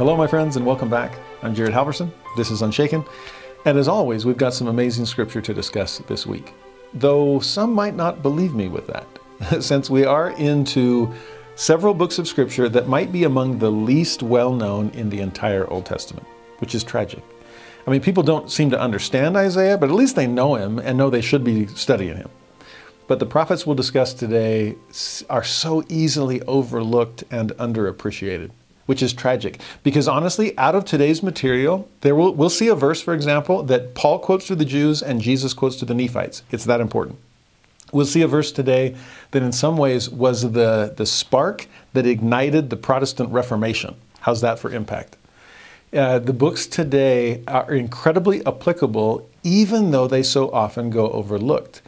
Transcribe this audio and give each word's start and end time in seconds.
Hello, 0.00 0.16
my 0.16 0.26
friends, 0.26 0.56
and 0.56 0.64
welcome 0.64 0.88
back. 0.88 1.18
I'm 1.42 1.54
Jared 1.54 1.74
Halverson. 1.74 2.10
This 2.34 2.50
is 2.50 2.62
Unshaken. 2.62 3.04
And 3.66 3.76
as 3.76 3.86
always, 3.86 4.24
we've 4.24 4.38
got 4.38 4.54
some 4.54 4.68
amazing 4.68 5.04
scripture 5.04 5.42
to 5.42 5.52
discuss 5.52 5.98
this 6.06 6.24
week. 6.24 6.54
Though 6.94 7.38
some 7.40 7.74
might 7.74 7.94
not 7.94 8.22
believe 8.22 8.54
me 8.54 8.68
with 8.68 8.86
that, 8.86 9.62
since 9.62 9.90
we 9.90 10.06
are 10.06 10.30
into 10.38 11.12
several 11.54 11.92
books 11.92 12.18
of 12.18 12.26
scripture 12.26 12.66
that 12.70 12.88
might 12.88 13.12
be 13.12 13.24
among 13.24 13.58
the 13.58 13.70
least 13.70 14.22
well 14.22 14.54
known 14.54 14.88
in 14.94 15.10
the 15.10 15.20
entire 15.20 15.68
Old 15.68 15.84
Testament, 15.84 16.26
which 16.60 16.74
is 16.74 16.82
tragic. 16.82 17.22
I 17.86 17.90
mean, 17.90 18.00
people 18.00 18.22
don't 18.22 18.50
seem 18.50 18.70
to 18.70 18.80
understand 18.80 19.36
Isaiah, 19.36 19.76
but 19.76 19.90
at 19.90 19.94
least 19.94 20.16
they 20.16 20.26
know 20.26 20.54
him 20.54 20.78
and 20.78 20.96
know 20.96 21.10
they 21.10 21.20
should 21.20 21.44
be 21.44 21.66
studying 21.66 22.16
him. 22.16 22.30
But 23.06 23.18
the 23.18 23.26
prophets 23.26 23.66
we'll 23.66 23.76
discuss 23.76 24.14
today 24.14 24.76
are 25.28 25.44
so 25.44 25.84
easily 25.90 26.40
overlooked 26.44 27.24
and 27.30 27.50
underappreciated 27.58 28.52
which 28.90 29.04
is 29.04 29.12
tragic. 29.12 29.60
Because 29.84 30.08
honestly, 30.08 30.58
out 30.58 30.74
of 30.74 30.84
today's 30.84 31.22
material, 31.22 31.88
there 32.00 32.16
will, 32.16 32.34
we'll 32.34 32.50
see 32.50 32.66
a 32.66 32.74
verse, 32.74 33.00
for 33.00 33.14
example, 33.14 33.62
that 33.62 33.94
Paul 33.94 34.18
quotes 34.18 34.48
to 34.48 34.56
the 34.56 34.64
Jews 34.64 35.00
and 35.00 35.20
Jesus 35.20 35.54
quotes 35.54 35.76
to 35.76 35.84
the 35.84 35.94
Nephites. 35.94 36.42
It's 36.50 36.64
that 36.64 36.80
important. 36.80 37.16
We'll 37.92 38.04
see 38.04 38.22
a 38.22 38.26
verse 38.26 38.50
today 38.50 38.96
that 39.30 39.44
in 39.44 39.52
some 39.52 39.76
ways 39.76 40.10
was 40.10 40.50
the, 40.50 40.92
the 40.96 41.06
spark 41.06 41.68
that 41.92 42.04
ignited 42.04 42.68
the 42.68 42.76
Protestant 42.76 43.30
Reformation. 43.30 43.94
How's 44.22 44.40
that 44.40 44.58
for 44.58 44.72
impact? 44.72 45.16
Uh, 45.92 46.18
the 46.18 46.32
books 46.32 46.66
today 46.66 47.44
are 47.46 47.72
incredibly 47.72 48.44
applicable, 48.44 49.30
even 49.44 49.92
though 49.92 50.08
they 50.08 50.24
so 50.24 50.50
often 50.50 50.90
go 50.90 51.08
overlooked. 51.10 51.80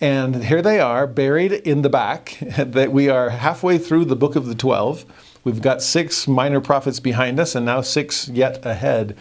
And 0.00 0.42
here 0.46 0.60
they 0.60 0.80
are, 0.80 1.06
buried 1.06 1.52
in 1.52 1.82
the 1.82 1.88
back, 1.88 2.36
that 2.58 2.90
we 2.90 3.08
are 3.08 3.30
halfway 3.30 3.78
through 3.78 4.06
the 4.06 4.16
book 4.16 4.34
of 4.34 4.46
the 4.46 4.56
12 4.56 5.04
We've 5.44 5.62
got 5.62 5.82
six 5.82 6.28
minor 6.28 6.60
prophets 6.60 7.00
behind 7.00 7.40
us 7.40 7.54
and 7.54 7.66
now 7.66 7.80
six 7.80 8.28
yet 8.28 8.64
ahead. 8.64 9.16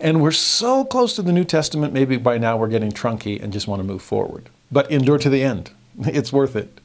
And 0.00 0.20
we're 0.20 0.32
so 0.32 0.84
close 0.84 1.14
to 1.16 1.22
the 1.22 1.32
New 1.32 1.44
Testament, 1.44 1.92
maybe 1.92 2.16
by 2.16 2.36
now 2.38 2.56
we're 2.56 2.68
getting 2.68 2.92
trunky 2.92 3.42
and 3.42 3.52
just 3.52 3.68
want 3.68 3.80
to 3.80 3.84
move 3.84 4.02
forward. 4.02 4.50
But 4.70 4.90
endure 4.90 5.18
to 5.18 5.30
the 5.30 5.42
end. 5.42 5.70
It's 6.06 6.32
worth 6.32 6.56
it. 6.56 6.78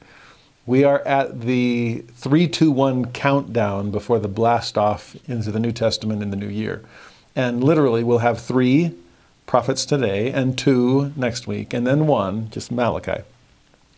We 0.64 0.84
are 0.84 1.00
at 1.00 1.42
the 1.42 2.04
321 2.14 3.06
countdown 3.12 3.90
before 3.90 4.18
the 4.20 4.28
blast 4.28 4.78
off 4.78 5.16
into 5.26 5.50
the 5.50 5.58
New 5.58 5.72
Testament 5.72 6.22
in 6.22 6.30
the 6.30 6.36
new 6.36 6.48
year. 6.48 6.82
And 7.34 7.64
literally, 7.64 8.04
we'll 8.04 8.18
have 8.18 8.40
three 8.40 8.94
prophets 9.46 9.84
today 9.84 10.30
and 10.30 10.56
two 10.56 11.12
next 11.16 11.46
week, 11.46 11.74
and 11.74 11.86
then 11.86 12.06
one, 12.06 12.48
just 12.50 12.70
Malachi, 12.70 13.22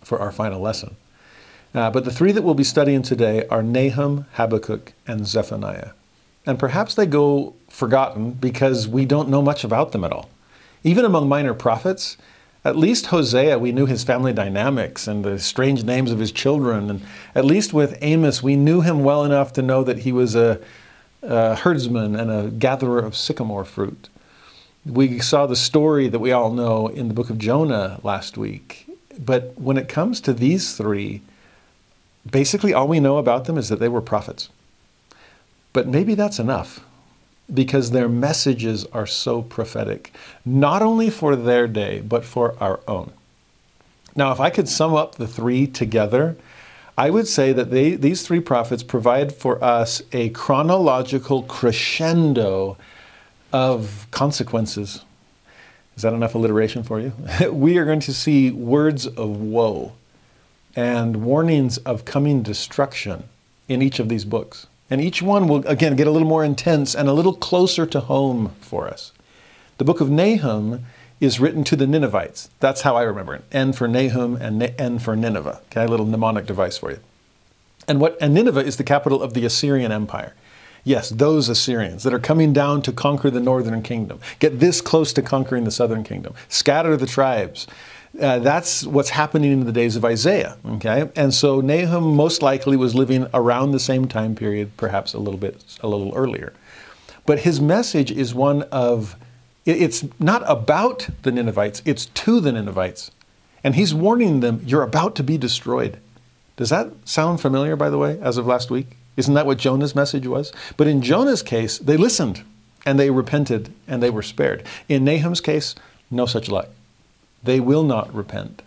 for 0.03 0.19
our 0.19 0.33
final 0.33 0.61
lesson. 0.61 0.97
Uh, 1.75 1.91
but 1.91 2.05
the 2.05 2.13
three 2.13 2.31
that 2.31 2.43
we'll 2.43 2.55
be 2.55 2.65
studying 2.65 3.03
today 3.03 3.47
are 3.49 3.63
Nahum, 3.63 4.27
Habakkuk, 4.35 4.93
and 5.07 5.27
Zephaniah. 5.27 5.91
And 6.47 6.59
perhaps 6.59 6.95
they 6.95 7.07
go 7.07 7.55
forgotten 7.69 8.33
because 8.33 8.87
we 8.87 9.05
don't 9.05 9.29
know 9.29 9.43
much 9.43 9.65
about 9.65 9.93
them 9.93 10.05
at 10.05 10.13
all. 10.13 10.31
Even 10.85 11.05
among 11.05 11.29
minor 11.29 11.55
prophets, 11.55 12.17
at 12.65 12.77
least 12.77 13.07
Hosea, 13.07 13.59
we 13.59 13.73
knew 13.73 13.87
his 13.87 14.05
family 14.05 14.33
dynamics 14.33 15.09
and 15.09 15.25
the 15.25 15.39
strange 15.39 15.85
names 15.85 16.13
of 16.13 16.19
his 16.19 16.31
children. 16.31 16.91
And 16.91 17.03
at 17.35 17.45
least 17.45 17.73
with 17.73 17.99
Amos, 18.01 18.43
we 18.43 18.57
knew 18.57 18.81
him 18.81 19.03
well 19.03 19.25
enough 19.25 19.53
to 19.55 19.63
know 19.63 19.83
that 19.85 19.99
he 19.99 20.13
was 20.13 20.35
a, 20.37 20.61
a 21.23 21.57
herdsman 21.57 22.15
and 22.15 22.31
a 22.31 22.51
gatherer 22.51 23.01
of 23.01 23.17
sycamore 23.17 23.65
fruit. 23.65 24.09
We 24.87 25.19
saw 25.19 25.47
the 25.47 25.57
story 25.57 26.09
that 26.09 26.19
we 26.19 26.31
all 26.31 26.53
know 26.53 26.89
in 26.89 27.09
the 27.09 27.15
book 27.15 27.31
of 27.31 27.39
Jonah 27.39 28.01
last 28.03 28.37
week. 28.37 28.87
But 29.19 29.59
when 29.59 29.77
it 29.77 29.89
comes 29.89 30.21
to 30.23 30.33
these 30.33 30.77
three, 30.77 31.23
basically 32.31 32.73
all 32.73 32.89
we 32.89 33.01
know 33.01 33.19
about 33.19 33.45
them 33.45 33.59
is 33.59 33.69
that 33.69 33.81
they 33.81 33.89
were 33.89 34.01
prophets. 34.01 34.49
But 35.73 35.89
maybe 35.89 36.15
that's 36.15 36.39
enough 36.39 36.81
because 37.53 37.91
their 37.91 38.09
messages 38.09 38.87
are 38.87 39.07
so 39.07 39.43
prophetic, 39.43 40.13
not 40.45 40.83
only 40.83 41.11
for 41.11 41.37
their 41.37 41.67
day, 41.67 42.01
but 42.01 42.25
for 42.25 42.55
our 42.61 42.81
own. 42.89 43.13
Now, 44.17 44.33
if 44.33 44.41
I 44.41 44.51
could 44.51 44.69
sum 44.69 44.95
up 44.95 45.17
the 45.17 45.27
three 45.27 45.67
together, 45.67 46.37
I 46.97 47.11
would 47.11 47.27
say 47.27 47.53
that 47.53 47.71
they, 47.71 47.97
these 47.97 48.23
three 48.23 48.41
prophets 48.41 48.83
provide 48.83 49.35
for 49.35 49.63
us 49.63 50.01
a 50.13 50.31
chronological 50.31 51.43
crescendo 51.43 52.79
of 53.53 54.07
consequences. 54.11 55.05
Is 55.97 56.03
that 56.03 56.13
enough 56.13 56.35
alliteration 56.35 56.83
for 56.83 57.01
you? 57.01 57.13
we 57.51 57.77
are 57.79 57.85
going 57.85 58.01
to 58.01 58.15
see 58.15 58.51
words 58.51 59.07
of 59.07 59.29
woe 59.41 59.93
and 60.77 61.25
warnings 61.25 61.79
of 61.79 62.05
coming 62.05 62.43
destruction 62.43 63.25
in 63.69 63.83
each 63.83 63.99
of 63.99 64.09
these 64.09 64.25
books. 64.25 64.67
And 64.91 65.01
each 65.01 65.23
one 65.23 65.49
will, 65.49 65.67
again, 65.67 65.97
get 65.97 66.07
a 66.07 66.11
little 66.11 66.29
more 66.29 66.45
intense 66.45 66.95
and 66.95 67.09
a 67.09 67.13
little 67.13 67.35
closer 67.35 67.87
to 67.87 68.01
home 68.01 68.55
for 68.61 68.87
us. 68.89 69.13
The 69.79 69.85
book 69.85 70.01
of 70.01 70.11
Nahum 70.11 70.85
is 71.21 71.41
written 71.41 71.65
to 71.65 71.77
the 71.77 71.87
Ninevites. 71.87 72.51
That's 72.61 72.83
how 72.83 72.97
I 72.97 73.03
remember 73.03 73.35
it. 73.35 73.45
N 73.51 73.73
for 73.73 73.89
Nahum 73.89 74.37
and 74.37 74.63
N 74.79 74.99
for 74.99 75.17
Nineveh. 75.17 75.61
Okay, 75.67 75.85
a 75.85 75.89
little 75.89 76.07
mnemonic 76.07 76.47
device 76.47 76.77
for 76.77 76.91
you. 76.91 77.01
And 77.89 78.01
what 78.01 78.17
and 78.21 78.35
Nineveh 78.35 78.65
is 78.65 78.77
the 78.77 78.85
capital 78.85 79.23
of 79.23 79.35
the 79.35 79.45
Assyrian 79.45 79.93
Empire. 79.93 80.35
Yes, 80.85 81.09
those 81.09 81.49
Assyrians 81.49 82.03
that 82.03 82.13
are 82.13 82.19
coming 82.19 82.53
down 82.53 82.83
to 82.83 82.93
conquer 82.93 83.31
the 83.31 83.41
northern 83.41 83.83
kingdom, 83.83 84.21
get 84.39 84.61
this 84.61 84.83
close 84.83 85.15
to 85.15 85.23
conquering 85.23 85.65
the 85.65 85.71
southern 85.71 86.05
kingdom, 86.05 86.35
scatter 86.51 86.95
the 86.95 87.07
tribes, 87.07 87.67
uh, 88.21 88.39
that's 88.39 88.87
what's 88.87 89.11
happening 89.11 89.53
in 89.53 89.65
the 89.65 89.73
days 89.73 89.97
of 89.97 90.05
Isaiah. 90.05 90.57
Okay, 90.65 91.11
and 91.17 91.35
so 91.35 91.61
Nahum 91.61 92.15
most 92.15 92.43
likely 92.43 92.77
was 92.77 92.95
living 92.95 93.27
around 93.35 93.73
the 93.73 93.81
same 93.81 94.07
time 94.07 94.35
period, 94.35 94.77
perhaps 94.77 95.15
a 95.15 95.19
little 95.19 95.39
bit, 95.39 95.63
a 95.81 95.89
little 95.89 96.15
earlier. 96.15 96.53
But 97.27 97.41
his 97.41 97.61
message 97.61 98.11
is 98.11 98.35
one 98.35 98.63
of, 98.65 99.17
it's 99.65 100.05
not 100.21 100.43
about 100.47 101.09
the 101.23 101.33
Ninevites; 101.33 101.83
it's 101.85 102.07
to 102.07 102.41
the 102.41 102.53
Ninevites, 102.53 103.11
and 103.65 103.75
he's 103.75 103.95
warning 103.95 104.41
them, 104.41 104.63
"You're 104.65 104.83
about 104.83 105.17
to 105.17 105.23
be 105.23 105.39
destroyed." 105.39 105.99
Does 106.57 106.71
that 106.71 106.93
sound 107.05 107.41
familiar, 107.41 107.75
by 107.75 107.91
the 107.91 107.99
way, 107.99 108.19
as 108.21 108.37
of 108.37 108.47
last 108.47 108.71
week? 108.71 108.97
Isn't 109.17 109.35
that 109.35 109.47
what 109.47 109.59
Jonah's 109.59 109.95
message 109.95 110.27
was? 110.27 110.53
But 110.77 110.87
in 110.87 111.03
Jonah's 111.03 111.43
case, 111.43 111.79
they 111.79 111.97
listened 111.97 112.43
and 112.87 112.99
they 112.99 113.11
repented 113.11 113.73
and 113.89 114.01
they 114.01 114.11
were 114.11 114.23
spared. 114.23 114.63
In 114.89 115.05
Nahum's 115.05 115.41
case, 115.41 115.75
no 116.11 116.27
such 116.27 116.49
luck 116.49 116.69
they 117.45 117.61
will 117.61 117.85
not 117.85 118.13
repent 118.15 118.63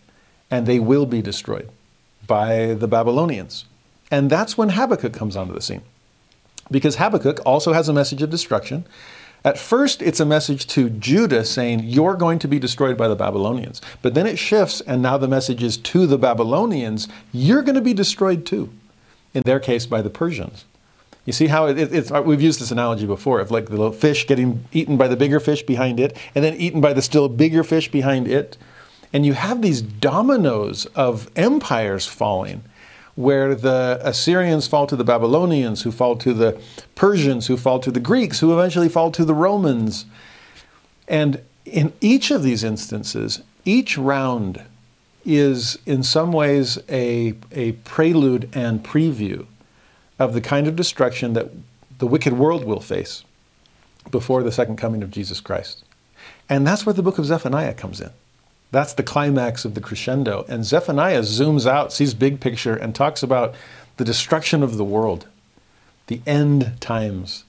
and 0.49 0.65
they 0.65 0.79
will 0.79 1.05
be 1.05 1.21
destroyed 1.21 1.69
by 2.25 2.73
the 2.73 2.88
Babylonians. 2.88 3.65
And 4.09 4.29
that's 4.29 4.57
when 4.57 4.69
Habakkuk 4.69 5.13
comes 5.13 5.35
onto 5.35 5.53
the 5.53 5.61
scene. 5.61 5.81
Because 6.69 6.97
Habakkuk 6.97 7.39
also 7.45 7.73
has 7.73 7.89
a 7.89 7.93
message 7.93 8.21
of 8.21 8.29
destruction. 8.29 8.85
At 9.43 9.57
first, 9.57 10.01
it's 10.01 10.19
a 10.19 10.25
message 10.25 10.67
to 10.67 10.89
Judah 10.89 11.45
saying, 11.45 11.81
You're 11.83 12.15
going 12.15 12.39
to 12.39 12.47
be 12.47 12.59
destroyed 12.59 12.97
by 12.97 13.07
the 13.07 13.15
Babylonians. 13.15 13.81
But 14.01 14.13
then 14.13 14.27
it 14.27 14.39
shifts, 14.39 14.81
and 14.81 15.01
now 15.01 15.17
the 15.17 15.27
message 15.27 15.63
is 15.63 15.77
to 15.77 16.07
the 16.07 16.18
Babylonians, 16.18 17.07
You're 17.31 17.62
going 17.62 17.75
to 17.75 17.81
be 17.81 17.94
destroyed 17.94 18.45
too. 18.45 18.69
In 19.33 19.44
their 19.45 19.59
case, 19.59 19.85
by 19.85 20.01
the 20.01 20.09
Persians. 20.09 20.65
You 21.27 21.33
see 21.33 21.47
how 21.47 21.68
it, 21.68 21.77
it's, 21.77 22.09
uh, 22.09 22.21
we've 22.21 22.41
used 22.41 22.62
this 22.62 22.71
analogy 22.71 23.06
before 23.06 23.41
of 23.41 23.51
like 23.51 23.65
the 23.65 23.71
little 23.71 23.91
fish 23.91 24.25
getting 24.25 24.63
eaten 24.71 24.95
by 24.95 25.09
the 25.09 25.18
bigger 25.18 25.41
fish 25.41 25.62
behind 25.62 26.00
it, 26.00 26.15
and 26.33 26.44
then 26.44 26.56
eaten 26.56 26.79
by 26.79 26.94
the 26.94 27.01
still 27.01 27.27
bigger 27.27 27.65
fish 27.65 27.91
behind 27.91 28.29
it. 28.29 28.57
And 29.12 29.25
you 29.25 29.33
have 29.33 29.62
these 29.62 29.81
dominoes 29.81 30.85
of 30.95 31.29
empires 31.35 32.07
falling, 32.07 32.63
where 33.15 33.56
the 33.56 34.00
Assyrians 34.03 34.69
fall 34.69 34.88
to 34.88 34.95
the 34.95 35.03
Babylonians, 35.03 35.81
who 35.81 35.91
fall 35.91 36.15
to 36.15 36.33
the 36.33 36.62
Persians, 36.95 37.47
who 37.47 37.57
fall 37.57 37.79
to 37.81 37.91
the 37.91 38.00
Greeks, 38.00 38.39
who 38.39 38.53
eventually 38.53 38.88
fall 38.88 39.12
to 39.12 39.25
the 39.25 39.33
Romans. 39.33 40.06
And 41.09 41.41
in 41.65 41.91
each 42.00 42.31
of 42.31 42.41
these 42.41 42.63
instances, 42.63 43.41
each 43.65 43.97
round 43.97 44.63
is 45.25 45.77
in 45.85 46.03
some 46.03 46.31
ways 46.31 46.79
a, 46.88 47.33
a 47.51 47.74
prelude 47.83 48.50
and 48.53 48.81
preview 48.81 49.45
of 50.19 50.33
the 50.33 50.41
kind 50.41 50.67
of 50.67 50.75
destruction 50.75 51.33
that 51.33 51.49
the 51.99 52.07
wicked 52.07 52.33
world 52.33 52.63
will 52.65 52.79
face 52.79 53.23
before 54.11 54.43
the 54.43 54.51
second 54.51 54.77
coming 54.77 55.03
of 55.03 55.11
Jesus 55.11 55.39
Christ. 55.39 55.83
And 56.49 56.65
that's 56.65 56.85
where 56.85 56.93
the 56.93 57.03
book 57.03 57.17
of 57.17 57.25
Zephaniah 57.25 57.73
comes 57.73 57.99
in. 58.01 58.11
That's 58.71 58.93
the 58.93 59.03
climax 59.03 59.65
of 59.65 59.75
the 59.75 59.81
crescendo. 59.81 60.45
And 60.47 60.65
Zephaniah 60.65 61.21
zooms 61.21 61.65
out, 61.65 61.93
sees 61.93 62.13
big 62.13 62.39
picture, 62.39 62.75
and 62.75 62.93
talks 62.93 63.23
about 63.23 63.55
the 63.97 64.05
destruction 64.05 64.61
of 64.63 64.77
the 64.77 64.83
world, 64.83 65.27
the 66.07 66.21
end 66.25 66.79
times. 66.79 67.43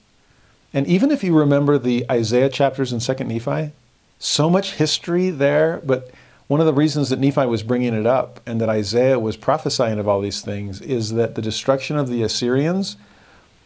And 0.73 0.87
even 0.87 1.11
if 1.11 1.23
you 1.23 1.37
remember 1.37 1.77
the 1.77 2.05
Isaiah 2.09 2.49
chapters 2.49 2.93
in 2.93 2.99
2nd 2.99 3.27
Nephi, 3.27 3.73
so 4.19 4.49
much 4.49 4.75
history 4.75 5.29
there, 5.29 5.81
but 5.83 6.11
one 6.49 6.59
of 6.59 6.65
the 6.65 6.73
reasons 6.73 7.11
that 7.11 7.19
Nephi 7.19 7.45
was 7.45 7.61
bringing 7.61 7.93
it 7.93 8.07
up 8.07 8.39
and 8.43 8.59
that 8.59 8.69
Isaiah 8.69 9.19
was 9.19 9.37
prophesying 9.37 9.99
of 9.99 10.07
all 10.07 10.19
these 10.19 10.41
things 10.41 10.81
is 10.81 11.13
that 11.13 11.35
the 11.35 11.43
destruction 11.43 11.95
of 11.95 12.09
the 12.09 12.23
Assyrians 12.23 12.97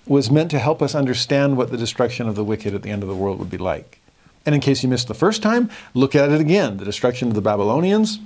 was 0.06 0.30
meant 0.30 0.52
to 0.52 0.60
help 0.60 0.82
us 0.82 0.94
understand 0.94 1.56
what 1.56 1.72
the 1.72 1.78
destruction 1.78 2.28
of 2.28 2.36
the 2.36 2.44
wicked 2.44 2.76
at 2.76 2.82
the 2.82 2.90
end 2.90 3.02
of 3.02 3.08
the 3.08 3.16
world 3.16 3.40
would 3.40 3.50
be 3.50 3.58
like. 3.58 4.02
And 4.46 4.54
in 4.54 4.60
case 4.60 4.84
you 4.84 4.90
missed 4.90 5.08
the 5.08 5.14
first 5.14 5.42
time, 5.42 5.70
look 5.94 6.14
at 6.14 6.30
it 6.30 6.42
again. 6.42 6.76
The 6.76 6.84
destruction 6.84 7.30
of 7.30 7.36
the 7.36 7.42
Babylonians 7.42 8.20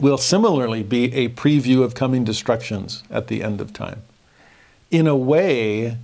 will 0.00 0.18
similarly 0.18 0.82
be 0.82 1.14
a 1.14 1.28
preview 1.28 1.84
of 1.84 1.94
coming 1.94 2.24
destructions 2.24 3.04
at 3.08 3.28
the 3.28 3.40
end 3.40 3.60
of 3.60 3.72
time. 3.72 4.02
In 4.90 5.06
a 5.06 5.16
way, 5.16 5.96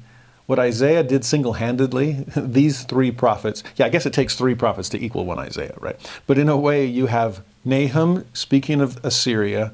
what 0.47 0.61
Isaiah 0.61 1.03
did 1.03 1.25
single 1.25 1.55
handedly, 1.55 2.25
these 2.37 2.85
three 2.85 3.11
prophets, 3.11 3.65
yeah, 3.75 3.87
I 3.87 3.89
guess 3.89 4.07
it 4.07 4.13
takes 4.13 4.37
three 4.37 4.55
prophets 4.55 4.89
to 4.91 5.05
equal 5.05 5.25
one 5.25 5.41
Isaiah, 5.41 5.75
right? 5.81 5.97
But 6.29 6.39
in 6.39 6.49
a 6.49 6.57
way, 6.57 6.87
you 6.87 7.07
have 7.07 7.43
Nahum 7.65 8.25
speaking 8.33 8.81
of 8.81 9.03
Assyria, 9.05 9.73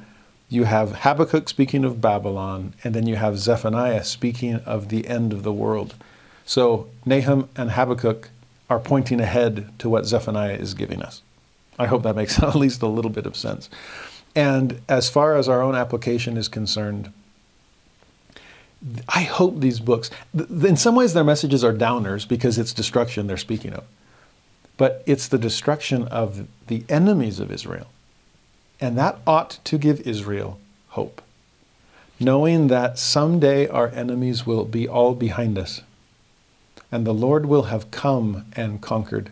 you 0.48 0.64
have 0.64 1.00
Habakkuk 1.00 1.48
speaking 1.48 1.84
of 1.84 2.00
Babylon, 2.00 2.74
and 2.84 2.94
then 2.94 3.06
you 3.06 3.16
have 3.16 3.38
Zephaniah 3.38 4.04
speaking 4.04 4.56
of 4.66 4.88
the 4.88 5.06
end 5.06 5.32
of 5.32 5.42
the 5.42 5.52
world. 5.52 5.94
So 6.44 6.88
Nahum 7.04 7.48
and 7.56 7.72
Habakkuk 7.72 8.30
are 8.70 8.78
pointing 8.78 9.20
ahead 9.20 9.70
to 9.78 9.88
what 9.88 10.06
Zephaniah 10.06 10.54
is 10.54 10.74
giving 10.74 11.02
us. 11.02 11.22
I 11.78 11.86
hope 11.86 12.02
that 12.02 12.16
makes 12.16 12.38
at 12.42 12.54
least 12.54 12.82
a 12.82 12.86
little 12.86 13.10
bit 13.10 13.26
of 13.26 13.36
sense. 13.36 13.68
And 14.34 14.80
as 14.88 15.08
far 15.08 15.36
as 15.36 15.48
our 15.48 15.62
own 15.62 15.74
application 15.74 16.36
is 16.36 16.48
concerned, 16.48 17.12
I 19.08 19.22
hope 19.22 19.58
these 19.58 19.80
books, 19.80 20.10
in 20.34 20.76
some 20.76 20.94
ways, 20.94 21.12
their 21.12 21.24
messages 21.24 21.64
are 21.64 21.72
downers 21.72 22.28
because 22.28 22.58
it's 22.58 22.72
destruction 22.72 23.26
they're 23.26 23.36
speaking 23.36 23.72
of. 23.72 23.84
But 24.78 25.02
it's 25.04 25.28
the 25.28 25.38
destruction 25.38 26.08
of 26.08 26.48
the 26.68 26.84
enemies 26.88 27.40
of 27.40 27.52
Israel. 27.52 27.88
And 28.80 28.96
that 28.96 29.18
ought 29.26 29.58
to 29.64 29.76
give 29.76 30.00
Israel 30.06 30.58
hope, 30.88 31.20
knowing 32.18 32.68
that 32.68 32.98
someday 32.98 33.68
our 33.68 33.88
enemies 33.88 34.46
will 34.46 34.64
be 34.64 34.88
all 34.88 35.14
behind 35.14 35.58
us 35.58 35.82
and 36.90 37.06
the 37.06 37.14
Lord 37.14 37.46
will 37.46 37.64
have 37.64 37.90
come 37.90 38.46
and 38.54 38.80
conquered. 38.80 39.30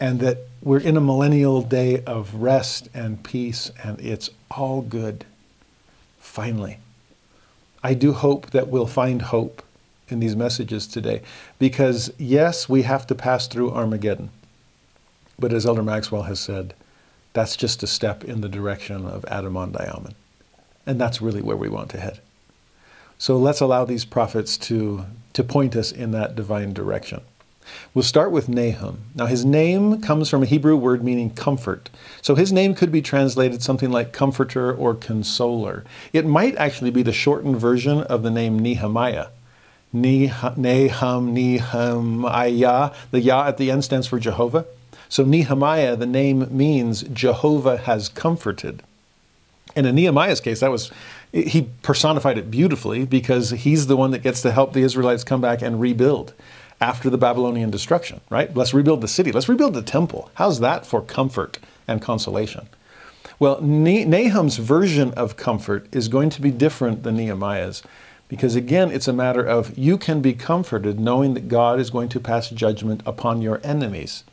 And 0.00 0.20
that 0.20 0.38
we're 0.62 0.80
in 0.80 0.96
a 0.96 1.00
millennial 1.00 1.62
day 1.62 2.02
of 2.04 2.34
rest 2.34 2.88
and 2.94 3.22
peace, 3.22 3.72
and 3.82 4.00
it's 4.00 4.30
all 4.50 4.82
good. 4.82 5.24
Finally. 6.20 6.78
I 7.82 7.94
do 7.94 8.12
hope 8.12 8.50
that 8.50 8.68
we'll 8.68 8.86
find 8.86 9.22
hope 9.22 9.62
in 10.08 10.20
these 10.20 10.36
messages 10.36 10.86
today. 10.86 11.22
Because, 11.58 12.12
yes, 12.18 12.68
we 12.68 12.82
have 12.82 13.06
to 13.06 13.14
pass 13.14 13.46
through 13.46 13.72
Armageddon. 13.72 14.30
But 15.38 15.52
as 15.52 15.66
Elder 15.66 15.82
Maxwell 15.82 16.22
has 16.22 16.40
said, 16.40 16.74
that's 17.32 17.56
just 17.56 17.82
a 17.82 17.86
step 17.86 18.24
in 18.24 18.40
the 18.40 18.48
direction 18.48 19.04
of 19.06 19.24
Adam-ondi-Ahman. 19.26 20.14
And 20.86 21.00
that's 21.00 21.22
really 21.22 21.42
where 21.42 21.56
we 21.56 21.68
want 21.68 21.90
to 21.90 22.00
head. 22.00 22.20
So 23.18 23.36
let's 23.36 23.60
allow 23.60 23.84
these 23.84 24.04
prophets 24.04 24.56
to, 24.58 25.04
to 25.32 25.44
point 25.44 25.76
us 25.76 25.92
in 25.92 26.12
that 26.12 26.34
divine 26.34 26.72
direction. 26.72 27.20
We'll 27.92 28.02
start 28.02 28.30
with 28.30 28.48
Nahum. 28.48 29.04
Now, 29.14 29.26
his 29.26 29.44
name 29.44 30.00
comes 30.00 30.30
from 30.30 30.42
a 30.42 30.46
Hebrew 30.46 30.76
word 30.76 31.04
meaning 31.04 31.30
comfort. 31.30 31.90
So 32.22 32.34
his 32.34 32.52
name 32.52 32.74
could 32.74 32.90
be 32.90 33.02
translated 33.02 33.62
something 33.62 33.90
like 33.90 34.12
comforter 34.12 34.72
or 34.72 34.94
consoler. 34.94 35.84
It 36.12 36.24
might 36.24 36.56
actually 36.56 36.90
be 36.90 37.02
the 37.02 37.12
shortened 37.12 37.56
version 37.56 38.00
of 38.02 38.22
the 38.22 38.30
name 38.30 38.58
Nehemiah. 38.58 39.26
Nahum, 39.92 41.32
Nehemiah. 41.32 42.92
The 43.10 43.20
Yah 43.20 43.46
at 43.46 43.56
the 43.56 43.70
end 43.70 43.84
stands 43.84 44.06
for 44.06 44.18
Jehovah. 44.18 44.66
So 45.08 45.24
Nehemiah, 45.24 45.96
the 45.96 46.06
name 46.06 46.46
means 46.54 47.02
Jehovah 47.02 47.78
has 47.78 48.08
comforted. 48.08 48.82
And 49.74 49.86
in 49.86 49.94
Nehemiah's 49.94 50.40
case, 50.40 50.60
that 50.60 50.70
was 50.70 50.90
he 51.32 51.68
personified 51.82 52.38
it 52.38 52.50
beautifully 52.50 53.04
because 53.04 53.50
he's 53.50 53.86
the 53.86 53.96
one 53.96 54.12
that 54.12 54.22
gets 54.22 54.40
to 54.42 54.50
help 54.50 54.72
the 54.72 54.82
Israelites 54.82 55.24
come 55.24 55.40
back 55.40 55.60
and 55.60 55.80
rebuild 55.80 56.32
after 56.80 57.10
the 57.10 57.18
Babylonian 57.18 57.70
destruction, 57.70 58.20
right? 58.30 58.54
Let's 58.56 58.72
rebuild 58.72 59.00
the 59.00 59.08
city. 59.08 59.30
Let's 59.32 59.48
rebuild 59.48 59.74
the 59.74 59.82
temple. 59.82 60.30
How's 60.34 60.60
that 60.60 60.86
for 60.86 61.02
comfort 61.02 61.58
and 61.86 62.00
consolation? 62.00 62.68
Well, 63.38 63.60
Nahum's 63.60 64.56
version 64.56 65.12
of 65.14 65.36
comfort 65.36 65.86
is 65.94 66.08
going 66.08 66.30
to 66.30 66.40
be 66.40 66.50
different 66.50 67.02
than 67.02 67.16
Nehemiah's 67.16 67.82
because, 68.28 68.54
again, 68.54 68.90
it's 68.90 69.08
a 69.08 69.12
matter 69.12 69.42
of 69.42 69.76
you 69.76 69.96
can 69.96 70.20
be 70.20 70.34
comforted 70.34 71.00
knowing 71.00 71.34
that 71.34 71.48
God 71.48 71.80
is 71.80 71.90
going 71.90 72.10
to 72.10 72.20
pass 72.20 72.50
judgment 72.50 73.02
upon 73.06 73.42
your 73.42 73.60
enemies, 73.64 74.24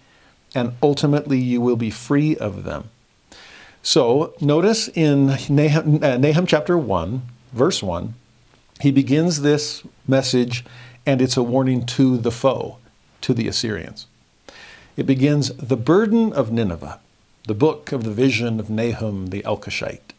and 0.53 0.73
ultimately 0.83 1.39
you 1.39 1.61
will 1.61 1.77
be 1.77 1.89
free 1.89 2.35
of 2.35 2.63
them. 2.63 2.89
So 3.81 4.33
notice 4.41 4.87
in 4.89 5.27
Nahum, 5.49 6.03
uh, 6.03 6.17
Nahum 6.17 6.45
chapter 6.45 6.77
1, 6.77 7.21
verse 7.53 7.83
1, 7.83 8.15
he 8.81 8.91
begins 8.91 9.41
this 9.41 9.83
message 10.07 10.65
and 11.05 11.21
it's 11.21 11.37
a 11.37 11.43
warning 11.43 11.85
to 11.85 12.17
the 12.17 12.31
foe, 12.31 12.77
to 13.21 13.33
the 13.33 13.47
Assyrians. 13.47 14.07
It 14.97 15.05
begins, 15.05 15.49
The 15.57 15.77
burden 15.77 16.33
of 16.33 16.51
Nineveh, 16.51 16.99
the 17.47 17.53
book 17.53 17.91
of 17.91 18.03
the 18.03 18.11
vision 18.11 18.59
of 18.59 18.69
Nahum 18.69 19.27
the 19.27 19.43
Elkoshite. 19.43 20.13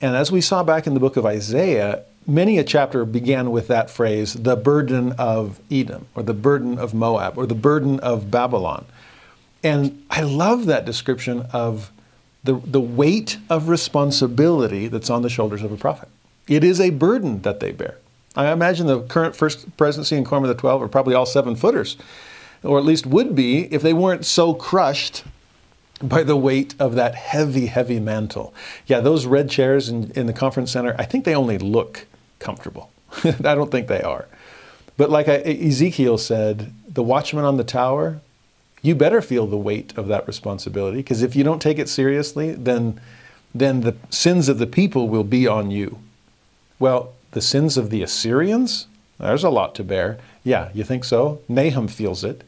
And 0.00 0.16
as 0.16 0.32
we 0.32 0.40
saw 0.40 0.62
back 0.62 0.86
in 0.86 0.94
the 0.94 1.00
book 1.00 1.16
of 1.16 1.26
Isaiah, 1.26 2.04
many 2.26 2.58
a 2.58 2.64
chapter 2.64 3.04
began 3.04 3.50
with 3.50 3.68
that 3.68 3.90
phrase, 3.90 4.34
the 4.34 4.56
burden 4.56 5.12
of 5.12 5.60
Edom, 5.70 6.06
or 6.14 6.22
the 6.22 6.34
burden 6.34 6.78
of 6.78 6.94
Moab, 6.94 7.36
or 7.38 7.46
the 7.46 7.54
burden 7.54 8.00
of 8.00 8.30
Babylon. 8.30 8.84
And 9.62 10.04
I 10.10 10.22
love 10.22 10.66
that 10.66 10.84
description 10.84 11.46
of 11.52 11.90
the, 12.44 12.54
the 12.54 12.80
weight 12.80 13.38
of 13.48 13.68
responsibility 13.68 14.88
that's 14.88 15.10
on 15.10 15.22
the 15.22 15.30
shoulders 15.30 15.62
of 15.62 15.72
a 15.72 15.76
prophet. 15.76 16.08
It 16.46 16.62
is 16.62 16.80
a 16.80 16.90
burden 16.90 17.42
that 17.42 17.60
they 17.60 17.72
bear. 17.72 17.96
I 18.36 18.52
imagine 18.52 18.86
the 18.86 19.02
current 19.02 19.34
first 19.34 19.76
presidency 19.76 20.16
and 20.16 20.26
quorum 20.26 20.44
of 20.44 20.48
the 20.48 20.54
12 20.54 20.82
are 20.82 20.88
probably 20.88 21.14
all 21.14 21.26
seven 21.26 21.56
footers, 21.56 21.96
or 22.62 22.78
at 22.78 22.84
least 22.84 23.06
would 23.06 23.34
be 23.34 23.72
if 23.72 23.80
they 23.80 23.92
weren't 23.92 24.26
so 24.26 24.52
crushed 24.54 25.24
by 26.02 26.22
the 26.22 26.36
weight 26.36 26.74
of 26.78 26.94
that 26.96 27.14
heavy, 27.14 27.66
heavy 27.66 28.00
mantle. 28.00 28.52
Yeah, 28.86 29.00
those 29.00 29.26
red 29.26 29.48
chairs 29.48 29.88
in, 29.88 30.10
in 30.12 30.26
the 30.26 30.32
conference 30.32 30.72
center, 30.72 30.94
I 30.98 31.04
think 31.04 31.24
they 31.24 31.34
only 31.34 31.56
look 31.56 32.06
comfortable. 32.38 32.90
I 33.24 33.54
don't 33.54 33.70
think 33.70 33.88
they 33.88 34.02
are. 34.02 34.26
But 34.96 35.10
like 35.10 35.28
I, 35.28 35.36
Ezekiel 35.36 36.18
said, 36.18 36.72
the 36.88 37.02
watchman 37.02 37.44
on 37.44 37.56
the 37.56 37.64
tower, 37.64 38.20
you 38.82 38.94
better 38.94 39.22
feel 39.22 39.46
the 39.46 39.56
weight 39.56 39.96
of 39.96 40.08
that 40.08 40.26
responsibility 40.26 40.98
because 40.98 41.22
if 41.22 41.34
you 41.34 41.42
don't 41.42 41.62
take 41.62 41.78
it 41.78 41.88
seriously, 41.88 42.52
then, 42.52 43.00
then 43.54 43.80
the 43.80 43.96
sins 44.10 44.48
of 44.48 44.58
the 44.58 44.66
people 44.66 45.08
will 45.08 45.24
be 45.24 45.46
on 45.48 45.70
you. 45.70 45.98
Well, 46.78 47.12
the 47.32 47.40
sins 47.40 47.76
of 47.76 47.90
the 47.90 48.02
Assyrians, 48.02 48.86
there's 49.18 49.44
a 49.44 49.50
lot 49.50 49.74
to 49.76 49.84
bear. 49.84 50.18
Yeah, 50.44 50.70
you 50.74 50.84
think 50.84 51.04
so? 51.04 51.40
Nahum 51.48 51.88
feels 51.88 52.22
it. 52.22 52.44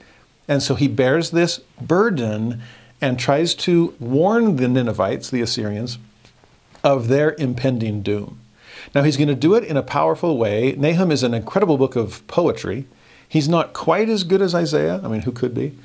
And 0.47 0.63
so 0.63 0.75
he 0.75 0.89
bears 0.89 1.31
this 1.31 1.59
burden 1.81 2.63
and 3.01 3.19
tries 3.19 3.55
to 3.55 3.95
warn 3.99 4.57
the 4.57 4.69
Ninevites, 4.69 5.31
the 5.31 5.41
Assyrians, 5.41 5.99
of 6.85 7.09
their 7.09 7.35
impending 7.39 8.03
doom. 8.03 8.39
Now, 8.95 9.03
he's 9.03 9.17
going 9.17 9.29
to 9.29 9.35
do 9.35 9.55
it 9.55 9.65
in 9.65 9.77
a 9.77 9.83
powerful 9.83 10.39
way. 10.39 10.75
Nahum 10.77 11.11
is 11.11 11.23
an 11.23 11.35
incredible 11.35 11.79
book 11.79 11.97
of 11.97 12.27
poetry. 12.27 12.87
He's 13.29 13.49
not 13.49 13.73
quite 13.73 14.09
as 14.09 14.25
good 14.25 14.41
as 14.41 14.55
Isaiah. 14.55 15.01
I 15.03 15.09
mean, 15.09 15.23
who 15.23 15.33
could 15.33 15.55
be? 15.55 15.77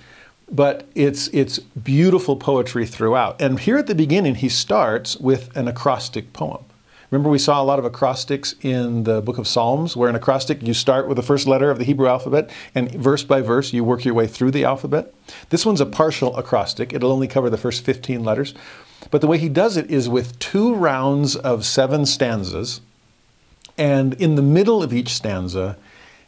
but 0.52 0.86
it's 0.96 1.30
it's 1.30 1.60
beautiful 1.60 2.36
poetry 2.36 2.86
throughout. 2.86 3.42
And 3.42 3.60
here 3.60 3.78
at 3.78 3.88
the 3.88 3.96
beginning, 3.96 4.36
he 4.36 4.50
starts 4.50 5.18
with 5.18 5.56
an 5.56 5.68
acrostic 5.68 6.34
poem. 6.34 6.66
Remember, 7.10 7.30
we 7.30 7.40
saw 7.40 7.62
a 7.62 7.66
lot 7.66 7.80
of 7.80 7.84
acrostics 7.84 8.56
in 8.62 9.04
the 9.04 9.22
book 9.22 9.38
of 9.38 9.48
Psalms, 9.48 9.98
where 9.98 10.10
an 10.10 10.16
acrostic 10.16 10.62
you 10.64 10.74
start 10.74 11.10
with 11.10 11.18
the 11.18 11.24
first 11.24 11.46
letter 11.46 11.70
of 11.70 11.78
the 11.78 11.84
Hebrew 11.84 12.08
alphabet, 12.08 12.50
and 12.74 12.90
verse 12.92 13.24
by 13.24 13.42
verse 13.42 13.74
you 13.74 13.84
work 13.84 14.06
your 14.06 14.14
way 14.14 14.28
through 14.28 14.52
the 14.52 14.64
alphabet. 14.64 15.14
This 15.50 15.66
one's 15.66 15.82
a 15.82 15.86
partial 15.86 16.36
acrostic; 16.38 16.94
it'll 16.94 17.12
only 17.12 17.28
cover 17.28 17.50
the 17.50 17.58
first 17.58 17.84
15 17.84 18.24
letters. 18.24 18.54
But 19.10 19.22
the 19.22 19.28
way 19.28 19.40
he 19.40 19.50
does 19.50 19.78
it 19.78 19.90
is 19.90 20.08
with 20.08 20.38
two 20.40 20.76
rounds 20.76 21.36
of 21.36 21.66
seven 21.66 22.06
stanzas, 22.06 22.82
and 23.82 24.14
in 24.22 24.36
the 24.36 24.44
middle 24.44 24.84
of 24.84 24.94
each 24.94 25.10
stanza 25.10 25.76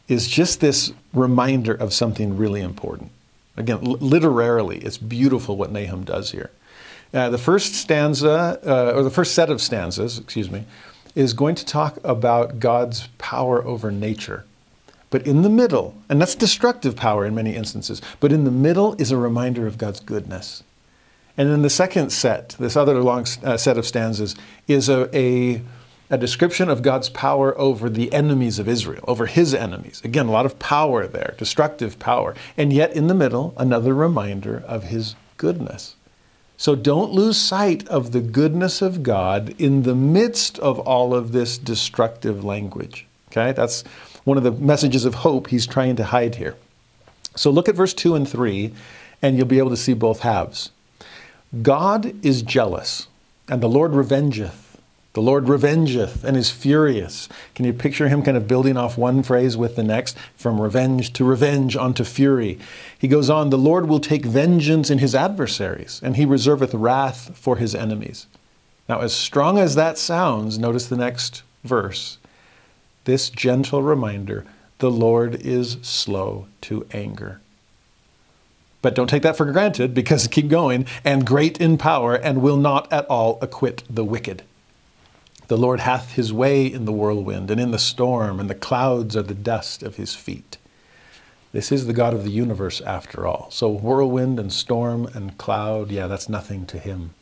is 0.07 0.27
just 0.27 0.59
this 0.59 0.91
reminder 1.13 1.71
of 1.71 1.93
something 1.93 2.35
really 2.35 2.61
important. 2.61 3.11
Again, 3.55 3.79
literarily, 3.83 4.79
it's 4.79 4.97
beautiful 4.97 5.55
what 5.55 5.71
Nahum 5.71 6.03
does 6.03 6.31
here. 6.31 6.49
Uh, 7.13 7.29
the 7.29 7.37
first 7.37 7.75
stanza, 7.75 8.59
uh, 8.65 8.93
or 8.95 9.03
the 9.03 9.11
first 9.11 9.35
set 9.35 9.51
of 9.51 9.61
stanzas, 9.61 10.17
excuse 10.17 10.49
me, 10.49 10.65
is 11.13 11.33
going 11.33 11.53
to 11.53 11.63
talk 11.63 11.99
about 12.03 12.59
God's 12.59 13.07
power 13.19 13.63
over 13.63 13.91
nature. 13.91 14.45
But 15.11 15.27
in 15.27 15.43
the 15.43 15.49
middle, 15.49 15.93
and 16.09 16.19
that's 16.19 16.33
destructive 16.33 16.95
power 16.95 17.23
in 17.23 17.35
many 17.35 17.55
instances, 17.55 18.01
but 18.19 18.31
in 18.31 18.45
the 18.45 18.51
middle 18.51 18.95
is 18.99 19.11
a 19.11 19.17
reminder 19.17 19.67
of 19.67 19.77
God's 19.77 19.99
goodness. 19.99 20.63
And 21.37 21.51
then 21.51 21.61
the 21.61 21.69
second 21.69 22.11
set, 22.11 22.55
this 22.59 22.75
other 22.75 22.99
long 22.99 23.27
uh, 23.43 23.57
set 23.57 23.77
of 23.77 23.85
stanzas, 23.85 24.35
is 24.67 24.89
a, 24.89 25.15
a, 25.15 25.61
a 26.13 26.17
description 26.17 26.69
of 26.69 26.83
God's 26.83 27.09
power 27.09 27.57
over 27.57 27.89
the 27.89 28.13
enemies 28.13 28.59
of 28.59 28.69
Israel, 28.69 29.03
over 29.07 29.25
his 29.25 29.55
enemies. 29.55 29.99
Again, 30.03 30.27
a 30.27 30.31
lot 30.31 30.45
of 30.45 30.59
power 30.59 31.07
there, 31.07 31.33
destructive 31.39 31.97
power. 31.97 32.35
And 32.55 32.71
yet, 32.71 32.93
in 32.93 33.07
the 33.07 33.15
middle, 33.15 33.55
another 33.57 33.95
reminder 33.95 34.63
of 34.67 34.83
his 34.83 35.15
goodness. 35.37 35.95
So 36.55 36.75
don't 36.75 37.13
lose 37.13 37.37
sight 37.39 37.87
of 37.87 38.11
the 38.11 38.21
goodness 38.21 38.79
of 38.79 39.01
God 39.01 39.55
in 39.57 39.81
the 39.81 39.95
midst 39.95 40.59
of 40.59 40.77
all 40.81 41.15
of 41.15 41.31
this 41.31 41.57
destructive 41.57 42.45
language. 42.45 43.07
Okay? 43.31 43.51
That's 43.51 43.83
one 44.23 44.37
of 44.37 44.43
the 44.43 44.51
messages 44.51 45.05
of 45.05 45.15
hope 45.15 45.47
he's 45.47 45.65
trying 45.65 45.95
to 45.95 46.03
hide 46.03 46.35
here. 46.35 46.55
So 47.35 47.49
look 47.49 47.67
at 47.67 47.73
verse 47.73 47.95
2 47.95 48.13
and 48.13 48.29
3, 48.29 48.71
and 49.23 49.35
you'll 49.35 49.47
be 49.47 49.57
able 49.57 49.71
to 49.71 49.75
see 49.75 49.95
both 49.95 50.19
halves. 50.19 50.69
God 51.63 52.13
is 52.23 52.43
jealous, 52.43 53.07
and 53.49 53.63
the 53.63 53.67
Lord 53.67 53.93
revengeth. 53.93 54.62
The 55.13 55.21
Lord 55.21 55.45
revengeth 55.45 56.23
and 56.23 56.35
is 56.35 56.49
furious. 56.49 57.29
Can 57.53 57.65
you 57.65 57.73
picture 57.73 58.07
him 58.07 58.23
kind 58.23 58.35
of 58.35 58.47
building 58.47 58.77
off 58.77 58.97
one 58.97 59.21
phrase 59.21 59.55
with 59.55 59.75
the 59.75 59.83
next, 59.83 60.17
from 60.35 60.59
revenge 60.59 61.13
to 61.13 61.23
revenge 61.23 61.77
unto 61.77 62.03
fury? 62.03 62.57
He 62.97 63.07
goes 63.07 63.29
on, 63.29 63.51
The 63.51 63.57
Lord 63.57 63.87
will 63.87 63.99
take 63.99 64.25
vengeance 64.25 64.89
in 64.89 64.97
his 64.97 65.13
adversaries, 65.13 66.01
and 66.03 66.15
he 66.15 66.25
reserveth 66.25 66.71
wrath 66.73 67.37
for 67.37 67.57
his 67.57 67.75
enemies. 67.75 68.25
Now, 68.89 69.01
as 69.01 69.13
strong 69.13 69.59
as 69.59 69.75
that 69.75 69.99
sounds, 69.99 70.57
notice 70.57 70.87
the 70.87 70.97
next 70.97 71.43
verse. 71.63 72.17
This 73.05 73.29
gentle 73.29 73.83
reminder 73.83 74.45
the 74.79 74.89
Lord 74.89 75.35
is 75.35 75.77
slow 75.83 76.47
to 76.61 76.87
anger. 76.91 77.39
But 78.81 78.95
don't 78.95 79.09
take 79.09 79.23
that 79.23 79.37
for 79.37 79.45
granted 79.45 79.93
because 79.93 80.27
keep 80.27 80.49
going, 80.49 80.87
and 81.05 81.25
great 81.25 81.61
in 81.61 81.77
power, 81.77 82.15
and 82.15 82.41
will 82.41 82.57
not 82.57 82.91
at 82.91 83.05
all 83.05 83.37
acquit 83.41 83.83
the 83.87 84.03
wicked. 84.03 84.41
The 85.53 85.59
Lord 85.59 85.81
hath 85.81 86.13
his 86.13 86.33
way 86.33 86.65
in 86.65 86.85
the 86.85 86.91
whirlwind 86.91 87.51
and 87.51 87.61
in 87.61 87.69
the 87.69 87.77
storm, 87.77 88.39
and 88.39 88.49
the 88.49 88.55
clouds 88.55 89.15
are 89.15 89.21
the 89.21 89.35
dust 89.35 89.83
of 89.83 89.97
his 89.97 90.15
feet. 90.15 90.57
This 91.51 91.71
is 91.71 91.85
the 91.85 91.93
God 91.93 92.15
of 92.15 92.23
the 92.23 92.31
universe 92.31 92.81
after 92.81 93.27
all. 93.27 93.51
So, 93.51 93.69
whirlwind 93.69 94.39
and 94.39 94.51
storm 94.51 95.05
and 95.13 95.37
cloud, 95.37 95.91
yeah, 95.91 96.07
that's 96.07 96.27
nothing 96.27 96.65
to 96.65 96.79
him. 96.79 97.13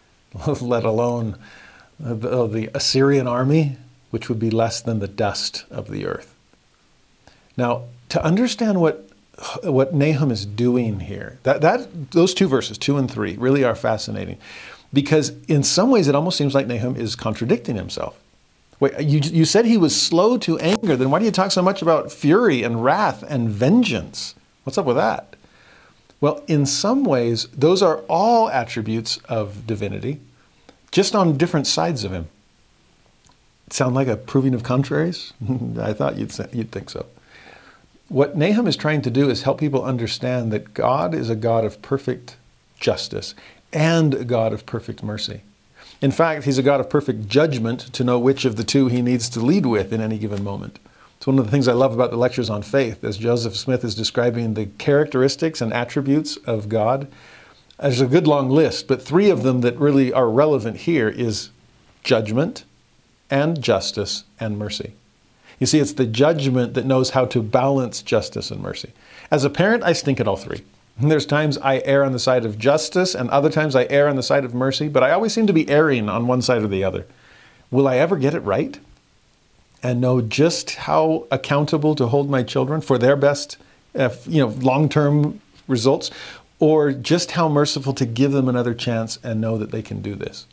Let 0.60 0.82
alone 0.82 1.38
the 2.00 2.70
Assyrian 2.74 3.28
army, 3.28 3.76
which 4.10 4.28
would 4.28 4.40
be 4.40 4.50
less 4.50 4.80
than 4.80 4.98
the 4.98 5.06
dust 5.06 5.64
of 5.70 5.92
the 5.92 6.06
earth. 6.06 6.34
Now, 7.56 7.84
to 8.08 8.20
understand 8.24 8.80
what 8.80 9.08
what 9.62 9.94
Nahum 9.94 10.32
is 10.32 10.44
doing 10.44 10.98
here, 10.98 11.38
that, 11.44 11.60
that 11.60 12.10
those 12.10 12.34
two 12.34 12.48
verses, 12.48 12.76
two 12.76 12.98
and 12.98 13.08
three, 13.08 13.36
really 13.36 13.62
are 13.62 13.76
fascinating 13.76 14.38
because 14.92 15.32
in 15.46 15.62
some 15.62 15.90
ways 15.90 16.08
it 16.08 16.14
almost 16.14 16.36
seems 16.36 16.54
like 16.54 16.66
Nahum 16.66 16.96
is 16.96 17.14
contradicting 17.14 17.76
himself. 17.76 18.18
Wait, 18.80 18.98
you, 19.00 19.20
you 19.20 19.44
said 19.44 19.66
he 19.66 19.76
was 19.76 20.00
slow 20.00 20.38
to 20.38 20.58
anger, 20.58 20.96
then 20.96 21.10
why 21.10 21.18
do 21.18 21.26
you 21.26 21.30
talk 21.30 21.50
so 21.50 21.62
much 21.62 21.82
about 21.82 22.10
fury 22.10 22.62
and 22.62 22.82
wrath 22.82 23.22
and 23.28 23.50
vengeance? 23.50 24.34
What's 24.64 24.78
up 24.78 24.86
with 24.86 24.96
that? 24.96 25.36
Well, 26.20 26.42
in 26.46 26.66
some 26.66 27.04
ways, 27.04 27.46
those 27.48 27.82
are 27.82 27.98
all 28.08 28.50
attributes 28.50 29.18
of 29.28 29.66
divinity, 29.66 30.20
just 30.90 31.14
on 31.14 31.36
different 31.36 31.66
sides 31.66 32.04
of 32.04 32.12
him. 32.12 32.28
Sound 33.70 33.94
like 33.94 34.08
a 34.08 34.16
proving 34.16 34.54
of 34.54 34.62
contraries? 34.62 35.32
I 35.80 35.92
thought 35.92 36.16
you'd, 36.16 36.34
you'd 36.52 36.72
think 36.72 36.90
so. 36.90 37.06
What 38.08 38.36
Nahum 38.36 38.66
is 38.66 38.76
trying 38.76 39.02
to 39.02 39.10
do 39.10 39.30
is 39.30 39.42
help 39.42 39.60
people 39.60 39.84
understand 39.84 40.52
that 40.52 40.74
God 40.74 41.14
is 41.14 41.30
a 41.30 41.36
God 41.36 41.64
of 41.64 41.80
perfect 41.80 42.36
justice 42.80 43.34
and 43.72 44.14
a 44.14 44.24
God 44.24 44.52
of 44.52 44.66
perfect 44.66 45.02
mercy. 45.02 45.42
In 46.00 46.10
fact, 46.10 46.44
he's 46.44 46.58
a 46.58 46.62
God 46.62 46.80
of 46.80 46.88
perfect 46.88 47.28
judgment 47.28 47.80
to 47.92 48.04
know 48.04 48.18
which 48.18 48.44
of 48.44 48.56
the 48.56 48.64
two 48.64 48.88
he 48.88 49.02
needs 49.02 49.28
to 49.30 49.40
lead 49.40 49.66
with 49.66 49.92
in 49.92 50.00
any 50.00 50.18
given 50.18 50.42
moment. 50.42 50.78
It's 51.16 51.26
one 51.26 51.38
of 51.38 51.44
the 51.44 51.50
things 51.50 51.68
I 51.68 51.74
love 51.74 51.92
about 51.92 52.10
the 52.10 52.16
lectures 52.16 52.48
on 52.48 52.62
faith, 52.62 53.04
as 53.04 53.18
Joseph 53.18 53.54
Smith 53.54 53.84
is 53.84 53.94
describing 53.94 54.54
the 54.54 54.66
characteristics 54.78 55.60
and 55.60 55.72
attributes 55.72 56.38
of 56.38 56.70
God. 56.70 57.08
There's 57.78 58.00
a 58.00 58.06
good 58.06 58.26
long 58.26 58.48
list, 58.48 58.88
but 58.88 59.02
three 59.02 59.28
of 59.28 59.42
them 59.42 59.60
that 59.60 59.78
really 59.78 60.12
are 60.12 60.30
relevant 60.30 60.78
here 60.78 61.10
is 61.10 61.50
judgment 62.02 62.64
and 63.28 63.60
justice 63.60 64.24
and 64.38 64.58
mercy. 64.58 64.94
You 65.58 65.66
see, 65.66 65.78
it's 65.78 65.92
the 65.92 66.06
judgment 66.06 66.72
that 66.72 66.86
knows 66.86 67.10
how 67.10 67.26
to 67.26 67.42
balance 67.42 68.00
justice 68.00 68.50
and 68.50 68.62
mercy. 68.62 68.92
As 69.30 69.44
a 69.44 69.50
parent, 69.50 69.84
I 69.84 69.92
stink 69.92 70.20
at 70.20 70.26
all 70.26 70.38
three. 70.38 70.62
There's 70.98 71.26
times 71.26 71.56
I 71.58 71.78
err 71.84 72.04
on 72.04 72.12
the 72.12 72.18
side 72.18 72.44
of 72.44 72.58
justice, 72.58 73.14
and 73.14 73.30
other 73.30 73.50
times 73.50 73.74
I 73.74 73.86
err 73.90 74.08
on 74.08 74.16
the 74.16 74.22
side 74.22 74.44
of 74.44 74.54
mercy, 74.54 74.88
but 74.88 75.02
I 75.02 75.12
always 75.12 75.32
seem 75.32 75.46
to 75.46 75.52
be 75.52 75.68
erring 75.68 76.08
on 76.08 76.26
one 76.26 76.42
side 76.42 76.62
or 76.62 76.68
the 76.68 76.84
other. 76.84 77.06
Will 77.70 77.88
I 77.88 77.96
ever 77.96 78.16
get 78.16 78.34
it 78.34 78.40
right 78.40 78.78
and 79.82 80.00
know 80.00 80.20
just 80.20 80.74
how 80.74 81.26
accountable 81.30 81.94
to 81.94 82.08
hold 82.08 82.28
my 82.28 82.42
children 82.42 82.80
for 82.80 82.98
their 82.98 83.16
best, 83.16 83.56
uh, 83.94 84.10
you 84.26 84.40
know, 84.40 84.48
long-term 84.48 85.40
results, 85.68 86.10
or 86.58 86.92
just 86.92 87.30
how 87.30 87.48
merciful 87.48 87.94
to 87.94 88.04
give 88.04 88.32
them 88.32 88.48
another 88.48 88.74
chance 88.74 89.18
and 89.22 89.40
know 89.40 89.56
that 89.56 89.70
they 89.70 89.82
can 89.82 90.02
do 90.02 90.14
this? 90.14 90.46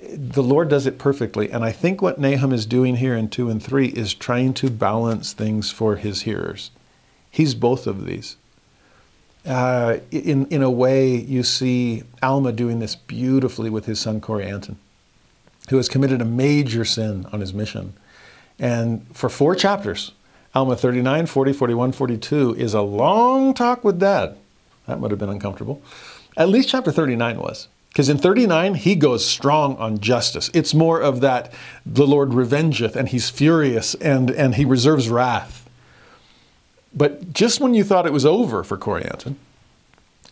The 0.00 0.42
Lord 0.42 0.68
does 0.68 0.86
it 0.86 0.98
perfectly, 0.98 1.50
and 1.50 1.64
I 1.64 1.72
think 1.72 2.00
what 2.00 2.20
Nahum 2.20 2.52
is 2.52 2.64
doing 2.64 2.96
here 2.96 3.16
in 3.16 3.28
two 3.28 3.50
and 3.50 3.62
three 3.62 3.88
is 3.88 4.14
trying 4.14 4.54
to 4.54 4.70
balance 4.70 5.32
things 5.32 5.70
for 5.70 5.96
his 5.96 6.22
hearers. 6.22 6.70
He's 7.30 7.54
both 7.54 7.86
of 7.86 8.06
these 8.06 8.36
uh, 9.46 9.98
in, 10.10 10.46
in 10.46 10.62
a 10.62 10.70
way, 10.70 11.14
you 11.16 11.42
see 11.42 12.02
Alma 12.22 12.52
doing 12.52 12.78
this 12.78 12.94
beautifully 12.94 13.70
with 13.70 13.86
his 13.86 13.98
son 13.98 14.20
Corianton, 14.20 14.76
who 15.70 15.76
has 15.76 15.88
committed 15.88 16.20
a 16.20 16.26
major 16.26 16.84
sin 16.84 17.26
on 17.32 17.40
his 17.40 17.54
mission. 17.54 17.94
And 18.58 19.06
for 19.16 19.28
four 19.28 19.54
chapters, 19.54 20.12
Alma 20.54 20.76
39, 20.76 21.26
40, 21.26 21.52
41, 21.52 21.92
42 21.92 22.54
is 22.56 22.74
a 22.74 22.82
long 22.82 23.54
talk 23.54 23.84
with 23.84 23.98
dad. 23.98 24.36
That 24.86 25.00
would 25.00 25.10
have 25.10 25.20
been 25.20 25.28
uncomfortable. 25.28 25.80
At 26.36 26.48
least 26.48 26.68
chapter 26.68 26.92
39 26.92 27.38
was. 27.38 27.68
Because 27.88 28.08
in 28.08 28.18
39, 28.18 28.74
he 28.74 28.94
goes 28.94 29.26
strong 29.26 29.76
on 29.76 29.98
justice. 29.98 30.48
It's 30.54 30.74
more 30.74 31.00
of 31.00 31.20
that 31.20 31.52
the 31.84 32.06
Lord 32.06 32.30
revengeth 32.30 32.94
and 32.94 33.08
he's 33.08 33.30
furious 33.30 33.94
and, 33.96 34.30
and 34.30 34.54
he 34.54 34.64
reserves 34.64 35.08
wrath. 35.08 35.59
But 36.92 37.32
just 37.32 37.60
when 37.60 37.74
you 37.74 37.84
thought 37.84 38.06
it 38.06 38.12
was 38.12 38.26
over 38.26 38.64
for 38.64 38.76
Corianton, 38.76 39.36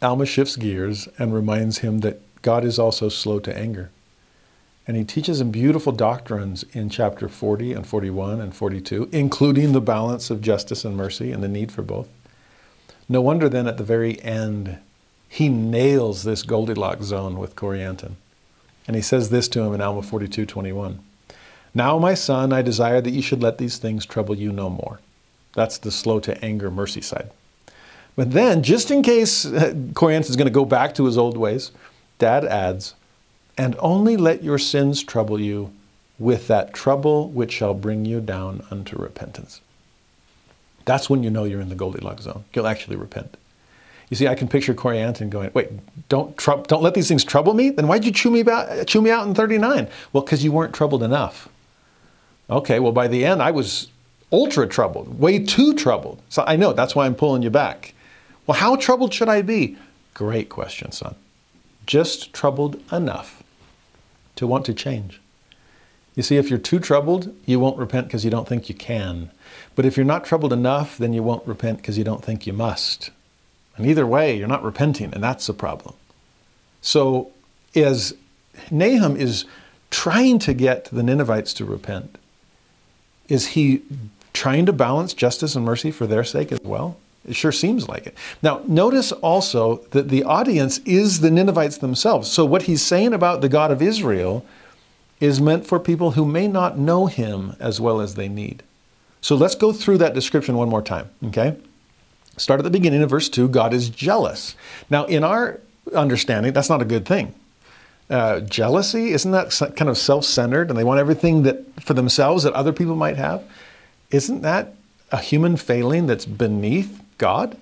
Alma 0.02 0.26
shifts 0.26 0.56
gears 0.56 1.08
and 1.18 1.34
reminds 1.34 1.78
him 1.78 2.00
that 2.00 2.20
God 2.42 2.64
is 2.64 2.78
also 2.78 3.08
slow 3.08 3.38
to 3.40 3.56
anger. 3.56 3.90
And 4.86 4.96
he 4.96 5.04
teaches 5.04 5.40
him 5.40 5.50
beautiful 5.50 5.92
doctrines 5.92 6.64
in 6.72 6.88
chapter 6.88 7.28
40 7.28 7.74
and 7.74 7.86
41 7.86 8.40
and 8.40 8.56
42, 8.56 9.10
including 9.12 9.72
the 9.72 9.80
balance 9.80 10.30
of 10.30 10.40
justice 10.40 10.84
and 10.84 10.96
mercy 10.96 11.30
and 11.30 11.42
the 11.42 11.48
need 11.48 11.70
for 11.70 11.82
both. 11.82 12.08
No 13.08 13.20
wonder 13.20 13.48
then 13.48 13.66
at 13.66 13.76
the 13.76 13.84
very 13.84 14.20
end, 14.22 14.78
he 15.28 15.48
nails 15.48 16.22
this 16.22 16.42
Goldilocks 16.42 17.06
zone 17.06 17.38
with 17.38 17.54
Corianton. 17.54 18.12
And 18.86 18.96
he 18.96 19.02
says 19.02 19.28
this 19.28 19.48
to 19.48 19.60
him 19.60 19.74
in 19.74 19.82
Alma 19.82 20.02
42 20.02 20.46
21. 20.46 21.00
Now, 21.74 21.98
my 21.98 22.14
son, 22.14 22.52
I 22.52 22.62
desire 22.62 23.02
that 23.02 23.10
you 23.10 23.20
should 23.20 23.42
let 23.42 23.58
these 23.58 23.76
things 23.76 24.06
trouble 24.06 24.34
you 24.34 24.52
no 24.52 24.70
more. 24.70 25.00
That's 25.54 25.78
the 25.78 25.90
slow 25.90 26.20
to 26.20 26.44
anger 26.44 26.70
mercy 26.70 27.00
side. 27.00 27.30
But 28.16 28.32
then, 28.32 28.62
just 28.62 28.90
in 28.90 29.02
case 29.02 29.44
Corianton 29.46 30.30
is 30.30 30.36
going 30.36 30.46
to 30.46 30.52
go 30.52 30.64
back 30.64 30.94
to 30.96 31.04
his 31.04 31.16
old 31.16 31.36
ways, 31.36 31.70
Dad 32.18 32.44
adds, 32.44 32.94
and 33.56 33.76
only 33.78 34.16
let 34.16 34.42
your 34.42 34.58
sins 34.58 35.02
trouble 35.02 35.40
you 35.40 35.72
with 36.18 36.48
that 36.48 36.74
trouble 36.74 37.28
which 37.28 37.52
shall 37.52 37.74
bring 37.74 38.04
you 38.04 38.20
down 38.20 38.64
unto 38.70 39.00
repentance. 39.00 39.60
That's 40.84 41.08
when 41.08 41.22
you 41.22 41.30
know 41.30 41.44
you're 41.44 41.60
in 41.60 41.68
the 41.68 41.74
Goldilocks 41.74 42.24
zone. 42.24 42.44
You'll 42.54 42.66
actually 42.66 42.96
repent. 42.96 43.36
You 44.10 44.16
see, 44.16 44.26
I 44.26 44.34
can 44.34 44.48
picture 44.48 44.74
Corianton 44.74 45.28
going, 45.28 45.50
wait, 45.52 45.68
don't, 46.08 46.36
don't 46.66 46.82
let 46.82 46.94
these 46.94 47.08
things 47.08 47.24
trouble 47.24 47.52
me? 47.52 47.70
Then 47.70 47.86
why'd 47.88 48.04
you 48.04 48.10
chew 48.10 48.30
me, 48.30 48.40
about, 48.40 48.86
chew 48.86 49.02
me 49.02 49.10
out 49.10 49.26
in 49.26 49.34
39? 49.34 49.86
Well, 50.12 50.22
because 50.24 50.42
you 50.42 50.50
weren't 50.50 50.74
troubled 50.74 51.02
enough. 51.02 51.48
Okay, 52.48 52.80
well, 52.80 52.92
by 52.92 53.06
the 53.06 53.24
end, 53.26 53.42
I 53.42 53.50
was 53.50 53.88
ultra 54.32 54.66
troubled, 54.66 55.18
way 55.18 55.38
too 55.38 55.74
troubled. 55.74 56.20
So 56.28 56.44
I 56.46 56.56
know 56.56 56.72
that's 56.72 56.94
why 56.94 57.06
I'm 57.06 57.14
pulling 57.14 57.42
you 57.42 57.50
back. 57.50 57.94
Well, 58.46 58.58
how 58.58 58.76
troubled 58.76 59.12
should 59.12 59.28
I 59.28 59.42
be? 59.42 59.76
Great 60.14 60.48
question, 60.48 60.92
son. 60.92 61.14
Just 61.86 62.32
troubled 62.32 62.82
enough 62.92 63.42
to 64.36 64.46
want 64.46 64.64
to 64.66 64.74
change. 64.74 65.20
You 66.14 66.22
see, 66.22 66.36
if 66.36 66.50
you're 66.50 66.58
too 66.58 66.80
troubled, 66.80 67.34
you 67.46 67.60
won't 67.60 67.78
repent 67.78 68.08
because 68.08 68.24
you 68.24 68.30
don't 68.30 68.48
think 68.48 68.68
you 68.68 68.74
can. 68.74 69.30
But 69.76 69.86
if 69.86 69.96
you're 69.96 70.04
not 70.04 70.24
troubled 70.24 70.52
enough, 70.52 70.98
then 70.98 71.12
you 71.12 71.22
won't 71.22 71.46
repent 71.46 71.78
because 71.78 71.96
you 71.96 72.04
don't 72.04 72.24
think 72.24 72.46
you 72.46 72.52
must. 72.52 73.10
And 73.76 73.86
either 73.86 74.06
way, 74.06 74.36
you're 74.36 74.48
not 74.48 74.64
repenting, 74.64 75.14
and 75.14 75.22
that's 75.22 75.46
the 75.46 75.54
problem. 75.54 75.94
So, 76.80 77.30
as 77.76 78.14
Nahum 78.70 79.16
is 79.16 79.44
trying 79.90 80.40
to 80.40 80.54
get 80.54 80.86
the 80.86 81.04
Ninevites 81.04 81.54
to 81.54 81.64
repent, 81.64 82.18
is 83.28 83.48
he 83.48 83.82
trying 84.38 84.66
to 84.66 84.72
balance 84.72 85.12
justice 85.14 85.56
and 85.56 85.64
mercy 85.64 85.90
for 85.90 86.06
their 86.06 86.22
sake 86.22 86.52
as 86.52 86.60
well? 86.62 86.96
It 87.26 87.34
sure 87.34 87.52
seems 87.52 87.88
like 87.88 88.06
it. 88.06 88.16
Now, 88.40 88.62
notice 88.66 89.10
also 89.10 89.78
that 89.90 90.08
the 90.08 90.22
audience 90.22 90.78
is 90.86 91.20
the 91.20 91.30
Ninevites 91.30 91.78
themselves. 91.78 92.30
So, 92.30 92.44
what 92.44 92.62
he's 92.62 92.80
saying 92.80 93.12
about 93.12 93.40
the 93.40 93.48
God 93.48 93.72
of 93.72 93.82
Israel 93.82 94.46
is 95.20 95.40
meant 95.40 95.66
for 95.66 95.80
people 95.80 96.12
who 96.12 96.24
may 96.24 96.46
not 96.46 96.78
know 96.78 97.06
him 97.06 97.56
as 97.58 97.80
well 97.80 98.00
as 98.00 98.14
they 98.14 98.28
need. 98.28 98.62
So, 99.20 99.34
let's 99.34 99.56
go 99.56 99.72
through 99.72 99.98
that 99.98 100.14
description 100.14 100.56
one 100.56 100.68
more 100.68 100.82
time, 100.82 101.10
okay? 101.24 101.56
Start 102.36 102.60
at 102.60 102.64
the 102.64 102.70
beginning 102.70 103.02
of 103.02 103.10
verse 103.10 103.28
2 103.28 103.48
God 103.48 103.74
is 103.74 103.90
jealous. 103.90 104.54
Now, 104.88 105.04
in 105.06 105.24
our 105.24 105.60
understanding, 105.94 106.52
that's 106.52 106.70
not 106.70 106.80
a 106.80 106.86
good 106.86 107.04
thing. 107.04 107.34
Uh, 108.08 108.40
jealousy, 108.40 109.12
isn't 109.12 109.32
that 109.32 109.50
kind 109.76 109.90
of 109.90 109.98
self 109.98 110.24
centered 110.24 110.70
and 110.70 110.78
they 110.78 110.84
want 110.84 111.00
everything 111.00 111.42
that 111.42 111.82
for 111.82 111.92
themselves 111.92 112.44
that 112.44 112.54
other 112.54 112.72
people 112.72 112.94
might 112.94 113.16
have? 113.16 113.42
Isn't 114.10 114.42
that 114.42 114.74
a 115.10 115.18
human 115.18 115.56
failing 115.56 116.06
that's 116.06 116.26
beneath 116.26 117.02
God? 117.18 117.56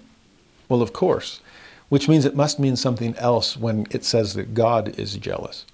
Well, 0.69 0.83
of 0.83 0.93
course, 0.93 1.41
which 1.89 2.09
means 2.09 2.25
it 2.25 2.37
must 2.37 2.59
mean 2.59 2.77
something 2.77 3.17
else 3.17 3.57
when 3.57 3.87
it 3.91 4.05
says 4.05 4.35
that 4.35 4.55
God 4.55 4.99
is 4.99 5.17
jealous. 5.17 5.65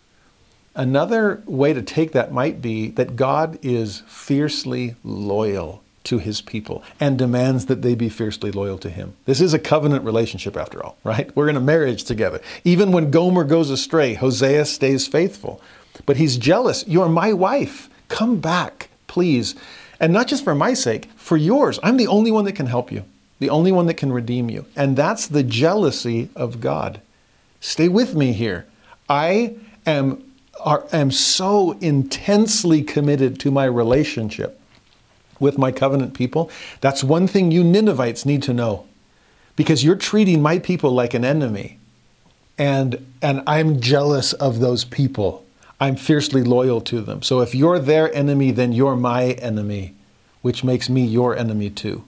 Another 0.75 1.43
way 1.47 1.73
to 1.73 1.83
take 1.83 2.13
that 2.13 2.33
might 2.33 2.63
be 2.63 2.89
that 2.91 3.17
God 3.17 3.59
is 3.63 4.03
fiercely 4.07 4.97
loyal 5.05 5.83
to 6.05 6.19
his 6.19 6.41
people 6.41 6.83
and 6.99 7.19
demands 7.19 7.67
that 7.67 7.83
they 7.83 7.95
be 7.95 8.09
fiercely 8.09 8.51
loyal 8.51 8.79
to 8.79 8.91
him. 8.91 9.15
This 9.27 9.41
is 9.41 9.55
a 9.55 9.59
covenant 9.59 10.05
relationship 10.05 10.57
after 10.57 10.83
all, 10.83 10.97
right? 11.05 11.35
We're 11.37 11.49
in 11.49 11.57
a 11.57 11.61
marriage 11.61 12.05
together. 12.05 12.41
Even 12.65 12.91
when 12.91 13.11
Gomer 13.11 13.45
goes 13.45 13.71
astray, 13.71 14.15
Hosea 14.15 14.65
stays 14.65 15.07
faithful. 15.07 15.61
But 16.07 16.17
he's 16.17 16.37
jealous. 16.37 16.85
You're 16.89 17.09
my 17.09 17.33
wife. 17.33 17.89
Come 18.09 18.41
back, 18.41 18.89
please. 19.07 19.55
And 20.03 20.13
not 20.13 20.27
just 20.27 20.45
for 20.45 20.55
my 20.55 20.75
sake, 20.75 21.09
for 21.17 21.39
yours. 21.39 21.79
I'm 21.83 21.97
the 21.97 22.09
only 22.09 22.31
one 22.31 22.45
that 22.45 22.53
can 22.53 22.67
help 22.67 22.93
you 22.93 23.05
the 23.43 23.51
only 23.51 23.73
one 23.73 23.87
that 23.87 23.95
can 23.95 24.13
redeem 24.13 24.49
you. 24.49 24.65
And 24.77 24.97
that's 24.97 25.27
the 25.27 25.43
jealousy 25.43 26.29
of 26.37 26.61
God. 26.61 27.01
Stay 27.59 27.89
with 27.89 28.15
me 28.15 28.33
here. 28.33 28.67
I 29.09 29.57
am, 29.85 30.33
are, 30.61 30.87
am 30.93 31.11
so 31.11 31.73
intensely 31.81 32.85
committed 32.85 33.41
to 33.41 33.51
my 33.51 33.65
relationship 33.65 34.61
with 35.41 35.59
my 35.59 35.73
covenant 35.73 36.15
people. 36.15 36.53
That's 36.81 37.03
one 37.03 37.27
thing 37.27 37.51
you 37.51 37.65
Ninevites 37.65 38.25
need 38.25 38.45
to 38.45 38.55
know 38.55 38.87
because 39.57 39.83
you're 39.83 39.97
treating 39.97 40.41
my 40.41 40.61
people 40.61 40.93
like 40.93 41.13
an 41.13 41.25
enemy. 41.25 41.81
And, 42.57 43.05
and 43.21 43.43
I'm 43.45 43.81
jealous 43.81 44.35
of 44.35 44.61
those 44.61 44.85
people. 44.85 45.42
I'm 45.83 45.97
fiercely 45.97 46.45
loyal 46.45 46.81
to 46.83 47.01
them. 47.01 47.23
So 47.23 47.41
if 47.41 47.57
you're 47.57 47.81
their 47.81 48.15
enemy, 48.15 48.53
then 48.53 48.71
you're 48.71 48.95
my 48.95 49.33
enemy, 49.33 49.97
which 50.41 50.63
makes 50.63 50.89
me 50.89 51.05
your 51.05 51.37
enemy 51.37 51.71
too. 51.71 52.05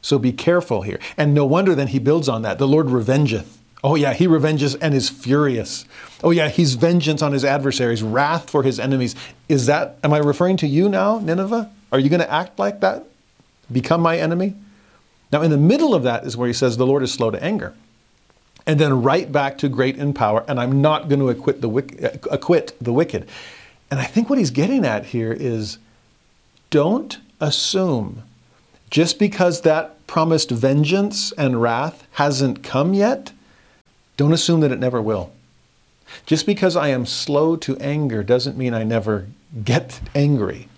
So 0.00 0.18
be 0.18 0.32
careful 0.32 0.82
here. 0.82 0.98
And 1.16 1.32
no 1.32 1.46
wonder 1.46 1.76
then 1.76 1.86
he 1.86 2.00
builds 2.00 2.28
on 2.28 2.42
that. 2.42 2.58
The 2.58 2.66
Lord 2.66 2.86
revengeth. 2.86 3.58
Oh, 3.84 3.94
yeah, 3.94 4.12
he 4.12 4.26
revenges 4.26 4.74
and 4.74 4.92
is 4.92 5.08
furious. 5.08 5.84
Oh, 6.24 6.32
yeah, 6.32 6.48
he's 6.48 6.74
vengeance 6.74 7.22
on 7.22 7.32
his 7.32 7.44
adversaries, 7.44 8.02
wrath 8.02 8.50
for 8.50 8.64
his 8.64 8.80
enemies. 8.80 9.14
Is 9.48 9.66
that, 9.66 9.98
am 10.02 10.12
I 10.12 10.18
referring 10.18 10.56
to 10.56 10.66
you 10.66 10.88
now, 10.88 11.20
Nineveh? 11.20 11.70
Are 11.92 12.00
you 12.00 12.08
going 12.08 12.22
to 12.22 12.32
act 12.32 12.58
like 12.58 12.80
that? 12.80 13.04
Become 13.70 14.00
my 14.00 14.18
enemy? 14.18 14.54
Now, 15.30 15.42
in 15.42 15.52
the 15.52 15.56
middle 15.56 15.94
of 15.94 16.02
that 16.02 16.24
is 16.24 16.36
where 16.36 16.48
he 16.48 16.54
says 16.54 16.76
the 16.76 16.86
Lord 16.88 17.04
is 17.04 17.12
slow 17.12 17.30
to 17.30 17.40
anger. 17.40 17.72
And 18.66 18.78
then 18.78 19.02
right 19.02 19.30
back 19.30 19.58
to 19.58 19.68
great 19.68 19.96
in 19.96 20.14
power, 20.14 20.44
and 20.46 20.60
I'm 20.60 20.80
not 20.80 21.08
going 21.08 21.18
to 21.20 21.28
acquit 21.28 21.60
the, 21.60 22.20
acquit 22.30 22.76
the 22.80 22.92
wicked. 22.92 23.28
And 23.90 23.98
I 24.00 24.04
think 24.04 24.30
what 24.30 24.38
he's 24.38 24.50
getting 24.50 24.86
at 24.86 25.06
here 25.06 25.32
is 25.32 25.78
don't 26.70 27.18
assume 27.40 28.22
just 28.92 29.18
because 29.18 29.62
that 29.62 30.06
promised 30.06 30.50
vengeance 30.50 31.32
and 31.32 31.62
wrath 31.62 32.06
hasn't 32.12 32.62
come 32.62 32.92
yet, 32.92 33.32
don't 34.18 34.34
assume 34.34 34.60
that 34.60 34.70
it 34.70 34.78
never 34.78 35.00
will. 35.00 35.32
Just 36.26 36.44
because 36.44 36.76
I 36.76 36.88
am 36.88 37.06
slow 37.06 37.56
to 37.56 37.78
anger 37.78 38.22
doesn't 38.22 38.58
mean 38.58 38.74
I 38.74 38.84
never 38.84 39.28
get 39.64 40.00
angry. 40.14 40.68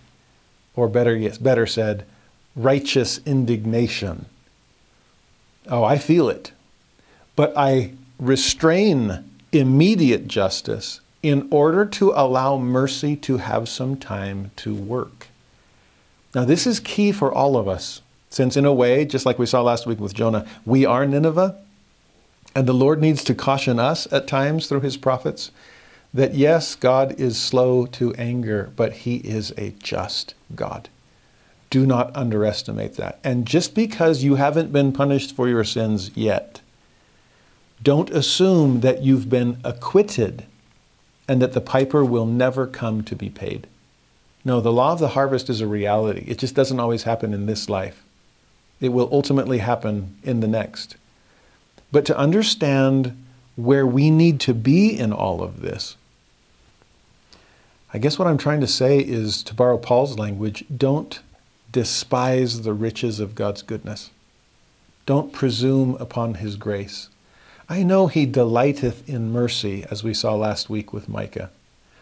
Or 0.77 0.89
better, 0.89 1.17
yes, 1.17 1.39
better 1.39 1.67
said, 1.67 2.07
righteous 2.55 3.19
indignation. 3.27 4.27
Oh, 5.67 5.83
I 5.83 5.99
feel 5.99 6.29
it. 6.29 6.53
But 7.37 7.53
I 7.57 7.93
restrain 8.19 9.25
immediate 9.53 10.29
justice 10.29 11.01
in 11.23 11.49
order 11.51 11.87
to 11.87 12.13
allow 12.15 12.59
mercy 12.59 13.17
to 13.17 13.39
have 13.39 13.69
some 13.69 13.97
time 13.97 14.51
to 14.57 14.75
work. 14.75 15.29
Now, 16.35 16.45
this 16.45 16.67
is 16.67 16.81
key 16.81 17.13
for 17.13 17.33
all 17.33 17.57
of 17.57 17.69
us. 17.69 18.03
Since, 18.29 18.57
in 18.57 18.65
a 18.65 18.75
way, 18.75 19.05
just 19.05 19.25
like 19.25 19.39
we 19.39 19.47
saw 19.47 19.63
last 19.63 19.87
week 19.87 20.01
with 20.01 20.13
Jonah, 20.13 20.47
we 20.67 20.85
are 20.85 21.07
Nineveh, 21.07 21.57
and 22.55 22.67
the 22.67 22.73
Lord 22.73 23.01
needs 23.01 23.23
to 23.25 23.35
caution 23.35 23.79
us 23.79 24.13
at 24.13 24.27
times 24.27 24.67
through 24.67 24.81
his 24.81 24.97
prophets 24.97 25.51
that 26.13 26.35
yes, 26.35 26.75
God 26.75 27.19
is 27.19 27.41
slow 27.41 27.87
to 27.87 28.15
anger, 28.15 28.71
but 28.77 28.93
he 28.93 29.17
is 29.17 29.53
a 29.57 29.71
just 29.81 30.35
God. 30.55 30.89
Do 31.71 31.87
not 31.87 32.15
underestimate 32.15 32.95
that. 32.97 33.19
And 33.25 33.47
just 33.47 33.75
because 33.75 34.23
you 34.23 34.37
haven't 34.37 34.73
been 34.73 34.93
punished 34.93 35.35
for 35.35 35.49
your 35.49 35.65
sins 35.65 36.11
yet, 36.15 36.61
don't 37.83 38.11
assume 38.11 38.81
that 38.81 39.03
you've 39.03 39.29
been 39.29 39.59
acquitted 39.65 40.47
and 41.29 41.41
that 41.41 41.53
the 41.53 41.61
piper 41.61 42.05
will 42.05 42.27
never 42.27 42.67
come 42.67 43.03
to 43.05 43.17
be 43.17 43.31
paid. 43.31 43.67
No, 44.45 44.61
the 44.61 44.73
law 44.73 44.93
of 44.93 44.99
the 44.99 45.09
harvest 45.09 45.49
is 45.49 45.61
a 45.61 45.67
reality. 45.67 46.25
It 46.27 46.39
just 46.39 46.55
doesn't 46.55 46.81
always 46.81 47.05
happen 47.05 47.33
in 47.33 47.47
this 47.47 47.69
life. 47.69 48.05
It 48.81 48.91
will 48.91 49.09
ultimately 49.11 49.59
happen 49.59 50.17
in 50.23 50.41
the 50.41 50.49
next. 50.49 50.97
But 51.91 52.05
to 52.07 52.19
understand 52.19 53.17
where 53.57 53.87
we 53.87 54.11
need 54.11 54.41
to 54.41 54.53
be 54.53 54.99
in 54.99 55.13
all 55.13 55.43
of 55.43 55.63
this, 55.63 55.97
I 57.93 57.99
guess 57.99 58.19
what 58.19 58.27
I'm 58.27 58.39
trying 58.39 58.61
to 58.61 58.67
say 58.67 58.99
is, 58.99 59.43
to 59.45 59.55
borrow 59.55 59.79
Paul's 59.79 60.19
language, 60.19 60.65
don't 60.77 61.21
despise 61.71 62.63
the 62.63 62.73
riches 62.73 63.21
of 63.21 63.35
God's 63.35 63.63
goodness. 63.63 64.11
Don't 65.07 65.33
presume 65.33 65.97
upon 66.01 66.35
his 66.35 66.57
grace. 66.57 67.09
I 67.69 67.83
know 67.83 68.07
he 68.07 68.27
delighteth 68.27 69.09
in 69.09 69.33
mercy, 69.33 69.85
as 69.91 70.05
we 70.05 70.13
saw 70.13 70.35
last 70.35 70.69
week 70.69 70.93
with 70.93 71.09
Micah. 71.09 71.51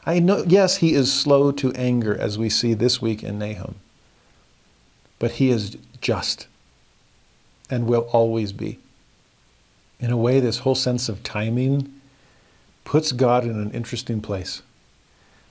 I 0.04 0.18
know, 0.18 0.44
yes, 0.46 0.78
he 0.78 0.94
is 0.94 1.12
slow 1.12 1.52
to 1.52 1.72
anger, 1.74 2.16
as 2.16 2.36
we 2.38 2.48
see 2.48 2.74
this 2.74 3.00
week 3.00 3.22
in 3.22 3.38
Nahum. 3.38 3.76
But 5.18 5.32
he 5.32 5.50
is 5.50 5.76
just 6.00 6.48
and 7.70 7.86
will 7.86 8.08
always 8.12 8.52
be. 8.52 8.78
In 10.00 10.10
a 10.10 10.16
way, 10.16 10.40
this 10.40 10.58
whole 10.58 10.74
sense 10.74 11.08
of 11.08 11.22
timing 11.22 11.92
puts 12.84 13.12
God 13.12 13.44
in 13.44 13.52
an 13.52 13.70
interesting 13.70 14.20
place. 14.20 14.62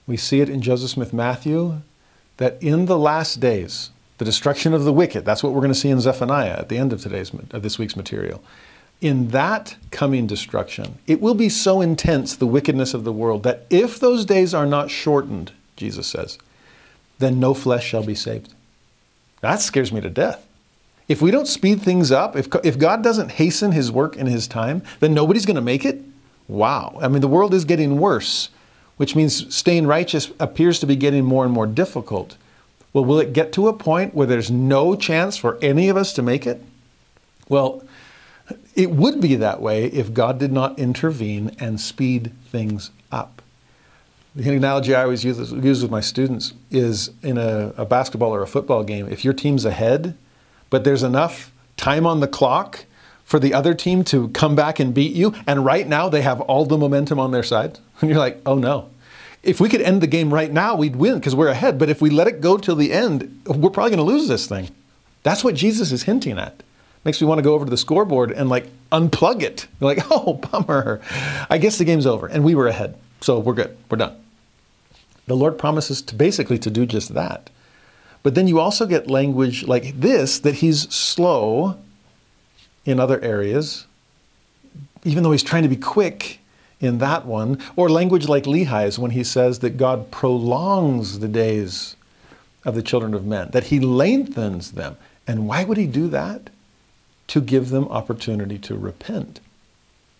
We 0.05 0.17
see 0.17 0.41
it 0.41 0.49
in 0.49 0.61
Joseph 0.61 0.89
Smith 0.89 1.13
Matthew 1.13 1.81
that 2.35 2.61
in 2.61 2.85
the 2.85 2.99
last 2.99 3.39
days, 3.39 3.91
the 4.17 4.25
destruction 4.25 4.73
of 4.73 4.83
the 4.83 4.91
wicked, 4.91 5.23
that's 5.23 5.41
what 5.41 5.53
we're 5.53 5.61
going 5.61 5.73
to 5.73 5.79
see 5.79 5.89
in 5.89 6.01
Zephaniah 6.01 6.57
at 6.57 6.69
the 6.69 6.77
end 6.77 6.91
of 6.91 7.01
today's 7.01 7.31
of 7.51 7.63
this 7.63 7.79
week's 7.79 7.95
material. 7.95 8.43
In 9.01 9.29
that 9.29 9.75
coming 9.89 10.27
destruction, 10.27 10.99
it 11.07 11.19
will 11.19 11.33
be 11.33 11.49
so 11.49 11.81
intense, 11.81 12.35
the 12.35 12.45
wickedness 12.45 12.93
of 12.93 13.03
the 13.03 13.11
world, 13.11 13.43
that 13.43 13.65
if 13.69 13.99
those 13.99 14.25
days 14.25 14.53
are 14.53 14.67
not 14.67 14.91
shortened, 14.91 15.51
Jesus 15.75 16.07
says, 16.07 16.37
then 17.17 17.39
no 17.39 17.53
flesh 17.53 17.85
shall 17.85 18.03
be 18.03 18.15
saved. 18.15 18.53
That 19.41 19.59
scares 19.59 19.91
me 19.91 20.01
to 20.01 20.09
death. 20.09 20.47
If 21.07 21.21
we 21.21 21.31
don't 21.31 21.47
speed 21.47 21.81
things 21.81 22.11
up, 22.11 22.35
if, 22.35 22.47
if 22.63 22.77
God 22.77 23.03
doesn't 23.03 23.31
hasten 23.31 23.71
his 23.71 23.91
work 23.91 24.15
in 24.15 24.27
his 24.27 24.47
time, 24.47 24.83
then 24.99 25.13
nobody's 25.13 25.45
going 25.45 25.55
to 25.55 25.61
make 25.61 25.83
it? 25.83 26.01
Wow. 26.47 26.99
I 27.01 27.07
mean, 27.07 27.21
the 27.21 27.27
world 27.27 27.53
is 27.53 27.65
getting 27.65 27.97
worse, 27.97 28.49
which 28.97 29.15
means 29.15 29.53
staying 29.53 29.87
righteous 29.87 30.31
appears 30.39 30.79
to 30.79 30.85
be 30.85 30.95
getting 30.95 31.25
more 31.25 31.43
and 31.43 31.53
more 31.53 31.67
difficult. 31.67 32.37
Well, 32.93 33.05
will 33.05 33.19
it 33.19 33.33
get 33.33 33.51
to 33.53 33.67
a 33.67 33.73
point 33.73 34.13
where 34.13 34.27
there's 34.27 34.51
no 34.51 34.95
chance 34.95 35.37
for 35.37 35.57
any 35.61 35.89
of 35.89 35.97
us 35.97 36.13
to 36.13 36.21
make 36.21 36.45
it? 36.45 36.61
Well, 37.49 37.83
it 38.75 38.91
would 38.91 39.21
be 39.21 39.35
that 39.35 39.61
way 39.61 39.85
if 39.85 40.13
God 40.13 40.39
did 40.39 40.51
not 40.51 40.79
intervene 40.79 41.55
and 41.59 41.79
speed 41.79 42.31
things 42.47 42.91
up. 43.11 43.41
The 44.35 44.55
analogy 44.55 44.95
I 44.95 45.03
always 45.03 45.25
use, 45.25 45.51
use 45.51 45.81
with 45.81 45.91
my 45.91 45.99
students 45.99 46.53
is 46.69 47.11
in 47.21 47.37
a, 47.37 47.73
a 47.77 47.85
basketball 47.85 48.33
or 48.33 48.41
a 48.41 48.47
football 48.47 48.83
game, 48.83 49.07
if 49.09 49.25
your 49.25 49.33
team's 49.33 49.65
ahead, 49.65 50.15
but 50.69 50.83
there's 50.85 51.03
enough 51.03 51.51
time 51.75 52.05
on 52.05 52.21
the 52.21 52.27
clock 52.27 52.85
for 53.25 53.39
the 53.39 53.53
other 53.53 53.73
team 53.73 54.03
to 54.05 54.29
come 54.29 54.55
back 54.55 54.79
and 54.79 54.93
beat 54.93 55.13
you. 55.13 55.33
And 55.47 55.65
right 55.65 55.87
now 55.87 56.09
they 56.09 56.21
have 56.21 56.41
all 56.41 56.65
the 56.65 56.77
momentum 56.77 57.19
on 57.19 57.31
their 57.31 57.43
side. 57.43 57.79
And 58.01 58.09
you're 58.09 58.17
like, 58.17 58.41
oh 58.47 58.55
no. 58.55 58.89
If 59.43 59.59
we 59.59 59.69
could 59.69 59.81
end 59.81 60.01
the 60.01 60.07
game 60.07 60.33
right 60.33 60.51
now, 60.51 60.75
we'd 60.75 60.95
win 60.95 61.19
because 61.19 61.35
we're 61.35 61.49
ahead. 61.49 61.77
But 61.77 61.89
if 61.89 62.01
we 62.01 62.09
let 62.09 62.27
it 62.27 62.41
go 62.41 62.57
till 62.57 62.75
the 62.75 62.91
end, 62.91 63.41
we're 63.45 63.69
probably 63.69 63.91
going 63.91 63.97
to 63.97 64.11
lose 64.11 64.27
this 64.27 64.47
thing. 64.47 64.69
That's 65.21 65.43
what 65.43 65.53
Jesus 65.53 65.91
is 65.91 66.03
hinting 66.03 66.39
at. 66.39 66.63
Makes 67.03 67.21
me 67.21 67.27
want 67.27 67.39
to 67.39 67.43
go 67.43 67.53
over 67.53 67.65
to 67.65 67.71
the 67.71 67.77
scoreboard 67.77 68.31
and 68.31 68.49
like 68.49 68.67
unplug 68.91 69.41
it. 69.41 69.67
You're 69.79 69.95
like, 69.95 70.05
oh, 70.11 70.33
bummer. 70.33 71.01
I 71.49 71.57
guess 71.57 71.77
the 71.77 71.85
game's 71.85 72.05
over. 72.05 72.27
And 72.27 72.43
we 72.43 72.55
were 72.55 72.67
ahead. 72.67 72.97
So 73.21 73.39
we're 73.39 73.53
good. 73.53 73.77
We're 73.89 73.97
done. 73.97 74.17
The 75.27 75.35
Lord 75.35 75.57
promises 75.57 76.01
to 76.03 76.15
basically 76.15 76.57
to 76.59 76.69
do 76.69 76.85
just 76.85 77.13
that. 77.13 77.49
But 78.23 78.35
then 78.35 78.47
you 78.47 78.59
also 78.59 78.85
get 78.85 79.09
language 79.09 79.63
like 79.63 79.99
this 79.99 80.39
that 80.39 80.55
he's 80.55 80.93
slow 80.93 81.77
in 82.85 82.99
other 82.99 83.19
areas, 83.21 83.85
even 85.03 85.23
though 85.23 85.31
he's 85.31 85.43
trying 85.43 85.63
to 85.63 85.69
be 85.69 85.75
quick 85.75 86.39
in 86.79 86.97
that 86.97 87.25
one, 87.25 87.59
or 87.75 87.89
language 87.89 88.27
like 88.27 88.43
Lehi's 88.45 88.97
when 88.97 89.11
he 89.11 89.23
says 89.23 89.59
that 89.59 89.77
God 89.77 90.09
prolongs 90.11 91.19
the 91.19 91.27
days 91.27 91.95
of 92.65 92.75
the 92.75 92.81
children 92.81 93.13
of 93.13 93.25
men, 93.25 93.49
that 93.51 93.65
he 93.65 93.79
lengthens 93.79 94.71
them. 94.71 94.97
And 95.27 95.47
why 95.47 95.63
would 95.63 95.77
he 95.77 95.87
do 95.87 96.07
that? 96.09 96.49
To 97.31 97.39
give 97.39 97.69
them 97.69 97.87
opportunity 97.87 98.57
to 98.59 98.75
repent. 98.75 99.39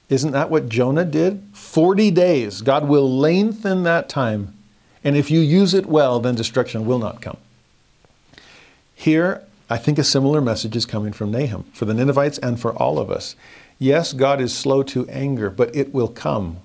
Isn't 0.07 0.31
that 0.31 0.49
what 0.49 0.69
Jonah 0.69 1.03
did? 1.03 1.43
40 1.51 2.09
days. 2.11 2.61
God 2.61 2.87
will 2.87 3.09
lengthen 3.09 3.83
that 3.83 4.07
time. 4.07 4.53
And 5.03 5.17
if 5.17 5.29
you 5.29 5.41
use 5.41 5.73
it 5.73 5.87
well, 5.87 6.21
then 6.21 6.35
destruction 6.35 6.85
will 6.85 6.99
not 6.99 7.21
come. 7.21 7.35
Here, 8.95 9.43
I 9.69 9.75
think 9.75 9.99
a 9.99 10.05
similar 10.05 10.39
message 10.39 10.73
is 10.77 10.85
coming 10.85 11.11
from 11.11 11.31
Nahum 11.31 11.63
for 11.73 11.83
the 11.83 11.93
Ninevites 11.93 12.37
and 12.37 12.57
for 12.57 12.71
all 12.73 12.97
of 12.97 13.11
us. 13.11 13.35
Yes, 13.77 14.13
God 14.13 14.39
is 14.39 14.55
slow 14.55 14.81
to 14.83 15.05
anger, 15.09 15.49
but 15.49 15.75
it 15.75 15.93
will 15.93 16.07
come 16.07 16.61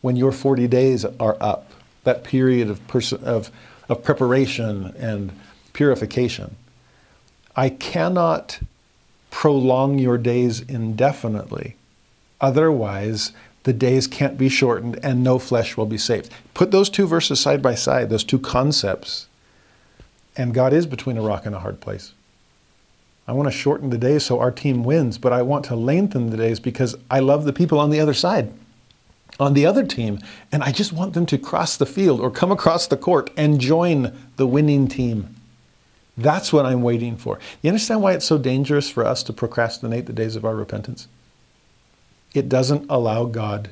when 0.00 0.16
your 0.16 0.32
40 0.32 0.68
days 0.68 1.04
are 1.04 1.36
up, 1.38 1.70
that 2.04 2.24
period 2.24 2.70
of, 2.70 2.86
pers- 2.88 3.12
of, 3.12 3.50
of 3.90 4.02
preparation 4.02 4.94
and 4.98 5.32
purification. 5.74 6.56
I 7.54 7.68
cannot 7.68 8.60
prolong 9.32 9.98
your 9.98 10.18
days 10.18 10.60
indefinitely. 10.60 11.74
Otherwise, 12.40 13.32
the 13.64 13.72
days 13.72 14.06
can't 14.06 14.38
be 14.38 14.48
shortened 14.48 15.00
and 15.02 15.24
no 15.24 15.38
flesh 15.38 15.76
will 15.76 15.86
be 15.86 15.98
saved. 15.98 16.30
Put 16.54 16.70
those 16.70 16.90
two 16.90 17.06
verses 17.06 17.40
side 17.40 17.62
by 17.62 17.74
side, 17.74 18.10
those 18.10 18.22
two 18.22 18.38
concepts, 18.38 19.26
and 20.36 20.54
God 20.54 20.72
is 20.72 20.86
between 20.86 21.16
a 21.16 21.22
rock 21.22 21.46
and 21.46 21.54
a 21.54 21.60
hard 21.60 21.80
place. 21.80 22.12
I 23.26 23.32
want 23.32 23.48
to 23.48 23.56
shorten 23.56 23.90
the 23.90 23.98
days 23.98 24.24
so 24.24 24.38
our 24.38 24.50
team 24.50 24.84
wins, 24.84 25.16
but 25.16 25.32
I 25.32 25.42
want 25.42 25.64
to 25.66 25.76
lengthen 25.76 26.30
the 26.30 26.36
days 26.36 26.60
because 26.60 26.94
I 27.10 27.20
love 27.20 27.44
the 27.44 27.52
people 27.52 27.78
on 27.78 27.90
the 27.90 28.00
other 28.00 28.14
side, 28.14 28.52
on 29.40 29.54
the 29.54 29.64
other 29.64 29.86
team, 29.86 30.18
and 30.52 30.62
I 30.62 30.72
just 30.72 30.92
want 30.92 31.14
them 31.14 31.26
to 31.26 31.38
cross 31.38 31.76
the 31.76 31.86
field 31.86 32.20
or 32.20 32.30
come 32.30 32.52
across 32.52 32.86
the 32.86 32.96
court 32.96 33.30
and 33.36 33.60
join 33.60 34.14
the 34.36 34.46
winning 34.46 34.88
team. 34.88 35.36
That's 36.16 36.52
what 36.52 36.66
I'm 36.66 36.82
waiting 36.82 37.16
for. 37.16 37.38
You 37.62 37.70
understand 37.70 38.02
why 38.02 38.12
it's 38.12 38.26
so 38.26 38.38
dangerous 38.38 38.90
for 38.90 39.04
us 39.04 39.22
to 39.24 39.32
procrastinate 39.32 40.06
the 40.06 40.12
days 40.12 40.36
of 40.36 40.44
our 40.44 40.54
repentance? 40.54 41.08
It 42.34 42.48
doesn't 42.48 42.86
allow 42.90 43.24
God 43.24 43.70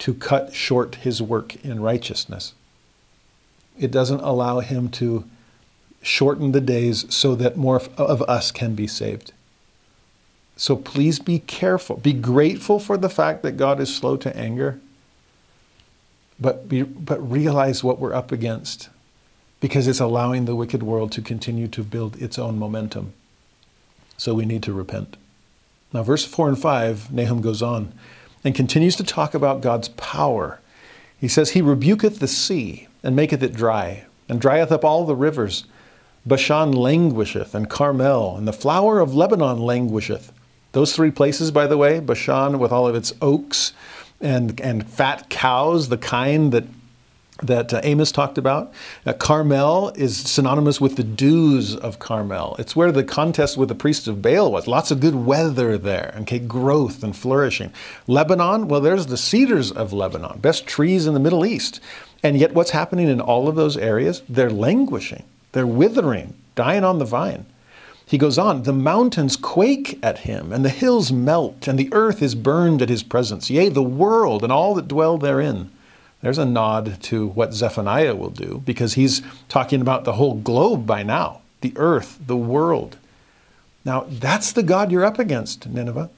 to 0.00 0.14
cut 0.14 0.54
short 0.54 0.96
his 0.96 1.22
work 1.22 1.62
in 1.64 1.80
righteousness. 1.80 2.54
It 3.78 3.90
doesn't 3.90 4.20
allow 4.20 4.60
him 4.60 4.88
to 4.90 5.24
shorten 6.02 6.52
the 6.52 6.60
days 6.60 7.06
so 7.14 7.34
that 7.34 7.56
more 7.56 7.82
of 7.96 8.22
us 8.22 8.50
can 8.50 8.74
be 8.74 8.86
saved. 8.86 9.32
So 10.56 10.76
please 10.76 11.18
be 11.18 11.38
careful. 11.38 11.96
Be 11.96 12.12
grateful 12.12 12.78
for 12.78 12.96
the 12.96 13.08
fact 13.08 13.42
that 13.42 13.52
God 13.52 13.80
is 13.80 13.94
slow 13.94 14.16
to 14.18 14.36
anger, 14.36 14.80
but, 16.38 16.68
be, 16.68 16.82
but 16.82 17.18
realize 17.30 17.82
what 17.84 17.98
we're 17.98 18.14
up 18.14 18.32
against 18.32 18.90
because 19.60 19.86
it's 19.86 20.00
allowing 20.00 20.46
the 20.46 20.56
wicked 20.56 20.82
world 20.82 21.12
to 21.12 21.22
continue 21.22 21.68
to 21.68 21.82
build 21.82 22.20
its 22.20 22.38
own 22.38 22.58
momentum. 22.58 23.12
So 24.16 24.34
we 24.34 24.46
need 24.46 24.62
to 24.64 24.72
repent. 24.72 25.16
Now, 25.92 26.02
verse 26.02 26.24
4 26.24 26.48
and 26.48 26.58
5, 26.58 27.12
Nahum 27.12 27.40
goes 27.40 27.62
on 27.62 27.92
and 28.44 28.54
continues 28.54 28.96
to 28.96 29.04
talk 29.04 29.34
about 29.34 29.60
God's 29.60 29.88
power. 29.88 30.60
He 31.18 31.28
says, 31.28 31.50
He 31.50 31.62
rebuketh 31.62 32.18
the 32.18 32.28
sea 32.28 32.88
and 33.02 33.16
maketh 33.16 33.42
it 33.42 33.54
dry, 33.54 34.04
and 34.28 34.40
drieth 34.40 34.72
up 34.72 34.84
all 34.84 35.04
the 35.04 35.16
rivers. 35.16 35.64
Bashan 36.26 36.72
languisheth, 36.72 37.54
and 37.54 37.68
Carmel, 37.68 38.36
and 38.36 38.46
the 38.46 38.52
flower 38.52 39.00
of 39.00 39.14
Lebanon 39.14 39.58
languisheth. 39.58 40.32
Those 40.72 40.94
three 40.94 41.10
places, 41.10 41.50
by 41.50 41.66
the 41.66 41.78
way, 41.78 41.98
Bashan 41.98 42.58
with 42.58 42.72
all 42.72 42.86
of 42.86 42.94
its 42.94 43.12
oaks 43.20 43.72
and, 44.20 44.60
and 44.60 44.88
fat 44.88 45.28
cows, 45.30 45.88
the 45.88 45.98
kind 45.98 46.52
that 46.52 46.64
that 47.42 47.72
uh, 47.72 47.80
Amos 47.82 48.12
talked 48.12 48.38
about. 48.38 48.72
Uh, 49.06 49.12
Carmel 49.12 49.90
is 49.90 50.16
synonymous 50.16 50.80
with 50.80 50.96
the 50.96 51.04
dews 51.04 51.74
of 51.76 51.98
Carmel. 51.98 52.56
It's 52.58 52.76
where 52.76 52.92
the 52.92 53.04
contest 53.04 53.56
with 53.56 53.68
the 53.68 53.74
priests 53.74 54.06
of 54.06 54.22
Baal 54.22 54.52
was. 54.52 54.66
Lots 54.66 54.90
of 54.90 55.00
good 55.00 55.14
weather 55.14 55.78
there, 55.78 56.14
okay, 56.20 56.38
growth 56.38 57.02
and 57.02 57.16
flourishing. 57.16 57.72
Lebanon, 58.06 58.68
well, 58.68 58.80
there's 58.80 59.06
the 59.06 59.16
cedars 59.16 59.72
of 59.72 59.92
Lebanon, 59.92 60.38
best 60.40 60.66
trees 60.66 61.06
in 61.06 61.14
the 61.14 61.20
Middle 61.20 61.46
East. 61.46 61.80
And 62.22 62.36
yet, 62.36 62.54
what's 62.54 62.70
happening 62.70 63.08
in 63.08 63.20
all 63.20 63.48
of 63.48 63.56
those 63.56 63.76
areas? 63.76 64.22
They're 64.28 64.50
languishing. 64.50 65.24
They're 65.52 65.66
withering, 65.66 66.34
dying 66.54 66.84
on 66.84 66.98
the 66.98 67.04
vine. 67.04 67.46
He 68.06 68.18
goes 68.18 68.38
on, 68.38 68.64
the 68.64 68.72
mountains 68.72 69.36
quake 69.36 69.98
at 70.02 70.18
him, 70.18 70.52
and 70.52 70.64
the 70.64 70.68
hills 70.68 71.12
melt, 71.12 71.68
and 71.68 71.78
the 71.78 71.88
earth 71.92 72.20
is 72.22 72.34
burned 72.34 72.82
at 72.82 72.88
his 72.88 73.04
presence, 73.04 73.50
yea, 73.50 73.68
the 73.68 73.84
world 73.84 74.42
and 74.42 74.52
all 74.52 74.74
that 74.74 74.88
dwell 74.88 75.16
therein. 75.16 75.70
There's 76.22 76.38
a 76.38 76.44
nod 76.44 77.02
to 77.04 77.28
what 77.28 77.54
Zephaniah 77.54 78.14
will 78.14 78.30
do, 78.30 78.62
because 78.64 78.94
he's 78.94 79.22
talking 79.48 79.80
about 79.80 80.04
the 80.04 80.14
whole 80.14 80.34
globe 80.34 80.86
by 80.86 81.02
now 81.02 81.40
the 81.60 81.72
earth, 81.76 82.18
the 82.26 82.36
world. 82.36 82.96
Now, 83.84 84.06
that's 84.08 84.52
the 84.52 84.62
God 84.62 84.90
you're 84.90 85.04
up 85.04 85.18
against, 85.18 85.66
Nineveh. 85.66 86.10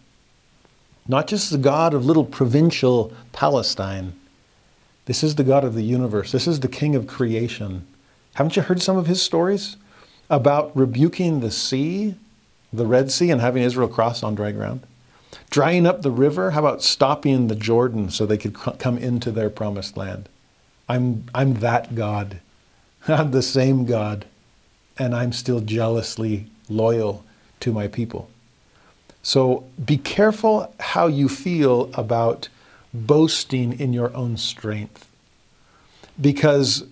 Not 1.09 1.27
just 1.27 1.51
the 1.51 1.59
God 1.59 1.95
of 1.95 2.05
little 2.05 2.25
provincial 2.25 3.13
Palestine. 3.33 4.15
This 5.07 5.25
is 5.25 5.35
the 5.35 5.45
God 5.45 5.65
of 5.65 5.75
the 5.75 5.83
universe. 5.83 6.31
This 6.31 6.47
is 6.47 6.61
the 6.61 6.69
King 6.69 6.95
of 6.95 7.09
creation. 7.09 7.87
Haven't 8.35 8.55
you 8.55 8.63
heard 8.63 8.81
some 8.81 8.97
of 8.97 9.09
his 9.09 9.21
stories 9.21 9.77
about 10.31 10.77
rebuking 10.77 11.41
the 11.41 11.51
sea, 11.51 12.15
the 12.73 12.87
Red 12.87 13.11
Sea, 13.11 13.31
and 13.31 13.41
having 13.41 13.65
Israel 13.65 13.89
cross 13.89 14.23
on 14.23 14.37
dry 14.37 14.53
ground? 14.53 14.87
Drying 15.51 15.87
up 15.87 16.03
the 16.03 16.11
river? 16.11 16.53
How 16.53 16.61
about 16.61 16.83
stopping 16.83 17.49
the 17.49 17.55
Jordan 17.55 18.11
so 18.11 18.27
they 18.27 18.37
could 18.37 18.55
come 18.55 18.99
into 18.99 19.31
their 19.31 19.51
promised 19.51 19.97
land? 19.97 20.29
I'm, 20.89 21.25
I'm 21.35 21.55
that 21.55 21.95
God. 21.95 22.41
I'm 23.09 23.31
the 23.31 23.43
same 23.43 23.85
God, 23.85 24.27
and 24.99 25.15
I'm 25.15 25.33
still 25.33 25.61
jealously 25.61 26.47
loyal 26.69 27.25
to 27.61 27.73
my 27.73 27.89
people. 27.89 28.29
So 29.23 29.65
be 29.85 29.97
careful 29.99 30.75
how 30.81 31.07
you 31.07 31.29
feel 31.29 31.91
about 31.95 32.49
boasting 32.93 33.79
in 33.79 33.93
your 33.93 34.15
own 34.17 34.37
strength. 34.37 35.09
Because 36.21 36.85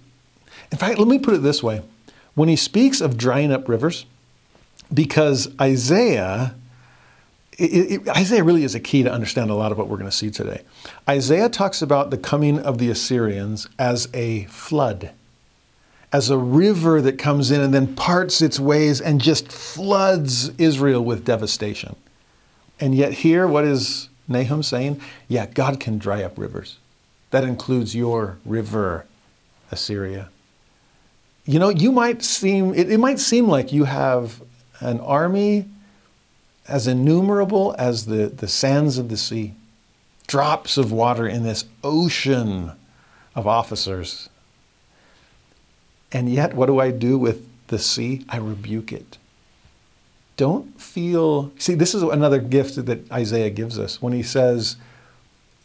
in 0.73 0.79
fact, 0.79 0.99
let 0.99 1.09
me 1.09 1.19
put 1.19 1.35
it 1.35 1.43
this 1.43 1.63
way 1.63 1.83
when 2.35 2.49
he 2.49 2.57
speaks 2.57 3.01
of 3.01 3.17
drying 3.17 3.53
up 3.53 3.69
rivers, 3.69 4.07
because 4.93 5.49
Isaiah, 5.61 6.55
it, 7.61 7.93
it, 8.07 8.09
Isaiah 8.09 8.45
really 8.45 8.65
is 8.65 8.75
a 8.75 8.81
key 8.81 9.03
to 9.03 9.13
understand 9.13 9.51
a 9.51 9.55
lot 9.55 9.73
of 9.73 9.79
what 9.79 9.89
we're 9.89 9.97
going 9.97 10.11
to 10.11 10.17
see 10.17 10.31
today. 10.31 10.63
Isaiah 11.09 11.49
talks 11.49 11.83
about 11.83 12.11
the 12.11 12.19
coming 12.19 12.59
of 12.59 12.79
the 12.79 12.91
Assyrians 12.91 13.69
as 13.79 14.09
a 14.15 14.45
flood, 14.45 15.11
as 16.13 16.31
a 16.31 16.39
river 16.39 17.01
that 17.03 17.19
comes 17.19 17.51
in 17.51 17.61
and 17.61 17.73
then 17.73 17.95
parts 17.95 18.41
its 18.43 18.59
ways 18.59 19.01
and 19.01 19.21
just 19.21 19.51
floods 19.51 20.49
Israel 20.59 21.05
with 21.05 21.25
devastation. 21.25 21.97
And 22.79 22.95
yet, 22.95 23.13
here, 23.13 23.47
what 23.47 23.65
is 23.65 24.09
Nahum 24.27 24.63
saying? 24.63 25.01
Yeah, 25.29 25.47
God 25.47 25.81
can 25.81 25.99
dry 25.99 26.23
up 26.23 26.39
rivers. 26.39 26.79
That 27.31 27.45
includes 27.45 27.95
your 27.95 28.39
river, 28.45 29.07
Assyria 29.71 30.31
you 31.51 31.59
know, 31.59 31.69
you 31.69 31.91
might 31.91 32.23
seem, 32.23 32.75
it, 32.75 32.93
it 32.93 32.99
might 32.99 33.19
seem 33.19 33.49
like 33.49 33.73
you 33.73 33.83
have 33.83 34.41
an 34.79 35.01
army 35.01 35.69
as 36.69 36.87
innumerable 36.87 37.75
as 37.79 38.07
the, 38.07 38.27
the 38.27 38.49
sands 38.49 38.99
of 38.99 39.09
the 39.09 39.17
sea, 39.17 39.55
drops 40.27 40.77
of 40.77 40.93
water 40.93 41.27
in 41.27 41.43
this 41.43 41.65
ocean 41.83 42.73
of 43.35 43.47
officers. 43.47 44.29
And 46.13 46.29
yet, 46.29 46.55
what 46.55 46.67
do 46.67 46.79
I 46.81 46.91
do 46.91 47.19
with 47.19 47.47
the 47.69 47.79
sea? 47.79 48.25
I 48.29 48.37
rebuke 48.37 48.93
it. 48.93 49.19
Don't 50.37 50.81
feel, 50.81 51.53
see, 51.59 51.75
this 51.75 51.95
is 51.95 52.03
another 52.03 52.39
gift 52.39 52.85
that 52.87 53.11
Isaiah 53.13 53.51
gives 53.51 53.79
us 53.79 54.01
when 54.01 54.13
he 54.13 54.23
says, 54.23 54.77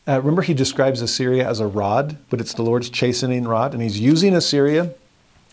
uh, 0.08 0.20
remember, 0.20 0.42
he 0.42 0.54
describes 0.54 1.02
Assyria 1.02 1.48
as 1.48 1.60
a 1.60 1.68
rod, 1.68 2.18
but 2.30 2.40
it's 2.40 2.54
the 2.54 2.62
Lord's 2.62 2.90
chastening 2.90 3.48
rod, 3.48 3.74
and 3.74 3.82
he's 3.82 4.00
using 4.00 4.36
Assyria 4.36 4.94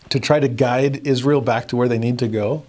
to 0.09 0.19
try 0.19 0.39
to 0.39 0.47
guide 0.47 1.07
Israel 1.07 1.41
back 1.41 1.67
to 1.69 1.75
where 1.75 1.87
they 1.87 1.97
need 1.97 2.19
to 2.19 2.27
go. 2.27 2.65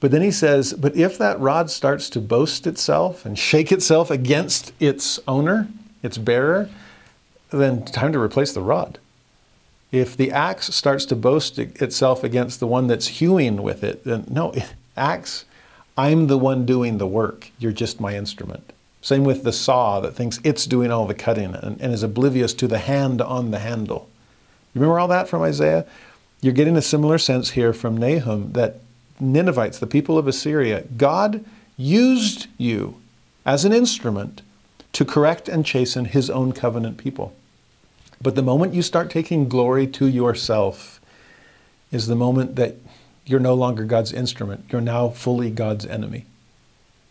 But 0.00 0.10
then 0.10 0.22
he 0.22 0.30
says, 0.30 0.74
But 0.74 0.96
if 0.96 1.16
that 1.18 1.40
rod 1.40 1.70
starts 1.70 2.10
to 2.10 2.20
boast 2.20 2.66
itself 2.66 3.24
and 3.24 3.38
shake 3.38 3.72
itself 3.72 4.10
against 4.10 4.72
its 4.78 5.18
owner, 5.26 5.68
its 6.02 6.18
bearer, 6.18 6.68
then 7.50 7.84
time 7.84 8.12
to 8.12 8.20
replace 8.20 8.52
the 8.52 8.60
rod. 8.60 8.98
If 9.92 10.16
the 10.16 10.32
axe 10.32 10.74
starts 10.74 11.04
to 11.06 11.16
boast 11.16 11.58
itself 11.58 12.24
against 12.24 12.60
the 12.60 12.66
one 12.66 12.86
that's 12.86 13.06
hewing 13.06 13.62
with 13.62 13.82
it, 13.84 14.04
then 14.04 14.26
no, 14.28 14.52
axe, 14.96 15.44
I'm 15.96 16.26
the 16.26 16.38
one 16.38 16.66
doing 16.66 16.98
the 16.98 17.06
work. 17.06 17.50
You're 17.58 17.72
just 17.72 18.00
my 18.00 18.16
instrument. 18.16 18.72
Same 19.00 19.24
with 19.24 19.44
the 19.44 19.52
saw 19.52 20.00
that 20.00 20.14
thinks 20.14 20.40
it's 20.42 20.66
doing 20.66 20.90
all 20.90 21.06
the 21.06 21.14
cutting 21.14 21.54
and, 21.54 21.80
and 21.80 21.94
is 21.94 22.02
oblivious 22.02 22.52
to 22.54 22.66
the 22.66 22.78
hand 22.78 23.22
on 23.22 23.52
the 23.52 23.60
handle. 23.60 24.08
You 24.74 24.80
remember 24.80 24.98
all 24.98 25.08
that 25.08 25.28
from 25.28 25.42
Isaiah? 25.42 25.86
You're 26.40 26.52
getting 26.52 26.76
a 26.76 26.82
similar 26.82 27.16
sense 27.16 27.50
here 27.50 27.72
from 27.72 27.96
Nahum 27.96 28.52
that 28.52 28.80
Ninevites, 29.20 29.78
the 29.78 29.86
people 29.86 30.18
of 30.18 30.26
Assyria, 30.26 30.84
God 30.96 31.44
used 31.76 32.46
you 32.58 33.00
as 33.44 33.64
an 33.64 33.72
instrument 33.72 34.42
to 34.92 35.04
correct 35.04 35.48
and 35.48 35.64
chasten 35.64 36.06
his 36.06 36.30
own 36.30 36.52
covenant 36.52 36.96
people. 36.96 37.34
But 38.20 38.34
the 38.34 38.42
moment 38.42 38.74
you 38.74 38.82
start 38.82 39.10
taking 39.10 39.48
glory 39.48 39.86
to 39.88 40.06
yourself 40.06 41.00
is 41.92 42.06
the 42.06 42.16
moment 42.16 42.56
that 42.56 42.76
you're 43.26 43.40
no 43.40 43.54
longer 43.54 43.84
God's 43.84 44.12
instrument. 44.12 44.64
You're 44.70 44.80
now 44.80 45.08
fully 45.10 45.50
God's 45.50 45.84
enemy. 45.84 46.24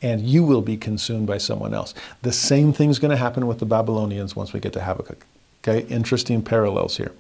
And 0.01 0.21
you 0.21 0.43
will 0.43 0.61
be 0.61 0.77
consumed 0.77 1.27
by 1.27 1.37
someone 1.37 1.73
else. 1.73 1.93
The 2.21 2.31
same 2.31 2.73
thing's 2.73 2.99
going 2.99 3.11
to 3.11 3.17
happen 3.17 3.47
with 3.47 3.59
the 3.59 3.65
Babylonians 3.65 4.35
once 4.35 4.53
we 4.53 4.59
get 4.59 4.73
to 4.73 4.81
Habakkuk. 4.81 5.25
Okay, 5.63 5.87
interesting 5.87 6.41
parallels 6.41 6.97
here. 6.97 7.11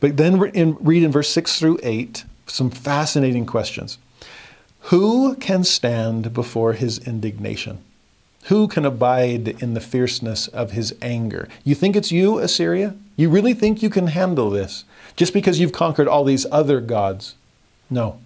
But 0.00 0.16
then 0.16 0.42
in, 0.54 0.76
read 0.80 1.02
in 1.02 1.12
verse 1.12 1.28
6 1.30 1.58
through 1.58 1.78
8 1.82 2.24
some 2.46 2.70
fascinating 2.70 3.46
questions. 3.46 3.98
Who 4.90 5.34
can 5.34 5.64
stand 5.64 6.32
before 6.32 6.74
his 6.74 6.98
indignation? 6.98 7.78
Who 8.44 8.68
can 8.68 8.84
abide 8.84 9.60
in 9.60 9.74
the 9.74 9.80
fierceness 9.80 10.46
of 10.46 10.70
his 10.70 10.94
anger? 11.02 11.48
You 11.64 11.74
think 11.74 11.96
it's 11.96 12.12
you, 12.12 12.38
Assyria? 12.38 12.94
You 13.16 13.28
really 13.28 13.52
think 13.52 13.82
you 13.82 13.90
can 13.90 14.06
handle 14.06 14.48
this 14.48 14.84
just 15.16 15.32
because 15.32 15.58
you've 15.58 15.72
conquered 15.72 16.06
all 16.06 16.22
these 16.22 16.46
other 16.52 16.80
gods? 16.80 17.34
No. 17.90 18.20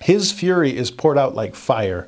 His 0.00 0.30
fury 0.30 0.76
is 0.76 0.90
poured 0.90 1.16
out 1.16 1.34
like 1.34 1.54
fire, 1.54 2.06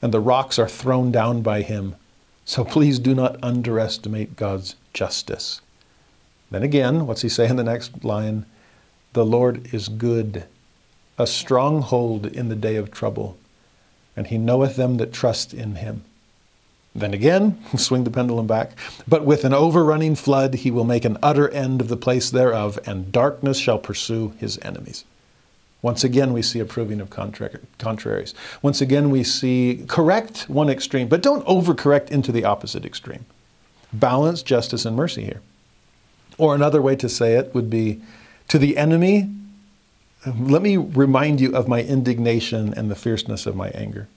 and 0.00 0.14
the 0.14 0.20
rocks 0.20 0.56
are 0.56 0.68
thrown 0.68 1.10
down 1.10 1.42
by 1.42 1.62
him. 1.62 1.96
So 2.44 2.64
please 2.64 3.00
do 3.00 3.12
not 3.12 3.42
underestimate 3.42 4.36
God's 4.36 4.76
justice. 4.92 5.60
Then 6.52 6.62
again, 6.62 7.08
what's 7.08 7.22
he 7.22 7.28
say 7.28 7.48
in 7.48 7.56
the 7.56 7.64
next 7.64 8.04
line? 8.04 8.46
The 9.14 9.26
Lord 9.26 9.74
is 9.74 9.88
good, 9.88 10.44
a 11.18 11.26
stronghold 11.26 12.26
in 12.26 12.48
the 12.48 12.56
day 12.56 12.76
of 12.76 12.90
trouble, 12.90 13.36
and 14.16 14.26
he 14.26 14.38
knoweth 14.38 14.76
them 14.76 14.96
that 14.98 15.12
trust 15.12 15.54
in 15.54 15.76
him. 15.76 16.04
Then 16.94 17.12
again, 17.12 17.62
swing 17.76 18.04
the 18.04 18.10
pendulum 18.10 18.46
back. 18.46 18.72
But 19.06 19.24
with 19.24 19.44
an 19.44 19.52
overrunning 19.52 20.14
flood, 20.14 20.54
he 20.54 20.70
will 20.70 20.84
make 20.84 21.04
an 21.04 21.18
utter 21.22 21.48
end 21.50 21.80
of 21.80 21.88
the 21.88 21.96
place 21.96 22.30
thereof, 22.30 22.78
and 22.86 23.12
darkness 23.12 23.58
shall 23.58 23.78
pursue 23.78 24.32
his 24.38 24.58
enemies. 24.62 25.04
Once 25.82 26.02
again, 26.02 26.32
we 26.32 26.42
see 26.42 26.58
approving 26.58 27.00
of 27.00 27.10
contra- 27.10 27.60
contraries. 27.78 28.34
Once 28.62 28.80
again, 28.80 29.10
we 29.10 29.22
see 29.22 29.84
correct 29.86 30.48
one 30.48 30.70
extreme, 30.70 31.06
but 31.06 31.22
don't 31.22 31.46
overcorrect 31.46 32.10
into 32.10 32.32
the 32.32 32.44
opposite 32.44 32.84
extreme. 32.84 33.24
Balance 33.92 34.42
justice 34.42 34.84
and 34.84 34.96
mercy 34.96 35.24
here. 35.24 35.42
Or 36.38 36.54
another 36.54 36.82
way 36.82 36.96
to 36.96 37.08
say 37.08 37.34
it 37.34 37.54
would 37.54 37.70
be 37.70 38.00
to 38.48 38.58
the 38.58 38.76
enemy, 38.76 39.30
let 40.26 40.62
me 40.62 40.76
remind 40.76 41.40
you 41.40 41.54
of 41.54 41.68
my 41.68 41.82
indignation 41.82 42.74
and 42.74 42.90
the 42.90 42.96
fierceness 42.96 43.46
of 43.46 43.54
my 43.54 43.68
anger. 43.68 44.08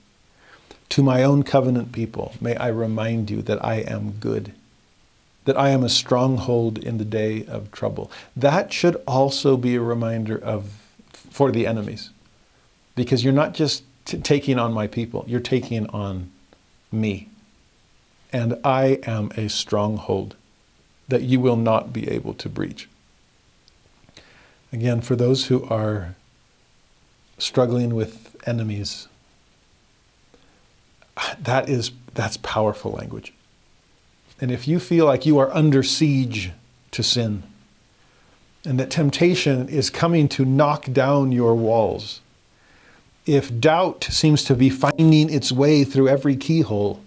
To 0.89 1.04
my 1.04 1.24
own 1.24 1.43
covenant 1.43 1.91
people, 1.91 2.34
may 2.41 2.56
I 2.56 2.69
remind 2.69 3.30
you 3.30 3.43
that 3.43 3.63
I 3.63 3.76
am 3.76 4.13
good, 4.13 4.54
that 5.45 5.58
I 5.58 5.69
am 5.69 5.84
a 5.84 5.89
stronghold 5.89 6.80
in 6.80 6.98
the 6.98 7.06
day 7.06 7.45
of 7.45 7.72
trouble. 7.72 8.12
That 8.36 8.74
should 8.74 8.95
also 9.08 9.56
be 9.56 9.76
a 9.76 9.82
reminder 9.82 10.38
of 10.38 10.82
for 11.13 11.52
the 11.52 11.67
enemies, 11.67 12.10
because 12.95 13.24
you're 13.24 13.32
not 13.32 13.54
just 13.54 13.84
t- 14.06 14.17
taking 14.17 14.58
on 14.58 14.74
my 14.74 14.88
people; 14.88 15.24
you're 15.28 15.39
taking 15.39 15.86
on 15.91 16.32
me, 16.91 17.30
and 18.34 18.60
I 18.63 19.00
am 19.04 19.32
a 19.38 19.48
stronghold 19.48 20.36
that 21.08 21.22
you 21.22 21.39
will 21.39 21.56
not 21.56 21.93
be 21.93 22.10
able 22.10 22.34
to 22.34 22.50
breach. 22.50 22.88
Again, 24.71 25.01
for 25.01 25.15
those 25.15 25.47
who 25.47 25.63
are 25.65 26.15
struggling 27.38 27.95
with 27.95 28.36
enemies 28.45 29.08
that 31.41 31.69
is 31.69 31.91
that's 32.13 32.38
powerful 32.38 32.91
language. 32.91 33.34
And 34.41 34.51
if 34.51 34.67
you 34.67 34.79
feel 34.79 35.05
like 35.05 35.25
you 35.25 35.38
are 35.38 35.53
under 35.53 35.84
siege 35.84 36.51
to 36.91 37.03
sin, 37.03 37.43
and 38.65 38.79
that 38.79 38.89
temptation 38.89 39.69
is 39.69 39.89
coming 39.89 40.27
to 40.29 40.45
knock 40.45 40.86
down 40.91 41.32
your 41.32 41.55
walls, 41.55 42.21
if 43.25 43.58
doubt 43.60 44.05
seems 44.10 44.43
to 44.45 44.55
be 44.55 44.69
finding 44.69 45.32
its 45.32 45.51
way 45.51 45.84
through 45.84 46.10
every 46.10 46.36
keyhole, 46.36 47.01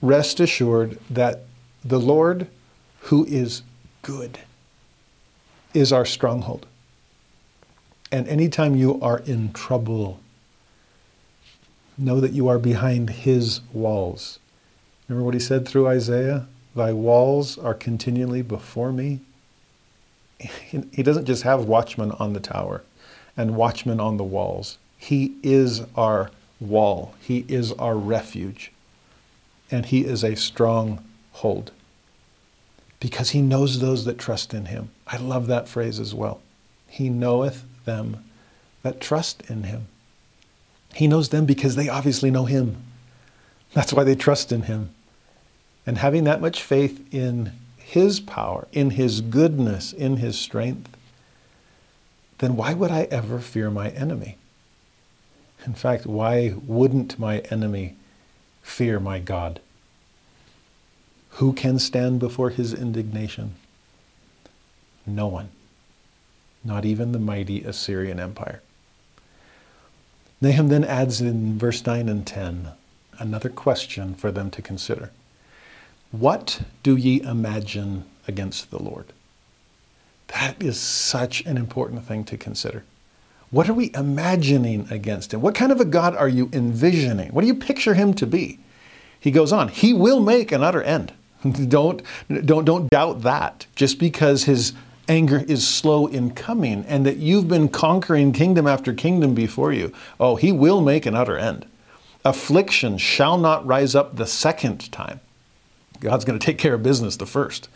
rest 0.00 0.40
assured 0.40 0.98
that 1.10 1.42
the 1.84 2.00
Lord, 2.00 2.48
who 3.00 3.24
is 3.26 3.62
good, 4.02 4.38
is 5.76 5.92
our 5.92 6.04
stronghold. 6.04 6.66
And 8.10 8.26
anytime 8.28 8.74
you 8.76 9.00
are 9.00 9.18
in 9.18 9.52
trouble, 9.52 10.20
Know 11.98 12.20
that 12.20 12.32
you 12.32 12.48
are 12.48 12.58
behind 12.58 13.08
his 13.08 13.60
walls. 13.72 14.38
Remember 15.08 15.24
what 15.24 15.34
he 15.34 15.40
said 15.40 15.66
through 15.66 15.88
Isaiah? 15.88 16.46
Thy 16.74 16.92
walls 16.92 17.56
are 17.56 17.72
continually 17.72 18.42
before 18.42 18.92
me. 18.92 19.20
He 20.38 21.02
doesn't 21.02 21.24
just 21.24 21.44
have 21.44 21.64
watchmen 21.64 22.12
on 22.12 22.34
the 22.34 22.40
tower 22.40 22.82
and 23.34 23.56
watchmen 23.56 23.98
on 23.98 24.18
the 24.18 24.24
walls. 24.24 24.76
He 24.98 25.36
is 25.42 25.82
our 25.94 26.30
wall, 26.60 27.14
He 27.20 27.46
is 27.48 27.72
our 27.72 27.96
refuge, 27.96 28.72
and 29.70 29.86
He 29.86 30.04
is 30.04 30.22
a 30.22 30.34
strong 30.36 31.02
hold 31.32 31.70
because 33.00 33.30
He 33.30 33.40
knows 33.40 33.80
those 33.80 34.04
that 34.04 34.18
trust 34.18 34.52
in 34.52 34.66
Him. 34.66 34.90
I 35.06 35.18
love 35.18 35.46
that 35.46 35.68
phrase 35.68 36.00
as 36.00 36.14
well. 36.14 36.40
He 36.88 37.08
knoweth 37.08 37.64
them 37.84 38.24
that 38.82 39.00
trust 39.00 39.42
in 39.48 39.64
Him. 39.64 39.86
He 40.94 41.06
knows 41.06 41.28
them 41.28 41.46
because 41.46 41.76
they 41.76 41.88
obviously 41.88 42.30
know 42.30 42.44
Him. 42.46 42.76
That's 43.72 43.92
why 43.92 44.04
they 44.04 44.14
trust 44.14 44.52
in 44.52 44.62
Him. 44.62 44.90
And 45.86 45.98
having 45.98 46.24
that 46.24 46.40
much 46.40 46.62
faith 46.62 47.06
in 47.12 47.52
His 47.76 48.18
power, 48.18 48.66
in 48.72 48.90
His 48.90 49.20
goodness, 49.20 49.92
in 49.92 50.16
His 50.16 50.38
strength, 50.38 50.96
then 52.38 52.56
why 52.56 52.74
would 52.74 52.90
I 52.90 53.02
ever 53.04 53.38
fear 53.38 53.70
my 53.70 53.90
enemy? 53.90 54.36
In 55.64 55.74
fact, 55.74 56.06
why 56.06 56.54
wouldn't 56.66 57.18
my 57.18 57.38
enemy 57.50 57.96
fear 58.62 59.00
my 59.00 59.18
God? 59.18 59.60
Who 61.30 61.52
can 61.52 61.78
stand 61.78 62.20
before 62.20 62.50
his 62.50 62.72
indignation? 62.72 63.56
No 65.06 65.26
one, 65.26 65.50
not 66.64 66.84
even 66.84 67.12
the 67.12 67.18
mighty 67.18 67.62
Assyrian 67.62 68.18
Empire. 68.18 68.60
Nahum 70.40 70.68
then 70.68 70.84
adds 70.84 71.20
in 71.20 71.58
verse 71.58 71.84
9 71.86 72.08
and 72.08 72.26
10 72.26 72.72
another 73.18 73.48
question 73.48 74.14
for 74.14 74.30
them 74.30 74.50
to 74.50 74.60
consider. 74.60 75.10
What 76.10 76.60
do 76.82 76.96
ye 76.96 77.22
imagine 77.22 78.04
against 78.28 78.70
the 78.70 78.82
Lord? 78.82 79.06
That 80.28 80.60
is 80.62 80.78
such 80.78 81.44
an 81.46 81.56
important 81.56 82.04
thing 82.04 82.24
to 82.24 82.36
consider. 82.36 82.84
What 83.50 83.68
are 83.68 83.74
we 83.74 83.92
imagining 83.94 84.88
against 84.90 85.32
him? 85.32 85.40
What 85.40 85.54
kind 85.54 85.70
of 85.70 85.80
a 85.80 85.84
God 85.84 86.16
are 86.16 86.28
you 86.28 86.50
envisioning? 86.52 87.30
What 87.30 87.42
do 87.42 87.46
you 87.46 87.54
picture 87.54 87.94
him 87.94 88.12
to 88.14 88.26
be? 88.26 88.58
He 89.20 89.30
goes 89.30 89.52
on, 89.52 89.68
he 89.68 89.92
will 89.92 90.20
make 90.20 90.52
an 90.52 90.62
utter 90.62 90.82
end. 90.82 91.12
don't, 91.68 92.02
don't, 92.44 92.64
don't 92.64 92.90
doubt 92.90 93.22
that. 93.22 93.66
Just 93.76 93.98
because 93.98 94.44
his 94.44 94.72
anger 95.08 95.44
is 95.46 95.66
slow 95.66 96.06
in 96.06 96.30
coming 96.32 96.84
and 96.86 97.06
that 97.06 97.18
you've 97.18 97.48
been 97.48 97.68
conquering 97.68 98.32
kingdom 98.32 98.66
after 98.66 98.92
kingdom 98.92 99.34
before 99.34 99.72
you. 99.72 99.92
Oh, 100.18 100.36
he 100.36 100.52
will 100.52 100.80
make 100.80 101.06
an 101.06 101.14
utter 101.14 101.36
end. 101.36 101.66
Affliction 102.24 102.98
shall 102.98 103.38
not 103.38 103.66
rise 103.66 103.94
up 103.94 104.16
the 104.16 104.26
second 104.26 104.90
time. 104.90 105.20
God's 106.00 106.24
going 106.24 106.38
to 106.38 106.44
take 106.44 106.58
care 106.58 106.74
of 106.74 106.82
business 106.82 107.16
the 107.16 107.26
first. 107.26 107.68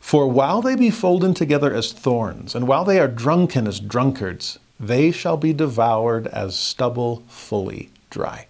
For 0.00 0.26
while 0.26 0.60
they 0.60 0.76
be 0.76 0.90
folden 0.90 1.34
together 1.34 1.72
as 1.74 1.92
thorns, 1.92 2.54
and 2.54 2.68
while 2.68 2.84
they 2.84 2.98
are 3.00 3.08
drunken 3.08 3.66
as 3.66 3.80
drunkards, 3.80 4.58
they 4.78 5.10
shall 5.10 5.36
be 5.36 5.52
devoured 5.52 6.26
as 6.26 6.56
stubble 6.56 7.22
fully 7.28 7.90
dry. 8.10 8.46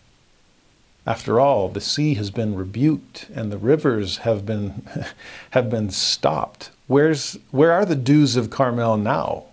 After 1.06 1.38
all, 1.38 1.68
the 1.68 1.80
sea 1.80 2.14
has 2.14 2.30
been 2.30 2.54
rebuked 2.54 3.28
and 3.34 3.52
the 3.52 3.58
rivers 3.58 4.18
have 4.18 4.46
been, 4.46 4.88
have 5.50 5.68
been 5.68 5.90
stopped. 5.90 6.70
Where's, 6.86 7.38
where 7.50 7.72
are 7.72 7.84
the 7.84 7.96
dews 7.96 8.36
of 8.36 8.50
Carmel 8.50 8.96
now? 8.96 9.44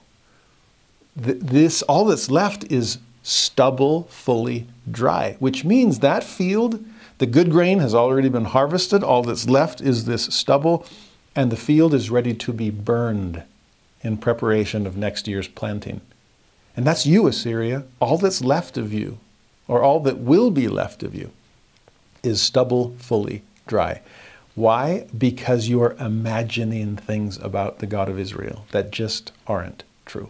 This, 1.15 1.81
all 1.83 2.05
that's 2.05 2.29
left 2.29 2.71
is 2.71 2.97
stubble 3.23 4.03
fully 4.03 4.67
dry, 4.89 5.35
which 5.39 5.63
means 5.63 5.99
that 5.99 6.23
field, 6.23 6.83
the 7.19 7.25
good 7.25 7.51
grain 7.51 7.79
has 7.79 7.93
already 7.93 8.29
been 8.29 8.45
harvested. 8.45 9.03
All 9.03 9.23
that's 9.23 9.47
left 9.47 9.81
is 9.81 10.05
this 10.05 10.25
stubble, 10.25 10.85
and 11.35 11.51
the 11.51 11.57
field 11.57 11.93
is 11.93 12.09
ready 12.09 12.33
to 12.33 12.51
be 12.51 12.69
burned 12.69 13.43
in 14.01 14.17
preparation 14.17 14.87
of 14.87 14.97
next 14.97 15.27
year's 15.27 15.47
planting. 15.47 16.01
And 16.75 16.85
that's 16.85 17.05
you, 17.05 17.27
Assyria. 17.27 17.83
All 17.99 18.17
that's 18.17 18.41
left 18.41 18.77
of 18.77 18.93
you, 18.93 19.19
or 19.67 19.81
all 19.81 19.99
that 20.01 20.17
will 20.17 20.51
be 20.51 20.67
left 20.67 21.03
of 21.03 21.13
you, 21.13 21.31
is 22.23 22.41
stubble 22.41 22.95
fully 22.97 23.43
dry. 23.67 24.01
Why? 24.61 25.07
Because 25.17 25.69
you 25.69 25.81
are 25.81 25.93
imagining 25.93 26.95
things 26.95 27.39
about 27.39 27.79
the 27.79 27.87
God 27.87 28.07
of 28.09 28.19
Israel 28.19 28.67
that 28.69 28.91
just 28.91 29.31
aren't 29.47 29.83
true. 30.05 30.29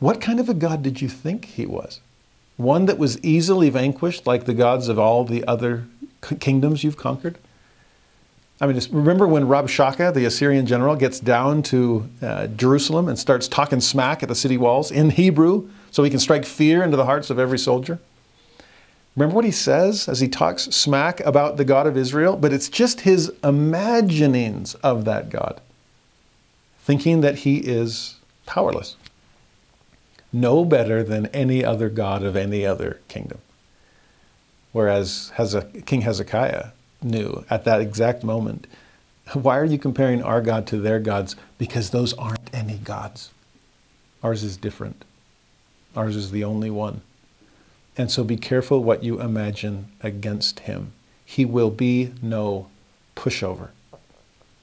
What 0.00 0.20
kind 0.20 0.40
of 0.40 0.48
a 0.48 0.54
God 0.54 0.82
did 0.82 1.00
you 1.00 1.08
think 1.08 1.44
he 1.44 1.64
was? 1.64 2.00
One 2.56 2.86
that 2.86 2.98
was 2.98 3.22
easily 3.22 3.70
vanquished, 3.70 4.26
like 4.26 4.46
the 4.46 4.54
gods 4.54 4.88
of 4.88 4.98
all 4.98 5.24
the 5.24 5.44
other 5.46 5.84
kingdoms 6.40 6.82
you've 6.82 6.96
conquered? 6.96 7.38
I 8.60 8.66
mean, 8.66 8.80
remember 8.90 9.28
when 9.28 9.44
Rabshakeh, 9.44 10.12
the 10.14 10.24
Assyrian 10.24 10.66
general, 10.66 10.96
gets 10.96 11.20
down 11.20 11.62
to 11.74 12.08
uh, 12.20 12.48
Jerusalem 12.48 13.06
and 13.06 13.16
starts 13.16 13.46
talking 13.46 13.80
smack 13.80 14.24
at 14.24 14.28
the 14.28 14.34
city 14.34 14.58
walls 14.58 14.90
in 14.90 15.10
Hebrew 15.10 15.70
so 15.92 16.02
he 16.02 16.10
can 16.10 16.18
strike 16.18 16.44
fear 16.44 16.82
into 16.82 16.96
the 16.96 17.04
hearts 17.04 17.30
of 17.30 17.38
every 17.38 17.58
soldier? 17.60 18.00
Remember 19.14 19.36
what 19.36 19.44
he 19.44 19.50
says 19.50 20.08
as 20.08 20.20
he 20.20 20.28
talks 20.28 20.64
smack 20.64 21.20
about 21.20 21.56
the 21.56 21.64
God 21.64 21.86
of 21.86 21.96
Israel? 21.96 22.36
But 22.36 22.52
it's 22.52 22.68
just 22.68 23.02
his 23.02 23.30
imaginings 23.44 24.74
of 24.76 25.04
that 25.04 25.28
God, 25.28 25.60
thinking 26.80 27.20
that 27.20 27.40
he 27.40 27.58
is 27.58 28.16
powerless, 28.46 28.96
no 30.32 30.64
better 30.64 31.02
than 31.02 31.26
any 31.26 31.62
other 31.64 31.90
God 31.90 32.22
of 32.22 32.36
any 32.36 32.64
other 32.64 33.00
kingdom. 33.08 33.38
Whereas 34.72 35.30
King 35.84 36.00
Hezekiah 36.00 36.68
knew 37.02 37.44
at 37.50 37.64
that 37.64 37.82
exact 37.82 38.24
moment. 38.24 38.66
Why 39.34 39.58
are 39.58 39.64
you 39.64 39.78
comparing 39.78 40.22
our 40.22 40.40
God 40.40 40.66
to 40.68 40.78
their 40.78 40.98
gods? 40.98 41.36
Because 41.58 41.90
those 41.90 42.14
aren't 42.14 42.54
any 42.54 42.78
gods. 42.78 43.30
Ours 44.22 44.42
is 44.42 44.56
different. 44.56 45.04
Ours 45.94 46.16
is 46.16 46.30
the 46.30 46.44
only 46.44 46.70
one. 46.70 47.02
And 47.96 48.10
so 48.10 48.24
be 48.24 48.36
careful 48.36 48.82
what 48.82 49.02
you 49.02 49.20
imagine 49.20 49.92
against 50.00 50.60
him. 50.60 50.92
He 51.24 51.44
will 51.44 51.70
be 51.70 52.12
no 52.22 52.68
pushover. 53.16 53.68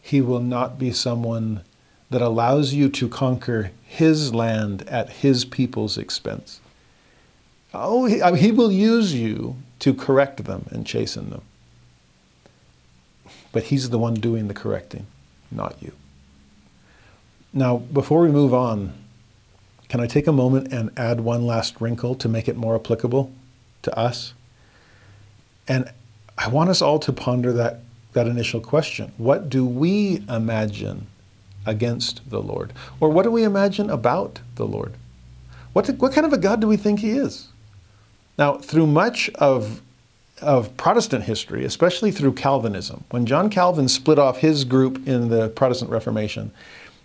He 0.01 0.21
will 0.21 0.39
not 0.39 0.79
be 0.79 0.91
someone 0.91 1.61
that 2.09 2.21
allows 2.21 2.73
you 2.73 2.89
to 2.89 3.07
conquer 3.07 3.71
his 3.85 4.33
land 4.33 4.81
at 4.87 5.09
his 5.09 5.45
people's 5.45 5.97
expense. 5.97 6.59
Oh, 7.73 8.05
he, 8.05 8.21
I 8.21 8.31
mean, 8.31 8.41
he 8.41 8.51
will 8.51 8.71
use 8.71 9.13
you 9.13 9.57
to 9.79 9.93
correct 9.93 10.45
them 10.45 10.65
and 10.71 10.85
chasten 10.85 11.29
them. 11.29 11.41
But 13.51 13.63
He's 13.63 13.89
the 13.89 13.99
one 13.99 14.15
doing 14.15 14.47
the 14.47 14.53
correcting, 14.53 15.07
not 15.51 15.75
you. 15.81 15.93
Now, 17.51 17.77
before 17.77 18.21
we 18.21 18.29
move 18.29 18.53
on, 18.53 18.93
can 19.89 19.99
I 19.99 20.07
take 20.07 20.27
a 20.27 20.31
moment 20.31 20.71
and 20.71 20.91
add 20.97 21.21
one 21.21 21.45
last 21.45 21.81
wrinkle 21.81 22.15
to 22.15 22.29
make 22.29 22.47
it 22.47 22.55
more 22.55 22.75
applicable 22.75 23.31
to 23.81 23.97
us? 23.97 24.33
And 25.67 25.91
I 26.37 26.47
want 26.47 26.69
us 26.69 26.81
all 26.81 26.99
to 26.99 27.11
ponder 27.11 27.51
that, 27.53 27.81
that 28.13 28.27
initial 28.27 28.61
question. 28.61 29.11
What 29.17 29.49
do 29.49 29.65
we 29.65 30.23
imagine 30.29 31.07
against 31.65 32.27
the 32.29 32.41
Lord? 32.41 32.71
Or 32.99 33.09
what 33.09 33.23
do 33.23 33.31
we 33.31 33.43
imagine 33.43 33.89
about 33.89 34.39
the 34.55 34.65
Lord? 34.65 34.93
What, 35.73 35.89
what 35.97 36.13
kind 36.13 36.25
of 36.25 36.33
a 36.33 36.37
God 36.37 36.61
do 36.61 36.67
we 36.67 36.77
think 36.77 36.99
He 36.99 37.11
is? 37.11 37.47
Now, 38.37 38.57
through 38.57 38.87
much 38.87 39.29
of 39.35 39.81
of 40.41 40.75
Protestant 40.77 41.25
history, 41.25 41.65
especially 41.65 42.11
through 42.11 42.33
Calvinism. 42.33 43.03
When 43.09 43.25
John 43.25 43.49
Calvin 43.49 43.89
split 43.89 44.17
off 44.17 44.37
his 44.37 44.63
group 44.63 45.05
in 45.05 45.27
the 45.27 45.49
Protestant 45.49 45.91
Reformation, 45.91 46.51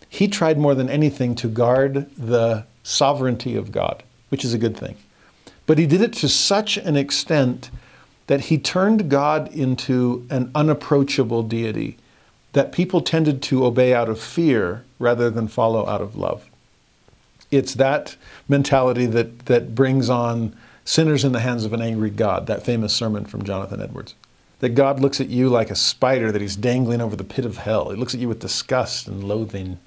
he 0.09 0.29
tried 0.29 0.57
more 0.57 0.75
than 0.75 0.89
anything 0.89 1.35
to 1.37 1.49
guard 1.49 2.09
the 2.17 2.65
sovereignty 2.85 3.57
of 3.57 3.73
God, 3.73 4.05
which 4.29 4.45
is 4.45 4.55
a 4.55 4.59
good 4.59 4.77
thing. 4.77 4.97
But 5.67 5.79
he 5.79 5.87
did 5.87 6.01
it 6.01 6.13
to 6.15 6.29
such 6.29 6.77
an 6.77 6.97
extent 6.97 7.71
that 8.29 8.43
he 8.43 8.59
turned 8.59 9.11
God 9.11 9.53
into 9.53 10.27
an 10.31 10.51
unapproachable 10.55 11.43
deity 11.43 11.99
that 12.53 12.73
people 12.73 13.01
tended 13.01 13.43
to 13.43 13.67
obey 13.67 13.93
out 13.93 14.09
of 14.09 14.21
fear 14.21 14.85
rather 14.99 15.29
than 15.29 15.49
follow 15.49 15.87
out 15.89 16.01
of 16.01 16.17
love. 16.17 16.49
It's 17.51 17.75
that 17.75 18.17
mentality 18.49 19.07
that, 19.07 19.47
that 19.47 19.75
brings 19.75 20.09
on 20.09 20.57
Sinners 20.85 21.25
in 21.25 21.33
the 21.33 21.41
Hands 21.41 21.65
of 21.65 21.73
an 21.73 21.83
Angry 21.83 22.11
God, 22.11 22.47
that 22.47 22.65
famous 22.65 22.95
sermon 22.95 23.25
from 23.25 23.45
Jonathan 23.45 23.81
Edwards. 23.81 24.15
That 24.61 24.71
God 24.71 25.01
looks 25.01 25.21
at 25.21 25.29
you 25.29 25.49
like 25.49 25.71
a 25.71 25.75
spider 25.77 26.31
that 26.31 26.41
he's 26.41 26.57
dangling 26.57 27.01
over 27.01 27.17
the 27.17 27.25
pit 27.25 27.45
of 27.45 27.59
hell. 27.59 27.91
He 27.91 27.97
looks 27.97 28.15
at 28.15 28.21
you 28.21 28.29
with 28.29 28.41
disgust 28.41 29.09
and 29.09 29.25
loathing. 29.25 29.79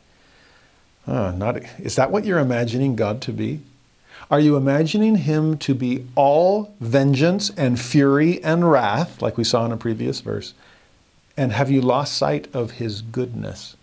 Oh, 1.07 1.31
not, 1.31 1.57
is 1.79 1.95
that 1.95 2.11
what 2.11 2.25
you're 2.25 2.39
imagining 2.39 2.95
God 2.95 3.21
to 3.21 3.31
be? 3.31 3.61
Are 4.29 4.39
you 4.39 4.57
imagining 4.57 5.15
him 5.15 5.57
to 5.59 5.73
be 5.73 6.05
all 6.15 6.73
vengeance 6.81 7.49
and 7.51 7.79
fury 7.79 8.43
and 8.43 8.69
wrath, 8.69 9.21
like 9.21 9.37
we 9.37 9.45
saw 9.45 9.65
in 9.65 9.71
a 9.71 9.77
previous 9.77 10.19
verse? 10.19 10.53
And 11.37 11.53
have 11.53 11.71
you 11.71 11.81
lost 11.81 12.17
sight 12.17 12.53
of 12.53 12.71
his 12.71 13.01
goodness? 13.01 13.77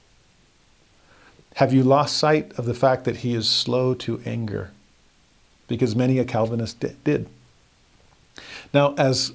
Have 1.55 1.73
you 1.73 1.83
lost 1.83 2.19
sight 2.19 2.53
of 2.59 2.67
the 2.67 2.75
fact 2.75 3.05
that 3.05 3.19
he 3.19 3.35
is 3.35 3.49
slow 3.49 3.95
to 3.95 4.21
anger? 4.27 4.73
because 5.69 5.97
many 5.97 6.19
a 6.19 6.25
Calvinist 6.25 6.85
did. 7.05 7.27
Now, 8.73 8.95
as 8.97 9.33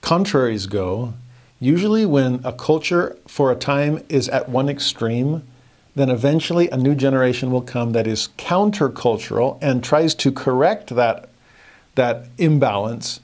contraries 0.00 0.66
go, 0.66 1.14
usually 1.58 2.06
when 2.06 2.40
a 2.44 2.52
culture 2.52 3.16
for 3.26 3.50
a 3.50 3.56
time 3.56 4.04
is 4.08 4.28
at 4.28 4.48
one 4.48 4.68
extreme, 4.68 5.42
then 6.00 6.10
eventually 6.10 6.68
a 6.70 6.76
new 6.76 6.94
generation 6.94 7.50
will 7.50 7.62
come 7.62 7.92
that 7.92 8.06
is 8.06 8.28
countercultural 8.38 9.58
and 9.60 9.82
tries 9.82 10.14
to 10.16 10.32
correct 10.32 10.94
that, 10.94 11.28
that 11.94 12.26
imbalance, 12.38 13.20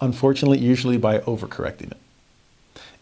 unfortunately, 0.00 0.58
usually 0.58 0.98
by 0.98 1.18
overcorrecting 1.20 1.92
it. 1.92 1.96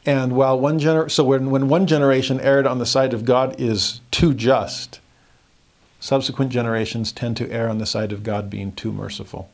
And 0.05 0.35
while 0.35 0.59
one 0.59 0.79
gener- 0.81 1.11
so 1.11 1.25
when, 1.25 1.51
when 1.51 1.69
one 1.69 1.87
generation 1.87 2.41
erred 2.41 2.67
on 2.67 2.79
the 2.79 2.87
side 2.87 3.15
of 3.15 3.25
God 3.25 3.55
is 3.61 4.01
too 4.11 4.35
just, 4.35 5.01
subsequent 6.01 6.51
generations 6.51 7.13
tend 7.13 7.37
to 7.37 7.51
err 7.51 7.69
on 7.69 7.79
the 7.79 7.87
side 7.87 8.13
of 8.13 8.25
God 8.25 8.51
being 8.51 8.73
too 8.73 8.93
merciful. 8.93 9.49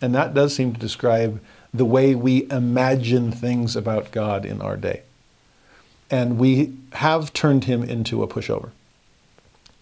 And 0.00 0.14
that 0.14 0.34
does 0.34 0.54
seem 0.54 0.72
to 0.72 0.80
describe 0.80 1.40
the 1.72 1.84
way 1.84 2.14
we 2.14 2.50
imagine 2.50 3.30
things 3.30 3.76
about 3.76 4.10
God 4.10 4.44
in 4.44 4.60
our 4.60 4.76
day. 4.76 5.02
And 6.14 6.38
we 6.38 6.72
have 6.92 7.32
turned 7.32 7.64
him 7.64 7.82
into 7.82 8.22
a 8.22 8.28
pushover. 8.28 8.70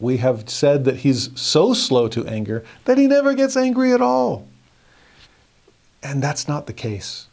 We 0.01 0.17
have 0.17 0.49
said 0.49 0.87
that 0.87 1.01
he's 1.01 1.29
so 1.39 1.75
slow 1.75 2.09
to 2.09 2.27
anger 2.27 2.65
that 2.87 2.97
he 2.97 3.07
never 3.07 3.35
gets 3.35 3.55
angry 3.55 3.93
at 3.93 4.01
all. 4.01 4.49
And 6.03 6.23
that's 6.23 6.49
not 6.49 6.67
the 6.67 6.73
case. 6.73 7.27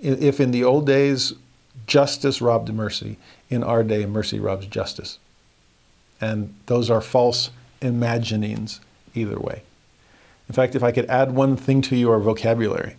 If 0.00 0.40
in 0.40 0.52
the 0.52 0.64
old 0.64 0.86
days 0.86 1.34
justice 1.86 2.40
robbed 2.40 2.72
mercy, 2.72 3.18
in 3.50 3.62
our 3.62 3.84
day 3.84 4.06
mercy 4.06 4.40
robs 4.40 4.64
justice. 4.64 5.18
And 6.18 6.54
those 6.64 6.88
are 6.88 7.02
false 7.02 7.50
imaginings 7.82 8.80
either 9.14 9.38
way. 9.38 9.64
In 10.48 10.54
fact, 10.54 10.74
if 10.74 10.82
I 10.82 10.92
could 10.92 11.10
add 11.10 11.32
one 11.32 11.58
thing 11.58 11.82
to 11.82 11.96
your 11.96 12.20
vocabulary, 12.20 12.96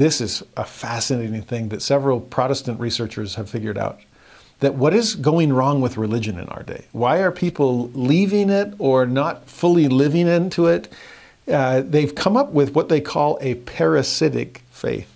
this 0.00 0.22
is 0.22 0.42
a 0.56 0.64
fascinating 0.64 1.42
thing 1.42 1.68
that 1.68 1.82
several 1.82 2.20
Protestant 2.20 2.80
researchers 2.80 3.34
have 3.34 3.50
figured 3.50 3.76
out. 3.76 4.00
That 4.60 4.74
what 4.74 4.94
is 4.94 5.14
going 5.14 5.52
wrong 5.52 5.82
with 5.82 5.98
religion 5.98 6.38
in 6.38 6.48
our 6.48 6.62
day? 6.62 6.86
Why 6.92 7.18
are 7.18 7.30
people 7.30 7.90
leaving 7.90 8.48
it 8.48 8.72
or 8.78 9.04
not 9.04 9.46
fully 9.46 9.88
living 9.88 10.26
into 10.26 10.68
it? 10.68 10.90
Uh, 11.46 11.82
they've 11.82 12.14
come 12.14 12.34
up 12.34 12.50
with 12.52 12.74
what 12.74 12.88
they 12.88 13.02
call 13.02 13.38
a 13.42 13.56
parasitic 13.56 14.62
faith. 14.70 15.12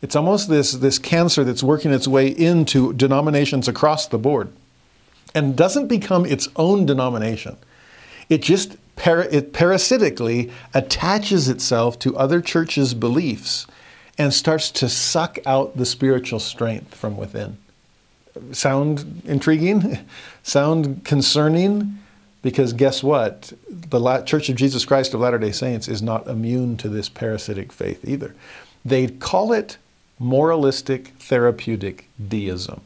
It's 0.00 0.14
almost 0.14 0.48
this, 0.48 0.70
this 0.70 1.00
cancer 1.00 1.42
that's 1.42 1.64
working 1.64 1.92
its 1.92 2.06
way 2.06 2.28
into 2.28 2.92
denominations 2.92 3.66
across 3.66 4.06
the 4.06 4.18
board 4.18 4.52
and 5.34 5.56
doesn't 5.56 5.88
become 5.88 6.24
its 6.24 6.48
own 6.54 6.86
denomination. 6.86 7.56
It 8.28 8.42
just 8.42 8.76
para- 8.94 9.28
it 9.34 9.52
parasitically 9.52 10.52
attaches 10.72 11.48
itself 11.48 11.98
to 11.98 12.16
other 12.16 12.40
churches' 12.40 12.94
beliefs 12.94 13.66
and 14.18 14.32
starts 14.32 14.70
to 14.72 14.88
suck 14.88 15.38
out 15.46 15.76
the 15.76 15.86
spiritual 15.86 16.40
strength 16.40 16.94
from 16.94 17.16
within. 17.16 17.58
Sound 18.52 19.22
intriguing? 19.24 19.98
Sound 20.42 21.04
concerning? 21.04 21.98
Because 22.42 22.72
guess 22.72 23.02
what? 23.02 23.52
The 23.68 24.22
Church 24.22 24.48
of 24.48 24.56
Jesus 24.56 24.84
Christ 24.84 25.14
of 25.14 25.20
Latter 25.20 25.38
day 25.38 25.52
Saints 25.52 25.88
is 25.88 26.02
not 26.02 26.26
immune 26.26 26.76
to 26.78 26.88
this 26.88 27.08
parasitic 27.08 27.72
faith 27.72 28.04
either. 28.06 28.34
They 28.84 29.06
call 29.08 29.52
it 29.52 29.78
moralistic 30.18 31.08
therapeutic 31.18 32.08
deism 32.28 32.82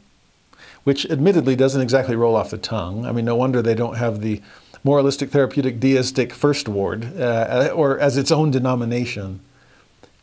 which 0.89 1.05
admittedly 1.11 1.55
doesn't 1.55 1.83
exactly 1.83 2.17
roll 2.17 2.35
off 2.35 2.49
the 2.49 2.57
tongue. 2.57 3.05
I 3.05 3.13
mean, 3.13 3.27
no 3.27 3.37
wonder 3.37 3.61
they 3.61 3.75
don't 3.75 3.97
have 3.97 4.23
the 4.23 4.41
moralistic, 4.83 5.31
therapeutic, 5.31 5.79
deistic 5.81 6.33
first 6.33 6.67
ward 6.67 7.21
uh, 7.21 7.71
or 7.75 7.99
as 7.99 8.17
its 8.17 8.33
own 8.33 8.51
denomination. 8.51 9.41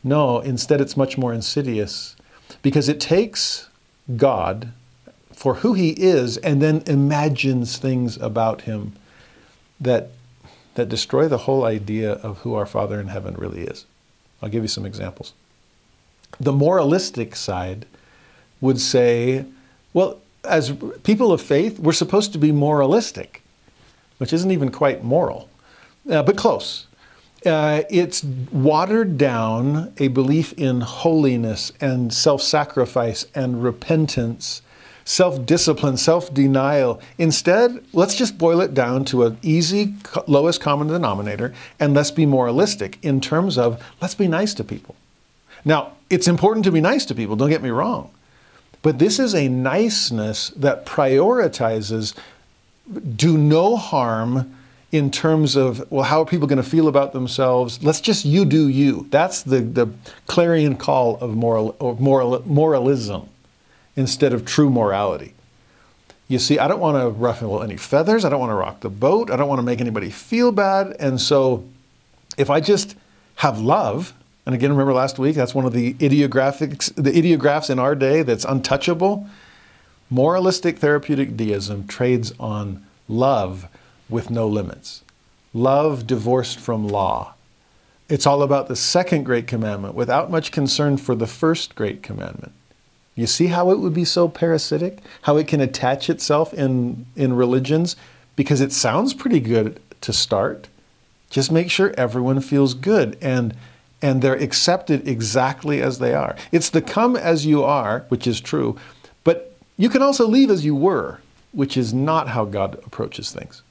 No, 0.06 0.38
instead, 0.38 0.80
it's 0.80 0.96
much 0.96 1.18
more 1.18 1.32
insidious 1.32 2.14
because 2.62 2.88
it 2.88 3.00
takes 3.00 3.68
God 4.16 4.72
for 5.32 5.54
who 5.54 5.74
he 5.74 5.90
is 5.90 6.36
and 6.36 6.62
then 6.62 6.84
imagines 6.86 7.76
things 7.76 8.16
about 8.18 8.62
him 8.62 8.92
that, 9.80 10.10
that 10.76 10.88
destroy 10.88 11.26
the 11.26 11.38
whole 11.38 11.64
idea 11.64 12.12
of 12.12 12.38
who 12.38 12.54
our 12.54 12.66
Father 12.66 13.00
in 13.00 13.08
heaven 13.08 13.34
really 13.34 13.62
is. 13.62 13.84
I'll 14.40 14.48
give 14.48 14.62
you 14.62 14.68
some 14.68 14.86
examples. 14.86 15.32
The 16.38 16.52
moralistic 16.52 17.34
side 17.34 17.84
would 18.60 18.80
say, 18.80 19.44
well, 19.92 20.20
as 20.44 20.72
people 21.02 21.32
of 21.32 21.42
faith, 21.42 21.80
we're 21.80 21.92
supposed 21.92 22.32
to 22.32 22.38
be 22.38 22.52
moralistic, 22.52 23.42
which 24.18 24.32
isn't 24.32 24.52
even 24.52 24.70
quite 24.70 25.02
moral, 25.02 25.48
uh, 26.08 26.22
but 26.22 26.36
close. 26.36 26.86
Uh, 27.46 27.84
it's 27.88 28.24
watered 28.24 29.16
down 29.16 29.92
a 29.98 30.08
belief 30.08 30.52
in 30.54 30.80
holiness 30.80 31.72
and 31.80 32.12
self 32.12 32.42
sacrifice 32.42 33.26
and 33.34 33.62
repentance, 33.62 34.62
self 35.04 35.46
discipline, 35.46 35.96
self 35.96 36.32
denial. 36.34 37.00
Instead, 37.18 37.84
let's 37.92 38.14
just 38.14 38.36
boil 38.36 38.60
it 38.60 38.74
down 38.74 39.04
to 39.06 39.24
an 39.24 39.38
easy, 39.42 39.94
lowest 40.26 40.60
common 40.60 40.88
denominator, 40.88 41.54
and 41.78 41.94
let's 41.94 42.10
be 42.10 42.26
moralistic 42.26 42.98
in 43.02 43.20
terms 43.20 43.56
of 43.56 43.82
let's 44.00 44.14
be 44.14 44.28
nice 44.28 44.52
to 44.54 44.64
people. 44.64 44.96
Now, 45.64 45.92
it's 46.10 46.28
important 46.28 46.64
to 46.64 46.72
be 46.72 46.80
nice 46.80 47.04
to 47.06 47.14
people, 47.14 47.36
don't 47.36 47.50
get 47.50 47.62
me 47.62 47.70
wrong. 47.70 48.10
But 48.82 48.98
this 48.98 49.18
is 49.18 49.34
a 49.34 49.48
niceness 49.48 50.50
that 50.50 50.86
prioritizes 50.86 52.14
do 53.16 53.36
no 53.36 53.76
harm 53.76 54.54
in 54.96 55.10
terms 55.10 55.56
of, 55.56 55.90
well, 55.90 56.04
how 56.04 56.22
are 56.22 56.26
people 56.26 56.46
going 56.46 56.62
to 56.62 56.68
feel 56.68 56.88
about 56.88 57.12
themselves? 57.12 57.82
Let's 57.82 58.00
just 58.00 58.24
you 58.24 58.44
do 58.44 58.68
you. 58.68 59.06
That's 59.10 59.42
the, 59.42 59.60
the 59.60 59.88
clarion 60.26 60.76
call 60.76 61.16
of 61.18 61.34
moral, 61.34 61.76
or 61.78 61.96
moral, 61.96 62.42
moralism 62.46 63.28
instead 63.94 64.32
of 64.32 64.44
true 64.44 64.70
morality. 64.70 65.34
You 66.28 66.38
see, 66.38 66.58
I 66.58 66.66
don't 66.66 66.80
want 66.80 67.00
to 67.00 67.08
ruffle 67.10 67.62
any 67.62 67.76
feathers. 67.76 68.24
I 68.24 68.28
don't 68.28 68.40
want 68.40 68.50
to 68.50 68.56
rock 68.56 68.80
the 68.80 68.90
boat. 68.90 69.30
I 69.30 69.36
don't 69.36 69.48
want 69.48 69.60
to 69.60 69.64
make 69.64 69.80
anybody 69.80 70.10
feel 70.10 70.50
bad. 70.50 70.96
And 70.98 71.20
so 71.20 71.64
if 72.36 72.50
I 72.50 72.60
just 72.60 72.96
have 73.36 73.60
love, 73.60 74.12
and 74.44 74.54
again, 74.54 74.70
remember 74.70 74.92
last 74.92 75.18
week, 75.18 75.36
that's 75.36 75.54
one 75.54 75.64
of 75.64 75.72
the 75.72 75.94
ideographics, 75.94 76.92
the 76.94 77.16
ideographs 77.16 77.70
in 77.70 77.78
our 77.78 77.94
day 77.94 78.22
that's 78.22 78.44
untouchable. 78.44 79.28
Moralistic 80.10 80.78
therapeutic 80.78 81.36
deism 81.36 81.86
trades 81.86 82.32
on 82.38 82.84
love 83.08 83.68
with 84.08 84.30
no 84.30 84.46
limits, 84.46 85.02
love 85.52 86.06
divorced 86.06 86.58
from 86.58 86.86
law. 86.86 87.34
It's 88.08 88.26
all 88.26 88.42
about 88.42 88.68
the 88.68 88.76
second 88.76 89.24
great 89.24 89.46
commandment 89.46 89.94
without 89.94 90.30
much 90.30 90.52
concern 90.52 90.96
for 90.96 91.14
the 91.14 91.26
first 91.26 91.74
great 91.74 92.02
commandment. 92.02 92.52
You 93.16 93.26
see 93.26 93.46
how 93.46 93.70
it 93.70 93.78
would 93.78 93.94
be 93.94 94.04
so 94.04 94.28
parasitic? 94.28 94.98
How 95.22 95.36
it 95.38 95.48
can 95.48 95.60
attach 95.60 96.08
itself 96.08 96.52
in, 96.54 97.06
in 97.16 97.32
religions? 97.32 97.96
Because 98.36 98.60
it 98.60 98.72
sounds 98.72 99.14
pretty 99.14 99.40
good 99.40 99.80
to 100.02 100.12
start. 100.12 100.68
Just 101.30 101.50
make 101.50 101.70
sure 101.70 101.94
everyone 101.96 102.40
feels 102.40 102.74
good 102.74 103.18
and 103.20 103.56
and 104.02 104.20
they're 104.20 104.34
accepted 104.34 105.08
exactly 105.08 105.80
as 105.80 105.98
they 105.98 106.12
are. 106.12 106.36
It's 106.52 106.68
the 106.68 106.82
come 106.82 107.16
as 107.16 107.46
you 107.46 107.64
are, 107.64 108.04
which 108.08 108.26
is 108.26 108.40
true, 108.42 108.78
but 109.24 109.56
you 109.78 109.88
can 109.88 110.02
also 110.02 110.28
leave 110.28 110.50
as 110.50 110.66
you 110.66 110.74
were, 110.74 111.20
which 111.52 111.78
is 111.78 111.94
not 111.94 112.28
how 112.28 112.44
God 112.44 112.74
approaches 112.84 113.32
things. 113.32 113.62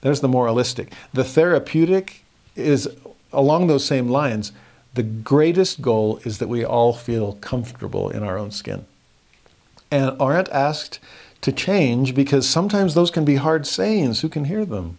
There's 0.00 0.20
the 0.20 0.28
moralistic. 0.28 0.92
The 1.12 1.24
therapeutic 1.24 2.24
is 2.54 2.88
along 3.32 3.66
those 3.66 3.84
same 3.84 4.08
lines. 4.08 4.52
The 4.94 5.02
greatest 5.02 5.82
goal 5.82 6.20
is 6.24 6.38
that 6.38 6.48
we 6.48 6.64
all 6.64 6.92
feel 6.92 7.34
comfortable 7.34 8.10
in 8.10 8.22
our 8.22 8.38
own 8.38 8.50
skin 8.50 8.86
and 9.90 10.16
aren't 10.20 10.48
asked 10.50 10.98
to 11.40 11.52
change 11.52 12.14
because 12.14 12.48
sometimes 12.48 12.94
those 12.94 13.10
can 13.10 13.24
be 13.24 13.36
hard 13.36 13.66
sayings. 13.66 14.20
Who 14.20 14.28
can 14.28 14.44
hear 14.44 14.64
them? 14.64 14.98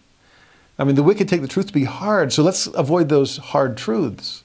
I 0.78 0.84
mean, 0.84 0.94
the 0.94 1.02
wicked 1.02 1.28
take 1.28 1.42
the 1.42 1.48
truth 1.48 1.66
to 1.66 1.72
be 1.72 1.84
hard, 1.84 2.32
so 2.32 2.42
let's 2.42 2.66
avoid 2.68 3.08
those 3.08 3.36
hard 3.36 3.76
truths. 3.76 4.42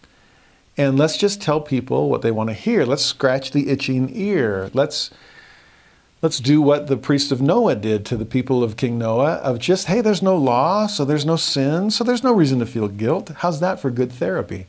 And 0.77 0.97
let's 0.97 1.15
just 1.15 1.41
tell 1.41 1.61
people 1.61 2.09
what 2.09 2.21
they 2.21 2.31
want 2.31 2.49
to 2.49 2.53
hear. 2.53 2.85
Let's 2.85 3.05
scratch 3.05 3.51
the 3.51 3.69
itching 3.69 4.09
ear. 4.13 4.69
Let's 4.73 5.11
let's 6.21 6.39
do 6.39 6.61
what 6.61 6.87
the 6.87 6.97
priest 6.97 7.31
of 7.31 7.41
Noah 7.41 7.75
did 7.75 8.05
to 8.07 8.17
the 8.17 8.25
people 8.25 8.63
of 8.63 8.77
King 8.77 8.97
Noah 8.97 9.35
of 9.35 9.59
just, 9.59 9.87
hey, 9.87 10.01
there's 10.01 10.21
no 10.21 10.35
law, 10.35 10.87
so 10.87 11.05
there's 11.05 11.25
no 11.25 11.35
sin, 11.35 11.91
so 11.91 12.03
there's 12.03 12.23
no 12.23 12.33
reason 12.33 12.59
to 12.59 12.65
feel 12.65 12.87
guilt. 12.87 13.31
How's 13.37 13.59
that 13.59 13.79
for 13.79 13.91
good 13.91 14.11
therapy? 14.11 14.67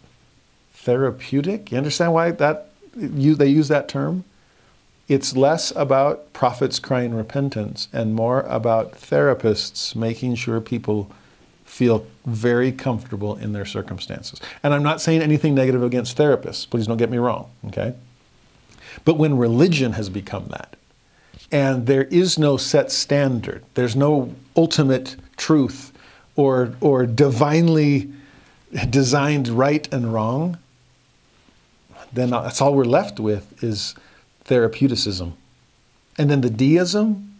Therapeutic? 0.74 1.72
You 1.72 1.78
understand 1.78 2.12
why 2.12 2.30
that 2.32 2.70
you, 2.96 3.34
they 3.34 3.48
use 3.48 3.68
that 3.68 3.88
term? 3.88 4.24
It's 5.08 5.36
less 5.36 5.72
about 5.76 6.32
prophets 6.32 6.78
crying 6.78 7.14
repentance 7.14 7.88
and 7.92 8.14
more 8.14 8.40
about 8.42 8.92
therapists 8.92 9.94
making 9.94 10.34
sure 10.34 10.60
people 10.60 11.10
feel 11.64 12.06
very 12.24 12.72
comfortable 12.72 13.36
in 13.36 13.52
their 13.52 13.64
circumstances. 13.64 14.40
And 14.62 14.74
I'm 14.74 14.82
not 14.82 15.00
saying 15.00 15.22
anything 15.22 15.54
negative 15.54 15.82
against 15.82 16.16
therapists, 16.16 16.68
please 16.68 16.86
don't 16.86 16.96
get 16.96 17.10
me 17.10 17.18
wrong, 17.18 17.50
okay? 17.68 17.94
But 19.04 19.14
when 19.14 19.36
religion 19.36 19.92
has 19.92 20.08
become 20.08 20.46
that, 20.48 20.75
and 21.52 21.86
there 21.86 22.04
is 22.04 22.38
no 22.38 22.56
set 22.56 22.90
standard, 22.90 23.64
there's 23.74 23.96
no 23.96 24.34
ultimate 24.56 25.16
truth 25.36 25.92
or, 26.34 26.74
or 26.80 27.06
divinely 27.06 28.10
designed 28.90 29.48
right 29.48 29.92
and 29.92 30.12
wrong, 30.12 30.58
then 32.12 32.30
that's 32.30 32.60
all 32.60 32.74
we're 32.74 32.84
left 32.84 33.20
with 33.20 33.62
is 33.62 33.94
therapeuticism. 34.44 35.36
And 36.18 36.30
then 36.30 36.40
the 36.40 36.50
deism, 36.50 37.34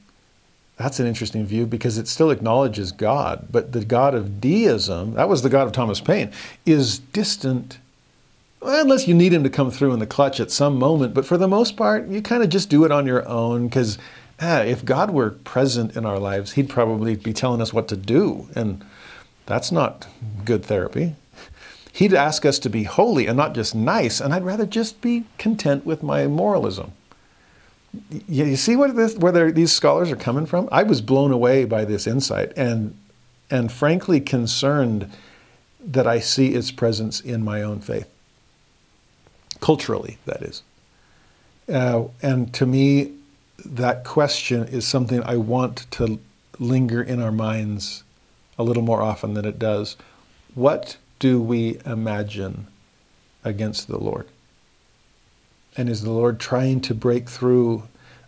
that's 0.76 1.00
an 1.00 1.06
interesting 1.06 1.46
view 1.46 1.66
because 1.66 1.98
it 1.98 2.08
still 2.08 2.30
acknowledges 2.30 2.92
God, 2.92 3.48
but 3.50 3.72
the 3.72 3.84
God 3.84 4.14
of 4.14 4.40
deism, 4.40 5.14
that 5.14 5.28
was 5.28 5.42
the 5.42 5.48
God 5.48 5.66
of 5.66 5.72
Thomas 5.72 6.00
Paine, 6.00 6.30
is 6.64 6.98
distant. 6.98 7.78
Well, 8.60 8.80
unless 8.80 9.06
you 9.06 9.14
need 9.14 9.32
him 9.32 9.44
to 9.44 9.50
come 9.50 9.70
through 9.70 9.92
in 9.92 9.98
the 9.98 10.06
clutch 10.06 10.40
at 10.40 10.50
some 10.50 10.78
moment, 10.78 11.14
but 11.14 11.26
for 11.26 11.36
the 11.36 11.48
most 11.48 11.76
part, 11.76 12.08
you 12.08 12.22
kind 12.22 12.42
of 12.42 12.48
just 12.48 12.70
do 12.70 12.84
it 12.84 12.90
on 12.90 13.06
your 13.06 13.26
own 13.28 13.68
because 13.68 13.98
ah, 14.40 14.60
if 14.60 14.84
God 14.84 15.10
were 15.10 15.30
present 15.30 15.96
in 15.96 16.06
our 16.06 16.18
lives, 16.18 16.52
he'd 16.52 16.68
probably 16.68 17.16
be 17.16 17.32
telling 17.32 17.60
us 17.60 17.72
what 17.72 17.88
to 17.88 17.96
do, 17.96 18.48
and 18.54 18.84
that's 19.44 19.70
not 19.70 20.08
good 20.44 20.64
therapy. 20.64 21.14
He'd 21.92 22.14
ask 22.14 22.44
us 22.44 22.58
to 22.60 22.68
be 22.68 22.84
holy 22.84 23.26
and 23.26 23.36
not 23.36 23.54
just 23.54 23.74
nice, 23.74 24.20
and 24.20 24.34
I'd 24.34 24.44
rather 24.44 24.66
just 24.66 25.00
be 25.00 25.24
content 25.38 25.86
with 25.86 26.02
my 26.02 26.26
moralism 26.26 26.92
you 28.28 28.56
see 28.56 28.76
what 28.76 28.94
this, 28.96 29.16
where 29.16 29.50
these 29.52 29.72
scholars 29.72 30.10
are 30.10 30.16
coming 30.16 30.46
from? 30.46 30.68
I 30.72 30.82
was 30.82 31.00
blown 31.00 31.32
away 31.32 31.64
by 31.64 31.84
this 31.84 32.06
insight 32.06 32.52
and, 32.56 32.96
and 33.50 33.70
frankly 33.70 34.20
concerned 34.20 35.10
that 35.80 36.06
I 36.06 36.20
see 36.20 36.54
its 36.54 36.70
presence 36.70 37.20
in 37.20 37.44
my 37.44 37.62
own 37.62 37.80
faith. 37.80 38.08
Culturally, 39.60 40.18
that 40.26 40.42
is. 40.42 40.62
Uh, 41.68 42.04
and 42.22 42.52
to 42.54 42.66
me, 42.66 43.12
that 43.64 44.04
question 44.04 44.64
is 44.64 44.86
something 44.86 45.22
I 45.24 45.36
want 45.36 45.90
to 45.92 46.18
linger 46.58 47.02
in 47.02 47.20
our 47.20 47.32
minds 47.32 48.04
a 48.58 48.62
little 48.62 48.82
more 48.82 49.02
often 49.02 49.34
than 49.34 49.44
it 49.44 49.58
does. 49.58 49.96
What 50.54 50.96
do 51.18 51.40
we 51.40 51.78
imagine 51.84 52.66
against 53.44 53.88
the 53.88 53.98
Lord? 53.98 54.26
And 55.76 55.88
is 55.88 56.02
the 56.02 56.10
Lord 56.10 56.40
trying 56.40 56.80
to 56.82 56.94
break 56.94 57.28
through 57.28 57.82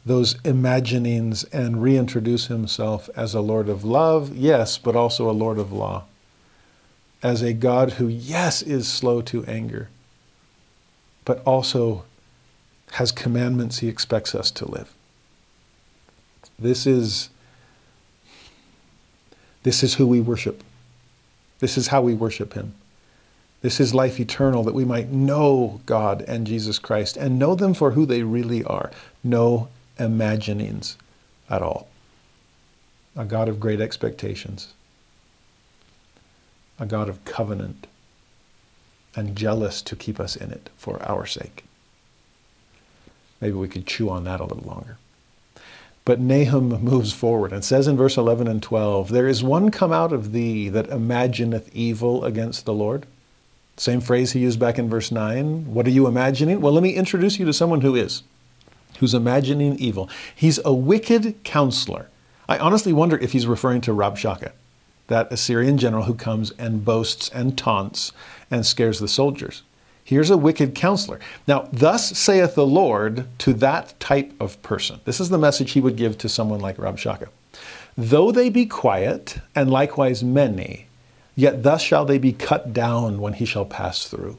those 0.05 0.37
imaginings 0.45 1.45
and 1.45 1.83
reintroduce 1.83 2.47
himself 2.47 3.09
as 3.17 3.35
a 3.35 3.41
Lord 3.41 3.69
of 3.69 3.85
love? 3.85 4.37
Yes, 4.37 4.79
but 4.79 4.97
also 4.97 5.31
a 5.31 5.33
Lord 5.33 5.59
of 5.59 5.73
law. 5.73 6.05
As 7.23 7.43
a 7.43 7.53
God 7.53 7.93
who, 7.93 8.07
yes, 8.07 8.63
is 8.63 8.87
slow 8.87 9.23
to 9.23 9.45
anger, 9.47 9.89
but 11.29 11.43
also 11.45 12.05
has 12.93 13.13
commandments 13.13 13.81
he 13.81 13.89
expects 13.89 14.35
us 14.35 14.51
to 14.51 14.65
live. 14.65 14.95
This 16.59 16.87
is, 16.87 17.29
this 19.63 19.83
is 19.83 19.97
who 19.97 20.07
we 20.07 20.23
worship. 20.23 20.65
This 21.59 21.77
is 21.77 21.89
how 21.89 22.01
we 22.01 22.15
worship 22.15 22.55
him. 22.55 22.73
This 23.61 23.79
is 23.79 23.93
life 23.93 24.19
eternal, 24.19 24.63
that 24.63 24.73
we 24.73 24.87
might 24.87 25.11
know 25.11 25.83
God 25.85 26.23
and 26.23 26.47
Jesus 26.47 26.79
Christ 26.79 27.19
and 27.19 27.39
know 27.39 27.55
them 27.55 27.75
for 27.75 27.91
who 27.91 28.07
they 28.07 28.23
really 28.23 28.65
are. 28.65 28.91
No 29.23 29.69
imaginings 29.99 30.97
at 31.51 31.61
all. 31.61 31.89
A 33.17 33.27
God 33.27 33.51
of 33.51 33.61
great 33.61 33.83
expectations, 33.83 34.73
a 36.81 36.87
God 36.87 37.11
of 37.11 37.23
covenant, 37.27 37.87
and 39.19 39.37
jealous 39.37 39.83
to 39.83 39.97
keep 39.97 40.21
us 40.21 40.37
in 40.37 40.53
it 40.53 40.71
for 40.77 41.03
our 41.03 41.27
sake. 41.27 41.65
Maybe 43.41 43.55
we 43.55 43.69
could 43.69 43.87
chew 43.87 44.09
on 44.09 44.25
that 44.25 44.41
a 44.41 44.45
little 44.45 44.69
longer. 44.69 44.97
But 46.05 46.21
Nahum 46.21 46.69
moves 46.83 47.13
forward 47.13 47.53
and 47.53 47.65
says 47.65 47.87
in 47.87 47.97
verse 47.97 48.17
11 48.17 48.47
and 48.47 48.63
12, 48.63 49.11
There 49.11 49.29
is 49.29 49.43
one 49.43 49.71
come 49.71 49.93
out 49.93 50.13
of 50.13 50.33
thee 50.33 50.69
that 50.69 50.89
imagineth 50.89 51.69
evil 51.75 52.25
against 52.25 52.65
the 52.65 52.73
Lord. 52.73 53.07
Same 53.77 54.01
phrase 54.01 54.33
he 54.33 54.41
used 54.41 54.59
back 54.59 54.79
in 54.79 54.89
verse 54.89 55.13
9. 55.13 55.73
What 55.75 55.87
are 55.87 55.91
you 55.91 56.07
imagining? 56.07 56.61
Well, 56.61 56.73
let 56.73 56.83
me 56.83 56.95
introduce 56.95 57.39
you 57.39 57.45
to 57.47 57.53
someone 57.53 57.83
who 57.83 57.95
is, 57.95 58.23
who's 59.01 59.15
imagining 59.15 59.77
evil. 59.79 60.09
He's 60.35 60.59
a 60.65 60.73
wicked 60.73 61.45
counselor. 61.45 62.09
I 62.49 62.59
honestly 62.59 62.93
wonder 62.93 63.19
if 63.19 63.33
he's 63.33 63.47
referring 63.47 63.83
to 63.83 63.93
Rabshakeh, 63.93 64.53
that 65.09 65.33
Assyrian 65.33 65.77
general 65.77 66.05
who 66.05 66.15
comes 66.15 66.53
and 66.53 66.85
boasts 66.85 67.29
and 67.29 67.59
taunts 67.59 68.13
and 68.51 68.65
scares 68.65 69.01
the 69.01 69.09
soldiers. 69.09 69.63
Here's 70.05 70.31
a 70.31 70.39
wicked 70.39 70.75
counselor. 70.75 71.21
Now, 71.47 71.69
thus 71.71 72.17
saith 72.17 72.55
the 72.55 72.67
Lord 72.67 73.27
to 73.41 73.53
that 73.55 73.99
type 74.01 74.33
of 74.41 74.63
person. 74.63 75.01
This 75.05 75.21
is 75.21 75.29
the 75.29 75.37
message 75.37 75.73
he 75.73 75.83
would 75.83 75.97
give 75.97 76.17
to 76.19 76.29
someone 76.29 76.61
like 76.61 76.79
Rabshakeh. 76.79 77.29
Though 77.97 78.33
they 78.33 78.49
be 78.49 78.65
quiet, 78.65 79.39
and 79.55 79.71
likewise 79.71 80.25
many, 80.25 80.87
Yet 81.39 81.63
thus 81.63 81.83
shall 81.83 82.05
they 82.05 82.19
be 82.19 82.33
cut 82.33 82.73
down 82.73 83.21
when 83.21 83.35
he 83.35 83.45
shall 83.45 83.65
pass 83.65 84.09
through. 84.09 84.39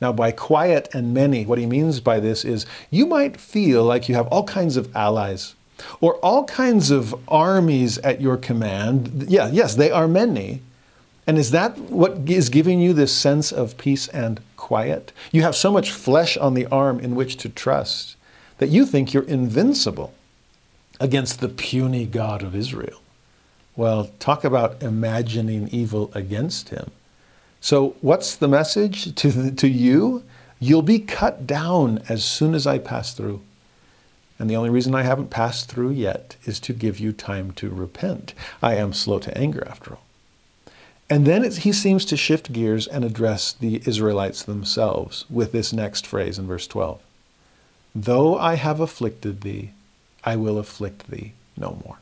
Now, 0.00 0.10
by 0.10 0.32
quiet 0.32 0.88
and 0.94 1.12
many, 1.12 1.44
what 1.44 1.58
he 1.58 1.66
means 1.66 2.00
by 2.00 2.18
this 2.18 2.46
is 2.46 2.64
you 2.88 3.04
might 3.04 3.38
feel 3.38 3.84
like 3.84 4.08
you 4.08 4.14
have 4.14 4.28
all 4.28 4.44
kinds 4.44 4.78
of 4.78 4.96
allies 4.96 5.54
or 6.00 6.14
all 6.16 6.44
kinds 6.44 6.90
of 6.90 7.14
armies 7.28 7.98
at 7.98 8.20
your 8.20 8.36
command. 8.36 9.26
Yeah, 9.28 9.48
yes, 9.50 9.74
they 9.74 9.90
are 9.90 10.08
many. 10.08 10.62
And 11.26 11.38
is 11.38 11.50
that 11.52 11.78
what 11.78 12.18
is 12.26 12.48
giving 12.48 12.80
you 12.80 12.92
this 12.92 13.12
sense 13.12 13.50
of 13.50 13.78
peace 13.78 14.08
and 14.08 14.40
quiet? 14.56 15.12
You 15.32 15.42
have 15.42 15.56
so 15.56 15.72
much 15.72 15.90
flesh 15.90 16.36
on 16.36 16.54
the 16.54 16.66
arm 16.66 17.00
in 17.00 17.14
which 17.14 17.36
to 17.38 17.48
trust 17.48 18.16
that 18.58 18.68
you 18.68 18.86
think 18.86 19.12
you're 19.12 19.24
invincible 19.24 20.14
against 21.00 21.40
the 21.40 21.48
puny 21.48 22.06
God 22.06 22.42
of 22.42 22.54
Israel. 22.54 23.00
Well, 23.76 24.10
talk 24.20 24.44
about 24.44 24.82
imagining 24.82 25.68
evil 25.68 26.10
against 26.14 26.68
him. 26.68 26.90
So, 27.60 27.96
what's 28.02 28.36
the 28.36 28.46
message 28.46 29.14
to, 29.16 29.50
to 29.50 29.68
you? 29.68 30.22
You'll 30.60 30.82
be 30.82 30.98
cut 31.00 31.46
down 31.46 32.02
as 32.08 32.24
soon 32.24 32.54
as 32.54 32.66
I 32.66 32.78
pass 32.78 33.14
through. 33.14 33.40
And 34.44 34.50
the 34.50 34.56
only 34.56 34.68
reason 34.68 34.94
I 34.94 35.04
haven't 35.04 35.30
passed 35.30 35.70
through 35.70 35.92
yet 35.92 36.36
is 36.44 36.60
to 36.60 36.74
give 36.74 37.00
you 37.00 37.12
time 37.14 37.52
to 37.52 37.70
repent. 37.70 38.34
I 38.62 38.74
am 38.74 38.92
slow 38.92 39.18
to 39.20 39.38
anger, 39.38 39.66
after 39.66 39.92
all. 39.92 40.02
And 41.08 41.24
then 41.24 41.50
he 41.50 41.72
seems 41.72 42.04
to 42.04 42.16
shift 42.18 42.52
gears 42.52 42.86
and 42.86 43.06
address 43.06 43.54
the 43.54 43.80
Israelites 43.86 44.42
themselves 44.42 45.24
with 45.30 45.52
this 45.52 45.72
next 45.72 46.06
phrase 46.06 46.38
in 46.38 46.46
verse 46.46 46.66
12 46.66 47.00
Though 47.94 48.36
I 48.36 48.56
have 48.56 48.80
afflicted 48.80 49.40
thee, 49.40 49.70
I 50.24 50.36
will 50.36 50.58
afflict 50.58 51.10
thee 51.10 51.32
no 51.56 51.78
more. 51.82 51.96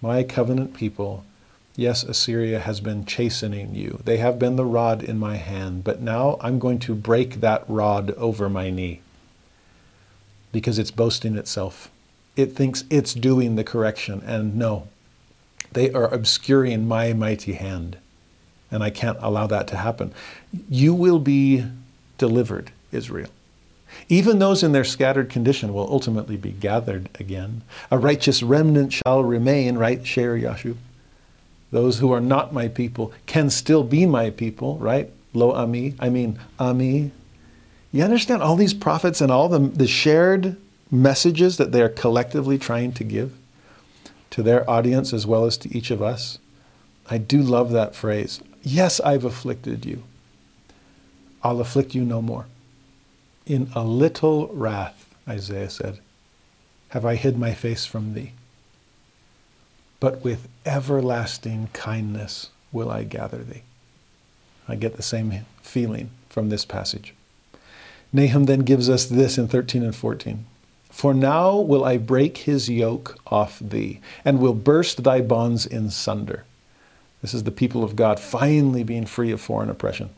My 0.00 0.22
covenant 0.22 0.72
people, 0.72 1.24
yes, 1.74 2.04
Assyria 2.04 2.60
has 2.60 2.78
been 2.78 3.06
chastening 3.06 3.74
you. 3.74 3.98
They 4.04 4.18
have 4.18 4.38
been 4.38 4.54
the 4.54 4.64
rod 4.64 5.02
in 5.02 5.18
my 5.18 5.34
hand, 5.34 5.82
but 5.82 6.00
now 6.00 6.38
I'm 6.40 6.60
going 6.60 6.78
to 6.78 6.94
break 6.94 7.40
that 7.40 7.64
rod 7.66 8.12
over 8.12 8.48
my 8.48 8.70
knee 8.70 9.00
because 10.52 10.78
it's 10.78 10.90
boasting 10.90 11.36
itself. 11.36 11.90
It 12.36 12.54
thinks 12.54 12.84
it's 12.90 13.14
doing 13.14 13.56
the 13.56 13.64
correction, 13.64 14.22
and 14.24 14.56
no, 14.56 14.88
they 15.72 15.90
are 15.92 16.12
obscuring 16.12 16.86
my 16.86 17.12
mighty 17.12 17.54
hand, 17.54 17.98
and 18.70 18.82
I 18.82 18.90
can't 18.90 19.18
allow 19.20 19.46
that 19.48 19.66
to 19.68 19.76
happen. 19.76 20.12
You 20.68 20.94
will 20.94 21.18
be 21.18 21.64
delivered, 22.18 22.70
Israel. 22.90 23.30
Even 24.08 24.38
those 24.38 24.62
in 24.62 24.72
their 24.72 24.84
scattered 24.84 25.28
condition 25.28 25.74
will 25.74 25.90
ultimately 25.90 26.36
be 26.36 26.52
gathered 26.52 27.08
again. 27.18 27.62
A 27.90 27.98
righteous 27.98 28.42
remnant 28.42 28.92
shall 28.92 29.22
remain, 29.22 29.76
right, 29.76 30.06
Sher 30.06 30.38
Yashub? 30.38 30.76
Those 31.70 31.98
who 31.98 32.12
are 32.12 32.20
not 32.20 32.52
my 32.52 32.68
people 32.68 33.12
can 33.26 33.50
still 33.50 33.82
be 33.82 34.06
my 34.06 34.30
people, 34.30 34.78
right? 34.78 35.10
Lo 35.32 35.52
Ami, 35.52 35.94
I 35.98 36.10
mean 36.10 36.38
Ami. 36.58 37.10
You 37.92 38.02
understand 38.02 38.42
all 38.42 38.56
these 38.56 38.74
prophets 38.74 39.20
and 39.20 39.30
all 39.30 39.48
the, 39.48 39.58
the 39.58 39.86
shared 39.86 40.56
messages 40.90 41.58
that 41.58 41.72
they 41.72 41.82
are 41.82 41.90
collectively 41.90 42.58
trying 42.58 42.92
to 42.92 43.04
give 43.04 43.34
to 44.30 44.42
their 44.42 44.68
audience 44.68 45.12
as 45.12 45.26
well 45.26 45.44
as 45.44 45.58
to 45.58 45.76
each 45.76 45.90
of 45.90 46.02
us? 46.02 46.38
I 47.10 47.18
do 47.18 47.42
love 47.42 47.70
that 47.72 47.94
phrase. 47.94 48.40
Yes, 48.62 48.98
I've 49.00 49.24
afflicted 49.24 49.84
you. 49.84 50.02
I'll 51.42 51.60
afflict 51.60 51.94
you 51.94 52.04
no 52.04 52.22
more. 52.22 52.46
In 53.44 53.70
a 53.74 53.84
little 53.84 54.48
wrath, 54.48 55.14
Isaiah 55.28 55.68
said, 55.68 55.98
have 56.90 57.04
I 57.04 57.16
hid 57.16 57.38
my 57.38 57.54
face 57.54 57.84
from 57.84 58.14
thee. 58.14 58.32
But 59.98 60.22
with 60.22 60.48
everlasting 60.64 61.70
kindness 61.72 62.50
will 62.70 62.90
I 62.90 63.04
gather 63.04 63.38
thee. 63.38 63.62
I 64.68 64.76
get 64.76 64.96
the 64.96 65.02
same 65.02 65.46
feeling 65.62 66.10
from 66.28 66.48
this 66.48 66.64
passage. 66.64 67.14
Nahum 68.12 68.44
then 68.44 68.60
gives 68.60 68.90
us 68.90 69.06
this 69.06 69.38
in 69.38 69.48
13 69.48 69.82
and 69.82 69.96
14. 69.96 70.44
For 70.90 71.14
now 71.14 71.56
will 71.56 71.84
I 71.84 71.96
break 71.96 72.38
his 72.38 72.68
yoke 72.68 73.18
off 73.26 73.58
thee, 73.58 74.00
and 74.24 74.38
will 74.38 74.52
burst 74.52 75.02
thy 75.02 75.22
bonds 75.22 75.64
in 75.64 75.90
sunder. 75.90 76.44
This 77.22 77.32
is 77.32 77.44
the 77.44 77.50
people 77.50 77.82
of 77.82 77.96
God 77.96 78.20
finally 78.20 78.82
being 78.82 79.06
free 79.06 79.30
of 79.30 79.40
foreign 79.40 79.70
oppression. 79.70 80.10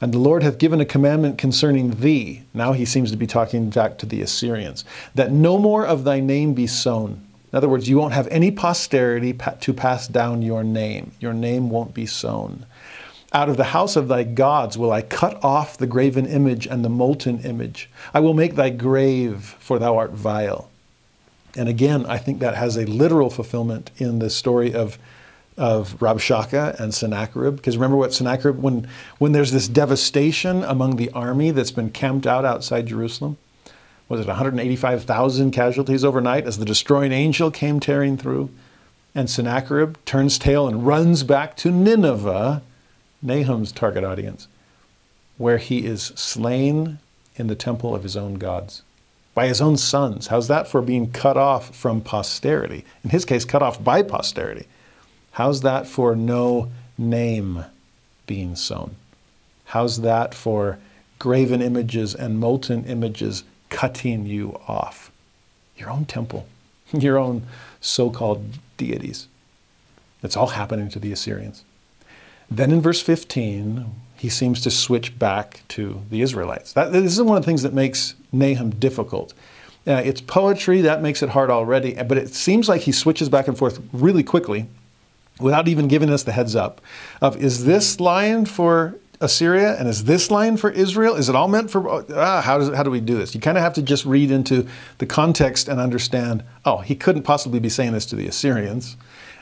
And 0.00 0.14
the 0.14 0.18
Lord 0.18 0.42
hath 0.42 0.58
given 0.58 0.80
a 0.80 0.86
commandment 0.86 1.36
concerning 1.38 2.00
thee. 2.00 2.44
Now 2.54 2.72
he 2.72 2.84
seems 2.84 3.10
to 3.10 3.16
be 3.16 3.26
talking 3.26 3.68
back 3.68 3.98
to 3.98 4.06
the 4.06 4.22
Assyrians, 4.22 4.84
that 5.14 5.32
no 5.32 5.58
more 5.58 5.84
of 5.84 6.04
thy 6.04 6.20
name 6.20 6.54
be 6.54 6.66
sown. 6.66 7.26
In 7.52 7.56
other 7.56 7.68
words, 7.68 7.88
you 7.88 7.98
won't 7.98 8.14
have 8.14 8.28
any 8.28 8.50
posterity 8.50 9.36
to 9.60 9.72
pass 9.72 10.06
down 10.06 10.42
your 10.42 10.62
name. 10.62 11.12
Your 11.18 11.32
name 11.32 11.70
won't 11.70 11.94
be 11.94 12.06
sown. 12.06 12.64
Out 13.32 13.48
of 13.48 13.56
the 13.58 13.64
house 13.64 13.94
of 13.94 14.08
thy 14.08 14.22
gods 14.22 14.78
will 14.78 14.90
I 14.90 15.02
cut 15.02 15.42
off 15.44 15.76
the 15.76 15.86
graven 15.86 16.26
image 16.26 16.66
and 16.66 16.84
the 16.84 16.88
molten 16.88 17.40
image. 17.40 17.90
I 18.14 18.20
will 18.20 18.34
make 18.34 18.54
thy 18.54 18.70
grave, 18.70 19.56
for 19.58 19.78
thou 19.78 19.98
art 19.98 20.12
vile. 20.12 20.70
And 21.56 21.68
again, 21.68 22.06
I 22.06 22.18
think 22.18 22.38
that 22.40 22.54
has 22.54 22.76
a 22.76 22.86
literal 22.86 23.30
fulfillment 23.30 23.90
in 23.98 24.18
the 24.18 24.30
story 24.30 24.74
of 24.74 24.98
of 25.58 25.98
Rabshakeh 25.98 26.78
and 26.78 26.94
Sennacherib. 26.94 27.56
Because 27.56 27.76
remember 27.76 27.96
what 27.96 28.14
Sennacherib, 28.14 28.62
when, 28.62 28.88
when 29.18 29.32
there's 29.32 29.50
this 29.50 29.68
devastation 29.68 30.62
among 30.62 30.96
the 30.96 31.10
army 31.10 31.50
that's 31.50 31.72
been 31.72 31.90
camped 31.90 32.26
out 32.26 32.44
outside 32.44 32.86
Jerusalem, 32.86 33.36
was 34.08 34.20
it 34.20 34.26
185,000 34.28 35.50
casualties 35.50 36.04
overnight 36.04 36.46
as 36.46 36.58
the 36.58 36.64
destroying 36.64 37.12
angel 37.12 37.50
came 37.50 37.80
tearing 37.80 38.16
through? 38.16 38.50
And 39.14 39.28
Sennacherib 39.28 39.96
turns 40.04 40.38
tail 40.38 40.68
and 40.68 40.86
runs 40.86 41.24
back 41.24 41.56
to 41.58 41.70
Nineveh, 41.70 42.62
Nahum's 43.22 43.72
target 43.72 44.04
audience, 44.04 44.48
where 45.36 45.58
he 45.58 45.84
is 45.84 46.02
slain 46.16 46.98
in 47.36 47.46
the 47.46 47.54
temple 47.54 47.94
of 47.94 48.02
his 48.02 48.16
own 48.16 48.34
gods 48.34 48.82
by 49.38 49.46
his 49.46 49.60
own 49.60 49.76
sons. 49.76 50.26
How's 50.26 50.48
that 50.48 50.66
for 50.66 50.82
being 50.82 51.12
cut 51.12 51.36
off 51.36 51.72
from 51.72 52.00
posterity? 52.00 52.84
In 53.04 53.10
his 53.10 53.24
case, 53.24 53.44
cut 53.44 53.62
off 53.62 53.84
by 53.84 54.02
posterity. 54.02 54.66
How's 55.30 55.60
that 55.60 55.86
for 55.86 56.16
no 56.16 56.72
name 56.98 57.64
being 58.26 58.56
sown? 58.56 58.96
How's 59.66 60.00
that 60.00 60.34
for 60.34 60.80
graven 61.20 61.62
images 61.62 62.16
and 62.16 62.40
molten 62.40 62.84
images 62.86 63.44
cutting 63.68 64.26
you 64.26 64.58
off? 64.66 65.12
Your 65.76 65.90
own 65.90 66.04
temple, 66.04 66.48
your 66.92 67.16
own 67.16 67.46
so 67.80 68.10
called 68.10 68.44
deities. 68.76 69.28
It's 70.20 70.36
all 70.36 70.48
happening 70.48 70.88
to 70.88 70.98
the 70.98 71.12
Assyrians. 71.12 71.62
Then 72.50 72.70
in 72.70 72.80
verse 72.80 73.00
15, 73.00 73.86
he 74.16 74.28
seems 74.28 74.60
to 74.62 74.70
switch 74.70 75.18
back 75.18 75.62
to 75.68 76.02
the 76.10 76.22
Israelites. 76.22 76.72
That, 76.72 76.92
this 76.92 77.12
is 77.12 77.22
one 77.22 77.36
of 77.36 77.42
the 77.42 77.46
things 77.46 77.62
that 77.62 77.72
makes 77.72 78.14
Nahum 78.32 78.70
difficult. 78.70 79.32
Uh, 79.86 80.02
it's 80.04 80.20
poetry, 80.20 80.80
that 80.82 81.02
makes 81.02 81.22
it 81.22 81.30
hard 81.30 81.50
already, 81.50 81.94
but 81.94 82.18
it 82.18 82.34
seems 82.34 82.68
like 82.68 82.82
he 82.82 82.92
switches 82.92 83.28
back 83.28 83.48
and 83.48 83.56
forth 83.56 83.80
really 83.92 84.22
quickly 84.22 84.66
without 85.40 85.68
even 85.68 85.88
giving 85.88 86.10
us 86.10 86.24
the 86.24 86.32
heads 86.32 86.56
up 86.56 86.80
of 87.20 87.36
is 87.42 87.64
this 87.64 88.00
line 88.00 88.44
for 88.44 88.96
Assyria 89.20 89.76
and 89.78 89.88
is 89.88 90.04
this 90.04 90.30
line 90.30 90.56
for 90.56 90.70
Israel? 90.70 91.14
Is 91.14 91.28
it 91.28 91.34
all 91.34 91.48
meant 91.48 91.70
for 91.70 92.04
ah, 92.14 92.40
how 92.42 92.58
does 92.58 92.74
how 92.74 92.82
do 92.82 92.90
we 92.90 93.00
do 93.00 93.16
this? 93.16 93.34
You 93.34 93.40
kind 93.40 93.56
of 93.56 93.64
have 93.64 93.74
to 93.74 93.82
just 93.82 94.04
read 94.04 94.30
into 94.30 94.66
the 94.98 95.06
context 95.06 95.68
and 95.68 95.80
understand. 95.80 96.44
Oh, 96.64 96.78
he 96.78 96.94
couldn't 96.94 97.22
possibly 97.22 97.60
be 97.60 97.68
saying 97.68 97.92
this 97.92 98.06
to 98.06 98.16
the 98.16 98.26
Assyrians 98.26 98.96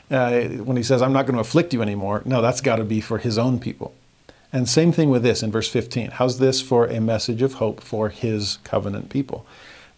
uh, 0.09 0.41
when 0.41 0.77
he 0.77 0.83
says, 0.83 1.01
"I'm 1.01 1.13
not 1.13 1.25
going 1.25 1.35
to 1.35 1.41
afflict 1.41 1.73
you 1.73 1.81
anymore." 1.81 2.21
No, 2.25 2.41
that's 2.41 2.61
got 2.61 2.77
to 2.77 2.83
be 2.83 3.01
for 3.01 3.17
his 3.17 3.37
own 3.37 3.59
people. 3.59 3.93
And 4.53 4.67
same 4.67 4.91
thing 4.91 5.09
with 5.09 5.23
this 5.23 5.43
in 5.43 5.51
verse 5.51 5.69
15. 5.69 6.11
How's 6.11 6.39
this 6.39 6.61
for 6.61 6.85
a 6.85 7.01
message 7.01 7.41
of 7.41 7.55
hope 7.55 7.81
for 7.81 8.09
his 8.09 8.57
covenant 8.63 9.09
people? 9.09 9.45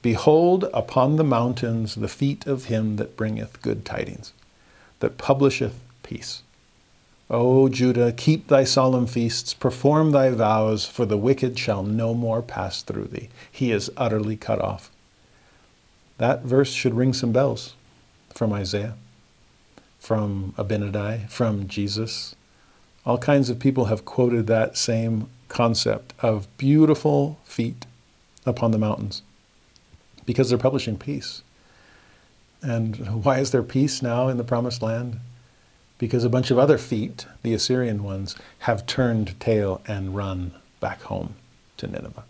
Behold 0.02 0.66
upon 0.74 1.18
the 1.18 1.24
mountains 1.24 1.96
the 1.96 2.08
feet 2.08 2.48
of 2.48 2.66
him 2.66 2.96
that 2.96 3.18
bringeth 3.18 3.62
good 3.62 3.86
tidings, 3.86 4.34
that 5.02 5.18
publisheth 5.18 5.80
peace. 6.04 6.42
O 7.30 7.70
Judah, 7.70 8.12
keep 8.12 8.48
thy 8.48 8.64
solemn 8.64 9.06
feasts, 9.06 9.54
perform 9.54 10.12
thy 10.12 10.32
vows, 10.32 10.86
for 10.86 11.06
the 11.06 11.18
wicked 11.18 11.60
shall 11.60 11.84
no 11.84 12.16
more 12.16 12.42
pass 12.42 12.82
through 12.82 13.06
thee. 13.06 13.30
He 13.52 13.72
is 13.72 13.92
utterly 13.98 14.36
cut 14.36 14.60
off. 14.60 14.90
That 16.18 16.42
verse 16.42 16.72
should 16.72 16.96
ring 16.96 17.14
some 17.14 17.32
bells 17.32 17.76
from 18.34 18.52
Isaiah, 18.52 18.96
from 20.10 20.56
Abinadi, 20.58 21.30
from 21.30 21.68
Jesus. 21.68 22.36
All 23.06 23.20
kinds 23.20 23.52
of 23.52 23.60
people 23.60 23.86
have 23.86 24.06
quoted 24.06 24.48
that 24.48 24.76
same 24.76 25.30
concept 25.50 26.16
of 26.18 26.48
beautiful 26.58 27.38
feet 27.44 27.86
upon 28.44 28.72
the 28.72 28.80
mountains 28.80 29.22
because 30.26 30.50
they're 30.50 30.58
publishing 30.58 30.98
peace. 30.98 31.44
And 32.64 33.24
why 33.24 33.38
is 33.38 33.52
there 33.52 33.62
peace 33.62 34.02
now 34.02 34.30
in 34.30 34.38
the 34.38 34.44
promised 34.44 34.82
land? 34.82 35.20
because 36.00 36.24
a 36.24 36.30
bunch 36.30 36.50
of 36.50 36.58
other 36.58 36.80
feet, 36.80 37.28
the 37.44 37.54
Assyrian 37.54 38.04
ones, 38.04 38.36
have 38.60 38.88
turned 38.88 39.40
tail 39.40 39.82
and 39.86 40.16
run 40.16 40.54
back 40.80 41.02
home 41.04 41.36
to 41.78 41.86
Nineveh. 41.86 42.24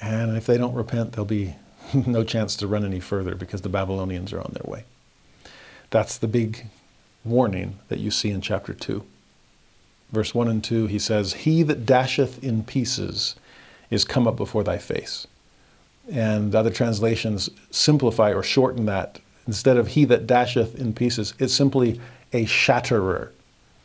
And 0.00 0.36
if 0.36 0.46
they 0.46 0.56
don't 0.56 0.74
repent, 0.74 1.12
there'll 1.12 1.26
be 1.26 1.54
no 1.94 2.24
chance 2.24 2.56
to 2.56 2.66
run 2.66 2.84
any 2.84 2.98
further 2.98 3.36
because 3.36 3.60
the 3.60 3.68
Babylonians 3.68 4.32
are 4.32 4.40
on 4.40 4.52
their 4.54 4.68
way. 4.68 4.84
That's 5.94 6.18
the 6.18 6.26
big 6.26 6.66
warning 7.24 7.78
that 7.86 8.00
you 8.00 8.10
see 8.10 8.32
in 8.32 8.40
chapter 8.40 8.74
2. 8.74 9.04
Verse 10.10 10.34
1 10.34 10.48
and 10.48 10.64
2, 10.64 10.88
he 10.88 10.98
says, 10.98 11.34
He 11.34 11.62
that 11.62 11.86
dasheth 11.86 12.42
in 12.42 12.64
pieces 12.64 13.36
is 13.92 14.04
come 14.04 14.26
up 14.26 14.34
before 14.34 14.64
thy 14.64 14.76
face. 14.76 15.28
And 16.10 16.52
other 16.52 16.72
translations 16.72 17.48
simplify 17.70 18.32
or 18.32 18.42
shorten 18.42 18.86
that. 18.86 19.20
Instead 19.46 19.76
of 19.76 19.86
he 19.86 20.04
that 20.06 20.26
dasheth 20.26 20.74
in 20.74 20.94
pieces, 20.94 21.32
it's 21.38 21.54
simply 21.54 22.00
a 22.32 22.44
shatterer. 22.44 23.30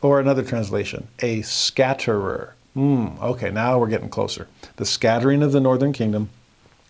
Or 0.02 0.18
another 0.18 0.42
translation, 0.42 1.06
a 1.20 1.42
scatterer. 1.42 2.54
Hmm, 2.74 3.10
okay, 3.22 3.52
now 3.52 3.78
we're 3.78 3.86
getting 3.86 4.08
closer. 4.08 4.48
The 4.74 4.84
scattering 4.84 5.44
of 5.44 5.52
the 5.52 5.60
northern 5.60 5.92
kingdom, 5.92 6.30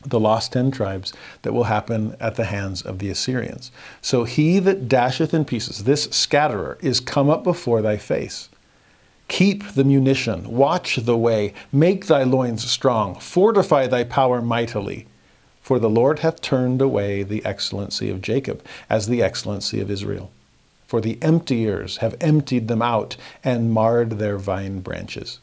the 0.04 0.20
lost 0.20 0.52
ten 0.52 0.70
tribes, 0.70 1.12
that 1.42 1.52
will 1.52 1.64
happen 1.64 2.16
at 2.20 2.36
the 2.36 2.46
hands 2.46 2.82
of 2.82 2.98
the 2.98 3.10
Assyrians. 3.10 3.70
So 4.00 4.24
he 4.24 4.58
that 4.60 4.88
dasheth 4.88 5.34
in 5.34 5.44
pieces, 5.44 5.84
this 5.84 6.04
scatterer, 6.04 6.78
is 6.80 7.00
come 7.00 7.28
up 7.28 7.44
before 7.44 7.82
thy 7.82 7.96
face. 7.96 8.48
Keep 9.28 9.74
the 9.74 9.84
munition, 9.84 10.50
watch 10.50 10.96
the 10.96 11.16
way, 11.16 11.54
make 11.70 12.06
thy 12.06 12.24
loins 12.24 12.68
strong, 12.68 13.14
fortify 13.14 13.86
thy 13.86 14.04
power 14.04 14.42
mightily. 14.42 15.06
For 15.60 15.78
the 15.78 15.90
Lord 15.90 16.18
hath 16.20 16.40
turned 16.40 16.82
away 16.82 17.22
the 17.22 17.44
excellency 17.44 18.10
of 18.10 18.22
Jacob 18.22 18.64
as 18.88 19.06
the 19.06 19.22
excellency 19.22 19.80
of 19.80 19.90
Israel. 19.90 20.32
For 20.86 21.00
the 21.00 21.22
emptiers 21.22 21.98
have 21.98 22.16
emptied 22.20 22.66
them 22.66 22.82
out 22.82 23.16
and 23.44 23.72
marred 23.72 24.18
their 24.18 24.36
vine 24.38 24.80
branches. 24.80 25.38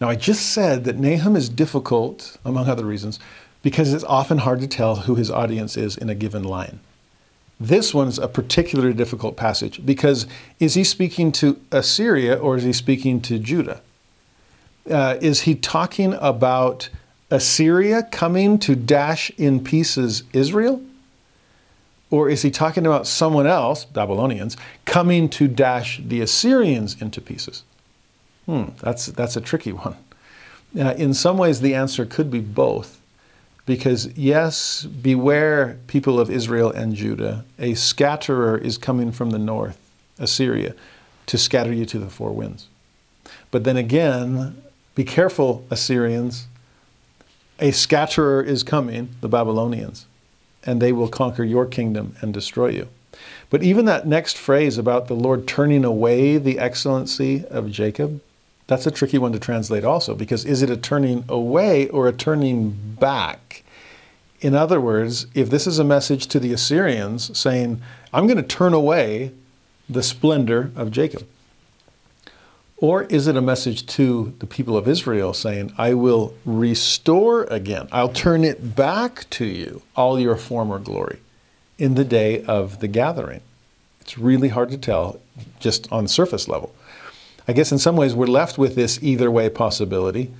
Now, 0.00 0.08
I 0.08 0.14
just 0.14 0.52
said 0.52 0.84
that 0.84 0.98
Nahum 0.98 1.34
is 1.34 1.48
difficult, 1.48 2.38
among 2.44 2.68
other 2.68 2.84
reasons, 2.84 3.18
because 3.62 3.92
it's 3.92 4.04
often 4.04 4.38
hard 4.38 4.60
to 4.60 4.68
tell 4.68 4.96
who 4.96 5.16
his 5.16 5.30
audience 5.30 5.76
is 5.76 5.96
in 5.96 6.08
a 6.08 6.14
given 6.14 6.44
line. 6.44 6.80
This 7.60 7.92
one's 7.92 8.18
a 8.18 8.28
particularly 8.28 8.94
difficult 8.94 9.36
passage 9.36 9.84
because 9.84 10.26
is 10.60 10.74
he 10.74 10.84
speaking 10.84 11.32
to 11.32 11.60
Assyria 11.72 12.36
or 12.36 12.56
is 12.56 12.62
he 12.62 12.72
speaking 12.72 13.20
to 13.22 13.38
Judah? 13.38 13.80
Uh, 14.88 15.16
is 15.20 15.40
he 15.40 15.56
talking 15.56 16.14
about 16.20 16.88
Assyria 17.30 18.04
coming 18.04 18.58
to 18.60 18.76
dash 18.76 19.30
in 19.36 19.62
pieces 19.62 20.22
Israel? 20.32 20.80
Or 22.10 22.30
is 22.30 22.42
he 22.42 22.50
talking 22.50 22.86
about 22.86 23.06
someone 23.06 23.46
else, 23.46 23.84
Babylonians, 23.84 24.56
coming 24.86 25.28
to 25.30 25.46
dash 25.46 26.00
the 26.02 26.22
Assyrians 26.22 27.00
into 27.02 27.20
pieces? 27.20 27.64
Hmm, 28.48 28.70
that's, 28.80 29.06
that's 29.06 29.36
a 29.36 29.42
tricky 29.42 29.72
one. 29.72 29.94
Uh, 30.78 30.94
in 30.94 31.12
some 31.12 31.36
ways, 31.36 31.60
the 31.60 31.74
answer 31.74 32.06
could 32.06 32.30
be 32.30 32.40
both. 32.40 32.98
Because, 33.66 34.16
yes, 34.16 34.84
beware, 34.84 35.78
people 35.86 36.18
of 36.18 36.30
Israel 36.30 36.70
and 36.70 36.94
Judah. 36.94 37.44
A 37.58 37.74
scatterer 37.74 38.56
is 38.56 38.78
coming 38.78 39.12
from 39.12 39.30
the 39.30 39.38
north, 39.38 39.78
Assyria, 40.18 40.74
to 41.26 41.36
scatter 41.36 41.74
you 41.74 41.84
to 41.84 41.98
the 41.98 42.08
four 42.08 42.32
winds. 42.32 42.68
But 43.50 43.64
then 43.64 43.76
again, 43.76 44.62
be 44.94 45.04
careful, 45.04 45.66
Assyrians. 45.70 46.46
A 47.60 47.70
scatterer 47.70 48.42
is 48.42 48.62
coming, 48.62 49.10
the 49.20 49.28
Babylonians, 49.28 50.06
and 50.64 50.80
they 50.80 50.92
will 50.92 51.08
conquer 51.08 51.44
your 51.44 51.66
kingdom 51.66 52.16
and 52.22 52.32
destroy 52.32 52.68
you. 52.68 52.88
But 53.50 53.62
even 53.62 53.84
that 53.84 54.06
next 54.06 54.38
phrase 54.38 54.78
about 54.78 55.08
the 55.08 55.14
Lord 55.14 55.46
turning 55.46 55.84
away 55.84 56.38
the 56.38 56.58
excellency 56.58 57.44
of 57.46 57.70
Jacob, 57.70 58.22
that's 58.68 58.86
a 58.86 58.90
tricky 58.90 59.18
one 59.18 59.32
to 59.32 59.38
translate 59.40 59.82
also, 59.82 60.14
because 60.14 60.44
is 60.44 60.62
it 60.62 60.70
a 60.70 60.76
turning 60.76 61.24
away 61.28 61.88
or 61.88 62.06
a 62.06 62.12
turning 62.12 62.70
back? 63.00 63.64
In 64.40 64.54
other 64.54 64.80
words, 64.80 65.26
if 65.34 65.50
this 65.50 65.66
is 65.66 65.80
a 65.80 65.84
message 65.84 66.28
to 66.28 66.38
the 66.38 66.52
Assyrians 66.52 67.36
saying, 67.36 67.82
I'm 68.12 68.26
going 68.26 68.36
to 68.36 68.42
turn 68.42 68.74
away 68.74 69.32
the 69.88 70.02
splendor 70.02 70.70
of 70.76 70.92
Jacob, 70.92 71.26
or 72.76 73.04
is 73.04 73.26
it 73.26 73.36
a 73.36 73.40
message 73.40 73.86
to 73.86 74.34
the 74.38 74.46
people 74.46 74.76
of 74.76 74.86
Israel 74.86 75.32
saying, 75.32 75.72
I 75.76 75.94
will 75.94 76.34
restore 76.44 77.44
again, 77.44 77.88
I'll 77.90 78.10
turn 78.10 78.44
it 78.44 78.76
back 78.76 79.28
to 79.30 79.46
you, 79.46 79.82
all 79.96 80.20
your 80.20 80.36
former 80.36 80.78
glory, 80.78 81.18
in 81.78 81.94
the 81.94 82.04
day 82.04 82.44
of 82.44 82.80
the 82.80 82.86
gathering? 82.86 83.40
It's 84.02 84.18
really 84.18 84.48
hard 84.48 84.70
to 84.70 84.78
tell 84.78 85.20
just 85.58 85.90
on 85.90 86.06
surface 86.06 86.48
level. 86.48 86.72
I 87.48 87.52
guess 87.54 87.72
in 87.72 87.78
some 87.78 87.96
ways 87.96 88.14
we're 88.14 88.26
left 88.26 88.58
with 88.58 88.74
this 88.74 89.02
either 89.02 89.30
way 89.30 89.48
possibility, 89.48 90.30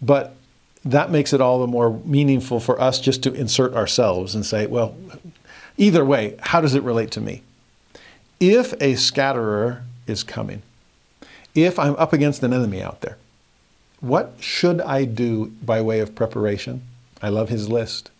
but 0.00 0.36
that 0.84 1.10
makes 1.10 1.32
it 1.32 1.40
all 1.40 1.60
the 1.60 1.66
more 1.66 2.00
meaningful 2.04 2.60
for 2.60 2.80
us 2.80 3.00
just 3.00 3.22
to 3.24 3.34
insert 3.34 3.74
ourselves 3.74 4.34
and 4.34 4.46
say, 4.46 4.66
well, 4.66 4.96
either 5.76 6.04
way, 6.04 6.36
how 6.40 6.60
does 6.60 6.74
it 6.74 6.82
relate 6.82 7.10
to 7.12 7.20
me? 7.20 7.42
If 8.38 8.72
a 8.80 8.94
scatterer 8.94 9.82
is 10.06 10.22
coming, 10.22 10.62
if 11.54 11.78
I'm 11.78 11.96
up 11.96 12.12
against 12.12 12.42
an 12.42 12.52
enemy 12.52 12.80
out 12.80 13.00
there, 13.00 13.18
what 14.00 14.34
should 14.40 14.80
I 14.80 15.04
do 15.04 15.52
by 15.62 15.80
way 15.80 16.00
of 16.00 16.14
preparation? 16.14 16.82
I 17.20 17.28
love 17.28 17.48
his 17.48 17.68
list. 17.68 18.10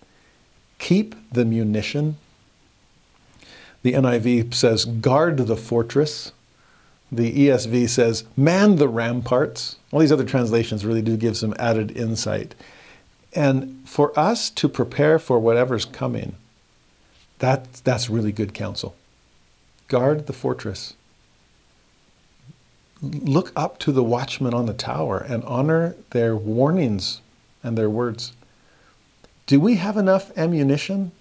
Keep 0.78 1.32
the 1.32 1.44
munition. 1.44 2.18
The 3.82 3.94
NIV 3.94 4.54
says, 4.54 4.84
guard 4.84 5.38
the 5.38 5.56
fortress. 5.56 6.30
The 7.12 7.48
ESV 7.48 7.90
says, 7.90 8.24
man 8.38 8.76
the 8.76 8.88
ramparts. 8.88 9.76
All 9.90 10.00
these 10.00 10.10
other 10.10 10.24
translations 10.24 10.86
really 10.86 11.02
do 11.02 11.18
give 11.18 11.36
some 11.36 11.54
added 11.58 11.94
insight. 11.94 12.54
And 13.34 13.82
for 13.84 14.18
us 14.18 14.48
to 14.50 14.68
prepare 14.68 15.18
for 15.18 15.38
whatever's 15.38 15.84
coming, 15.84 16.36
that, 17.38 17.70
that's 17.84 18.08
really 18.08 18.32
good 18.32 18.54
counsel. 18.54 18.96
Guard 19.88 20.26
the 20.26 20.32
fortress. 20.32 20.94
Look 23.02 23.52
up 23.54 23.78
to 23.80 23.92
the 23.92 24.04
watchmen 24.04 24.54
on 24.54 24.64
the 24.64 24.72
tower 24.72 25.18
and 25.18 25.44
honor 25.44 25.96
their 26.10 26.34
warnings 26.34 27.20
and 27.62 27.76
their 27.76 27.90
words. 27.90 28.32
Do 29.46 29.60
we 29.60 29.74
have 29.74 29.98
enough 29.98 30.36
ammunition? 30.38 31.12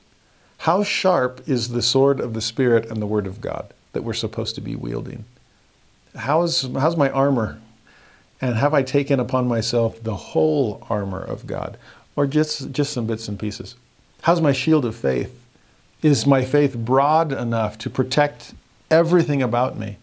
How 0.60 0.84
sharp 0.84 1.42
is 1.50 1.70
the 1.70 1.82
sword 1.82 2.22
of 2.22 2.34
the 2.34 2.42
Spirit 2.42 2.86
and 2.86 3.02
the 3.02 3.08
Word 3.08 3.28
of 3.28 3.42
God 3.42 3.74
that 3.92 4.04
we're 4.04 4.14
supposed 4.14 4.56
to 4.56 4.62
be 4.62 4.76
wielding? 4.76 5.26
How's, 6.16 6.64
how's 6.74 6.98
my 6.98 7.10
armor? 7.10 7.60
And 8.40 8.56
have 8.56 8.74
I 8.74 8.82
taken 8.82 9.20
upon 9.20 9.48
myself 9.48 10.02
the 10.04 10.16
whole 10.16 10.86
armor 10.90 11.22
of 11.22 11.46
God? 11.46 11.78
Or 12.16 12.26
just, 12.26 12.72
just 12.72 12.94
some 12.94 13.06
bits 13.06 13.28
and 13.28 13.40
pieces? 13.40 13.76
How's 14.24 14.42
my 14.42 14.52
shield 14.52 14.86
of 14.86 14.96
faith? 14.96 15.38
Is 16.02 16.26
my 16.26 16.44
faith 16.44 16.76
broad 16.76 17.32
enough 17.32 17.78
to 17.80 17.90
protect 17.90 18.54
everything 18.90 19.42
about 19.42 19.78
me? 19.78 19.98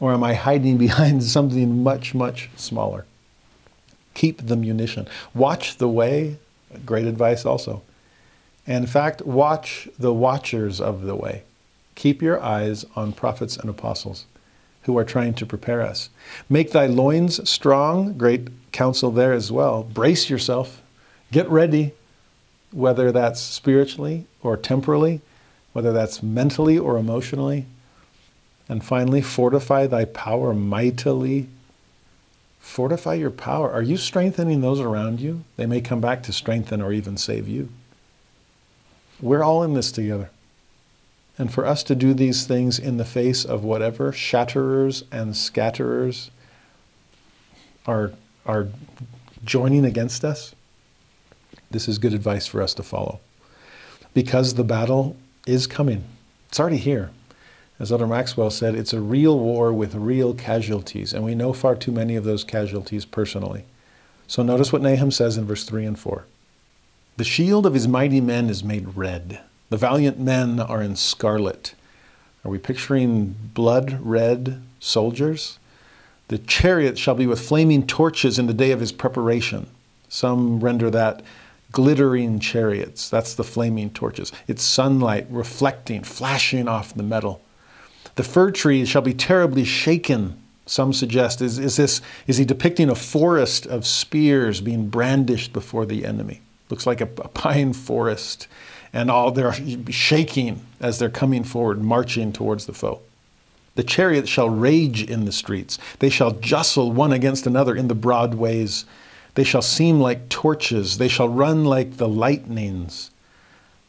Or 0.00 0.12
am 0.12 0.24
I 0.24 0.34
hiding 0.34 0.76
behind 0.86 1.22
something 1.22 1.82
much, 1.82 2.14
much 2.14 2.50
smaller? 2.56 3.06
Keep 4.14 4.46
the 4.46 4.56
munition. 4.56 5.06
Watch 5.34 5.76
the 5.76 5.88
way. 5.88 6.38
Great 6.84 7.06
advice 7.06 7.44
also. 7.44 7.82
In 8.66 8.86
fact, 8.86 9.22
watch 9.22 9.88
the 9.98 10.12
watchers 10.12 10.80
of 10.80 11.02
the 11.02 11.14
way. 11.14 11.42
Keep 11.94 12.22
your 12.22 12.40
eyes 12.40 12.84
on 12.96 13.12
prophets 13.12 13.56
and 13.56 13.70
apostles 13.70 14.26
who 14.82 14.96
are 14.96 15.04
trying 15.04 15.34
to 15.34 15.46
prepare 15.46 15.82
us. 15.82 16.08
Make 16.48 16.72
thy 16.72 16.86
loins 16.86 17.48
strong, 17.48 18.16
great 18.16 18.48
counsel 18.72 19.10
there 19.10 19.32
as 19.32 19.52
well. 19.52 19.82
Brace 19.82 20.30
yourself, 20.30 20.82
get 21.32 21.48
ready, 21.48 21.92
whether 22.72 23.12
that's 23.12 23.40
spiritually 23.40 24.26
or 24.42 24.56
temporally, 24.56 25.20
whether 25.72 25.92
that's 25.92 26.22
mentally 26.22 26.78
or 26.78 26.96
emotionally. 26.96 27.66
And 28.68 28.84
finally, 28.84 29.20
fortify 29.20 29.86
thy 29.86 30.04
power 30.04 30.54
mightily. 30.54 31.48
Fortify 32.60 33.14
your 33.14 33.30
power. 33.30 33.70
Are 33.70 33.82
you 33.82 33.96
strengthening 33.96 34.60
those 34.60 34.78
around 34.78 35.20
you? 35.20 35.42
They 35.56 35.66
may 35.66 35.80
come 35.80 36.00
back 36.00 36.22
to 36.24 36.32
strengthen 36.32 36.80
or 36.80 36.92
even 36.92 37.16
save 37.16 37.48
you. 37.48 37.68
We're 39.20 39.42
all 39.42 39.62
in 39.64 39.74
this 39.74 39.90
together. 39.90 40.30
And 41.40 41.50
for 41.50 41.64
us 41.64 41.82
to 41.84 41.94
do 41.94 42.12
these 42.12 42.44
things 42.46 42.78
in 42.78 42.98
the 42.98 43.04
face 43.06 43.46
of 43.46 43.64
whatever 43.64 44.12
shatterers 44.12 45.04
and 45.10 45.34
scatterers 45.34 46.28
are, 47.86 48.12
are 48.44 48.68
joining 49.42 49.86
against 49.86 50.22
us, 50.22 50.54
this 51.70 51.88
is 51.88 51.96
good 51.96 52.12
advice 52.12 52.46
for 52.46 52.60
us 52.60 52.74
to 52.74 52.82
follow. 52.82 53.20
Because 54.12 54.52
the 54.52 54.64
battle 54.64 55.16
is 55.46 55.66
coming, 55.66 56.04
it's 56.50 56.60
already 56.60 56.76
here. 56.76 57.10
As 57.78 57.90
Elder 57.90 58.06
Maxwell 58.06 58.50
said, 58.50 58.74
it's 58.74 58.92
a 58.92 59.00
real 59.00 59.38
war 59.38 59.72
with 59.72 59.94
real 59.94 60.34
casualties, 60.34 61.14
and 61.14 61.24
we 61.24 61.34
know 61.34 61.54
far 61.54 61.74
too 61.74 61.90
many 61.90 62.16
of 62.16 62.24
those 62.24 62.44
casualties 62.44 63.06
personally. 63.06 63.64
So 64.26 64.42
notice 64.42 64.74
what 64.74 64.82
Nahum 64.82 65.10
says 65.10 65.38
in 65.38 65.46
verse 65.46 65.64
3 65.64 65.86
and 65.86 65.98
4. 65.98 66.26
The 67.16 67.24
shield 67.24 67.64
of 67.64 67.72
his 67.72 67.88
mighty 67.88 68.20
men 68.20 68.50
is 68.50 68.62
made 68.62 68.94
red 68.94 69.40
the 69.70 69.76
valiant 69.76 70.18
men 70.18 70.60
are 70.60 70.82
in 70.82 70.96
scarlet. 70.96 71.74
Are 72.44 72.50
we 72.50 72.58
picturing 72.58 73.34
blood 73.54 73.98
red 74.02 74.62
soldiers? 74.78 75.58
The 76.28 76.38
chariot 76.38 76.98
shall 76.98 77.14
be 77.14 77.26
with 77.26 77.40
flaming 77.40 77.86
torches 77.86 78.38
in 78.38 78.46
the 78.46 78.54
day 78.54 78.70
of 78.70 78.80
his 78.80 78.92
preparation. 78.92 79.68
Some 80.08 80.60
render 80.60 80.90
that 80.90 81.22
glittering 81.72 82.40
chariots. 82.40 83.08
That's 83.08 83.34
the 83.34 83.44
flaming 83.44 83.90
torches. 83.90 84.32
It's 84.48 84.62
sunlight 84.62 85.26
reflecting, 85.30 86.02
flashing 86.02 86.68
off 86.68 86.94
the 86.94 87.02
metal. 87.02 87.40
The 88.16 88.24
fir 88.24 88.50
tree 88.50 88.84
shall 88.84 89.02
be 89.02 89.14
terribly 89.14 89.64
shaken. 89.64 90.40
Some 90.66 90.92
suggest 90.92 91.40
is, 91.40 91.58
is 91.58 91.76
this 91.76 92.00
is 92.26 92.38
he 92.38 92.44
depicting 92.44 92.88
a 92.88 92.94
forest 92.94 93.66
of 93.66 93.86
spears 93.86 94.60
being 94.60 94.88
brandished 94.88 95.52
before 95.52 95.86
the 95.86 96.04
enemy? 96.04 96.40
Looks 96.70 96.86
like 96.86 97.00
a, 97.00 97.08
a 97.18 97.28
pine 97.28 97.72
forest, 97.72 98.46
and 98.92 99.10
all 99.10 99.30
they're 99.30 99.54
shaking 99.90 100.66
as 100.80 100.98
they're 100.98 101.10
coming 101.10 101.44
forward, 101.44 101.82
marching 101.82 102.32
towards 102.32 102.66
the 102.66 102.72
foe. 102.72 103.00
The 103.76 103.84
chariots 103.84 104.28
shall 104.28 104.50
rage 104.50 105.02
in 105.02 105.24
the 105.24 105.32
streets. 105.32 105.78
They 106.00 106.10
shall 106.10 106.32
jostle 106.32 106.92
one 106.92 107.12
against 107.12 107.46
another 107.46 107.76
in 107.76 107.88
the 107.88 107.94
broad 107.94 108.34
ways. 108.34 108.84
They 109.34 109.44
shall 109.44 109.62
seem 109.62 110.00
like 110.00 110.28
torches. 110.28 110.98
They 110.98 111.08
shall 111.08 111.28
run 111.28 111.64
like 111.64 111.96
the 111.96 112.08
lightnings. 112.08 113.10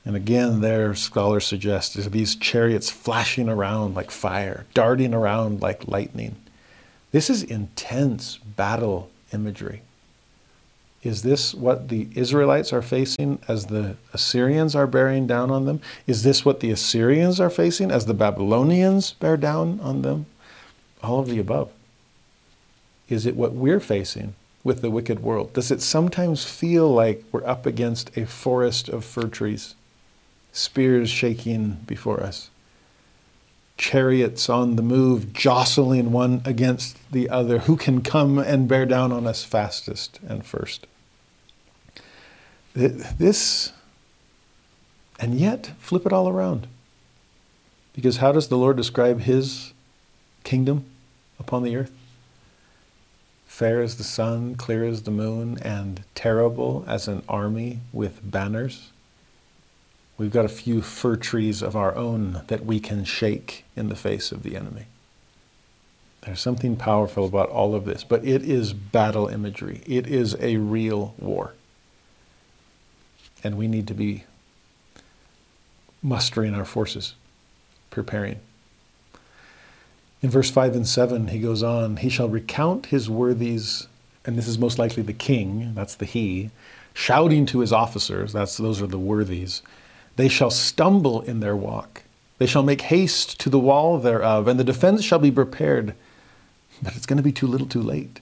And 0.05 0.15
again, 0.15 0.61
there, 0.61 0.95
scholars 0.95 1.45
suggest, 1.45 1.95
is 1.95 2.09
these 2.09 2.35
chariots 2.35 2.89
flashing 2.89 3.49
around 3.49 3.95
like 3.95 4.11
fire, 4.11 4.65
darting 4.73 5.13
around 5.13 5.61
like 5.61 5.87
lightning. 5.87 6.35
This 7.11 7.29
is 7.29 7.43
intense 7.43 8.37
battle 8.37 9.11
imagery. 9.33 9.81
Is 11.03 11.23
this 11.23 11.53
what 11.55 11.89
the 11.89 12.07
Israelites 12.13 12.71
are 12.71 12.83
facing 12.83 13.39
as 13.47 13.67
the 13.67 13.95
Assyrians 14.13 14.75
are 14.75 14.85
bearing 14.85 15.25
down 15.25 15.49
on 15.49 15.65
them? 15.65 15.81
Is 16.05 16.21
this 16.21 16.45
what 16.45 16.59
the 16.59 16.69
Assyrians 16.69 17.39
are 17.39 17.49
facing 17.49 17.89
as 17.89 18.05
the 18.05 18.13
Babylonians 18.13 19.13
bear 19.13 19.35
down 19.35 19.79
on 19.79 20.03
them? 20.03 20.27
All 21.01 21.19
of 21.19 21.27
the 21.27 21.39
above. 21.39 21.71
Is 23.09 23.25
it 23.25 23.35
what 23.35 23.53
we're 23.53 23.79
facing 23.79 24.35
with 24.63 24.81
the 24.81 24.91
wicked 24.91 25.21
world? 25.21 25.53
Does 25.53 25.71
it 25.71 25.81
sometimes 25.81 26.45
feel 26.45 26.93
like 26.93 27.23
we're 27.31 27.45
up 27.47 27.65
against 27.65 28.15
a 28.15 28.27
forest 28.27 28.87
of 28.87 29.03
fir 29.03 29.27
trees, 29.27 29.73
spears 30.51 31.09
shaking 31.09 31.79
before 31.87 32.21
us, 32.21 32.51
chariots 33.75 34.49
on 34.49 34.75
the 34.75 34.83
move, 34.83 35.33
jostling 35.33 36.11
one 36.11 36.43
against 36.45 36.95
the 37.11 37.27
other? 37.27 37.59
Who 37.59 37.75
can 37.75 38.01
come 38.03 38.37
and 38.37 38.67
bear 38.67 38.85
down 38.85 39.11
on 39.11 39.25
us 39.25 39.43
fastest 39.43 40.19
and 40.27 40.45
first? 40.45 40.85
This, 42.73 43.73
and 45.19 45.35
yet, 45.35 45.71
flip 45.79 46.05
it 46.05 46.13
all 46.13 46.29
around. 46.29 46.67
Because 47.93 48.17
how 48.17 48.31
does 48.31 48.47
the 48.47 48.57
Lord 48.57 48.77
describe 48.77 49.21
his 49.21 49.73
kingdom 50.43 50.85
upon 51.39 51.63
the 51.63 51.75
earth? 51.75 51.91
Fair 53.45 53.81
as 53.81 53.97
the 53.97 54.03
sun, 54.03 54.55
clear 54.55 54.85
as 54.85 55.03
the 55.03 55.11
moon, 55.11 55.57
and 55.61 56.03
terrible 56.15 56.85
as 56.87 57.07
an 57.07 57.21
army 57.27 57.79
with 57.91 58.19
banners. 58.23 58.91
We've 60.17 60.31
got 60.31 60.45
a 60.45 60.49
few 60.49 60.81
fir 60.81 61.17
trees 61.17 61.61
of 61.61 61.75
our 61.75 61.95
own 61.95 62.43
that 62.47 62.65
we 62.65 62.79
can 62.79 63.03
shake 63.03 63.65
in 63.75 63.89
the 63.89 63.95
face 63.95 64.31
of 64.31 64.43
the 64.43 64.55
enemy. 64.55 64.85
There's 66.21 66.39
something 66.39 66.75
powerful 66.77 67.25
about 67.25 67.49
all 67.49 67.75
of 67.75 67.85
this, 67.85 68.03
but 68.03 68.23
it 68.23 68.43
is 68.43 68.71
battle 68.71 69.27
imagery. 69.27 69.81
It 69.85 70.07
is 70.07 70.37
a 70.39 70.57
real 70.57 71.13
war. 71.17 71.53
And 73.43 73.57
we 73.57 73.67
need 73.67 73.87
to 73.87 73.93
be 73.93 74.25
mustering 76.03 76.53
our 76.53 76.65
forces, 76.65 77.15
preparing. 77.89 78.39
In 80.21 80.29
verse 80.29 80.51
5 80.51 80.75
and 80.75 80.87
7, 80.87 81.29
he 81.29 81.39
goes 81.39 81.63
on, 81.63 81.97
He 81.97 82.09
shall 82.09 82.29
recount 82.29 82.87
his 82.87 83.09
worthies, 83.09 83.87
and 84.25 84.37
this 84.37 84.47
is 84.47 84.59
most 84.59 84.77
likely 84.77 85.01
the 85.01 85.13
king, 85.13 85.73
that's 85.73 85.95
the 85.95 86.05
he, 86.05 86.51
shouting 86.93 87.45
to 87.47 87.59
his 87.59 87.73
officers, 87.73 88.33
that's 88.33 88.57
those 88.57 88.81
are 88.81 88.87
the 88.87 88.99
worthies. 88.99 89.63
They 90.17 90.27
shall 90.27 90.51
stumble 90.51 91.21
in 91.21 91.39
their 91.39 91.55
walk. 91.55 92.03
They 92.37 92.45
shall 92.45 92.63
make 92.63 92.81
haste 92.81 93.39
to 93.41 93.49
the 93.49 93.59
wall 93.59 93.97
thereof, 93.97 94.47
and 94.47 94.59
the 94.59 94.63
defense 94.63 95.03
shall 95.03 95.19
be 95.19 95.31
prepared. 95.31 95.95
But 96.81 96.95
it's 96.95 97.05
going 97.05 97.17
to 97.17 97.23
be 97.23 97.31
too 97.31 97.47
little 97.47 97.67
too 97.67 97.81
late. 97.81 98.19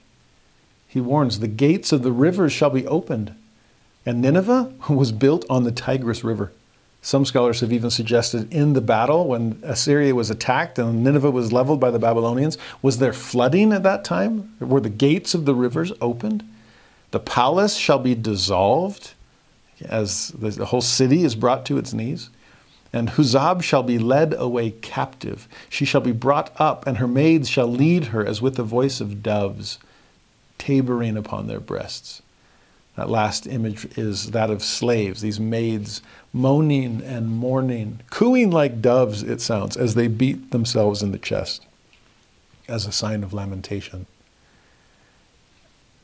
He 0.88 1.00
warns, 1.00 1.40
the 1.40 1.48
gates 1.48 1.92
of 1.92 2.04
the 2.04 2.12
rivers 2.12 2.52
shall 2.52 2.70
be 2.70 2.86
opened. 2.88 3.36
And 4.06 4.22
Nineveh 4.22 4.74
was 4.90 5.12
built 5.12 5.46
on 5.50 5.64
the 5.64 5.72
Tigris 5.72 6.24
River. 6.24 6.52
Some 7.02 7.26
scholars 7.26 7.62
have 7.62 7.72
even 7.72 7.90
suggested 7.90 8.52
in 8.54 8.74
the 8.74 8.82
battle 8.82 9.28
when 9.28 9.60
Assyria 9.64 10.14
was 10.14 10.30
attacked 10.30 10.78
and 10.78 11.04
Nineveh 11.04 11.32
was 11.32 11.54
leveled 11.54 11.80
by 11.80 11.92
the 11.92 12.00
Babylonians, 12.00 12.58
was 12.82 12.98
there 12.98 13.14
flooding 13.14 13.72
at 13.72 13.84
that 13.84 14.04
time? 14.04 14.54
Were 14.60 14.82
the 14.82 14.90
gates 14.90 15.34
of 15.34 15.46
the 15.46 15.56
rivers 15.56 15.94
opened? 16.02 16.44
The 17.12 17.20
palace 17.20 17.76
shall 17.76 18.00
be 18.00 18.16
dissolved 18.16 19.14
as 19.86 20.30
the 20.30 20.66
whole 20.66 20.82
city 20.82 21.24
is 21.24 21.36
brought 21.36 21.66
to 21.68 21.78
its 21.78 21.94
knees. 21.94 22.30
And 22.92 23.12
Huzzab 23.12 23.62
shall 23.62 23.84
be 23.84 24.00
led 24.00 24.34
away 24.34 24.72
captive. 24.72 25.48
She 25.70 25.86
shall 25.86 26.02
be 26.02 26.12
brought 26.12 26.52
up, 26.60 26.88
and 26.88 26.98
her 26.98 27.08
maids 27.08 27.48
shall 27.48 27.68
lead 27.68 28.06
her 28.06 28.26
as 28.26 28.42
with 28.42 28.56
the 28.56 28.64
voice 28.64 29.00
of 29.00 29.22
doves, 29.22 29.78
tabering 30.58 31.16
upon 31.16 31.48
their 31.48 31.60
breasts. 31.60 32.22
That 33.00 33.10
last 33.10 33.48
image 33.48 33.98
is 33.98 34.32
that 34.32 34.50
of 34.50 34.62
slaves, 34.62 35.22
these 35.22 35.40
maids 35.40 36.02
moaning 36.34 37.02
and 37.02 37.30
mourning, 37.30 38.02
cooing 38.10 38.52
like 38.52 38.82
doves, 38.82 39.24
it 39.24 39.40
sounds, 39.40 39.78
as 39.78 39.96
they 39.96 40.10
beat 40.10 40.52
themselves 40.52 41.02
in 41.02 41.14
the 41.14 41.18
chest 41.18 41.66
as 42.68 42.86
a 42.86 42.92
sign 42.92 43.24
of 43.24 43.32
lamentation. 43.32 44.06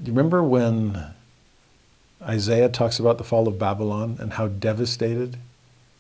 Do 0.02 0.10
you 0.10 0.16
remember 0.16 0.42
when 0.42 1.08
Isaiah 2.22 2.70
talks 2.70 2.98
about 2.98 3.18
the 3.18 3.26
fall 3.26 3.50
of 3.50 3.60
Babylon 3.60 4.16
and 4.22 4.32
how 4.32 4.48
devastated 4.48 5.36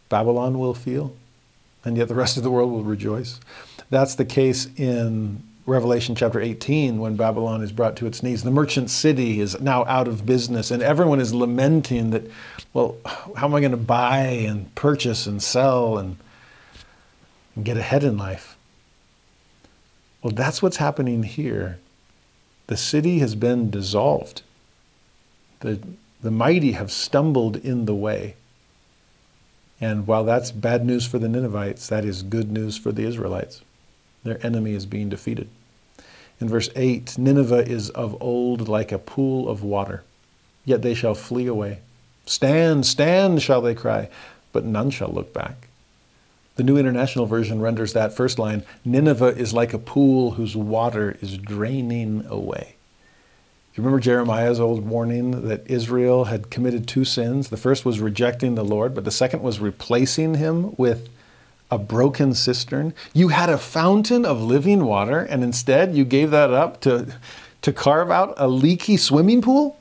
Babylon 0.07 0.59
will 0.59 0.73
feel? 0.73 1.13
And 1.83 1.97
yet 1.97 2.07
the 2.07 2.15
rest 2.15 2.37
of 2.37 2.43
the 2.43 2.51
world 2.51 2.71
will 2.71 2.85
rejoice. 2.85 3.41
That's 3.89 4.15
the 4.15 4.23
case 4.23 4.69
in 4.77 5.43
Revelation 5.67 6.13
chapter 6.13 6.39
18, 6.39 6.99
when 6.99 7.15
Babylon 7.15 7.63
is 7.63 7.71
brought 7.71 7.95
to 7.95 8.05
its 8.05 8.21
knees, 8.21 8.43
the 8.43 8.51
merchant 8.51 8.91
city 8.91 9.39
is 9.39 9.59
now 9.59 9.83
out 9.85 10.07
of 10.07 10.23
business, 10.23 10.69
and 10.69 10.83
everyone 10.83 11.19
is 11.19 11.33
lamenting 11.33 12.11
that, 12.11 12.29
well, 12.73 12.97
how 13.05 13.47
am 13.47 13.55
I 13.55 13.61
going 13.61 13.71
to 13.71 13.77
buy 13.77 14.19
and 14.19 14.73
purchase 14.75 15.25
and 15.25 15.41
sell 15.41 15.97
and, 15.97 16.17
and 17.55 17.65
get 17.65 17.77
ahead 17.77 18.03
in 18.03 18.15
life? 18.15 18.57
Well, 20.21 20.33
that's 20.33 20.61
what's 20.61 20.77
happening 20.77 21.23
here. 21.23 21.79
The 22.67 22.77
city 22.77 23.19
has 23.19 23.33
been 23.33 23.71
dissolved. 23.71 24.43
The, 25.61 25.79
the 26.21 26.31
mighty 26.31 26.73
have 26.73 26.91
stumbled 26.91 27.57
in 27.57 27.85
the 27.85 27.95
way. 27.95 28.35
And 29.81 30.05
while 30.05 30.23
that's 30.23 30.51
bad 30.51 30.85
news 30.85 31.07
for 31.07 31.17
the 31.17 31.27
Ninevites, 31.27 31.87
that 31.87 32.05
is 32.05 32.21
good 32.21 32.51
news 32.51 32.77
for 32.77 32.91
the 32.91 33.05
Israelites. 33.05 33.61
Their 34.25 34.45
enemy 34.45 34.73
is 34.73 34.85
being 34.85 35.07
defeated. 35.07 35.47
In 36.41 36.49
verse 36.49 36.69
8, 36.75 37.17
Nineveh 37.17 37.65
is 37.65 37.89
of 37.91 38.21
old 38.21 38.67
like 38.67 38.91
a 38.91 38.99
pool 38.99 39.47
of 39.47 39.63
water, 39.63 40.03
yet 40.65 40.81
they 40.81 40.93
shall 40.93 41.15
flee 41.15 41.47
away. 41.47 41.79
Stand, 42.25 42.85
stand, 42.85 43.41
shall 43.41 43.61
they 43.61 43.75
cry, 43.75 44.09
but 44.51 44.65
none 44.65 44.89
shall 44.89 45.09
look 45.09 45.31
back. 45.31 45.67
The 46.55 46.63
New 46.63 46.77
International 46.77 47.25
Version 47.25 47.61
renders 47.61 47.93
that 47.93 48.13
first 48.13 48.39
line 48.39 48.63
Nineveh 48.83 49.37
is 49.37 49.53
like 49.53 49.73
a 49.73 49.79
pool 49.79 50.31
whose 50.31 50.55
water 50.55 51.17
is 51.21 51.37
draining 51.37 52.25
away. 52.27 52.75
You 53.75 53.83
remember 53.83 53.99
Jeremiah's 53.99 54.59
old 54.59 54.87
warning 54.87 55.47
that 55.49 55.69
Israel 55.69 56.25
had 56.25 56.49
committed 56.49 56.87
two 56.87 57.05
sins? 57.05 57.49
The 57.49 57.57
first 57.57 57.85
was 57.85 57.99
rejecting 57.99 58.55
the 58.55 58.63
Lord, 58.63 58.95
but 58.95 59.03
the 59.03 59.11
second 59.11 59.43
was 59.43 59.59
replacing 59.59 60.35
him 60.35 60.73
with 60.77 61.09
a 61.71 61.77
broken 61.77 62.33
cistern. 62.33 62.93
You 63.13 63.29
had 63.29 63.49
a 63.49 63.57
fountain 63.57 64.25
of 64.25 64.41
living 64.41 64.85
water, 64.85 65.19
and 65.19 65.43
instead 65.43 65.95
you 65.95 66.05
gave 66.05 66.31
that 66.31 66.51
up 66.51 66.81
to, 66.81 67.15
to 67.61 67.73
carve 67.73 68.11
out 68.11 68.33
a 68.37 68.47
leaky 68.47 68.97
swimming 68.97 69.41
pool? 69.41 69.79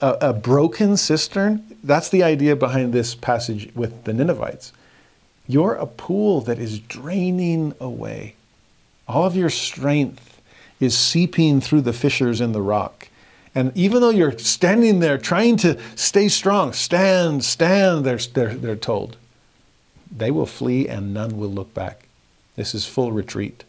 A, 0.00 0.16
a 0.20 0.32
broken 0.32 0.96
cistern? 0.96 1.64
That's 1.82 2.08
the 2.08 2.22
idea 2.22 2.54
behind 2.54 2.92
this 2.92 3.14
passage 3.14 3.70
with 3.74 4.04
the 4.04 4.12
Ninevites. 4.12 4.72
You're 5.46 5.74
a 5.74 5.86
pool 5.86 6.40
that 6.42 6.58
is 6.58 6.78
draining 6.78 7.74
away. 7.80 8.34
All 9.08 9.24
of 9.24 9.34
your 9.34 9.50
strength 9.50 10.40
is 10.78 10.96
seeping 10.96 11.60
through 11.60 11.80
the 11.80 11.92
fissures 11.92 12.40
in 12.40 12.52
the 12.52 12.62
rock. 12.62 13.08
And 13.54 13.76
even 13.76 14.00
though 14.00 14.10
you're 14.10 14.38
standing 14.38 15.00
there 15.00 15.18
trying 15.18 15.56
to 15.58 15.80
stay 15.96 16.28
strong, 16.28 16.72
stand, 16.72 17.44
stand, 17.44 18.04
they're, 18.04 18.18
they're, 18.18 18.54
they're 18.54 18.76
told. 18.76 19.16
They 20.10 20.30
will 20.30 20.46
flee 20.46 20.88
and 20.88 21.12
none 21.14 21.38
will 21.38 21.50
look 21.50 21.74
back. 21.74 22.08
This 22.56 22.74
is 22.74 22.86
full 22.86 23.12
retreat. 23.12 23.64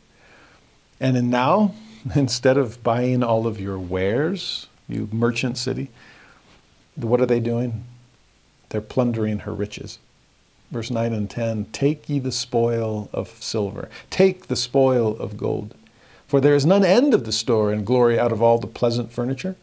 And 0.99 1.29
now, 1.29 1.75
instead 2.15 2.57
of 2.57 2.83
buying 2.83 3.23
all 3.23 3.47
of 3.47 3.59
your 3.59 3.79
wares, 3.79 4.67
you 4.87 5.09
merchant 5.11 5.57
city, 5.57 5.89
what 6.95 7.21
are 7.21 7.25
they 7.25 7.39
doing? 7.39 7.85
They're 8.69 8.81
plundering 8.81 9.39
her 9.39 9.53
riches. 9.53 9.99
Verse 10.71 10.91
9 10.91 11.13
and 11.13 11.29
10 11.29 11.65
Take 11.71 12.07
ye 12.09 12.19
the 12.19 12.31
spoil 12.31 13.09
of 13.11 13.29
silver, 13.41 13.89
take 14.09 14.47
the 14.47 14.55
spoil 14.55 15.17
of 15.17 15.37
gold. 15.37 15.73
For 16.27 16.39
there 16.39 16.53
is 16.53 16.65
none 16.65 16.85
end 16.85 17.15
of 17.15 17.25
the 17.25 17.31
store 17.31 17.71
and 17.71 17.85
glory 17.85 18.19
out 18.19 18.31
of 18.31 18.41
all 18.41 18.59
the 18.59 18.67
pleasant 18.67 19.11
furniture. 19.11 19.55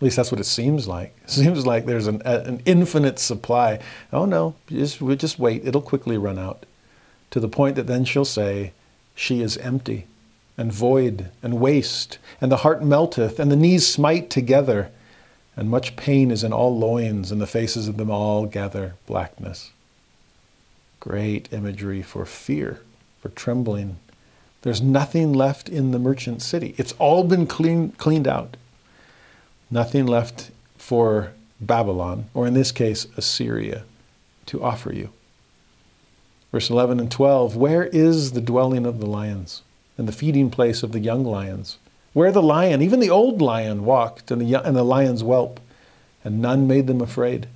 At 0.00 0.04
least 0.04 0.16
that's 0.16 0.32
what 0.32 0.40
it 0.40 0.44
seems 0.44 0.88
like. 0.88 1.14
It 1.24 1.30
seems 1.30 1.66
like 1.66 1.84
there's 1.84 2.06
an, 2.06 2.22
an 2.24 2.62
infinite 2.64 3.18
supply. 3.18 3.80
Oh 4.12 4.24
no, 4.24 4.54
just, 4.66 5.02
we'll 5.02 5.16
just 5.16 5.38
wait. 5.38 5.66
It'll 5.66 5.82
quickly 5.82 6.16
run 6.16 6.38
out. 6.38 6.64
to 7.32 7.38
the 7.40 7.48
point 7.48 7.76
that 7.76 7.86
then 7.86 8.06
she'll 8.06 8.24
say, 8.24 8.72
She 9.14 9.42
is 9.42 9.58
empty 9.58 10.06
and 10.56 10.72
void 10.72 11.30
and 11.42 11.60
waste, 11.60 12.18
and 12.40 12.50
the 12.50 12.58
heart 12.58 12.82
melteth, 12.82 13.38
and 13.38 13.50
the 13.50 13.56
knees 13.56 13.86
smite 13.86 14.30
together, 14.30 14.90
and 15.56 15.70
much 15.70 15.96
pain 15.96 16.30
is 16.30 16.44
in 16.44 16.52
all 16.52 16.76
loins, 16.76 17.30
and 17.30 17.40
the 17.40 17.46
faces 17.46 17.88
of 17.88 17.96
them 17.96 18.10
all 18.10 18.46
gather 18.46 18.94
blackness. 19.06 19.70
Great 20.98 21.50
imagery 21.52 22.02
for 22.02 22.26
fear, 22.26 22.80
for 23.20 23.30
trembling. 23.30 23.96
There's 24.62 24.82
nothing 24.82 25.32
left 25.32 25.68
in 25.68 25.92
the 25.92 25.98
merchant 25.98 26.42
city. 26.42 26.74
It's 26.76 26.92
all 26.98 27.24
been 27.24 27.46
clean, 27.46 27.92
cleaned 27.92 28.28
out. 28.28 28.56
Nothing 29.70 30.06
left 30.06 30.50
for 30.76 31.32
Babylon, 31.60 32.26
or 32.34 32.46
in 32.46 32.54
this 32.54 32.72
case, 32.72 33.06
Assyria, 33.16 33.84
to 34.46 34.62
offer 34.62 34.92
you. 34.92 35.10
Verse 36.50 36.70
11 36.70 36.98
and 36.98 37.10
12 37.10 37.56
Where 37.56 37.84
is 37.84 38.32
the 38.32 38.40
dwelling 38.40 38.86
of 38.86 38.98
the 38.98 39.06
lions? 39.06 39.62
and 40.00 40.08
the 40.08 40.12
feeding 40.12 40.48
place 40.48 40.82
of 40.82 40.92
the 40.92 40.98
young 40.98 41.24
lions, 41.24 41.76
where 42.14 42.32
the 42.32 42.40
lion, 42.40 42.80
even 42.80 43.00
the 43.00 43.10
old 43.10 43.42
lion, 43.42 43.84
walked, 43.84 44.30
and 44.30 44.40
the, 44.40 44.54
and 44.54 44.74
the 44.74 44.82
lion's 44.82 45.20
whelp, 45.20 45.60
and 46.24 46.40
none 46.40 46.66
made 46.66 46.86
them 46.86 47.02
afraid. 47.02 47.46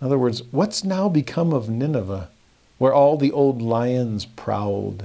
In 0.00 0.06
other 0.06 0.16
words, 0.16 0.42
what's 0.52 0.84
now 0.84 1.10
become 1.10 1.52
of 1.52 1.68
Nineveh, 1.68 2.30
where 2.78 2.94
all 2.94 3.18
the 3.18 3.30
old 3.30 3.60
lions 3.60 4.24
prowled? 4.24 5.04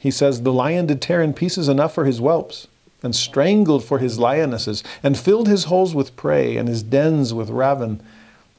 He 0.00 0.10
says, 0.10 0.42
The 0.42 0.52
lion 0.52 0.86
did 0.86 1.00
tear 1.00 1.22
in 1.22 1.32
pieces 1.34 1.68
enough 1.68 1.94
for 1.94 2.04
his 2.04 2.18
whelps, 2.18 2.66
and 3.06 3.16
strangled 3.16 3.82
for 3.82 3.98
his 3.98 4.18
lionesses, 4.18 4.84
and 5.02 5.16
filled 5.16 5.48
his 5.48 5.64
holes 5.64 5.94
with 5.94 6.14
prey, 6.16 6.58
and 6.58 6.68
his 6.68 6.82
dens 6.82 7.32
with 7.32 7.48
raven. 7.48 8.02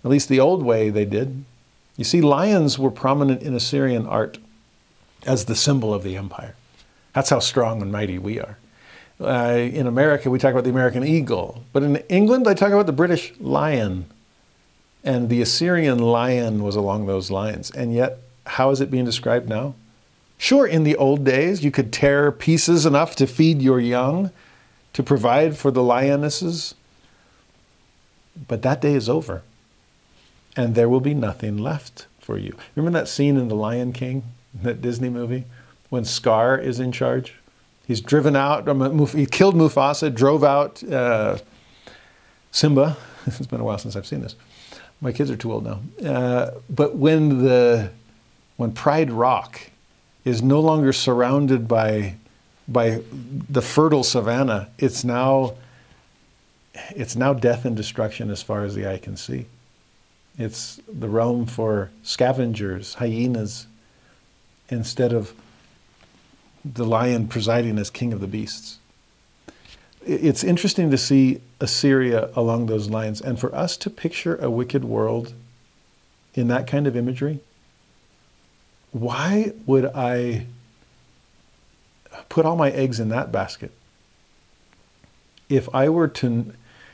At 0.03 0.09
least 0.09 0.29
the 0.29 0.39
old 0.39 0.63
way 0.63 0.89
they 0.89 1.05
did. 1.05 1.45
You 1.97 2.03
see, 2.03 2.21
lions 2.21 2.79
were 2.79 2.89
prominent 2.89 3.43
in 3.43 3.53
Assyrian 3.53 4.07
art 4.07 4.39
as 5.25 5.45
the 5.45 5.55
symbol 5.55 5.93
of 5.93 6.01
the 6.01 6.15
empire. 6.15 6.55
That's 7.13 7.29
how 7.29 7.39
strong 7.39 7.81
and 7.81 7.91
mighty 7.91 8.17
we 8.17 8.39
are. 8.39 8.57
Uh, 9.19 9.57
in 9.57 9.87
America, 9.87 10.29
we 10.29 10.39
talk 10.39 10.51
about 10.51 10.63
the 10.63 10.69
American 10.69 11.03
eagle, 11.03 11.63
but 11.73 11.83
in 11.83 11.97
England, 12.07 12.47
I 12.47 12.53
talk 12.53 12.71
about 12.71 12.85
the 12.85 12.91
British 12.91 13.33
lion. 13.39 14.05
And 15.03 15.29
the 15.29 15.41
Assyrian 15.41 15.99
lion 15.99 16.63
was 16.63 16.75
along 16.75 17.05
those 17.05 17.31
lines. 17.31 17.71
And 17.71 17.93
yet, 17.93 18.19
how 18.45 18.69
is 18.71 18.81
it 18.81 18.91
being 18.91 19.05
described 19.05 19.49
now? 19.49 19.75
Sure, 20.37 20.67
in 20.67 20.83
the 20.83 20.95
old 20.95 21.23
days, 21.23 21.63
you 21.63 21.71
could 21.71 21.91
tear 21.91 22.31
pieces 22.31 22.85
enough 22.85 23.15
to 23.15 23.25
feed 23.25 23.61
your 23.61 23.79
young, 23.79 24.31
to 24.93 25.01
provide 25.01 25.57
for 25.57 25.71
the 25.71 25.83
lionesses. 25.83 26.75
But 28.47 28.61
that 28.61 28.81
day 28.81 28.93
is 28.93 29.09
over. 29.09 29.41
And 30.55 30.75
there 30.75 30.89
will 30.89 31.01
be 31.01 31.13
nothing 31.13 31.57
left 31.57 32.07
for 32.19 32.37
you. 32.37 32.55
Remember 32.75 32.99
that 32.99 33.07
scene 33.07 33.37
in 33.37 33.47
The 33.47 33.55
Lion 33.55 33.93
King, 33.93 34.23
that 34.61 34.81
Disney 34.81 35.09
movie? 35.09 35.45
when 35.89 36.05
Scar 36.05 36.57
is 36.57 36.79
in 36.79 36.91
charge. 36.91 37.33
He's 37.85 38.01
driven 38.01 38.35
out, 38.35 38.67
he 39.11 39.25
killed 39.25 39.55
Mufasa, 39.55 40.13
drove 40.13 40.43
out 40.43 40.83
uh, 40.83 41.37
Simba. 42.51 42.97
it's 43.25 43.47
been 43.47 43.61
a 43.61 43.63
while 43.63 43.77
since 43.77 43.95
I've 43.95 44.05
seen 44.05 44.21
this. 44.21 44.35
My 44.99 45.11
kids 45.11 45.31
are 45.31 45.37
too 45.37 45.53
old 45.53 45.63
now. 45.63 45.79
Uh, 46.05 46.51
but 46.69 46.95
when 46.95 47.43
the 47.43 47.91
when 48.57 48.71
Pride 48.71 49.11
Rock 49.11 49.61
is 50.27 50.41
no 50.43 50.59
longer 50.59 50.91
surrounded 50.91 51.67
by 51.67 52.15
by 52.67 53.01
the 53.49 53.61
fertile 53.61 54.03
savannah, 54.03 54.69
it's 54.77 55.05
now 55.05 55.55
it's 56.89 57.15
now 57.15 57.33
death 57.33 57.63
and 57.63 57.77
destruction 57.77 58.29
as 58.29 58.43
far 58.43 58.65
as 58.65 58.75
the 58.75 58.85
eye 58.85 58.97
can 58.97 59.15
see. 59.15 59.45
It's 60.37 60.81
the 60.87 61.07
realm 61.07 61.45
for 61.45 61.89
scavengers, 62.03 62.95
hyenas, 62.95 63.67
instead 64.69 65.13
of 65.13 65.33
the 66.63 66.85
lion 66.85 67.27
presiding 67.27 67.79
as 67.79 67.89
king 67.89 68.11
of 68.11 68.19
the 68.19 68.27
beasts. 68.27 68.79
It's 70.05 70.43
interesting 70.43 70.91
to 70.91 70.97
see 70.97 71.41
Assyria 71.59 72.29
along 72.35 72.65
those 72.65 72.89
lines, 72.89 73.21
and 73.21 73.39
for 73.39 73.55
us 73.55 73.77
to 73.77 73.89
picture 73.89 74.35
a 74.35 74.49
wicked 74.49 74.83
world 74.83 75.33
in 76.33 76.49
that 76.49 76.67
kind 76.67 76.85
of 76.85 76.95
imagery. 76.95 77.39
Why 78.91 79.53
would 79.65 79.85
I 79.85 80.45
put 82.29 82.45
all 82.45 82.55
my 82.55 82.71
eggs 82.71 82.99
in 82.99 83.09
that 83.09 83.31
basket? 83.31 83.71
If 85.49 85.73
I 85.73 85.89
were 85.89 86.07
to, 86.09 86.53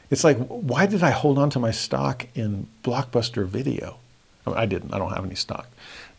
it's 0.09 0.23
like, 0.23 0.37
why 0.47 0.85
did 0.85 1.03
I 1.03 1.11
hold 1.11 1.37
on 1.37 1.49
to 1.51 1.59
my 1.59 1.71
stock 1.71 2.27
in 2.35 2.67
Blockbuster 2.83 3.45
Video? 3.45 3.97
I, 4.45 4.49
mean, 4.49 4.59
I 4.59 4.65
didn't, 4.65 4.93
I 4.93 4.97
don't 4.97 5.11
have 5.11 5.25
any 5.25 5.35
stock. 5.35 5.67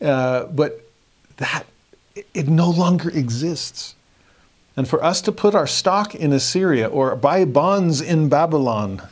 Uh, 0.00 0.44
but 0.44 0.88
that 1.36 1.64
it 2.32 2.48
no 2.48 2.70
longer 2.70 3.10
exists. 3.10 3.94
And 4.76 4.88
for 4.88 5.02
us 5.02 5.20
to 5.22 5.32
put 5.32 5.54
our 5.54 5.66
stock 5.66 6.14
in 6.14 6.32
Assyria 6.32 6.88
or 6.88 7.14
buy 7.16 7.44
bonds 7.44 8.00
in 8.00 8.28
Babylon, 8.28 9.02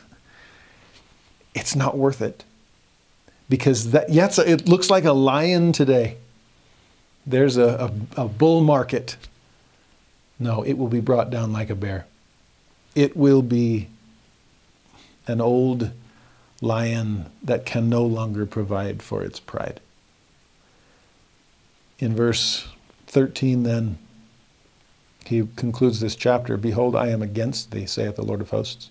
it's 1.53 1.75
not 1.75 1.97
worth 1.97 2.21
it. 2.21 2.43
Because 3.49 3.91
that, 3.91 4.09
yes, 4.09 4.39
it 4.39 4.67
looks 4.67 4.89
like 4.89 5.05
a 5.05 5.13
lion 5.13 5.71
today. 5.71 6.17
There's 7.25 7.57
a, 7.57 7.91
a, 8.17 8.23
a 8.23 8.27
bull 8.27 8.61
market. 8.61 9.17
No, 10.39 10.63
it 10.63 10.73
will 10.73 10.87
be 10.87 10.99
brought 10.99 11.29
down 11.29 11.53
like 11.53 11.69
a 11.69 11.75
bear. 11.75 12.05
It 12.95 13.15
will 13.15 13.41
be 13.41 13.87
an 15.27 15.39
old 15.39 15.91
lion 16.61 17.25
that 17.41 17.65
can 17.65 17.89
no 17.89 18.05
longer 18.05 18.45
provide 18.45 19.01
for 19.01 19.23
its 19.23 19.39
pride. 19.39 19.79
In 21.99 22.15
verse 22.15 22.67
13 23.07 23.63
then, 23.63 23.97
he 25.25 25.47
concludes 25.55 25.99
this 25.99 26.15
chapter 26.15 26.57
Behold, 26.57 26.95
I 26.95 27.07
am 27.07 27.21
against 27.21 27.71
thee, 27.71 27.85
saith 27.85 28.15
the 28.15 28.23
Lord 28.23 28.41
of 28.41 28.49
hosts. 28.49 28.89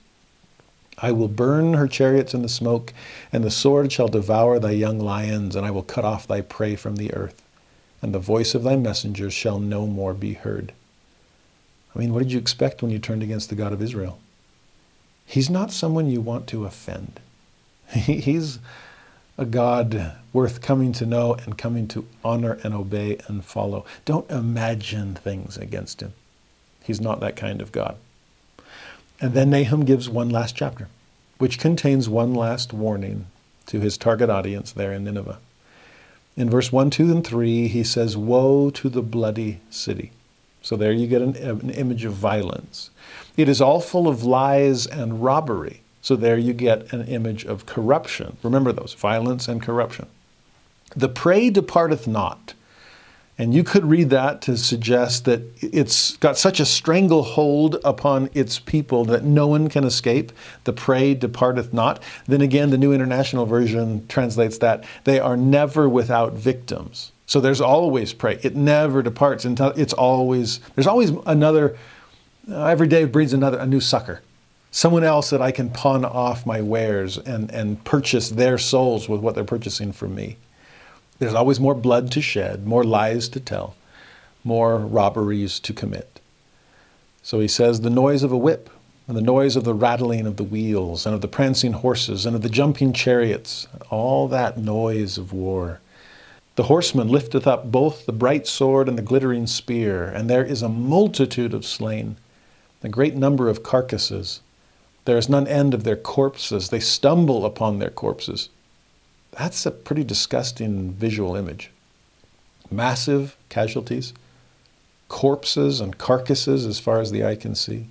I 0.98 1.12
will 1.12 1.28
burn 1.28 1.74
her 1.74 1.88
chariots 1.88 2.34
in 2.34 2.42
the 2.42 2.48
smoke, 2.48 2.92
and 3.32 3.42
the 3.42 3.50
sword 3.50 3.92
shall 3.92 4.08
devour 4.08 4.58
thy 4.58 4.70
young 4.70 4.98
lions, 4.98 5.56
and 5.56 5.66
I 5.66 5.70
will 5.70 5.82
cut 5.82 6.04
off 6.04 6.26
thy 6.26 6.42
prey 6.42 6.76
from 6.76 6.96
the 6.96 7.12
earth, 7.14 7.41
and 8.02 8.12
the 8.12 8.18
voice 8.18 8.54
of 8.54 8.64
thy 8.64 8.76
messengers 8.76 9.32
shall 9.32 9.60
no 9.60 9.86
more 9.86 10.12
be 10.12 10.34
heard. 10.34 10.72
I 11.94 11.98
mean, 11.98 12.12
what 12.12 12.22
did 12.22 12.32
you 12.32 12.38
expect 12.38 12.82
when 12.82 12.90
you 12.90 12.98
turned 12.98 13.22
against 13.22 13.48
the 13.48 13.54
God 13.54 13.72
of 13.72 13.80
Israel? 13.80 14.18
He's 15.24 15.48
not 15.48 15.70
someone 15.70 16.10
you 16.10 16.20
want 16.20 16.46
to 16.48 16.64
offend. 16.64 17.20
He's 17.88 18.58
a 19.38 19.44
God 19.44 20.12
worth 20.32 20.60
coming 20.60 20.92
to 20.92 21.06
know 21.06 21.34
and 21.44 21.56
coming 21.56 21.86
to 21.88 22.06
honor 22.24 22.58
and 22.62 22.74
obey 22.74 23.18
and 23.28 23.44
follow. 23.44 23.84
Don't 24.04 24.30
imagine 24.30 25.14
things 25.14 25.56
against 25.56 26.02
him. 26.02 26.12
He's 26.82 27.00
not 27.00 27.20
that 27.20 27.36
kind 27.36 27.60
of 27.60 27.72
God. 27.72 27.96
And 29.20 29.34
then 29.34 29.50
Nahum 29.50 29.84
gives 29.84 30.08
one 30.08 30.30
last 30.30 30.56
chapter, 30.56 30.88
which 31.38 31.58
contains 31.58 32.08
one 32.08 32.34
last 32.34 32.72
warning 32.72 33.26
to 33.66 33.80
his 33.80 33.96
target 33.96 34.28
audience 34.28 34.72
there 34.72 34.92
in 34.92 35.04
Nineveh. 35.04 35.38
In 36.36 36.48
verse 36.48 36.72
1, 36.72 36.90
2, 36.90 37.10
and 37.10 37.26
3, 37.26 37.68
he 37.68 37.84
says, 37.84 38.16
Woe 38.16 38.70
to 38.70 38.88
the 38.88 39.02
bloody 39.02 39.60
city. 39.70 40.12
So 40.62 40.76
there 40.76 40.92
you 40.92 41.06
get 41.06 41.22
an, 41.22 41.36
an 41.36 41.70
image 41.70 42.04
of 42.04 42.14
violence. 42.14 42.90
It 43.36 43.48
is 43.48 43.60
all 43.60 43.80
full 43.80 44.08
of 44.08 44.24
lies 44.24 44.86
and 44.86 45.22
robbery. 45.22 45.82
So 46.00 46.16
there 46.16 46.38
you 46.38 46.52
get 46.52 46.92
an 46.92 47.06
image 47.06 47.44
of 47.44 47.66
corruption. 47.66 48.36
Remember 48.42 48.72
those 48.72 48.94
violence 48.94 49.48
and 49.48 49.62
corruption. 49.62 50.06
The 50.96 51.08
prey 51.08 51.50
departeth 51.50 52.06
not. 52.06 52.54
And 53.38 53.54
you 53.54 53.64
could 53.64 53.84
read 53.84 54.10
that 54.10 54.42
to 54.42 54.56
suggest 54.56 55.24
that 55.24 55.42
it's 55.62 56.16
got 56.18 56.36
such 56.36 56.60
a 56.60 56.66
stranglehold 56.66 57.78
upon 57.82 58.28
its 58.34 58.58
people 58.58 59.04
that 59.06 59.24
no 59.24 59.46
one 59.46 59.68
can 59.68 59.84
escape. 59.84 60.32
The 60.64 60.72
prey 60.72 61.14
departeth 61.14 61.72
not. 61.72 62.02
Then 62.26 62.42
again, 62.42 62.70
the 62.70 62.78
New 62.78 62.92
International 62.92 63.46
Version 63.46 64.06
translates 64.06 64.58
that 64.58 64.84
they 65.04 65.18
are 65.18 65.36
never 65.36 65.88
without 65.88 66.34
victims. 66.34 67.12
So 67.26 67.40
there's 67.40 67.60
always 67.60 68.12
prey. 68.12 68.38
It 68.42 68.54
never 68.54 69.02
departs 69.02 69.46
until 69.46 69.68
it's 69.68 69.94
always, 69.94 70.60
there's 70.74 70.86
always 70.86 71.10
another, 71.24 71.76
uh, 72.50 72.66
every 72.66 72.86
day 72.86 73.06
breeds 73.06 73.32
another, 73.32 73.58
a 73.58 73.66
new 73.66 73.80
sucker 73.80 74.20
someone 74.72 75.04
else 75.04 75.30
that 75.30 75.42
I 75.42 75.52
can 75.52 75.68
pawn 75.68 76.04
off 76.04 76.46
my 76.46 76.60
wares 76.62 77.18
and, 77.18 77.50
and 77.52 77.84
purchase 77.84 78.30
their 78.30 78.56
souls 78.56 79.08
with 79.08 79.20
what 79.20 79.34
they're 79.34 79.44
purchasing 79.44 79.92
from 79.92 80.14
me. 80.14 80.38
There's 81.22 81.34
always 81.34 81.60
more 81.60 81.76
blood 81.76 82.10
to 82.10 82.20
shed, 82.20 82.66
more 82.66 82.82
lies 82.82 83.28
to 83.28 83.38
tell, 83.38 83.76
more 84.42 84.78
robberies 84.78 85.60
to 85.60 85.72
commit. 85.72 86.18
So 87.22 87.38
he 87.38 87.46
says, 87.46 87.82
the 87.82 87.90
noise 87.90 88.24
of 88.24 88.32
a 88.32 88.36
whip, 88.36 88.68
and 89.06 89.16
the 89.16 89.22
noise 89.22 89.54
of 89.54 89.62
the 89.62 89.72
rattling 89.72 90.26
of 90.26 90.36
the 90.36 90.42
wheels, 90.42 91.06
and 91.06 91.14
of 91.14 91.20
the 91.20 91.28
prancing 91.28 91.74
horses, 91.74 92.26
and 92.26 92.34
of 92.34 92.42
the 92.42 92.48
jumping 92.48 92.92
chariots, 92.92 93.68
all 93.88 94.26
that 94.26 94.58
noise 94.58 95.16
of 95.16 95.32
war. 95.32 95.78
The 96.56 96.64
horseman 96.64 97.06
lifteth 97.06 97.46
up 97.46 97.70
both 97.70 98.04
the 98.04 98.12
bright 98.12 98.48
sword 98.48 98.88
and 98.88 98.98
the 98.98 99.02
glittering 99.02 99.46
spear, 99.46 100.06
and 100.06 100.28
there 100.28 100.44
is 100.44 100.60
a 100.60 100.68
multitude 100.68 101.54
of 101.54 101.64
slain, 101.64 102.16
a 102.82 102.88
great 102.88 103.14
number 103.14 103.48
of 103.48 103.62
carcasses. 103.62 104.40
There 105.04 105.18
is 105.18 105.28
none 105.28 105.46
end 105.46 105.72
of 105.72 105.84
their 105.84 105.94
corpses. 105.94 106.70
They 106.70 106.80
stumble 106.80 107.46
upon 107.46 107.78
their 107.78 107.90
corpses. 107.90 108.48
That's 109.38 109.64
a 109.66 109.70
pretty 109.70 110.04
disgusting 110.04 110.92
visual 110.92 111.36
image. 111.36 111.70
massive 112.72 113.36
casualties, 113.48 114.12
corpses 115.08 115.80
and 115.80 115.98
carcasses 115.98 116.66
as 116.66 116.80
far 116.80 117.00
as 117.00 117.10
the 117.10 117.24
eye 117.24 117.36
can 117.36 117.54
see. 117.54 117.86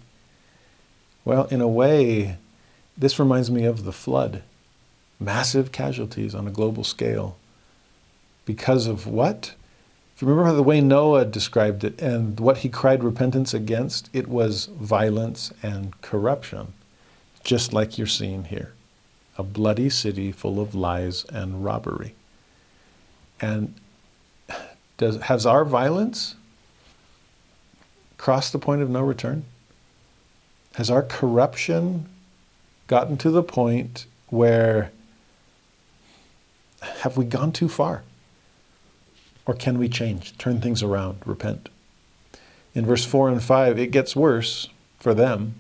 Well, 1.24 1.46
in 1.46 1.62
a 1.62 1.68
way, 1.68 2.38
this 2.98 3.20
reminds 3.20 3.52
me 3.52 3.64
of 3.66 3.84
the 3.84 3.92
flood. 3.94 4.42
Massive 5.20 5.72
casualties 5.72 6.34
on 6.34 6.48
a 6.48 6.52
global 6.52 6.84
scale. 6.84 7.38
Because 8.46 8.88
of 8.88 9.06
what? 9.06 9.54
If 10.16 10.22
you 10.22 10.28
remember 10.28 10.54
the 10.54 10.64
way 10.64 10.82
Noah 10.82 11.26
described 11.26 11.84
it 11.84 12.02
and 12.02 12.40
what 12.40 12.58
he 12.58 12.70
cried 12.70 13.04
repentance 13.04 13.54
against, 13.54 14.10
it 14.14 14.28
was 14.28 14.66
violence 14.66 15.54
and 15.62 16.00
corruption, 16.02 16.74
just 17.44 17.72
like 17.72 17.98
you're 17.98 18.08
seeing 18.08 18.46
here. 18.46 18.74
A 19.38 19.44
bloody 19.44 19.90
city 19.90 20.32
full 20.32 20.60
of 20.60 20.76
lies 20.76 21.26
and 21.26 21.64
robbery. 21.64 22.16
And 23.40 23.74
does, 24.98 25.18
has 25.24 25.46
our 25.46 25.66
violence 25.66 26.36
crossed 28.18 28.54
the 28.54 28.60
point 28.60 28.82
of 28.82 28.90
no 28.90 29.02
return? 29.02 29.46
Has 30.76 30.90
our 30.90 31.02
corruption 31.02 32.08
gotten 32.88 33.18
to 33.18 33.32
the 33.32 33.44
point 33.44 34.06
where 34.28 34.92
have 36.82 37.18
we 37.18 37.26
gone 37.26 37.52
too 37.52 37.68
far? 37.68 38.04
Or 39.46 39.54
can 39.54 39.78
we 39.80 39.90
change, 39.90 40.38
turn 40.38 40.62
things 40.62 40.84
around, 40.84 41.20
repent? 41.26 41.70
In 42.74 42.86
verse 42.86 43.06
4 43.06 43.30
and 43.30 43.44
5, 43.44 43.80
it 43.80 43.88
gets 43.88 44.16
worse 44.16 44.70
for 45.00 45.14
them, 45.14 45.56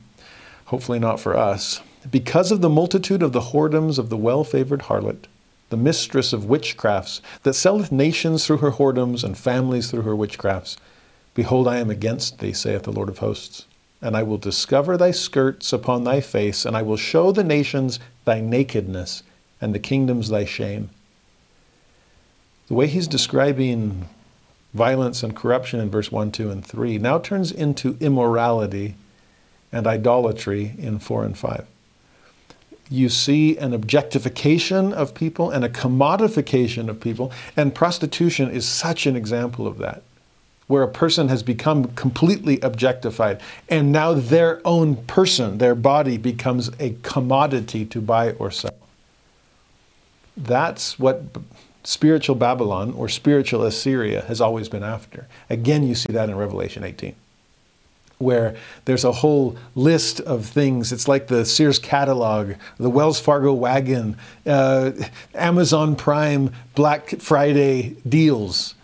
hopefully 0.65 0.99
not 0.99 1.19
for 1.19 1.35
us. 1.35 1.81
Because 2.09 2.51
of 2.51 2.61
the 2.61 2.69
multitude 2.69 3.21
of 3.21 3.31
the 3.31 3.41
whoredoms 3.41 3.99
of 3.99 4.09
the 4.09 4.17
well 4.17 4.43
favored 4.43 4.83
harlot, 4.83 5.27
the 5.69 5.77
mistress 5.77 6.33
of 6.33 6.45
witchcrafts, 6.45 7.21
that 7.43 7.53
selleth 7.53 7.91
nations 7.91 8.43
through 8.43 8.57
her 8.57 8.71
whoredoms 8.71 9.23
and 9.23 9.37
families 9.37 9.91
through 9.91 10.01
her 10.01 10.15
witchcrafts. 10.15 10.77
Behold, 11.35 11.67
I 11.67 11.77
am 11.77 11.91
against 11.91 12.39
thee, 12.39 12.53
saith 12.53 12.83
the 12.83 12.91
Lord 12.91 13.07
of 13.07 13.19
hosts. 13.19 13.65
And 14.01 14.17
I 14.17 14.23
will 14.23 14.39
discover 14.39 14.97
thy 14.97 15.11
skirts 15.11 15.71
upon 15.71 16.03
thy 16.03 16.21
face, 16.21 16.65
and 16.65 16.75
I 16.75 16.81
will 16.81 16.97
show 16.97 17.31
the 17.31 17.43
nations 17.43 17.99
thy 18.25 18.41
nakedness, 18.41 19.21
and 19.61 19.75
the 19.75 19.79
kingdoms 19.79 20.29
thy 20.29 20.43
shame. 20.43 20.89
The 22.67 22.73
way 22.73 22.87
he's 22.87 23.07
describing 23.07 24.09
violence 24.73 25.21
and 25.21 25.35
corruption 25.35 25.79
in 25.79 25.91
verse 25.91 26.11
1, 26.11 26.31
2, 26.31 26.49
and 26.49 26.65
3 26.65 26.97
now 26.97 27.19
turns 27.19 27.51
into 27.51 27.95
immorality 27.99 28.95
and 29.71 29.85
idolatry 29.85 30.73
in 30.79 30.97
4 30.97 31.25
and 31.25 31.37
5 31.37 31.67
you 32.91 33.07
see 33.07 33.57
an 33.57 33.73
objectification 33.73 34.91
of 34.93 35.13
people 35.13 35.49
and 35.49 35.63
a 35.63 35.69
commodification 35.69 36.89
of 36.89 36.99
people. 36.99 37.31
And 37.55 37.73
prostitution 37.73 38.51
is 38.51 38.67
such 38.67 39.07
an 39.07 39.15
example 39.15 39.65
of 39.65 39.77
that, 39.77 40.03
where 40.67 40.83
a 40.83 40.89
person 40.89 41.29
has 41.29 41.41
become 41.41 41.85
completely 41.95 42.59
objectified. 42.59 43.41
And 43.69 43.93
now 43.93 44.13
their 44.13 44.61
own 44.65 44.97
person, 45.05 45.57
their 45.57 45.73
body, 45.73 46.17
becomes 46.17 46.69
a 46.79 46.95
commodity 47.01 47.85
to 47.85 48.01
buy 48.01 48.33
or 48.33 48.51
sell. 48.51 48.75
That's 50.35 50.99
what 50.99 51.23
spiritual 51.83 52.35
Babylon 52.35 52.93
or 52.93 53.07
spiritual 53.07 53.63
Assyria 53.63 54.21
has 54.27 54.41
always 54.41 54.67
been 54.67 54.83
after. 54.83 55.27
Again, 55.49 55.87
you 55.87 55.95
see 55.95 56.11
that 56.11 56.29
in 56.29 56.35
Revelation 56.35 56.83
18 56.83 57.15
where 58.21 58.55
there's 58.85 59.03
a 59.03 59.11
whole 59.11 59.57
list 59.75 60.19
of 60.21 60.45
things. 60.45 60.91
It's 60.91 61.07
like 61.07 61.27
the 61.27 61.45
Sears 61.45 61.79
catalog, 61.79 62.53
the 62.77 62.89
Wells 62.89 63.19
Fargo 63.19 63.53
wagon, 63.53 64.17
uh, 64.45 64.91
Amazon 65.33 65.95
Prime 65.95 66.53
Black 66.75 67.19
Friday 67.19 67.95
deals. 68.07 68.75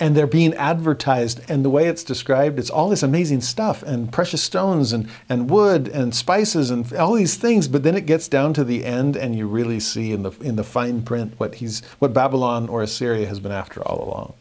And 0.00 0.16
they're 0.16 0.28
being 0.28 0.54
advertised, 0.54 1.40
and 1.50 1.64
the 1.64 1.70
way 1.70 1.88
it's 1.88 2.04
described, 2.04 2.60
it's 2.60 2.70
all 2.70 2.88
this 2.88 3.02
amazing 3.02 3.40
stuff 3.40 3.82
and 3.82 4.12
precious 4.12 4.40
stones 4.40 4.92
and, 4.92 5.08
and 5.28 5.50
wood 5.50 5.88
and 5.88 6.14
spices 6.14 6.70
and 6.70 6.92
all 6.92 7.14
these 7.14 7.34
things. 7.34 7.66
But 7.66 7.82
then 7.82 7.96
it 7.96 8.06
gets 8.06 8.28
down 8.28 8.54
to 8.54 8.62
the 8.62 8.84
end, 8.84 9.16
and 9.16 9.34
you 9.34 9.48
really 9.48 9.80
see 9.80 10.12
in 10.12 10.22
the, 10.22 10.30
in 10.40 10.54
the 10.54 10.62
fine 10.62 11.02
print 11.02 11.34
what, 11.38 11.56
he's, 11.56 11.84
what 11.98 12.12
Babylon 12.12 12.68
or 12.68 12.80
Assyria 12.80 13.26
has 13.26 13.40
been 13.40 13.50
after 13.50 13.82
all 13.82 14.04
along. 14.08 14.34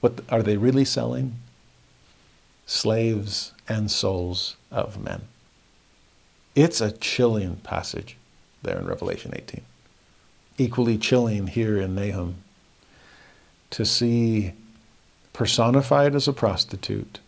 What 0.00 0.20
are 0.28 0.42
they 0.42 0.58
really 0.58 0.84
selling? 0.84 1.36
Slaves 2.66 3.52
and 3.68 3.90
souls 3.90 4.56
of 4.70 5.02
men. 5.02 5.22
It's 6.54 6.80
a 6.80 6.92
chilling 6.92 7.56
passage 7.56 8.16
there 8.62 8.78
in 8.78 8.86
Revelation 8.86 9.32
18. 9.34 9.62
Equally 10.56 10.98
chilling 10.98 11.48
here 11.48 11.78
in 11.78 11.94
Nahum 11.94 12.36
to 13.70 13.84
see 13.84 14.52
personified 15.32 16.14
as 16.14 16.28
a 16.28 16.32
prostitute 16.32 17.18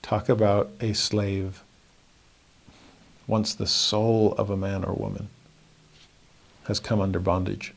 talk 0.00 0.28
about 0.28 0.70
a 0.80 0.92
slave, 0.92 1.62
once 3.26 3.52
the 3.52 3.66
soul 3.66 4.32
of 4.38 4.48
a 4.48 4.56
man 4.56 4.84
or 4.84 4.94
woman 4.94 5.28
has 6.64 6.80
come 6.80 7.00
under 7.00 7.18
bondage. 7.18 7.74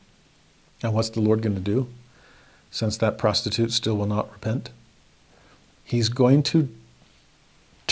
And 0.83 0.93
what's 0.93 1.09
the 1.09 1.19
Lord 1.19 1.41
going 1.41 1.55
to 1.55 1.61
do 1.61 1.89
since 2.69 2.95
that 2.97 3.17
prostitute 3.17 3.71
still 3.71 3.97
will 3.97 4.05
not 4.05 4.31
repent? 4.31 4.69
He's 5.83 6.09
going 6.09 6.43
to 6.43 6.69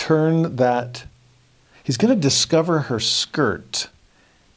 turn 0.00 0.56
that, 0.56 1.04
he's 1.84 1.98
going 1.98 2.14
to 2.14 2.20
discover 2.20 2.80
her 2.80 2.98
skirt 2.98 3.88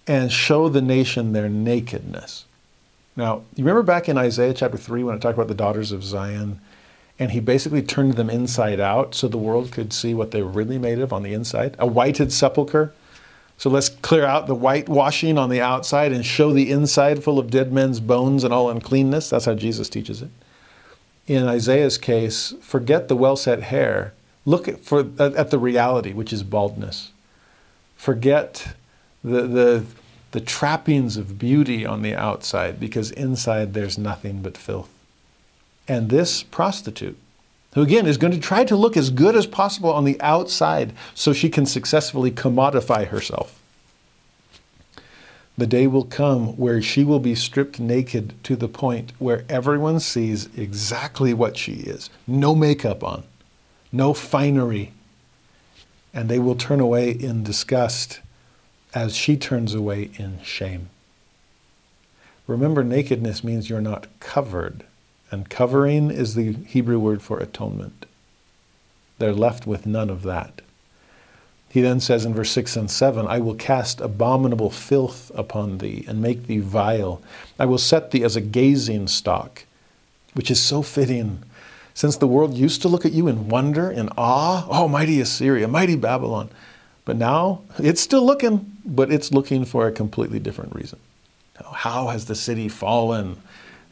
and 0.07 0.31
show 0.31 0.69
the 0.69 0.81
nation 0.81 1.33
their 1.33 1.49
nakedness. 1.49 2.45
Now, 3.17 3.43
you 3.55 3.65
remember 3.65 3.83
back 3.83 4.07
in 4.07 4.17
Isaiah 4.17 4.53
chapter 4.53 4.77
3 4.77 5.03
when 5.03 5.15
I 5.15 5.19
talked 5.19 5.37
about 5.37 5.49
the 5.49 5.53
daughters 5.53 5.91
of 5.91 6.01
Zion? 6.01 6.61
And 7.19 7.31
he 7.31 7.41
basically 7.41 7.81
turned 7.81 8.13
them 8.13 8.29
inside 8.29 8.79
out 8.79 9.15
so 9.15 9.27
the 9.27 9.37
world 9.37 9.71
could 9.71 9.91
see 9.91 10.13
what 10.13 10.31
they 10.31 10.41
were 10.41 10.49
really 10.49 10.79
made 10.79 10.99
of 10.99 11.11
on 11.11 11.23
the 11.23 11.33
inside. 11.33 11.75
A 11.77 11.85
whited 11.85 12.31
sepulchre. 12.31 12.93
So 13.57 13.69
let's 13.69 13.89
clear 13.89 14.25
out 14.25 14.47
the 14.47 14.55
whitewashing 14.55 15.37
on 15.37 15.49
the 15.49 15.61
outside 15.61 16.13
and 16.13 16.25
show 16.25 16.53
the 16.53 16.71
inside 16.71 17.21
full 17.21 17.37
of 17.37 17.51
dead 17.51 17.71
men's 17.71 17.99
bones 17.99 18.45
and 18.45 18.53
all 18.53 18.69
uncleanness. 18.69 19.29
That's 19.29 19.45
how 19.45 19.55
Jesus 19.55 19.89
teaches 19.89 20.21
it. 20.21 20.29
In 21.27 21.47
Isaiah's 21.47 21.97
case, 21.97 22.53
forget 22.61 23.09
the 23.09 23.15
well 23.15 23.35
set 23.35 23.63
hair 23.63 24.13
Look 24.45 24.67
at, 24.67 24.83
for, 24.83 25.07
at 25.19 25.51
the 25.51 25.59
reality, 25.59 26.13
which 26.13 26.33
is 26.33 26.43
baldness. 26.43 27.11
Forget 27.95 28.75
the, 29.23 29.43
the, 29.43 29.85
the 30.31 30.41
trappings 30.41 31.15
of 31.15 31.39
beauty 31.39 31.85
on 31.85 32.01
the 32.01 32.15
outside, 32.15 32.79
because 32.79 33.11
inside 33.11 33.73
there's 33.73 33.97
nothing 33.97 34.41
but 34.41 34.57
filth. 34.57 34.89
And 35.87 36.09
this 36.09 36.43
prostitute, 36.43 37.17
who 37.73 37.81
again 37.81 38.05
is 38.05 38.17
going 38.17 38.33
to 38.33 38.39
try 38.39 38.63
to 38.65 38.75
look 38.75 38.97
as 38.97 39.09
good 39.09 39.35
as 39.35 39.47
possible 39.47 39.91
on 39.91 40.03
the 40.03 40.19
outside 40.21 40.93
so 41.13 41.33
she 41.33 41.49
can 41.49 41.65
successfully 41.65 42.31
commodify 42.31 43.07
herself. 43.07 43.59
The 45.57 45.67
day 45.67 45.87
will 45.87 46.05
come 46.05 46.57
where 46.57 46.81
she 46.81 47.03
will 47.03 47.19
be 47.19 47.35
stripped 47.35 47.79
naked 47.79 48.33
to 48.43 48.55
the 48.55 48.67
point 48.67 49.13
where 49.19 49.45
everyone 49.47 49.99
sees 49.99 50.49
exactly 50.57 51.33
what 51.33 51.57
she 51.57 51.73
is. 51.73 52.09
No 52.25 52.55
makeup 52.55 53.03
on, 53.03 53.23
no 53.93 54.13
finery. 54.13 54.91
And 56.13 56.27
they 56.27 56.39
will 56.39 56.55
turn 56.55 56.81
away 56.81 57.11
in 57.11 57.43
disgust 57.43 58.19
as 58.93 59.15
she 59.15 59.37
turns 59.37 59.73
away 59.73 60.11
in 60.17 60.41
shame. 60.43 60.89
Remember, 62.45 62.83
nakedness 62.83 63.43
means 63.43 63.69
you're 63.69 63.81
not 63.81 64.07
covered, 64.19 64.83
and 65.31 65.49
covering 65.49 66.11
is 66.11 66.35
the 66.35 66.53
Hebrew 66.53 66.99
word 66.99 67.21
for 67.21 67.39
atonement. 67.39 68.05
They're 69.17 69.33
left 69.33 69.65
with 69.65 69.85
none 69.85 70.09
of 70.09 70.23
that. 70.23 70.61
He 71.69 71.81
then 71.81 71.99
says 71.99 72.25
in 72.25 72.35
verse 72.35 72.51
6 72.51 72.75
and 72.75 72.91
7 72.91 73.25
I 73.25 73.39
will 73.39 73.55
cast 73.55 74.01
abominable 74.01 74.69
filth 74.69 75.31
upon 75.33 75.79
thee 75.79 76.05
and 76.07 76.21
make 76.21 76.45
thee 76.45 76.59
vile. 76.59 77.21
I 77.57 77.65
will 77.65 77.79
set 77.79 78.11
thee 78.11 78.23
as 78.23 78.35
a 78.35 78.41
gazing 78.41 79.07
stock, 79.07 79.63
which 80.33 80.51
is 80.51 80.61
so 80.61 80.83
fitting 80.83 81.41
since 81.93 82.17
the 82.17 82.27
world 82.27 82.55
used 82.55 82.81
to 82.81 82.87
look 82.87 83.05
at 83.05 83.11
you 83.13 83.27
in 83.27 83.49
wonder 83.49 83.89
and 83.89 84.09
awe, 84.17 84.65
oh, 84.69 84.87
mighty 84.87 85.21
Assyria, 85.21 85.67
mighty 85.67 85.95
Babylon. 85.95 86.49
But 87.05 87.17
now 87.17 87.61
it's 87.77 88.01
still 88.01 88.25
looking, 88.25 88.77
but 88.85 89.11
it's 89.11 89.31
looking 89.31 89.65
for 89.65 89.87
a 89.87 89.91
completely 89.91 90.39
different 90.39 90.73
reason. 90.75 90.99
How 91.71 92.07
has 92.07 92.25
the 92.25 92.35
city 92.35 92.69
fallen? 92.69 93.41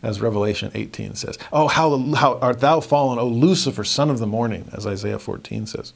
As 0.04 0.20
Revelation 0.20 0.72
18 0.74 1.14
says. 1.14 1.38
Oh, 1.54 1.68
how, 1.68 1.96
how 2.16 2.40
art 2.40 2.60
thou 2.60 2.80
fallen, 2.80 3.20
O 3.20 3.28
Lucifer, 3.28 3.84
son 3.84 4.10
of 4.10 4.18
the 4.18 4.26
morning, 4.26 4.68
as 4.74 4.88
Isaiah 4.88 5.20
14 5.20 5.68
says. 5.68 5.94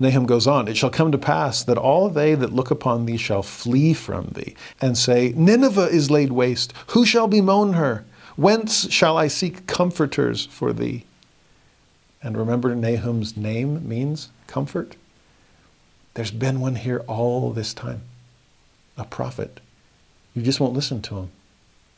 Nahum 0.00 0.26
goes 0.26 0.48
on, 0.48 0.66
It 0.66 0.76
shall 0.76 0.90
come 0.90 1.12
to 1.12 1.18
pass 1.18 1.62
that 1.62 1.78
all 1.78 2.08
they 2.08 2.34
that 2.34 2.52
look 2.52 2.72
upon 2.72 3.06
thee 3.06 3.16
shall 3.16 3.44
flee 3.44 3.94
from 3.94 4.30
thee, 4.34 4.56
and 4.80 4.98
say, 4.98 5.32
Nineveh 5.36 5.90
is 5.90 6.10
laid 6.10 6.32
waste. 6.32 6.72
Who 6.88 7.06
shall 7.06 7.28
bemoan 7.28 7.74
her? 7.74 8.04
Whence 8.34 8.90
shall 8.90 9.16
I 9.16 9.28
seek 9.28 9.68
comforters 9.68 10.46
for 10.46 10.72
thee? 10.72 11.04
And 12.22 12.36
remember, 12.36 12.74
Nahum's 12.74 13.36
name 13.36 13.88
means 13.88 14.30
comfort. 14.46 14.96
There's 16.14 16.30
been 16.30 16.60
one 16.60 16.76
here 16.76 17.00
all 17.06 17.52
this 17.52 17.74
time, 17.74 18.02
a 18.96 19.04
prophet. 19.04 19.60
You 20.34 20.42
just 20.42 20.60
won't 20.60 20.74
listen 20.74 21.02
to 21.02 21.18
him. 21.18 21.30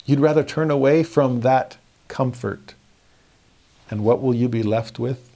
You'd 0.06 0.20
rather 0.20 0.44
turn 0.44 0.70
away 0.70 1.02
from 1.02 1.40
that 1.42 1.76
comfort 2.08 2.74
And 3.90 4.04
what 4.04 4.22
will 4.22 4.34
you 4.34 4.48
be 4.48 4.62
left 4.62 4.98
with? 4.98 5.30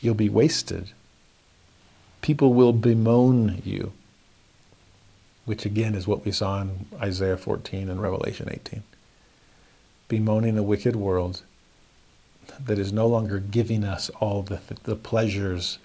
You'll 0.00 0.14
be 0.14 0.28
wasted. 0.28 0.90
People 2.22 2.54
will 2.54 2.72
bemoan 2.72 3.60
you, 3.64 3.92
which 5.44 5.66
again 5.66 5.94
is 5.96 6.06
what 6.06 6.24
we 6.24 6.32
saw 6.32 6.60
in 6.62 6.86
Isaiah 7.00 7.36
14 7.36 7.90
and 7.90 8.00
Revelation 8.00 8.48
18. 8.50 8.84
Bemoaning 10.08 10.58
a 10.58 10.62
wicked 10.62 10.96
world 10.96 11.42
that 12.64 12.78
is 12.78 12.92
no 12.92 13.06
longer 13.06 13.38
giving 13.38 13.84
us 13.84 14.10
all 14.20 14.42
the, 14.42 14.60
the 14.84 14.96
pleasures 14.96 15.78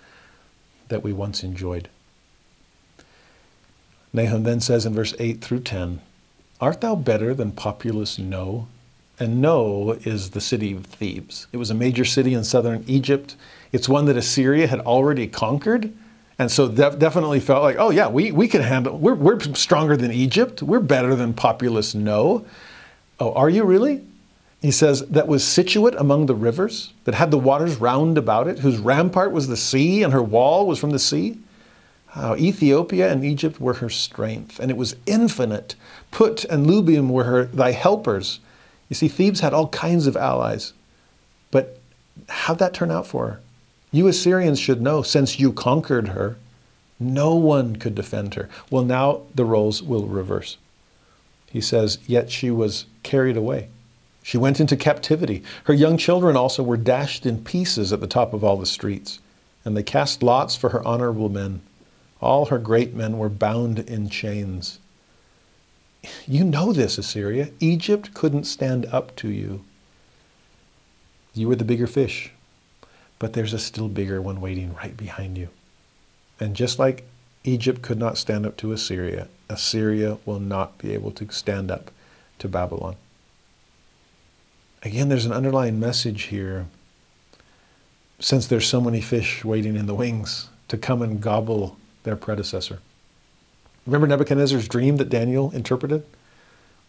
that 0.90 1.04
we 1.04 1.14
once 1.14 1.44
enjoyed. 1.44 1.90
Nahum 4.12 4.44
then 4.44 4.60
says 4.60 4.86
in 4.86 4.94
verse 4.94 5.14
8 5.20 5.42
through 5.42 5.62
10 5.62 6.02
Art 6.60 6.82
thou 6.82 6.96
better 6.96 7.34
than 7.34 7.52
populous 7.52 8.20
No? 8.20 8.68
And 9.20 9.42
No 9.42 9.98
is 10.04 10.32
the 10.32 10.42
city 10.42 10.74
of 10.74 10.86
Thebes. 10.86 11.48
It 11.52 11.58
was 11.58 11.70
a 11.70 11.76
major 11.76 12.06
city 12.06 12.34
in 12.34 12.44
southern 12.44 12.84
Egypt. 12.88 13.36
It's 13.72 13.90
one 13.90 14.06
that 14.06 14.18
Assyria 14.18 14.68
had 14.68 14.80
already 14.82 15.28
conquered. 15.28 15.94
And 16.38 16.50
so 16.50 16.70
def- 16.70 16.98
definitely 16.98 17.42
felt 17.42 17.64
like, 17.64 17.76
oh, 17.78 17.90
yeah, 17.92 18.08
we, 18.08 18.32
we 18.32 18.48
can 18.48 18.62
handle, 18.62 18.98
we're, 18.98 19.16
we're 19.16 19.40
stronger 19.56 19.98
than 19.98 20.12
Egypt. 20.12 20.64
We're 20.64 20.80
better 20.80 21.16
than 21.16 21.34
populous 21.34 21.94
No. 21.94 22.46
Oh, 23.20 23.34
are 23.34 23.50
you 23.50 23.66
really? 23.66 24.02
He 24.62 24.72
says, 24.72 25.06
that 25.08 25.28
was 25.28 25.46
situate 25.46 25.96
among 25.96 26.26
the 26.26 26.36
rivers, 26.36 26.92
that 27.06 27.16
had 27.16 27.32
the 27.32 27.38
waters 27.38 27.78
round 27.78 28.18
about 28.18 28.48
it, 28.48 28.60
whose 28.60 28.78
rampart 28.78 29.32
was 29.32 29.48
the 29.48 29.56
sea 29.56 30.04
and 30.04 30.12
her 30.12 30.22
wall 30.22 30.68
was 30.68 30.80
from 30.80 30.90
the 30.90 31.00
sea. 31.00 31.38
How 32.08 32.36
Ethiopia 32.36 33.12
and 33.12 33.24
Egypt 33.24 33.62
were 33.62 33.76
her 33.76 33.90
strength, 33.90 34.60
and 34.60 34.70
it 34.70 34.78
was 34.78 34.96
infinite. 35.06 35.76
Put 36.12 36.44
and 36.46 36.66
Lubim 36.66 37.10
were 37.10 37.26
her 37.26 37.46
thy 37.46 37.72
helpers. 37.72 38.40
You 38.90 38.96
see, 38.96 39.08
Thebes 39.08 39.40
had 39.40 39.54
all 39.54 39.68
kinds 39.70 40.08
of 40.08 40.18
allies. 40.18 40.74
But 41.52 41.80
how'd 42.28 42.60
that 42.60 42.74
turn 42.74 42.92
out 42.92 43.08
for 43.08 43.28
her? 43.28 43.40
You 43.92 44.08
Assyrians 44.08 44.60
should 44.60 44.82
know, 44.82 45.04
since 45.04 45.40
you 45.40 45.54
conquered 45.54 46.10
her, 46.10 46.38
no 47.00 47.36
one 47.36 47.76
could 47.76 47.96
defend 47.96 48.34
her. 48.34 48.50
Well, 48.70 48.84
now 48.84 49.22
the 49.34 49.46
roles 49.46 49.82
will 49.82 50.08
reverse. 50.08 50.58
He 51.50 51.62
says, 51.62 51.98
Yet 52.08 52.30
she 52.30 52.52
was 52.52 52.86
carried 53.04 53.38
away. 53.38 53.70
She 54.22 54.38
went 54.38 54.60
into 54.60 54.76
captivity. 54.76 55.44
Her 55.64 55.74
young 55.74 55.98
children 55.98 56.36
also 56.36 56.62
were 56.62 56.78
dashed 56.78 57.26
in 57.26 57.44
pieces 57.44 57.92
at 57.94 58.02
the 58.02 58.08
top 58.08 58.34
of 58.34 58.44
all 58.44 58.58
the 58.58 58.66
streets, 58.66 59.20
and 59.66 59.76
they 59.76 59.84
cast 59.84 60.22
lots 60.22 60.56
for 60.56 60.70
her 60.70 60.86
honorable 60.86 61.30
men. 61.30 61.62
All 62.22 62.48
her 62.48 62.60
great 62.60 62.94
men 62.94 63.18
were 63.18 63.30
bound 63.30 63.80
in 63.80 64.10
chains. 64.10 64.80
You 66.28 66.44
know 66.44 66.74
this, 66.74 66.98
Assyria. 66.98 67.50
Egypt 67.60 68.14
couldn't 68.14 68.46
stand 68.46 68.86
up 68.88 69.16
to 69.18 69.30
you. 69.30 69.64
You 71.34 71.48
were 71.48 71.56
the 71.56 71.66
bigger 71.66 71.88
fish, 71.88 72.32
but 73.20 73.34
there's 73.34 73.54
a 73.54 73.60
still 73.60 73.88
bigger 73.88 74.22
one 74.22 74.42
waiting 74.42 74.74
right 74.76 74.96
behind 74.96 75.38
you. 75.38 75.50
And 76.40 76.56
just 76.56 76.80
like 76.80 77.06
Egypt 77.44 77.82
could 77.82 77.98
not 77.98 78.18
stand 78.18 78.46
up 78.46 78.58
to 78.58 78.72
Assyria, 78.72 79.28
Assyria 79.50 80.18
will 80.26 80.40
not 80.40 80.78
be 80.78 80.94
able 80.94 81.12
to 81.12 81.30
stand 81.32 81.72
up 81.72 81.92
to 82.40 82.48
Babylon. 82.48 82.96
Again, 84.84 85.10
there's 85.10 85.26
an 85.26 85.34
underlying 85.34 85.80
message 85.80 86.24
here. 86.24 86.68
Since 88.20 88.48
there's 88.48 88.68
so 88.68 88.80
many 88.80 89.02
fish 89.02 89.44
waiting 89.44 89.76
in 89.76 89.86
the 89.88 89.96
wings 89.96 90.50
to 90.70 90.78
come 90.78 91.02
and 91.02 91.22
gobble 91.22 91.78
their 92.04 92.16
predecessor. 92.16 92.80
Remember 93.86 94.08
Nebuchadnezzar's 94.08 94.68
dream 94.68 94.98
that 94.98 95.10
Daniel 95.10 95.52
interpreted? 95.52 96.06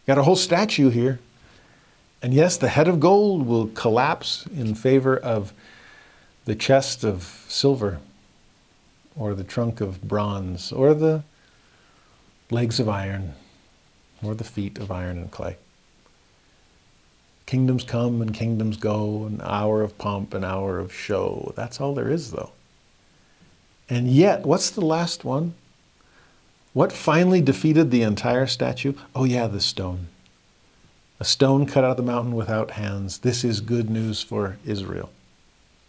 Got 0.07 0.18
a 0.18 0.22
whole 0.22 0.36
statue 0.36 0.91
here. 0.91 1.18
And 2.22 2.34
yes, 2.34 2.57
the 2.57 2.68
head 2.68 2.88
of 2.88 3.01
gold 3.01 3.47
will 3.47 3.68
collapse 3.68 4.47
in 4.47 4.74
favor 4.74 5.16
of 5.16 5.53
the 6.45 6.55
chest 6.55 7.05
of 7.05 7.45
silver, 7.49 8.01
or 9.16 9.34
the 9.34 9.45
trunk 9.45 9.80
of 9.80 10.03
bronze, 10.03 10.72
or 10.72 10.95
the 10.95 11.22
legs 12.51 12.78
of 12.78 12.88
iron, 12.88 13.34
or 14.22 14.34
the 14.34 14.45
feet 14.45 14.78
of 14.78 14.91
iron 14.91 15.16
and 15.18 15.30
clay. 15.30 15.57
Kingdoms 17.51 17.82
come 17.82 18.22
and 18.22 18.32
kingdoms 18.32 18.76
go, 18.76 19.24
an 19.24 19.40
hour 19.42 19.82
of 19.82 19.98
pomp, 19.98 20.34
an 20.34 20.44
hour 20.44 20.78
of 20.78 20.94
show. 20.94 21.53
That's 21.57 21.80
all 21.80 21.96
there 21.96 22.09
is, 22.09 22.30
though. 22.30 22.53
And 23.88 24.07
yet, 24.07 24.46
what's 24.46 24.70
the 24.70 24.84
last 24.84 25.24
one? 25.24 25.55
What 26.74 26.92
finally 26.92 27.40
defeated 27.40 27.90
the 27.90 28.03
entire 28.03 28.46
statue? 28.46 28.92
Oh, 29.16 29.24
yeah, 29.24 29.48
the 29.48 29.61
stone. 29.61 30.07
A 31.18 31.24
stone 31.24 31.66
cut 31.66 31.82
out 31.82 31.90
of 31.90 31.96
the 31.96 32.05
mountain 32.05 32.36
without 32.36 32.70
hands. 32.70 33.18
This 33.18 33.42
is 33.42 33.61
good 33.61 33.90
news 33.90 34.22
for 34.22 34.57
Israel. 34.64 35.11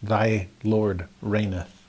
Thy 0.01 0.47
Lord 0.63 1.07
reigneth. 1.21 1.87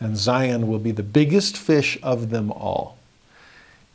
And 0.00 0.18
Zion 0.18 0.68
will 0.68 0.78
be 0.78 0.92
the 0.92 1.02
biggest 1.02 1.56
fish 1.56 1.98
of 2.02 2.28
them 2.28 2.52
all. 2.52 2.98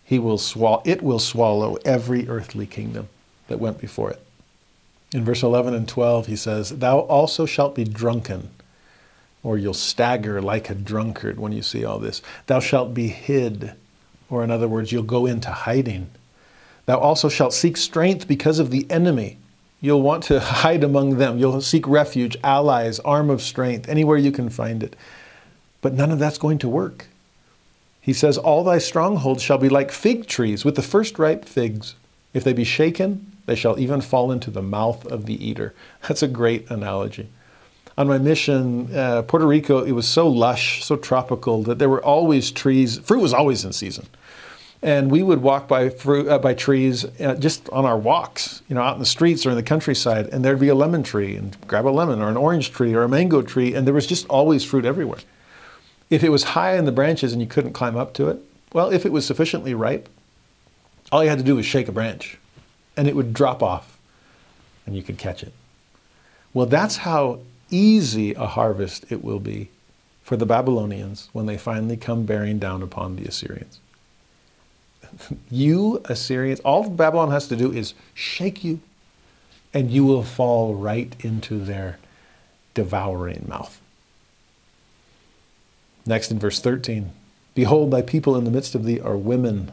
He 0.03 0.17
will 0.17 0.39
swallow, 0.39 0.81
it 0.85 1.03
will 1.03 1.19
swallow 1.19 1.77
every 1.85 2.27
earthly 2.27 2.65
kingdom 2.65 3.09
that 3.47 3.59
went 3.59 3.79
before 3.79 4.09
it. 4.09 4.23
In 5.13 5.23
verse 5.23 5.43
11 5.43 5.73
and 5.73 5.87
12, 5.87 6.27
he 6.27 6.35
says, 6.35 6.69
Thou 6.69 6.99
also 6.99 7.45
shalt 7.45 7.75
be 7.75 7.83
drunken 7.83 8.49
or 9.47 9.57
you'll 9.57 9.73
stagger 9.73 10.41
like 10.41 10.69
a 10.69 10.75
drunkard 10.75 11.39
when 11.39 11.53
you 11.53 11.61
see 11.61 11.85
all 11.85 11.99
this. 11.99 12.21
Thou 12.47 12.59
shalt 12.59 12.93
be 12.93 13.07
hid, 13.07 13.71
or 14.29 14.43
in 14.43 14.51
other 14.51 14.67
words, 14.67 14.91
you'll 14.91 15.03
go 15.03 15.25
into 15.25 15.49
hiding. 15.49 16.09
Thou 16.85 16.99
also 16.99 17.29
shalt 17.29 17.53
seek 17.53 17.77
strength 17.77 18.27
because 18.27 18.59
of 18.59 18.71
the 18.71 18.85
enemy. 18.89 19.37
You'll 19.79 20.01
want 20.01 20.23
to 20.23 20.39
hide 20.41 20.83
among 20.83 21.17
them. 21.17 21.37
You'll 21.37 21.61
seek 21.61 21.87
refuge, 21.87 22.35
allies, 22.43 22.99
arm 22.99 23.29
of 23.29 23.41
strength, 23.41 23.87
anywhere 23.87 24.17
you 24.17 24.33
can 24.33 24.49
find 24.49 24.83
it. 24.83 24.97
But 25.81 25.93
none 25.93 26.11
of 26.11 26.19
that's 26.19 26.37
going 26.37 26.57
to 26.59 26.67
work. 26.67 27.07
He 28.01 28.11
says, 28.11 28.37
All 28.37 28.65
thy 28.65 28.79
strongholds 28.79 29.43
shall 29.43 29.59
be 29.59 29.69
like 29.69 29.91
fig 29.91 30.27
trees 30.27 30.65
with 30.65 30.75
the 30.75 30.81
first 30.81 31.17
ripe 31.19 31.45
figs. 31.45 31.95
If 32.33 32.43
they 32.43 32.51
be 32.51 32.65
shaken, 32.65 33.31
they 33.47 33.55
shall 33.55 33.79
even 33.79 34.01
fall 34.01 34.31
into 34.31 34.51
the 34.51 34.61
mouth 34.61 35.05
of 35.07 35.25
the 35.25 35.43
eater. 35.43 35.73
That's 36.07 36.21
a 36.21 36.27
great 36.27 36.69
analogy 36.69 37.29
on 37.97 38.07
my 38.07 38.19
mission, 38.19 38.95
uh, 38.95 39.23
Puerto 39.23 39.47
Rico, 39.47 39.83
it 39.83 39.91
was 39.91 40.07
so 40.07 40.27
lush, 40.27 40.83
so 40.83 40.95
tropical 40.95 41.63
that 41.63 41.79
there 41.79 41.89
were 41.89 42.03
always 42.03 42.51
trees. 42.51 42.99
Fruit 42.99 43.19
was 43.19 43.33
always 43.33 43.65
in 43.65 43.73
season, 43.73 44.05
and 44.83 45.09
we 45.09 45.23
would 45.23 45.41
walk 45.41 45.67
by 45.67 45.89
fruit 45.89 46.27
uh, 46.27 46.37
by 46.37 46.53
trees 46.53 47.05
uh, 47.19 47.33
just 47.35 47.67
on 47.69 47.85
our 47.85 47.97
walks, 47.97 48.61
you 48.69 48.75
know, 48.75 48.81
out 48.81 48.93
in 48.93 48.99
the 48.99 49.05
streets 49.05 49.45
or 49.45 49.49
in 49.49 49.55
the 49.55 49.63
countryside, 49.63 50.27
and 50.27 50.45
there'd 50.45 50.59
be 50.59 50.67
a 50.67 50.75
lemon 50.75 51.01
tree, 51.01 51.35
and 51.35 51.57
grab 51.67 51.87
a 51.87 51.89
lemon 51.89 52.21
or 52.21 52.29
an 52.29 52.37
orange 52.37 52.71
tree 52.71 52.93
or 52.93 53.01
a 53.01 53.09
mango 53.09 53.41
tree, 53.41 53.73
and 53.73 53.87
there 53.87 53.95
was 53.95 54.05
just 54.05 54.27
always 54.27 54.63
fruit 54.63 54.85
everywhere. 54.85 55.19
If 56.11 56.23
it 56.23 56.29
was 56.29 56.43
high 56.43 56.77
in 56.77 56.85
the 56.85 56.91
branches 56.91 57.33
and 57.33 57.41
you 57.41 57.47
couldn't 57.47 57.73
climb 57.73 57.97
up 57.97 58.13
to 58.13 58.29
it, 58.29 58.39
well, 58.73 58.91
if 58.91 59.05
it 59.05 59.11
was 59.11 59.25
sufficiently 59.25 59.73
ripe, 59.73 60.07
all 61.11 61.23
you 61.23 61.29
had 61.29 61.39
to 61.39 61.43
do 61.43 61.55
was 61.55 61.65
shake 61.65 61.87
a 61.87 61.91
branch, 61.91 62.37
and 62.97 63.07
it 63.07 63.15
would 63.15 63.33
drop 63.33 63.63
off, 63.63 63.97
and 64.85 64.95
you 64.95 65.03
could 65.03 65.17
catch 65.17 65.43
it. 65.43 65.53
Well, 66.53 66.65
that's 66.65 66.97
how 66.97 67.39
easy 67.69 68.33
a 68.33 68.47
harvest 68.47 69.05
it 69.11 69.23
will 69.23 69.39
be 69.39 69.69
for 70.23 70.35
the 70.35 70.45
Babylonians 70.45 71.29
when 71.31 71.45
they 71.45 71.57
finally 71.57 71.95
come 71.95 72.25
bearing 72.25 72.59
down 72.59 72.81
upon 72.81 73.15
the 73.15 73.25
Assyrians. 73.25 73.79
you, 75.51 76.01
Assyrians, 76.05 76.59
all 76.61 76.89
Babylon 76.89 77.31
has 77.31 77.47
to 77.47 77.55
do 77.55 77.71
is 77.71 77.93
shake 78.13 78.63
you, 78.63 78.79
and 79.73 79.91
you 79.91 80.03
will 80.03 80.23
fall 80.23 80.75
right 80.75 81.15
into 81.19 81.59
their 81.59 81.99
devouring 82.73 83.45
mouth. 83.47 83.79
Next 86.05 86.31
in 86.31 86.39
verse 86.39 86.59
13 86.59 87.11
Behold, 87.53 87.91
thy 87.91 88.01
people 88.01 88.35
in 88.35 88.43
the 88.43 88.51
midst 88.51 88.75
of 88.75 88.85
thee 88.85 88.99
are 88.99 89.17
women, 89.17 89.71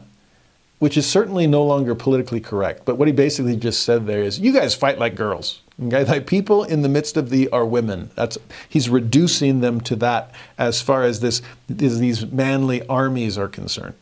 which 0.85 0.99
is 0.99 1.07
certainly 1.07 1.47
no 1.47 1.65
longer 1.65 1.95
politically 1.95 2.41
correct. 2.41 2.85
But 2.85 2.97
what 2.97 3.09
he 3.09 3.13
basically 3.15 3.57
just 3.57 3.85
said 3.85 4.07
there 4.07 4.23
is, 4.23 4.39
you 4.39 4.53
guys 4.53 4.75
fight 4.75 4.99
like 4.99 5.15
girls. 5.15 5.63
Okay, 5.83 6.05
thy 6.05 6.21
people 6.21 6.63
in 6.63 6.83
the 6.83 6.91
midst 6.91 7.17
of 7.17 7.31
thee 7.31 7.49
are 7.49 7.65
women. 7.65 8.11
That's 8.17 8.37
he's 8.69 8.91
reducing 8.91 9.63
them 9.63 9.81
to 9.81 9.97
that 9.97 10.31
as 10.59 10.83
far 10.83 11.05
as 11.05 11.21
this 11.21 11.41
these 11.71 12.27
manly 12.31 12.87
armies 12.87 13.39
are 13.39 13.49
concerned. 13.49 13.95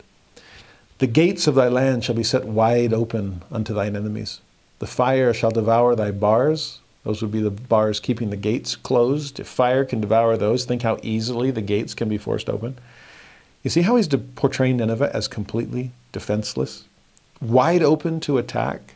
The 0.98 1.06
gates 1.06 1.46
of 1.46 1.54
thy 1.54 1.68
land 1.68 2.02
shall 2.02 2.16
be 2.16 2.24
set 2.24 2.46
wide 2.46 2.92
open 2.92 3.44
unto 3.52 3.72
thine 3.72 3.94
enemies. 3.94 4.40
The 4.80 4.88
fire 4.88 5.32
shall 5.32 5.52
devour 5.52 5.94
thy 5.94 6.10
bars. 6.10 6.80
Those 7.04 7.22
would 7.22 7.30
be 7.30 7.42
the 7.42 7.52
bars 7.52 8.00
keeping 8.00 8.30
the 8.30 8.36
gates 8.36 8.74
closed. 8.74 9.38
If 9.38 9.46
fire 9.46 9.84
can 9.84 10.00
devour 10.00 10.36
those, 10.36 10.64
think 10.64 10.82
how 10.82 10.98
easily 11.04 11.52
the 11.52 11.62
gates 11.62 11.94
can 11.94 12.08
be 12.08 12.18
forced 12.18 12.50
open. 12.50 12.76
You 13.62 13.70
see 13.70 13.82
how 13.82 13.94
he's 13.94 14.08
portraying 14.08 14.78
Nineveh 14.78 15.14
as 15.14 15.28
completely 15.28 15.92
defenseless, 16.12 16.84
wide 17.40 17.82
open 17.82 18.20
to 18.20 18.38
attack 18.38 18.94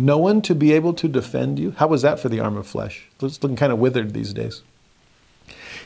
no 0.00 0.16
one 0.16 0.40
to 0.42 0.54
be 0.54 0.72
able 0.72 0.94
to 0.94 1.08
defend 1.08 1.58
you? 1.58 1.72
How 1.72 1.86
was 1.86 2.00
that 2.02 2.18
for 2.18 2.30
the 2.30 2.40
arm 2.40 2.56
of 2.56 2.66
flesh? 2.66 3.06
It's 3.20 3.42
looking 3.42 3.56
kind 3.56 3.70
of 3.70 3.78
withered 3.78 4.14
these 4.14 4.32
days. 4.32 4.62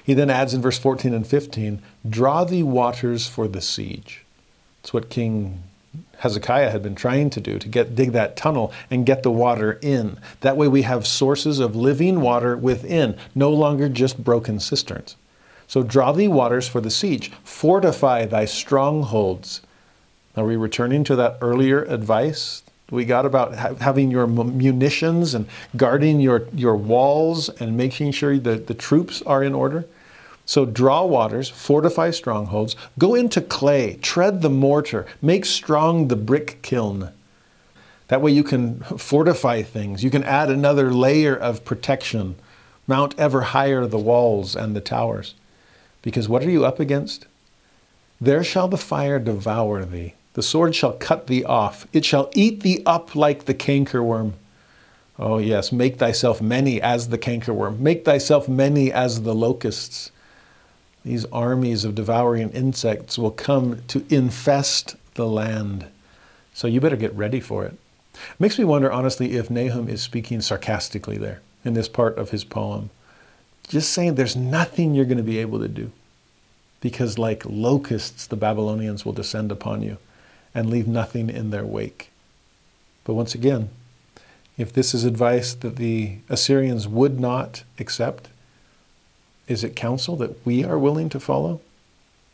He 0.05 0.15
then 0.15 0.31
adds 0.31 0.55
in 0.55 0.63
verse 0.63 0.79
14 0.79 1.13
and 1.13 1.27
15 1.27 1.83
Draw 2.09 2.45
thee 2.45 2.63
waters 2.63 3.27
for 3.27 3.49
the 3.49 3.61
siege. 3.61 4.25
It's 4.81 4.93
what 4.93 5.11
King 5.11 5.65
Hezekiah 6.19 6.71
had 6.71 6.83
been 6.83 6.95
trying 6.95 7.31
to 7.31 7.41
do 7.41 7.59
to 7.59 7.69
get 7.69 7.97
dig 7.97 8.13
that 8.13 8.37
tunnel 8.37 8.73
and 8.89 9.05
get 9.05 9.25
the 9.25 9.33
water 9.33 9.81
in. 9.83 10.19
That 10.43 10.57
way 10.57 10.69
we 10.69 10.83
have 10.83 11.07
sources 11.07 11.59
of 11.59 11.75
living 11.75 12.21
water 12.21 12.57
within, 12.57 13.17
no 13.35 13.51
longer 13.51 13.89
just 13.89 14.23
broken 14.23 14.61
cisterns. 14.61 15.17
So 15.67 15.83
draw 15.83 16.13
thee 16.13 16.29
waters 16.29 16.69
for 16.69 16.81
the 16.81 16.91
siege, 16.91 17.33
fortify 17.43 18.27
thy 18.27 18.45
strongholds. 18.45 19.61
Are 20.37 20.45
we 20.45 20.57
returning 20.57 21.05
to 21.05 21.17
that 21.17 21.39
earlier 21.41 21.85
advice 21.85 22.63
we 22.91 23.05
got 23.05 23.25
about 23.25 23.55
ha- 23.55 23.75
having 23.75 24.11
your 24.11 24.27
munitions 24.27 25.35
and 25.35 25.47
guarding 25.77 26.21
your, 26.21 26.49
your 26.53 26.77
walls 26.77 27.49
and 27.61 27.77
making 27.77 28.13
sure 28.13 28.39
that 28.39 28.67
the 28.67 28.75
troops 28.75 29.23
are 29.23 29.43
in 29.43 29.55
order? 29.55 29.87
So 30.47 30.67
draw 30.67 31.05
waters, 31.05 31.49
fortify 31.49 32.11
strongholds, 32.11 32.77
go 32.99 33.15
into 33.15 33.41
clay, 33.41 33.99
tread 34.03 34.43
the 34.43 34.51
mortar, 34.51 35.07
make 35.23 35.45
strong 35.47 36.09
the 36.09 36.17
brick 36.17 36.61
kiln. 36.63 37.11
That 38.09 38.21
way 38.21 38.33
you 38.33 38.45
can 38.45 38.81
fortify 38.81 39.63
things. 39.63 40.05
You 40.05 40.11
can 40.11 40.25
add 40.25 40.51
another 40.51 40.93
layer 40.93 41.35
of 41.35 41.65
protection, 41.65 42.37
mount 42.87 43.15
ever 43.19 43.41
higher 43.41 43.87
the 43.87 43.99
walls 43.99 44.55
and 44.55 44.77
the 44.77 44.81
towers. 44.83 45.35
Because 46.03 46.29
what 46.29 46.45
are 46.45 46.51
you 46.51 46.67
up 46.67 46.79
against? 46.79 47.27
There 48.21 48.45
shall 48.45 48.69
the 48.69 48.77
fire 48.77 49.19
devour 49.19 49.85
thee, 49.85 50.15
the 50.35 50.43
sword 50.43 50.75
shall 50.75 50.93
cut 50.93 51.29
thee 51.29 51.45
off, 51.45 51.87
it 51.93 52.05
shall 52.05 52.29
eat 52.35 52.61
thee 52.63 52.83
up 52.85 53.15
like 53.15 53.45
the 53.45 53.55
cankerworm. 53.55 54.33
Oh, 55.17 55.39
yes, 55.39 55.71
make 55.71 55.99
thyself 55.99 56.43
many 56.43 56.83
as 56.83 57.09
the 57.09 57.19
cankerworm, 57.19 57.79
make 57.79 58.05
thyself 58.05 58.49
many 58.49 58.93
as 58.93 59.23
the 59.23 59.35
locusts. 59.35 60.11
These 61.05 61.25
armies 61.27 61.85
of 61.85 61.95
devouring 61.95 62.51
insects 62.51 63.17
will 63.17 63.31
come 63.31 63.83
to 63.89 64.05
infest 64.09 64.97
the 65.15 65.27
land. 65.27 65.87
So 66.53 66.67
you 66.67 66.81
better 66.81 66.97
get 66.97 67.15
ready 67.15 67.41
for 67.41 67.65
it. 67.65 67.77
Makes 68.39 68.59
me 68.59 68.65
wonder, 68.65 68.91
honestly, 68.91 69.37
if 69.37 69.51
Nahum 69.51 69.89
is 69.89 70.03
speaking 70.03 70.41
sarcastically 70.41 71.19
there 71.19 71.43
in 71.65 71.75
this 71.75 71.89
part 71.89 72.19
of 72.19 72.31
his 72.31 72.43
poem. 72.43 72.91
Just 73.69 73.93
saying 73.93 74.15
there's 74.15 74.37
nothing 74.37 74.95
you're 74.95 75.05
going 75.05 75.19
to 75.19 75.23
be 75.23 75.39
able 75.39 75.61
to 75.61 75.69
do. 75.69 75.93
Because, 76.81 77.19
like 77.19 77.45
locusts, 77.45 78.27
the 78.27 78.37
Babylonians 78.37 79.05
will 79.05 79.13
descend 79.13 79.53
upon 79.53 79.83
you 79.83 79.99
and 80.55 80.71
leave 80.71 80.87
nothing 80.87 81.29
in 81.29 81.51
their 81.51 81.65
wake. 81.65 82.11
But 83.05 83.15
once 83.15 83.35
again, 83.35 83.71
if 84.57 84.73
this 84.73 84.95
is 84.95 85.05
advice 85.05 85.53
that 85.55 85.77
the 85.77 86.19
Assyrians 86.29 86.87
would 86.87 87.19
not 87.19 87.65
accept, 87.79 88.29
is 89.49 89.65
it 89.65 89.77
counsel 89.77 90.17
that 90.17 90.45
we 90.47 90.65
are 90.65 90.79
willing 90.79 91.09
to 91.11 91.21
follow? 91.21 91.61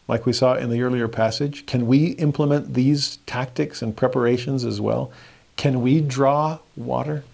Like 0.06 0.26
we 0.26 0.32
saw 0.32 0.54
in 0.54 0.70
the 0.70 0.82
earlier 0.82 1.08
passage, 1.08 1.66
can 1.66 1.86
we 1.86 2.08
implement 2.12 2.74
these 2.74 3.18
tactics 3.26 3.80
and 3.80 3.96
preparations 3.96 4.64
as 4.64 4.80
well? 4.80 5.10
Can 5.56 5.82
we 5.82 6.00
draw 6.00 6.58
water? 6.76 7.24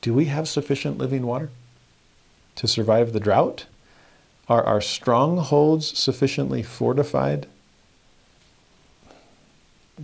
Do 0.00 0.14
we 0.14 0.26
have 0.26 0.48
sufficient 0.48 0.98
living 0.98 1.26
water 1.26 1.50
to 2.56 2.68
survive 2.68 3.12
the 3.12 3.20
drought? 3.20 3.66
Are 4.48 4.64
our 4.64 4.80
strongholds 4.80 5.98
sufficiently 5.98 6.62
fortified? 6.62 7.46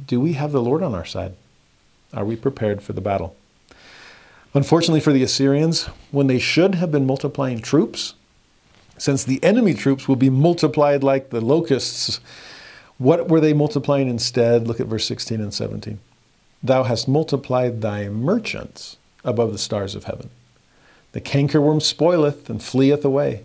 Do 0.06 0.20
we 0.20 0.32
have 0.34 0.52
the 0.52 0.62
Lord 0.62 0.82
on 0.82 0.94
our 0.94 1.04
side? 1.04 1.34
Are 2.12 2.24
we 2.24 2.36
prepared 2.36 2.82
for 2.82 2.92
the 2.92 3.00
battle? 3.00 3.36
Unfortunately 4.52 5.00
for 5.00 5.12
the 5.12 5.22
Assyrians, 5.22 5.84
when 6.10 6.26
they 6.26 6.38
should 6.38 6.76
have 6.76 6.92
been 6.92 7.06
multiplying 7.06 7.60
troops, 7.60 8.14
since 8.96 9.24
the 9.24 9.42
enemy 9.42 9.74
troops 9.74 10.06
will 10.06 10.16
be 10.16 10.30
multiplied 10.30 11.02
like 11.02 11.30
the 11.30 11.40
locusts, 11.40 12.20
what 12.98 13.28
were 13.28 13.40
they 13.40 13.52
multiplying 13.52 14.08
instead? 14.08 14.68
Look 14.68 14.78
at 14.78 14.86
verse 14.86 15.06
16 15.06 15.40
and 15.40 15.52
17. 15.52 15.98
Thou 16.62 16.84
hast 16.84 17.08
multiplied 17.08 17.80
thy 17.80 18.08
merchants 18.08 18.96
above 19.24 19.52
the 19.52 19.58
stars 19.58 19.94
of 19.94 20.04
heaven. 20.04 20.30
The 21.12 21.20
cankerworm 21.20 21.82
spoileth 21.82 22.48
and 22.48 22.62
fleeth 22.62 23.04
away. 23.04 23.42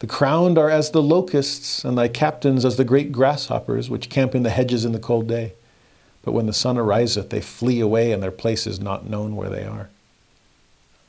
The 0.00 0.06
crowned 0.06 0.58
are 0.58 0.70
as 0.70 0.90
the 0.90 1.02
locusts, 1.02 1.84
and 1.84 1.98
thy 1.98 2.08
captains 2.08 2.64
as 2.64 2.76
the 2.76 2.84
great 2.84 3.10
grasshoppers, 3.10 3.90
which 3.90 4.10
camp 4.10 4.34
in 4.34 4.42
the 4.42 4.50
hedges 4.50 4.84
in 4.84 4.92
the 4.92 4.98
cold 4.98 5.26
day. 5.26 5.54
But 6.22 6.32
when 6.32 6.46
the 6.46 6.52
sun 6.52 6.76
ariseth, 6.76 7.30
they 7.30 7.40
flee 7.40 7.80
away, 7.80 8.12
and 8.12 8.22
their 8.22 8.30
place 8.30 8.66
is 8.66 8.80
not 8.80 9.08
known 9.08 9.36
where 9.36 9.50
they 9.50 9.64
are. 9.64 9.88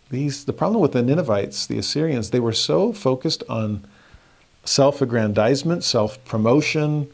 These, 0.10 0.45
the 0.45 0.53
problem 0.53 0.81
with 0.81 0.94
the 0.94 1.03
Ninevites, 1.03 1.68
the 1.68 1.77
Assyrians, 1.77 2.31
they 2.31 2.40
were 2.40 2.53
so 2.53 2.94
focused 2.94 3.44
on 3.49 3.86
self 4.64 5.02
aggrandizement, 5.02 5.84
self 5.84 6.23
promotion, 6.26 7.10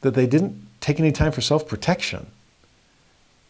that 0.00 0.14
they 0.14 0.26
didn't 0.26 0.66
take 0.80 0.98
any 0.98 1.12
time 1.12 1.32
for 1.32 1.40
self 1.40 1.66
protection. 1.68 2.26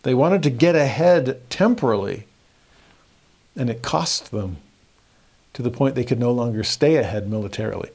They 0.02 0.14
wanted 0.14 0.42
to 0.44 0.50
get 0.50 0.74
ahead 0.74 1.40
temporally, 1.50 2.26
and 3.56 3.68
it 3.68 3.82
cost 3.82 4.30
them 4.30 4.56
to 5.52 5.62
the 5.62 5.70
point 5.70 5.94
they 5.94 6.04
could 6.04 6.20
no 6.20 6.32
longer 6.32 6.64
stay 6.64 6.96
ahead 6.96 7.28
militarily. 7.28 7.90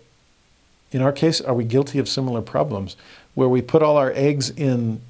In 0.92 1.02
our 1.02 1.12
case, 1.12 1.42
are 1.42 1.54
we 1.54 1.64
guilty 1.64 2.00
of 2.00 2.08
similar 2.08 2.42
problems 2.42 2.96
where 3.34 3.50
we 3.50 3.62
put 3.62 3.82
all 3.82 3.98
our 3.98 4.12
eggs 4.16 4.50
in, 4.52 5.02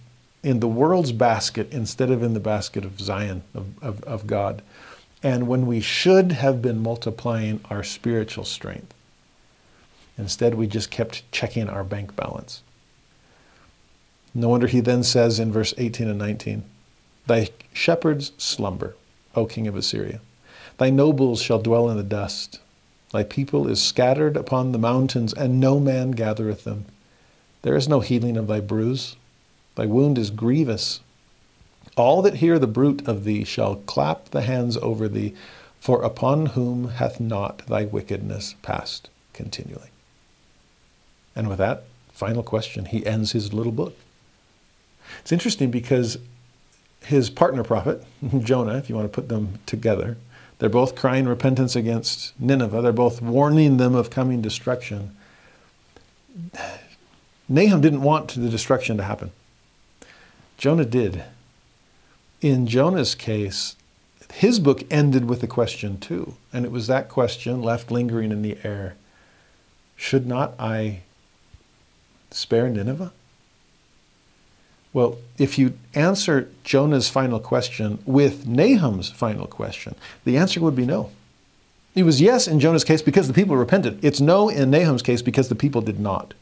in 0.46 0.60
the 0.62 0.68
world's 0.68 1.12
basket 1.12 1.72
instead 1.72 2.10
of 2.10 2.24
in 2.24 2.34
the 2.34 2.40
basket 2.40 2.86
of 2.86 3.00
Zion, 3.00 3.44
of, 3.54 3.84
of, 3.84 4.04
of 4.04 4.28
God? 4.28 4.62
and 5.26 5.48
when 5.48 5.66
we 5.66 5.80
should 5.80 6.34
have 6.34 6.62
been 6.62 6.84
multiplying 6.84 7.60
our 7.72 7.82
spiritual 7.82 8.46
strength. 8.46 8.94
Instead, 10.20 10.54
we 10.54 10.68
just 10.68 10.92
kept 10.92 11.30
checking 11.32 11.68
our 11.68 11.84
bank 11.84 12.16
balance. 12.16 12.62
No 14.36 14.50
wonder 14.50 14.68
he 14.68 14.82
then 14.82 15.02
says 15.02 15.40
in 15.40 15.52
verse 15.52 15.74
18 15.80 16.08
and 16.08 16.20
19, 16.20 16.64
Thy 17.26 17.50
shepherds 17.74 18.34
slumber, 18.38 18.96
O 19.36 19.48
king 19.48 19.68
of 19.68 19.76
Assyria. 19.76 20.22
Thy 20.78 20.92
nobles 20.92 21.42
shall 21.42 21.60
dwell 21.60 21.90
in 21.90 21.98
the 21.98 22.04
dust. 22.04 22.60
Thy 23.12 23.24
people 23.24 23.68
is 23.68 23.82
scattered 23.82 24.38
upon 24.38 24.74
the 24.74 24.78
mountains, 24.78 25.34
and 25.34 25.60
no 25.60 25.80
man 25.80 26.12
gathereth 26.12 26.66
them. 26.66 26.86
There 27.64 27.76
is 27.76 27.90
no 27.90 28.02
healing 28.02 28.38
of 28.38 28.46
thy 28.46 28.60
bruise. 28.60 29.16
Thy 29.76 29.86
wound 29.86 30.18
is 30.18 30.32
grievous. 30.32 31.02
All 31.96 32.22
that 32.22 32.36
hear 32.36 32.60
the 32.60 32.68
bruit 32.68 33.08
of 33.08 33.24
thee 33.24 33.44
shall 33.44 33.76
clap 33.76 34.30
the 34.30 34.42
hands 34.42 34.78
over 34.78 35.08
thee, 35.08 35.34
for 35.80 36.02
upon 36.02 36.48
whom 36.48 36.90
hath 36.90 37.20
not 37.20 37.66
thy 37.68 37.86
wickedness 37.86 38.56
passed 38.62 39.10
continually? 39.34 39.90
And 41.36 41.48
with 41.48 41.58
that 41.60 41.84
final 42.12 42.44
question, 42.44 42.86
he 42.86 43.06
ends 43.06 43.34
his 43.34 43.54
little 43.54 43.72
book. 43.72 43.96
It's 45.20 45.32
interesting 45.32 45.70
because 45.70 46.18
his 47.04 47.30
partner 47.30 47.64
prophet, 47.64 48.04
Jonah, 48.40 48.78
if 48.78 48.90
you 48.90 48.96
want 48.96 49.06
to 49.06 49.16
put 49.16 49.30
them 49.30 49.60
together, 49.66 50.18
they're 50.60 50.70
both 50.70 50.96
crying 50.96 51.28
repentance 51.28 51.76
against 51.76 52.40
Nineveh. 52.40 52.82
They're 52.82 52.94
both 52.94 53.22
warning 53.22 53.78
them 53.78 53.94
of 53.94 54.10
coming 54.10 54.42
destruction. 54.42 55.16
Nahum 57.50 57.82
didn't 57.82 58.02
want 58.02 58.30
the 58.30 58.50
destruction 58.50 58.98
to 58.98 59.04
happen. 59.04 59.32
Jonah 60.58 60.86
did 60.86 61.24
in 62.46 62.68
Jonah's 62.68 63.16
case, 63.16 63.76
his 64.32 64.60
book 64.60 64.84
ended 64.92 65.28
with 65.28 65.42
a 65.42 65.48
question 65.48 66.00
too, 66.00 66.36
and 66.54 66.64
it 66.64 66.72
was 66.72 66.86
that 66.86 67.10
question 67.10 67.62
left 67.62 67.90
lingering 67.90 68.32
in 68.32 68.44
the 68.44 68.58
air 68.64 68.96
Should 69.96 70.28
not 70.28 70.54
I 70.60 71.00
spare 72.30 72.70
Nineveh? 72.70 73.12
Well, 74.94 75.18
if 75.40 75.58
you 75.58 75.74
answer 75.94 76.50
Jonah's 76.64 77.10
final 77.10 77.40
question 77.40 78.00
with 78.06 78.46
Nahum's 78.46 79.10
final 79.10 79.48
question, 79.48 79.96
the 80.24 80.38
answer 80.38 80.62
would 80.62 80.76
be 80.76 80.86
no. 80.86 81.10
It 81.96 82.04
was 82.04 82.22
yes 82.22 82.48
in 82.48 82.60
Jonah's 82.60 82.84
case 82.84 83.02
because 83.02 83.28
the 83.28 83.34
people 83.34 83.58
repented. 83.58 84.04
It's 84.04 84.22
no 84.22 84.50
in 84.50 84.70
Nahum's 84.70 85.02
case 85.02 85.22
because 85.22 85.50
the 85.50 85.56
people 85.56 85.82
did 85.82 86.00
not. 86.00 86.34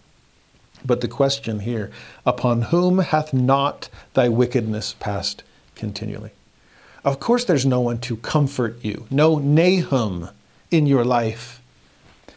But 0.86 1.02
the 1.02 1.08
question 1.08 1.60
here, 1.62 1.92
upon 2.26 2.64
whom 2.64 3.00
hath 3.00 3.34
not 3.34 3.90
thy 4.14 4.30
wickedness 4.30 4.96
passed 5.00 5.44
continually. 5.76 6.32
Of 7.04 7.20
course, 7.20 7.46
there's 7.46 7.66
no 7.66 7.82
one 7.82 8.00
to 8.00 8.18
comfort 8.18 8.84
you, 8.84 9.06
no 9.10 9.38
Nahum 9.38 10.30
in 10.72 10.88
your 10.88 11.04
life, 11.04 11.62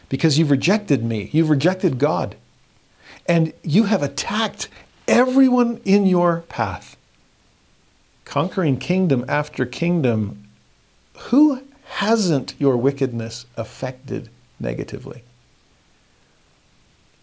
because 0.09 0.37
you've 0.37 0.51
rejected 0.51 1.03
me, 1.03 1.29
you've 1.31 1.49
rejected 1.49 1.97
God, 1.97 2.35
and 3.27 3.53
you 3.63 3.85
have 3.85 4.03
attacked 4.03 4.69
everyone 5.07 5.81
in 5.85 6.05
your 6.05 6.43
path. 6.49 6.97
Conquering 8.25 8.77
kingdom 8.77 9.25
after 9.27 9.65
kingdom, 9.65 10.43
who 11.17 11.61
hasn't 11.85 12.53
your 12.59 12.75
wickedness 12.77 13.45
affected 13.55 14.29
negatively? 14.59 15.23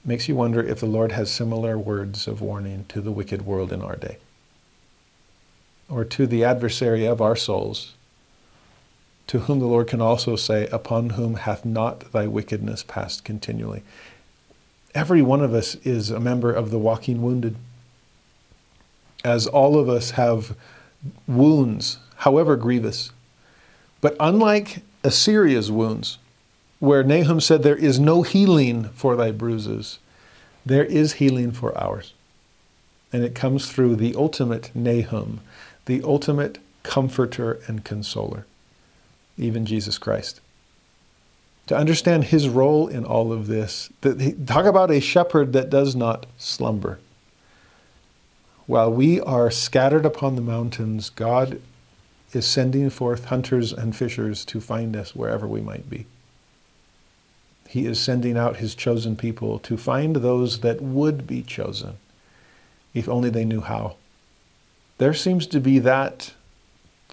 Makes 0.04 0.28
you 0.28 0.36
wonder 0.36 0.62
if 0.62 0.80
the 0.80 0.86
Lord 0.86 1.12
has 1.12 1.30
similar 1.30 1.78
words 1.78 2.28
of 2.28 2.42
warning 2.42 2.84
to 2.88 3.00
the 3.00 3.10
wicked 3.10 3.46
world 3.46 3.72
in 3.72 3.80
our 3.80 3.96
day 3.96 4.18
or 5.88 6.04
to 6.04 6.26
the 6.26 6.44
adversary 6.44 7.06
of 7.06 7.20
our 7.20 7.36
souls, 7.36 7.94
to 9.26 9.40
whom 9.40 9.60
the 9.60 9.66
Lord 9.66 9.86
can 9.86 10.00
also 10.00 10.36
say, 10.36 10.66
Upon 10.68 11.10
whom 11.10 11.34
hath 11.34 11.64
not 11.64 12.12
thy 12.12 12.26
wickedness 12.26 12.82
passed 12.82 13.24
continually? 13.24 13.82
Every 14.94 15.22
one 15.22 15.40
of 15.40 15.54
us 15.54 15.74
is 15.76 16.10
a 16.10 16.20
member 16.20 16.52
of 16.52 16.70
the 16.70 16.78
walking 16.78 17.22
wounded. 17.22 17.56
as 19.24 19.46
all 19.46 19.78
of 19.78 19.88
us 19.88 20.12
have 20.12 20.54
wounds, 21.26 21.98
however 22.16 22.56
grievous. 22.56 23.10
But 24.02 24.16
unlike 24.20 24.82
Assyria's 25.02 25.72
wounds, 25.72 26.18
where 26.84 27.02
Nahum 27.02 27.40
said, 27.40 27.62
There 27.62 27.76
is 27.76 27.98
no 27.98 28.22
healing 28.22 28.90
for 28.90 29.16
thy 29.16 29.30
bruises, 29.30 29.98
there 30.64 30.84
is 30.84 31.14
healing 31.14 31.52
for 31.52 31.76
ours. 31.76 32.14
And 33.12 33.22
it 33.22 33.34
comes 33.34 33.70
through 33.70 33.96
the 33.96 34.14
ultimate 34.16 34.70
Nahum, 34.74 35.40
the 35.86 36.02
ultimate 36.02 36.58
comforter 36.82 37.60
and 37.66 37.84
consoler, 37.84 38.44
even 39.38 39.66
Jesus 39.66 39.98
Christ. 39.98 40.40
To 41.68 41.76
understand 41.76 42.24
his 42.24 42.48
role 42.48 42.88
in 42.88 43.04
all 43.04 43.32
of 43.32 43.46
this, 43.46 43.90
talk 44.02 44.66
about 44.66 44.90
a 44.90 45.00
shepherd 45.00 45.52
that 45.54 45.70
does 45.70 45.96
not 45.96 46.26
slumber. 46.36 46.98
While 48.66 48.92
we 48.92 49.20
are 49.20 49.50
scattered 49.50 50.04
upon 50.04 50.36
the 50.36 50.42
mountains, 50.42 51.10
God 51.10 51.60
is 52.32 52.46
sending 52.46 52.90
forth 52.90 53.26
hunters 53.26 53.72
and 53.72 53.94
fishers 53.94 54.44
to 54.46 54.60
find 54.60 54.96
us 54.96 55.14
wherever 55.14 55.46
we 55.46 55.60
might 55.60 55.88
be. 55.88 56.06
He 57.74 57.86
is 57.86 57.98
sending 57.98 58.36
out 58.36 58.58
his 58.58 58.76
chosen 58.76 59.16
people 59.16 59.58
to 59.58 59.76
find 59.76 60.14
those 60.14 60.60
that 60.60 60.80
would 60.80 61.26
be 61.26 61.42
chosen 61.42 61.96
if 62.94 63.08
only 63.08 63.30
they 63.30 63.44
knew 63.44 63.62
how. 63.62 63.96
There 64.98 65.12
seems 65.12 65.44
to 65.48 65.58
be 65.58 65.80
that 65.80 66.34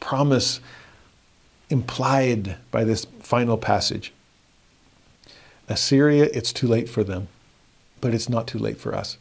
promise 0.01 0.59
implied 1.71 2.57
by 2.69 2.83
this 2.83 3.07
final 3.21 3.57
passage. 3.57 4.13
Assyria, 5.67 6.29
it's 6.31 6.53
too 6.53 6.67
late 6.67 6.87
for 6.87 7.03
them, 7.03 7.27
but 7.99 8.13
it's 8.13 8.29
not 8.29 8.45
too 8.45 8.59
late 8.59 8.77
for 8.77 8.93
us. 8.93 9.17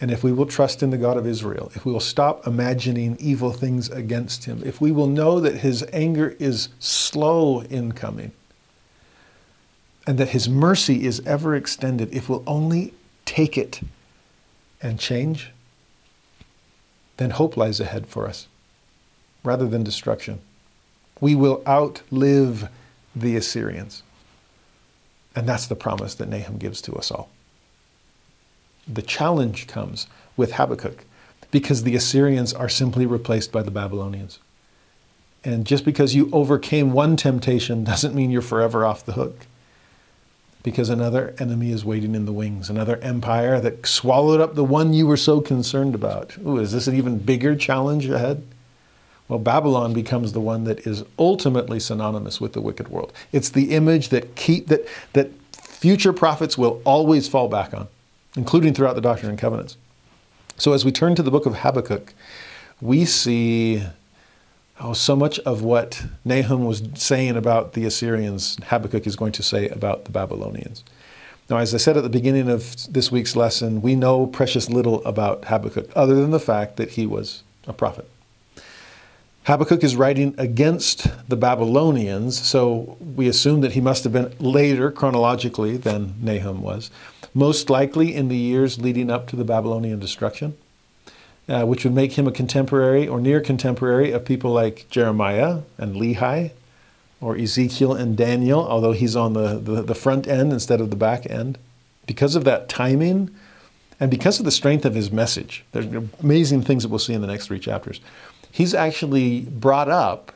And 0.00 0.10
if 0.10 0.24
we 0.24 0.32
will 0.32 0.46
trust 0.46 0.82
in 0.82 0.88
the 0.88 0.96
God 0.96 1.18
of 1.18 1.26
Israel, 1.26 1.70
if 1.74 1.84
we 1.84 1.92
will 1.92 2.00
stop 2.00 2.46
imagining 2.46 3.18
evil 3.20 3.52
things 3.52 3.90
against 3.90 4.46
him, 4.46 4.62
if 4.64 4.80
we 4.80 4.90
will 4.90 5.06
know 5.06 5.38
that 5.38 5.56
his 5.56 5.84
anger 5.92 6.34
is 6.38 6.70
slow 6.78 7.60
in 7.60 7.92
coming, 7.92 8.32
and 10.06 10.18
that 10.18 10.30
his 10.30 10.48
mercy 10.48 11.04
is 11.04 11.20
ever 11.26 11.54
extended, 11.54 12.12
if 12.14 12.28
we'll 12.28 12.44
only 12.46 12.94
take 13.24 13.56
it 13.58 13.80
and 14.82 14.98
change, 14.98 15.50
then 17.18 17.30
hope 17.30 17.56
lies 17.56 17.80
ahead 17.80 18.06
for 18.06 18.26
us 18.26 18.48
rather 19.44 19.66
than 19.66 19.82
destruction. 19.82 20.40
We 21.20 21.34
will 21.34 21.62
outlive 21.66 22.68
the 23.14 23.36
Assyrians. 23.36 24.02
And 25.36 25.48
that's 25.48 25.66
the 25.66 25.76
promise 25.76 26.14
that 26.14 26.28
Nahum 26.28 26.56
gives 26.56 26.80
to 26.82 26.94
us 26.94 27.10
all 27.10 27.28
the 28.94 29.02
challenge 29.02 29.66
comes 29.66 30.06
with 30.36 30.52
Habakkuk 30.52 31.04
because 31.50 31.82
the 31.82 31.96
Assyrians 31.96 32.52
are 32.52 32.68
simply 32.68 33.06
replaced 33.06 33.52
by 33.52 33.62
the 33.62 33.70
Babylonians. 33.70 34.38
And 35.44 35.64
just 35.64 35.84
because 35.84 36.14
you 36.14 36.28
overcame 36.32 36.92
one 36.92 37.16
temptation 37.16 37.84
doesn't 37.84 38.14
mean 38.14 38.30
you're 38.30 38.42
forever 38.42 38.84
off 38.84 39.04
the 39.04 39.12
hook. 39.12 39.46
Because 40.62 40.90
another 40.90 41.34
enemy 41.38 41.72
is 41.72 41.84
waiting 41.84 42.14
in 42.14 42.26
the 42.26 42.32
wings, 42.32 42.68
another 42.68 42.98
empire 42.98 43.60
that 43.60 43.86
swallowed 43.86 44.40
up 44.40 44.54
the 44.54 44.64
one 44.64 44.92
you 44.92 45.06
were 45.06 45.16
so 45.16 45.40
concerned 45.40 45.94
about. 45.94 46.36
Ooh, 46.38 46.58
is 46.58 46.72
this 46.72 46.86
an 46.86 46.94
even 46.94 47.18
bigger 47.18 47.56
challenge 47.56 48.06
ahead? 48.06 48.46
Well, 49.26 49.38
Babylon 49.38 49.94
becomes 49.94 50.32
the 50.32 50.40
one 50.40 50.64
that 50.64 50.86
is 50.86 51.04
ultimately 51.18 51.80
synonymous 51.80 52.40
with 52.40 52.52
the 52.52 52.60
wicked 52.60 52.88
world. 52.88 53.12
It's 53.32 53.48
the 53.48 53.70
image 53.70 54.10
that 54.10 54.34
keep 54.36 54.66
that 54.66 54.86
that 55.12 55.30
future 55.52 56.12
prophets 56.12 56.58
will 56.58 56.82
always 56.84 57.26
fall 57.26 57.48
back 57.48 57.72
on 57.72 57.88
including 58.36 58.74
throughout 58.74 58.94
the 58.94 59.00
Doctrine 59.00 59.30
and 59.30 59.38
Covenants. 59.38 59.76
So 60.56 60.72
as 60.72 60.84
we 60.84 60.92
turn 60.92 61.14
to 61.14 61.22
the 61.22 61.30
book 61.30 61.46
of 61.46 61.56
Habakkuk, 61.56 62.14
we 62.80 63.04
see 63.04 63.82
oh, 64.80 64.92
so 64.92 65.14
much 65.14 65.38
of 65.40 65.62
what 65.62 66.04
Nahum 66.24 66.64
was 66.64 66.82
saying 66.94 67.36
about 67.36 67.74
the 67.74 67.84
Assyrians, 67.84 68.58
Habakkuk 68.64 69.06
is 69.06 69.16
going 69.16 69.32
to 69.32 69.42
say 69.42 69.68
about 69.68 70.04
the 70.04 70.10
Babylonians. 70.10 70.84
Now, 71.48 71.58
as 71.58 71.74
I 71.74 71.78
said 71.78 71.96
at 71.96 72.02
the 72.02 72.08
beginning 72.08 72.48
of 72.48 72.92
this 72.92 73.10
week's 73.10 73.34
lesson, 73.36 73.82
we 73.82 73.96
know 73.96 74.26
precious 74.26 74.70
little 74.70 75.04
about 75.04 75.44
Habakkuk 75.46 75.90
other 75.96 76.14
than 76.14 76.30
the 76.30 76.40
fact 76.40 76.76
that 76.76 76.90
he 76.90 77.06
was 77.06 77.42
a 77.66 77.72
prophet. 77.72 78.08
Habakkuk 79.44 79.82
is 79.82 79.96
writing 79.96 80.34
against 80.38 81.08
the 81.28 81.36
Babylonians, 81.36 82.38
so 82.38 82.96
we 83.00 83.26
assume 83.26 83.62
that 83.62 83.72
he 83.72 83.80
must 83.80 84.04
have 84.04 84.12
been 84.12 84.32
later 84.38 84.92
chronologically 84.92 85.76
than 85.76 86.14
Nahum 86.20 86.62
was 86.62 86.90
most 87.34 87.70
likely 87.70 88.14
in 88.14 88.28
the 88.28 88.36
years 88.36 88.80
leading 88.80 89.10
up 89.10 89.26
to 89.28 89.36
the 89.36 89.44
Babylonian 89.44 89.98
destruction, 89.98 90.56
uh, 91.48 91.64
which 91.64 91.84
would 91.84 91.94
make 91.94 92.12
him 92.12 92.26
a 92.26 92.32
contemporary 92.32 93.08
or 93.08 93.20
near 93.20 93.40
contemporary 93.40 94.12
of 94.12 94.24
people 94.24 94.52
like 94.52 94.86
Jeremiah 94.90 95.60
and 95.78 95.96
Lehi, 95.96 96.52
or 97.20 97.36
Ezekiel 97.36 97.92
and 97.92 98.16
Daniel, 98.16 98.66
although 98.66 98.92
he's 98.92 99.14
on 99.14 99.34
the, 99.34 99.58
the, 99.58 99.82
the 99.82 99.94
front 99.94 100.26
end 100.26 100.52
instead 100.52 100.80
of 100.80 100.90
the 100.90 100.96
back 100.96 101.28
end. 101.28 101.58
Because 102.06 102.34
of 102.34 102.44
that 102.44 102.68
timing, 102.68 103.30
and 104.00 104.10
because 104.10 104.38
of 104.38 104.46
the 104.46 104.50
strength 104.50 104.86
of 104.86 104.94
his 104.94 105.12
message, 105.12 105.64
there's 105.72 105.86
amazing 106.22 106.62
things 106.62 106.82
that 106.82 106.88
we'll 106.88 106.98
see 106.98 107.12
in 107.12 107.20
the 107.20 107.26
next 107.26 107.46
three 107.46 107.58
chapters. 107.58 108.00
He's 108.50 108.74
actually 108.74 109.42
brought 109.42 109.90
up 109.90 110.32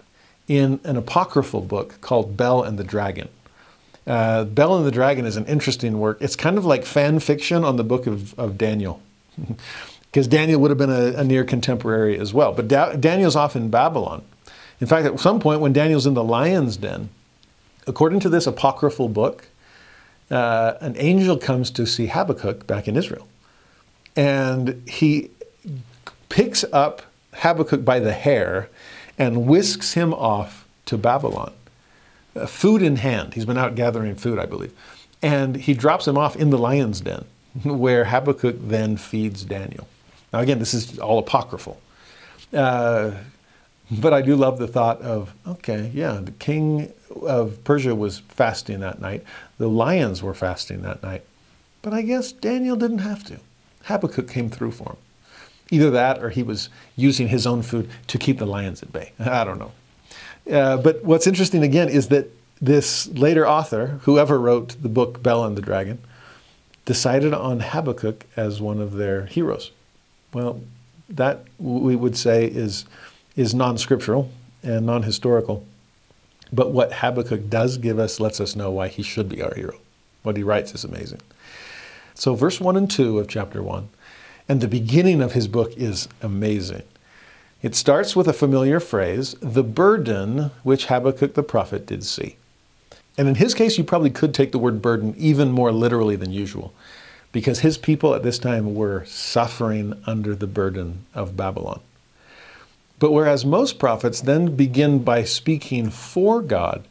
in 0.46 0.78
an 0.84 0.96
apocryphal 0.96 1.62
book 1.62 2.00
called 2.02 2.36
Bel 2.36 2.62
and 2.62 2.78
the 2.78 2.84
Dragon. 2.84 3.28
Uh, 4.06 4.44
Bel 4.44 4.76
and 4.76 4.86
the 4.86 4.90
Dragon 4.90 5.24
is 5.24 5.36
an 5.36 5.46
interesting 5.46 5.98
work. 5.98 6.18
It's 6.20 6.36
kind 6.36 6.58
of 6.58 6.66
like 6.66 6.84
fan 6.84 7.18
fiction 7.20 7.64
on 7.64 7.76
the 7.76 7.84
book 7.84 8.06
of, 8.06 8.38
of 8.38 8.58
Daniel, 8.58 9.00
because 10.14 10.28
Daniel 10.28 10.60
would 10.60 10.70
have 10.70 10.78
been 10.78 10.92
a, 10.92 11.18
a, 11.18 11.24
near 11.24 11.42
contemporary 11.42 12.16
as 12.16 12.32
well. 12.32 12.52
But 12.52 12.68
da- 12.68 12.92
Daniel's 12.94 13.34
off 13.34 13.56
in 13.56 13.68
Babylon. 13.68 14.22
In 14.80 14.86
fact, 14.86 15.06
at 15.06 15.18
some 15.18 15.40
point 15.40 15.60
when 15.60 15.72
Daniel's 15.72 16.06
in 16.06 16.14
the 16.14 16.22
lion's 16.22 16.76
den, 16.76 17.08
according 17.88 18.20
to 18.20 18.28
this 18.28 18.46
apocryphal 18.46 19.08
book, 19.08 19.48
uh, 20.30 20.74
an 20.80 20.94
angel 20.98 21.36
comes 21.36 21.68
to 21.72 21.84
see 21.84 22.06
Habakkuk 22.06 22.64
back 22.64 22.86
in 22.86 22.96
Israel. 22.96 23.26
And 24.14 24.88
he 24.88 25.32
picks 26.28 26.64
up 26.72 27.02
Habakkuk 27.32 27.84
by 27.84 27.98
the 27.98 28.12
hair 28.12 28.68
and 29.18 29.46
whisks 29.46 29.94
him 29.94 30.14
off 30.14 30.64
to 30.86 30.96
Babylon 30.96 31.52
uh, 32.36 32.46
food 32.46 32.82
in 32.82 32.96
hand. 32.96 33.34
He's 33.34 33.46
been 33.46 33.58
out 33.58 33.74
gathering 33.74 34.14
food, 34.14 34.38
I 34.38 34.46
believe. 34.46 34.72
And 35.20 35.56
he 35.56 35.74
drops 35.74 36.06
him 36.06 36.16
off 36.16 36.36
in 36.36 36.50
the 36.50 36.58
lion's 36.58 37.00
den, 37.00 37.24
where 37.64 38.04
Habakkuk 38.04 38.58
then 38.60 38.96
feeds 38.96 39.42
Daniel. 39.42 39.88
Now, 40.34 40.40
again, 40.40 40.58
this 40.58 40.74
is 40.74 40.98
all 40.98 41.20
apocryphal. 41.20 41.80
Uh, 42.52 43.12
but 43.88 44.12
I 44.12 44.20
do 44.20 44.34
love 44.34 44.58
the 44.58 44.66
thought 44.66 45.00
of 45.00 45.32
okay, 45.46 45.92
yeah, 45.94 46.14
the 46.14 46.32
king 46.32 46.92
of 47.22 47.62
Persia 47.62 47.94
was 47.94 48.18
fasting 48.18 48.80
that 48.80 49.00
night, 49.00 49.22
the 49.58 49.68
lions 49.68 50.24
were 50.24 50.34
fasting 50.34 50.82
that 50.82 51.04
night. 51.04 51.22
But 51.82 51.94
I 51.94 52.02
guess 52.02 52.32
Daniel 52.32 52.74
didn't 52.74 52.98
have 52.98 53.22
to. 53.24 53.38
Habakkuk 53.84 54.28
came 54.28 54.50
through 54.50 54.72
for 54.72 54.90
him. 54.90 54.96
Either 55.70 55.88
that 55.92 56.20
or 56.20 56.30
he 56.30 56.42
was 56.42 56.68
using 56.96 57.28
his 57.28 57.46
own 57.46 57.62
food 57.62 57.88
to 58.08 58.18
keep 58.18 58.38
the 58.38 58.46
lions 58.46 58.82
at 58.82 58.92
bay. 58.92 59.12
I 59.20 59.44
don't 59.44 59.60
know. 59.60 59.70
Uh, 60.50 60.78
but 60.78 61.04
what's 61.04 61.28
interesting 61.28 61.62
again 61.62 61.88
is 61.88 62.08
that 62.08 62.26
this 62.60 63.06
later 63.06 63.46
author, 63.46 64.00
whoever 64.02 64.40
wrote 64.40 64.82
the 64.82 64.88
book 64.88 65.22
Bel 65.22 65.44
and 65.44 65.56
the 65.56 65.62
Dragon, 65.62 66.00
decided 66.86 67.32
on 67.32 67.60
Habakkuk 67.60 68.24
as 68.36 68.60
one 68.60 68.80
of 68.80 68.94
their 68.94 69.26
heroes. 69.26 69.70
Well, 70.34 70.60
that 71.08 71.44
we 71.58 71.96
would 71.96 72.16
say 72.16 72.46
is, 72.46 72.84
is 73.36 73.54
non 73.54 73.78
scriptural 73.78 74.30
and 74.62 74.84
non 74.84 75.02
historical. 75.02 75.64
But 76.52 76.72
what 76.72 76.92
Habakkuk 76.92 77.48
does 77.48 77.78
give 77.78 77.98
us 77.98 78.20
lets 78.20 78.40
us 78.40 78.54
know 78.54 78.70
why 78.70 78.88
he 78.88 79.02
should 79.02 79.28
be 79.28 79.42
our 79.42 79.54
hero. 79.54 79.78
What 80.22 80.36
he 80.36 80.42
writes 80.42 80.74
is 80.74 80.84
amazing. 80.84 81.20
So, 82.14 82.34
verse 82.34 82.60
1 82.60 82.76
and 82.76 82.90
2 82.90 83.18
of 83.18 83.28
chapter 83.28 83.62
1, 83.62 83.88
and 84.48 84.60
the 84.60 84.68
beginning 84.68 85.20
of 85.20 85.32
his 85.32 85.48
book 85.48 85.76
is 85.76 86.08
amazing. 86.22 86.82
It 87.62 87.74
starts 87.74 88.14
with 88.14 88.28
a 88.28 88.32
familiar 88.32 88.78
phrase, 88.78 89.34
the 89.40 89.64
burden 89.64 90.50
which 90.62 90.86
Habakkuk 90.86 91.34
the 91.34 91.42
prophet 91.42 91.86
did 91.86 92.04
see. 92.04 92.36
And 93.16 93.26
in 93.26 93.36
his 93.36 93.54
case, 93.54 93.78
you 93.78 93.84
probably 93.84 94.10
could 94.10 94.34
take 94.34 94.52
the 94.52 94.58
word 94.58 94.82
burden 94.82 95.14
even 95.16 95.50
more 95.50 95.72
literally 95.72 96.16
than 96.16 96.30
usual, 96.30 96.72
because 97.34 97.58
his 97.58 97.76
people 97.76 98.14
at 98.14 98.22
this 98.22 98.38
time 98.38 98.76
were 98.76 99.04
suffering 99.06 99.92
under 100.06 100.36
the 100.36 100.46
burden 100.46 101.04
of 101.16 101.36
Babylon. 101.36 101.80
But 103.00 103.10
whereas 103.10 103.44
most 103.44 103.80
prophets 103.80 104.20
then 104.20 104.54
begin 104.54 105.00
by 105.00 105.24
speaking 105.24 105.90
for 105.90 106.40
God, 106.40 106.84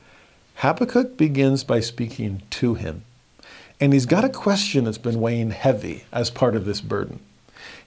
Habakkuk 0.55 1.15
begins 1.15 1.63
by 1.63 1.79
speaking 1.79 2.41
to 2.49 2.73
him. 2.73 3.05
And 3.79 3.93
he's 3.93 4.05
got 4.05 4.25
a 4.25 4.29
question 4.29 4.83
that's 4.83 4.97
been 4.97 5.21
weighing 5.21 5.51
heavy 5.51 6.03
as 6.11 6.29
part 6.29 6.57
of 6.57 6.65
this 6.65 6.81
burden. 6.81 7.21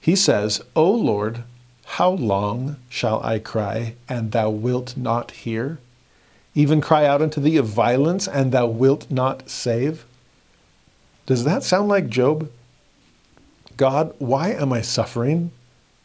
He 0.01 0.15
says, 0.15 0.59
O 0.75 0.89
Lord, 0.89 1.43
how 1.85 2.09
long 2.09 2.77
shall 2.89 3.21
I 3.21 3.37
cry, 3.37 3.93
and 4.09 4.31
thou 4.31 4.49
wilt 4.49 4.97
not 4.97 5.29
hear? 5.29 5.77
Even 6.55 6.81
cry 6.81 7.05
out 7.05 7.21
unto 7.21 7.39
thee 7.39 7.57
of 7.57 7.67
violence, 7.67 8.27
and 8.27 8.51
thou 8.51 8.65
wilt 8.65 9.11
not 9.11 9.47
save? 9.47 10.05
Does 11.27 11.43
that 11.43 11.61
sound 11.61 11.87
like 11.87 12.09
Job? 12.09 12.49
God, 13.77 14.15
why 14.17 14.49
am 14.53 14.73
I 14.73 14.81
suffering? 14.81 15.51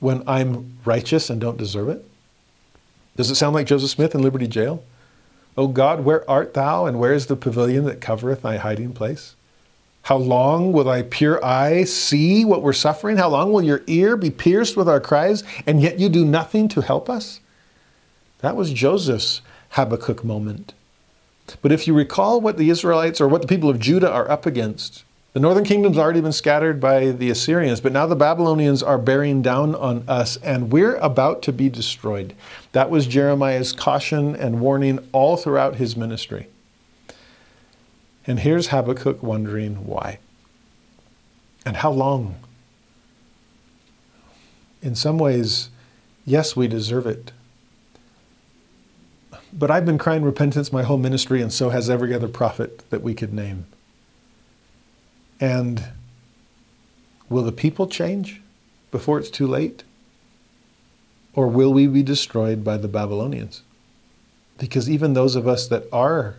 when 0.02 0.20
I'm 0.26 0.78
righteous 0.84 1.30
and 1.30 1.40
don't 1.40 1.56
deserve 1.56 1.88
it? 1.88 2.04
Does 3.16 3.30
it 3.30 3.36
sound 3.36 3.54
like 3.54 3.68
Joseph 3.68 3.90
Smith 3.90 4.16
in 4.16 4.22
Liberty 4.22 4.48
Jail? 4.48 4.82
O 5.56 5.68
God, 5.68 6.04
where 6.04 6.28
art 6.28 6.54
thou, 6.54 6.86
and 6.86 6.98
where 6.98 7.12
is 7.12 7.26
the 7.26 7.36
pavilion 7.36 7.84
that 7.84 8.00
covereth 8.00 8.42
thy 8.42 8.56
hiding 8.56 8.94
place? 8.94 9.36
How 10.02 10.16
long 10.16 10.72
will 10.72 10.84
thy 10.84 11.02
pure 11.02 11.42
eye 11.44 11.84
see 11.84 12.44
what 12.44 12.62
we're 12.62 12.72
suffering? 12.72 13.16
How 13.16 13.28
long 13.28 13.52
will 13.52 13.62
your 13.62 13.82
ear 13.86 14.16
be 14.16 14.30
pierced 14.30 14.76
with 14.76 14.88
our 14.88 14.98
cries, 14.98 15.44
and 15.66 15.80
yet 15.80 16.00
you 16.00 16.08
do 16.08 16.24
nothing 16.24 16.66
to 16.70 16.80
help 16.80 17.08
us? 17.08 17.38
That 18.40 18.56
was 18.56 18.72
Joseph's 18.72 19.40
Habakkuk 19.70 20.24
moment. 20.24 20.74
But 21.60 21.70
if 21.70 21.86
you 21.86 21.94
recall 21.94 22.40
what 22.40 22.56
the 22.56 22.70
Israelites 22.70 23.20
or 23.20 23.28
what 23.28 23.42
the 23.42 23.48
people 23.48 23.70
of 23.70 23.78
Judah 23.78 24.10
are 24.10 24.28
up 24.28 24.46
against, 24.46 25.04
the 25.32 25.40
northern 25.40 25.64
kingdom's 25.64 25.96
already 25.96 26.20
been 26.20 26.32
scattered 26.32 26.78
by 26.78 27.06
the 27.06 27.30
Assyrians, 27.30 27.80
but 27.80 27.92
now 27.92 28.06
the 28.06 28.14
Babylonians 28.16 28.82
are 28.82 28.98
bearing 28.98 29.40
down 29.40 29.74
on 29.74 30.04
us, 30.06 30.36
and 30.38 30.70
we're 30.70 30.96
about 30.96 31.40
to 31.42 31.52
be 31.52 31.70
destroyed. 31.70 32.34
That 32.72 32.90
was 32.90 33.06
Jeremiah's 33.06 33.72
caution 33.72 34.36
and 34.36 34.60
warning 34.60 34.98
all 35.12 35.38
throughout 35.38 35.76
his 35.76 35.96
ministry. 35.96 36.48
And 38.26 38.40
here's 38.40 38.68
Habakkuk 38.68 39.22
wondering 39.22 39.86
why. 39.86 40.18
And 41.64 41.78
how 41.78 41.90
long? 41.90 42.36
In 44.82 44.94
some 44.94 45.16
ways, 45.16 45.70
yes, 46.26 46.54
we 46.54 46.68
deserve 46.68 47.06
it. 47.06 47.32
But 49.52 49.70
I've 49.70 49.86
been 49.86 49.98
crying 49.98 50.24
repentance 50.24 50.72
my 50.72 50.82
whole 50.82 50.98
ministry, 50.98 51.40
and 51.40 51.52
so 51.52 51.70
has 51.70 51.88
every 51.88 52.12
other 52.12 52.28
prophet 52.28 52.88
that 52.90 53.02
we 53.02 53.14
could 53.14 53.32
name. 53.32 53.66
And 55.42 55.86
will 57.28 57.42
the 57.42 57.50
people 57.50 57.88
change 57.88 58.40
before 58.92 59.18
it's 59.18 59.28
too 59.28 59.48
late? 59.48 59.82
Or 61.34 61.48
will 61.48 61.72
we 61.72 61.88
be 61.88 62.04
destroyed 62.04 62.62
by 62.62 62.76
the 62.76 62.86
Babylonians? 62.86 63.62
Because 64.56 64.88
even 64.88 65.14
those 65.14 65.34
of 65.34 65.48
us 65.48 65.66
that 65.66 65.86
are 65.92 66.36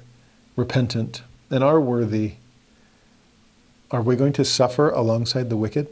repentant 0.56 1.22
and 1.50 1.66
are 1.66 1.82
worthy, 1.82 2.36
are 3.92 4.02
we 4.02 4.16
going 4.16 4.32
to 4.34 4.46
suffer 4.46 4.90
alongside 4.90 5.50
the 5.50 5.58
wicked? 5.58 5.90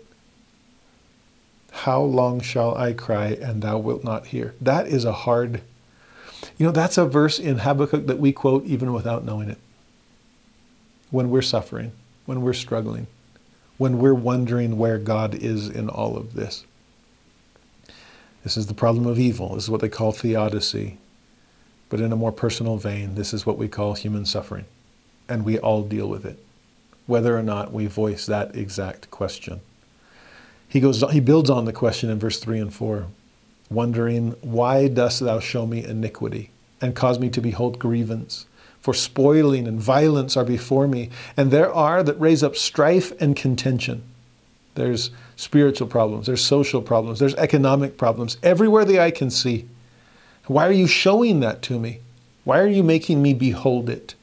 How 1.72 2.02
long 2.02 2.40
shall 2.40 2.78
I 2.78 2.94
cry 2.94 3.38
and 3.42 3.62
thou 3.62 3.78
wilt 3.78 4.06
not 4.06 4.28
hear? 4.28 4.56
That 4.62 4.88
is 4.88 5.04
a 5.04 5.12
hard, 5.12 5.62
you 6.58 6.66
know, 6.66 6.72
that's 6.72 6.98
a 6.98 7.06
verse 7.06 7.40
in 7.40 7.58
Habakkuk 7.58 8.08
that 8.08 8.20
we 8.20 8.32
quote 8.32 8.64
even 8.64 8.94
without 8.94 9.26
knowing 9.26 9.50
it. 9.50 9.58
When 11.10 11.30
we're 11.30 11.42
suffering 11.42 11.92
when 12.32 12.42
we're 12.44 12.54
struggling, 12.54 13.08
when 13.78 13.98
we're 13.98 14.14
wondering 14.14 14.78
where 14.78 14.98
God 14.98 15.36
is 15.36 15.68
in 15.68 15.90
all 15.90 16.16
of 16.16 16.34
this. 16.34 16.64
This 18.46 18.56
is 18.56 18.68
the 18.68 18.74
problem 18.74 19.06
of 19.06 19.20
evil. 19.20 19.56
This 19.56 19.66
is 19.66 19.70
what 19.70 19.82
they 19.82 19.90
call 19.90 20.14
theodicy. 20.14 20.98
But 21.90 22.00
in 22.00 22.14
a 22.14 22.16
more 22.16 22.32
personal 22.32 22.78
vein, 22.78 23.16
this 23.16 23.34
is 23.34 23.46
what 23.46 23.58
we 23.58 23.68
call 23.68 23.96
human 23.96 24.26
suffering. 24.26 24.64
And 25.28 25.44
we 25.44 25.60
all 25.60 25.84
deal 25.84 26.08
with 26.08 26.26
it, 26.26 26.40
whether 27.06 27.38
or 27.38 27.44
not 27.44 27.74
we 27.74 27.86
voice 27.88 28.26
that 28.28 28.56
exact 28.56 29.12
question. 29.12 29.60
He, 30.70 30.80
goes, 30.80 31.04
he 31.12 31.20
builds 31.20 31.50
on 31.50 31.66
the 31.66 31.74
question 31.74 32.10
in 32.10 32.18
verse 32.18 32.40
3 32.40 32.62
and 32.62 32.74
4, 32.74 33.08
wondering, 33.70 34.38
Why 34.40 34.88
dost 34.88 35.20
thou 35.20 35.42
show 35.42 35.68
me 35.68 35.84
iniquity 35.84 36.52
and 36.80 36.96
cause 36.96 37.20
me 37.20 37.30
to 37.30 37.42
behold 37.42 37.78
grievance? 37.78 38.46
For 38.82 38.94
spoiling 38.94 39.68
and 39.68 39.80
violence 39.80 40.36
are 40.36 40.44
before 40.44 40.88
me, 40.88 41.10
and 41.38 41.52
there 41.52 41.72
are 41.72 42.04
that 42.04 42.20
raise 42.20 42.44
up 42.44 42.56
strife 42.56 43.14
and 43.22 43.36
contention. 43.36 44.04
There's 44.76 45.12
spiritual 45.36 45.88
problems, 45.88 46.26
there's 46.26 46.44
social 46.44 46.82
problems, 46.82 47.20
there's 47.20 47.36
economic 47.36 47.98
problems, 47.98 48.38
everywhere 48.42 48.86
the 48.86 49.00
eye 49.00 49.12
can 49.12 49.30
see. 49.30 49.68
Why 50.48 50.68
are 50.68 50.74
you 50.74 50.88
showing 50.88 51.40
that 51.42 51.62
to 51.64 51.80
me? 51.80 52.00
Why 52.44 52.60
are 52.60 52.68
you 52.68 52.84
making 52.84 53.22
me 53.22 53.34
behold 53.34 53.90
it? 53.90 54.16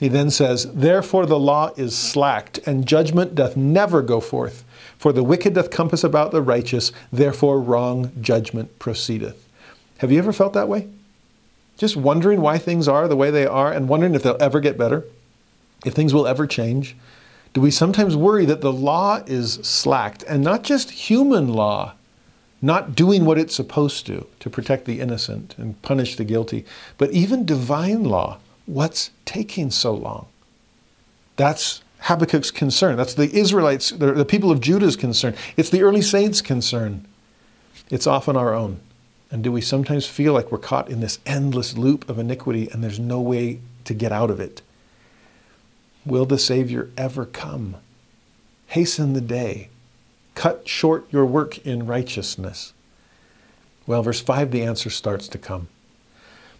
He 0.00 0.08
then 0.08 0.30
says, 0.30 0.72
Therefore 0.72 1.26
the 1.26 1.38
law 1.38 1.70
is 1.76 1.96
slacked, 1.96 2.58
and 2.66 2.86
judgment 2.86 3.34
doth 3.34 3.56
never 3.56 4.02
go 4.02 4.20
forth. 4.20 4.64
For 4.98 5.12
the 5.12 5.22
wicked 5.22 5.54
doth 5.54 5.70
compass 5.70 6.02
about 6.02 6.32
the 6.32 6.42
righteous, 6.42 6.90
therefore 7.12 7.60
wrong 7.60 8.10
judgment 8.20 8.78
proceedeth. 8.78 9.48
Have 9.98 10.10
you 10.10 10.18
ever 10.18 10.32
felt 10.32 10.52
that 10.54 10.68
way? 10.68 10.88
Just 11.76 11.96
wondering 11.96 12.40
why 12.40 12.58
things 12.58 12.88
are 12.88 13.08
the 13.08 13.16
way 13.16 13.30
they 13.30 13.46
are 13.46 13.72
and 13.72 13.88
wondering 13.88 14.14
if 14.14 14.22
they'll 14.22 14.36
ever 14.40 14.60
get 14.60 14.78
better, 14.78 15.04
if 15.84 15.94
things 15.94 16.14
will 16.14 16.26
ever 16.26 16.46
change? 16.46 16.96
Do 17.52 17.60
we 17.60 17.70
sometimes 17.70 18.16
worry 18.16 18.44
that 18.46 18.60
the 18.60 18.72
law 18.72 19.22
is 19.26 19.54
slacked 19.62 20.24
and 20.24 20.42
not 20.42 20.62
just 20.64 20.90
human 20.90 21.48
law, 21.48 21.94
not 22.60 22.94
doing 22.94 23.24
what 23.24 23.38
it's 23.38 23.54
supposed 23.54 24.06
to 24.06 24.26
to 24.40 24.50
protect 24.50 24.86
the 24.86 25.00
innocent 25.00 25.54
and 25.58 25.80
punish 25.82 26.16
the 26.16 26.24
guilty, 26.24 26.64
but 26.98 27.12
even 27.12 27.44
divine 27.44 28.04
law? 28.04 28.38
What's 28.66 29.10
taking 29.24 29.70
so 29.70 29.92
long? 29.92 30.26
That's 31.36 31.82
Habakkuk's 32.00 32.50
concern. 32.50 32.96
That's 32.96 33.14
the 33.14 33.34
Israelites, 33.34 33.90
the 33.90 34.24
people 34.24 34.50
of 34.50 34.60
Judah's 34.60 34.96
concern. 34.96 35.34
It's 35.56 35.70
the 35.70 35.82
early 35.82 36.02
saints' 36.02 36.40
concern. 36.40 37.06
It's 37.90 38.06
often 38.06 38.36
our 38.36 38.54
own. 38.54 38.80
And 39.34 39.42
do 39.42 39.50
we 39.50 39.62
sometimes 39.62 40.06
feel 40.06 40.32
like 40.32 40.52
we're 40.52 40.58
caught 40.58 40.88
in 40.88 41.00
this 41.00 41.18
endless 41.26 41.76
loop 41.76 42.08
of 42.08 42.20
iniquity 42.20 42.68
and 42.70 42.84
there's 42.84 43.00
no 43.00 43.20
way 43.20 43.58
to 43.84 43.92
get 43.92 44.12
out 44.12 44.30
of 44.30 44.38
it? 44.38 44.62
Will 46.06 46.24
the 46.24 46.38
Savior 46.38 46.90
ever 46.96 47.26
come? 47.26 47.74
Hasten 48.68 49.12
the 49.12 49.20
day. 49.20 49.70
Cut 50.36 50.68
short 50.68 51.06
your 51.10 51.26
work 51.26 51.58
in 51.66 51.84
righteousness. 51.84 52.74
Well, 53.88 54.04
verse 54.04 54.20
5, 54.20 54.52
the 54.52 54.62
answer 54.62 54.88
starts 54.88 55.26
to 55.26 55.36
come. 55.36 55.66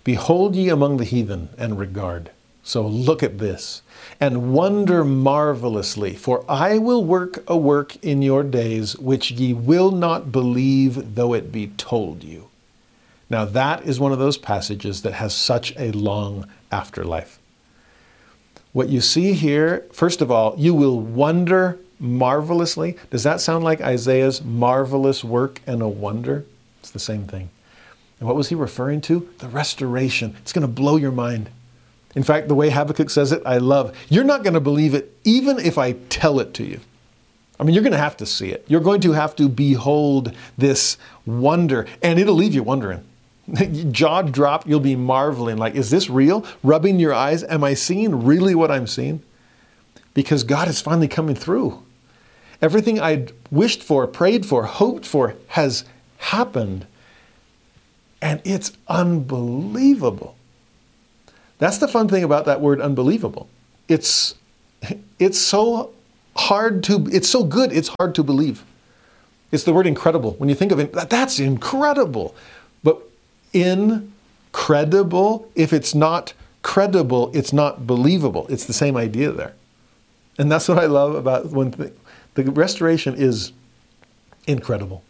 Behold 0.02 0.56
ye 0.56 0.68
among 0.68 0.96
the 0.96 1.04
heathen 1.04 1.50
and 1.56 1.78
regard. 1.78 2.32
So 2.64 2.84
look 2.84 3.22
at 3.22 3.38
this 3.38 3.82
and 4.18 4.52
wonder 4.52 5.04
marvelously, 5.04 6.16
for 6.16 6.44
I 6.48 6.78
will 6.78 7.04
work 7.04 7.44
a 7.46 7.56
work 7.56 7.94
in 8.04 8.20
your 8.20 8.42
days 8.42 8.98
which 8.98 9.30
ye 9.30 9.54
will 9.54 9.92
not 9.92 10.32
believe, 10.32 11.14
though 11.14 11.34
it 11.34 11.52
be 11.52 11.68
told 11.68 12.24
you. 12.24 12.48
Now, 13.30 13.44
that 13.44 13.84
is 13.84 13.98
one 13.98 14.12
of 14.12 14.18
those 14.18 14.36
passages 14.36 15.02
that 15.02 15.14
has 15.14 15.34
such 15.34 15.74
a 15.76 15.92
long 15.92 16.46
afterlife. 16.70 17.38
What 18.72 18.88
you 18.88 19.00
see 19.00 19.32
here, 19.32 19.86
first 19.92 20.20
of 20.20 20.30
all, 20.30 20.54
you 20.58 20.74
will 20.74 21.00
wonder 21.00 21.78
marvelously. 21.98 22.98
Does 23.10 23.22
that 23.22 23.40
sound 23.40 23.64
like 23.64 23.80
Isaiah's 23.80 24.42
marvelous 24.42 25.24
work 25.24 25.60
and 25.66 25.80
a 25.80 25.88
wonder? 25.88 26.44
It's 26.80 26.90
the 26.90 26.98
same 26.98 27.24
thing. 27.24 27.50
And 28.18 28.28
what 28.28 28.36
was 28.36 28.48
he 28.48 28.54
referring 28.54 29.00
to? 29.02 29.28
The 29.38 29.48
restoration. 29.48 30.36
It's 30.42 30.52
going 30.52 30.66
to 30.66 30.72
blow 30.72 30.96
your 30.96 31.12
mind. 31.12 31.50
In 32.14 32.22
fact, 32.22 32.48
the 32.48 32.54
way 32.54 32.70
Habakkuk 32.70 33.10
says 33.10 33.32
it, 33.32 33.42
I 33.44 33.58
love. 33.58 33.96
You're 34.08 34.24
not 34.24 34.42
going 34.42 34.54
to 34.54 34.60
believe 34.60 34.94
it 34.94 35.16
even 35.24 35.58
if 35.58 35.78
I 35.78 35.92
tell 35.92 36.40
it 36.40 36.54
to 36.54 36.64
you. 36.64 36.80
I 37.58 37.62
mean, 37.62 37.74
you're 37.74 37.82
going 37.82 37.92
to 37.92 37.98
have 37.98 38.16
to 38.18 38.26
see 38.26 38.50
it. 38.50 38.64
You're 38.68 38.80
going 38.80 39.00
to 39.02 39.12
have 39.12 39.36
to 39.36 39.48
behold 39.48 40.34
this 40.58 40.98
wonder, 41.24 41.86
and 42.02 42.18
it'll 42.18 42.34
leave 42.34 42.54
you 42.54 42.62
wondering. 42.62 43.04
jaw 43.90 44.22
drop, 44.22 44.66
you'll 44.66 44.80
be 44.80 44.96
marveling 44.96 45.56
like, 45.56 45.74
is 45.74 45.90
this 45.90 46.08
real? 46.08 46.44
Rubbing 46.62 46.98
your 46.98 47.12
eyes, 47.12 47.42
am 47.44 47.64
I 47.64 47.74
seeing 47.74 48.24
really 48.24 48.54
what 48.54 48.70
I'm 48.70 48.86
seeing? 48.86 49.22
Because 50.14 50.44
God 50.44 50.68
is 50.68 50.80
finally 50.80 51.08
coming 51.08 51.36
through. 51.36 51.82
Everything 52.62 53.00
I'd 53.00 53.32
wished 53.50 53.82
for, 53.82 54.06
prayed 54.06 54.46
for, 54.46 54.64
hoped 54.64 55.04
for 55.04 55.34
has 55.48 55.84
happened. 56.18 56.86
And 58.22 58.40
it's 58.44 58.72
unbelievable. 58.88 60.36
That's 61.58 61.78
the 61.78 61.88
fun 61.88 62.08
thing 62.08 62.24
about 62.24 62.46
that 62.46 62.60
word 62.60 62.80
unbelievable. 62.80 63.48
It's, 63.88 64.34
it's 65.18 65.38
so 65.38 65.92
hard 66.36 66.82
to, 66.84 67.06
it's 67.12 67.28
so 67.28 67.44
good, 67.44 67.72
it's 67.72 67.90
hard 67.98 68.14
to 68.14 68.22
believe. 68.22 68.64
It's 69.52 69.64
the 69.64 69.72
word 69.72 69.86
incredible. 69.86 70.32
When 70.32 70.48
you 70.48 70.54
think 70.54 70.72
of 70.72 70.80
it, 70.80 70.92
that's 70.92 71.38
incredible. 71.38 72.34
Incredible. 73.54 75.50
If 75.54 75.72
it's 75.72 75.94
not 75.94 76.34
credible, 76.62 77.30
it's 77.32 77.52
not 77.52 77.86
believable. 77.86 78.46
It's 78.48 78.64
the 78.64 78.72
same 78.72 78.96
idea 78.96 79.30
there. 79.32 79.54
And 80.38 80.50
that's 80.50 80.68
what 80.68 80.78
I 80.78 80.86
love 80.86 81.14
about 81.14 81.46
when 81.46 81.70
the, 81.70 81.92
the 82.34 82.50
restoration 82.50 83.14
is 83.14 83.52
incredible. 84.46 85.04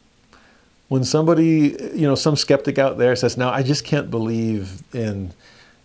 When 0.88 1.02
somebody, 1.02 1.76
you 1.94 2.06
know, 2.06 2.14
some 2.14 2.36
skeptic 2.36 2.78
out 2.78 2.98
there 2.98 3.16
says, 3.16 3.38
"Now 3.38 3.50
I 3.50 3.62
just 3.62 3.84
can't 3.84 4.10
believe 4.10 4.82
in 4.92 5.32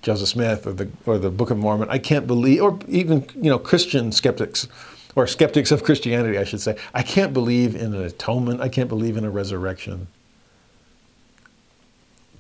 Joseph 0.02 0.28
Smith 0.28 0.68
or 0.68 0.74
the 0.74 0.90
or 1.06 1.18
the 1.18 1.30
Book 1.30 1.52
of 1.52 1.58
Mormon. 1.58 1.90
I 1.90 2.00
can't 2.00 2.28
believe," 2.28 2.62
or 2.62 2.78
even 2.90 3.26
you 3.36 3.50
know, 3.50 3.58
Christian 3.58 4.12
skeptics 4.12 4.68
or 5.16 5.26
skeptics 5.26 5.72
of 5.72 5.84
Christianity, 5.84 6.38
I 6.38 6.44
should 6.44 6.62
say, 6.62 6.76
"I 6.94 7.04
can't 7.04 7.34
believe 7.34 7.76
in 7.76 7.94
an 7.94 8.04
atonement. 8.04 8.60
I 8.60 8.68
can't 8.68 8.90
believe 8.90 9.16
in 9.16 9.24
a 9.24 9.30
resurrection." 9.30 10.08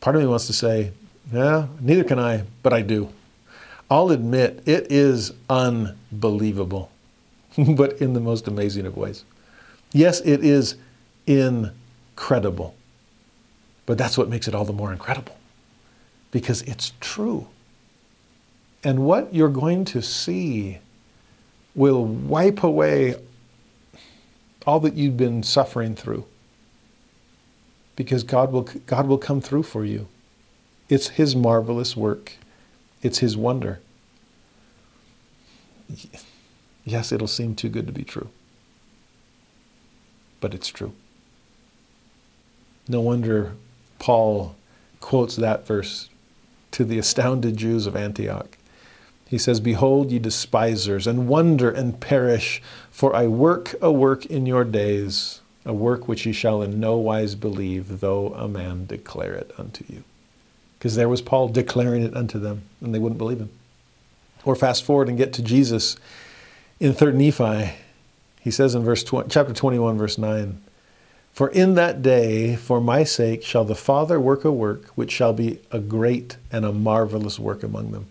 Part 0.01 0.15
of 0.15 0.21
me 0.21 0.27
wants 0.27 0.47
to 0.47 0.53
say, 0.53 0.91
yeah, 1.31 1.67
neither 1.79 2.03
can 2.03 2.19
I, 2.19 2.43
but 2.63 2.73
I 2.73 2.81
do. 2.81 3.09
I'll 3.89 4.11
admit 4.11 4.63
it 4.65 4.91
is 4.91 5.33
unbelievable, 5.49 6.91
but 7.57 8.01
in 8.01 8.13
the 8.13 8.19
most 8.19 8.47
amazing 8.47 8.85
of 8.85 8.97
ways. 8.97 9.25
Yes, 9.91 10.21
it 10.21 10.43
is 10.43 10.75
incredible. 11.25 12.75
But 13.85 13.97
that's 13.97 14.17
what 14.17 14.29
makes 14.29 14.47
it 14.47 14.53
all 14.53 14.65
the 14.65 14.73
more 14.73 14.91
incredible 14.91 15.35
because 16.31 16.61
it's 16.63 16.93
true. 16.99 17.47
And 18.83 18.99
what 18.99 19.33
you're 19.33 19.49
going 19.49 19.85
to 19.85 20.01
see 20.01 20.77
will 21.75 22.05
wipe 22.05 22.63
away 22.63 23.15
all 24.65 24.79
that 24.81 24.93
you've 24.93 25.17
been 25.17 25.41
suffering 25.41 25.95
through. 25.95 26.25
Because 27.99 28.23
God 28.23 28.53
will, 28.53 28.61
God 28.85 29.07
will 29.07 29.17
come 29.17 29.41
through 29.41 29.63
for 29.63 29.83
you. 29.83 30.07
It's 30.87 31.09
His 31.09 31.35
marvelous 31.35 31.97
work, 31.97 32.37
it's 33.01 33.17
His 33.17 33.35
wonder. 33.35 33.81
Yes, 36.85 37.11
it'll 37.11 37.27
seem 37.27 37.55
too 37.55 37.67
good 37.67 37.87
to 37.87 37.91
be 37.91 38.05
true, 38.05 38.29
but 40.39 40.53
it's 40.53 40.69
true. 40.69 40.93
No 42.87 43.01
wonder 43.01 43.51
Paul 43.99 44.55
quotes 45.01 45.35
that 45.35 45.67
verse 45.67 46.07
to 46.71 46.85
the 46.85 46.99
astounded 46.99 47.57
Jews 47.57 47.85
of 47.85 47.97
Antioch. 47.97 48.57
He 49.27 49.37
says, 49.37 49.59
Behold, 49.59 50.09
ye 50.09 50.19
despisers, 50.19 51.05
and 51.05 51.27
wonder 51.27 51.69
and 51.69 51.99
perish, 51.99 52.61
for 52.91 53.13
I 53.13 53.27
work 53.27 53.75
a 53.81 53.91
work 53.91 54.25
in 54.25 54.45
your 54.45 54.63
days, 54.63 55.41
a 55.69 55.73
work 55.73 56.07
which 56.07 56.25
ye 56.25 56.33
shall 56.33 56.61
in 56.61 56.79
no 56.79 56.97
wise 56.97 57.35
believe, 57.35 57.99
though 57.99 58.33
a 58.33 58.47
man 58.47 58.85
declare 58.85 59.33
it 59.33 59.51
unto 59.57 59.85
you. 59.87 60.03
Because 60.77 60.95
there 60.95 61.09
was 61.09 61.21
Paul 61.21 61.49
declaring 61.49 62.03
it 62.03 62.15
unto 62.15 62.39
them, 62.39 62.63
and 62.81 62.93
they 62.93 62.99
wouldn't 62.99 63.17
believe 63.17 63.39
him. 63.39 63.51
Or 64.43 64.55
fast 64.55 64.83
forward 64.83 65.09
and 65.09 65.17
get 65.17 65.33
to 65.33 65.41
Jesus 65.41 65.95
in 66.79 66.93
3rd 66.93 67.15
Nephi. 67.15 67.75
He 68.41 68.51
says 68.51 68.75
in 68.75 68.83
verse 68.83 69.03
20, 69.03 69.29
chapter 69.29 69.53
21, 69.53 69.97
verse 69.97 70.17
9, 70.17 70.61
For 71.33 71.49
in 71.49 71.75
that 71.75 72.01
day, 72.01 72.55
for 72.55 72.81
my 72.81 73.03
sake, 73.03 73.43
shall 73.43 73.65
the 73.65 73.75
Father 73.75 74.19
work 74.19 74.43
a 74.43 74.51
work 74.51 74.85
which 74.95 75.11
shall 75.11 75.33
be 75.33 75.59
a 75.71 75.79
great 75.79 76.37
and 76.51 76.65
a 76.65 76.73
marvelous 76.73 77.37
work 77.37 77.63
among 77.63 77.91
them 77.91 78.07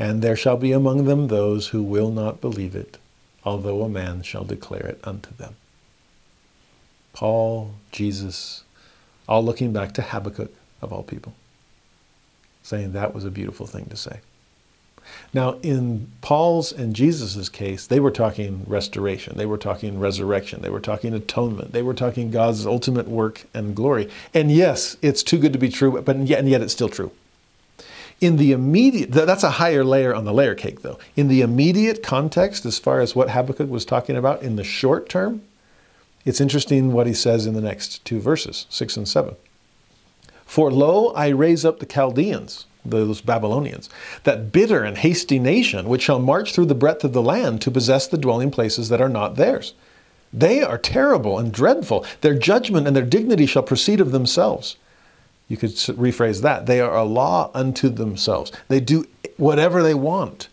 and 0.00 0.22
there 0.22 0.34
shall 0.34 0.56
be 0.56 0.72
among 0.72 1.04
them 1.04 1.28
those 1.28 1.68
who 1.68 1.82
will 1.82 2.10
not 2.10 2.40
believe 2.40 2.74
it, 2.74 2.96
although 3.44 3.82
a 3.82 3.88
man 3.88 4.22
shall 4.22 4.44
declare 4.44 4.86
it 4.86 4.98
unto 5.04 5.34
them. 5.34 5.56
Paul, 7.12 7.72
Jesus, 7.92 8.64
all 9.28 9.44
looking 9.44 9.72
back 9.72 9.92
to 9.94 10.02
Habakkuk, 10.02 10.52
of 10.82 10.92
all 10.92 11.02
people, 11.02 11.34
saying 12.62 12.92
that 12.92 13.14
was 13.14 13.24
a 13.24 13.30
beautiful 13.30 13.66
thing 13.66 13.86
to 13.86 13.96
say. 13.96 14.20
Now, 15.32 15.58
in 15.62 16.10
Paul's 16.20 16.72
and 16.72 16.94
Jesus' 16.94 17.48
case, 17.48 17.86
they 17.86 18.00
were 18.00 18.10
talking 18.10 18.64
restoration, 18.66 19.36
they 19.36 19.46
were 19.46 19.58
talking 19.58 19.98
resurrection, 19.98 20.62
they 20.62 20.70
were 20.70 20.80
talking 20.80 21.14
atonement, 21.14 21.72
they 21.72 21.82
were 21.82 21.94
talking 21.94 22.30
God's 22.30 22.66
ultimate 22.66 23.08
work 23.08 23.44
and 23.54 23.74
glory. 23.74 24.08
And 24.34 24.52
yes, 24.52 24.96
it's 25.02 25.22
too 25.22 25.38
good 25.38 25.52
to 25.52 25.58
be 25.58 25.68
true, 25.68 26.00
but 26.02 26.16
yet, 26.18 26.38
and 26.38 26.48
yet 26.48 26.62
it's 26.62 26.72
still 26.72 26.88
true. 26.88 27.10
In 28.20 28.36
the 28.36 28.52
immediate, 28.52 29.10
that's 29.12 29.42
a 29.42 29.52
higher 29.52 29.82
layer 29.82 30.14
on 30.14 30.24
the 30.24 30.32
layer 30.34 30.54
cake, 30.54 30.82
though. 30.82 30.98
In 31.16 31.28
the 31.28 31.40
immediate 31.40 32.02
context, 32.02 32.66
as 32.66 32.78
far 32.78 33.00
as 33.00 33.16
what 33.16 33.30
Habakkuk 33.30 33.70
was 33.70 33.86
talking 33.86 34.16
about 34.16 34.42
in 34.42 34.56
the 34.56 34.64
short 34.64 35.08
term, 35.08 35.42
it's 36.24 36.40
interesting 36.40 36.92
what 36.92 37.06
he 37.06 37.14
says 37.14 37.46
in 37.46 37.54
the 37.54 37.60
next 37.60 38.04
two 38.04 38.20
verses, 38.20 38.66
six 38.68 38.96
and 38.96 39.08
seven. 39.08 39.36
For 40.44 40.70
lo, 40.70 41.12
I 41.14 41.28
raise 41.28 41.64
up 41.64 41.78
the 41.78 41.86
Chaldeans, 41.86 42.66
those 42.84 43.20
Babylonians, 43.20 43.88
that 44.24 44.52
bitter 44.52 44.82
and 44.82 44.98
hasty 44.98 45.38
nation, 45.38 45.88
which 45.88 46.02
shall 46.02 46.18
march 46.18 46.52
through 46.52 46.66
the 46.66 46.74
breadth 46.74 47.04
of 47.04 47.12
the 47.12 47.22
land 47.22 47.62
to 47.62 47.70
possess 47.70 48.06
the 48.06 48.18
dwelling 48.18 48.50
places 48.50 48.88
that 48.88 49.00
are 49.00 49.08
not 49.08 49.36
theirs. 49.36 49.74
They 50.32 50.62
are 50.62 50.78
terrible 50.78 51.38
and 51.38 51.52
dreadful. 51.52 52.04
Their 52.20 52.38
judgment 52.38 52.86
and 52.86 52.94
their 52.94 53.04
dignity 53.04 53.46
shall 53.46 53.62
proceed 53.62 54.00
of 54.00 54.12
themselves. 54.12 54.76
You 55.48 55.56
could 55.56 55.70
rephrase 55.70 56.42
that. 56.42 56.66
They 56.66 56.80
are 56.80 56.96
a 56.96 57.04
law 57.04 57.50
unto 57.54 57.88
themselves. 57.88 58.52
They 58.68 58.78
do 58.78 59.06
whatever 59.36 59.82
they 59.82 59.94
want. 59.94 60.48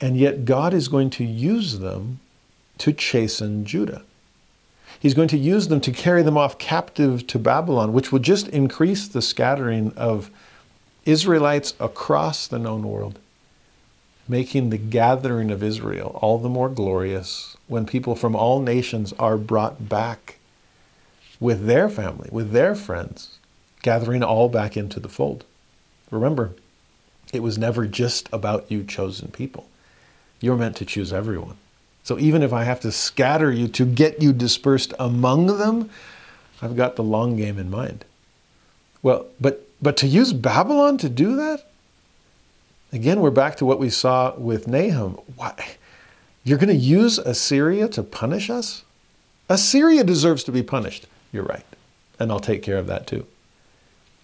And 0.00 0.16
yet 0.16 0.44
God 0.44 0.74
is 0.74 0.88
going 0.88 1.10
to 1.10 1.24
use 1.24 1.78
them 1.78 2.20
to 2.78 2.92
chasten 2.92 3.64
Judah. 3.64 4.02
He's 5.00 5.14
going 5.14 5.28
to 5.28 5.38
use 5.38 5.68
them 5.68 5.80
to 5.82 5.92
carry 5.92 6.22
them 6.22 6.36
off 6.36 6.58
captive 6.58 7.26
to 7.28 7.38
Babylon, 7.38 7.92
which 7.92 8.10
will 8.10 8.18
just 8.18 8.48
increase 8.48 9.06
the 9.06 9.22
scattering 9.22 9.92
of 9.96 10.30
Israelites 11.04 11.74
across 11.78 12.46
the 12.46 12.58
known 12.58 12.82
world, 12.82 13.18
making 14.26 14.70
the 14.70 14.78
gathering 14.78 15.50
of 15.50 15.62
Israel 15.62 16.18
all 16.20 16.38
the 16.38 16.48
more 16.48 16.68
glorious 16.68 17.56
when 17.68 17.86
people 17.86 18.14
from 18.14 18.34
all 18.34 18.60
nations 18.60 19.12
are 19.18 19.36
brought 19.38 19.88
back 19.88 20.38
with 21.40 21.66
their 21.66 21.88
family, 21.88 22.28
with 22.32 22.50
their 22.50 22.74
friends, 22.74 23.38
gathering 23.82 24.24
all 24.24 24.48
back 24.48 24.76
into 24.76 24.98
the 24.98 25.08
fold. 25.08 25.44
Remember, 26.10 26.52
it 27.32 27.42
was 27.42 27.56
never 27.56 27.86
just 27.86 28.28
about 28.32 28.70
you 28.70 28.82
chosen 28.82 29.28
people. 29.28 29.68
You're 30.40 30.56
meant 30.56 30.76
to 30.76 30.84
choose 30.84 31.12
everyone. 31.12 31.56
So 32.08 32.18
even 32.18 32.42
if 32.42 32.54
I 32.54 32.64
have 32.64 32.80
to 32.80 32.90
scatter 32.90 33.52
you 33.52 33.68
to 33.68 33.84
get 33.84 34.22
you 34.22 34.32
dispersed 34.32 34.94
among 34.98 35.58
them, 35.58 35.90
I've 36.62 36.74
got 36.74 36.96
the 36.96 37.02
long 37.02 37.36
game 37.36 37.58
in 37.58 37.70
mind. 37.70 38.06
Well, 39.02 39.26
but 39.38 39.68
but 39.82 39.98
to 39.98 40.06
use 40.06 40.32
Babylon 40.32 40.96
to 40.96 41.10
do 41.10 41.36
that? 41.36 41.70
Again, 42.94 43.20
we're 43.20 43.30
back 43.30 43.56
to 43.56 43.66
what 43.66 43.78
we 43.78 43.90
saw 43.90 44.34
with 44.36 44.66
Nahum. 44.66 45.18
Why? 45.36 45.76
You're 46.44 46.56
going 46.56 46.70
to 46.70 46.74
use 46.74 47.18
Assyria 47.18 47.88
to 47.88 48.02
punish 48.02 48.48
us? 48.48 48.84
Assyria 49.50 50.02
deserves 50.02 50.42
to 50.44 50.50
be 50.50 50.62
punished. 50.62 51.06
You're 51.30 51.44
right. 51.44 51.66
And 52.18 52.32
I'll 52.32 52.40
take 52.40 52.62
care 52.62 52.78
of 52.78 52.86
that 52.86 53.06
too 53.06 53.26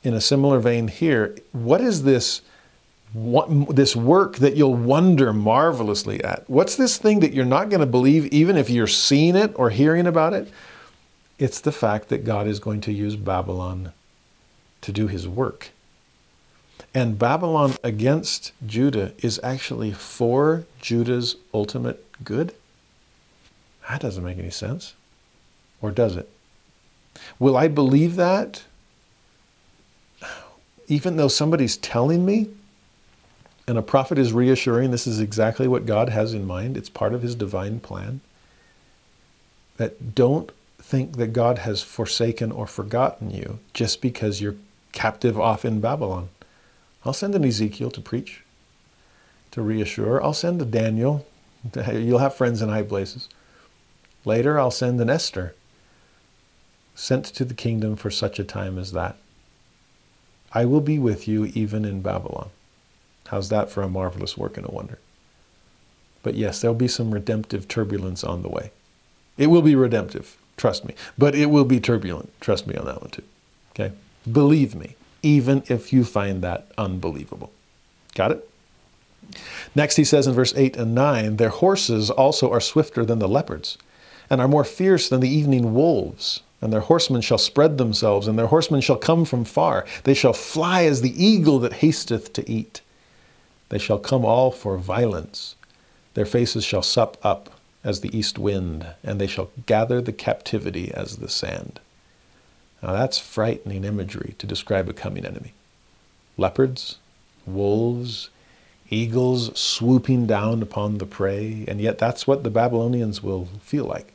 in 0.04 0.14
a 0.14 0.20
similar 0.20 0.60
vein 0.60 0.88
here, 0.88 1.34
what 1.52 1.80
is 1.80 2.04
this? 2.04 2.42
This 3.14 3.94
work 3.94 4.38
that 4.38 4.56
you'll 4.56 4.74
wonder 4.74 5.32
marvelously 5.32 6.22
at. 6.24 6.48
What's 6.50 6.74
this 6.74 6.98
thing 6.98 7.20
that 7.20 7.32
you're 7.32 7.44
not 7.44 7.68
going 7.70 7.80
to 7.80 7.86
believe 7.86 8.26
even 8.26 8.56
if 8.56 8.68
you're 8.68 8.88
seeing 8.88 9.36
it 9.36 9.52
or 9.54 9.70
hearing 9.70 10.06
about 10.06 10.32
it? 10.32 10.50
It's 11.38 11.60
the 11.60 11.72
fact 11.72 12.08
that 12.08 12.24
God 12.24 12.48
is 12.48 12.58
going 12.58 12.80
to 12.82 12.92
use 12.92 13.14
Babylon 13.14 13.92
to 14.80 14.92
do 14.92 15.06
his 15.06 15.28
work. 15.28 15.70
And 16.92 17.18
Babylon 17.18 17.74
against 17.82 18.52
Judah 18.66 19.12
is 19.18 19.40
actually 19.42 19.92
for 19.92 20.64
Judah's 20.80 21.36
ultimate 21.52 22.04
good? 22.24 22.54
That 23.88 24.00
doesn't 24.00 24.24
make 24.24 24.38
any 24.38 24.50
sense. 24.50 24.94
Or 25.80 25.90
does 25.90 26.16
it? 26.16 26.28
Will 27.38 27.56
I 27.56 27.68
believe 27.68 28.16
that? 28.16 28.64
even 30.88 31.16
though 31.16 31.28
somebody's 31.28 31.76
telling 31.76 32.26
me 32.26 32.48
and 33.66 33.78
a 33.78 33.82
prophet 33.82 34.18
is 34.18 34.32
reassuring 34.32 34.90
this 34.90 35.06
is 35.06 35.20
exactly 35.20 35.66
what 35.66 35.86
God 35.86 36.10
has 36.10 36.34
in 36.34 36.46
mind, 36.46 36.76
it's 36.76 36.90
part 36.90 37.14
of 37.14 37.22
his 37.22 37.34
divine 37.34 37.80
plan, 37.80 38.20
that 39.76 40.14
don't 40.14 40.50
think 40.78 41.16
that 41.16 41.32
God 41.32 41.58
has 41.60 41.82
forsaken 41.82 42.52
or 42.52 42.66
forgotten 42.66 43.30
you 43.30 43.58
just 43.72 44.02
because 44.02 44.40
you're 44.40 44.56
captive 44.92 45.40
off 45.40 45.64
in 45.64 45.80
Babylon. 45.80 46.28
I'll 47.04 47.14
send 47.14 47.34
an 47.34 47.44
Ezekiel 47.44 47.90
to 47.92 48.00
preach, 48.00 48.42
to 49.50 49.62
reassure. 49.62 50.22
I'll 50.22 50.34
send 50.34 50.60
a 50.60 50.66
Daniel. 50.66 51.26
You'll 51.92 52.18
have 52.18 52.34
friends 52.34 52.60
in 52.60 52.68
high 52.68 52.82
places. 52.82 53.28
Later, 54.24 54.58
I'll 54.58 54.70
send 54.70 55.00
an 55.00 55.10
Esther, 55.10 55.54
sent 56.94 57.24
to 57.26 57.44
the 57.44 57.54
kingdom 57.54 57.96
for 57.96 58.10
such 58.10 58.38
a 58.38 58.44
time 58.44 58.78
as 58.78 58.92
that. 58.92 59.16
I 60.52 60.64
will 60.64 60.80
be 60.80 60.98
with 60.98 61.26
you 61.26 61.46
even 61.46 61.84
in 61.84 62.00
Babylon. 62.00 62.50
How's 63.28 63.48
that 63.48 63.70
for 63.70 63.82
a 63.82 63.88
marvelous 63.88 64.36
work 64.36 64.56
and 64.56 64.66
a 64.66 64.70
wonder? 64.70 64.98
But 66.22 66.34
yes, 66.34 66.60
there'll 66.60 66.74
be 66.74 66.88
some 66.88 67.12
redemptive 67.12 67.68
turbulence 67.68 68.24
on 68.24 68.42
the 68.42 68.48
way. 68.48 68.70
It 69.36 69.48
will 69.48 69.62
be 69.62 69.74
redemptive, 69.74 70.36
trust 70.56 70.84
me. 70.84 70.94
But 71.18 71.34
it 71.34 71.46
will 71.46 71.64
be 71.64 71.80
turbulent, 71.80 72.32
trust 72.40 72.66
me 72.66 72.76
on 72.76 72.86
that 72.86 73.00
one 73.00 73.10
too. 73.10 73.24
Okay? 73.72 73.94
Believe 74.30 74.74
me, 74.74 74.96
even 75.22 75.62
if 75.68 75.92
you 75.92 76.04
find 76.04 76.42
that 76.42 76.66
unbelievable. 76.78 77.52
Got 78.14 78.32
it? 78.32 78.50
Next, 79.74 79.96
he 79.96 80.04
says 80.04 80.26
in 80.26 80.34
verse 80.34 80.54
8 80.56 80.76
and 80.76 80.94
9 80.94 81.36
Their 81.36 81.48
horses 81.48 82.10
also 82.10 82.50
are 82.50 82.60
swifter 82.60 83.04
than 83.04 83.18
the 83.18 83.28
leopards, 83.28 83.78
and 84.30 84.40
are 84.40 84.48
more 84.48 84.64
fierce 84.64 85.08
than 85.08 85.20
the 85.20 85.28
evening 85.28 85.74
wolves 85.74 86.42
and 86.64 86.72
their 86.72 86.80
horsemen 86.80 87.20
shall 87.20 87.36
spread 87.36 87.76
themselves, 87.76 88.26
and 88.26 88.38
their 88.38 88.46
horsemen 88.46 88.80
shall 88.80 88.96
come 88.96 89.26
from 89.26 89.44
far. 89.44 89.84
They 90.04 90.14
shall 90.14 90.32
fly 90.32 90.84
as 90.86 91.02
the 91.02 91.22
eagle 91.22 91.58
that 91.58 91.74
hasteth 91.74 92.32
to 92.32 92.50
eat. 92.50 92.80
They 93.68 93.78
shall 93.78 93.98
come 93.98 94.24
all 94.24 94.50
for 94.50 94.76
violence. 94.76 95.56
Their 96.14 96.26
faces 96.26 96.64
shall 96.64 96.82
sup 96.82 97.16
up 97.22 97.50
as 97.82 98.00
the 98.00 98.16
east 98.16 98.38
wind, 98.38 98.86
and 99.02 99.20
they 99.20 99.26
shall 99.26 99.50
gather 99.66 100.00
the 100.00 100.12
captivity 100.12 100.92
as 100.92 101.16
the 101.16 101.28
sand. 101.28 101.80
Now 102.82 102.92
that's 102.92 103.18
frightening 103.18 103.84
imagery 103.84 104.34
to 104.38 104.46
describe 104.46 104.88
a 104.88 104.92
coming 104.92 105.24
enemy. 105.24 105.52
Leopards, 106.36 106.98
wolves, 107.46 108.30
eagles 108.90 109.58
swooping 109.58 110.26
down 110.26 110.62
upon 110.62 110.98
the 110.98 111.06
prey, 111.06 111.64
and 111.66 111.80
yet 111.80 111.98
that's 111.98 112.26
what 112.26 112.42
the 112.42 112.50
Babylonians 112.50 113.22
will 113.22 113.48
feel 113.62 113.84
like. 113.84 114.12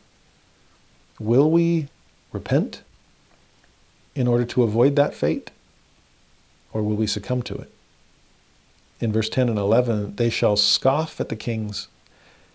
Will 1.19 1.49
we 1.49 1.87
repent 2.31 2.81
in 4.15 4.27
order 4.27 4.45
to 4.45 4.63
avoid 4.63 4.95
that 4.95 5.13
fate? 5.13 5.51
Or 6.71 6.83
will 6.83 6.95
we 6.95 7.07
succumb 7.07 7.41
to 7.43 7.55
it? 7.55 7.71
In 8.99 9.11
verse 9.11 9.29
10 9.29 9.49
and 9.49 9.57
11, 9.57 10.15
they 10.17 10.29
shall 10.29 10.57
scoff 10.57 11.21
at 11.21 11.29
the 11.29 11.35
kings, 11.35 11.87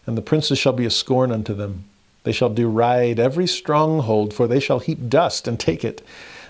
and 0.06 0.16
the 0.16 0.22
princes 0.22 0.58
shall 0.58 0.74
be 0.74 0.84
a 0.84 0.90
scorn 0.90 1.32
unto 1.32 1.54
them. 1.54 1.84
They 2.24 2.32
shall 2.32 2.50
deride 2.50 3.18
every 3.18 3.46
stronghold, 3.46 4.34
for 4.34 4.46
they 4.46 4.60
shall 4.60 4.78
heap 4.78 5.08
dust 5.08 5.48
and 5.48 5.58
take 5.58 5.84
it. 5.84 6.02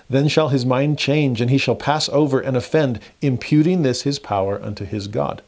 Then 0.09 0.27
shall 0.27 0.49
his 0.49 0.65
mind 0.65 0.99
change, 0.99 1.41
and 1.41 1.49
he 1.49 1.57
shall 1.57 1.75
pass 1.75 2.09
over 2.09 2.39
and 2.39 2.57
offend, 2.57 2.99
imputing 3.21 3.81
this 3.81 4.03
his 4.03 4.19
power 4.19 4.61
unto 4.61 4.85
his 4.85 5.07
God. 5.07 5.41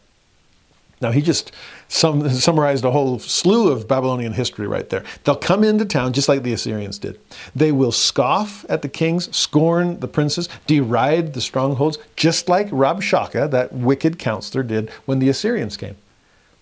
Now, 0.99 1.11
he 1.11 1.21
just 1.21 1.51
sum, 1.89 2.27
summarized 2.29 2.83
a 2.83 2.91
whole 2.91 3.19
slew 3.19 3.71
of 3.71 3.87
Babylonian 3.87 4.33
history 4.33 4.67
right 4.67 4.89
there. 4.89 5.03
They'll 5.23 5.35
come 5.35 5.63
into 5.63 5.85
town 5.85 6.13
just 6.13 6.27
like 6.27 6.41
the 6.41 6.53
Assyrians 6.53 6.97
did. 6.97 7.19
They 7.55 7.71
will 7.71 7.91
scoff 7.91 8.65
at 8.67 8.81
the 8.81 8.89
kings, 8.89 9.35
scorn 9.35 9.99
the 9.99 10.07
princes, 10.07 10.49
deride 10.65 11.33
the 11.33 11.41
strongholds, 11.41 11.99
just 12.15 12.49
like 12.49 12.69
Rabshakeh, 12.69 13.51
that 13.51 13.73
wicked 13.73 14.17
counselor, 14.17 14.63
did 14.63 14.89
when 15.05 15.19
the 15.19 15.29
Assyrians 15.29 15.77
came. 15.77 15.95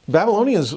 Babylonians, 0.07 0.75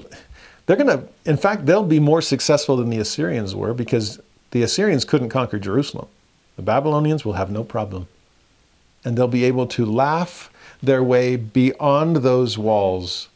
they're 0.66 0.76
going 0.76 0.86
to, 0.86 1.09
in 1.24 1.36
fact, 1.36 1.66
they'll 1.66 1.82
be 1.82 2.01
more 2.01 2.22
successful 2.22 2.76
than 2.76 2.90
the 2.90 2.98
Assyrians 2.98 3.56
were 3.56 3.74
because 3.74 4.20
the 4.52 4.62
Assyrians 4.62 5.05
couldn't 5.05 5.30
conquer 5.30 5.59
Jerusalem. 5.59 6.06
The 6.55 6.62
Babylonians 6.62 7.24
will 7.24 7.35
have 7.35 7.51
no 7.51 7.64
problem. 7.64 8.06
And 9.05 9.16
they'll 9.16 9.28
be 9.28 9.44
able 9.44 9.66
to 9.68 9.85
laugh 9.85 10.51
their 10.80 11.02
way 11.02 11.35
beyond 11.36 12.16
those 12.16 12.56
walls 12.56 13.28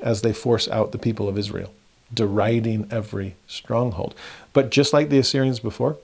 as 0.00 0.22
they 0.22 0.32
force 0.32 0.68
out 0.68 0.92
the 0.92 0.98
people 0.98 1.28
of 1.28 1.38
Israel, 1.38 1.72
deriding 2.12 2.86
every 2.90 3.36
stronghold. 3.46 4.14
But 4.52 4.70
just 4.70 4.92
like 4.92 5.08
the 5.08 5.18
Assyrians 5.18 5.60
before, 5.60 5.96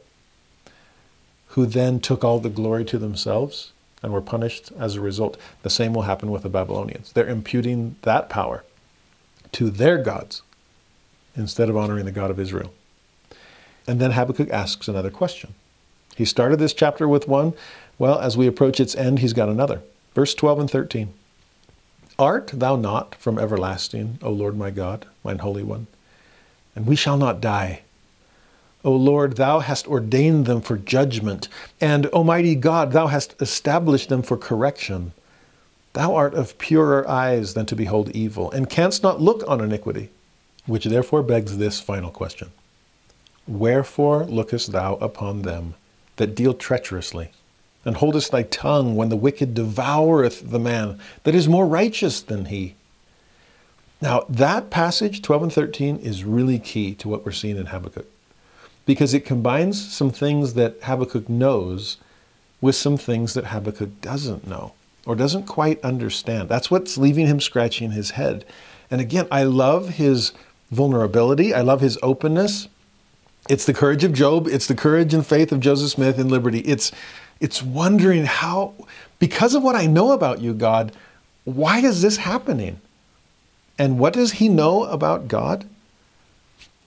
who 1.49 1.67
then 1.67 2.01
took 2.01 2.25
all 2.25 2.39
the 2.39 2.51
glory 2.51 2.85
to 2.87 2.99
themselves 2.99 3.73
and 4.03 4.13
were 4.13 4.21
punished 4.21 4.71
as 4.79 4.95
a 4.95 5.01
result, 5.01 5.37
the 5.63 5.71
same 5.71 5.93
will 5.93 6.03
happen 6.03 6.31
with 6.31 6.43
the 6.43 6.49
Babylonians. 6.49 7.13
They're 7.13 7.29
imputing 7.29 7.97
that 8.03 8.29
power 8.29 8.65
to 9.53 9.71
their 9.71 9.99
gods 9.99 10.43
instead 11.35 11.69
of 11.69 11.77
honoring 11.77 12.05
the 12.05 12.13
God 12.13 12.31
of 12.31 12.39
Israel. 12.39 12.73
And 13.87 14.01
then 14.01 14.13
Habakkuk 14.13 14.51
asks 14.51 14.89
another 14.89 15.11
question. 15.11 15.55
He 16.15 16.25
started 16.25 16.59
this 16.59 16.75
chapter 16.75 17.09
with 17.09 17.29
one. 17.29 17.55
Well, 17.99 18.19
as 18.19 18.37
we 18.37 18.47
approach 18.47 18.81
its 18.81 18.95
end, 18.95 19.21
he's 19.21 19.33
got 19.33 19.49
another. 19.49 19.83
Verse 20.15 20.35
12 20.35 20.61
and 20.61 20.71
13. 20.71 21.15
Art 22.19 22.51
thou 22.53 22.75
not 22.75 23.15
from 23.15 23.39
everlasting, 23.39 24.19
O 24.23 24.31
Lord 24.31 24.57
my 24.57 24.71
God, 24.71 25.07
mine 25.23 25.39
Holy 25.39 25.63
One? 25.63 25.87
And 26.75 26.85
we 26.85 26.97
shall 26.97 27.17
not 27.17 27.41
die. 27.41 27.83
O 28.85 28.91
Lord, 28.91 29.37
thou 29.37 29.61
hast 29.61 29.87
ordained 29.87 30.47
them 30.47 30.61
for 30.61 30.77
judgment, 30.77 31.49
and 31.81 32.07
Almighty 32.07 32.57
God, 32.57 32.91
thou 32.91 33.07
hast 33.07 33.41
established 33.41 34.09
them 34.09 34.23
for 34.23 34.37
correction. 34.37 35.13
Thou 35.93 36.17
art 36.17 36.35
of 36.35 36.59
purer 36.59 37.09
eyes 37.09 37.55
than 37.55 37.67
to 37.67 37.77
behold 37.77 38.11
evil, 38.11 38.51
and 38.51 38.69
canst 38.69 39.05
not 39.05 39.21
look 39.21 39.45
on 39.47 39.61
iniquity, 39.61 40.11
which 40.67 40.87
therefore 40.87 41.23
begs 41.23 41.59
this 41.59 41.81
final 41.81 42.11
question 42.11 42.51
Wherefore 43.47 44.25
lookest 44.25 44.73
thou 44.73 44.95
upon 44.97 45.43
them 45.43 45.75
that 46.17 46.35
deal 46.35 46.53
treacherously? 46.53 47.31
And 47.85 47.97
holdest 47.97 48.31
thy 48.31 48.43
tongue 48.43 48.97
when 48.97 49.09
the 49.09 49.17
wicked 49.17 49.55
devoureth 49.55 50.51
the 50.51 50.59
man 50.59 50.99
that 51.25 51.35
is 51.35 51.49
more 51.49 51.67
righteous 51.67 52.21
than 52.21 52.47
he. 52.47 52.75
Now, 54.01 54.25
that 54.29 54.71
passage, 54.71 55.23
12 55.23 55.43
and 55.45 55.53
13, 55.53 55.97
is 55.99 56.25
really 56.25 56.59
key 56.59 56.95
to 56.97 57.09
what 57.09 57.25
we're 57.25 57.33
seeing 57.33 57.57
in 57.57 57.67
Habakkuk 57.67 58.07
because 58.87 59.13
it 59.13 59.25
combines 59.25 59.93
some 59.93 60.11
things 60.11 60.55
that 60.55 60.83
Habakkuk 60.83 61.29
knows 61.29 61.99
with 62.61 62.75
some 62.75 62.97
things 62.97 63.35
that 63.35 63.47
Habakkuk 63.47 64.01
doesn't 64.01 64.47
know 64.47 64.73
or 65.05 65.15
doesn't 65.15 65.45
quite 65.45 65.83
understand. 65.85 66.49
That's 66.49 66.71
what's 66.71 66.97
leaving 66.97 67.27
him 67.27 67.41
scratching 67.41 67.91
his 67.91 68.13
head. 68.13 68.45
And 68.91 69.01
again, 69.01 69.27
I 69.31 69.43
love 69.45 69.91
his 69.91 70.33
vulnerability, 70.71 71.53
I 71.53 71.61
love 71.61 71.81
his 71.81 71.99
openness. 72.03 72.69
It's 73.49 73.65
the 73.65 73.75
courage 73.75 74.05
of 74.05 74.13
Job, 74.13 74.47
it's 74.47 74.67
the 74.67 74.75
courage 74.75 75.13
and 75.13 75.27
faith 75.27 75.53
of 75.53 75.61
Joseph 75.61 75.91
Smith 75.91 76.19
in 76.19 76.29
liberty. 76.29 76.61
It's 76.61 76.93
it's 77.41 77.63
wondering 77.63 78.25
how, 78.25 78.75
because 79.19 79.55
of 79.55 79.63
what 79.63 79.77
I 79.77 79.87
know 79.87 80.13
about 80.13 80.41
you, 80.41 80.55
God, 80.55 80.93
why 81.45 81.79
is 81.79 82.03
this 82.03 82.19
happening? 82.19 82.81
And 83.79 83.99
what 83.99 84.13
does 84.13 84.33
he 84.33 84.49
know 84.49 84.85
about 84.85 85.29
God? 85.29 85.65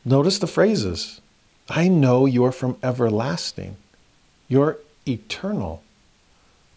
Notice 0.04 0.40
the 0.40 0.48
phrases 0.48 1.22
I 1.70 1.88
know 1.88 2.26
you're 2.26 2.52
from 2.52 2.78
everlasting, 2.84 3.78
you're 4.50 4.78
eternal. 5.08 5.82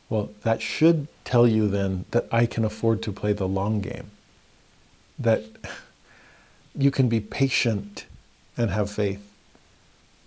Well, 0.09 0.31
that 0.43 0.63
should 0.63 1.09
tell 1.25 1.49
you 1.49 1.67
then 1.69 2.05
that 2.13 2.27
I 2.31 2.47
can 2.47 2.65
afford 2.65 3.03
to 3.03 3.13
play 3.13 3.33
the 3.33 3.49
long 3.49 3.81
game, 3.81 4.11
that 5.19 5.43
you 6.77 6.91
can 6.91 7.09
be 7.09 7.19
patient 7.19 8.05
and 8.57 8.71
have 8.71 8.91
faith, 8.91 9.27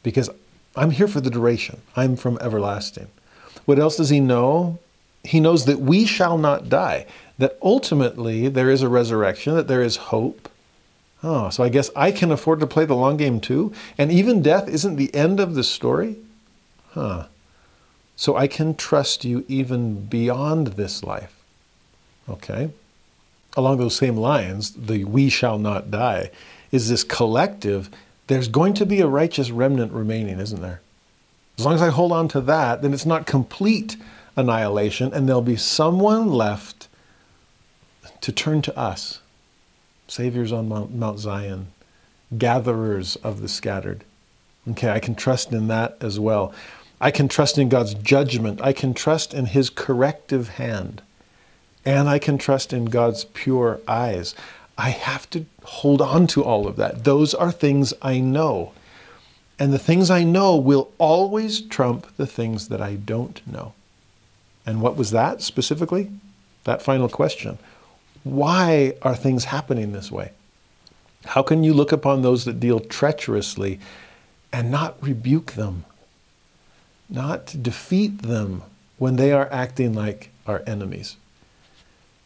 because 0.04 0.30
I'm 0.76 0.92
here 0.92 1.08
for 1.08 1.22
the 1.22 1.30
duration. 1.30 1.82
I'm 1.96 2.18
from 2.18 2.38
everlasting. 2.42 3.08
What 3.68 3.80
else 3.80 3.98
does 3.98 4.10
he 4.10 4.22
know? 4.22 4.80
He 5.26 5.42
knows 5.42 5.66
that 5.66 5.82
we 5.82 6.06
shall 6.06 6.38
not 6.38 6.70
die, 6.70 7.06
that 7.38 7.58
ultimately 7.62 8.48
there 8.48 8.72
is 8.72 8.82
a 8.82 8.88
resurrection, 8.88 9.56
that 9.56 9.68
there 9.68 9.82
is 9.82 9.98
hope. 9.98 10.50
Oh, 11.22 11.50
so 11.50 11.66
I 11.66 11.70
guess 11.70 11.90
I 11.94 12.12
can 12.12 12.32
afford 12.32 12.62
to 12.62 12.66
play 12.66 12.86
the 12.86 12.96
long 12.96 13.18
game 13.18 13.42
too? 13.42 13.74
And 13.98 14.10
even 14.10 14.42
death 14.42 14.70
isn't 14.70 14.96
the 14.96 15.14
end 15.14 15.42
of 15.42 15.54
the 15.54 15.66
story? 15.66 16.16
Huh. 16.92 17.26
So 18.16 18.38
I 18.38 18.48
can 18.48 18.74
trust 18.74 19.26
you 19.26 19.44
even 19.50 20.06
beyond 20.06 20.68
this 20.68 21.04
life. 21.04 21.36
Okay? 22.30 22.70
Along 23.58 23.80
those 23.80 23.98
same 23.98 24.16
lines, 24.16 24.72
the 24.72 25.04
we 25.04 25.28
shall 25.28 25.60
not 25.60 25.92
die 25.92 26.32
is 26.72 26.88
this 26.88 27.04
collective. 27.04 27.90
There's 28.28 28.48
going 28.48 28.76
to 28.76 28.86
be 28.86 29.02
a 29.02 29.08
righteous 29.08 29.52
remnant 29.52 29.92
remaining, 29.92 30.40
isn't 30.40 30.62
there? 30.62 30.80
As 31.58 31.66
long 31.66 31.74
as 31.74 31.82
I 31.82 31.90
hold 31.90 32.12
on 32.12 32.28
to 32.30 32.42
that, 32.42 32.82
then 32.82 32.94
it's 32.94 33.06
not 33.06 33.26
complete 33.26 33.98
annihilation, 34.36 35.12
and 35.14 35.28
there'll 35.28 35.42
be 35.42 35.58
someone 35.58 36.32
left 36.32 36.88
to 38.22 38.32
turn 38.32 38.62
to 38.64 38.78
us, 38.78 39.22
saviors 40.08 40.52
on 40.52 40.70
Mount, 40.70 41.20
Zion, 41.20 41.68
gatherers 42.38 43.16
of 43.18 43.42
the 43.42 43.48
scattered. 43.48 44.04
Okay, 44.70 44.90
I 44.90 45.00
can 45.00 45.16
trust 45.16 45.52
in 45.52 45.68
that 45.68 45.98
as 46.02 46.20
well. 46.20 46.54
I 47.00 47.10
can 47.10 47.28
trust 47.28 47.58
in 47.58 47.70
God's 47.70 47.94
judgment. 47.94 48.60
I 48.62 48.74
can 48.74 48.94
trust 48.94 49.34
in 49.34 49.48
His 49.48 49.70
corrective 49.70 50.50
hand. 50.50 51.02
And 51.86 52.10
I 52.10 52.20
can 52.20 52.38
trust 52.38 52.74
in 52.74 52.86
God's 52.86 53.26
pure 53.26 53.80
eyes. 53.88 54.36
I 54.78 54.90
have 54.90 55.30
to 55.32 55.46
hold 55.64 56.02
on 56.02 56.28
to 56.28 56.44
all 56.44 56.68
of 56.68 56.76
that. 56.76 57.04
Those 57.04 57.34
are 57.34 57.52
things 57.52 57.94
I 58.02 58.20
know. 58.20 58.74
And 59.60 59.74
the 59.74 59.80
things 59.80 60.12
I 60.12 60.24
know 60.24 60.56
will 60.56 60.92
always 60.98 61.62
trump 61.62 62.16
the 62.18 62.28
things 62.28 62.68
that 62.68 62.82
I 62.82 62.96
don't 62.96 63.46
know. 63.48 63.74
And 64.66 64.82
what 64.82 64.96
was 64.96 65.12
that 65.12 65.42
specifically? 65.42 66.12
That 66.66 66.82
final 66.82 67.10
question. 67.10 67.58
Why 68.24 68.94
are 69.02 69.16
things 69.16 69.46
happening 69.46 69.92
this 69.94 70.12
way? 70.12 70.32
How 71.26 71.42
can 71.42 71.64
you 71.64 71.74
look 71.74 71.92
upon 71.92 72.22
those 72.22 72.46
that 72.46 72.60
deal 72.60 72.80
treacherously 72.80 73.80
and 74.52 74.70
not 74.70 75.02
rebuke 75.02 75.54
them, 75.54 75.86
not 77.10 77.56
defeat 77.62 78.22
them 78.22 78.64
when 78.98 79.16
they 79.16 79.32
are 79.32 79.52
acting 79.52 79.94
like 79.94 80.30
our 80.46 80.62
enemies? 80.68 81.16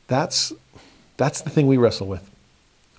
That's, 0.07 0.51
that's 1.17 1.41
the 1.41 1.49
thing 1.49 1.67
we 1.67 1.77
wrestle 1.77 2.07
with. 2.07 2.29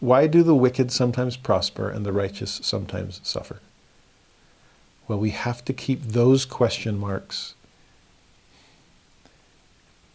Why 0.00 0.26
do 0.26 0.42
the 0.42 0.54
wicked 0.54 0.90
sometimes 0.90 1.36
prosper 1.36 1.90
and 1.90 2.06
the 2.06 2.12
righteous 2.12 2.60
sometimes 2.62 3.20
suffer? 3.22 3.60
Well, 5.12 5.20
we 5.20 5.28
have 5.32 5.62
to 5.66 5.74
keep 5.74 6.00
those 6.04 6.46
question 6.46 6.98
marks 6.98 7.52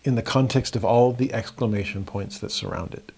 in 0.03 0.15
the 0.15 0.23
context 0.23 0.75
of 0.75 0.83
all 0.83 1.13
the 1.13 1.31
exclamation 1.35 2.03
points 2.03 2.39
that 2.39 2.51
surround 2.51 2.95
it. 2.95 3.11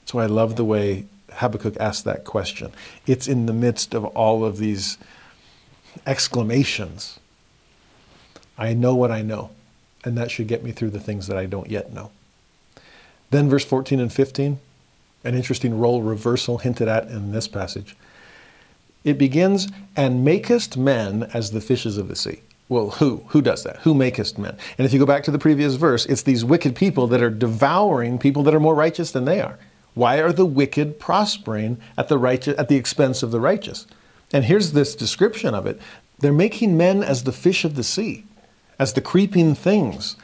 That's 0.00 0.14
why 0.14 0.22
I 0.22 0.28
love 0.28 0.56
the 0.56 0.64
way 0.64 1.04
Habakkuk 1.30 1.76
asked 1.78 2.06
that 2.06 2.24
question. 2.24 2.72
It's 3.06 3.28
in 3.28 3.44
the 3.44 3.52
midst 3.52 3.92
of 3.92 4.06
all 4.16 4.46
of 4.46 4.56
these 4.56 4.96
exclamations. 6.06 7.20
I 8.56 8.72
know 8.72 8.94
what 8.94 9.10
I 9.10 9.20
know, 9.20 9.50
and 10.06 10.16
that 10.16 10.30
should 10.30 10.48
get 10.48 10.64
me 10.64 10.72
through 10.72 10.88
the 10.88 11.00
things 11.00 11.26
that 11.26 11.36
I 11.36 11.44
don't 11.44 11.70
yet 11.70 11.92
know. 11.92 12.12
Then, 13.28 13.50
verse 13.50 13.66
14 13.66 14.00
and 14.00 14.10
15, 14.10 14.58
an 15.22 15.34
interesting 15.34 15.78
role 15.78 16.00
reversal 16.00 16.56
hinted 16.56 16.88
at 16.88 17.08
in 17.08 17.32
this 17.32 17.46
passage. 17.46 17.94
It 19.04 19.18
begins, 19.18 19.68
and 19.94 20.24
makest 20.24 20.76
men 20.76 21.30
as 21.34 21.50
the 21.50 21.60
fishes 21.60 21.98
of 21.98 22.08
the 22.08 22.16
sea. 22.16 22.40
Well, 22.68 22.90
who? 22.90 23.24
Who 23.28 23.42
does 23.42 23.62
that? 23.64 23.76
Who 23.78 23.94
makest 23.94 24.38
men? 24.38 24.56
And 24.78 24.86
if 24.86 24.92
you 24.92 24.98
go 24.98 25.06
back 25.06 25.22
to 25.24 25.30
the 25.30 25.38
previous 25.38 25.74
verse, 25.74 26.06
it's 26.06 26.22
these 26.22 26.44
wicked 26.44 26.74
people 26.74 27.06
that 27.08 27.22
are 27.22 27.30
devouring 27.30 28.18
people 28.18 28.42
that 28.44 28.54
are 28.54 28.60
more 28.60 28.74
righteous 28.74 29.10
than 29.10 29.26
they 29.26 29.40
are. 29.40 29.58
Why 29.92 30.20
are 30.20 30.32
the 30.32 30.46
wicked 30.46 30.98
prospering 30.98 31.78
at 31.96 32.08
the 32.08 32.18
righteous 32.18 32.58
at 32.58 32.68
the 32.68 32.76
expense 32.76 33.22
of 33.22 33.30
the 33.30 33.40
righteous? 33.40 33.86
And 34.32 34.46
here's 34.46 34.72
this 34.72 34.96
description 34.96 35.54
of 35.54 35.66
it. 35.66 35.80
They're 36.18 36.32
making 36.32 36.76
men 36.76 37.02
as 37.02 37.24
the 37.24 37.32
fish 37.32 37.64
of 37.64 37.74
the 37.74 37.84
sea, 37.84 38.24
as 38.78 38.94
the 38.94 39.00
creeping 39.00 39.54
things. 39.54 40.16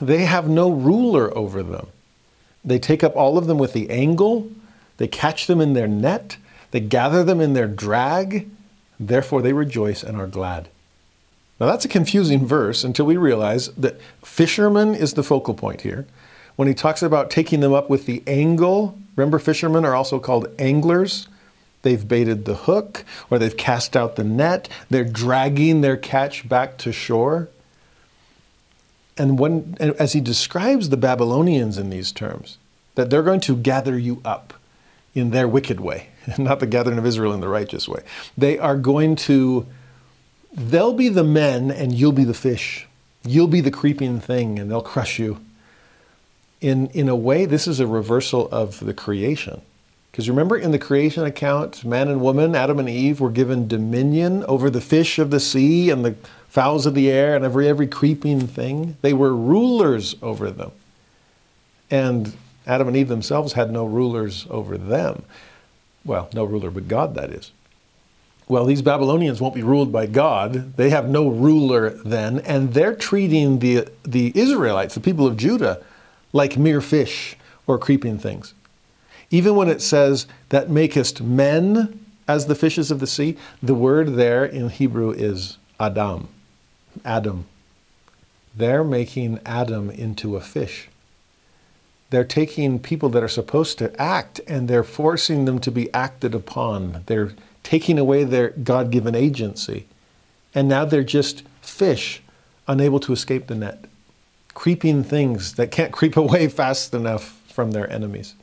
They 0.00 0.24
have 0.24 0.48
no 0.48 0.70
ruler 0.70 1.36
over 1.36 1.62
them. 1.62 1.88
They 2.64 2.78
take 2.78 3.02
up 3.02 3.16
all 3.16 3.36
of 3.36 3.46
them 3.46 3.58
with 3.58 3.72
the 3.72 3.90
angle, 3.90 4.50
they 4.98 5.08
catch 5.08 5.46
them 5.46 5.60
in 5.60 5.74
their 5.74 5.88
net, 5.88 6.36
they 6.70 6.80
gather 6.80 7.24
them 7.24 7.40
in 7.40 7.54
their 7.54 7.66
drag, 7.66 8.48
therefore 8.98 9.42
they 9.42 9.52
rejoice 9.52 10.02
and 10.02 10.20
are 10.20 10.26
glad. 10.26 10.68
Now 11.60 11.66
that's 11.66 11.84
a 11.84 11.88
confusing 11.88 12.46
verse 12.46 12.84
until 12.84 13.06
we 13.06 13.16
realize 13.16 13.68
that 13.72 14.00
fisherman 14.24 14.94
is 14.94 15.14
the 15.14 15.22
focal 15.22 15.54
point 15.54 15.80
here. 15.80 16.06
When 16.56 16.68
he 16.68 16.74
talks 16.74 17.02
about 17.02 17.30
taking 17.30 17.60
them 17.60 17.72
up 17.72 17.88
with 17.88 18.06
the 18.06 18.22
angle, 18.26 18.98
remember 19.16 19.38
fishermen 19.38 19.84
are 19.84 19.94
also 19.94 20.18
called 20.18 20.48
anglers. 20.58 21.28
They've 21.82 22.06
baited 22.06 22.44
the 22.44 22.54
hook 22.54 23.04
or 23.30 23.38
they've 23.38 23.56
cast 23.56 23.96
out 23.96 24.16
the 24.16 24.24
net. 24.24 24.68
They're 24.90 25.04
dragging 25.04 25.80
their 25.80 25.96
catch 25.96 26.48
back 26.48 26.76
to 26.78 26.92
shore. 26.92 27.48
And, 29.16 29.38
when, 29.38 29.76
and 29.80 29.92
as 29.92 30.12
he 30.12 30.20
describes 30.20 30.88
the 30.88 30.96
Babylonians 30.96 31.78
in 31.78 31.90
these 31.90 32.12
terms, 32.12 32.58
that 32.94 33.10
they're 33.10 33.22
going 33.22 33.40
to 33.40 33.56
gather 33.56 33.98
you 33.98 34.20
up 34.24 34.54
in 35.14 35.30
their 35.30 35.48
wicked 35.48 35.80
way, 35.80 36.08
not 36.38 36.60
the 36.60 36.66
gathering 36.66 36.98
of 36.98 37.06
Israel 37.06 37.32
in 37.32 37.40
the 37.40 37.48
righteous 37.48 37.88
way. 37.88 38.02
They 38.36 38.58
are 38.58 38.76
going 38.76 39.16
to, 39.16 39.66
they'll 40.52 40.92
be 40.92 41.08
the 41.08 41.24
men 41.24 41.70
and 41.70 41.94
you'll 41.94 42.12
be 42.12 42.24
the 42.24 42.34
fish. 42.34 42.86
You'll 43.24 43.48
be 43.48 43.60
the 43.60 43.70
creeping 43.70 44.20
thing 44.20 44.58
and 44.58 44.70
they'll 44.70 44.82
crush 44.82 45.18
you. 45.18 45.40
In, 46.60 46.88
in 46.88 47.08
a 47.08 47.16
way, 47.16 47.44
this 47.44 47.68
is 47.68 47.80
a 47.80 47.86
reversal 47.86 48.48
of 48.50 48.80
the 48.80 48.94
creation. 48.94 49.62
Because 50.10 50.28
remember, 50.28 50.56
in 50.56 50.72
the 50.72 50.78
creation 50.78 51.24
account, 51.24 51.84
man 51.84 52.08
and 52.08 52.20
woman, 52.20 52.56
Adam 52.56 52.80
and 52.80 52.88
Eve, 52.88 53.20
were 53.20 53.30
given 53.30 53.68
dominion 53.68 54.42
over 54.44 54.68
the 54.68 54.80
fish 54.80 55.20
of 55.20 55.30
the 55.30 55.38
sea 55.38 55.90
and 55.90 56.04
the 56.04 56.16
fowls 56.48 56.86
of 56.86 56.94
the 56.94 57.08
air 57.08 57.36
and 57.36 57.44
every, 57.44 57.68
every 57.68 57.86
creeping 57.86 58.48
thing. 58.48 58.96
They 59.00 59.12
were 59.12 59.34
rulers 59.34 60.16
over 60.20 60.50
them. 60.50 60.72
And 61.90 62.36
Adam 62.66 62.88
and 62.88 62.96
Eve 62.96 63.08
themselves 63.08 63.52
had 63.52 63.70
no 63.70 63.84
rulers 63.86 64.46
over 64.50 64.76
them. 64.76 65.22
Well, 66.08 66.30
no 66.32 66.44
ruler 66.44 66.70
but 66.70 66.88
God, 66.88 67.14
that 67.16 67.30
is. 67.30 67.52
Well, 68.48 68.64
these 68.64 68.80
Babylonians 68.80 69.42
won't 69.42 69.54
be 69.54 69.62
ruled 69.62 69.92
by 69.92 70.06
God. 70.06 70.74
They 70.78 70.88
have 70.88 71.10
no 71.10 71.28
ruler 71.28 71.90
then, 71.90 72.38
and 72.40 72.72
they're 72.72 72.96
treating 72.96 73.58
the, 73.58 73.86
the 74.04 74.32
Israelites, 74.34 74.94
the 74.94 75.00
people 75.00 75.26
of 75.26 75.36
Judah, 75.36 75.82
like 76.32 76.56
mere 76.56 76.80
fish 76.80 77.36
or 77.66 77.76
creeping 77.76 78.18
things. 78.18 78.54
Even 79.30 79.54
when 79.54 79.68
it 79.68 79.82
says 79.82 80.26
that 80.48 80.70
makest 80.70 81.20
men 81.20 82.06
as 82.26 82.46
the 82.46 82.54
fishes 82.54 82.90
of 82.90 83.00
the 83.00 83.06
sea, 83.06 83.36
the 83.62 83.74
word 83.74 84.14
there 84.14 84.46
in 84.46 84.70
Hebrew 84.70 85.10
is 85.10 85.58
Adam. 85.78 86.28
Adam. 87.04 87.44
They're 88.56 88.82
making 88.82 89.40
Adam 89.44 89.90
into 89.90 90.36
a 90.36 90.40
fish. 90.40 90.88
They're 92.10 92.24
taking 92.24 92.78
people 92.78 93.08
that 93.10 93.22
are 93.22 93.28
supposed 93.28 93.78
to 93.78 94.00
act 94.00 94.40
and 94.46 94.68
they're 94.68 94.84
forcing 94.84 95.44
them 95.44 95.58
to 95.60 95.70
be 95.70 95.92
acted 95.92 96.34
upon. 96.34 97.02
They're 97.06 97.32
taking 97.62 97.98
away 97.98 98.24
their 98.24 98.50
God 98.50 98.90
given 98.90 99.14
agency. 99.14 99.86
And 100.54 100.68
now 100.68 100.84
they're 100.84 101.04
just 101.04 101.42
fish, 101.60 102.22
unable 102.66 103.00
to 103.00 103.12
escape 103.12 103.46
the 103.46 103.54
net, 103.54 103.84
creeping 104.54 105.04
things 105.04 105.54
that 105.54 105.70
can't 105.70 105.92
creep 105.98 106.16
away 106.16 106.48
fast 106.48 106.94
enough 106.94 107.40
from 107.52 107.72
their 107.72 107.90
enemies. 107.92 108.34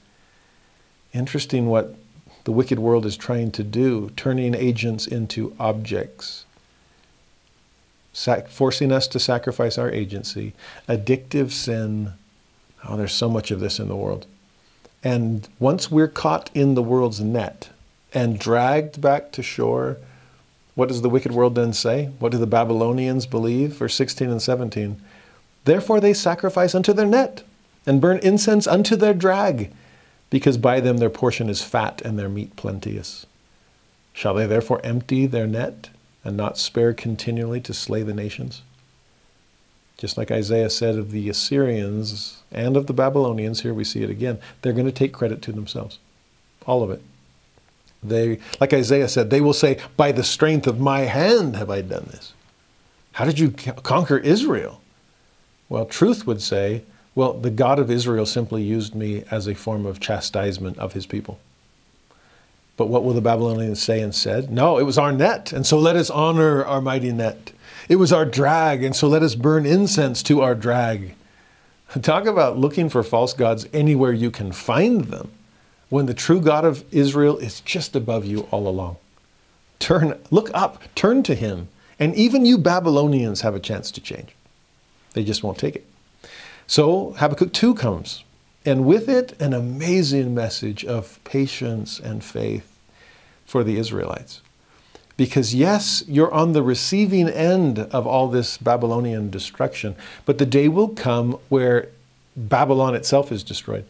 Interesting 1.14 1.68
what 1.68 1.96
the 2.44 2.52
wicked 2.52 2.78
world 2.78 3.06
is 3.06 3.18
trying 3.18 3.52
to 3.52 3.64
do, 3.64 4.12
turning 4.16 4.54
agents 4.54 5.08
into 5.08 5.56
objects 5.60 6.46
sac- 8.16 8.48
forcing 8.48 8.92
us 8.92 9.08
to 9.10 9.20
sacrifice 9.20 9.78
our 9.78 9.92
agency, 9.92 10.54
addictive 10.88 11.52
sin. 11.52 12.14
Oh, 12.88 12.98
there's 12.98 13.14
so 13.14 13.30
much 13.30 13.52
of 13.52 13.60
this 13.60 13.80
in 13.80 13.88
the 13.88 13.95
world. 13.95 14.26
And 15.03 15.48
once 15.60 15.91
we're 15.91 16.07
caught 16.07 16.49
in 16.53 16.74
the 16.74 16.84
world's 16.84 17.22
net 17.22 17.70
and 18.14 18.40
dragged 18.40 19.02
back 19.02 19.32
to 19.34 19.44
shore, 19.44 19.98
what 20.76 20.90
does 20.90 21.02
the 21.02 21.10
wicked 21.10 21.32
world 21.32 21.56
then 21.56 21.74
say? 21.74 22.10
What 22.20 22.32
do 22.32 22.38
the 22.38 22.48
Babylonians 22.48 23.26
believe? 23.26 23.74
Verse 23.74 23.95
16 23.95 24.30
and 24.30 24.41
17. 24.41 25.02
Therefore 25.64 25.99
they 25.99 26.14
sacrifice 26.14 26.76
unto 26.76 26.94
their 26.94 27.06
net 27.06 27.44
and 27.86 28.02
burn 28.02 28.18
incense 28.20 28.68
unto 28.68 28.95
their 28.95 29.14
drag, 29.14 29.72
because 30.30 30.57
by 30.57 30.80
them 30.80 30.98
their 30.98 31.10
portion 31.10 31.49
is 31.49 31.64
fat 31.64 32.02
and 32.03 32.18
their 32.18 32.30
meat 32.30 32.56
plenteous. 32.56 33.26
Shall 34.12 34.34
they 34.34 34.48
therefore 34.48 34.82
empty 34.84 35.28
their 35.28 35.48
net 35.48 35.90
and 36.24 36.36
not 36.36 36.57
spare 36.57 36.94
continually 36.94 37.62
to 37.62 37.74
slay 37.74 38.02
the 38.02 38.14
nations? 38.14 38.64
Just 39.98 40.18
like 40.18 40.32
Isaiah 40.32 40.70
said 40.70 40.95
of 40.95 41.12
the 41.12 41.30
Assyrians 41.30 42.44
and 42.56 42.77
of 42.77 42.88
the 42.88 42.94
Babylonians, 42.94 43.61
here 43.61 43.73
we 43.73 43.84
see 43.84 44.02
it 44.02 44.10
again. 44.10 44.40
They're 44.61 44.73
going 44.73 44.86
to 44.86 44.91
take 44.91 45.14
credit 45.14 45.41
to 45.44 45.52
themselves. 45.52 45.99
All 46.65 46.82
of 46.82 46.90
it. 46.90 47.02
They, 48.02 48.40
like 48.60 48.73
Isaiah 48.73 49.10
said, 49.10 49.30
they 49.30 49.41
will 49.41 49.53
say, 49.53 49.80
By 49.98 50.11
the 50.11 50.23
strength 50.23 50.65
of 50.65 50.80
my 50.80 51.02
hand 51.02 51.56
have 51.57 51.69
I 51.69 51.82
done 51.82 52.07
this. 52.11 52.34
How 53.14 53.26
did 53.26 53.40
you 53.40 53.52
conquer 53.52 54.18
Israel? 54.18 54.82
Well, 55.68 55.86
truth 55.86 56.26
would 56.26 56.41
say, 56.41 56.84
Well, 57.14 57.34
the 57.34 57.49
God 57.49 57.77
of 57.77 57.91
Israel 57.91 58.26
simply 58.26 58.64
used 58.64 58.95
me 58.95 59.26
as 59.30 59.48
a 59.48 59.53
form 59.53 59.86
of 59.86 59.99
chastisement 59.99 60.80
of 60.80 60.94
his 60.94 61.06
people. 61.06 61.40
But 62.77 62.88
what 62.88 63.03
will 63.03 63.14
the 63.14 63.22
Babylonians 63.22 63.82
say 63.82 64.02
instead? 64.02 64.52
No, 64.52 64.77
it 64.77 64.84
was 64.84 64.98
our 64.98 65.11
net, 65.11 65.52
and 65.52 65.65
so 65.65 65.77
let 65.77 65.95
us 65.95 66.10
honor 66.10 66.64
our 66.64 66.82
mighty 66.82 67.11
net. 67.11 67.52
It 67.90 67.95
was 67.98 68.14
our 68.14 68.26
drag, 68.26 68.84
and 68.84 68.95
so 68.95 69.07
let 69.07 69.23
us 69.23 69.36
burn 69.36 69.65
incense 69.65 70.22
to 70.23 70.41
our 70.41 70.56
drag. 70.56 71.15
Talk 72.02 72.26
about 72.26 72.57
looking 72.57 72.90
for 72.90 73.03
false 73.03 73.34
gods 73.34 73.68
anywhere 73.72 74.12
you 74.12 74.32
can 74.32 74.52
find 74.52 75.06
them 75.06 75.32
when 75.90 76.07
the 76.07 76.14
true 76.14 76.41
God 76.41 76.66
of 76.66 76.84
Israel 76.94 77.38
is 77.38 77.62
just 77.62 77.95
above 77.95 78.26
you 78.26 78.48
all 78.52 78.68
along. 78.68 78.98
Turn, 79.80 80.20
look 80.32 80.49
up, 80.53 80.84
turn 80.95 81.24
to 81.24 81.36
him, 81.36 81.70
and 81.99 82.14
even 82.16 82.45
you 82.45 82.57
Babylonians 82.57 83.41
have 83.41 83.56
a 83.56 83.60
chance 83.60 83.91
to 83.91 84.02
change. 84.02 84.36
They 85.14 85.24
just 85.24 85.44
won't 85.44 85.57
take 85.57 85.76
it. 85.76 85.86
So 86.68 87.12
Habakkuk 87.12 87.53
2 87.53 87.76
comes. 87.76 88.24
And 88.66 88.86
with 88.86 89.07
it, 89.07 89.40
an 89.40 89.53
amazing 89.53 90.34
message 90.34 90.84
of 90.84 91.24
patience 91.24 91.99
and 91.99 92.24
faith 92.24 92.78
for 93.45 93.64
the 93.64 93.78
Israelites. 93.78 94.41
Because, 95.18 95.56
yes, 95.56 96.04
you're 96.08 96.34
on 96.34 96.52
the 96.52 96.64
receiving 96.64 97.30
end 97.30 97.80
of 97.80 98.06
all 98.06 98.28
this 98.28 98.58
Babylonian 98.58 99.30
destruction, 99.30 99.96
but 100.26 100.38
the 100.38 100.46
day 100.46 100.68
will 100.68 100.90
come 100.90 101.40
where 101.48 101.90
Babylon 102.36 102.96
itself 102.96 103.32
is 103.32 103.44
destroyed. 103.44 103.86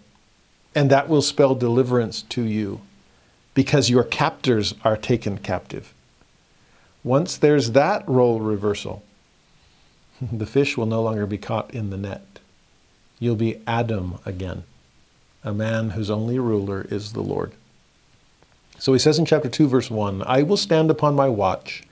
And 0.76 0.92
that 0.92 1.10
will 1.10 1.22
spell 1.22 1.56
deliverance 1.56 2.22
to 2.24 2.44
you 2.44 2.82
because 3.54 3.90
your 3.90 4.04
captors 4.04 4.76
are 4.84 4.98
taken 4.98 5.38
captive. 5.40 5.94
Once 7.04 7.38
there's 7.38 7.72
that 7.72 8.08
role 8.08 8.40
reversal, 8.40 9.04
the 10.22 10.46
fish 10.46 10.78
will 10.78 10.86
no 10.86 11.02
longer 11.02 11.26
be 11.26 11.38
caught 11.38 11.74
in 11.74 11.90
the 11.90 11.98
net. 11.98 12.40
You'll 13.20 13.36
be 13.36 13.62
Adam 13.66 14.20
again, 14.26 14.64
a 15.44 15.54
man 15.54 15.92
whose 15.92 16.12
only 16.12 16.38
ruler 16.38 16.86
is 16.90 17.14
the 17.14 17.22
Lord. 17.22 17.54
So 18.78 18.94
he 18.94 19.00
says 19.00 19.18
in 19.18 19.26
chapter 19.26 19.50
2, 19.50 19.68
verse 19.68 19.90
1 19.90 20.24
I 20.24 20.44
will 20.44 20.58
stand 20.58 20.92
upon 20.92 21.16
my 21.16 21.28
watch 21.28 21.84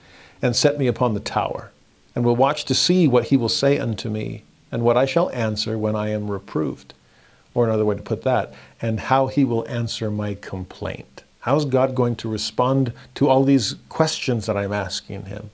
and 0.42 0.54
set 0.54 0.78
me 0.78 0.86
upon 0.86 1.14
the 1.14 1.20
tower, 1.20 1.70
and 2.14 2.24
will 2.24 2.36
watch 2.36 2.64
to 2.66 2.74
see 2.74 3.08
what 3.08 3.28
he 3.28 3.36
will 3.36 3.48
say 3.48 3.78
unto 3.78 4.10
me, 4.10 4.44
and 4.70 4.82
what 4.82 4.96
I 4.96 5.06
shall 5.06 5.30
answer 5.30 5.78
when 5.78 5.96
I 5.96 6.10
am 6.10 6.30
reproved. 6.30 6.94
Or 7.54 7.64
another 7.64 7.84
way 7.84 7.94
to 7.94 8.02
put 8.02 8.22
that, 8.22 8.52
and 8.82 8.98
how 8.98 9.28
he 9.28 9.44
will 9.44 9.66
answer 9.68 10.10
my 10.10 10.34
complaint. 10.34 11.22
How's 11.40 11.64
God 11.64 11.94
going 11.94 12.16
to 12.16 12.28
respond 12.28 12.92
to 13.14 13.28
all 13.28 13.44
these 13.44 13.76
questions 13.88 14.46
that 14.46 14.56
I'm 14.56 14.72
asking 14.72 15.26
him? 15.26 15.50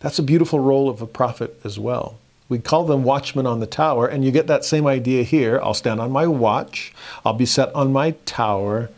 That's 0.00 0.18
a 0.18 0.22
beautiful 0.24 0.60
role 0.60 0.88
of 0.88 1.02
a 1.02 1.06
prophet 1.06 1.60
as 1.62 1.78
well. 1.78 2.18
We 2.48 2.58
call 2.58 2.84
them 2.84 3.04
watchmen 3.04 3.46
on 3.46 3.60
the 3.60 3.66
tower, 3.66 4.06
and 4.06 4.24
you 4.24 4.32
get 4.32 4.48
that 4.48 4.64
same 4.64 4.86
idea 4.86 5.22
here. 5.22 5.60
I'll 5.62 5.74
stand 5.74 6.00
on 6.00 6.10
my 6.10 6.26
watch, 6.26 6.92
I'll 7.24 7.34
be 7.34 7.46
set 7.46 7.72
on 7.74 7.92
my 7.92 8.12
tower. 8.24 8.90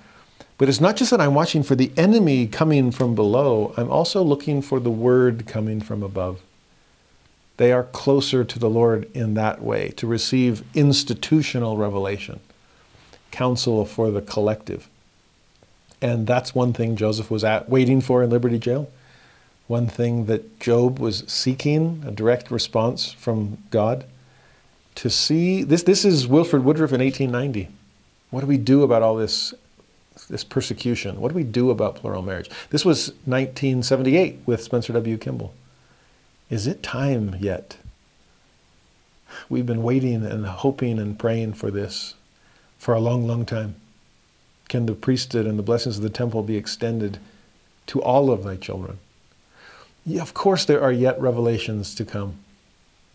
But 0.59 0.69
it's 0.69 0.81
not 0.81 0.97
just 0.97 1.11
that 1.11 1.20
I'm 1.20 1.35
watching 1.35 1.62
for 1.62 1.74
the 1.74 1.91
enemy 1.97 2.47
coming 2.47 2.91
from 2.91 3.15
below, 3.15 3.74
I'm 3.77 3.91
also 3.91 4.23
looking 4.23 4.62
for 4.62 4.79
the 4.79 4.91
word 4.91 5.47
coming 5.47 5.81
from 5.81 6.03
above. 6.03 6.41
They 7.57 7.73
are 7.73 7.85
closer 7.85 8.45
to 8.45 8.59
the 8.59 8.70
Lord 8.70 9.11
in 9.15 9.35
that 9.35 9.62
way, 9.62 9.89
to 9.97 10.07
receive 10.07 10.65
institutional 10.74 11.77
revelation, 11.77 12.41
counsel 13.31 13.85
for 13.85 14.11
the 14.11 14.23
collective. 14.23 14.89
And 16.01 16.27
that's 16.27 16.55
one 16.55 16.73
thing 16.73 16.97
Joseph 16.97 17.31
was 17.31 17.45
at, 17.45 17.69
waiting 17.69 18.01
for 18.01 18.23
in 18.23 18.31
Liberty 18.31 18.59
Jail 18.59 18.89
one 19.73 19.87
thing 19.87 20.27
that 20.27 20.61
Job 20.61 20.99
was 20.99 21.24
seeking, 21.27 22.05
a 22.07 22.11
direct 22.11 22.51
response 22.51 23.12
from 23.12 23.57
God. 23.70 24.05
To 24.97 25.09
see 25.09 25.62
this, 25.62 25.85
this 25.85 26.05
is 26.05 26.27
Wilford 26.27 26.62
Woodruff 26.62 26.93
in 26.93 27.01
1890. 27.01 27.69
What 28.31 28.43
do 28.43 28.47
we 28.47 28.59
do 28.59 28.83
about 28.83 29.01
all 29.03 29.16
this, 29.16 29.55
this 30.33 30.43
persecution? 30.43 31.21
What 31.21 31.29
do 31.29 31.37
we 31.37 31.45
do 31.45 31.71
about 31.71 31.95
plural 31.95 32.23
marriage? 32.23 32.51
This 32.71 32.85
was 32.85 33.11
1978 33.27 34.41
with 34.45 34.63
Spencer 34.63 34.93
W. 34.95 35.17
Kimball. 35.17 35.55
Is 36.51 36.67
it 36.67 36.83
time 36.83 37.37
yet? 37.39 37.77
We've 39.49 39.67
been 39.67 39.83
waiting 39.83 40.27
and 40.27 40.45
hoping 40.47 40.99
and 40.99 41.19
praying 41.19 41.53
for 41.55 41.71
this 41.71 42.15
for 42.79 42.95
a 42.95 43.01
long, 43.01 43.27
long 43.27 43.47
time. 43.47 43.77
Can 44.69 44.87
the 44.87 44.95
priesthood 44.95 45.47
and 45.47 45.59
the 45.59 45.63
blessings 45.63 45.99
of 45.99 46.03
the 46.03 46.11
temple 46.11 46.43
be 46.43 46.57
extended 46.57 47.19
to 47.87 48.03
all 48.03 48.31
of 48.31 48.43
thy 48.43 48.57
children? 48.57 48.99
Of 50.19 50.35
course, 50.35 50.65
there 50.65 50.83
are 50.83 50.93
yet 50.93 51.21
revelations 51.21 51.95
to 51.95 52.05
come. 52.05 52.39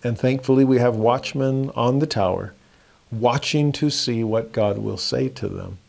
And 0.03 0.17
thankfully, 0.17 0.63
we 0.63 0.77
have 0.77 0.95
watchmen 0.95 1.71
on 1.75 1.99
the 1.99 2.07
tower 2.07 2.53
watching 3.11 3.71
to 3.71 3.89
see 3.89 4.23
what 4.23 4.51
God 4.51 4.77
will 4.77 4.97
say 4.97 5.29
to 5.29 5.47
them, 5.47 5.79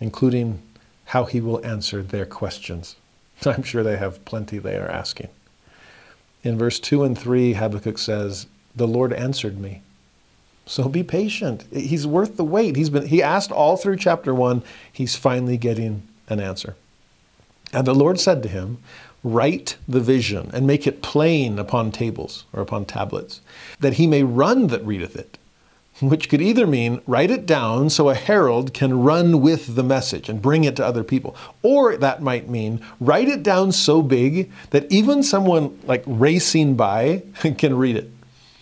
including 0.00 0.62
how 1.06 1.24
he 1.24 1.40
will 1.40 1.64
answer 1.64 2.02
their 2.02 2.26
questions. 2.26 2.96
I'm 3.44 3.62
sure 3.62 3.82
they 3.82 3.96
have 3.96 4.24
plenty 4.24 4.58
they 4.58 4.76
are 4.76 4.90
asking. 4.90 5.28
In 6.42 6.56
verse 6.56 6.80
2 6.80 7.04
and 7.04 7.18
3, 7.18 7.54
Habakkuk 7.54 7.98
says, 7.98 8.46
The 8.74 8.88
Lord 8.88 9.12
answered 9.12 9.58
me. 9.58 9.82
So 10.66 10.88
be 10.88 11.02
patient. 11.02 11.64
He's 11.72 12.06
worth 12.06 12.36
the 12.36 12.44
wait. 12.44 12.76
He's 12.76 12.90
been, 12.90 13.06
he 13.06 13.22
asked 13.22 13.50
all 13.50 13.76
through 13.76 13.96
chapter 13.96 14.34
1. 14.34 14.62
He's 14.92 15.16
finally 15.16 15.56
getting 15.56 16.02
an 16.28 16.40
answer. 16.40 16.76
And 17.72 17.86
the 17.86 17.94
Lord 17.94 18.20
said 18.20 18.42
to 18.44 18.48
him, 18.48 18.78
Write 19.22 19.76
the 19.86 20.00
vision 20.00 20.50
and 20.54 20.66
make 20.66 20.86
it 20.86 21.02
plain 21.02 21.58
upon 21.58 21.92
tables 21.92 22.44
or 22.52 22.62
upon 22.62 22.86
tablets, 22.86 23.42
that 23.80 23.94
he 23.94 24.06
may 24.06 24.22
run 24.22 24.68
that 24.68 24.84
readeth 24.84 25.14
it 25.14 25.38
which 26.00 26.28
could 26.28 26.40
either 26.40 26.66
mean 26.66 27.00
write 27.06 27.30
it 27.30 27.46
down 27.46 27.90
so 27.90 28.08
a 28.08 28.14
herald 28.14 28.72
can 28.72 29.02
run 29.02 29.40
with 29.40 29.74
the 29.74 29.82
message 29.82 30.28
and 30.28 30.40
bring 30.40 30.64
it 30.64 30.76
to 30.76 30.84
other 30.84 31.04
people. 31.04 31.36
Or 31.62 31.96
that 31.96 32.22
might 32.22 32.48
mean 32.48 32.80
write 33.00 33.28
it 33.28 33.42
down 33.42 33.72
so 33.72 34.02
big 34.02 34.50
that 34.70 34.90
even 34.90 35.22
someone 35.22 35.78
like 35.84 36.02
racing 36.06 36.76
by 36.76 37.22
can 37.58 37.76
read 37.76 37.96
it. 37.96 38.10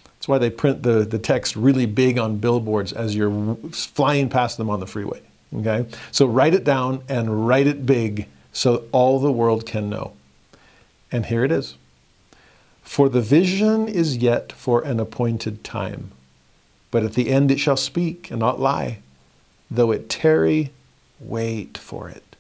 That's 0.05 0.29
why 0.29 0.39
they 0.39 0.51
print 0.51 0.83
the, 0.83 1.05
the 1.05 1.19
text 1.19 1.55
really 1.55 1.87
big 1.87 2.19
on 2.19 2.39
billboards 2.39 2.93
as 2.93 3.15
you're 3.15 3.57
flying 3.71 4.29
past 4.29 4.59
them 4.59 4.69
on 4.69 4.81
the 4.81 4.87
freeway. 4.87 5.23
Okay? 5.55 5.87
So 6.11 6.27
write 6.27 6.55
it 6.55 6.65
down 6.65 7.03
and 7.09 7.47
write 7.47 7.69
it 7.69 7.87
big 7.87 8.27
so 8.53 8.85
all 8.91 9.21
the 9.21 9.33
world 9.33 9.65
can 9.65 9.89
know. 9.89 10.15
And 11.13 11.27
here 11.27 11.45
it 11.45 11.53
is. 11.53 11.77
For 12.83 13.09
the 13.09 13.21
vision 13.21 13.87
is 13.87 14.17
yet 14.17 14.51
for 14.51 14.83
an 14.83 14.99
appointed 14.99 15.63
time 15.63 16.11
but 16.91 17.05
at 17.05 17.15
the 17.15 17.31
end 17.31 17.51
it 17.51 17.61
shall 17.61 17.77
speak 17.77 18.31
and 18.31 18.41
not 18.41 18.61
lie. 18.61 18.99
Though 19.71 19.91
it 19.91 20.09
tarry, 20.09 20.71
wait 21.21 21.77
for 21.77 22.09
it, 22.09 22.37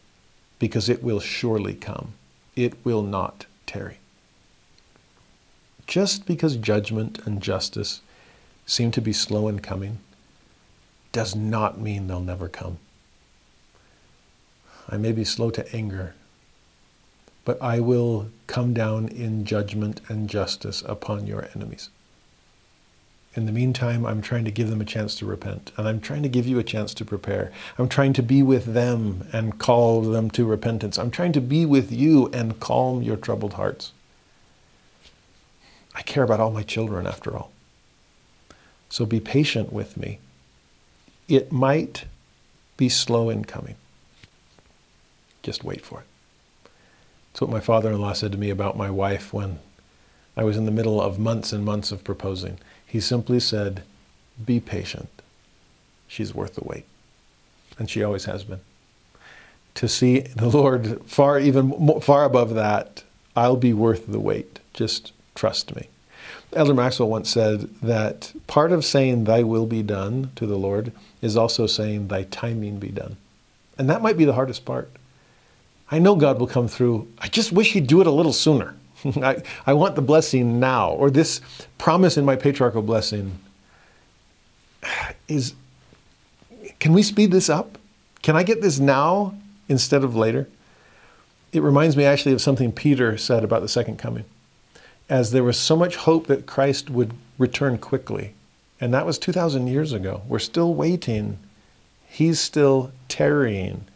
because 0.58 0.88
it 0.88 1.02
will 1.02 1.20
surely 1.20 1.74
come. 1.74 2.14
It 2.56 2.84
will 2.84 3.02
not 3.02 3.46
tarry. 3.66 3.98
Just 5.86 6.26
because 6.26 6.56
judgment 6.56 7.18
and 7.24 7.42
justice 7.42 8.00
seem 8.66 8.90
to 8.92 9.00
be 9.00 9.12
slow 9.12 9.48
in 9.48 9.60
coming 9.60 9.98
does 11.12 11.34
not 11.34 11.80
mean 11.80 12.06
they'll 12.06 12.20
never 12.20 12.48
come. 12.48 12.78
I 14.88 14.96
may 14.96 15.12
be 15.12 15.24
slow 15.24 15.50
to 15.50 15.74
anger, 15.74 16.14
but 17.44 17.60
I 17.62 17.80
will 17.80 18.28
come 18.46 18.74
down 18.74 19.08
in 19.08 19.44
judgment 19.44 20.00
and 20.08 20.28
justice 20.28 20.82
upon 20.86 21.26
your 21.26 21.48
enemies. 21.54 21.90
In 23.34 23.46
the 23.46 23.52
meantime, 23.52 24.04
I'm 24.06 24.22
trying 24.22 24.44
to 24.46 24.50
give 24.50 24.70
them 24.70 24.80
a 24.80 24.86
chance 24.86 25.14
to 25.16 25.26
repent, 25.26 25.70
and 25.76 25.86
I'm 25.86 26.00
trying 26.00 26.22
to 26.22 26.28
give 26.28 26.46
you 26.46 26.58
a 26.58 26.64
chance 26.64 26.94
to 26.94 27.04
prepare. 27.04 27.52
I'm 27.76 27.88
trying 27.88 28.12
to 28.14 28.22
be 28.22 28.42
with 28.42 28.72
them 28.72 29.28
and 29.32 29.58
call 29.58 30.02
them 30.02 30.30
to 30.30 30.44
repentance. 30.44 30.98
I'm 30.98 31.10
trying 31.10 31.32
to 31.32 31.40
be 31.40 31.64
with 31.66 31.92
you 31.92 32.28
and 32.32 32.58
calm 32.58 33.02
your 33.02 33.16
troubled 33.16 33.54
hearts. 33.54 33.92
I 35.94 36.02
care 36.02 36.22
about 36.22 36.40
all 36.40 36.50
my 36.50 36.62
children, 36.62 37.06
after 37.06 37.36
all. 37.36 37.52
So 38.88 39.04
be 39.04 39.20
patient 39.20 39.72
with 39.72 39.96
me. 39.96 40.18
It 41.28 41.52
might 41.52 42.06
be 42.76 42.88
slow 42.88 43.28
in 43.28 43.44
coming. 43.44 43.74
Just 45.42 45.64
wait 45.64 45.84
for 45.84 46.00
it. 46.00 46.70
It's 47.32 47.40
what 47.40 47.50
my 47.50 47.60
father 47.60 47.92
in 47.92 48.00
law 48.00 48.14
said 48.14 48.32
to 48.32 48.38
me 48.38 48.50
about 48.50 48.76
my 48.76 48.90
wife 48.90 49.32
when 49.32 49.58
I 50.36 50.44
was 50.44 50.56
in 50.56 50.64
the 50.64 50.70
middle 50.70 51.00
of 51.00 51.18
months 51.18 51.52
and 51.52 51.64
months 51.64 51.92
of 51.92 52.02
proposing. 52.04 52.58
He 52.88 53.00
simply 53.00 53.38
said, 53.38 53.82
Be 54.44 54.58
patient. 54.58 55.10
She's 56.08 56.34
worth 56.34 56.54
the 56.54 56.64
wait. 56.64 56.86
And 57.78 57.88
she 57.88 58.02
always 58.02 58.24
has 58.24 58.42
been. 58.42 58.60
To 59.74 59.86
see 59.86 60.20
the 60.20 60.48
Lord 60.48 61.04
far, 61.04 61.38
even 61.38 62.00
far 62.00 62.24
above 62.24 62.54
that, 62.54 63.04
I'll 63.36 63.56
be 63.56 63.74
worth 63.74 64.06
the 64.08 64.18
wait. 64.18 64.58
Just 64.72 65.12
trust 65.34 65.76
me. 65.76 65.88
Elder 66.54 66.74
Maxwell 66.74 67.10
once 67.10 67.30
said 67.30 67.68
that 67.82 68.32
part 68.46 68.72
of 68.72 68.84
saying, 68.84 69.24
Thy 69.24 69.42
will 69.42 69.66
be 69.66 69.82
done 69.82 70.32
to 70.36 70.46
the 70.46 70.56
Lord 70.56 70.90
is 71.20 71.36
also 71.36 71.66
saying, 71.66 72.08
Thy 72.08 72.22
timing 72.24 72.78
be 72.78 72.88
done. 72.88 73.18
And 73.76 73.88
that 73.90 74.02
might 74.02 74.16
be 74.16 74.24
the 74.24 74.32
hardest 74.32 74.64
part. 74.64 74.90
I 75.90 75.98
know 75.98 76.16
God 76.16 76.40
will 76.40 76.46
come 76.46 76.68
through. 76.68 77.06
I 77.18 77.28
just 77.28 77.52
wish 77.52 77.72
He'd 77.72 77.86
do 77.86 78.00
it 78.00 78.06
a 78.06 78.10
little 78.10 78.32
sooner. 78.32 78.74
I, 79.22 79.42
I 79.66 79.72
want 79.72 79.94
the 79.94 80.02
blessing 80.02 80.60
now, 80.60 80.90
or 80.90 81.10
this 81.10 81.40
promise 81.78 82.16
in 82.16 82.24
my 82.24 82.36
patriarchal 82.36 82.82
blessing 82.82 83.38
is 85.26 85.54
can 86.78 86.92
we 86.92 87.02
speed 87.02 87.32
this 87.32 87.48
up? 87.48 87.78
Can 88.22 88.36
I 88.36 88.42
get 88.42 88.62
this 88.62 88.78
now 88.78 89.34
instead 89.68 90.04
of 90.04 90.14
later? 90.14 90.48
It 91.52 91.62
reminds 91.62 91.96
me 91.96 92.04
actually 92.04 92.32
of 92.32 92.40
something 92.40 92.72
Peter 92.72 93.16
said 93.16 93.42
about 93.42 93.62
the 93.62 93.68
second 93.68 93.98
coming. 93.98 94.24
As 95.08 95.32
there 95.32 95.44
was 95.44 95.56
so 95.56 95.76
much 95.76 95.96
hope 95.96 96.26
that 96.26 96.46
Christ 96.46 96.90
would 96.90 97.14
return 97.38 97.78
quickly, 97.78 98.34
and 98.80 98.92
that 98.92 99.06
was 99.06 99.18
2,000 99.18 99.66
years 99.66 99.92
ago. 99.92 100.22
We're 100.28 100.38
still 100.38 100.74
waiting. 100.74 101.38
He's 102.06 102.38
still 102.38 102.92
tarrying. 103.08 103.86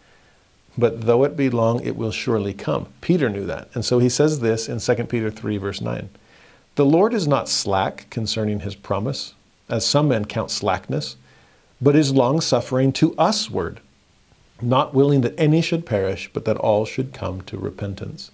But 0.77 1.03
though 1.03 1.24
it 1.24 1.36
be 1.36 1.51
long, 1.51 1.81
it 1.85 1.97
will 1.97 2.11
surely 2.11 2.55
come. 2.55 2.86
Peter 3.01 3.28
knew 3.28 3.44
that. 3.47 3.69
And 3.74 3.85
so 3.85 3.99
he 3.99 4.09
says 4.09 4.40
this 4.40 4.69
in 4.69 4.78
2 4.81 5.05
Peter 5.05 5.31
3, 5.31 5.57
verse 5.59 5.81
9 5.81 6.09
The 6.77 6.86
Lord 6.86 7.12
is 7.12 7.28
not 7.28 7.49
slack 7.49 8.09
concerning 8.11 8.61
his 8.61 8.74
promise, 8.74 9.35
as 9.69 9.85
some 9.85 10.09
men 10.09 10.24
count 10.24 10.51
slackness, 10.51 11.16
but 11.81 11.97
is 11.97 12.15
long 12.15 12.40
suffering 12.40 12.93
to 12.93 13.15
usward, 13.19 13.81
not 14.61 14.94
willing 14.94 15.20
that 15.23 15.39
any 15.39 15.61
should 15.61 15.85
perish, 15.85 16.31
but 16.32 16.44
that 16.47 16.57
all 16.57 16.85
should 16.85 17.12
come 17.12 17.43
to 17.43 17.59
repentance. 17.59 18.31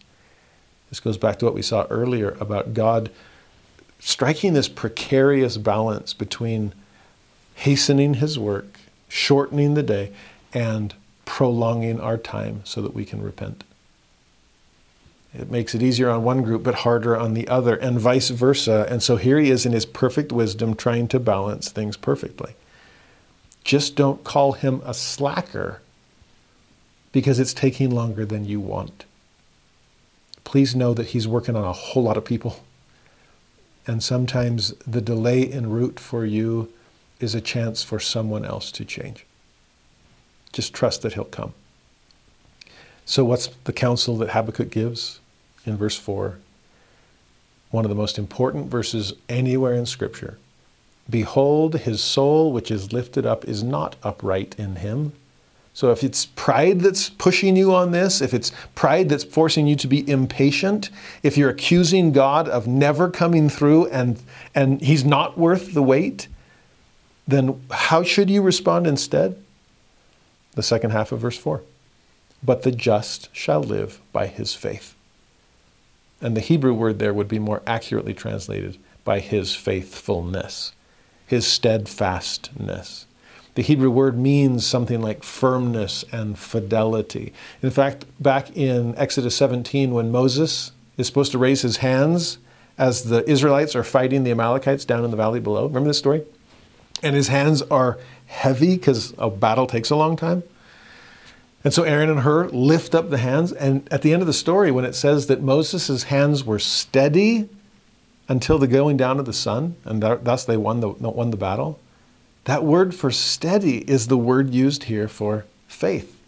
This 0.90 1.00
goes 1.00 1.18
back 1.18 1.38
to 1.38 1.44
what 1.44 1.54
we 1.54 1.62
saw 1.62 1.86
earlier 1.90 2.36
about 2.40 2.72
God 2.72 3.10
striking 3.98 4.52
this 4.52 4.68
precarious 4.68 5.56
balance 5.56 6.14
between 6.14 6.72
hastening 7.56 8.14
his 8.14 8.38
work, 8.38 8.78
shortening 9.08 9.74
the 9.74 9.82
day, 9.82 10.12
and 10.52 10.94
prolonging 11.28 12.00
our 12.00 12.16
time 12.16 12.62
so 12.64 12.80
that 12.80 12.94
we 12.94 13.04
can 13.04 13.20
repent. 13.20 13.62
It 15.34 15.50
makes 15.50 15.74
it 15.74 15.82
easier 15.82 16.08
on 16.08 16.24
one 16.24 16.42
group, 16.42 16.62
but 16.62 16.74
harder 16.76 17.14
on 17.14 17.34
the 17.34 17.46
other, 17.48 17.76
and 17.76 18.00
vice 18.00 18.30
versa. 18.30 18.86
And 18.88 19.02
so 19.02 19.16
here 19.16 19.38
he 19.38 19.50
is 19.50 19.66
in 19.66 19.72
his 19.72 19.84
perfect 19.84 20.32
wisdom 20.32 20.74
trying 20.74 21.06
to 21.08 21.20
balance 21.20 21.68
things 21.68 21.98
perfectly. 21.98 22.54
Just 23.62 23.94
don't 23.94 24.24
call 24.24 24.52
him 24.52 24.80
a 24.86 24.94
slacker 24.94 25.82
because 27.12 27.38
it's 27.38 27.52
taking 27.52 27.90
longer 27.90 28.24
than 28.24 28.46
you 28.46 28.58
want. 28.58 29.04
Please 30.44 30.74
know 30.74 30.94
that 30.94 31.08
he's 31.08 31.28
working 31.28 31.54
on 31.54 31.64
a 31.64 31.74
whole 31.74 32.04
lot 32.04 32.16
of 32.16 32.24
people. 32.24 32.64
And 33.86 34.02
sometimes 34.02 34.70
the 34.86 35.02
delay 35.02 35.46
en 35.46 35.68
route 35.68 36.00
for 36.00 36.24
you 36.24 36.72
is 37.20 37.34
a 37.34 37.42
chance 37.42 37.82
for 37.82 38.00
someone 38.00 38.46
else 38.46 38.72
to 38.72 38.84
change. 38.86 39.26
Just 40.52 40.74
trust 40.74 41.02
that 41.02 41.14
he'll 41.14 41.24
come. 41.24 41.52
So, 43.04 43.24
what's 43.24 43.48
the 43.64 43.72
counsel 43.72 44.16
that 44.18 44.30
Habakkuk 44.30 44.70
gives 44.70 45.20
in 45.64 45.76
verse 45.76 45.96
4? 45.96 46.38
One 47.70 47.84
of 47.84 47.88
the 47.88 47.94
most 47.94 48.18
important 48.18 48.66
verses 48.66 49.14
anywhere 49.28 49.74
in 49.74 49.86
Scripture. 49.86 50.38
Behold, 51.08 51.80
his 51.80 52.02
soul 52.02 52.52
which 52.52 52.70
is 52.70 52.92
lifted 52.92 53.24
up 53.24 53.46
is 53.46 53.62
not 53.62 53.96
upright 54.02 54.54
in 54.58 54.76
him. 54.76 55.12
So, 55.72 55.90
if 55.90 56.04
it's 56.04 56.26
pride 56.26 56.80
that's 56.80 57.08
pushing 57.08 57.56
you 57.56 57.72
on 57.72 57.92
this, 57.92 58.20
if 58.20 58.34
it's 58.34 58.52
pride 58.74 59.08
that's 59.08 59.24
forcing 59.24 59.66
you 59.66 59.76
to 59.76 59.86
be 59.86 60.06
impatient, 60.10 60.90
if 61.22 61.38
you're 61.38 61.50
accusing 61.50 62.12
God 62.12 62.46
of 62.48 62.66
never 62.66 63.08
coming 63.08 63.48
through 63.48 63.86
and, 63.86 64.20
and 64.54 64.82
he's 64.82 65.04
not 65.04 65.38
worth 65.38 65.72
the 65.72 65.82
wait, 65.82 66.28
then 67.26 67.62
how 67.70 68.02
should 68.02 68.28
you 68.28 68.42
respond 68.42 68.86
instead? 68.86 69.42
The 70.54 70.62
second 70.62 70.90
half 70.90 71.12
of 71.12 71.20
verse 71.20 71.38
4. 71.38 71.62
But 72.42 72.62
the 72.62 72.72
just 72.72 73.28
shall 73.34 73.62
live 73.62 74.00
by 74.12 74.26
his 74.26 74.54
faith. 74.54 74.94
And 76.20 76.36
the 76.36 76.40
Hebrew 76.40 76.74
word 76.74 76.98
there 76.98 77.14
would 77.14 77.28
be 77.28 77.38
more 77.38 77.62
accurately 77.66 78.14
translated 78.14 78.78
by 79.04 79.20
his 79.20 79.54
faithfulness, 79.54 80.72
his 81.26 81.46
steadfastness. 81.46 83.06
The 83.54 83.62
Hebrew 83.62 83.90
word 83.90 84.16
means 84.18 84.66
something 84.66 85.00
like 85.00 85.24
firmness 85.24 86.04
and 86.12 86.38
fidelity. 86.38 87.32
In 87.62 87.70
fact, 87.70 88.04
back 88.20 88.56
in 88.56 88.96
Exodus 88.96 89.34
17, 89.36 89.92
when 89.92 90.12
Moses 90.12 90.72
is 90.96 91.06
supposed 91.06 91.32
to 91.32 91.38
raise 91.38 91.62
his 91.62 91.78
hands 91.78 92.38
as 92.76 93.04
the 93.04 93.28
Israelites 93.28 93.74
are 93.74 93.82
fighting 93.82 94.22
the 94.22 94.30
Amalekites 94.30 94.84
down 94.84 95.04
in 95.04 95.10
the 95.10 95.16
valley 95.16 95.40
below. 95.40 95.66
Remember 95.66 95.88
this 95.88 95.98
story? 95.98 96.22
And 97.02 97.16
his 97.16 97.28
hands 97.28 97.62
are 97.62 97.98
heavy 98.28 98.76
because 98.76 99.14
a 99.18 99.28
battle 99.28 99.66
takes 99.66 99.90
a 99.90 99.96
long 99.96 100.16
time. 100.16 100.44
And 101.64 101.74
so 101.74 101.82
Aaron 101.82 102.08
and 102.08 102.20
Hur 102.20 102.48
lift 102.48 102.94
up 102.94 103.10
the 103.10 103.18
hands. 103.18 103.52
And 103.52 103.88
at 103.92 104.02
the 104.02 104.12
end 104.12 104.22
of 104.22 104.26
the 104.26 104.32
story, 104.32 104.70
when 104.70 104.84
it 104.84 104.94
says 104.94 105.26
that 105.26 105.42
Moses' 105.42 106.04
hands 106.04 106.44
were 106.44 106.60
steady 106.60 107.48
until 108.28 108.58
the 108.58 108.68
going 108.68 108.96
down 108.96 109.18
of 109.18 109.24
the 109.24 109.32
sun, 109.32 109.74
and 109.84 110.02
thus 110.02 110.44
they 110.44 110.56
won 110.56 110.80
the, 110.80 110.88
won 110.88 111.30
the 111.30 111.36
battle, 111.36 111.80
that 112.44 112.62
word 112.62 112.94
for 112.94 113.10
steady 113.10 113.78
is 113.90 114.06
the 114.06 114.16
word 114.16 114.54
used 114.54 114.84
here 114.84 115.08
for 115.08 115.44
faith. 115.66 116.18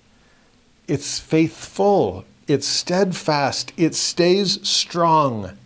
It's 0.88 1.20
faithful, 1.20 2.24
it's 2.48 2.66
steadfast, 2.66 3.72
it 3.76 3.94
stays 3.94 4.66
strong, 4.68 5.56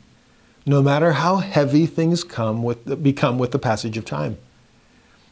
no 0.67 0.83
matter 0.83 1.13
how 1.13 1.37
heavy 1.37 1.87
things 1.87 2.23
come 2.23 2.63
with, 2.63 3.03
become 3.03 3.39
with 3.39 3.53
the 3.53 3.59
passage 3.59 3.97
of 3.97 4.05
time. 4.05 4.37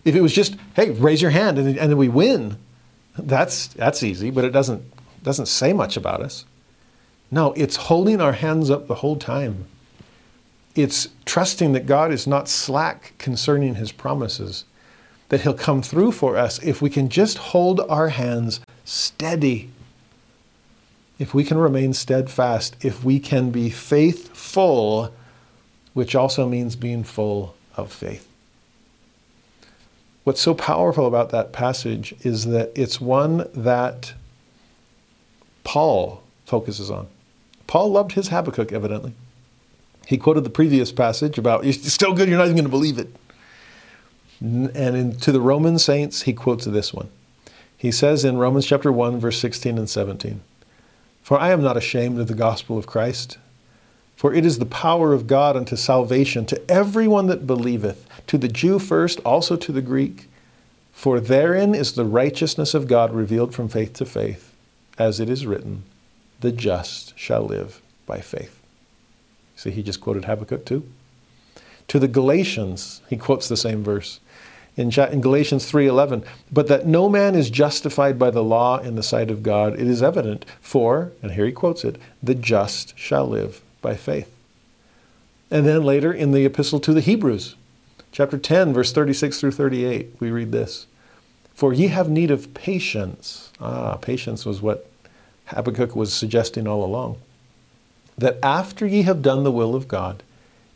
If 0.04 0.14
it 0.14 0.20
was 0.20 0.32
just, 0.32 0.56
hey, 0.74 0.90
raise 0.90 1.22
your 1.22 1.30
hand 1.30 1.58
and, 1.58 1.78
and 1.78 1.96
we 1.96 2.08
win, 2.08 2.58
that's, 3.16 3.68
that's 3.68 4.02
easy, 4.02 4.30
but 4.30 4.44
it 4.44 4.50
doesn't, 4.50 4.82
doesn't 5.22 5.46
say 5.46 5.72
much 5.72 5.96
about 5.96 6.20
us. 6.20 6.44
No, 7.30 7.52
it's 7.52 7.76
holding 7.76 8.20
our 8.20 8.32
hands 8.32 8.70
up 8.70 8.88
the 8.88 8.96
whole 8.96 9.16
time. 9.16 9.66
It's 10.74 11.08
trusting 11.24 11.72
that 11.72 11.86
God 11.86 12.12
is 12.12 12.26
not 12.26 12.48
slack 12.48 13.14
concerning 13.18 13.76
his 13.76 13.92
promises, 13.92 14.64
that 15.28 15.42
he'll 15.42 15.54
come 15.54 15.82
through 15.82 16.12
for 16.12 16.36
us 16.36 16.62
if 16.62 16.82
we 16.82 16.90
can 16.90 17.08
just 17.08 17.38
hold 17.38 17.80
our 17.80 18.08
hands 18.08 18.60
steady. 18.84 19.70
If 21.18 21.34
we 21.34 21.44
can 21.44 21.58
remain 21.58 21.92
steadfast, 21.92 22.76
if 22.84 23.04
we 23.04 23.20
can 23.20 23.50
be 23.50 23.70
faithful, 23.70 25.14
which 25.92 26.14
also 26.14 26.48
means 26.48 26.74
being 26.74 27.04
full 27.04 27.54
of 27.76 27.92
faith. 27.92 28.28
What's 30.24 30.40
so 30.40 30.54
powerful 30.54 31.06
about 31.06 31.30
that 31.30 31.52
passage 31.52 32.14
is 32.22 32.46
that 32.46 32.70
it's 32.76 33.00
one 33.00 33.48
that 33.54 34.14
Paul 35.64 36.22
focuses 36.46 36.90
on. 36.90 37.08
Paul 37.66 37.90
loved 37.90 38.12
his 38.12 38.28
Habakkuk, 38.28 38.72
evidently. 38.72 39.14
He 40.06 40.18
quoted 40.18 40.44
the 40.44 40.50
previous 40.50 40.92
passage 40.92 41.38
about, 41.38 41.64
it's 41.64 41.92
still 41.92 42.12
good, 42.12 42.28
you're 42.28 42.38
not 42.38 42.44
even 42.44 42.56
going 42.56 42.64
to 42.64 42.70
believe 42.70 42.98
it. 42.98 43.08
And 44.40 44.76
in, 44.76 45.16
to 45.18 45.32
the 45.32 45.40
Roman 45.40 45.78
saints, 45.78 46.22
he 46.22 46.32
quotes 46.32 46.64
this 46.64 46.92
one. 46.92 47.08
He 47.76 47.90
says 47.90 48.24
in 48.24 48.36
Romans 48.36 48.66
chapter 48.66 48.92
1, 48.92 49.18
verse 49.18 49.40
16 49.40 49.78
and 49.78 49.88
17, 49.88 50.40
For 51.22 51.38
I 51.38 51.50
am 51.50 51.62
not 51.62 51.76
ashamed 51.76 52.20
of 52.20 52.28
the 52.28 52.34
gospel 52.34 52.78
of 52.78 52.86
Christ, 52.86 53.38
for 54.22 54.32
it 54.32 54.46
is 54.46 54.60
the 54.60 54.66
power 54.66 55.12
of 55.12 55.26
God 55.26 55.56
unto 55.56 55.74
salvation 55.74 56.46
to 56.46 56.70
everyone 56.70 57.26
that 57.26 57.44
believeth, 57.44 58.06
to 58.28 58.38
the 58.38 58.46
Jew 58.46 58.78
first, 58.78 59.18
also 59.24 59.56
to 59.56 59.72
the 59.72 59.82
Greek. 59.82 60.28
For 60.92 61.18
therein 61.18 61.74
is 61.74 61.94
the 61.94 62.04
righteousness 62.04 62.72
of 62.72 62.86
God 62.86 63.12
revealed 63.12 63.52
from 63.52 63.66
faith 63.66 63.94
to 63.94 64.04
faith, 64.04 64.54
as 64.96 65.18
it 65.18 65.28
is 65.28 65.44
written, 65.44 65.82
the 66.38 66.52
just 66.52 67.18
shall 67.18 67.42
live 67.42 67.82
by 68.06 68.20
faith. 68.20 68.60
See, 69.56 69.72
he 69.72 69.82
just 69.82 70.00
quoted 70.00 70.26
Habakkuk 70.26 70.66
2. 70.66 70.88
To 71.88 71.98
the 71.98 72.06
Galatians, 72.06 73.02
he 73.10 73.16
quotes 73.16 73.48
the 73.48 73.56
same 73.56 73.82
verse 73.82 74.20
in, 74.76 74.90
Galatians 74.90 75.68
3:11, 75.68 76.22
but 76.52 76.68
that 76.68 76.86
no 76.86 77.08
man 77.08 77.34
is 77.34 77.50
justified 77.50 78.20
by 78.20 78.30
the 78.30 78.44
law 78.44 78.78
in 78.78 78.94
the 78.94 79.02
sight 79.02 79.32
of 79.32 79.42
God, 79.42 79.74
it 79.74 79.88
is 79.88 80.00
evident, 80.00 80.46
for, 80.60 81.10
and 81.22 81.32
here 81.32 81.46
he 81.46 81.50
quotes 81.50 81.84
it, 81.84 81.96
the 82.22 82.36
just 82.36 82.96
shall 82.96 83.26
live 83.26 83.62
by 83.82 83.96
faith. 83.96 84.32
And 85.52 85.66
then 85.66 85.82
later 85.82 86.10
in 86.10 86.32
the 86.32 86.46
epistle 86.46 86.80
to 86.80 86.94
the 86.94 87.02
Hebrews, 87.02 87.56
chapter 88.10 88.38
10, 88.38 88.72
verse 88.72 88.90
36 88.90 89.38
through 89.38 89.50
38, 89.50 90.14
we 90.18 90.30
read 90.30 90.50
this 90.50 90.86
For 91.52 91.74
ye 91.74 91.88
have 91.88 92.08
need 92.08 92.30
of 92.30 92.54
patience. 92.54 93.52
Ah, 93.60 93.96
patience 93.96 94.46
was 94.46 94.62
what 94.62 94.88
Habakkuk 95.48 95.94
was 95.94 96.14
suggesting 96.14 96.66
all 96.66 96.82
along. 96.82 97.18
That 98.16 98.38
after 98.42 98.86
ye 98.86 99.02
have 99.02 99.20
done 99.20 99.44
the 99.44 99.52
will 99.52 99.74
of 99.74 99.88
God, 99.88 100.22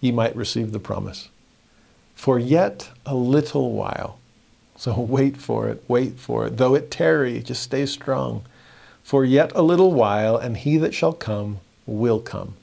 ye 0.01 0.13
might 0.13 0.37
receive 0.37 0.73
the 0.73 0.79
promise. 0.79 1.31
For 2.15 2.39
yet 2.39 2.91
a 3.07 3.15
little 3.15 3.73
while. 3.73 4.19
So 4.77 5.01
wait 5.01 5.39
for 5.39 5.71
it, 5.71 5.83
wait 5.89 6.19
for 6.19 6.49
it. 6.49 6.59
Though 6.59 6.75
it 6.75 6.91
tarry, 6.91 7.43
just 7.43 7.63
stay 7.63 7.87
strong. 7.87 8.45
For 9.03 9.25
yet 9.25 9.53
a 9.55 9.63
little 9.63 9.93
while, 9.93 10.37
and 10.37 10.59
he 10.59 10.77
that 10.77 10.93
shall 10.93 11.15
come 11.15 11.61
will 11.87 12.21
come 12.21 12.57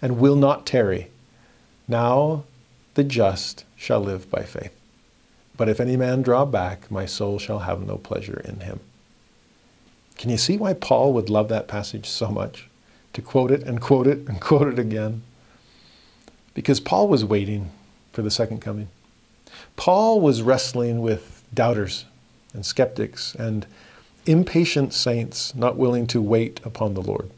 and 0.00 0.18
will 0.18 0.36
not 0.36 0.66
tarry. 0.66 1.10
Now 1.86 2.44
the 2.94 3.04
just 3.04 3.64
shall 3.76 4.00
live 4.00 4.30
by 4.30 4.42
faith. 4.42 4.74
But 5.56 5.68
if 5.68 5.80
any 5.80 5.96
man 5.96 6.22
draw 6.22 6.44
back, 6.44 6.90
my 6.90 7.06
soul 7.06 7.38
shall 7.38 7.60
have 7.60 7.86
no 7.86 7.96
pleasure 7.96 8.40
in 8.44 8.60
him. 8.60 8.80
Can 10.16 10.30
you 10.30 10.36
see 10.36 10.56
why 10.56 10.74
Paul 10.74 11.12
would 11.12 11.30
love 11.30 11.48
that 11.48 11.68
passage 11.68 12.08
so 12.08 12.28
much? 12.28 12.68
To 13.12 13.22
quote 13.22 13.50
it 13.50 13.62
and 13.62 13.80
quote 13.80 14.06
it 14.06 14.28
and 14.28 14.40
quote 14.40 14.68
it 14.68 14.78
again? 14.78 15.22
Because 16.54 16.80
Paul 16.80 17.08
was 17.08 17.24
waiting 17.24 17.70
for 18.12 18.22
the 18.22 18.30
second 18.30 18.60
coming. 18.60 18.88
Paul 19.76 20.20
was 20.20 20.42
wrestling 20.42 21.00
with 21.00 21.44
doubters 21.54 22.04
and 22.52 22.66
skeptics 22.66 23.34
and 23.34 23.66
impatient 24.26 24.92
saints 24.92 25.54
not 25.54 25.76
willing 25.76 26.06
to 26.08 26.20
wait 26.20 26.60
upon 26.64 26.94
the 26.94 27.02
Lord. 27.02 27.30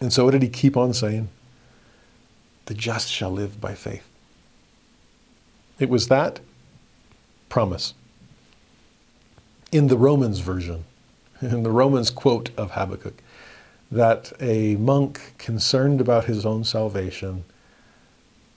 And 0.00 0.12
so, 0.12 0.24
what 0.24 0.30
did 0.30 0.42
he 0.42 0.48
keep 0.48 0.76
on 0.76 0.94
saying? 0.94 1.28
The 2.66 2.74
just 2.74 3.10
shall 3.10 3.30
live 3.30 3.60
by 3.60 3.74
faith. 3.74 4.08
It 5.78 5.88
was 5.88 6.08
that 6.08 6.40
promise. 7.48 7.94
In 9.72 9.88
the 9.88 9.98
Romans 9.98 10.38
version, 10.38 10.84
in 11.40 11.62
the 11.62 11.70
Romans 11.70 12.10
quote 12.10 12.50
of 12.56 12.72
Habakkuk, 12.72 13.22
that 13.90 14.32
a 14.40 14.76
monk 14.76 15.34
concerned 15.38 16.00
about 16.00 16.24
his 16.24 16.46
own 16.46 16.64
salvation 16.64 17.44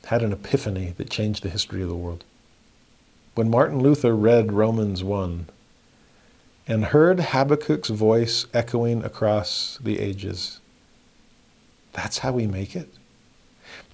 had 0.05 0.23
an 0.23 0.31
epiphany 0.31 0.93
that 0.97 1.09
changed 1.09 1.43
the 1.43 1.49
history 1.49 1.81
of 1.81 1.89
the 1.89 1.95
world. 1.95 2.23
When 3.35 3.49
Martin 3.49 3.79
Luther 3.79 4.15
read 4.15 4.53
Romans 4.53 5.03
1 5.03 5.47
and 6.67 6.85
heard 6.85 7.19
Habakkuk's 7.19 7.89
voice 7.89 8.45
echoing 8.53 9.03
across 9.03 9.77
the 9.81 9.99
ages, 9.99 10.59
that's 11.93 12.19
how 12.19 12.31
we 12.31 12.47
make 12.47 12.75
it. 12.75 12.89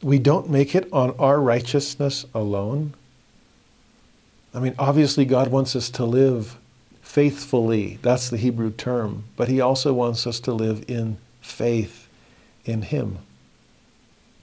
We 0.04 0.20
don't 0.20 0.50
make 0.50 0.76
it 0.76 0.88
on 0.92 1.12
our 1.18 1.40
righteousness 1.40 2.26
alone. 2.34 2.94
I 4.54 4.60
mean, 4.60 4.76
obviously, 4.78 5.24
God 5.24 5.48
wants 5.48 5.76
us 5.76 5.90
to 5.92 6.06
live 6.06 6.58
faithfully. 7.02 8.00
That's 8.02 8.30
the 8.30 8.38
Hebrew 8.38 8.72
term. 8.72 9.24
But 9.38 9.48
He 9.48 9.62
also 9.62 9.94
wants 9.94 10.28
us 10.28 10.40
to 10.42 10.54
live 10.54 10.84
in 10.90 11.18
faith 11.42 12.10
in 12.66 12.82
Him. 12.82 13.20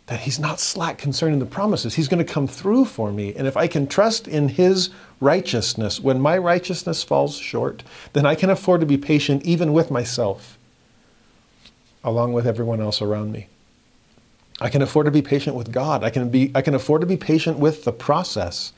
That 0.06 0.20
He's 0.20 0.38
not 0.38 0.60
slack 0.60 0.96
concerning 0.96 1.38
the 1.38 1.46
promises. 1.46 1.94
He's 1.94 2.08
going 2.08 2.24
to 2.24 2.32
come 2.32 2.46
through 2.46 2.86
for 2.86 3.12
me. 3.12 3.34
And 3.34 3.46
if 3.46 3.56
I 3.56 3.66
can 3.66 3.86
trust 3.86 4.26
in 4.26 4.48
His 4.48 4.88
righteousness, 5.20 6.00
when 6.00 6.20
my 6.20 6.38
righteousness 6.38 7.04
falls 7.04 7.36
short, 7.36 7.82
then 8.14 8.24
I 8.24 8.34
can 8.34 8.48
afford 8.48 8.80
to 8.80 8.86
be 8.86 8.96
patient 8.96 9.44
even 9.44 9.74
with 9.74 9.90
myself, 9.90 10.56
along 12.02 12.32
with 12.32 12.46
everyone 12.46 12.80
else 12.80 13.02
around 13.02 13.30
me. 13.30 13.46
I 14.60 14.68
can 14.68 14.82
afford 14.82 15.06
to 15.06 15.10
be 15.10 15.22
patient 15.22 15.56
with 15.56 15.72
God. 15.72 16.04
I 16.04 16.10
can, 16.10 16.28
be, 16.28 16.52
I 16.54 16.60
can 16.60 16.74
afford 16.74 17.00
to 17.00 17.06
be 17.06 17.16
patient 17.16 17.58
with 17.58 17.84
the 17.84 17.92
process. 17.92 18.72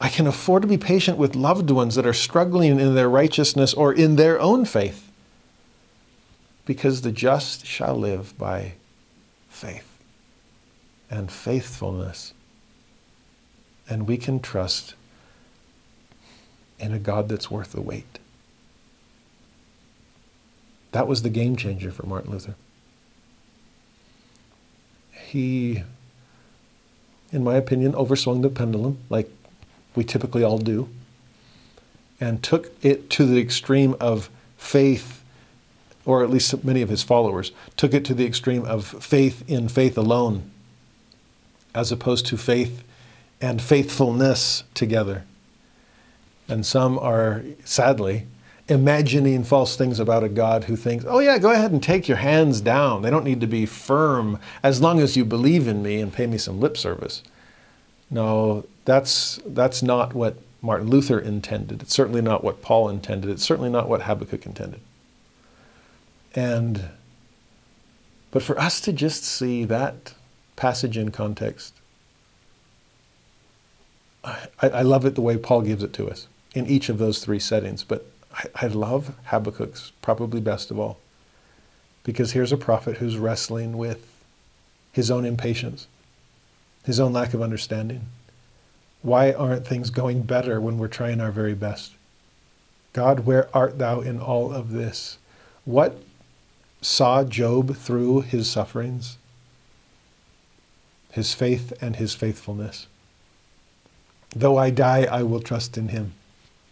I 0.00 0.08
can 0.08 0.26
afford 0.26 0.62
to 0.62 0.68
be 0.68 0.78
patient 0.78 1.16
with 1.16 1.36
loved 1.36 1.70
ones 1.70 1.94
that 1.94 2.06
are 2.06 2.12
struggling 2.12 2.80
in 2.80 2.94
their 2.94 3.08
righteousness 3.08 3.72
or 3.72 3.92
in 3.92 4.16
their 4.16 4.40
own 4.40 4.64
faith. 4.64 5.10
Because 6.64 7.02
the 7.02 7.12
just 7.12 7.64
shall 7.64 7.94
live 7.94 8.36
by 8.36 8.74
faith 9.48 9.98
and 11.08 11.30
faithfulness. 11.30 12.34
And 13.88 14.08
we 14.08 14.16
can 14.16 14.40
trust 14.40 14.94
in 16.80 16.92
a 16.92 16.98
God 16.98 17.28
that's 17.28 17.48
worth 17.48 17.72
the 17.72 17.80
wait. 17.80 18.18
That 20.90 21.06
was 21.06 21.22
the 21.22 21.30
game 21.30 21.54
changer 21.54 21.92
for 21.92 22.04
Martin 22.06 22.32
Luther 22.32 22.56
he, 25.26 25.82
in 27.32 27.44
my 27.44 27.56
opinion, 27.56 27.92
overswung 27.92 28.42
the 28.42 28.48
pendulum 28.48 28.98
like 29.10 29.30
we 29.94 30.04
typically 30.04 30.42
all 30.42 30.58
do 30.58 30.88
and 32.20 32.42
took 32.42 32.72
it 32.82 33.10
to 33.10 33.26
the 33.26 33.40
extreme 33.40 33.94
of 34.00 34.30
faith, 34.56 35.22
or 36.04 36.22
at 36.22 36.30
least 36.30 36.64
many 36.64 36.82
of 36.82 36.88
his 36.88 37.02
followers 37.02 37.52
took 37.76 37.92
it 37.92 38.04
to 38.04 38.14
the 38.14 38.24
extreme 38.24 38.64
of 38.64 38.86
faith 38.86 39.44
in 39.48 39.68
faith 39.68 39.98
alone, 39.98 40.50
as 41.74 41.92
opposed 41.92 42.26
to 42.26 42.36
faith 42.36 42.82
and 43.40 43.60
faithfulness 43.60 44.64
together. 44.72 45.24
And 46.48 46.64
some 46.64 46.98
are, 46.98 47.42
sadly, 47.64 48.26
imagining 48.68 49.44
false 49.44 49.76
things 49.76 50.00
about 50.00 50.24
a 50.24 50.28
God 50.28 50.64
who 50.64 50.74
thinks, 50.76 51.04
oh, 51.06 51.20
yeah, 51.20 51.38
go 51.38 51.52
ahead 51.52 51.70
and 51.70 51.82
take 51.82 52.08
your 52.08 52.16
hands 52.16 52.60
down. 52.60 53.02
They 53.02 53.10
don't 53.10 53.24
need 53.24 53.40
to 53.40 53.46
be 53.46 53.64
firm 53.64 54.40
as 54.62 54.80
long 54.80 54.98
as 55.00 55.16
you 55.16 55.24
believe 55.24 55.68
in 55.68 55.82
me 55.82 56.00
and 56.00 56.12
pay 56.12 56.26
me 56.26 56.38
some 56.38 56.60
lip 56.60 56.76
service. 56.76 57.22
No, 58.10 58.66
that's, 58.84 59.38
that's 59.46 59.82
not 59.82 60.14
what 60.14 60.38
Martin 60.62 60.88
Luther 60.88 61.18
intended. 61.18 61.82
It's 61.82 61.94
certainly 61.94 62.20
not 62.20 62.42
what 62.42 62.60
Paul 62.60 62.88
intended. 62.88 63.30
It's 63.30 63.44
certainly 63.44 63.70
not 63.70 63.88
what 63.88 64.02
Habakkuk 64.02 64.44
intended. 64.46 64.80
And, 66.34 66.90
but 68.32 68.42
for 68.42 68.58
us 68.58 68.80
to 68.82 68.92
just 68.92 69.24
see 69.24 69.64
that 69.64 70.14
passage 70.56 70.98
in 70.98 71.12
context, 71.12 71.74
I, 74.24 74.48
I 74.60 74.82
love 74.82 75.06
it 75.06 75.14
the 75.14 75.20
way 75.20 75.36
Paul 75.36 75.62
gives 75.62 75.84
it 75.84 75.92
to 75.94 76.08
us 76.08 76.26
in 76.52 76.66
each 76.66 76.88
of 76.88 76.98
those 76.98 77.20
three 77.20 77.38
settings. 77.38 77.84
But 77.84 78.10
I, 78.54 78.66
love 78.66 79.14
Habakkuk's 79.26 79.92
probably 80.02 80.40
best 80.40 80.70
of 80.70 80.78
all. 80.78 80.98
Because 82.04 82.32
here's 82.32 82.52
a 82.52 82.56
prophet 82.56 82.98
who's 82.98 83.16
wrestling 83.16 83.78
with 83.78 84.06
his 84.92 85.10
own 85.10 85.24
impatience, 85.24 85.86
his 86.84 87.00
own 87.00 87.12
lack 87.12 87.34
of 87.34 87.42
understanding. 87.42 88.02
Why 89.02 89.32
aren't 89.32 89.66
things 89.66 89.90
going 89.90 90.22
better 90.22 90.60
when 90.60 90.78
we're 90.78 90.88
trying 90.88 91.20
our 91.20 91.30
very 91.30 91.54
best? 91.54 91.92
God, 92.92 93.20
where 93.20 93.54
art 93.54 93.78
thou 93.78 94.00
in 94.00 94.20
all 94.20 94.52
of 94.52 94.72
this? 94.72 95.18
What 95.64 96.02
saw 96.80 97.24
Job 97.24 97.76
through 97.76 98.22
his 98.22 98.48
sufferings? 98.48 99.18
His 101.10 101.34
faith 101.34 101.72
and 101.80 101.96
his 101.96 102.14
faithfulness. 102.14 102.86
Though 104.34 104.56
I 104.56 104.70
die, 104.70 105.04
I 105.10 105.22
will 105.22 105.40
trust 105.40 105.78
in 105.78 105.88
him. 105.88 106.12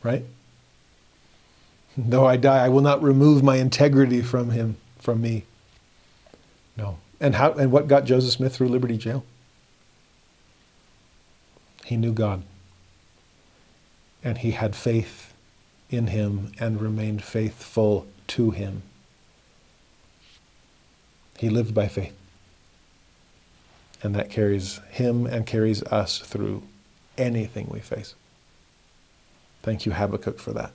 Right? 0.02 0.24
Though 1.96 2.26
I 2.26 2.36
die, 2.36 2.64
I 2.64 2.68
will 2.68 2.80
not 2.80 3.02
remove 3.02 3.42
my 3.42 3.56
integrity 3.56 4.20
from 4.20 4.50
him, 4.50 4.76
from 4.98 5.20
me. 5.20 5.44
No. 6.76 6.98
And 7.20 7.36
how 7.36 7.52
and 7.52 7.70
what 7.70 7.86
got 7.86 8.04
Joseph 8.04 8.32
Smith 8.32 8.56
through 8.56 8.68
Liberty 8.68 8.96
Jail? 8.96 9.24
He 11.84 11.96
knew 11.96 12.12
God. 12.12 12.42
And 14.22 14.38
he 14.38 14.52
had 14.52 14.74
faith 14.74 15.32
in 15.90 16.08
him 16.08 16.52
and 16.58 16.80
remained 16.80 17.22
faithful 17.22 18.06
to 18.28 18.50
him. 18.50 18.82
He 21.38 21.50
lived 21.50 21.74
by 21.74 21.88
faith. 21.88 22.16
And 24.02 24.14
that 24.14 24.30
carries 24.30 24.80
him 24.90 25.26
and 25.26 25.46
carries 25.46 25.82
us 25.84 26.18
through 26.18 26.62
anything 27.16 27.68
we 27.70 27.80
face. 27.80 28.14
Thank 29.62 29.86
you, 29.86 29.92
Habakkuk, 29.92 30.38
for 30.38 30.52
that. 30.52 30.72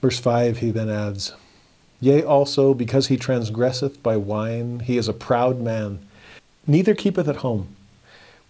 Verse 0.00 0.18
5, 0.18 0.58
he 0.58 0.70
then 0.70 0.90
adds, 0.90 1.34
Yea, 2.00 2.22
also, 2.22 2.74
because 2.74 3.06
he 3.06 3.16
transgresseth 3.16 4.02
by 4.02 4.16
wine, 4.16 4.80
he 4.80 4.98
is 4.98 5.08
a 5.08 5.14
proud 5.14 5.60
man, 5.60 5.98
neither 6.66 6.94
keepeth 6.94 7.28
at 7.28 7.36
home, 7.36 7.74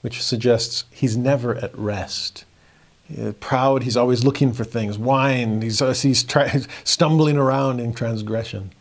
which 0.01 0.23
suggests 0.23 0.85
he's 0.91 1.17
never 1.17 1.55
at 1.57 1.77
rest. 1.79 2.45
Uh, 3.21 3.33
proud, 3.39 3.85
he's 3.85 3.97
always 3.97 4.25
looking 4.25 4.53
for 4.53 4.65
things. 4.65 4.99
Wine, 4.99 5.63
he's, 5.63 5.81
uh, 5.81 5.93
he's 5.93 6.25
try, 6.25 6.63
stumbling 6.85 7.37
around 7.37 7.79
in 7.79 7.95
transgression. 7.95 8.73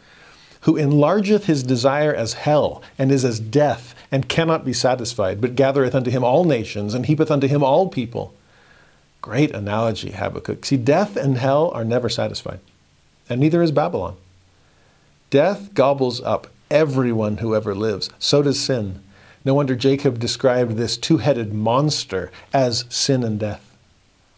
Who 0.61 0.73
enlargeth 0.73 1.43
his 1.43 1.61
desire 1.61 2.13
as 2.13 2.33
hell, 2.33 2.81
and 2.97 3.11
is 3.11 3.23
as 3.23 3.39
death, 3.39 3.93
and 4.11 4.27
cannot 4.27 4.65
be 4.65 4.73
satisfied, 4.73 5.39
but 5.39 5.55
gathereth 5.55 5.93
unto 5.93 6.09
him 6.09 6.23
all 6.23 6.43
nations, 6.43 6.95
and 6.95 7.05
heapeth 7.05 7.29
unto 7.29 7.47
him 7.47 7.63
all 7.63 7.87
people. 7.87 8.33
Great 9.25 9.55
analogy, 9.55 10.11
Habakkuk. 10.11 10.63
See, 10.65 10.77
death 10.77 11.17
and 11.17 11.39
hell 11.39 11.71
are 11.73 11.83
never 11.83 12.09
satisfied, 12.09 12.59
and 13.27 13.41
neither 13.41 13.63
is 13.63 13.71
Babylon. 13.71 14.17
Death 15.31 15.73
gobbles 15.73 16.21
up 16.21 16.45
everyone 16.69 17.37
who 17.37 17.55
ever 17.55 17.73
lives. 17.73 18.11
So 18.19 18.43
does 18.43 18.59
sin. 18.59 19.01
No 19.43 19.55
wonder 19.55 19.75
Jacob 19.75 20.19
described 20.19 20.73
this 20.73 20.95
two 20.95 21.17
headed 21.17 21.55
monster 21.55 22.31
as 22.53 22.85
sin 22.89 23.23
and 23.23 23.39
death, 23.39 23.75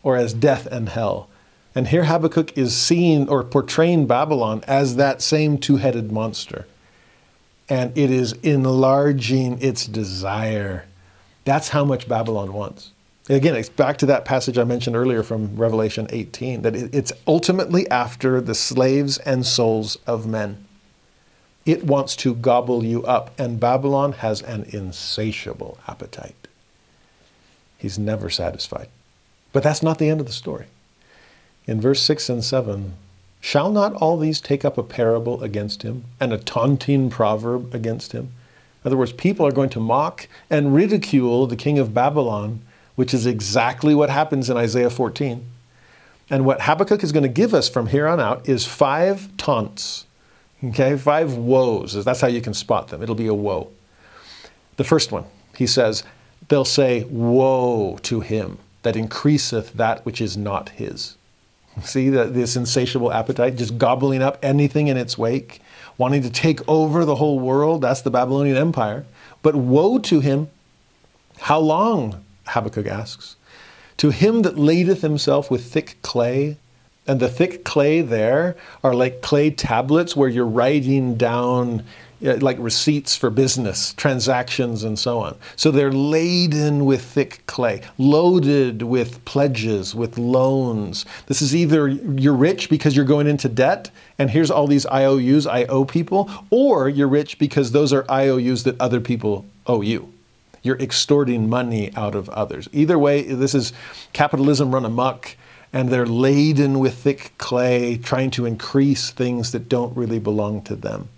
or 0.04 0.16
as 0.16 0.34
death 0.34 0.68
and 0.68 0.88
hell. 0.88 1.28
And 1.76 1.90
here 1.90 2.06
Habakkuk 2.06 2.58
is 2.58 2.74
seeing 2.74 3.28
or 3.28 3.44
portraying 3.44 4.08
Babylon 4.08 4.64
as 4.70 4.96
that 4.96 5.22
same 5.22 5.58
two 5.58 5.76
headed 5.76 6.14
monster. 6.14 6.66
And 7.68 7.92
it 7.98 8.10
is 8.10 8.32
enlarging 8.42 9.62
its 9.62 9.86
desire. 9.86 10.86
That's 11.44 11.68
how 11.68 11.84
much 11.84 12.08
Babylon 12.08 12.54
wants. 12.54 12.92
Again, 13.30 13.56
it's 13.56 13.68
back 13.68 13.98
to 13.98 14.06
that 14.06 14.24
passage 14.24 14.58
I 14.58 14.64
mentioned 14.64 14.95
earlier 14.95 15.22
from 15.22 15.58
Revelation 15.58 16.08
18 16.12 16.62
that 16.62 16.76
it's 16.76 17.12
ultimately 17.28 17.90
after 17.90 18.40
the 18.40 18.56
slaves 18.56 19.18
and 19.20 19.45
souls 19.45 19.98
of 20.08 20.26
men. 20.26 20.66
It 21.66 21.84
wants 21.84 22.16
to 22.18 22.34
gobble 22.34 22.86
you 22.86 23.04
up, 23.04 23.38
and 23.38 23.60
Babylon 23.60 24.14
has 24.14 24.41
an 24.41 24.64
insatiable 24.70 25.78
appetite. 25.86 26.48
He's 27.78 27.99
never 27.99 28.30
satisfied. 28.30 28.88
But 29.52 29.64
that's 29.64 29.84
not 29.84 29.99
the 29.99 30.08
end 30.08 30.22
of 30.22 30.28
the 30.28 30.32
story. 30.32 30.68
In 31.66 31.82
verse 31.82 32.02
6 32.02 32.30
and 32.30 32.44
7, 32.44 32.94
shall 33.41 33.70
not 33.70 33.94
all 33.95 34.18
these 34.18 34.40
take 34.40 34.64
up 34.64 34.78
a 34.78 34.84
parable 34.84 35.44
against 35.44 35.84
him 35.84 36.06
and 36.22 36.32
a 36.32 36.38
taunting 36.38 37.10
proverb 37.10 37.76
against 37.76 38.14
him? 38.14 38.32
In 38.84 38.88
other 38.88 38.98
words, 38.98 39.12
people 39.12 39.45
are 39.45 39.52
going 39.52 39.70
to 39.72 39.82
mock 39.82 40.30
and 40.49 40.74
ridicule 40.74 41.45
the 41.45 41.58
king 41.58 41.78
of 41.78 41.94
Babylon 41.94 42.62
which 42.98 43.14
is 43.14 43.28
exactly 43.28 43.94
what 43.94 44.10
happens 44.10 44.49
in 44.49 44.57
Isaiah 44.57 44.90
14. 44.90 45.45
And 46.32 46.45
what 46.45 46.64
Habakkuk 46.64 47.03
is 47.03 47.11
going 47.11 47.22
to 47.22 47.30
give 47.30 47.53
us 47.53 47.69
from 47.69 47.86
here 47.86 48.07
on 48.07 48.19
out 48.19 48.49
is 48.49 48.65
five 48.65 49.30
taunts, 49.38 50.06
okay, 50.64 50.98
five 50.98 51.36
woes. 51.36 52.03
That's 52.03 52.22
how 52.22 52.28
you 52.28 52.41
can 52.41 52.56
spot 52.56 52.88
them. 52.88 53.03
It'll 53.03 53.14
be 53.14 53.28
a 53.28 53.36
woe. 53.36 53.69
The 54.78 54.84
first 54.84 55.11
one, 55.11 55.26
he 55.56 55.68
says, 55.68 56.03
they'll 56.48 56.65
say, 56.65 57.03
Woe 57.03 57.99
to 58.02 58.22
him 58.22 58.57
that 58.82 58.95
increaseth 58.95 59.74
that 59.74 60.03
which 60.03 60.19
is 60.19 60.36
not 60.36 60.69
his. 60.69 61.18
See 61.84 62.10
that 62.10 62.34
this 62.34 62.56
insatiable 62.56 63.14
appetite, 63.14 63.57
just 63.57 63.78
gobbling 63.78 64.24
up 64.24 64.40
anything 64.41 64.88
in 64.88 64.98
its 64.98 65.19
wake, 65.19 65.61
wanting 65.99 66.24
to 66.24 66.32
take 66.32 66.68
over 66.68 67.06
the 67.06 67.15
whole 67.15 67.40
world. 67.40 67.84
That's 67.84 68.02
the 68.02 68.10
Babylonian 68.10 68.57
Empire. 68.57 69.06
But 69.44 69.56
woe 69.56 69.99
to 69.99 70.19
him. 70.19 70.49
How 71.40 71.60
long 71.60 72.24
Habakkuk 72.48 72.88
asks. 72.88 73.36
To 73.98 74.11
him 74.11 74.44
that 74.44 74.57
ladeth 74.57 75.02
himself 75.02 75.49
with 75.49 75.65
thick 75.65 75.98
clay, 76.02 76.57
and 77.07 77.19
the 77.19 77.30
thick 77.30 77.64
clay 77.64 78.02
there 78.02 78.56
are 78.84 78.94
like 78.94 79.22
clay 79.22 79.49
tablets 79.49 80.15
where 80.15 80.30
you're 80.30 80.45
writing 80.45 81.15
down 81.15 81.84
uh, 82.26 82.36
like 82.38 82.57
receipts 82.60 83.15
for 83.15 83.30
business, 83.30 83.94
transactions, 83.94 84.84
and 84.84 84.98
so 84.98 85.19
on. 85.19 85.38
So 85.56 85.69
they're 85.69 85.91
laden 85.91 86.86
with 86.86 87.03
thick 87.03 87.44
clay, 87.45 87.82
loaded 87.99 88.82
with 88.82 89.24
pledges, 89.26 89.94
with 89.94 90.18
loans. 90.18 91.06
This 91.28 91.44
is 91.44 91.56
either 91.56 91.88
you're 91.88 92.34
rich 92.34 92.69
because 92.69 92.95
you're 92.95 93.06
going 93.06 93.28
into 93.28 93.48
debt, 93.48 93.91
and 94.18 94.32
here's 94.32 94.49
all 94.49 94.65
these 94.65 94.88
IOUs 94.88 95.45
I 95.45 95.65
owe 95.65 95.86
people, 95.86 96.30
or 96.49 96.90
you're 96.90 97.07
rich 97.07 97.38
because 97.38 97.72
those 97.72 97.94
are 97.94 98.03
IOUs 98.10 98.64
that 98.64 98.82
other 98.82 98.99
people 98.99 99.45
owe 99.68 99.82
you. 99.82 100.11
You're 100.64 100.80
extorting 100.80 101.50
money 101.50 101.94
out 101.96 102.16
of 102.16 102.30
others. 102.30 102.68
Either 102.72 102.98
way, 102.98 103.24
this 103.24 103.56
is 103.56 103.74
capitalism 104.14 104.74
run 104.74 104.86
amok, 104.86 105.36
and 105.72 105.90
they're 105.90 106.06
laden 106.06 106.80
with 106.80 106.96
thick 106.96 107.34
clay, 107.38 107.98
trying 107.98 108.32
to 108.32 108.46
increase 108.46 109.12
things 109.12 109.52
that 109.52 109.70
don't 109.70 109.96
really 109.96 110.20
belong 110.20 110.62
to 110.64 110.76
them. 110.76 111.10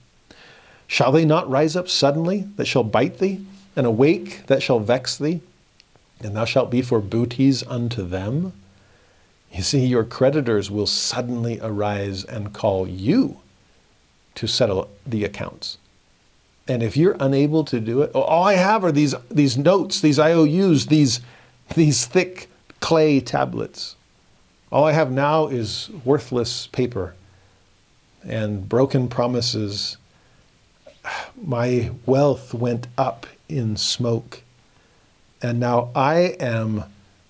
Shall 0.87 1.11
they 1.11 1.25
not 1.25 1.49
rise 1.49 1.75
up 1.75 1.87
suddenly 1.87 2.47
that 2.55 2.65
shall 2.65 2.83
bite 2.83 3.19
thee, 3.19 3.45
and 3.75 3.85
awake 3.85 4.47
that 4.47 4.63
shall 4.63 4.79
vex 4.79 5.17
thee? 5.17 5.41
And 6.21 6.35
thou 6.35 6.45
shalt 6.45 6.69
be 6.69 6.81
for 6.81 6.99
booties 6.99 7.63
unto 7.67 8.03
them? 8.03 8.53
You 9.51 9.63
see, 9.63 9.85
your 9.85 10.03
creditors 10.03 10.69
will 10.69 10.85
suddenly 10.85 11.59
arise 11.61 12.23
and 12.23 12.53
call 12.53 12.87
you 12.87 13.39
to 14.35 14.47
settle 14.47 14.89
the 15.07 15.23
accounts. 15.23 15.78
And 16.69 16.83
if 16.83 16.95
you're 16.95 17.17
unable 17.19 17.63
to 17.65 17.79
do 17.79 18.03
it, 18.03 18.11
all 18.13 18.43
I 18.43 18.53
have 18.53 18.83
are 18.83 18.91
these, 18.91 19.15
these 19.31 19.57
notes, 19.57 20.01
these 20.01 20.19
IOUs, 20.19 20.85
these, 20.85 21.19
these 21.73 22.05
thick 22.05 22.47
clay 22.79 23.19
tablets. 23.19 23.95
All 24.71 24.85
I 24.85 24.91
have 24.91 25.11
now 25.11 25.47
is 25.47 25.89
worthless 26.05 26.67
paper 26.67 27.15
and 28.23 28.69
broken 28.69 29.07
promises. 29.07 29.97
My 31.41 31.89
wealth 32.05 32.53
went 32.53 32.85
up 32.99 33.25
in 33.49 33.75
smoke. 33.75 34.43
And 35.41 35.59
now 35.59 35.89
I 35.95 36.35
am 36.39 36.83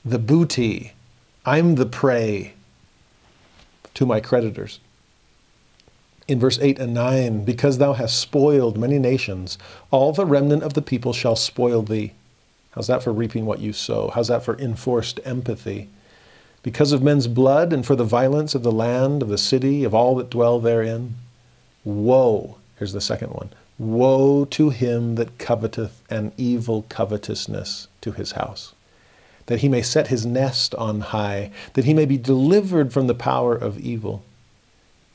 the 0.03 0.20
booty. 0.20 0.91
I'm 1.45 1.76
the 1.76 1.86
prey 1.86 2.56
to 3.94 4.06
my 4.06 4.20
creditors 4.20 4.80
in 6.30 6.39
verse 6.39 6.60
8 6.60 6.80
and 6.80 6.93
9, 6.93 7.43
because 7.43 7.77
thou 7.77 7.93
hast 7.93 8.19
spoiled 8.19 8.77
many 8.77 8.99
nations, 8.99 9.57
all 9.91 10.14
the 10.14 10.26
remnant 10.26 10.64
of 10.64 10.73
the 10.73 10.81
people 10.81 11.14
shall 11.14 11.35
spoil 11.35 11.81
thee. 11.81 12.14
How's 12.72 12.88
that 12.88 13.03
for 13.03 13.11
reaping 13.11 13.45
what 13.45 13.60
you 13.60 13.73
sow? 13.73 14.11
How's 14.14 14.27
that 14.27 14.43
for 14.43 14.57
enforced 14.60 15.19
empathy? 15.26 15.89
because 16.64 16.91
of 16.91 17.01
men's 17.01 17.27
blood 17.27 17.72
and 17.72 17.85
for 17.85 17.95
the 17.95 18.03
violence 18.03 18.53
of 18.53 18.64
the 18.64 18.72
land, 18.72 19.22
of 19.22 19.30
the 19.30 19.38
city, 19.38 19.84
of 19.84 19.93
all 19.93 20.15
that 20.15 20.30
dwell 20.30 20.60
therein. 20.60 21.15
Woe, 21.84 22.57
here's 22.77 22.93
the 22.93 23.01
second 23.01 23.30
one 23.30 23.49
Woe 23.77 24.45
to 24.45 24.69
him 24.69 25.15
that 25.15 25.38
coveteth 25.38 26.03
an 26.10 26.34
evil 26.38 26.85
covetousness 26.89 27.88
to 28.01 28.11
his 28.11 28.34
house, 28.34 28.73
that 29.45 29.60
he 29.60 29.69
may 29.69 29.81
set 29.81 30.07
his 30.07 30.26
nest 30.26 30.76
on 30.76 30.99
high, 30.99 31.51
that 31.73 31.85
he 31.85 31.93
may 31.93 32.06
be 32.06 32.18
delivered 32.18 32.91
from 32.91 33.07
the 33.07 33.15
power 33.15 33.56
of 33.56 33.80
evil. 33.80 34.23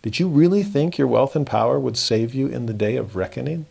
Did 0.05 0.19
you 0.19 0.29
really 0.29 0.63
think 0.63 0.99
your 0.99 1.09
wealth 1.09 1.35
and 1.35 1.47
power 1.47 1.81
would 1.81 1.97
save 1.97 2.35
you 2.35 2.47
in 2.47 2.67
the 2.67 2.75
day 2.75 2.97
of 2.97 3.17
reckoning? 3.17 3.65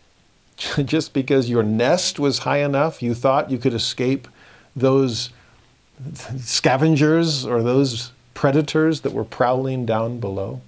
Just 0.84 1.14
because 1.14 1.48
your 1.48 1.62
nest 1.62 2.18
was 2.18 2.40
high 2.40 2.58
enough, 2.58 3.02
you 3.02 3.14
thought 3.14 3.50
you 3.50 3.56
could 3.56 3.72
escape 3.72 4.28
those 4.76 5.30
scavengers 6.36 7.46
or 7.46 7.62
those 7.62 8.12
predators 8.34 9.00
that 9.00 9.14
were 9.14 9.24
prowling 9.24 9.86
down 9.86 10.20
below? 10.20 10.60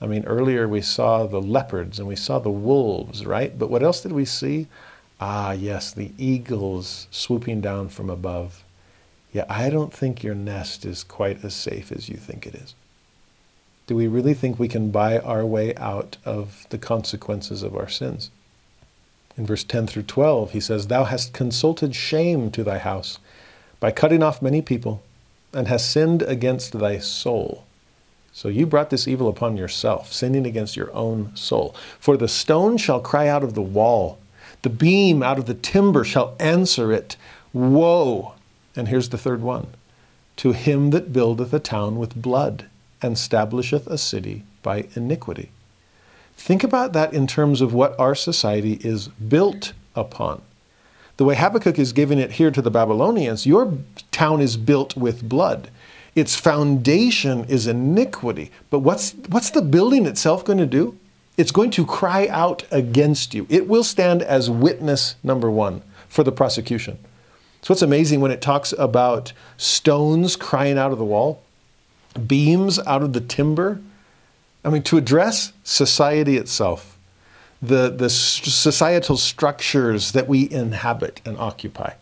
I 0.00 0.06
mean, 0.06 0.24
earlier 0.24 0.66
we 0.66 0.80
saw 0.80 1.26
the 1.26 1.42
leopards 1.42 1.98
and 1.98 2.08
we 2.08 2.16
saw 2.16 2.38
the 2.38 2.48
wolves, 2.48 3.26
right? 3.26 3.58
But 3.58 3.68
what 3.68 3.82
else 3.82 4.00
did 4.00 4.12
we 4.12 4.24
see? 4.24 4.68
Ah, 5.20 5.52
yes, 5.52 5.92
the 5.92 6.12
eagles 6.16 7.08
swooping 7.10 7.60
down 7.60 7.90
from 7.90 8.08
above. 8.08 8.64
Yeah, 9.34 9.44
I 9.50 9.68
don't 9.68 9.92
think 9.92 10.22
your 10.22 10.34
nest 10.34 10.86
is 10.86 11.04
quite 11.04 11.44
as 11.44 11.52
safe 11.52 11.92
as 11.92 12.08
you 12.08 12.16
think 12.16 12.46
it 12.46 12.54
is. 12.54 12.74
Do 13.86 13.96
we 13.96 14.06
really 14.06 14.34
think 14.34 14.58
we 14.58 14.68
can 14.68 14.90
buy 14.90 15.18
our 15.18 15.44
way 15.44 15.74
out 15.76 16.16
of 16.24 16.66
the 16.70 16.78
consequences 16.78 17.62
of 17.62 17.76
our 17.76 17.88
sins? 17.88 18.30
In 19.36 19.46
verse 19.46 19.64
10 19.64 19.86
through 19.86 20.04
12, 20.04 20.52
he 20.52 20.60
says, 20.60 20.86
Thou 20.86 21.04
hast 21.04 21.32
consulted 21.32 21.94
shame 21.94 22.50
to 22.52 22.62
thy 22.62 22.78
house 22.78 23.18
by 23.80 23.90
cutting 23.90 24.22
off 24.22 24.42
many 24.42 24.62
people, 24.62 25.02
and 25.52 25.68
hast 25.68 25.90
sinned 25.90 26.22
against 26.22 26.78
thy 26.78 26.98
soul. 26.98 27.64
So 28.32 28.48
you 28.48 28.66
brought 28.66 28.90
this 28.90 29.08
evil 29.08 29.28
upon 29.28 29.56
yourself, 29.56 30.12
sinning 30.12 30.46
against 30.46 30.76
your 30.76 30.92
own 30.94 31.34
soul. 31.36 31.74
For 31.98 32.16
the 32.16 32.28
stone 32.28 32.76
shall 32.76 33.00
cry 33.00 33.28
out 33.28 33.42
of 33.42 33.54
the 33.54 33.60
wall, 33.62 34.18
the 34.62 34.70
beam 34.70 35.22
out 35.22 35.38
of 35.38 35.46
the 35.46 35.54
timber 35.54 36.04
shall 36.04 36.36
answer 36.38 36.92
it. 36.92 37.16
Woe! 37.52 38.34
And 38.76 38.88
here's 38.88 39.10
the 39.10 39.18
third 39.18 39.42
one 39.42 39.66
to 40.36 40.52
him 40.52 40.90
that 40.90 41.12
buildeth 41.12 41.52
a 41.52 41.58
town 41.58 41.98
with 41.98 42.20
blood, 42.20 42.66
and 43.02 43.14
establisheth 43.14 43.86
a 43.86 43.98
city 43.98 44.44
by 44.62 44.86
iniquity. 44.94 45.50
Think 46.36 46.64
about 46.64 46.92
that 46.92 47.12
in 47.12 47.26
terms 47.26 47.60
of 47.60 47.74
what 47.74 47.98
our 47.98 48.14
society 48.14 48.78
is 48.82 49.08
built 49.08 49.72
upon. 49.94 50.42
The 51.16 51.24
way 51.24 51.34
Habakkuk 51.34 51.78
is 51.78 51.92
giving 51.92 52.18
it 52.18 52.32
here 52.32 52.50
to 52.50 52.62
the 52.62 52.70
Babylonians, 52.70 53.46
your 53.46 53.78
town 54.10 54.40
is 54.40 54.56
built 54.56 54.96
with 54.96 55.28
blood. 55.28 55.70
Its 56.14 56.36
foundation 56.36 57.44
is 57.44 57.66
iniquity. 57.66 58.50
But 58.70 58.80
what's, 58.80 59.12
what's 59.28 59.50
the 59.50 59.62
building 59.62 60.06
itself 60.06 60.44
going 60.44 60.58
to 60.58 60.66
do? 60.66 60.98
It's 61.36 61.52
going 61.52 61.70
to 61.72 61.86
cry 61.86 62.28
out 62.28 62.64
against 62.70 63.34
you. 63.34 63.46
It 63.48 63.68
will 63.68 63.84
stand 63.84 64.22
as 64.22 64.50
witness 64.50 65.16
number 65.22 65.50
one 65.50 65.82
for 66.08 66.22
the 66.24 66.32
prosecution. 66.32 66.98
So 67.62 67.72
what's 67.72 67.82
amazing 67.82 68.20
when 68.20 68.32
it 68.32 68.42
talks 68.42 68.72
about 68.76 69.32
stones 69.56 70.36
crying 70.36 70.76
out 70.76 70.92
of 70.92 70.98
the 70.98 71.04
wall, 71.04 71.42
beams 72.12 72.78
out 72.80 73.02
of 73.02 73.12
the 73.12 73.20
timber. 73.20 73.80
I 74.64 74.70
mean, 74.70 74.82
to 74.84 74.96
address 74.96 75.52
society 75.64 76.36
itself, 76.36 76.98
the, 77.60 77.90
the 77.90 78.10
societal 78.10 79.16
structures 79.16 80.12
that 80.12 80.28
we 80.28 80.50
inhabit 80.50 81.20
and 81.24 81.38
occupy 81.38 81.94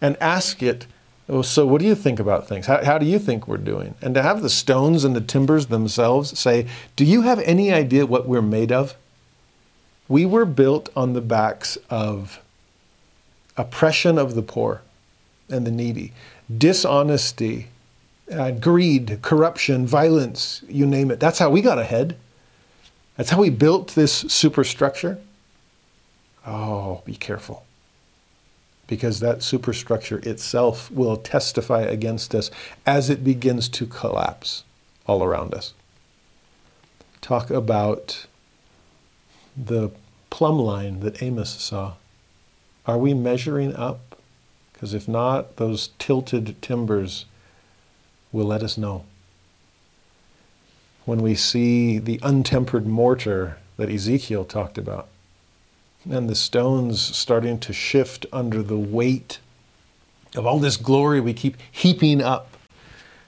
and 0.00 0.16
ask 0.20 0.62
it, 0.62 0.86
oh, 1.28 1.42
so 1.42 1.66
what 1.66 1.80
do 1.80 1.86
you 1.86 1.94
think 1.94 2.20
about 2.20 2.46
things? 2.46 2.66
How, 2.66 2.84
how 2.84 2.98
do 2.98 3.06
you 3.06 3.18
think 3.18 3.48
we're 3.48 3.56
doing? 3.56 3.94
And 4.02 4.14
to 4.14 4.22
have 4.22 4.42
the 4.42 4.50
stones 4.50 5.04
and 5.04 5.16
the 5.16 5.20
timbers 5.20 5.66
themselves 5.66 6.38
say, 6.38 6.66
do 6.96 7.04
you 7.04 7.22
have 7.22 7.40
any 7.40 7.72
idea 7.72 8.04
what 8.04 8.28
we're 8.28 8.42
made 8.42 8.72
of? 8.72 8.94
We 10.08 10.26
were 10.26 10.44
built 10.44 10.90
on 10.94 11.14
the 11.14 11.20
backs 11.22 11.78
of 11.88 12.40
oppression 13.56 14.18
of 14.18 14.34
the 14.34 14.42
poor 14.42 14.82
and 15.48 15.66
the 15.66 15.70
needy, 15.70 16.12
dishonesty, 16.54 17.68
uh, 18.30 18.50
greed, 18.52 19.18
corruption, 19.22 19.86
violence, 19.86 20.62
you 20.68 20.86
name 20.86 21.10
it. 21.10 21.20
That's 21.20 21.38
how 21.38 21.50
we 21.50 21.60
got 21.60 21.78
ahead. 21.78 22.16
That's 23.16 23.30
how 23.30 23.40
we 23.40 23.50
built 23.50 23.88
this 23.94 24.12
superstructure. 24.12 25.18
Oh, 26.46 27.02
be 27.04 27.14
careful. 27.14 27.64
Because 28.86 29.20
that 29.20 29.42
superstructure 29.42 30.18
itself 30.18 30.90
will 30.90 31.16
testify 31.16 31.82
against 31.82 32.34
us 32.34 32.50
as 32.84 33.10
it 33.10 33.24
begins 33.24 33.68
to 33.70 33.86
collapse 33.86 34.64
all 35.06 35.22
around 35.22 35.54
us. 35.54 35.72
Talk 37.20 37.50
about 37.50 38.26
the 39.56 39.90
plumb 40.30 40.58
line 40.58 41.00
that 41.00 41.22
Amos 41.22 41.50
saw. 41.50 41.94
Are 42.86 42.98
we 42.98 43.14
measuring 43.14 43.74
up? 43.76 44.16
Because 44.72 44.94
if 44.94 45.06
not, 45.06 45.56
those 45.56 45.90
tilted 45.98 46.60
timbers 46.60 47.26
will 48.32 48.46
let 48.46 48.62
us 48.62 48.78
know 48.78 49.04
when 51.04 51.20
we 51.20 51.34
see 51.34 51.98
the 51.98 52.18
untempered 52.22 52.86
mortar 52.86 53.58
that 53.76 53.90
Ezekiel 53.90 54.44
talked 54.44 54.78
about, 54.78 55.08
and 56.08 56.28
the 56.28 56.34
stones 56.34 57.00
starting 57.00 57.58
to 57.58 57.72
shift 57.72 58.26
under 58.32 58.62
the 58.62 58.78
weight 58.78 59.38
of 60.36 60.46
all 60.46 60.58
this 60.58 60.76
glory 60.76 61.20
we 61.20 61.32
keep 61.32 61.56
heaping 61.70 62.22
up 62.22 62.56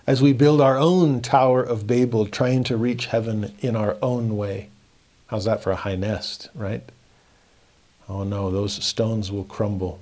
as 0.07 0.23
we 0.23 0.33
build 0.33 0.61
our 0.61 0.77
own 0.77 1.21
Tower 1.21 1.63
of 1.63 1.87
Babel, 1.87 2.27
trying 2.27 2.63
to 2.65 2.77
reach 2.77 3.07
heaven 3.07 3.55
in 3.61 3.75
our 3.75 3.97
own 4.03 4.37
way. 4.37 4.69
How's 5.29 5.47
that 5.47 5.63
for 5.63 5.73
a 5.73 5.77
high 5.77 5.97
nest, 5.97 6.51
right? 6.55 6.83
Oh 8.09 8.23
no, 8.23 8.51
those 8.51 8.85
stones 8.85 9.33
will 9.33 9.45
crumble, 9.45 10.01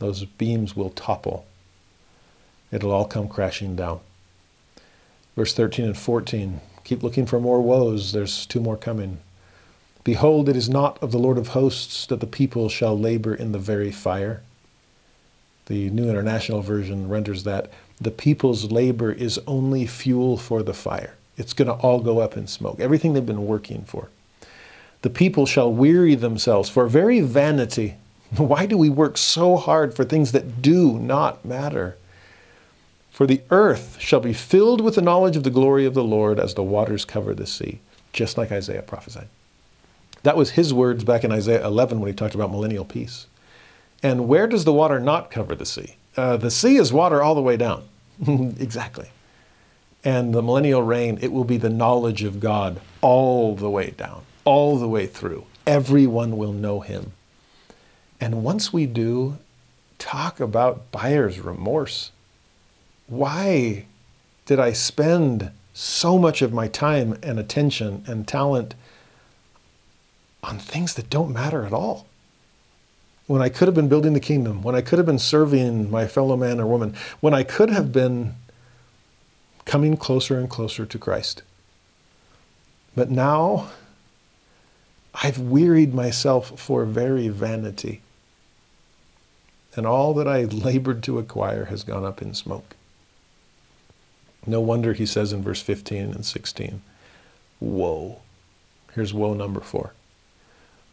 those 0.00 0.24
beams 0.24 0.74
will 0.74 0.90
topple. 0.90 1.46
It'll 2.72 2.90
all 2.90 3.04
come 3.04 3.28
crashing 3.28 3.76
down. 3.76 4.00
Verse 5.40 5.54
13 5.54 5.86
and 5.86 5.96
14 5.96 6.60
Keep 6.84 7.02
looking 7.02 7.24
for 7.24 7.40
more 7.40 7.62
woes. 7.62 8.12
There's 8.12 8.44
two 8.44 8.60
more 8.60 8.76
coming. 8.76 9.20
Behold, 10.04 10.50
it 10.50 10.54
is 10.54 10.68
not 10.68 11.02
of 11.02 11.12
the 11.12 11.18
Lord 11.18 11.38
of 11.38 11.48
hosts 11.48 12.04
that 12.08 12.20
the 12.20 12.26
people 12.26 12.68
shall 12.68 12.98
labor 12.98 13.34
in 13.34 13.52
the 13.52 13.58
very 13.58 13.90
fire. 13.90 14.42
The 15.64 15.88
New 15.88 16.10
International 16.10 16.60
Version 16.60 17.08
renders 17.08 17.44
that 17.44 17.72
the 17.98 18.10
people's 18.10 18.70
labor 18.70 19.10
is 19.10 19.40
only 19.46 19.86
fuel 19.86 20.36
for 20.36 20.62
the 20.62 20.74
fire. 20.74 21.14
It's 21.38 21.54
going 21.54 21.68
to 21.68 21.82
all 21.82 22.00
go 22.00 22.18
up 22.18 22.36
in 22.36 22.46
smoke. 22.46 22.78
Everything 22.78 23.14
they've 23.14 23.24
been 23.24 23.46
working 23.46 23.84
for. 23.84 24.10
The 25.00 25.08
people 25.08 25.46
shall 25.46 25.72
weary 25.72 26.16
themselves 26.16 26.68
for 26.68 26.86
very 26.86 27.22
vanity. 27.22 27.94
Why 28.36 28.66
do 28.66 28.76
we 28.76 28.90
work 28.90 29.16
so 29.16 29.56
hard 29.56 29.94
for 29.94 30.04
things 30.04 30.32
that 30.32 30.60
do 30.60 30.98
not 30.98 31.46
matter? 31.46 31.96
For 33.20 33.26
the 33.26 33.42
earth 33.50 33.98
shall 34.00 34.20
be 34.20 34.32
filled 34.32 34.80
with 34.80 34.94
the 34.94 35.02
knowledge 35.02 35.36
of 35.36 35.42
the 35.42 35.50
glory 35.50 35.84
of 35.84 35.92
the 35.92 36.02
Lord 36.02 36.40
as 36.40 36.54
the 36.54 36.62
waters 36.62 37.04
cover 37.04 37.34
the 37.34 37.46
sea, 37.46 37.80
just 38.14 38.38
like 38.38 38.50
Isaiah 38.50 38.80
prophesied. 38.80 39.28
That 40.22 40.38
was 40.38 40.52
his 40.52 40.72
words 40.72 41.04
back 41.04 41.22
in 41.22 41.30
Isaiah 41.30 41.62
11 41.66 42.00
when 42.00 42.10
he 42.10 42.16
talked 42.16 42.34
about 42.34 42.50
millennial 42.50 42.86
peace. 42.86 43.26
And 44.02 44.26
where 44.26 44.46
does 44.46 44.64
the 44.64 44.72
water 44.72 44.98
not 44.98 45.30
cover 45.30 45.54
the 45.54 45.66
sea? 45.66 45.96
Uh, 46.16 46.38
the 46.38 46.50
sea 46.50 46.76
is 46.76 46.94
water 46.94 47.22
all 47.22 47.34
the 47.34 47.42
way 47.42 47.58
down. 47.58 47.84
exactly. 48.26 49.10
And 50.02 50.32
the 50.32 50.40
millennial 50.40 50.82
reign, 50.82 51.18
it 51.20 51.30
will 51.30 51.44
be 51.44 51.58
the 51.58 51.68
knowledge 51.68 52.22
of 52.22 52.40
God 52.40 52.80
all 53.02 53.54
the 53.54 53.68
way 53.68 53.90
down, 53.90 54.22
all 54.46 54.78
the 54.78 54.88
way 54.88 55.06
through. 55.06 55.44
Everyone 55.66 56.38
will 56.38 56.54
know 56.54 56.80
him. 56.80 57.12
And 58.18 58.42
once 58.42 58.72
we 58.72 58.86
do, 58.86 59.36
talk 59.98 60.40
about 60.40 60.90
buyer's 60.90 61.38
remorse 61.38 62.12
why 63.10 63.86
did 64.46 64.60
I 64.60 64.72
spend 64.72 65.50
so 65.74 66.16
much 66.16 66.42
of 66.42 66.52
my 66.52 66.68
time 66.68 67.18
and 67.22 67.38
attention 67.38 68.04
and 68.06 68.26
talent 68.26 68.76
on 70.44 70.58
things 70.58 70.94
that 70.94 71.10
don't 71.10 71.32
matter 71.32 71.66
at 71.66 71.72
all? 71.72 72.06
When 73.26 73.42
I 73.42 73.48
could 73.48 73.66
have 73.66 73.74
been 73.74 73.88
building 73.88 74.12
the 74.12 74.20
kingdom, 74.20 74.62
when 74.62 74.76
I 74.76 74.80
could 74.80 74.98
have 74.98 75.06
been 75.06 75.18
serving 75.18 75.90
my 75.90 76.06
fellow 76.06 76.36
man 76.36 76.60
or 76.60 76.66
woman, 76.66 76.94
when 77.18 77.34
I 77.34 77.42
could 77.42 77.70
have 77.70 77.92
been 77.92 78.34
coming 79.64 79.96
closer 79.96 80.38
and 80.38 80.48
closer 80.48 80.86
to 80.86 80.98
Christ. 80.98 81.42
But 82.94 83.10
now 83.10 83.70
I've 85.14 85.38
wearied 85.38 85.94
myself 85.94 86.58
for 86.60 86.84
very 86.84 87.28
vanity. 87.28 88.02
And 89.74 89.84
all 89.84 90.14
that 90.14 90.28
I 90.28 90.44
labored 90.44 91.02
to 91.04 91.18
acquire 91.18 91.66
has 91.66 91.82
gone 91.82 92.04
up 92.04 92.22
in 92.22 92.34
smoke. 92.34 92.76
No 94.46 94.60
wonder 94.60 94.92
he 94.92 95.06
says 95.06 95.32
in 95.32 95.42
verse 95.42 95.60
15 95.60 96.12
and 96.12 96.24
16, 96.24 96.82
Woe. 97.60 98.20
Here's 98.94 99.14
woe 99.14 99.34
number 99.34 99.60
four. 99.60 99.92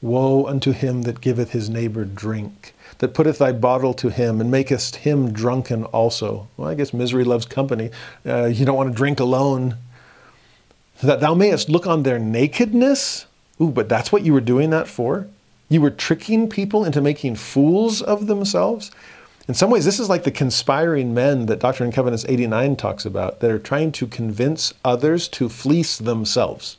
Woe 0.02 0.45
unto 0.45 0.72
him 0.72 1.03
that 1.03 1.22
giveth 1.22 1.52
his 1.52 1.69
neighbor 1.69 2.06
drink, 2.06 2.76
that 2.99 3.15
putteth 3.15 3.40
thy 3.40 3.52
bottle 3.52 3.95
to 3.95 4.10
him, 4.10 4.40
and 4.40 4.52
makest 4.52 4.98
him 4.98 5.32
drunken 5.32 5.86
also. 5.86 6.48
Well, 6.56 6.69
I 6.69 6.76
guess 6.76 6.94
misery 6.94 7.24
loves 7.24 7.48
company. 7.48 7.90
Uh, 8.24 8.45
you 8.45 8.64
don't 8.65 8.78
want 8.78 8.91
to 8.91 8.95
drink 8.95 9.19
alone. 9.19 9.78
That 11.02 11.19
thou 11.19 11.34
mayest 11.34 11.69
look 11.69 11.88
on 11.88 12.03
their 12.03 12.19
nakedness. 12.19 13.26
Ooh, 13.60 13.72
but 13.72 13.90
that's 13.90 14.11
what 14.11 14.24
you 14.24 14.34
were 14.34 14.41
doing 14.41 14.69
that 14.69 14.88
for? 14.88 15.28
You 15.69 15.82
were 15.82 15.90
tricking 15.90 16.48
people 16.48 16.86
into 16.86 17.02
making 17.02 17.36
fools 17.36 18.02
of 18.02 18.28
themselves? 18.28 18.91
In 19.48 19.53
some 19.53 19.69
ways, 19.69 19.86
this 19.86 19.99
is 19.99 20.10
like 20.10 20.24
the 20.24 20.32
conspiring 20.32 21.14
men 21.14 21.45
that 21.45 21.60
Doctrine 21.60 21.88
and 21.88 21.94
Covenants 21.94 22.26
89 22.28 22.76
talks 22.76 23.06
about 23.06 23.40
that 23.40 23.49
are 23.49 23.60
trying 23.60 23.94
to 23.94 24.06
convince 24.06 24.74
others 24.84 25.30
to 25.30 25.48
fleece 25.48 25.98
themselves. 25.98 26.78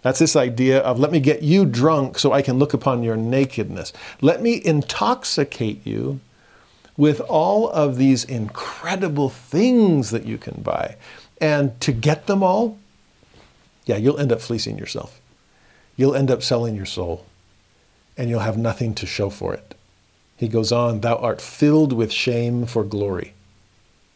That's 0.00 0.18
this 0.18 0.34
idea 0.34 0.80
of 0.80 0.98
let 0.98 1.12
me 1.12 1.20
get 1.20 1.42
you 1.42 1.66
drunk 1.66 2.18
so 2.18 2.32
I 2.32 2.40
can 2.40 2.58
look 2.58 2.72
upon 2.72 3.02
your 3.02 3.16
nakedness. 3.16 3.92
Let 4.22 4.40
me 4.40 4.62
intoxicate 4.64 5.86
you 5.86 6.20
with 6.96 7.20
all 7.20 7.68
of 7.68 7.98
these 7.98 8.24
incredible 8.24 9.28
things 9.28 10.10
that 10.10 10.24
you 10.24 10.38
can 10.38 10.62
buy. 10.62 10.96
And 11.40 11.78
to 11.82 11.92
get 11.92 12.26
them 12.26 12.42
all, 12.42 12.78
yeah, 13.84 13.96
you'll 13.96 14.18
end 14.18 14.32
up 14.32 14.40
fleecing 14.40 14.78
yourself. 14.78 15.20
You'll 15.96 16.14
end 16.14 16.30
up 16.30 16.42
selling 16.42 16.74
your 16.74 16.86
soul, 16.86 17.26
and 18.16 18.30
you'll 18.30 18.40
have 18.40 18.56
nothing 18.56 18.94
to 18.94 19.06
show 19.06 19.28
for 19.28 19.52
it. 19.52 19.74
He 20.42 20.48
goes 20.48 20.72
on, 20.72 21.02
Thou 21.02 21.18
art 21.18 21.40
filled 21.40 21.92
with 21.92 22.10
shame 22.10 22.66
for 22.66 22.82
glory. 22.82 23.32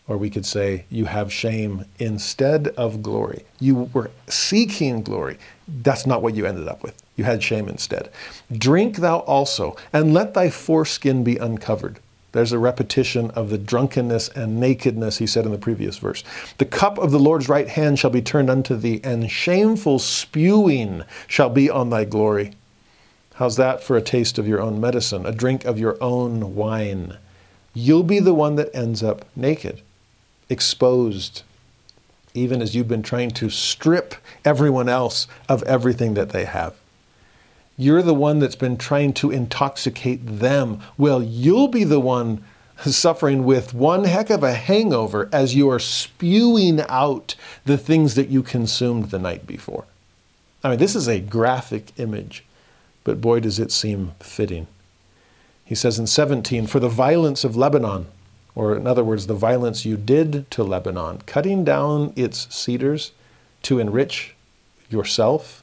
Or 0.09 0.17
we 0.17 0.29
could 0.29 0.45
say, 0.45 0.85
You 0.91 1.05
have 1.05 1.33
shame 1.33 1.85
instead 2.01 2.67
of 2.77 3.01
glory. 3.01 3.45
You 3.61 3.89
were 3.95 4.11
seeking 4.27 5.05
glory. 5.05 5.39
That's 5.69 6.05
not 6.05 6.23
what 6.23 6.35
you 6.35 6.45
ended 6.45 6.67
up 6.67 6.83
with. 6.83 7.01
You 7.15 7.23
had 7.23 7.45
shame 7.45 7.69
instead. 7.69 8.11
Drink 8.51 8.97
thou 8.97 9.19
also, 9.21 9.77
and 9.93 10.13
let 10.13 10.35
thy 10.35 10.51
foreskin 10.51 11.23
be 11.23 11.37
uncovered. 11.37 12.01
There's 12.33 12.51
a 12.51 12.59
repetition 12.59 13.31
of 13.31 13.49
the 13.49 13.57
drunkenness 13.57 14.31
and 14.31 14.59
nakedness 14.59 15.19
he 15.19 15.29
said 15.29 15.47
in 15.47 15.53
the 15.53 15.59
previous 15.59 15.97
verse. 15.99 16.25
The 16.59 16.65
cup 16.65 16.99
of 16.99 17.13
the 17.13 17.21
Lord's 17.21 17.49
right 17.49 17.69
hand 17.69 18.01
shall 18.01 18.11
be 18.11 18.21
turned 18.21 18.51
unto 18.51 18.75
thee, 18.75 19.01
and 19.05 19.31
shameful 19.31 20.01
spewing 20.01 21.05
shall 21.29 21.51
be 21.51 21.71
on 21.71 21.91
thy 21.91 22.05
glory. 22.05 22.51
How's 23.37 23.57
that 23.57 23.83
for 23.83 23.99
a 23.99 24.03
taste 24.03 24.39
of 24.39 24.49
your 24.49 24.63
own 24.63 24.81
medicine, 24.81 25.27
a 25.27 25.33
drink 25.33 25.67
of 25.67 25.79
your 25.79 26.03
own 26.03 26.55
wine? 26.55 27.19
You'll 27.75 28.03
be 28.03 28.19
the 28.19 28.33
one 28.33 28.57
that 28.57 28.75
ends 28.75 29.03
up 29.03 29.27
naked, 29.37 29.83
exposed, 30.49 31.43
even 32.33 32.63
as 32.63 32.75
you've 32.75 32.89
been 32.89 33.03
trying 33.03 33.33
to 33.33 33.51
strip 33.51 34.15
everyone 34.43 34.89
else 34.89 35.27
of 35.51 35.63
everything 35.65 36.15
that 36.15 36.31
they 36.31 36.47
have. 36.47 36.77
You're 37.77 38.01
the 38.01 38.15
one 38.15 38.39
that's 38.39 38.57
been 38.57 38.79
trying 38.79 39.13
to 39.15 39.31
intoxicate 39.31 40.21
them. 40.25 40.81
Well, 40.97 41.23
you'll 41.23 41.69
be 41.69 41.85
the 41.85 42.01
one 42.01 42.43
suffering 42.87 43.45
with 43.45 43.75
one 43.75 44.05
heck 44.05 44.31
of 44.31 44.43
a 44.43 44.55
hangover 44.55 45.29
as 45.31 45.55
you 45.55 45.69
are 45.69 45.79
spewing 45.79 46.81
out 46.89 47.35
the 47.67 47.77
things 47.77 48.15
that 48.15 48.31
you 48.31 48.43
consumed 48.43 49.11
the 49.11 49.19
night 49.19 49.47
before. 49.47 49.85
I 50.65 50.71
mean, 50.71 50.79
this 50.79 50.97
is 50.97 51.07
a 51.07 51.21
graphic 51.21 51.93
image, 51.99 52.46
but 53.07 53.21
boy, 53.21 53.39
does 53.39 53.61
it 53.61 53.71
seem 53.71 54.13
fitting. 54.19 54.67
He 55.65 55.77
says 55.77 55.97
in 55.97 56.09
17, 56.09 56.67
For 56.67 56.81
the 56.81 56.89
violence 56.89 57.45
of 57.45 57.57
Lebanon, 57.57 58.07
or 58.57 58.77
in 58.77 58.85
other 58.85 59.05
words, 59.05 59.29
the 59.29 59.35
violence 59.35 59.85
you 59.85 59.97
did 59.97 60.51
to 60.51 60.65
Lebanon, 60.65 61.19
cutting 61.25 61.63
down 61.63 62.13
its 62.17 62.53
cedars 62.53 63.13
to 63.63 63.79
enrich 63.79 64.35
yourself 64.91 65.63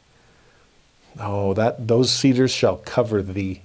Oh, 1.19 1.53
that 1.53 1.87
those 1.87 2.11
cedars 2.11 2.51
shall 2.51 2.77
cover 2.77 3.21
thee. 3.21 3.61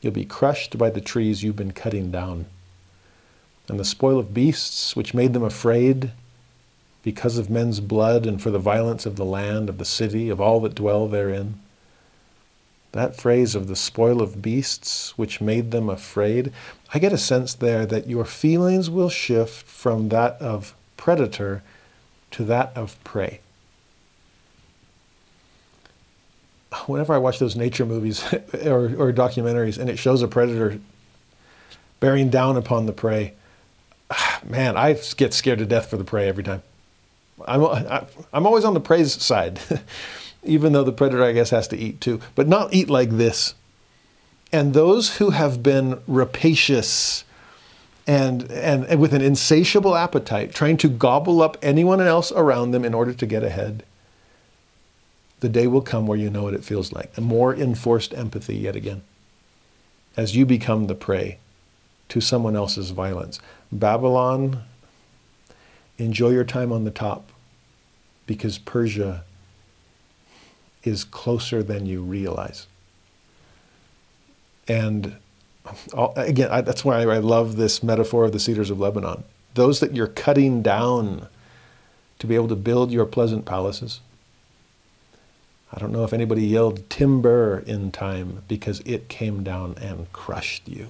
You'll 0.00 0.12
be 0.12 0.24
crushed 0.24 0.78
by 0.78 0.90
the 0.90 1.00
trees 1.00 1.42
you've 1.42 1.56
been 1.56 1.72
cutting 1.72 2.10
down. 2.10 2.46
And 3.68 3.78
the 3.78 3.84
spoil 3.84 4.18
of 4.18 4.34
beasts, 4.34 4.96
which 4.96 5.14
made 5.14 5.34
them 5.34 5.44
afraid, 5.44 6.10
because 7.02 7.38
of 7.38 7.50
men's 7.50 7.80
blood 7.80 8.26
and 8.26 8.40
for 8.40 8.50
the 8.50 8.58
violence 8.58 9.06
of 9.06 9.16
the 9.16 9.24
land, 9.24 9.68
of 9.68 9.78
the 9.78 9.84
city, 9.84 10.30
of 10.30 10.40
all 10.40 10.58
that 10.60 10.74
dwell 10.74 11.06
therein. 11.06 11.60
That 12.92 13.16
phrase 13.16 13.54
of 13.54 13.68
the 13.68 13.76
spoil 13.76 14.20
of 14.20 14.42
beasts, 14.42 15.16
which 15.16 15.40
made 15.40 15.70
them 15.70 15.88
afraid, 15.88 16.52
I 16.92 16.98
get 16.98 17.12
a 17.12 17.18
sense 17.18 17.54
there 17.54 17.86
that 17.86 18.06
your 18.06 18.24
feelings 18.24 18.90
will 18.90 19.08
shift 19.08 19.66
from 19.66 20.10
that 20.10 20.34
of 20.40 20.74
predator 20.96 21.62
to 22.32 22.44
that 22.44 22.72
of 22.76 23.02
prey. 23.02 23.40
whenever 26.86 27.14
I 27.14 27.18
watch 27.18 27.38
those 27.38 27.56
nature 27.56 27.84
movies 27.84 28.24
or, 28.64 28.86
or 28.96 29.12
documentaries 29.12 29.78
and 29.78 29.88
it 29.90 29.98
shows 29.98 30.22
a 30.22 30.28
predator 30.28 30.80
bearing 32.00 32.30
down 32.30 32.56
upon 32.56 32.86
the 32.86 32.92
prey, 32.92 33.34
man, 34.44 34.76
I 34.76 34.94
get 35.16 35.34
scared 35.34 35.58
to 35.60 35.66
death 35.66 35.88
for 35.90 35.96
the 35.96 36.04
prey 36.04 36.28
every 36.28 36.44
time. 36.44 36.62
I'm, 37.46 37.62
I'm 38.32 38.46
always 38.46 38.64
on 38.64 38.74
the 38.74 38.80
prey's 38.80 39.20
side, 39.20 39.58
even 40.42 40.72
though 40.72 40.84
the 40.84 40.92
predator, 40.92 41.22
I 41.22 41.32
guess, 41.32 41.50
has 41.50 41.68
to 41.68 41.76
eat 41.76 42.00
too, 42.00 42.20
but 42.34 42.48
not 42.48 42.74
eat 42.74 42.90
like 42.90 43.10
this. 43.10 43.54
And 44.52 44.74
those 44.74 45.16
who 45.16 45.30
have 45.30 45.62
been 45.62 46.00
rapacious 46.06 47.24
and, 48.06 48.50
and, 48.50 48.84
and 48.84 49.00
with 49.00 49.14
an 49.14 49.22
insatiable 49.22 49.94
appetite, 49.94 50.52
trying 50.52 50.76
to 50.78 50.88
gobble 50.88 51.40
up 51.40 51.56
anyone 51.62 52.00
else 52.00 52.32
around 52.32 52.72
them 52.72 52.84
in 52.84 52.94
order 52.94 53.14
to 53.14 53.26
get 53.26 53.44
ahead, 53.44 53.84
the 55.40 55.48
day 55.48 55.66
will 55.66 55.82
come 55.82 56.06
where 56.06 56.18
you 56.18 56.28
know 56.28 56.42
what 56.42 56.54
it 56.54 56.64
feels 56.64 56.92
like. 56.92 57.16
More 57.18 57.54
enforced 57.54 58.12
empathy 58.14 58.56
yet 58.56 58.76
again. 58.76 59.02
As 60.16 60.36
you 60.36 60.44
become 60.44 60.86
the 60.86 60.94
prey 60.94 61.38
to 62.08 62.20
someone 62.20 62.54
else's 62.54 62.90
violence. 62.90 63.40
Babylon, 63.70 64.64
enjoy 65.96 66.28
your 66.28 66.44
time 66.44 66.72
on 66.72 66.84
the 66.84 66.90
top 66.90 67.30
because 68.26 68.58
Persia 68.58 69.24
is 70.84 71.04
closer 71.04 71.62
than 71.62 71.86
you 71.86 72.02
realize. 72.02 72.66
And 74.68 75.16
again, 76.16 76.48
I, 76.50 76.60
that's 76.60 76.84
why 76.84 77.02
I 77.02 77.18
love 77.18 77.56
this 77.56 77.82
metaphor 77.82 78.24
of 78.24 78.32
the 78.32 78.40
cedars 78.40 78.70
of 78.70 78.80
Lebanon. 78.80 79.24
Those 79.54 79.80
that 79.80 79.94
you're 79.94 80.06
cutting 80.06 80.62
down 80.62 81.28
to 82.18 82.26
be 82.26 82.34
able 82.34 82.48
to 82.48 82.56
build 82.56 82.90
your 82.90 83.04
pleasant 83.04 83.44
palaces, 83.44 84.00
I 85.72 85.78
don't 85.78 85.92
know 85.92 86.04
if 86.04 86.12
anybody 86.12 86.44
yelled 86.44 86.88
timber 86.90 87.62
in 87.66 87.92
time 87.92 88.42
because 88.48 88.80
it 88.80 89.08
came 89.08 89.42
down 89.42 89.76
and 89.80 90.12
crushed 90.12 90.68
you. 90.68 90.88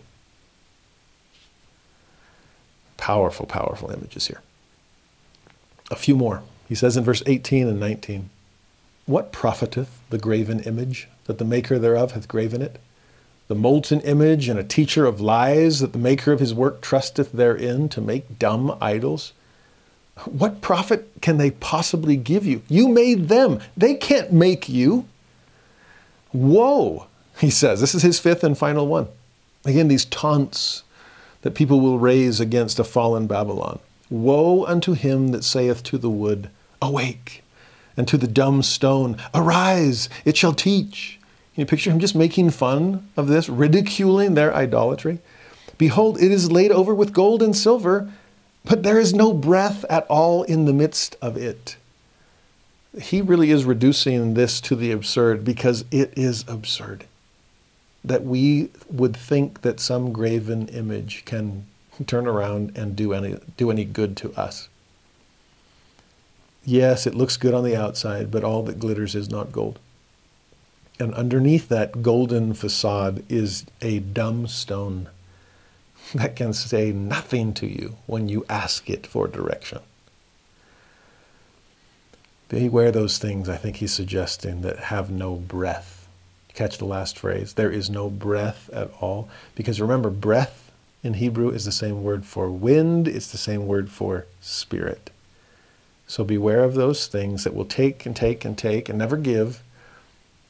Powerful, 2.97 3.47
powerful 3.47 3.91
images 3.91 4.27
here. 4.29 4.43
A 5.91 5.97
few 5.97 6.17
more. 6.17 6.43
He 6.69 6.75
says 6.75 6.97
in 6.97 7.05
verse 7.05 7.23
18 7.27 7.69
and 7.69 7.79
19 7.79 8.31
What 9.07 9.33
profiteth 9.33 9.99
the 10.11 10.19
graven 10.19 10.61
image 10.61 11.09
that 11.25 11.39
the 11.39 11.45
maker 11.45 11.79
thereof 11.79 12.13
hath 12.13 12.29
graven 12.29 12.63
it? 12.63 12.79
The 13.49 13.55
molten 13.55 14.01
image 14.01 14.49
and 14.49 14.59
a 14.59 14.65
teacher 14.65 15.05
of 15.07 15.21
lies 15.21 15.81
that 15.81 15.93
the 15.93 15.99
maker 15.99 16.33
of 16.33 16.41
his 16.41 16.55
work 16.55 16.81
trusteth 16.81 17.33
therein 17.33 17.89
to 17.91 18.01
make 18.01 18.39
dumb 18.39 18.77
idols? 18.81 19.33
What 20.25 20.61
profit 20.61 21.11
can 21.21 21.39
they 21.39 21.51
possibly 21.51 22.17
give 22.17 22.47
you? 22.47 22.63
You 22.69 22.89
made 22.89 23.29
them. 23.29 23.61
They 23.77 23.95
can't 23.95 24.33
make 24.33 24.69
you. 24.69 25.07
Woe, 26.33 27.07
he 27.39 27.51
says. 27.51 27.81
This 27.81 27.95
is 27.95 28.03
his 28.03 28.19
fifth 28.19 28.45
and 28.45 28.57
final 28.57 28.87
one. 28.87 29.09
Again, 29.65 29.89
these 29.89 30.05
taunts 30.05 30.83
that 31.43 31.55
people 31.55 31.81
will 31.81 31.99
raise 31.99 32.41
against 32.41 32.79
a 32.79 32.85
fallen 32.85 33.27
Babylon. 33.27 33.81
Woe 34.11 34.65
unto 34.65 34.93
him 34.93 35.29
that 35.29 35.45
saith 35.45 35.83
to 35.85 35.99
the 35.99 36.11
wood, 36.11 36.51
Awake, 36.81 37.42
and 37.97 38.09
to 38.09 38.17
the 38.17 38.27
dumb 38.27 38.63
stone, 38.63 39.17
Arise, 39.35 40.09
it 40.25 40.37
shall 40.37 40.53
teach. 40.53 41.19
Can 41.55 41.63
you 41.63 41.67
picture 41.67 41.91
him 41.91 42.01
just 42.01 42.15
making 42.15 42.51
fun 42.51 43.09
of 43.17 43.29
this, 43.29 43.49
ridiculing 43.49 44.35
their 44.35 44.55
idolatry? 44.55 45.19
Behold, 45.79 46.21
it 46.21 46.31
is 46.31 46.51
laid 46.53 46.71
over 46.71 46.95
with 46.95 47.13
gold 47.13 47.43
and 47.43 47.57
silver, 47.57 48.11
but 48.65 48.83
there 48.83 48.99
is 48.99 49.13
no 49.13 49.33
breath 49.33 49.85
at 49.91 50.07
all 50.09 50.45
in 50.45 50.65
the 50.65 50.73
midst 50.73 51.17
of 51.21 51.37
it. 51.37 51.77
He 53.01 53.21
really 53.21 53.51
is 53.51 53.65
reducing 53.65 54.35
this 54.35 54.61
to 54.63 54.77
the 54.77 54.93
absurd 54.93 55.45
because 55.45 55.85
it 55.91 56.13
is 56.17 56.45
absurd 56.47 57.07
that 58.05 58.25
we 58.25 58.71
would 58.91 59.17
think 59.17 59.63
that 59.63 59.81
some 59.81 60.13
graven 60.13 60.69
image 60.69 61.25
can 61.25 61.67
turn 62.07 62.27
around 62.27 62.77
and 62.77 62.97
do 62.97 63.13
any, 63.13 63.37
do 63.57 63.71
any 63.71 63.85
good 63.85 64.17
to 64.19 64.33
us. 64.35 64.69
Yes, 66.65 67.07
it 67.07 67.15
looks 67.15 67.37
good 67.37 67.55
on 67.55 67.65
the 67.65 67.77
outside, 67.77 68.31
but 68.31 68.45
all 68.45 68.63
that 68.65 68.79
glitters 68.79 69.15
is 69.15 69.29
not 69.29 69.53
gold. 69.53 69.79
And 71.01 71.13
underneath 71.15 71.69
that 71.69 72.03
golden 72.03 72.55
facade 72.55 73.25
is 73.29 73.67
a 73.81 73.99
dumb 73.99 74.47
stone 74.47 75.09
that 76.15 76.37
can 76.37 76.53
say 76.53 76.93
nothing 76.93 77.53
to 77.55 77.67
you 77.67 77.97
when 78.07 78.29
you 78.29 78.45
ask 78.49 78.89
it 78.89 79.07
for 79.07 79.27
direction. 79.27 79.81
Beware 82.49 82.93
those 82.93 83.17
things, 83.19 83.49
I 83.49 83.57
think 83.57 83.77
he's 83.77 83.93
suggesting, 83.93 84.61
that 84.61 84.79
have 84.79 85.11
no 85.11 85.37
breath. 85.37 86.07
Catch 86.53 86.77
the 86.77 86.85
last 86.85 87.19
phrase. 87.19 87.55
There 87.55 87.71
is 87.71 87.89
no 87.89 88.11
breath 88.11 88.69
at 88.75 88.91
all. 89.01 89.31
Because 89.55 89.81
remember, 89.81 90.11
breath 90.11 90.71
in 91.03 91.15
Hebrew 91.15 91.49
is 91.49 91.65
the 91.65 91.73
same 91.73 92.03
word 92.03 92.27
for 92.27 92.51
wind, 92.51 93.09
it's 93.09 93.33
the 93.33 93.39
same 93.39 93.67
word 93.67 93.91
for 93.91 94.27
spirit. 94.43 95.12
So 96.13 96.25
beware 96.25 96.63
of 96.63 96.75
those 96.75 97.07
things 97.07 97.43
that 97.45 97.55
will 97.55 97.65
take 97.65 98.05
and 98.05 98.15
take 98.15 98.45
and 98.45 98.59
take 98.59 98.91
and 98.91 98.99
never 98.99 99.17
give, 99.17 99.63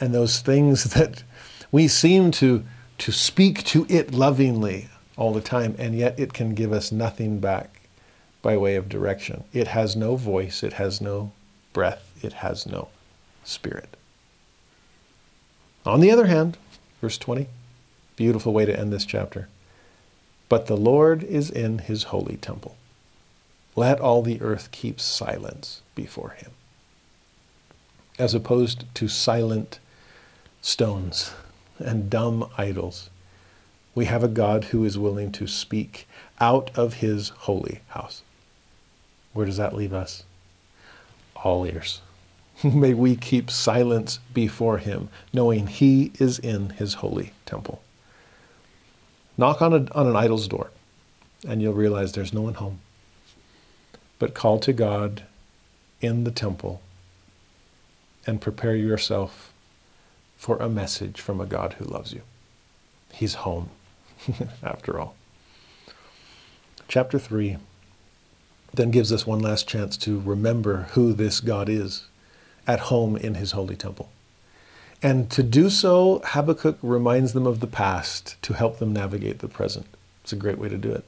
and 0.00 0.12
those 0.12 0.40
things 0.40 0.82
that 0.94 1.22
we 1.70 1.86
seem 1.86 2.32
to, 2.32 2.64
to 2.98 3.12
speak 3.12 3.62
to 3.66 3.86
it 3.88 4.12
lovingly 4.12 4.88
all 5.16 5.32
the 5.32 5.40
time, 5.40 5.76
and 5.78 5.94
yet 5.94 6.18
it 6.18 6.32
can 6.32 6.56
give 6.56 6.72
us 6.72 6.90
nothing 6.90 7.38
back 7.38 7.82
by 8.42 8.56
way 8.56 8.74
of 8.74 8.88
direction. 8.88 9.44
It 9.52 9.68
has 9.68 9.94
no 9.94 10.16
voice, 10.16 10.64
it 10.64 10.72
has 10.72 11.00
no 11.00 11.30
breath, 11.72 12.10
it 12.24 12.32
has 12.32 12.66
no 12.66 12.88
spirit. 13.44 13.96
On 15.86 16.00
the 16.00 16.10
other 16.10 16.26
hand, 16.26 16.58
verse 17.00 17.18
20, 17.18 17.46
beautiful 18.16 18.52
way 18.52 18.64
to 18.64 18.76
end 18.76 18.92
this 18.92 19.04
chapter. 19.04 19.48
But 20.48 20.66
the 20.66 20.76
Lord 20.76 21.22
is 21.22 21.50
in 21.50 21.78
his 21.78 22.02
holy 22.02 22.36
temple. 22.36 22.74
Let 23.74 24.00
all 24.00 24.22
the 24.22 24.40
earth 24.42 24.70
keep 24.70 25.00
silence 25.00 25.80
before 25.94 26.30
him. 26.30 26.50
As 28.18 28.34
opposed 28.34 28.84
to 28.94 29.08
silent 29.08 29.78
stones 30.60 31.32
and 31.78 32.10
dumb 32.10 32.48
idols, 32.58 33.08
we 33.94 34.04
have 34.06 34.22
a 34.22 34.28
God 34.28 34.64
who 34.64 34.84
is 34.84 34.98
willing 34.98 35.32
to 35.32 35.46
speak 35.46 36.06
out 36.40 36.70
of 36.76 36.94
his 36.94 37.30
holy 37.30 37.80
house. 37.88 38.22
Where 39.32 39.46
does 39.46 39.56
that 39.56 39.74
leave 39.74 39.94
us? 39.94 40.24
All 41.36 41.66
ears. 41.66 42.02
May 42.64 42.92
we 42.94 43.16
keep 43.16 43.50
silence 43.50 44.18
before 44.34 44.78
him, 44.78 45.08
knowing 45.32 45.66
he 45.66 46.12
is 46.18 46.38
in 46.38 46.70
his 46.70 46.94
holy 46.94 47.32
temple. 47.46 47.82
Knock 49.38 49.62
on, 49.62 49.72
a, 49.72 49.92
on 49.92 50.06
an 50.06 50.16
idol's 50.16 50.46
door, 50.46 50.70
and 51.48 51.62
you'll 51.62 51.72
realize 51.72 52.12
there's 52.12 52.34
no 52.34 52.42
one 52.42 52.54
home. 52.54 52.80
But 54.22 54.34
call 54.34 54.60
to 54.60 54.72
God 54.72 55.24
in 56.00 56.22
the 56.22 56.30
temple 56.30 56.80
and 58.24 58.40
prepare 58.40 58.76
yourself 58.76 59.52
for 60.36 60.58
a 60.58 60.68
message 60.68 61.20
from 61.20 61.40
a 61.40 61.44
God 61.44 61.72
who 61.72 61.84
loves 61.84 62.12
you. 62.12 62.20
He's 63.12 63.34
home, 63.34 63.70
after 64.62 65.00
all. 65.00 65.16
Chapter 66.86 67.18
3 67.18 67.56
then 68.72 68.92
gives 68.92 69.12
us 69.12 69.26
one 69.26 69.40
last 69.40 69.66
chance 69.66 69.96
to 69.96 70.20
remember 70.20 70.86
who 70.92 71.12
this 71.12 71.40
God 71.40 71.68
is 71.68 72.04
at 72.64 72.78
home 72.78 73.16
in 73.16 73.34
his 73.34 73.50
holy 73.50 73.74
temple. 73.74 74.08
And 75.02 75.32
to 75.32 75.42
do 75.42 75.68
so, 75.68 76.22
Habakkuk 76.26 76.78
reminds 76.80 77.32
them 77.32 77.48
of 77.48 77.58
the 77.58 77.66
past 77.66 78.40
to 78.42 78.52
help 78.52 78.78
them 78.78 78.92
navigate 78.92 79.40
the 79.40 79.48
present. 79.48 79.86
It's 80.22 80.32
a 80.32 80.36
great 80.36 80.58
way 80.58 80.68
to 80.68 80.78
do 80.78 80.92
it. 80.92 81.04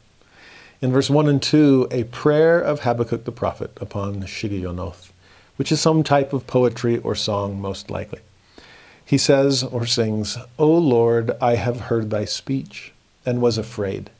In 0.80 0.92
verse 0.92 1.09
1 1.09 1.28
and 1.28 1.40
2, 1.40 1.88
a 1.90 2.05
prayer 2.05 2.60
of 2.60 2.80
Habakkuk 2.80 3.24
the 3.24 3.32
prophet 3.32 3.76
upon 3.80 4.22
Shigionoth, 4.22 5.10
which 5.56 5.70
is 5.70 5.80
some 5.80 6.02
type 6.02 6.32
of 6.32 6.46
poetry 6.46 6.98
or 6.98 7.14
song, 7.14 7.60
most 7.60 7.90
likely. 7.90 8.20
He 9.05 9.18
says 9.18 9.62
or 9.62 9.86
sings, 9.86 10.36
O 10.59 10.66
Lord, 10.66 11.32
I 11.40 11.56
have 11.56 11.82
heard 11.82 12.10
thy 12.10 12.24
speech 12.24 12.92
and 13.24 13.40
was 13.40 13.59
afraid. 13.59 14.10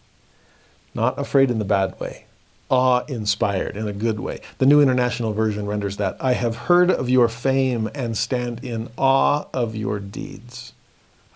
Not 0.94 1.18
afraid 1.18 1.51
in 1.51 1.59
the 1.59 1.64
bad 1.64 1.98
way, 1.98 2.26
awe 2.70 3.05
inspired 3.09 3.76
in 3.76 3.89
a 3.89 3.93
good 3.93 4.20
way. 4.20 4.40
The 4.59 4.66
New 4.66 4.81
International 4.81 5.32
Version 5.32 5.66
renders 5.66 5.97
that 5.97 6.16
I 6.20 6.35
have 6.35 6.56
heard 6.56 6.90
of 6.90 7.10
your 7.10 7.28
fame 7.28 7.90
and 7.94 8.16
stand 8.16 8.62
in 8.62 8.90
awe 8.97 9.47
of 9.52 9.74
your 9.74 9.98
deeds. 9.98 10.72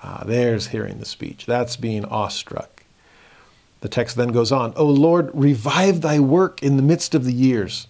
Ah, 0.02 0.22
there's 0.24 0.68
hearing 0.68 0.98
the 1.00 1.04
speech. 1.04 1.44
That's 1.46 1.76
being 1.76 2.04
awestruck. 2.04 2.77
The 3.80 3.88
text 3.88 4.16
then 4.16 4.28
goes 4.28 4.50
on 4.50 4.72
O 4.76 4.86
Lord, 4.86 5.30
revive 5.32 6.00
thy 6.00 6.18
work 6.18 6.62
in 6.62 6.76
the 6.76 6.82
midst 6.82 7.14
of 7.14 7.24
the 7.24 7.32
years. 7.32 7.86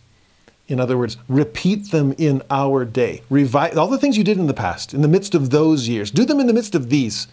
In 0.68 0.80
other 0.80 0.98
words, 0.98 1.16
repeat 1.28 1.90
them 1.90 2.14
in 2.18 2.42
our 2.50 2.84
day. 2.84 3.22
Revive 3.30 3.78
all 3.78 3.88
the 3.88 3.98
things 3.98 4.18
you 4.18 4.24
did 4.24 4.38
in 4.38 4.46
the 4.46 4.54
past, 4.54 4.92
in 4.92 5.00
the 5.00 5.08
midst 5.08 5.34
of 5.34 5.48
those 5.48 5.88
years. 5.88 6.10
Do 6.10 6.26
them 6.26 6.40
in 6.40 6.46
the 6.46 6.52
midst 6.52 6.74
of 6.74 6.90
these. 6.90 7.26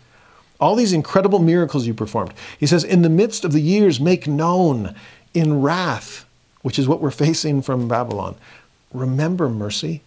All 0.57 0.75
these 0.75 0.93
incredible 0.93 1.39
miracles 1.39 1.85
you 1.85 1.93
performed. 1.93 2.33
He 2.57 2.65
says, 2.65 2.85
In 2.85 3.01
the 3.01 3.09
midst 3.09 3.43
of 3.43 3.51
the 3.51 3.61
years, 3.61 3.99
make 3.99 4.25
known 4.25 4.95
in 5.33 5.61
wrath, 5.61 6.25
which 6.61 6.79
is 6.79 6.87
what 6.87 7.01
we're 7.01 7.11
facing 7.11 7.61
from 7.61 7.89
Babylon, 7.89 8.35
remember 8.93 9.49
mercy. 9.49 10.01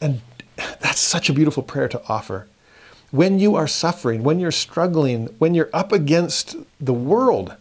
And 0.00 0.20
that's 0.56 1.00
such 1.00 1.28
a 1.28 1.32
beautiful 1.32 1.64
prayer 1.64 1.88
to 1.88 2.02
offer. 2.08 2.46
When 3.12 3.38
you 3.38 3.54
are 3.54 3.68
suffering, 3.68 4.24
when 4.24 4.40
you're 4.40 4.50
struggling, 4.50 5.26
when 5.38 5.54
you're 5.54 5.70
up 5.72 5.92
against 5.92 6.56
the 6.80 6.94
world 6.94 7.54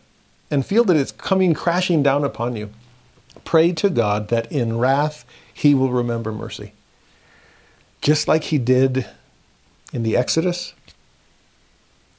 and 0.49 0.65
feel 0.65 0.83
that 0.85 0.95
it's 0.95 1.11
coming 1.11 1.53
crashing 1.53 2.01
down 2.01 2.23
upon 2.23 2.55
you, 2.55 2.69
pray 3.43 3.73
to 3.73 3.89
God 3.89 4.29
that 4.29 4.49
in 4.51 4.77
wrath 4.77 5.25
he 5.53 5.75
will 5.75 5.91
remember 5.91 6.31
mercy. 6.31 6.71
Just 8.01 8.27
like 8.29 8.45
he 8.45 8.57
did 8.57 9.05
in 9.91 10.03
the 10.03 10.15
Exodus, 10.15 10.73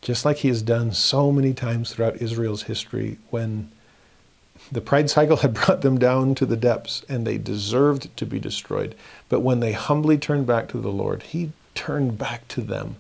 just 0.02 0.24
like 0.24 0.38
he 0.38 0.48
has 0.48 0.60
done 0.60 0.92
so 0.92 1.32
many 1.32 1.54
times 1.54 1.90
throughout 1.90 2.20
Israel's 2.20 2.64
history 2.64 3.16
when 3.30 3.70
the 4.70 4.80
pride 4.82 5.08
cycle 5.08 5.36
had 5.38 5.54
brought 5.54 5.80
them 5.80 5.98
down 5.98 6.34
to 6.34 6.44
the 6.44 6.56
depths 6.56 7.02
and 7.08 7.26
they 7.26 7.38
deserved 7.38 8.14
to 8.16 8.26
be 8.26 8.38
destroyed. 8.38 8.94
But 9.28 9.40
when 9.40 9.60
they 9.60 9.72
humbly 9.72 10.18
turned 10.18 10.46
back 10.46 10.68
to 10.68 10.78
the 10.78 10.92
Lord, 10.92 11.22
He 11.22 11.52
turned 11.74 12.18
back 12.18 12.46
to 12.48 12.60
them. 12.60 12.96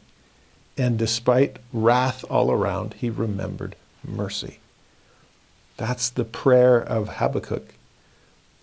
And 0.76 0.98
despite 0.98 1.58
wrath 1.72 2.24
all 2.30 2.50
around, 2.50 2.94
He 2.94 3.10
remembered 3.10 3.76
mercy. 4.04 4.58
That's 5.76 6.08
the 6.08 6.24
prayer 6.24 6.80
of 6.80 7.16
Habakkuk. 7.16 7.74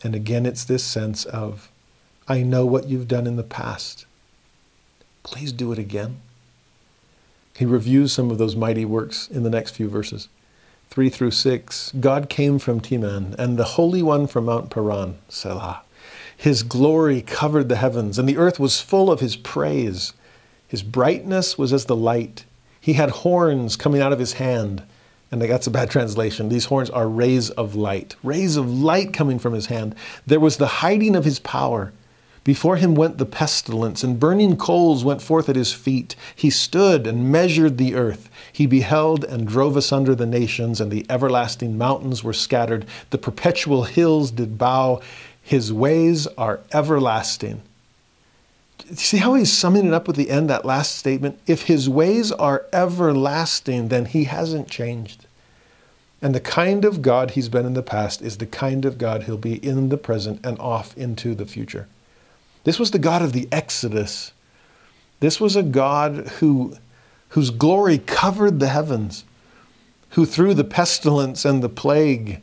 And 0.03 0.15
again, 0.15 0.45
it's 0.45 0.63
this 0.63 0.83
sense 0.83 1.25
of, 1.25 1.69
I 2.27 2.43
know 2.43 2.65
what 2.65 2.87
you've 2.87 3.07
done 3.07 3.27
in 3.27 3.35
the 3.35 3.43
past. 3.43 4.05
Please 5.23 5.51
do 5.51 5.71
it 5.71 5.79
again. 5.79 6.17
He 7.55 7.65
reviews 7.65 8.13
some 8.13 8.31
of 8.31 8.37
those 8.37 8.55
mighty 8.55 8.85
works 8.85 9.27
in 9.27 9.43
the 9.43 9.49
next 9.49 9.71
few 9.71 9.89
verses. 9.89 10.29
3 10.89 11.09
through 11.09 11.31
6, 11.31 11.91
God 11.99 12.29
came 12.29 12.57
from 12.57 12.79
Teman, 12.79 13.35
and 13.37 13.57
the 13.57 13.75
Holy 13.75 14.01
One 14.01 14.25
from 14.27 14.45
Mount 14.45 14.69
Paran, 14.69 15.17
Selah. 15.27 15.81
His 16.35 16.63
glory 16.63 17.21
covered 17.21 17.67
the 17.67 17.75
heavens, 17.75 18.17
and 18.17 18.29
the 18.29 18.37
earth 18.37 18.59
was 18.59 18.79
full 18.79 19.11
of 19.11 19.19
his 19.19 19.35
praise. 19.35 20.13
His 20.69 20.83
brightness 20.83 21.57
was 21.57 21.73
as 21.73 21.85
the 21.85 21.95
light. 21.95 22.45
He 22.79 22.93
had 22.93 23.09
horns 23.09 23.75
coming 23.75 24.01
out 24.01 24.13
of 24.13 24.19
his 24.19 24.33
hand. 24.33 24.83
And 25.31 25.41
that's 25.41 25.67
a 25.67 25.71
bad 25.71 25.89
translation. 25.91 26.49
These 26.49 26.65
horns 26.65 26.89
are 26.89 27.09
rays 27.09 27.49
of 27.51 27.75
light, 27.75 28.15
rays 28.23 28.55
of 28.55 28.71
light 28.71 29.11
coming 29.11 29.37
from 29.37 29.53
his 29.53 29.65
hand. 29.65 29.95
There 30.25 30.39
was 30.39 30.57
the 30.57 30.67
hiding 30.67 31.15
of 31.15 31.25
his 31.25 31.39
power. 31.39 31.91
Before 32.43 32.77
him 32.77 32.95
went 32.95 33.17
the 33.17 33.25
pestilence, 33.25 34.03
and 34.03 34.19
burning 34.19 34.57
coals 34.57 35.03
went 35.03 35.21
forth 35.21 35.49
at 35.49 35.55
his 35.55 35.73
feet. 35.73 36.15
He 36.35 36.49
stood 36.49 37.05
and 37.05 37.31
measured 37.31 37.77
the 37.77 37.95
earth. 37.95 38.29
He 38.51 38.65
beheld 38.65 39.23
and 39.23 39.47
drove 39.47 39.75
asunder 39.75 40.15
the 40.15 40.25
nations, 40.25 40.79
and 40.79 40.89
the 40.89 41.05
everlasting 41.09 41.77
mountains 41.77 42.23
were 42.23 42.33
scattered. 42.33 42.85
The 43.09 43.17
perpetual 43.17 43.83
hills 43.83 44.31
did 44.31 44.57
bow. 44.57 45.01
His 45.43 45.73
ways 45.73 46.25
are 46.37 46.61
everlasting. 46.71 47.61
See 48.93 49.17
how 49.17 49.35
he's 49.35 49.51
summing 49.51 49.85
it 49.85 49.93
up 49.93 50.07
with 50.07 50.15
the 50.15 50.29
end, 50.29 50.49
that 50.49 50.65
last 50.65 50.95
statement? 50.95 51.39
If 51.45 51.63
his 51.63 51.87
ways 51.87 52.31
are 52.31 52.65
everlasting, 52.73 53.89
then 53.89 54.05
he 54.05 54.23
hasn't 54.23 54.69
changed. 54.69 55.25
And 56.21 56.35
the 56.35 56.39
kind 56.39 56.83
of 56.83 57.01
God 57.01 57.31
he's 57.31 57.49
been 57.49 57.65
in 57.65 57.75
the 57.75 57.83
past 57.83 58.21
is 58.21 58.37
the 58.37 58.45
kind 58.45 58.85
of 58.85 58.97
God 58.97 59.23
he'll 59.23 59.37
be 59.37 59.63
in 59.65 59.89
the 59.89 59.97
present 59.97 60.45
and 60.45 60.59
off 60.59 60.97
into 60.97 61.33
the 61.33 61.45
future. 61.45 61.87
This 62.63 62.79
was 62.79 62.91
the 62.91 62.99
God 62.99 63.21
of 63.21 63.33
the 63.33 63.47
Exodus. 63.51 64.33
This 65.19 65.39
was 65.39 65.55
a 65.55 65.63
God 65.63 66.27
who, 66.39 66.75
whose 67.29 67.51
glory 67.51 67.99
covered 67.99 68.59
the 68.59 68.67
heavens, 68.67 69.23
who 70.11 70.25
through 70.25 70.55
the 70.55 70.63
pestilence 70.63 71.45
and 71.45 71.61
the 71.61 71.69
plague 71.69 72.41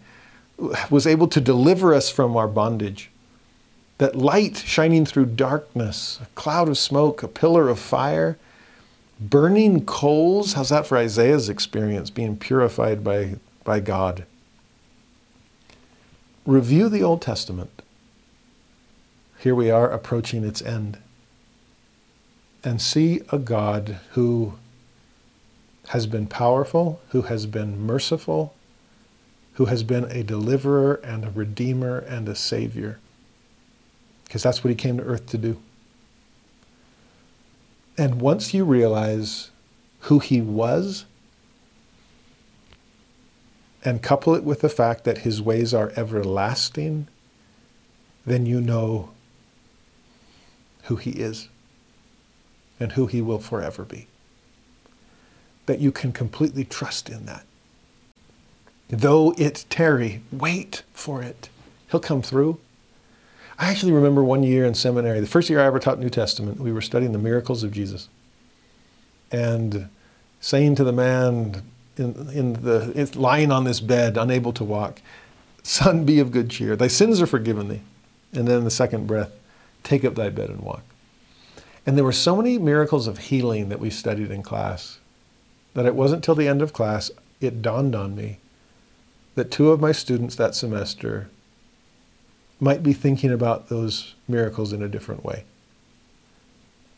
was 0.89 1.07
able 1.07 1.29
to 1.29 1.41
deliver 1.41 1.93
us 1.93 2.09
from 2.09 2.37
our 2.37 2.49
bondage. 2.49 3.11
That 3.99 4.17
light 4.17 4.59
shining 4.59 5.07
through 5.07 5.27
darkness, 5.27 6.19
a 6.23 6.27
cloud 6.35 6.69
of 6.69 6.77
smoke, 6.77 7.23
a 7.23 7.29
pillar 7.29 7.69
of 7.69 7.79
fire, 7.79 8.37
burning 9.19 9.87
coals. 9.87 10.53
How's 10.53 10.69
that 10.69 10.87
for 10.87 10.99
Isaiah's 10.99 11.49
experience, 11.49 12.11
being 12.11 12.37
purified 12.37 13.03
by, 13.03 13.37
by 13.65 13.81
God? 13.81 14.25
Review 16.45 16.89
the 16.89 17.03
Old 17.03 17.23
Testament 17.23 17.83
here 19.39 19.55
we 19.55 19.71
are 19.71 19.91
approaching 19.91 20.45
its 20.45 20.63
end. 20.63 20.99
And 22.65 22.83
see 22.83 23.21
a 23.31 23.39
God 23.39 24.01
who 24.13 24.55
has 25.89 26.07
been 26.07 26.27
powerful, 26.27 27.01
who 27.11 27.23
has 27.23 27.47
been 27.47 27.81
merciful, 27.81 28.55
who 29.53 29.67
has 29.67 29.85
been 29.85 30.05
a 30.11 30.25
deliverer 30.25 30.95
and 31.05 31.25
a 31.25 31.31
redeemer 31.31 31.99
and 31.99 32.29
a 32.29 32.35
savior. 32.35 32.99
Because 34.37 34.43
that's 34.43 34.63
what 34.63 34.69
he 34.69 34.75
came 34.75 34.99
to 34.99 35.03
earth 35.03 35.25
to 35.29 35.39
do. 35.39 35.57
And 37.97 38.21
once 38.21 38.53
you 38.53 38.67
realize 38.67 39.51
who 40.01 40.19
he 40.19 40.43
was, 40.43 41.07
and 43.83 44.03
couple 44.03 44.35
it 44.35 44.45
with 44.45 44.61
the 44.61 44.69
fact 44.69 45.05
that 45.05 45.21
his 45.21 45.41
ways 45.41 45.73
are 45.73 45.91
everlasting, 45.97 47.09
then 48.27 48.45
you 48.45 48.61
know 48.61 49.09
who 50.83 50.97
he 50.97 51.13
is 51.13 51.49
and 52.79 52.93
who 52.93 53.07
he 53.07 53.23
will 53.23 53.39
forever 53.39 53.85
be. 53.85 54.07
That 55.65 55.79
you 55.79 55.91
can 55.91 56.13
completely 56.13 56.67
trust 56.67 57.09
in 57.09 57.25
that. 57.25 57.47
Though 58.91 59.35
it 59.39 59.65
tarry, 59.71 60.21
wait 60.31 60.83
for 60.93 61.23
it. 61.23 61.49
He'll 61.91 62.01
come 62.01 62.21
through. 62.21 62.59
I 63.59 63.71
actually 63.71 63.93
remember 63.93 64.23
one 64.23 64.43
year 64.43 64.65
in 64.65 64.75
seminary, 64.75 65.21
the 65.21 65.27
first 65.27 65.49
year 65.49 65.61
I 65.61 65.67
ever 65.67 65.79
taught 65.79 65.99
New 65.99 66.11
Testament, 66.11 66.61
we 66.61 66.73
were 66.73 66.83
studying 66.83 67.13
the 67.13 67.19
miracles 67.19 67.63
of 67.63 67.73
Jesus. 67.73 68.09
And 69.33 69.89
saying 70.41 70.75
to 70.77 70.85
the 70.85 70.93
man 70.93 71.63
in, 71.97 72.29
in 72.31 72.53
the 72.55 73.11
lying 73.15 73.51
on 73.51 73.65
this 73.65 73.81
bed, 73.81 74.17
unable 74.17 74.53
to 74.53 74.65
walk, 74.65 75.01
Son, 75.63 76.05
be 76.05 76.21
of 76.21 76.31
good 76.31 76.49
cheer. 76.49 76.77
Thy 76.77 76.87
sins 76.87 77.21
are 77.21 77.27
forgiven 77.27 77.69
thee. 77.69 77.81
And 78.33 78.47
then 78.47 78.63
the 78.63 78.71
second 78.71 79.07
breath, 79.07 79.33
take 79.83 80.05
up 80.05 80.15
thy 80.15 80.29
bed 80.29 80.49
and 80.49 80.61
walk. 80.61 80.83
And 81.85 81.97
there 81.97 82.05
were 82.05 82.13
so 82.13 82.37
many 82.37 82.59
miracles 82.59 83.07
of 83.07 83.19
healing 83.19 83.69
that 83.71 83.81
we 83.81 83.91
studied 83.91 84.31
in 84.31 84.43
class 84.43 84.99
that 85.75 85.87
it 85.87 85.95
wasn't 85.95 86.23
till 86.23 86.35
the 86.35 86.49
end 86.49 86.63
of 86.63 86.73
class 86.73 87.11
it 87.41 87.63
dawned 87.63 87.95
on 87.95 88.15
me 88.15 88.39
that 89.35 89.51
two 89.51 89.71
of 89.71 89.81
my 89.81 89.93
students 89.93 90.37
that 90.37 90.55
semester 90.55 91.29
might 92.59 92.83
be 92.83 92.93
thinking 92.93 93.33
about 93.33 93.69
those 93.69 94.15
miracles 94.27 94.73
in 94.73 94.83
a 94.83 94.89
different 94.89 95.25
way. 95.25 95.45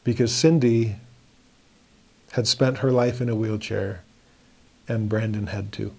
Because 0.05 0.32
Cindy 0.32 0.97
had 2.32 2.47
spent 2.47 2.78
her 2.78 2.93
life 2.93 3.20
in 3.20 3.28
a 3.28 3.35
wheelchair, 3.35 4.02
and 4.86 5.09
Brandon 5.09 5.48
had 5.48 5.72
too. 5.72 5.93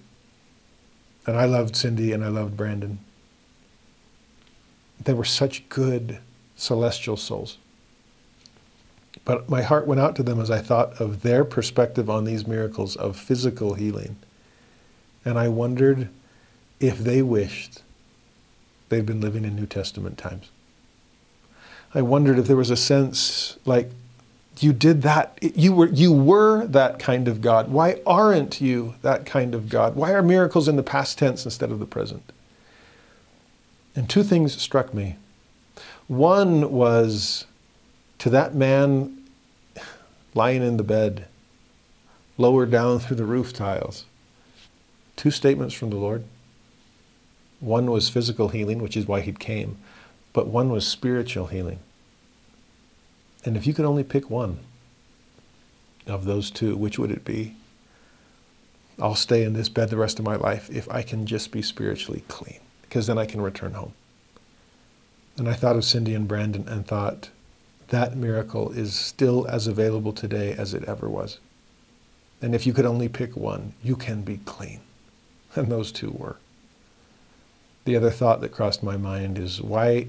And 1.26 1.36
I 1.36 1.44
loved 1.44 1.76
Cindy 1.76 2.12
and 2.12 2.24
I 2.24 2.28
loved 2.28 2.56
Brandon. 2.56 2.98
They 5.02 5.12
were 5.12 5.24
such 5.24 5.68
good 5.68 6.18
celestial 6.56 7.16
souls. 7.16 7.58
But 9.24 9.48
my 9.48 9.62
heart 9.62 9.86
went 9.86 10.00
out 10.00 10.16
to 10.16 10.22
them 10.22 10.40
as 10.40 10.50
I 10.50 10.60
thought 10.60 11.00
of 11.00 11.22
their 11.22 11.44
perspective 11.44 12.08
on 12.08 12.24
these 12.24 12.46
miracles 12.46 12.96
of 12.96 13.16
physical 13.16 13.74
healing. 13.74 14.16
And 15.24 15.38
I 15.38 15.48
wondered 15.48 16.08
if 16.80 16.98
they 16.98 17.22
wished 17.22 17.82
they'd 18.90 19.06
been 19.06 19.20
living 19.20 19.44
in 19.44 19.56
New 19.56 19.66
Testament 19.66 20.18
times. 20.18 20.50
I 21.94 22.02
wondered 22.02 22.38
if 22.38 22.46
there 22.46 22.56
was 22.56 22.70
a 22.70 22.76
sense 22.76 23.56
like 23.64 23.90
you 24.58 24.72
did 24.72 25.02
that 25.02 25.38
you 25.40 25.72
were 25.72 25.88
you 25.88 26.12
were 26.12 26.66
that 26.66 26.98
kind 26.98 27.26
of 27.26 27.40
God. 27.40 27.70
Why 27.70 28.00
aren't 28.06 28.60
you 28.60 28.94
that 29.02 29.24
kind 29.24 29.54
of 29.54 29.68
God? 29.68 29.96
Why 29.96 30.12
are 30.12 30.22
miracles 30.22 30.68
in 30.68 30.76
the 30.76 30.82
past 30.82 31.18
tense 31.18 31.44
instead 31.44 31.70
of 31.70 31.78
the 31.78 31.86
present? 31.86 32.32
And 33.96 34.08
two 34.08 34.22
things 34.22 34.60
struck 34.60 34.92
me. 34.92 35.16
One 36.06 36.70
was 36.70 37.46
to 38.18 38.30
that 38.30 38.54
man 38.54 39.16
lying 40.34 40.62
in 40.62 40.76
the 40.76 40.84
bed, 40.84 41.26
lower 42.38 42.66
down 42.66 42.98
through 42.98 43.16
the 43.16 43.24
roof 43.24 43.52
tiles, 43.52 44.04
two 45.16 45.30
statements 45.30 45.74
from 45.74 45.90
the 45.90 45.96
Lord. 45.96 46.24
One 47.60 47.90
was 47.90 48.08
physical 48.08 48.48
healing, 48.48 48.80
which 48.82 48.96
is 48.96 49.06
why 49.06 49.20
he 49.20 49.32
came, 49.32 49.76
but 50.32 50.48
one 50.48 50.70
was 50.70 50.86
spiritual 50.86 51.46
healing. 51.46 51.78
And 53.44 53.56
if 53.56 53.66
you 53.66 53.74
could 53.74 53.84
only 53.84 54.04
pick 54.04 54.28
one 54.28 54.58
of 56.06 56.24
those 56.24 56.50
two, 56.50 56.76
which 56.76 56.98
would 56.98 57.10
it 57.10 57.24
be? 57.24 57.54
I'll 58.98 59.14
stay 59.14 59.44
in 59.44 59.52
this 59.54 59.68
bed 59.68 59.88
the 59.88 59.96
rest 59.96 60.18
of 60.18 60.24
my 60.24 60.36
life 60.36 60.68
if 60.70 60.90
I 60.90 61.02
can 61.02 61.26
just 61.26 61.50
be 61.50 61.62
spiritually 61.62 62.24
clean, 62.28 62.60
because 62.82 63.06
then 63.06 63.18
I 63.18 63.26
can 63.26 63.40
return 63.40 63.72
home. 63.72 63.92
And 65.38 65.48
I 65.48 65.54
thought 65.54 65.76
of 65.76 65.84
Cindy 65.84 66.14
and 66.14 66.28
Brandon 66.28 66.68
and 66.68 66.86
thought, 66.86 67.30
that 67.88 68.16
miracle 68.16 68.70
is 68.72 68.94
still 68.94 69.46
as 69.48 69.66
available 69.66 70.12
today 70.12 70.52
as 70.52 70.74
it 70.74 70.84
ever 70.84 71.08
was. 71.08 71.38
And 72.42 72.54
if 72.54 72.66
you 72.66 72.72
could 72.72 72.86
only 72.86 73.08
pick 73.08 73.36
one, 73.36 73.74
you 73.82 73.96
can 73.96 74.22
be 74.22 74.38
clean. 74.44 74.80
And 75.54 75.70
those 75.70 75.92
two 75.92 76.10
were. 76.10 76.36
The 77.84 77.96
other 77.96 78.10
thought 78.10 78.40
that 78.40 78.52
crossed 78.52 78.82
my 78.82 78.96
mind 78.96 79.38
is 79.38 79.60
why 79.60 80.08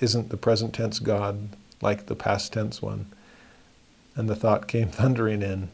isn't 0.00 0.30
the 0.30 0.36
present 0.36 0.74
tense 0.74 0.98
God 0.98 1.50
like 1.80 2.06
the 2.06 2.16
past 2.16 2.52
tense 2.52 2.80
one? 2.80 3.06
And 4.16 4.28
the 4.28 4.36
thought 4.36 4.68
came 4.68 4.88
thundering 4.90 5.42
in 5.42 5.70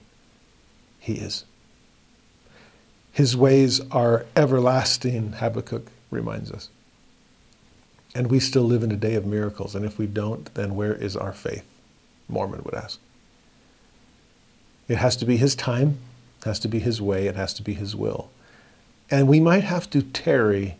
He 0.98 1.14
is. 1.14 1.44
His 3.12 3.36
ways 3.36 3.80
are 3.90 4.26
everlasting, 4.36 5.32
Habakkuk 5.32 5.90
reminds 6.10 6.50
us. 6.50 6.68
And 8.14 8.30
we 8.30 8.40
still 8.40 8.62
live 8.62 8.82
in 8.82 8.92
a 8.92 8.96
day 8.96 9.14
of 9.14 9.26
miracles. 9.26 9.74
And 9.74 9.84
if 9.84 9.98
we 9.98 10.06
don't, 10.06 10.52
then 10.54 10.74
where 10.74 10.94
is 10.94 11.16
our 11.16 11.32
faith? 11.32 11.64
Mormon 12.28 12.62
would 12.64 12.74
ask. 12.74 12.98
It 14.88 14.98
has 14.98 15.16
to 15.16 15.24
be 15.24 15.36
His 15.36 15.54
time, 15.54 15.98
it 16.40 16.44
has 16.44 16.58
to 16.60 16.68
be 16.68 16.80
His 16.80 17.00
way, 17.00 17.26
it 17.26 17.36
has 17.36 17.54
to 17.54 17.62
be 17.62 17.74
His 17.74 17.94
will. 17.94 18.30
And 19.10 19.28
we 19.28 19.40
might 19.40 19.64
have 19.64 19.90
to 19.90 20.02
tarry 20.02 20.76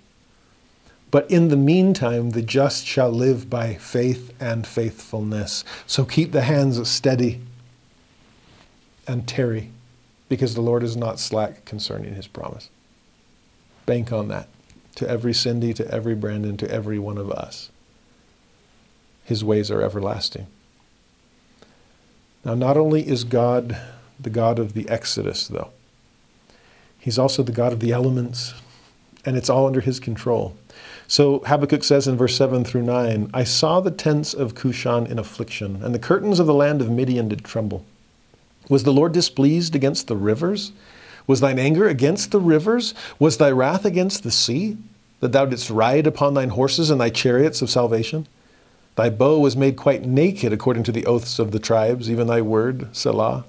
but 1.11 1.31
in 1.31 1.49
the 1.49 1.57
meantime, 1.57 2.31
the 2.31 2.43
just 2.43 2.87
shall 2.87 3.11
live 3.11 3.51
by 3.51 3.75
faith 3.75 4.33
and 4.41 4.67
faithfulness. 4.67 5.65
So 5.87 6.05
keep 6.05 6.33
the 6.33 6.43
hands 6.43 6.89
steady 6.89 7.41
and 9.07 9.27
tarry, 9.27 9.71
because 10.29 10.55
the 10.55 10.61
Lord 10.61 10.83
is 10.83 10.97
not 10.97 11.19
slack 11.19 11.65
concerning 11.65 12.15
his 12.15 12.29
promise. 12.29 12.71
Bank 13.87 14.13
on 14.13 14.29
that 14.29 14.49
to 14.97 15.09
every 15.09 15.35
Cindy, 15.35 15.73
to 15.75 15.91
every 15.91 16.15
Brandon, 16.15 16.57
to 16.59 16.71
every 16.71 16.99
one 16.99 17.19
of 17.19 17.31
us. 17.31 17.71
His 19.25 19.43
ways 19.43 19.71
are 19.71 19.83
everlasting. 19.83 20.47
Now, 22.45 22.55
not 22.55 22.77
only 22.77 23.07
is 23.07 23.25
God 23.25 23.77
the 24.19 24.31
God 24.31 24.59
of 24.59 24.75
the 24.75 24.89
Exodus, 24.89 25.49
though, 25.49 25.71
He's 26.99 27.19
also 27.19 27.43
the 27.43 27.53
God 27.53 27.73
of 27.73 27.81
the 27.81 27.93
elements, 27.93 28.55
and 29.25 29.37
it's 29.37 29.49
all 29.51 29.67
under 29.67 29.81
His 29.81 29.99
control. 29.99 30.57
So 31.11 31.41
Habakkuk 31.41 31.83
says 31.83 32.07
in 32.07 32.17
verse 32.17 32.37
7 32.37 32.65
through 32.65 32.83
9 32.83 33.33
I 33.35 33.43
saw 33.43 33.81
the 33.81 33.91
tents 33.91 34.33
of 34.33 34.55
Cushan 34.55 35.09
in 35.11 35.19
affliction, 35.19 35.83
and 35.83 35.93
the 35.93 35.99
curtains 35.99 36.39
of 36.39 36.47
the 36.47 36.55
land 36.55 36.81
of 36.81 36.89
Midian 36.89 37.29
did 37.29 37.45
tremble. 37.45 37.85
Was 38.69 38.85
the 38.85 38.93
Lord 38.93 39.11
displeased 39.11 39.75
against 39.75 40.07
the 40.07 40.15
rivers? 40.15 40.71
Was 41.27 41.41
thine 41.41 41.59
anger 41.59 41.89
against 41.89 42.31
the 42.31 42.39
rivers? 42.39 42.95
Was 43.19 43.39
thy 43.39 43.51
wrath 43.51 43.85
against 43.85 44.23
the 44.23 44.31
sea? 44.31 44.79
That 45.19 45.33
thou 45.33 45.47
didst 45.47 45.69
ride 45.69 46.07
upon 46.07 46.35
thine 46.35 46.51
horses 46.51 46.91
and 46.91 47.01
thy 47.01 47.11
chariots 47.11 47.61
of 47.61 47.71
salvation? 47.71 48.29
Thy 48.95 49.11
bow 49.11 49.41
was 49.41 49.57
made 49.57 49.75
quite 49.75 50.05
naked 50.05 50.53
according 50.53 50.85
to 50.85 50.93
the 50.93 51.07
oaths 51.07 51.41
of 51.41 51.51
the 51.51 51.59
tribes, 51.59 52.09
even 52.09 52.29
thy 52.29 52.41
word, 52.41 52.87
Selah. 52.95 53.47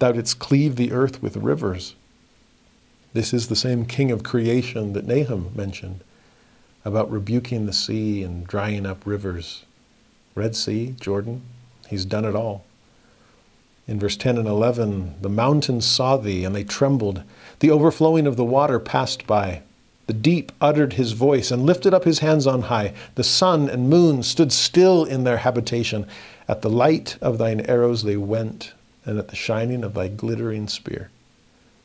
Thou 0.00 0.10
didst 0.10 0.40
cleave 0.40 0.74
the 0.74 0.90
earth 0.90 1.22
with 1.22 1.36
rivers. 1.36 1.94
This 3.12 3.32
is 3.32 3.46
the 3.46 3.54
same 3.54 3.86
king 3.86 4.10
of 4.10 4.24
creation 4.24 4.92
that 4.94 5.06
Nahum 5.06 5.52
mentioned 5.54 6.02
about 6.84 7.10
rebuking 7.10 7.66
the 7.66 7.72
sea 7.72 8.22
and 8.22 8.46
drying 8.46 8.86
up 8.86 9.04
rivers. 9.04 9.64
Red 10.34 10.56
Sea, 10.56 10.94
Jordan, 11.00 11.42
he's 11.88 12.04
done 12.04 12.24
it 12.24 12.34
all. 12.34 12.64
In 13.86 13.98
verse 13.98 14.16
10 14.16 14.38
and 14.38 14.46
11, 14.46 15.16
the 15.20 15.28
mountains 15.28 15.84
saw 15.84 16.16
thee 16.16 16.44
and 16.44 16.54
they 16.54 16.64
trembled. 16.64 17.22
The 17.58 17.70
overflowing 17.70 18.26
of 18.26 18.36
the 18.36 18.44
water 18.44 18.78
passed 18.78 19.26
by. 19.26 19.62
The 20.06 20.14
deep 20.14 20.52
uttered 20.60 20.94
his 20.94 21.12
voice 21.12 21.50
and 21.50 21.66
lifted 21.66 21.92
up 21.92 22.04
his 22.04 22.20
hands 22.20 22.46
on 22.46 22.62
high. 22.62 22.94
The 23.14 23.24
sun 23.24 23.68
and 23.68 23.90
moon 23.90 24.22
stood 24.22 24.52
still 24.52 25.04
in 25.04 25.24
their 25.24 25.38
habitation. 25.38 26.06
At 26.48 26.62
the 26.62 26.70
light 26.70 27.16
of 27.20 27.38
thine 27.38 27.60
arrows 27.62 28.02
they 28.02 28.16
went, 28.16 28.72
and 29.04 29.18
at 29.18 29.28
the 29.28 29.36
shining 29.36 29.84
of 29.84 29.94
thy 29.94 30.08
glittering 30.08 30.68
spear. 30.68 31.10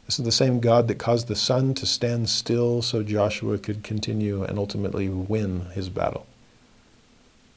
This 0.05 0.19
is 0.19 0.25
the 0.25 0.31
same 0.31 0.59
God 0.59 0.87
that 0.87 0.99
caused 0.99 1.27
the 1.27 1.35
sun 1.35 1.73
to 1.75 1.85
stand 1.85 2.29
still 2.29 2.81
so 2.81 3.01
Joshua 3.01 3.57
could 3.57 3.83
continue 3.83 4.43
and 4.43 4.59
ultimately 4.59 5.09
win 5.09 5.61
his 5.73 5.89
battle. 5.89 6.27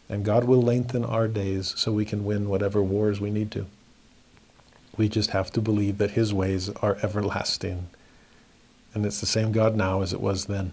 And 0.08 0.24
God 0.24 0.44
will 0.44 0.62
lengthen 0.62 1.04
our 1.04 1.28
days 1.28 1.74
so 1.76 1.92
we 1.92 2.06
can 2.06 2.24
win 2.24 2.48
whatever 2.48 2.82
wars 2.82 3.20
we 3.20 3.30
need 3.30 3.50
to. 3.50 3.66
We 4.96 5.10
just 5.10 5.30
have 5.30 5.52
to 5.52 5.60
believe 5.60 5.98
that 5.98 6.12
his 6.12 6.32
ways 6.32 6.70
are 6.70 6.96
everlasting. 7.02 7.88
And 8.94 9.04
it's 9.04 9.20
the 9.20 9.26
same 9.26 9.52
God 9.52 9.76
now 9.76 10.00
as 10.00 10.14
it 10.14 10.20
was 10.20 10.46
then. 10.46 10.72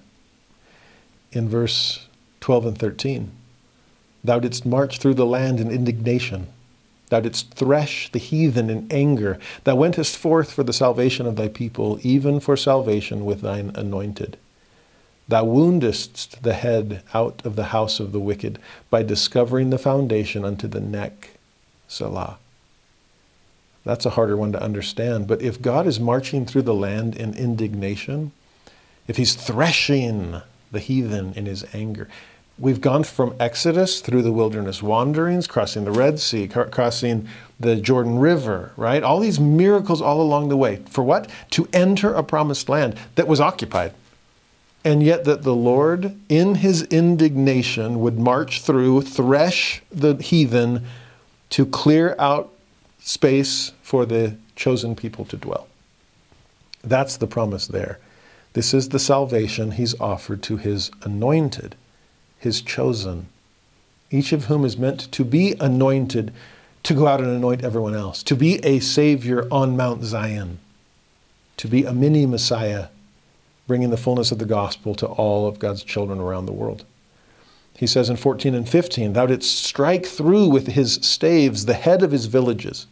In 1.33 1.49
verse 1.49 2.07
12 2.39 2.65
and 2.67 2.77
13, 2.77 3.31
thou 4.23 4.39
didst 4.39 4.65
march 4.65 4.99
through 4.99 5.15
the 5.15 5.25
land 5.25 5.59
in 5.59 5.69
indignation 5.69 6.47
Thou 7.09 7.19
didst 7.19 7.53
thresh 7.53 8.11
the 8.11 8.19
heathen 8.19 8.69
in 8.69 8.87
anger. 8.89 9.39
Thou 9.63 9.75
wentest 9.75 10.17
forth 10.17 10.51
for 10.51 10.63
the 10.63 10.73
salvation 10.73 11.25
of 11.25 11.35
thy 11.35 11.47
people, 11.47 11.99
even 12.01 12.39
for 12.39 12.57
salvation 12.57 13.25
with 13.25 13.41
thine 13.41 13.71
anointed. 13.75 14.37
Thou 15.27 15.43
woundest 15.43 16.43
the 16.43 16.53
head 16.53 17.01
out 17.13 17.41
of 17.45 17.55
the 17.55 17.65
house 17.65 17.99
of 17.99 18.11
the 18.11 18.19
wicked 18.19 18.59
by 18.89 19.03
discovering 19.03 19.69
the 19.69 19.77
foundation 19.77 20.45
unto 20.45 20.67
the 20.67 20.79
neck. 20.79 21.31
Selah. 21.87 22.37
That's 23.83 24.05
a 24.05 24.11
harder 24.11 24.35
one 24.35 24.51
to 24.51 24.61
understand. 24.61 25.27
But 25.27 25.41
if 25.41 25.61
God 25.61 25.85
is 25.85 25.99
marching 25.99 26.45
through 26.45 26.63
the 26.63 26.73
land 26.73 27.15
in 27.15 27.35
indignation, 27.35 28.31
if 29.07 29.17
he's 29.17 29.35
threshing 29.35 30.41
the 30.71 30.79
heathen 30.79 31.33
in 31.33 31.45
his 31.45 31.65
anger, 31.73 32.07
we've 32.57 32.81
gone 32.81 33.03
from 33.03 33.35
Exodus 33.39 33.99
through 33.99 34.21
the 34.21 34.31
wilderness 34.31 34.81
wanderings, 34.81 35.47
crossing 35.47 35.85
the 35.85 35.91
Red 35.91 36.19
Sea, 36.19 36.47
crossing 36.47 37.27
the 37.59 37.75
Jordan 37.75 38.19
River, 38.19 38.71
right? 38.77 39.03
All 39.03 39.19
these 39.19 39.39
miracles 39.39 40.01
all 40.01 40.21
along 40.21 40.49
the 40.49 40.57
way. 40.57 40.81
For 40.89 41.03
what? 41.03 41.29
To 41.51 41.67
enter 41.73 42.13
a 42.13 42.23
promised 42.23 42.69
land 42.69 42.95
that 43.15 43.27
was 43.27 43.39
occupied. 43.39 43.93
And 44.83 45.01
yet, 45.01 45.23
that 45.25 45.41
the 45.41 45.55
Lord, 45.55 46.15
in 46.29 46.55
his 46.55 46.83
indignation, 46.83 48.01
would 48.01 48.19
march 48.19 48.61
through, 48.61 49.01
thresh 49.01 49.81
the 49.91 50.15
heathen 50.15 50.85
to 51.49 51.65
clear 51.65 52.15
out 52.19 52.53
space 52.99 53.71
for 53.81 54.05
the 54.05 54.35
chosen 54.55 54.95
people 54.95 55.25
to 55.25 55.37
dwell. 55.37 55.67
That's 56.83 57.17
the 57.17 57.27
promise 57.27 57.67
there. 57.67 57.99
This 58.53 58.73
is 58.73 58.89
the 58.89 58.99
salvation 58.99 59.71
he's 59.71 59.99
offered 59.99 60.43
to 60.43 60.57
his 60.57 60.91
anointed, 61.01 61.75
his 62.45 62.61
chosen, 62.61 63.25
each 64.11 64.31
of 64.31 64.45
whom 64.45 64.63
is 64.63 64.77
meant 64.77 65.11
to 65.11 65.25
be 65.25 65.55
anointed 65.59 66.31
to 66.83 66.93
go 66.93 67.07
out 67.07 67.19
and 67.19 67.29
anoint 67.29 67.63
everyone 67.63 67.95
else, 67.95 68.21
to 68.21 68.35
be 68.35 68.63
a 68.63 68.79
Savior 68.79 69.47
on 69.51 69.75
Mount 69.75 70.03
Zion, 70.03 70.59
to 71.57 71.67
be 71.67 71.83
a 71.85 71.91
mini 71.91 72.27
Messiah, 72.27 72.89
bringing 73.65 73.89
the 73.89 73.97
fullness 73.97 74.31
of 74.31 74.37
the 74.37 74.45
gospel 74.45 74.93
to 74.93 75.07
all 75.07 75.47
of 75.47 75.57
God's 75.57 75.83
children 75.83 76.19
around 76.19 76.45
the 76.45 76.53
world. 76.53 76.85
He 77.75 77.87
says 77.87 78.11
in 78.11 78.15
14 78.15 78.53
and 78.53 78.69
15, 78.69 79.13
Thou 79.13 79.25
didst 79.25 79.63
strike 79.63 80.05
through 80.05 80.47
with 80.47 80.67
his 80.67 80.93
staves 81.01 81.65
the 81.65 81.73
head 81.73 82.03
of 82.03 82.11
his 82.11 82.27
villages. 82.27 82.85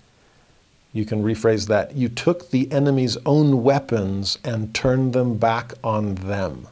You 0.93 1.05
can 1.05 1.23
rephrase 1.23 1.67
that. 1.67 1.95
You 1.95 2.09
took 2.09 2.49
the 2.49 2.71
enemy's 2.71 3.17
own 3.23 3.61
weapons 3.61 4.39
and 4.43 4.73
turned 4.73 5.13
them 5.13 5.38
back 5.38 5.73
on 5.84 6.15
them. 6.15 6.67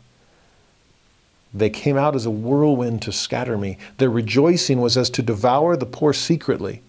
They 1.53 1.69
came 1.69 1.97
out 1.97 2.15
as 2.15 2.25
a 2.25 2.31
whirlwind 2.31 3.01
to 3.03 3.11
scatter 3.11 3.57
me. 3.57 3.77
Their 3.97 4.09
rejoicing 4.09 4.79
was 4.79 4.95
as 4.95 5.09
to 5.11 5.21
devour 5.21 5.75
the 5.75 5.85
poor 5.85 6.13
secretly 6.13 6.81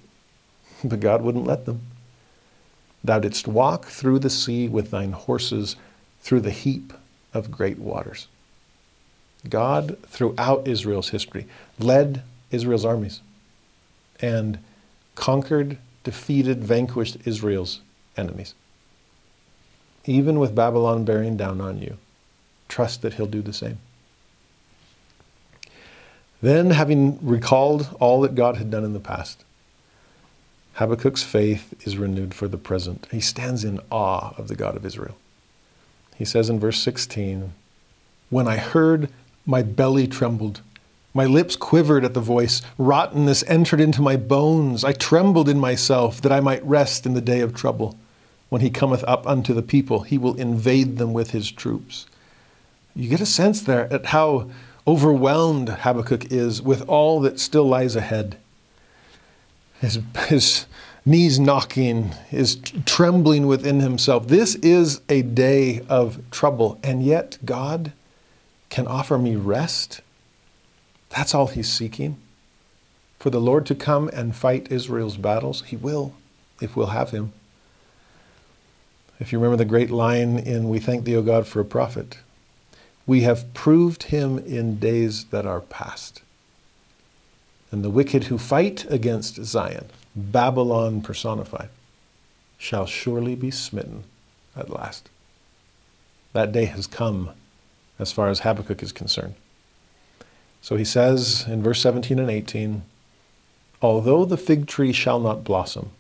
but 0.85 1.01
God 1.01 1.23
wouldn't 1.23 1.47
let 1.47 1.67
them. 1.67 1.81
Thou 3.05 3.19
didst 3.19 3.49
walk 3.49 3.87
through 3.87 4.21
the 4.21 4.31
sea 4.31 4.69
with 4.69 4.91
thine 4.91 5.13
horses 5.13 5.77
through 6.21 6.41
the 6.41 6.51
heap 6.51 6.93
of 7.35 7.51
great 7.51 7.79
waters. 7.79 8.29
God, 9.49 9.99
throughout 10.07 10.69
Israel's 10.69 11.09
history, 11.09 11.47
led 11.79 12.23
Israel's 12.51 12.85
armies 12.85 13.21
and 14.21 14.59
conquered, 15.17 15.79
defeated, 16.05 16.63
vanquished 16.63 17.17
Israel's 17.25 17.81
enemies. 18.17 18.55
Even 20.05 20.39
with 20.39 20.55
Babylon 20.55 21.05
bearing 21.05 21.37
down 21.37 21.61
on 21.61 21.81
you, 21.81 21.99
trust 22.69 23.03
that 23.03 23.15
he'll 23.15 23.27
do 23.27 23.43
the 23.43 23.53
same. 23.53 23.79
Then, 26.43 26.71
having 26.71 27.25
recalled 27.25 27.97
all 28.01 28.21
that 28.23 28.35
God 28.35 28.57
had 28.57 28.71
done 28.71 28.85
in 28.85 28.93
the 28.93 29.01
past, 29.01 29.45
Habakkuk's 30.75 31.23
faith 31.23 31.75
is 31.87 31.97
renewed 31.97 32.35
for 32.35 32.49
the 32.49 32.59
present. 32.59 33.07
He 33.11 33.21
stands 33.21 33.63
in 33.63 33.81
awe 33.91 34.35
of 34.37 34.49
the 34.49 34.57
God 34.57 34.77
of 34.77 34.85
Israel. 34.85 35.17
He 36.17 36.25
says 36.25 36.51
in 36.51 36.59
verse 36.59 36.79
16, 36.79 37.53
When 38.31 38.49
I 38.49 38.57
heard, 38.57 39.09
my 39.47 39.63
belly 39.63 40.07
trembled. 40.07 40.61
My 41.15 41.27
lips 41.27 41.57
quivered 41.57 42.05
at 42.05 42.15
the 42.15 42.21
voice. 42.21 42.63
Rottenness 42.79 43.45
entered 43.47 43.81
into 43.81 44.01
my 44.01 44.17
bones. 44.17 44.83
I 44.83 44.93
trembled 44.93 45.49
in 45.49 45.59
myself 45.59 46.21
that 46.23 46.33
I 46.33 46.41
might 46.41 46.65
rest 46.65 47.05
in 47.07 47.15
the 47.15 47.21
day 47.21 47.41
of 47.41 47.55
trouble. 47.55 47.99
When 48.49 48.63
he 48.63 48.71
cometh 48.71 49.05
up 49.07 49.27
unto 49.27 49.53
the 49.53 49.63
people, 49.63 50.01
he 50.01 50.19
will 50.19 50.35
invade 50.35 50.99
them 50.99 51.13
with 51.13 51.31
his 51.31 51.51
troops. 51.51 52.07
You 52.95 53.09
get 53.09 53.21
a 53.21 53.27
sense 53.27 53.61
there 53.61 53.93
at 53.93 54.07
how 54.07 54.51
overwhelmed 54.87 55.69
Habakkuk 55.69 56.33
is 56.33 56.61
with 56.61 56.89
all 56.89 57.21
that 57.21 57.39
still 57.39 57.65
lies 57.65 57.97
ahead 57.97 58.37
his, 59.83 59.99
his 60.29 60.67
knees 61.05 61.39
knocking, 61.39 62.13
his 62.29 62.57
trembling 62.87 63.49
within 63.49 63.81
himself. 63.81 64.29
This 64.29 64.55
is 64.57 65.03
a 65.09 65.23
day 65.23 65.81
of 65.89 66.23
trouble, 66.31 66.79
and 66.85 67.03
yet 67.03 67.37
God 67.45 67.93
can 68.71 68.87
offer 68.87 69.19
me 69.19 69.35
rest. 69.35 70.01
That's 71.11 71.35
all 71.35 71.49
he's 71.49 71.71
seeking. 71.71 72.17
For 73.19 73.29
the 73.29 73.41
Lord 73.41 73.67
to 73.67 73.75
come 73.75 74.09
and 74.13 74.35
fight 74.35 74.71
Israel's 74.71 75.17
battles, 75.17 75.65
he 75.67 75.77
will, 75.77 76.15
if 76.61 76.77
we'll 76.77 76.87
have 76.87 77.11
him. 77.11 77.33
If 79.19 79.33
you 79.33 79.39
remember 79.39 79.57
the 79.57 79.69
great 79.69 79.91
line 79.91 80.39
in 80.39 80.69
We 80.69 80.79
Thank 80.79 81.05
Thee, 81.05 81.17
O 81.17 81.23
God, 81.23 81.47
for 81.47 81.61
a 81.61 81.65
Prophet, 81.65 82.19
we 83.07 83.23
have 83.23 83.53
proved 83.55 84.05
him 84.05 84.39
in 84.39 84.79
days 84.79 85.25
that 85.27 85.47
are 85.47 85.61
past 85.61 86.23
and 87.73 87.83
the 87.83 87.91
wicked 87.91 88.25
who 88.25 88.37
fight 88.37 88.85
against 88.91 89.43
Zion, 89.43 89.87
Babylon 90.15 91.01
personified, 91.01 91.71
shall 92.59 92.85
surely 92.87 93.35
be 93.35 93.51
smitten 93.51 94.05
at 94.55 94.69
last. 94.69 95.09
That 96.35 96.53
day 96.53 96.67
has 96.67 96.87
come 96.87 97.31
as 97.99 98.13
far 98.13 98.29
as 98.29 98.41
Habakkuk 98.41 98.83
is 98.83 98.93
concerned. 98.93 99.35
So 100.61 100.77
he 100.77 100.85
says 100.85 101.47
in 101.49 101.63
verse 101.63 101.81
17 101.81 102.19
and 102.19 102.31
18 102.31 102.83
Although 103.81 104.27
the 104.27 104.37
fig 104.37 104.69
tree 104.69 104.93
shall 104.93 105.19
not 105.19 105.43
blossom, 105.43 105.91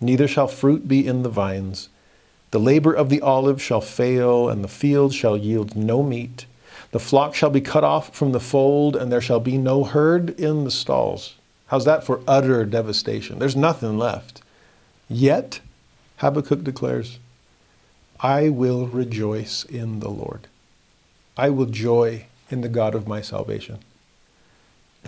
neither 0.00 0.26
shall 0.26 0.48
fruit 0.48 0.88
be 0.88 1.06
in 1.06 1.22
the 1.22 1.28
vines, 1.28 1.90
the 2.50 2.60
labor 2.60 2.92
of 2.92 3.08
the 3.08 3.20
olive 3.20 3.60
shall 3.60 3.80
fail, 3.80 4.48
and 4.48 4.62
the 4.62 4.68
field 4.68 5.14
shall 5.14 5.36
yield 5.36 5.76
no 5.76 6.02
meat 6.02 6.46
the 6.96 7.00
flock 7.00 7.34
shall 7.34 7.50
be 7.50 7.60
cut 7.60 7.84
off 7.84 8.14
from 8.14 8.32
the 8.32 8.40
fold, 8.40 8.96
and 8.96 9.12
there 9.12 9.20
shall 9.20 9.38
be 9.38 9.58
no 9.58 9.84
herd 9.84 10.30
in 10.40 10.64
the 10.64 10.70
stalls. 10.70 11.34
How's 11.66 11.84
that 11.84 12.04
for 12.04 12.22
utter 12.26 12.64
devastation? 12.64 13.38
There's 13.38 13.54
nothing 13.54 13.98
left. 13.98 14.40
Yet, 15.08 15.60
Habakkuk 16.18 16.64
declares, 16.64 17.18
I 18.20 18.48
will 18.48 18.86
rejoice 18.86 19.64
in 19.64 20.00
the 20.00 20.08
Lord. 20.08 20.46
I 21.36 21.50
will 21.50 21.66
joy 21.66 22.26
in 22.50 22.62
the 22.62 22.68
God 22.70 22.94
of 22.94 23.08
my 23.08 23.20
salvation. 23.20 23.80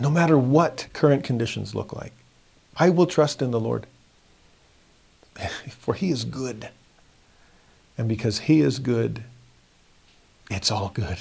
No 0.01 0.11
matter 0.11 0.37
what 0.37 0.89
current 0.93 1.25
conditions 1.25 1.75
look 1.75 1.93
like, 1.93 2.13
I 2.77 2.91
will 2.91 3.07
trust 3.07 3.41
in 3.41 3.51
the 3.51 3.59
Lord. 3.61 3.87
For 5.71 5.95
he 5.95 6.11
is 6.11 6.25
good. 6.25 6.69
And 7.99 8.09
because 8.09 8.39
he 8.39 8.61
is 8.61 8.79
good, 8.79 9.25
it's 10.51 10.71
all 10.71 10.91
good. 10.95 11.19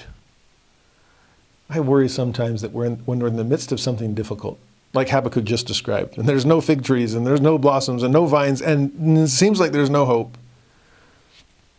I 1.69 1.81
worry 1.81 2.07
sometimes 2.07 2.61
that 2.61 2.71
we're 2.71 2.85
in, 2.85 2.95
when 2.97 3.19
we're 3.19 3.27
in 3.27 3.35
the 3.35 3.43
midst 3.43 3.71
of 3.73 3.79
something 3.79 4.13
difficult, 4.13 4.57
like 4.93 5.09
Habakkuk 5.09 5.43
just 5.43 5.67
described, 5.67 6.17
and 6.17 6.27
there's 6.29 6.45
no 6.45 6.61
fig 6.61 6.83
trees, 6.83 7.13
and 7.13 7.27
there's 7.27 7.41
no 7.41 7.57
blossoms, 7.57 8.03
and 8.03 8.13
no 8.13 8.25
vines, 8.25 8.61
and 8.61 9.17
it 9.17 9.27
seems 9.27 9.59
like 9.59 9.73
there's 9.73 9.89
no 9.89 10.05
hope. 10.05 10.37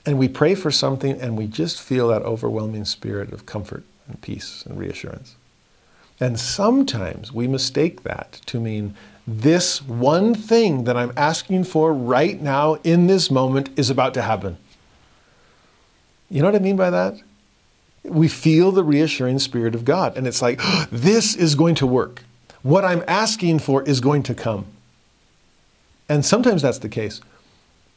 And 0.04 0.18
we 0.18 0.28
pray 0.28 0.54
for 0.54 0.70
something, 0.70 1.18
and 1.20 1.38
we 1.38 1.46
just 1.46 1.80
feel 1.80 2.08
that 2.08 2.22
overwhelming 2.22 2.84
spirit 2.84 3.32
of 3.32 3.46
comfort 3.46 3.84
and 4.08 4.20
peace 4.20 4.64
and 4.66 4.78
reassurance. 4.78 5.36
And 6.20 6.38
sometimes 6.38 7.32
we 7.32 7.46
mistake 7.46 8.02
that 8.02 8.32
to 8.46 8.60
mean 8.60 8.94
this 9.26 9.82
one 9.82 10.34
thing 10.34 10.84
that 10.84 10.96
I'm 10.96 11.12
asking 11.16 11.64
for 11.64 11.92
right 11.92 12.40
now 12.40 12.74
in 12.84 13.06
this 13.06 13.30
moment 13.30 13.70
is 13.76 13.88
about 13.88 14.14
to 14.14 14.22
happen. 14.22 14.58
You 16.30 16.42
know 16.42 16.48
what 16.48 16.56
I 16.56 16.60
mean 16.60 16.76
by 16.76 16.90
that? 16.90 17.20
we 18.10 18.28
feel 18.28 18.72
the 18.72 18.84
reassuring 18.84 19.38
Spirit 19.38 19.74
of 19.74 19.84
God. 19.84 20.16
And 20.16 20.26
it's 20.26 20.42
like, 20.42 20.60
this 20.90 21.34
is 21.34 21.54
going 21.54 21.74
to 21.76 21.86
work. 21.86 22.24
What 22.62 22.84
I'm 22.84 23.04
asking 23.06 23.60
for 23.60 23.82
is 23.82 24.00
going 24.00 24.22
to 24.24 24.34
come. 24.34 24.66
And 26.08 26.24
sometimes 26.24 26.62
that's 26.62 26.78
the 26.78 26.88
case. 26.88 27.20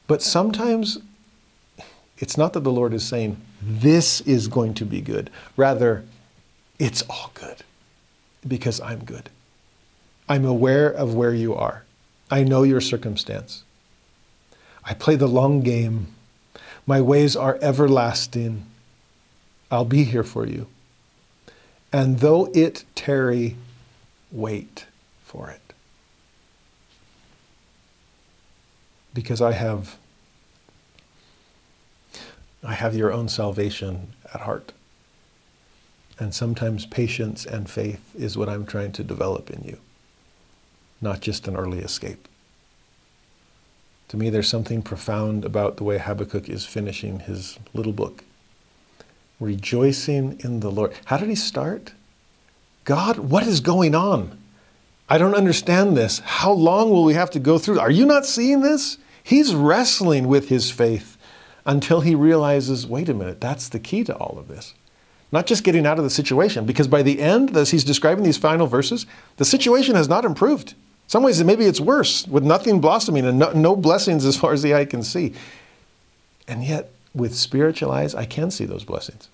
But 0.08 0.22
sometimes 0.22 1.00
it's 2.18 2.38
not 2.38 2.54
that 2.54 2.62
the 2.62 2.72
Lord 2.72 2.94
is 2.94 3.04
saying, 3.04 3.40
this 3.62 4.22
is 4.22 4.48
going 4.48 4.74
to 4.76 4.86
be 4.86 5.02
good. 5.02 5.30
Rather, 5.56 6.04
it's 6.78 7.04
all 7.10 7.32
good 7.34 7.64
because 8.48 8.80
I'm 8.82 9.04
good. 9.06 9.30
I'm 10.28 10.46
aware 10.46 10.90
of 10.90 11.16
where 11.16 11.34
you 11.34 11.56
are. 11.56 11.84
I 12.30 12.44
know 12.44 12.64
your 12.64 12.82
circumstance. 12.82 13.64
I 14.84 14.94
play 14.94 15.16
the 15.16 15.28
long 15.28 15.62
game. 15.62 16.08
My 16.86 17.02
ways 17.02 17.36
are 17.36 17.58
everlasting. 17.62 18.66
I'll 19.70 19.86
be 19.86 20.04
here 20.04 20.24
for 20.24 20.46
you. 20.46 20.68
And 21.94 22.20
though 22.20 22.50
it 22.54 22.86
tarry, 22.96 23.56
wait 24.32 24.86
for 25.24 25.50
it. 25.50 25.74
Because 29.14 29.42
I 29.42 29.52
have 29.52 29.98
I 32.64 32.74
have 32.74 32.96
your 32.96 33.12
own 33.12 33.28
salvation 33.28 34.14
at 34.34 34.42
heart. 34.42 34.72
And 36.20 36.34
sometimes 36.34 36.86
patience 36.86 37.46
and 37.46 37.70
faith 37.70 38.16
is 38.16 38.38
what 38.38 38.50
I'm 38.50 38.66
trying 38.66 38.92
to 38.94 39.04
develop 39.04 39.50
in 39.50 39.64
you, 39.64 39.80
not 41.02 41.22
just 41.22 41.48
an 41.48 41.56
early 41.56 41.80
escape. 41.80 42.28
To 44.12 44.18
me, 44.18 44.30
there's 44.30 44.50
something 44.50 44.82
profound 44.82 45.46
about 45.46 45.78
the 45.78 45.86
way 45.86 45.98
Habakkuk 45.98 46.50
is 46.50 46.66
finishing 46.66 47.22
his 47.22 47.58
little 47.74 47.94
book. 47.94 48.26
Rejoicing 49.40 50.38
in 50.44 50.60
the 50.60 50.70
Lord. 50.70 50.92
How 51.06 51.16
did 51.16 51.30
he 51.30 51.36
start? 51.36 51.94
God, 52.84 53.20
what 53.20 53.48
is 53.48 53.62
going 53.62 53.96
on? 53.96 54.38
I 55.08 55.18
don't 55.18 55.34
understand 55.34 55.96
this. 55.96 56.20
How 56.26 56.52
long 56.52 56.90
will 56.90 57.06
we 57.06 57.14
have 57.14 57.30
to 57.30 57.40
go 57.40 57.58
through? 57.58 57.80
Are 57.80 57.90
you 57.90 58.06
not 58.06 58.26
seeing 58.26 58.60
this? 58.60 58.98
He's 59.24 59.56
wrestling 59.56 60.28
with 60.28 60.50
his 60.50 60.70
faith 60.70 61.16
until 61.66 62.02
he 62.02 62.14
realizes 62.14 62.86
wait 62.86 63.08
a 63.08 63.14
minute, 63.14 63.40
that's 63.40 63.70
the 63.70 63.80
key 63.80 64.04
to 64.04 64.18
all 64.18 64.38
of 64.38 64.50
this. 64.50 64.74
Not 65.32 65.46
just 65.46 65.64
getting 65.64 65.86
out 65.86 66.00
of 66.00 66.04
the 66.04 66.10
situation, 66.10 66.66
because 66.66 66.90
by 66.90 67.02
the 67.02 67.22
end, 67.22 67.56
as 67.56 67.72
he's 67.72 67.86
describing 67.86 68.26
these 68.26 68.36
final 68.36 68.68
verses, 68.68 69.06
the 69.38 69.46
situation 69.46 69.96
has 69.96 70.10
not 70.10 70.26
improved 70.26 70.76
some 71.12 71.24
ways, 71.24 71.44
maybe 71.44 71.66
it's 71.66 71.82
worse, 71.82 72.26
with 72.26 72.46
nothing 72.46 72.80
blossoming 72.80 73.26
and 73.26 73.38
no, 73.38 73.52
no 73.52 73.76
blessings 73.76 74.24
as 74.24 74.38
far 74.38 74.54
as 74.54 74.62
the 74.62 74.74
eye 74.74 74.86
can 74.86 75.04
see. 75.04 75.34
And 76.48 76.64
yet, 76.64 76.90
with 77.14 77.36
spiritual 77.36 77.92
eyes, 77.92 78.16
I 78.16 78.24
can 78.24 78.50
see 78.50 78.64
those 78.64 78.86
blessings. 78.86 79.28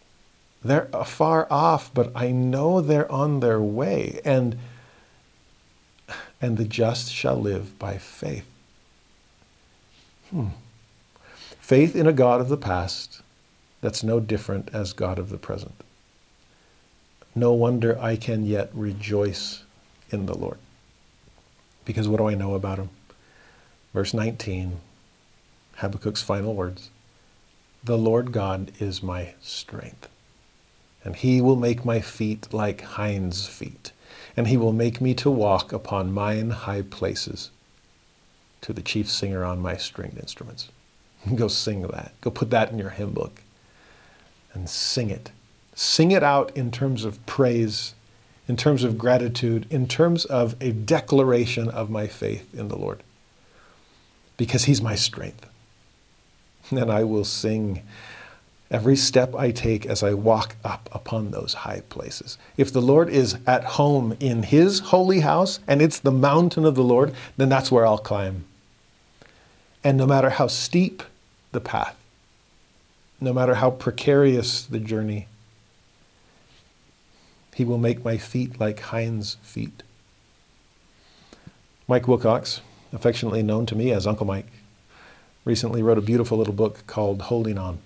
They're 0.66 0.88
far 1.06 1.46
off, 1.52 1.94
but 1.94 2.12
I 2.16 2.32
know 2.32 2.82
they're 2.82 3.12
on 3.12 3.42
their 3.42 3.62
way. 3.62 4.22
And, 4.26 4.58
and 6.42 6.58
the 6.58 6.66
just 6.66 7.14
shall 7.14 7.40
live 7.40 7.78
by 7.78 8.00
faith. 8.00 8.48
Hmm. 10.32 10.48
Faith 11.60 11.96
in 11.96 12.08
a 12.08 12.12
God 12.12 12.42
of 12.42 12.50
the 12.50 12.58
past 12.58 13.22
that's 13.82 14.04
no 14.04 14.20
different 14.20 14.72
as 14.74 14.94
God 14.94 15.20
of 15.20 15.30
the 15.30 15.38
present. 15.38 15.76
No 17.36 17.54
wonder 17.54 18.00
I 18.00 18.16
can 18.16 18.48
yet 18.48 18.72
rejoice 18.74 19.62
in 20.10 20.26
the 20.26 20.36
Lord. 20.36 20.58
Because 21.88 22.10
what 22.10 22.18
do 22.18 22.28
I 22.28 22.36
know 22.36 22.54
about 22.54 22.80
him? 22.80 22.90
Verse 23.94 24.14
19, 24.14 24.82
Habakkuk's 25.78 26.22
final 26.22 26.54
words 26.54 26.90
The 27.82 27.98
Lord 27.98 28.34
God 28.34 28.74
is 28.78 29.02
my 29.02 29.36
strength, 29.42 30.10
and 31.06 31.16
he 31.16 31.40
will 31.40 31.56
make 31.56 31.86
my 31.86 32.02
feet 32.02 32.54
like 32.54 32.82
hinds' 32.82 33.48
feet, 33.48 33.94
and 34.36 34.48
he 34.48 34.58
will 34.58 34.74
make 34.74 35.00
me 35.00 35.14
to 35.14 35.32
walk 35.32 35.72
upon 35.72 36.12
mine 36.12 36.50
high 36.50 36.82
places. 36.82 37.52
To 38.62 38.74
the 38.74 38.82
chief 38.82 39.10
singer 39.10 39.46
on 39.46 39.62
my 39.62 39.78
stringed 39.78 40.18
instruments. 40.18 40.68
Go 41.36 41.48
sing 41.48 41.84
that. 41.84 42.12
Go 42.20 42.30
put 42.30 42.50
that 42.50 42.70
in 42.70 42.80
your 42.80 42.90
hymn 42.90 43.14
book 43.14 43.44
and 44.54 44.70
sing 44.70 45.10
it. 45.10 45.32
Sing 45.74 46.12
it 46.12 46.24
out 46.24 46.52
in 46.58 46.70
terms 46.70 47.06
of 47.06 47.26
praise 47.26 47.94
in 48.48 48.56
terms 48.56 48.84
of 48.84 48.98
gratitude, 48.98 49.66
in 49.70 49.88
terms 49.88 50.26
of 50.26 50.56
a 50.62 50.72
declaration 50.72 51.70
of 51.70 51.90
my 51.90 52.08
faith 52.08 52.54
in 52.54 52.70
the 52.70 52.78
Lord. 52.78 53.04
Because 54.38 54.66
He's 54.66 54.82
my 54.82 54.96
strength. 54.96 55.50
And 56.72 56.92
I 56.92 57.04
will 57.04 57.26
sing 57.26 57.84
every 58.70 58.96
step 58.96 59.34
I 59.36 59.52
take 59.52 59.86
as 59.86 60.04
I 60.04 60.14
walk 60.14 60.56
up 60.64 60.90
upon 60.92 61.32
those 61.32 61.54
high 61.54 61.82
places. 61.90 62.38
If 62.58 62.72
the 62.72 62.82
Lord 62.82 63.10
is 63.10 63.38
at 63.48 63.64
home 63.64 64.16
in 64.20 64.44
His 64.44 64.80
holy 64.80 65.22
house 65.22 65.60
and 65.68 65.82
it's 65.82 66.00
the 66.00 66.12
mountain 66.12 66.66
of 66.66 66.76
the 66.76 66.84
Lord, 66.84 67.14
then 67.38 67.50
that's 67.50 67.72
where 67.72 67.86
I'll 67.86 67.98
climb. 67.98 68.46
And 69.84 69.98
no 69.98 70.06
matter 70.06 70.32
how 70.32 70.48
steep 70.48 71.04
the 71.52 71.62
path, 71.62 71.96
no 73.20 73.34
matter 73.34 73.56
how 73.56 73.72
precarious 73.72 74.64
the 74.64 74.80
journey, 74.80 75.28
he 77.58 77.66
will 77.66 77.80
make 77.80 78.06
my 78.06 78.18
feet 78.20 78.60
like 78.60 78.80
hinds' 78.80 79.38
feet. 79.42 79.82
Mike 81.88 82.08
Wilcox, 82.08 82.62
affectionately 82.94 83.42
known 83.42 83.66
to 83.66 83.76
me 83.76 83.92
as 83.92 84.06
Uncle 84.06 84.28
Mike, 84.28 84.46
recently 85.44 85.82
wrote 85.82 85.98
a 85.98 86.02
beautiful 86.02 86.38
little 86.38 86.54
book 86.54 86.86
called 86.86 87.24
Holding 87.24 87.58
On. 87.58 87.80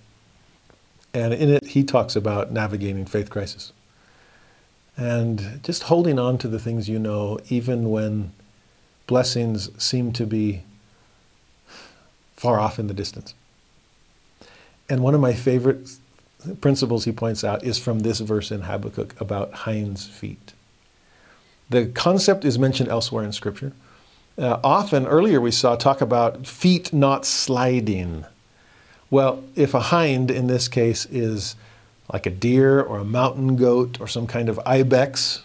And 1.14 1.32
in 1.32 1.48
it, 1.48 1.64
he 1.68 1.84
talks 1.84 2.14
about 2.14 2.52
navigating 2.52 3.06
faith 3.06 3.30
crisis 3.30 3.72
and 4.94 5.60
just 5.62 5.84
holding 5.84 6.18
on 6.18 6.36
to 6.36 6.48
the 6.48 6.58
things 6.58 6.86
you 6.86 6.98
know, 6.98 7.38
even 7.48 7.90
when 7.90 8.30
blessings 9.06 9.70
seem 9.82 10.12
to 10.12 10.26
be 10.26 10.64
far 12.36 12.60
off 12.60 12.78
in 12.78 12.88
the 12.88 12.94
distance. 12.94 13.32
And 14.90 15.02
one 15.02 15.14
of 15.14 15.22
my 15.22 15.32
favorite 15.32 15.88
principles 16.60 17.04
he 17.04 17.12
points 17.12 17.44
out 17.44 17.64
is 17.64 17.78
from 17.78 18.00
this 18.00 18.20
verse 18.20 18.50
in 18.50 18.62
Habakkuk 18.62 19.20
about 19.20 19.52
hinds' 19.52 20.06
feet. 20.06 20.52
The 21.70 21.86
concept 21.86 22.44
is 22.44 22.58
mentioned 22.58 22.88
elsewhere 22.88 23.24
in 23.24 23.32
Scripture. 23.32 23.72
Uh, 24.36 24.58
often, 24.64 25.06
earlier 25.06 25.40
we 25.40 25.50
saw 25.50 25.76
talk 25.76 26.00
about 26.00 26.46
feet 26.46 26.92
not 26.92 27.24
sliding. 27.24 28.24
Well, 29.10 29.42
if 29.54 29.74
a 29.74 29.80
hind 29.80 30.30
in 30.30 30.46
this 30.46 30.68
case 30.68 31.06
is 31.06 31.54
like 32.12 32.26
a 32.26 32.30
deer 32.30 32.80
or 32.80 32.98
a 32.98 33.04
mountain 33.04 33.56
goat 33.56 34.00
or 34.00 34.08
some 34.08 34.26
kind 34.26 34.48
of 34.48 34.60
ibex, 34.66 35.42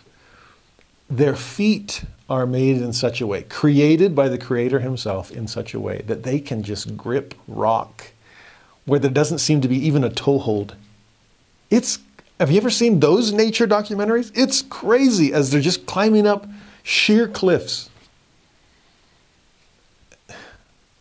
their 1.09 1.35
feet 1.35 2.03
are 2.29 2.45
made 2.45 2.77
in 2.77 2.91
such 2.91 3.21
a 3.21 3.27
way, 3.27 3.43
created 3.43 4.15
by 4.15 4.27
the 4.27 4.37
Creator 4.37 4.79
Himself 4.79 5.31
in 5.31 5.47
such 5.47 5.73
a 5.73 5.79
way 5.79 6.01
that 6.07 6.23
they 6.23 6.39
can 6.39 6.63
just 6.63 6.97
grip 6.97 7.33
rock 7.47 8.11
where 8.85 8.99
there 8.99 9.11
doesn't 9.11 9.39
seem 9.39 9.61
to 9.61 9.67
be 9.67 9.77
even 9.85 10.03
a 10.03 10.09
toehold 10.09 10.75
it's 11.69 11.99
have 12.39 12.51
you 12.51 12.57
ever 12.57 12.69
seen 12.69 12.99
those 12.99 13.33
nature 13.33 13.67
documentaries? 13.67 14.31
It's 14.35 14.61
crazy 14.61 15.33
as 15.33 15.49
they're 15.49 15.61
just 15.61 15.87
climbing 15.87 16.27
up 16.27 16.47
sheer 16.83 17.27
cliffs. 17.27 17.89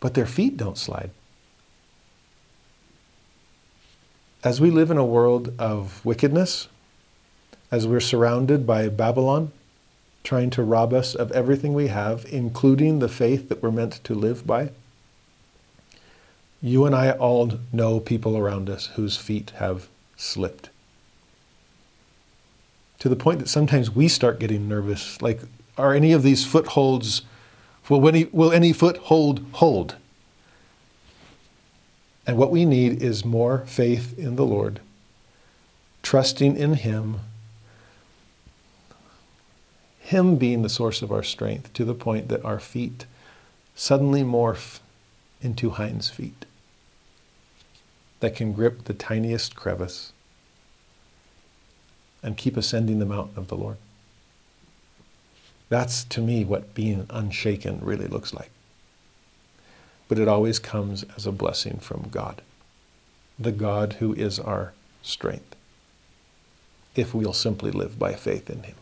But 0.00 0.14
their 0.14 0.26
feet 0.26 0.56
don't 0.56 0.78
slide. 0.78 1.10
As 4.42 4.60
we 4.60 4.70
live 4.70 4.90
in 4.90 4.96
a 4.96 5.04
world 5.04 5.52
of 5.58 6.02
wickedness, 6.04 6.68
as 7.70 7.86
we're 7.86 8.00
surrounded 8.00 8.66
by 8.66 8.88
Babylon, 8.88 9.52
trying 10.24 10.50
to 10.50 10.62
rob 10.62 10.92
us 10.92 11.14
of 11.14 11.30
everything 11.32 11.74
we 11.74 11.88
have, 11.88 12.24
including 12.30 12.98
the 12.98 13.08
faith 13.08 13.48
that 13.48 13.62
we're 13.62 13.70
meant 13.70 14.02
to 14.04 14.14
live 14.14 14.46
by, 14.46 14.70
you 16.62 16.86
and 16.86 16.94
I 16.94 17.10
all 17.10 17.58
know 17.72 18.00
people 18.00 18.36
around 18.36 18.70
us 18.70 18.86
whose 18.94 19.16
feet 19.16 19.50
have 19.56 19.88
slipped. 20.16 20.70
To 23.00 23.08
the 23.08 23.16
point 23.16 23.38
that 23.40 23.48
sometimes 23.48 23.90
we 23.90 24.08
start 24.08 24.38
getting 24.38 24.68
nervous. 24.68 25.20
Like, 25.20 25.40
are 25.76 25.94
any 25.94 26.12
of 26.12 26.22
these 26.22 26.44
footholds, 26.44 27.22
will 27.88 28.06
any, 28.08 28.24
will 28.26 28.52
any 28.52 28.72
foothold 28.72 29.44
hold? 29.52 29.96
And 32.26 32.36
what 32.36 32.50
we 32.50 32.64
need 32.64 33.02
is 33.02 33.24
more 33.24 33.64
faith 33.66 34.18
in 34.18 34.36
the 34.36 34.46
Lord, 34.46 34.80
trusting 36.02 36.56
in 36.56 36.74
Him, 36.74 37.20
Him 40.00 40.36
being 40.36 40.62
the 40.62 40.68
source 40.68 41.02
of 41.02 41.12
our 41.12 41.22
strength 41.22 41.72
to 41.74 41.84
the 41.84 41.94
point 41.94 42.28
that 42.28 42.44
our 42.44 42.58
feet 42.58 43.06
suddenly 43.74 44.22
morph 44.22 44.80
into 45.42 45.70
hinds' 45.70 46.08
feet 46.08 46.46
that 48.26 48.34
can 48.34 48.52
grip 48.52 48.86
the 48.86 48.92
tiniest 48.92 49.55
crevice 49.55 50.12
and 52.24 52.36
keep 52.36 52.56
ascending 52.56 52.98
the 52.98 53.06
mountain 53.06 53.38
of 53.38 53.46
the 53.46 53.55
Lord. 53.55 53.76
That's 55.68 56.02
to 56.02 56.20
me 56.20 56.44
what 56.44 56.74
being 56.74 57.06
unshaken 57.08 57.78
really 57.80 58.08
looks 58.08 58.34
like. 58.34 58.50
But 60.08 60.18
it 60.18 60.26
always 60.26 60.58
comes 60.58 61.05
as 61.16 61.24
a 61.24 61.30
blessing 61.30 61.78
from 61.78 62.08
God, 62.10 62.42
the 63.38 63.52
God 63.52 63.92
who 64.00 64.12
is 64.14 64.40
our 64.40 64.72
strength, 65.02 65.55
if 66.96 67.14
we'll 67.14 67.32
simply 67.32 67.70
live 67.70 67.96
by 67.96 68.14
faith 68.14 68.50
in 68.50 68.64
Him. 68.64 68.74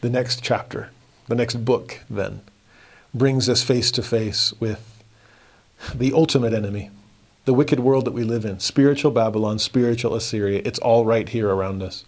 The 0.00 0.10
next 0.10 0.44
chapter, 0.44 0.90
the 1.26 1.34
next 1.34 1.64
book, 1.64 2.02
then, 2.08 2.40
brings 3.12 3.48
us 3.48 3.64
face 3.64 3.90
to 3.90 4.02
face 4.04 4.54
with 4.60 4.91
the 5.94 6.12
ultimate 6.12 6.52
enemy, 6.52 6.90
the 7.44 7.54
wicked 7.54 7.80
world 7.80 8.04
that 8.04 8.12
we 8.12 8.24
live 8.24 8.44
in, 8.44 8.60
spiritual 8.60 9.10
Babylon, 9.10 9.58
spiritual 9.58 10.14
Assyria. 10.14 10.62
It's 10.64 10.78
all 10.78 11.04
right 11.04 11.28
here 11.28 11.48
around 11.48 11.82
us. 11.82 12.04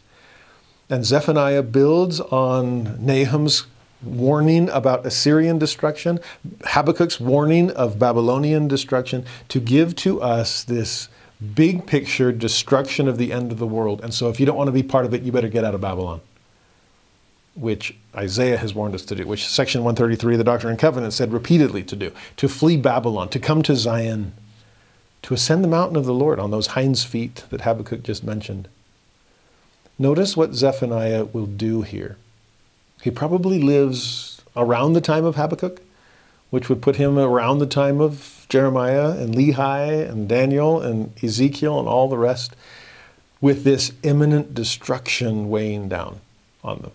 And 0.91 1.05
Zephaniah 1.05 1.62
builds 1.62 2.20
on 2.20 3.05
Nahum's 3.05 3.67
warning 4.03 4.69
about 4.69 5.07
Assyrian 5.07 5.59
destruction, 5.59 6.20
Habakkuk's 6.65 7.19
warning 7.19 7.70
of 7.70 7.99
Babylonian 7.99 8.69
destruction, 8.69 9.25
to 9.49 9.61
give 9.61 9.97
to 9.97 10.20
us 10.20 10.62
this 10.62 11.09
big 11.55 11.86
picture 11.86 12.33
destruction 12.33 13.09
of 13.09 13.19
the 13.19 13.33
end 13.33 13.51
of 13.51 13.59
the 13.59 13.67
world. 13.67 14.03
And 14.03 14.12
so, 14.12 14.28
if 14.28 14.39
you 14.39 14.47
don't 14.47 14.57
want 14.57 14.69
to 14.69 14.73
be 14.73 14.83
part 14.83 15.07
of 15.07 15.15
it, 15.15 15.23
you 15.23 15.33
better 15.33 15.49
get 15.49 15.65
out 15.65 15.75
of 15.75 15.81
Babylon 15.81 16.20
which 17.55 17.97
Isaiah 18.15 18.57
has 18.57 18.74
warned 18.74 18.94
us 18.94 19.05
to 19.07 19.15
do, 19.15 19.26
which 19.26 19.47
section 19.47 19.84
133 19.84 20.34
of 20.34 20.39
the 20.39 20.44
Doctrine 20.44 20.73
and 20.73 20.78
Covenants 20.78 21.16
said 21.16 21.33
repeatedly 21.33 21.83
to 21.84 21.97
do, 21.97 22.12
to 22.36 22.49
flee 22.49 22.76
Babylon, 22.76 23.28
to 23.31 23.39
come 23.39 23.62
to 23.62 23.76
Zion, 23.76 24.33
to 25.23 25.34
ascend 25.34 25.62
the 25.62 25.68
mountain 25.68 25.97
of 25.97 26.05
the 26.05 26.15
Lord 26.15 26.39
on 26.39 26.50
those 26.50 26.68
hinds 26.68 27.05
feet 27.05 27.44
that 27.50 27.62
Habakkuk 27.62 28.02
just 28.02 28.24
mentioned. 28.24 28.68
Notice 29.99 30.36
what 30.36 30.55
Zephaniah 30.55 31.24
will 31.26 31.47
do 31.47 31.83
here. 31.83 32.16
He 33.02 33.10
probably 33.10 33.60
lives 33.60 34.42
around 34.57 34.94
the 34.94 35.00
time 35.00 35.24
of 35.24 35.36
Habakkuk, 35.36 35.81
which 36.50 36.68
would 36.68 36.83
put 36.83 36.97
him 36.97 37.18
around 37.18 37.58
the 37.58 37.66
time 37.66 38.00
of 38.00 38.47
Jeremiah 38.49 39.10
and 39.10 39.34
Lehi 39.34 40.08
and 40.08 40.28
Daniel 40.28 40.81
and 40.81 41.12
Ezekiel 41.23 41.78
and 41.78 41.89
all 41.89 42.08
the 42.08 42.18
rest, 42.18 42.57
with 43.41 43.62
this 43.62 43.92
imminent 44.02 44.55
destruction 44.55 45.49
weighing 45.49 45.89
down 45.89 46.20
on 46.62 46.78
them. 46.81 46.92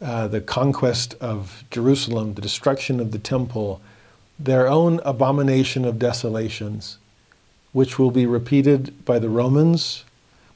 Uh, 0.00 0.28
the 0.28 0.42
conquest 0.42 1.14
of 1.20 1.64
Jerusalem, 1.70 2.34
the 2.34 2.42
destruction 2.42 3.00
of 3.00 3.12
the 3.12 3.18
temple, 3.18 3.80
their 4.38 4.68
own 4.68 5.00
abomination 5.06 5.86
of 5.86 5.98
desolations, 5.98 6.98
which 7.72 7.98
will 7.98 8.10
be 8.10 8.26
repeated 8.26 9.04
by 9.06 9.18
the 9.18 9.30
Romans, 9.30 10.04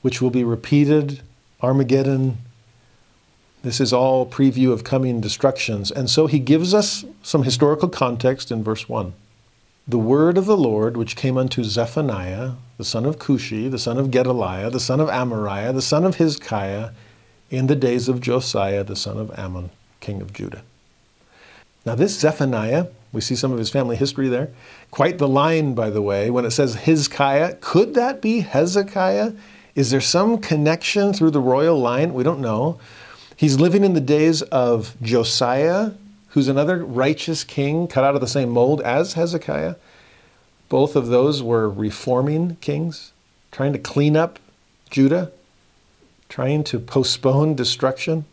which 0.03 0.21
will 0.21 0.31
be 0.31 0.45
repeated 0.45 1.23
Armageddon. 1.63 2.39
This 3.63 3.81
is 3.81 3.95
all 3.95 4.27
preview 4.27 4.73
of 4.73 4.85
coming 4.85 5.21
destructions. 5.23 5.91
And 5.91 6.11
so 6.11 6.27
he 6.27 6.39
gives 6.39 6.75
us 6.75 7.07
some 7.23 7.43
historical 7.43 7.89
context 7.89 8.51
in 8.51 8.63
verse 8.63 8.89
1. 8.89 9.15
The 9.89 9.99
word 9.99 10.37
of 10.37 10.47
the 10.47 10.57
Lord 10.57 10.97
which 10.97 11.17
came 11.17 11.39
unto 11.39 11.65
Zephaniah, 11.65 12.53
the 12.77 12.85
son 12.85 13.07
of 13.07 13.19
Cushi, 13.19 13.71
the 13.71 13.79
son 13.79 13.99
of 13.99 14.11
Gedaliah, 14.11 14.71
the 14.71 14.81
son 14.81 15.01
of 15.01 15.09
Amariah, 15.09 15.75
the 15.75 15.83
son 15.83 16.05
of 16.05 16.17
Hizkiah, 16.17 16.93
in 17.51 17.67
the 17.67 17.77
days 17.77 18.09
of 18.09 18.21
Josiah, 18.21 18.85
the 18.85 18.97
son 18.97 19.19
of 19.19 19.31
Amon, 19.33 19.71
king 20.01 20.23
of 20.23 20.33
Judah. 20.33 20.63
Now, 21.85 21.95
this 21.95 22.19
Zephaniah, 22.19 22.87
we 23.13 23.21
see 23.21 23.35
some 23.35 23.53
of 23.53 23.59
his 23.59 23.71
family 23.71 23.97
history 23.97 24.29
there. 24.29 24.51
Quite 24.91 25.19
the 25.19 25.29
line, 25.29 25.75
by 25.75 25.91
the 25.91 26.03
way, 26.03 26.31
when 26.31 26.45
it 26.45 26.53
says 26.53 26.77
Hizkiah. 26.77 27.61
Could 27.61 27.95
that 27.95 28.23
be 28.23 28.41
Hezekiah? 28.41 29.33
Is 29.75 29.91
there 29.91 30.01
some 30.01 30.39
connection 30.39 31.13
through 31.13 31.31
the 31.31 31.41
royal 31.41 31.79
line? 31.79 32.15
We 32.15 32.23
don't 32.23 32.41
know. 32.41 32.79
He's 33.37 33.59
living 33.59 33.83
in 33.83 33.95
the 33.95 34.01
days 34.01 34.43
of 34.43 34.95
Josiah, 35.01 35.93
who's 36.29 36.49
another 36.49 36.85
righteous 36.85 37.43
king 37.43 37.89
cut 37.89 38.05
out 38.05 38.15
of 38.15 38.21
the 38.21 38.27
same 38.27 38.51
mold 38.51 38.81
as 38.83 39.15
Hezekiah. 39.15 39.77
Both 40.69 40.95
of 40.95 41.09
those 41.09 41.43
were 41.43 41.69
reforming 41.69 42.57
kings, 42.57 43.13
trying 43.51 43.73
to 43.73 43.79
clean 43.79 44.17
up 44.17 44.39
Judah, 44.91 45.33
trying 46.31 46.65
to 46.65 46.79
postpone 46.79 47.57
destruction. 47.57 48.25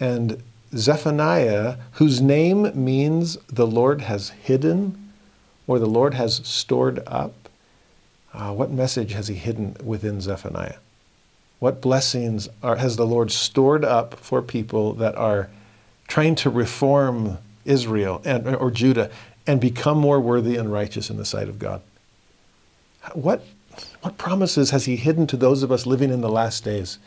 And 0.00 0.42
Zephaniah, 0.74 1.76
whose 1.92 2.20
name 2.20 2.72
means 2.74 3.36
the 3.48 3.66
Lord 3.66 4.00
has 4.00 4.30
hidden 4.30 5.12
or 5.66 5.78
the 5.78 5.86
Lord 5.86 6.14
has 6.14 6.40
stored 6.44 7.00
up, 7.06 7.48
uh, 8.32 8.52
what 8.52 8.70
message 8.70 9.12
has 9.12 9.28
he 9.28 9.34
hidden 9.34 9.76
within 9.84 10.20
Zephaniah? 10.20 10.78
What 11.58 11.82
blessings 11.82 12.48
are, 12.62 12.76
has 12.76 12.96
the 12.96 13.06
Lord 13.06 13.30
stored 13.30 13.84
up 13.84 14.14
for 14.14 14.40
people 14.40 14.94
that 14.94 15.14
are 15.16 15.50
trying 16.08 16.34
to 16.36 16.50
reform 16.50 17.38
Israel 17.64 18.22
and, 18.24 18.56
or 18.56 18.70
Judah 18.70 19.10
and 19.46 19.60
become 19.60 19.98
more 19.98 20.18
worthy 20.18 20.56
and 20.56 20.72
righteous 20.72 21.10
in 21.10 21.18
the 21.18 21.24
sight 21.24 21.48
of 21.48 21.58
God? 21.58 21.82
What, 23.12 23.44
what 24.02 24.18
promises 24.18 24.70
has 24.70 24.86
he 24.86 24.96
hidden 24.96 25.26
to 25.28 25.36
those 25.36 25.62
of 25.62 25.70
us 25.70 25.86
living 25.86 26.10
in 26.10 26.20
the 26.20 26.28
last 26.28 26.64
days? 26.64 26.98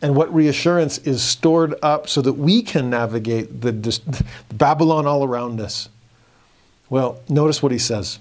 And 0.00 0.16
what 0.16 0.34
reassurance 0.34 0.98
is 0.98 1.22
stored 1.22 1.74
up 1.80 2.08
so 2.08 2.20
that 2.22 2.32
we 2.32 2.62
can 2.62 2.90
navigate 2.90 3.60
the, 3.60 3.70
the 3.70 4.24
Babylon 4.54 5.06
all 5.06 5.24
around 5.24 5.60
us? 5.60 5.88
Well, 6.90 7.20
notice 7.28 7.62
what 7.62 7.72
he 7.72 7.78
says. 7.78 8.18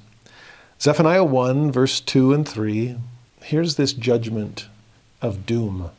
Zephaniah 0.79 1.23
1, 1.23 1.71
verse 1.71 1.99
2 1.99 2.33
and 2.33 2.47
3, 2.47 2.97
here's 3.41 3.75
this 3.75 3.93
judgment 3.93 4.67
of 5.21 5.45
doom. 5.45 5.89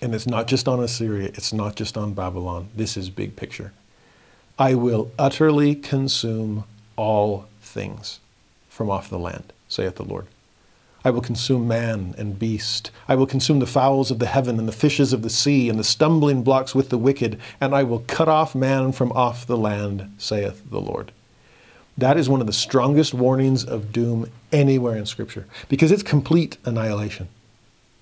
And 0.00 0.14
it's 0.14 0.26
not 0.26 0.46
just 0.46 0.68
on 0.68 0.80
Assyria, 0.82 1.28
it's 1.34 1.52
not 1.52 1.74
just 1.74 1.96
on 1.96 2.14
Babylon. 2.14 2.68
This 2.74 2.96
is 2.96 3.10
big 3.10 3.36
picture. 3.36 3.72
I 4.58 4.74
will 4.74 5.10
utterly 5.18 5.74
consume 5.74 6.64
all 6.96 7.46
things 7.60 8.20
from 8.68 8.90
off 8.90 9.10
the 9.10 9.18
land, 9.18 9.52
saith 9.68 9.96
the 9.96 10.04
Lord. 10.04 10.26
I 11.08 11.10
will 11.10 11.22
consume 11.22 11.66
man 11.66 12.14
and 12.18 12.38
beast. 12.38 12.90
I 13.08 13.14
will 13.14 13.24
consume 13.26 13.60
the 13.60 13.66
fowls 13.66 14.10
of 14.10 14.18
the 14.18 14.26
heaven 14.26 14.58
and 14.58 14.68
the 14.68 14.72
fishes 14.72 15.14
of 15.14 15.22
the 15.22 15.30
sea 15.30 15.70
and 15.70 15.78
the 15.78 15.82
stumbling 15.82 16.42
blocks 16.42 16.74
with 16.74 16.90
the 16.90 16.98
wicked, 16.98 17.40
and 17.62 17.74
I 17.74 17.82
will 17.82 18.00
cut 18.00 18.28
off 18.28 18.54
man 18.54 18.92
from 18.92 19.10
off 19.12 19.46
the 19.46 19.56
land, 19.56 20.12
saith 20.18 20.68
the 20.68 20.82
Lord. 20.82 21.10
That 21.96 22.18
is 22.18 22.28
one 22.28 22.42
of 22.42 22.46
the 22.46 22.52
strongest 22.52 23.14
warnings 23.14 23.64
of 23.64 23.90
doom 23.90 24.30
anywhere 24.52 24.98
in 24.98 25.06
Scripture 25.06 25.46
because 25.70 25.90
it's 25.90 26.02
complete 26.02 26.58
annihilation. 26.66 27.28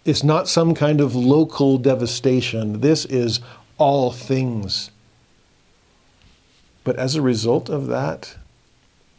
It's 0.05 0.25
not 0.25 0.49
some 0.49 0.75
kind 0.75 1.01
of 1.01 1.15
local 1.15 1.79
devastation. 1.79 2.81
This 2.81 3.05
is 3.05 3.39
all 3.79 4.11
things. 4.11 4.91
But 6.83 6.97
as 6.97 7.15
a 7.15 7.23
result 7.23 7.69
of 7.69 7.87
that, 7.87 8.37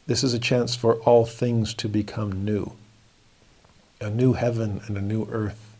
this 0.07 0.25
is 0.25 0.33
a 0.33 0.39
chance 0.39 0.75
for 0.75 0.95
all 1.03 1.25
things 1.25 1.73
to 1.75 1.87
become 1.87 2.43
new 2.43 2.73
a 3.99 4.09
new 4.09 4.33
heaven 4.33 4.81
and 4.87 4.97
a 4.97 5.01
new 5.01 5.27
earth. 5.31 5.75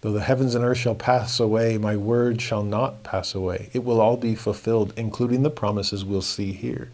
Though 0.00 0.12
the 0.12 0.22
heavens 0.22 0.54
and 0.54 0.64
earth 0.64 0.78
shall 0.78 0.94
pass 0.94 1.40
away, 1.40 1.78
my 1.78 1.96
word 1.96 2.40
shall 2.40 2.62
not 2.62 3.02
pass 3.02 3.34
away. 3.34 3.70
It 3.72 3.84
will 3.84 4.00
all 4.00 4.16
be 4.16 4.34
fulfilled, 4.34 4.92
including 4.96 5.42
the 5.42 5.50
promises 5.50 6.04
we'll 6.04 6.22
see 6.22 6.52
here. 6.52 6.90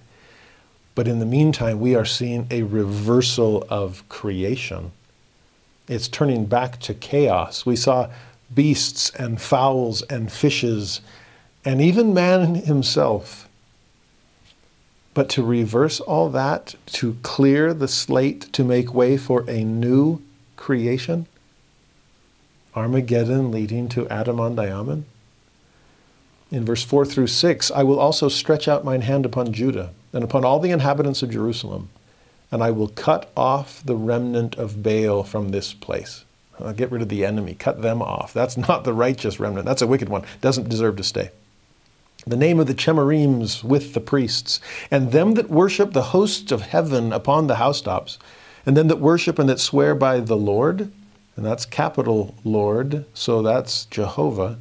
But 0.94 1.08
in 1.08 1.18
the 1.18 1.26
meantime, 1.26 1.80
we 1.80 1.94
are 1.94 2.04
seeing 2.04 2.46
a 2.50 2.62
reversal 2.62 3.66
of 3.68 4.08
creation. 4.08 4.92
It's 5.88 6.08
turning 6.08 6.46
back 6.46 6.80
to 6.80 6.94
chaos. 6.94 7.66
We 7.66 7.76
saw 7.76 8.10
beasts 8.54 9.10
and 9.10 9.40
fowls 9.40 10.02
and 10.02 10.30
fishes 10.30 11.00
and 11.64 11.80
even 11.80 12.12
man 12.14 12.54
himself. 12.54 13.48
But 15.14 15.28
to 15.30 15.42
reverse 15.42 16.00
all 16.00 16.30
that, 16.30 16.74
to 16.86 17.16
clear 17.22 17.74
the 17.74 17.88
slate, 17.88 18.52
to 18.54 18.64
make 18.64 18.94
way 18.94 19.16
for 19.16 19.48
a 19.48 19.62
new 19.62 20.22
creation, 20.56 21.26
Armageddon 22.74 23.50
leading 23.50 23.88
to 23.90 24.08
Adam-ondi-Ahman. 24.08 25.04
In 26.50 26.64
verse 26.64 26.82
4 26.82 27.04
through 27.04 27.26
6, 27.26 27.70
I 27.70 27.82
will 27.82 27.98
also 27.98 28.28
stretch 28.28 28.68
out 28.68 28.84
mine 28.84 29.02
hand 29.02 29.26
upon 29.26 29.52
Judah 29.52 29.90
and 30.12 30.24
upon 30.24 30.44
all 30.44 30.60
the 30.60 30.70
inhabitants 30.70 31.22
of 31.22 31.30
Jerusalem, 31.30 31.90
and 32.50 32.62
I 32.62 32.70
will 32.70 32.88
cut 32.88 33.30
off 33.36 33.82
the 33.84 33.96
remnant 33.96 34.56
of 34.56 34.82
Baal 34.82 35.24
from 35.24 35.50
this 35.50 35.74
place. 35.74 36.24
I'll 36.60 36.72
get 36.72 36.90
rid 36.90 37.02
of 37.02 37.08
the 37.08 37.24
enemy, 37.24 37.54
cut 37.54 37.82
them 37.82 38.00
off. 38.00 38.32
That's 38.32 38.56
not 38.56 38.84
the 38.84 38.92
righteous 38.92 39.40
remnant. 39.40 39.66
That's 39.66 39.82
a 39.82 39.86
wicked 39.86 40.08
one. 40.08 40.24
Doesn't 40.40 40.68
deserve 40.68 40.96
to 40.96 41.02
stay. 41.02 41.30
The 42.26 42.36
name 42.36 42.60
of 42.60 42.66
the 42.68 42.74
Chemarims 42.74 43.64
with 43.64 43.94
the 43.94 44.00
priests, 44.00 44.60
and 44.90 45.10
them 45.10 45.34
that 45.34 45.50
worship 45.50 45.92
the 45.92 46.02
hosts 46.02 46.52
of 46.52 46.62
heaven 46.62 47.12
upon 47.12 47.46
the 47.46 47.56
housetops, 47.56 48.18
and 48.64 48.76
them 48.76 48.88
that 48.88 49.00
worship 49.00 49.38
and 49.38 49.48
that 49.48 49.58
swear 49.58 49.94
by 49.94 50.20
the 50.20 50.36
Lord, 50.36 50.92
and 51.36 51.44
that's 51.44 51.64
capital 51.64 52.34
Lord, 52.44 53.04
so 53.12 53.42
that's 53.42 53.86
Jehovah, 53.86 54.58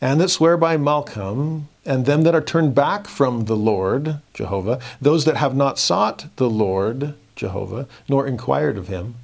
and 0.00 0.20
that 0.20 0.30
swear 0.30 0.56
by 0.56 0.76
Malcham, 0.76 1.64
and 1.84 2.06
them 2.06 2.22
that 2.22 2.34
are 2.34 2.40
turned 2.40 2.74
back 2.74 3.06
from 3.06 3.44
the 3.44 3.56
Lord, 3.56 4.20
Jehovah, 4.32 4.80
those 5.00 5.24
that 5.26 5.36
have 5.36 5.54
not 5.54 5.78
sought 5.78 6.26
the 6.36 6.48
Lord, 6.48 7.14
Jehovah, 7.36 7.86
nor 8.08 8.26
inquired 8.26 8.78
of 8.78 8.88
him. 8.88 9.16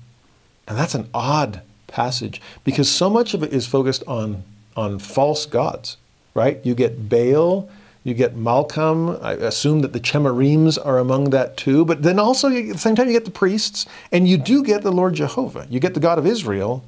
And 0.69 0.77
that's 0.77 0.95
an 0.95 1.09
odd 1.15 1.63
passage 1.87 2.43
because 2.65 2.91
so 2.91 3.09
much 3.09 3.35
of 3.35 3.43
it 3.43 3.53
is 3.53 3.67
focused 3.67 4.03
on, 4.07 4.43
on 4.77 4.99
false 4.99 5.47
gods, 5.47 5.97
right? 6.37 6.61
You 6.65 6.75
get 6.75 7.09
Baal, 7.09 7.69
you 8.05 8.15
get 8.15 8.37
Malcham. 8.37 9.21
I 9.21 9.33
assume 9.33 9.81
that 9.81 9.93
the 9.93 9.99
Chemarims 9.99 10.79
are 10.79 10.99
among 10.99 11.31
that 11.31 11.57
too. 11.57 11.85
But 11.85 12.05
then 12.05 12.21
also, 12.21 12.49
at 12.49 12.69
the 12.69 12.79
same 12.79 12.95
time, 12.95 13.09
you 13.09 13.13
get 13.13 13.25
the 13.25 13.33
priests, 13.33 13.85
and 14.13 14.29
you 14.29 14.37
do 14.37 14.63
get 14.63 14.83
the 14.83 14.93
Lord 14.93 15.15
Jehovah. 15.15 15.67
You 15.69 15.81
get 15.81 15.95
the 15.95 16.01
God 16.01 16.17
of 16.17 16.25
Israel, 16.25 16.85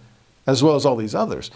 as 0.46 0.62
well 0.62 0.76
as 0.76 0.86
all 0.86 0.94
these 0.94 1.16
others. 1.16 1.50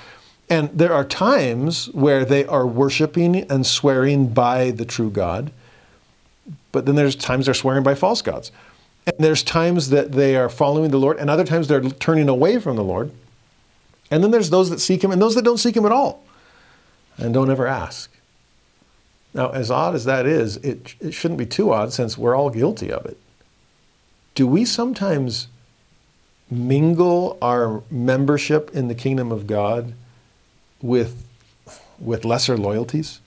And 0.51 0.71
there 0.77 0.93
are 0.93 1.05
times 1.05 1.87
where 1.91 2.25
they 2.25 2.45
are 2.47 2.67
worshiping 2.67 3.49
and 3.49 3.65
swearing 3.65 4.35
by 4.35 4.73
the 4.73 4.85
true 4.85 5.11
God, 5.11 5.53
but 6.73 6.85
then 6.85 6.97
there's 6.97 7.15
times 7.15 7.45
they're 7.45 7.55
swearing 7.55 7.85
by 7.85 7.95
false 7.95 8.21
gods. 8.21 8.51
And 9.07 9.15
there's 9.19 9.43
times 9.43 9.91
that 9.91 10.13
they 10.13 10.35
are 10.35 10.49
following 10.49 10.91
the 10.91 10.99
Lord, 10.99 11.19
and 11.19 11.31
other 11.31 11.45
times 11.45 11.69
they're 11.69 11.83
turning 11.83 12.29
away 12.29 12.59
from 12.59 12.75
the 12.75 12.83
Lord. 12.83 13.13
And 14.11 14.25
then 14.25 14.33
there's 14.33 14.51
those 14.51 14.71
that 14.71 14.81
seek 14.81 15.05
Him 15.05 15.13
and 15.13 15.23
those 15.23 15.37
that 15.37 15.45
don't 15.45 15.59
seek 15.59 15.77
Him 15.77 15.87
at 15.87 15.93
all 15.93 16.25
and 17.19 17.33
don't 17.35 17.51
ever 17.51 17.67
ask. 17.67 18.11
Now, 19.35 19.51
as 19.51 19.71
odd 19.71 19.95
as 19.95 20.05
that 20.05 20.27
is, 20.27 20.57
it, 20.59 20.95
it 21.01 21.13
shouldn't 21.13 21.39
be 21.39 21.47
too 21.47 21.73
odd 21.73 21.93
since 21.93 22.19
we're 22.19 22.37
all 22.37 22.51
guilty 22.51 22.93
of 22.93 23.07
it. 23.07 23.17
Do 24.35 24.47
we 24.47 24.65
sometimes 24.65 25.49
mingle 26.51 27.39
our 27.41 27.83
membership 27.91 28.71
in 28.75 28.89
the 28.89 28.95
kingdom 28.95 29.33
of 29.33 29.47
God 29.47 29.95
with, 30.83 31.27
with 31.99 32.25
lesser 32.25 32.57
loyalties? 32.59 33.21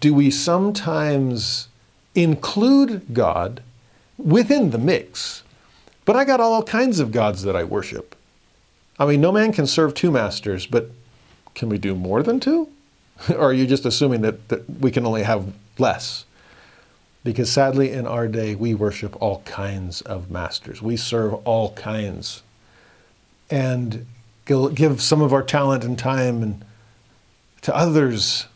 Do 0.00 0.12
we 0.12 0.30
sometimes 0.30 1.68
include 2.14 3.14
God 3.14 3.62
within 4.18 4.70
the 4.70 4.78
mix? 4.78 5.42
But 6.04 6.16
I 6.16 6.24
got 6.24 6.40
all 6.40 6.62
kinds 6.62 7.00
of 7.00 7.12
gods 7.12 7.42
that 7.42 7.56
I 7.56 7.64
worship. 7.64 8.14
I 8.98 9.06
mean, 9.06 9.20
no 9.20 9.32
man 9.32 9.52
can 9.52 9.66
serve 9.66 9.94
two 9.94 10.10
masters, 10.10 10.66
but 10.66 10.90
can 11.54 11.68
we 11.68 11.78
do 11.78 11.94
more 11.94 12.22
than 12.22 12.40
two? 12.40 12.68
or 13.30 13.50
are 13.50 13.52
you 13.52 13.66
just 13.66 13.84
assuming 13.84 14.22
that, 14.22 14.48
that 14.48 14.68
we 14.80 14.90
can 14.90 15.06
only 15.06 15.22
have 15.22 15.52
less? 15.78 16.24
Because 17.24 17.50
sadly, 17.50 17.92
in 17.92 18.06
our 18.06 18.28
day, 18.28 18.54
we 18.54 18.74
worship 18.74 19.20
all 19.20 19.40
kinds 19.42 20.00
of 20.02 20.30
masters. 20.30 20.80
We 20.80 20.96
serve 20.96 21.34
all 21.46 21.72
kinds. 21.72 22.42
And 23.50 24.06
give 24.46 25.00
some 25.02 25.20
of 25.20 25.32
our 25.32 25.42
talent 25.42 25.84
and 25.84 25.98
time 25.98 26.42
and 26.42 26.64
to 27.62 27.74
others, 27.74 28.46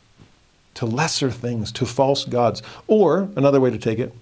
to 0.75 0.87
lesser 0.87 1.31
things, 1.31 1.73
to 1.73 1.85
false 1.85 2.25
gods. 2.25 2.63
Or, 2.87 3.29
another 3.37 3.61
way 3.61 3.71
to 3.71 3.79
take 3.79 3.99
it, 3.99 4.15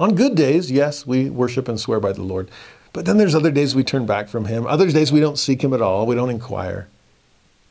on 0.00 0.14
good 0.14 0.34
days, 0.34 0.70
yes, 0.70 1.06
we 1.06 1.30
worship 1.30 1.68
and 1.68 1.78
swear 1.78 2.00
by 2.00 2.12
the 2.12 2.22
Lord. 2.22 2.50
But 2.92 3.04
then 3.04 3.18
there's 3.18 3.34
other 3.34 3.50
days 3.50 3.74
we 3.74 3.84
turn 3.84 4.06
back 4.06 4.28
from 4.28 4.46
Him. 4.46 4.66
Other 4.66 4.90
days 4.90 5.12
we 5.12 5.20
don't 5.20 5.38
seek 5.38 5.62
Him 5.62 5.72
at 5.72 5.82
all. 5.82 6.06
We 6.06 6.14
don't 6.14 6.30
inquire. 6.30 6.88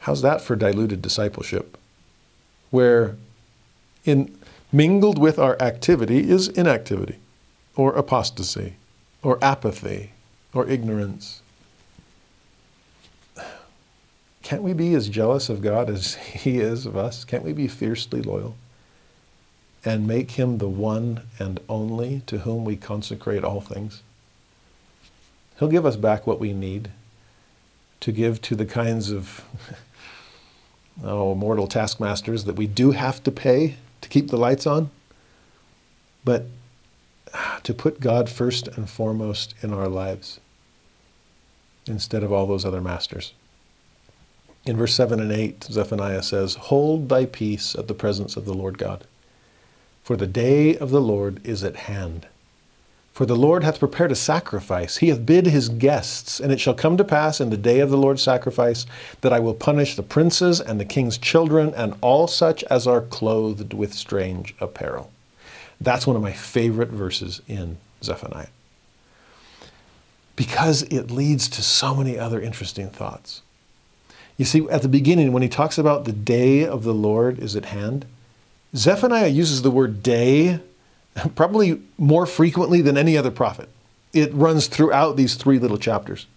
How's 0.04 0.22
that 0.22 0.42
for 0.42 0.56
diluted 0.58 1.02
discipleship? 1.02 1.78
Where 2.72 3.16
in 4.04 4.38
mingled 4.74 5.18
with 5.18 5.40
our 5.40 5.56
activity 5.62 6.30
is 6.30 6.50
inactivity, 6.50 7.20
or 7.76 7.94
apostasy, 7.94 8.74
or 9.22 9.42
apathy, 9.42 10.12
or 10.54 10.68
ignorance. 10.68 11.42
Can't 14.42 14.64
we 14.64 14.74
be 14.74 14.94
as 14.94 15.08
jealous 15.08 15.48
of 15.48 15.62
God 15.62 15.90
as 15.90 16.16
He 16.16 16.60
is 16.60 16.86
of 16.86 16.98
us? 16.98 17.24
Can't 17.24 17.46
we 17.46 17.54
be 17.54 17.68
fiercely 17.70 18.22
loyal? 18.22 18.58
And 19.86 20.06
make 20.06 20.32
Him 20.32 20.58
the 20.58 20.68
one 20.68 21.22
and 21.40 21.62
only 21.70 22.24
to 22.26 22.40
whom 22.40 22.66
we 22.66 22.76
consecrate 22.76 23.46
all 23.46 23.62
things? 23.62 24.02
He'll 25.60 25.70
give 25.70 25.86
us 25.86 25.96
back 25.96 26.28
what 26.28 26.42
we 26.42 26.52
need 26.52 26.90
to 28.02 28.12
give 28.12 28.42
to 28.42 28.56
the 28.56 28.66
kinds 28.66 29.12
of 29.12 29.46
oh, 31.04 31.34
mortal 31.36 31.68
taskmasters 31.68 32.44
that 32.46 32.56
we 32.56 32.68
do 32.68 32.92
have 32.92 33.24
to 33.24 33.32
pay 33.32 33.76
to 34.02 34.10
keep 34.10 34.30
the 34.30 34.38
lights 34.38 34.68
on. 34.68 34.92
But 36.26 36.46
to 37.64 37.74
put 37.74 38.00
God 38.00 38.30
first 38.30 38.68
and 38.68 38.90
foremost 38.90 39.56
in 39.62 39.74
our 39.74 39.88
lives 39.88 40.40
instead 41.88 42.24
of 42.24 42.32
all 42.32 42.46
those 42.46 42.66
other 42.66 42.82
masters. 42.82 43.34
In 44.66 44.78
verse 44.78 44.94
7 44.94 45.20
and 45.20 45.32
8, 45.32 45.66
Zephaniah 45.66 46.24
says, 46.24 46.56
Hold 46.56 47.10
thy 47.10 47.26
peace 47.26 47.76
at 47.76 47.88
the 47.88 47.94
presence 47.94 48.38
of 48.38 48.46
the 48.46 48.54
Lord 48.54 48.78
God, 48.78 49.06
for 50.04 50.16
the 50.16 50.28
day 50.28 50.78
of 50.78 50.90
the 50.90 51.02
Lord 51.02 51.46
is 51.46 51.64
at 51.64 51.76
hand. 51.76 52.28
For 53.14 53.28
the 53.28 53.36
Lord 53.36 53.64
hath 53.64 53.78
prepared 53.78 54.12
a 54.12 54.16
sacrifice. 54.16 54.98
He 54.98 55.10
hath 55.10 55.24
bid 55.24 55.46
his 55.46 55.70
guests. 55.70 56.40
And 56.40 56.52
it 56.52 56.60
shall 56.60 56.74
come 56.74 56.98
to 56.98 57.04
pass 57.04 57.40
in 57.40 57.52
the 57.52 57.58
day 57.58 57.80
of 57.80 57.92
the 57.92 57.98
Lord's 57.98 58.24
sacrifice 58.24 58.88
that 59.22 59.32
I 59.32 59.40
will 59.40 59.54
punish 59.54 59.96
the 59.96 60.02
princes 60.02 60.60
and 60.60 60.80
the 60.80 60.86
king's 60.86 61.20
children 61.20 61.76
and 61.76 61.94
all 62.02 62.28
such 62.28 62.64
as 62.66 62.88
are 62.88 63.02
clothed 63.02 63.74
with 63.74 63.94
strange 63.94 64.56
apparel. 64.60 65.12
That's 65.80 66.08
one 66.08 66.16
of 66.16 66.24
my 66.24 66.34
favorite 66.34 66.90
verses 66.90 67.42
in 67.48 67.78
Zephaniah. 68.04 68.48
Because 70.36 70.82
it 70.84 71.12
leads 71.12 71.48
to 71.50 71.62
so 71.62 71.94
many 71.94 72.18
other 72.18 72.42
interesting 72.42 72.90
thoughts. 72.90 73.44
You 74.38 74.46
see, 74.46 74.68
at 74.72 74.82
the 74.82 74.90
beginning, 74.90 75.32
when 75.32 75.44
he 75.44 75.50
talks 75.50 75.78
about 75.78 76.06
the 76.06 76.12
day 76.12 76.66
of 76.66 76.84
the 76.84 76.94
Lord 76.96 77.38
is 77.38 77.56
at 77.56 77.66
hand, 77.66 78.08
Zephaniah 78.76 79.28
uses 79.28 79.62
the 79.62 79.70
word 79.70 80.02
day 80.02 80.60
probably 81.36 81.82
more 81.98 82.26
frequently 82.26 82.82
than 82.82 82.98
any 82.98 83.18
other 83.18 83.32
prophet. 83.32 83.70
It 84.14 84.34
runs 84.34 84.68
throughout 84.68 85.18
these 85.18 85.36
three 85.36 85.60
little 85.60 85.78
chapters, 85.78 86.28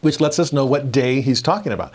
which 0.00 0.20
lets 0.20 0.38
us 0.38 0.52
know 0.52 0.66
what 0.66 0.90
day 0.90 1.20
he's 1.20 1.42
talking 1.42 1.72
about. 1.72 1.92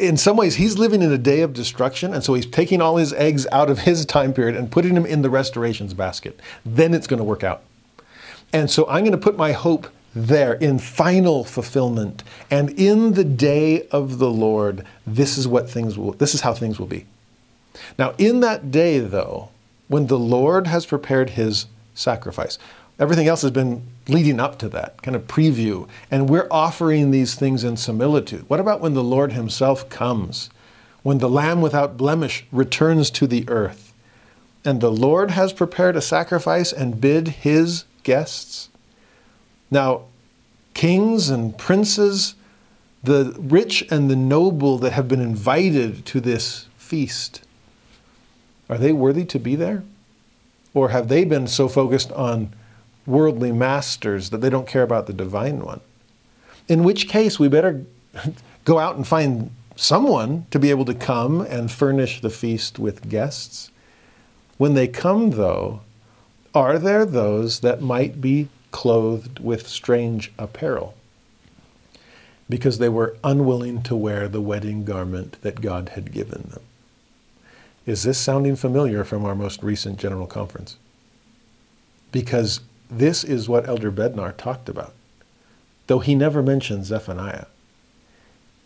In 0.00 0.16
some 0.16 0.36
ways, 0.36 0.56
he's 0.56 0.78
living 0.78 1.02
in 1.02 1.12
a 1.12 1.18
day 1.18 1.42
of 1.42 1.52
destruction, 1.52 2.14
and 2.14 2.24
so 2.24 2.34
he's 2.34 2.46
taking 2.46 2.80
all 2.80 2.96
his 2.96 3.12
eggs 3.12 3.46
out 3.52 3.68
of 3.68 3.80
his 3.80 4.06
time 4.06 4.32
period 4.32 4.56
and 4.56 4.70
putting 4.70 4.94
them 4.94 5.04
in 5.04 5.22
the 5.22 5.30
restorations 5.30 5.92
basket. 5.92 6.40
Then 6.64 6.94
it's 6.94 7.06
going 7.06 7.18
to 7.18 7.24
work 7.24 7.44
out. 7.44 7.62
And 8.52 8.70
so 8.70 8.86
I'm 8.88 9.02
going 9.02 9.12
to 9.12 9.18
put 9.18 9.36
my 9.36 9.52
hope 9.52 9.88
there 10.14 10.54
in 10.54 10.78
final 10.78 11.44
fulfillment. 11.44 12.22
And 12.50 12.70
in 12.70 13.14
the 13.14 13.24
day 13.24 13.88
of 13.88 14.18
the 14.18 14.30
Lord, 14.30 14.86
this 15.06 15.36
is 15.36 15.48
what 15.48 15.68
things 15.68 15.98
will, 15.98 16.12
this 16.12 16.34
is 16.34 16.42
how 16.42 16.54
things 16.54 16.78
will 16.78 16.86
be. 16.86 17.06
Now, 17.98 18.14
in 18.16 18.40
that 18.40 18.70
day, 18.70 19.00
though, 19.00 19.50
when 19.88 20.06
the 20.06 20.18
Lord 20.18 20.66
has 20.66 20.86
prepared 20.86 21.30
his 21.30 21.66
sacrifice. 21.94 22.58
Everything 22.98 23.26
else 23.26 23.42
has 23.42 23.50
been 23.50 23.86
leading 24.08 24.38
up 24.38 24.58
to 24.58 24.68
that 24.68 25.02
kind 25.02 25.16
of 25.16 25.26
preview, 25.26 25.88
and 26.10 26.28
we're 26.28 26.48
offering 26.50 27.10
these 27.10 27.34
things 27.34 27.64
in 27.64 27.76
similitude. 27.76 28.48
What 28.48 28.60
about 28.60 28.80
when 28.80 28.94
the 28.94 29.02
Lord 29.02 29.32
himself 29.32 29.88
comes? 29.88 30.50
When 31.02 31.18
the 31.18 31.28
Lamb 31.28 31.60
without 31.60 31.96
blemish 31.96 32.46
returns 32.52 33.10
to 33.12 33.26
the 33.26 33.48
earth, 33.48 33.92
and 34.64 34.80
the 34.80 34.92
Lord 34.92 35.32
has 35.32 35.52
prepared 35.52 35.96
a 35.96 36.00
sacrifice 36.00 36.72
and 36.72 37.00
bid 37.00 37.28
his 37.28 37.84
guests? 38.04 38.70
Now, 39.70 40.02
kings 40.72 41.30
and 41.30 41.56
princes, 41.58 42.34
the 43.02 43.34
rich 43.38 43.84
and 43.90 44.10
the 44.10 44.16
noble 44.16 44.78
that 44.78 44.92
have 44.92 45.08
been 45.08 45.20
invited 45.20 46.06
to 46.06 46.20
this 46.20 46.66
feast, 46.76 47.42
are 48.68 48.78
they 48.78 48.92
worthy 48.92 49.24
to 49.26 49.38
be 49.38 49.56
there? 49.56 49.82
Or 50.72 50.88
have 50.88 51.08
they 51.08 51.24
been 51.24 51.46
so 51.46 51.68
focused 51.68 52.10
on 52.12 52.52
worldly 53.06 53.52
masters 53.52 54.30
that 54.30 54.40
they 54.40 54.50
don't 54.50 54.66
care 54.66 54.82
about 54.82 55.06
the 55.06 55.12
divine 55.12 55.60
one? 55.60 55.80
In 56.68 56.82
which 56.82 57.08
case, 57.08 57.38
we 57.38 57.48
better 57.48 57.84
go 58.64 58.78
out 58.78 58.96
and 58.96 59.06
find 59.06 59.50
someone 59.76 60.46
to 60.50 60.58
be 60.58 60.70
able 60.70 60.84
to 60.86 60.94
come 60.94 61.40
and 61.40 61.70
furnish 61.70 62.20
the 62.20 62.30
feast 62.30 62.78
with 62.78 63.08
guests. 63.08 63.70
When 64.56 64.74
they 64.74 64.88
come, 64.88 65.30
though, 65.30 65.80
are 66.54 66.78
there 66.78 67.04
those 67.04 67.60
that 67.60 67.82
might 67.82 68.20
be 68.20 68.48
clothed 68.70 69.40
with 69.40 69.68
strange 69.68 70.32
apparel? 70.38 70.94
Because 72.48 72.78
they 72.78 72.88
were 72.88 73.16
unwilling 73.24 73.82
to 73.84 73.96
wear 73.96 74.28
the 74.28 74.40
wedding 74.40 74.84
garment 74.84 75.40
that 75.42 75.60
God 75.60 75.90
had 75.90 76.12
given 76.12 76.48
them. 76.50 76.62
Is 77.86 78.02
this 78.02 78.18
sounding 78.18 78.56
familiar 78.56 79.04
from 79.04 79.24
our 79.24 79.34
most 79.34 79.62
recent 79.62 79.98
General 79.98 80.26
Conference? 80.26 80.76
Because 82.12 82.60
this 82.90 83.24
is 83.24 83.48
what 83.48 83.68
Elder 83.68 83.92
Bednar 83.92 84.34
talked 84.36 84.68
about, 84.68 84.94
though 85.86 85.98
he 85.98 86.14
never 86.14 86.42
mentioned 86.42 86.86
Zephaniah. 86.86 87.46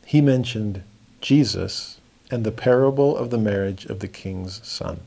He 0.05 0.21
mentioned 0.21 0.83
Jesus 1.21 1.99
and 2.31 2.45
the 2.45 2.53
parable 2.53 3.17
of 3.17 3.31
the 3.31 3.39
marriage 3.39 3.87
of 3.87 3.99
the 4.01 4.09
king's 4.09 4.67
son, 4.67 5.01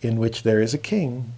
in 0.00 0.18
which 0.18 0.44
there 0.44 0.60
is 0.60 0.74
a 0.74 0.78
king 0.78 1.32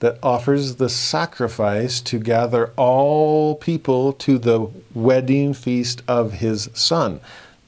that 0.00 0.18
offers 0.22 0.76
the 0.76 0.88
sacrifice 0.90 2.00
to 2.02 2.18
gather 2.18 2.72
all 2.76 3.54
people 3.54 4.12
to 4.12 4.38
the 4.38 4.68
wedding 4.92 5.54
feast 5.54 6.02
of 6.06 6.34
his 6.34 6.68
son. 6.74 7.20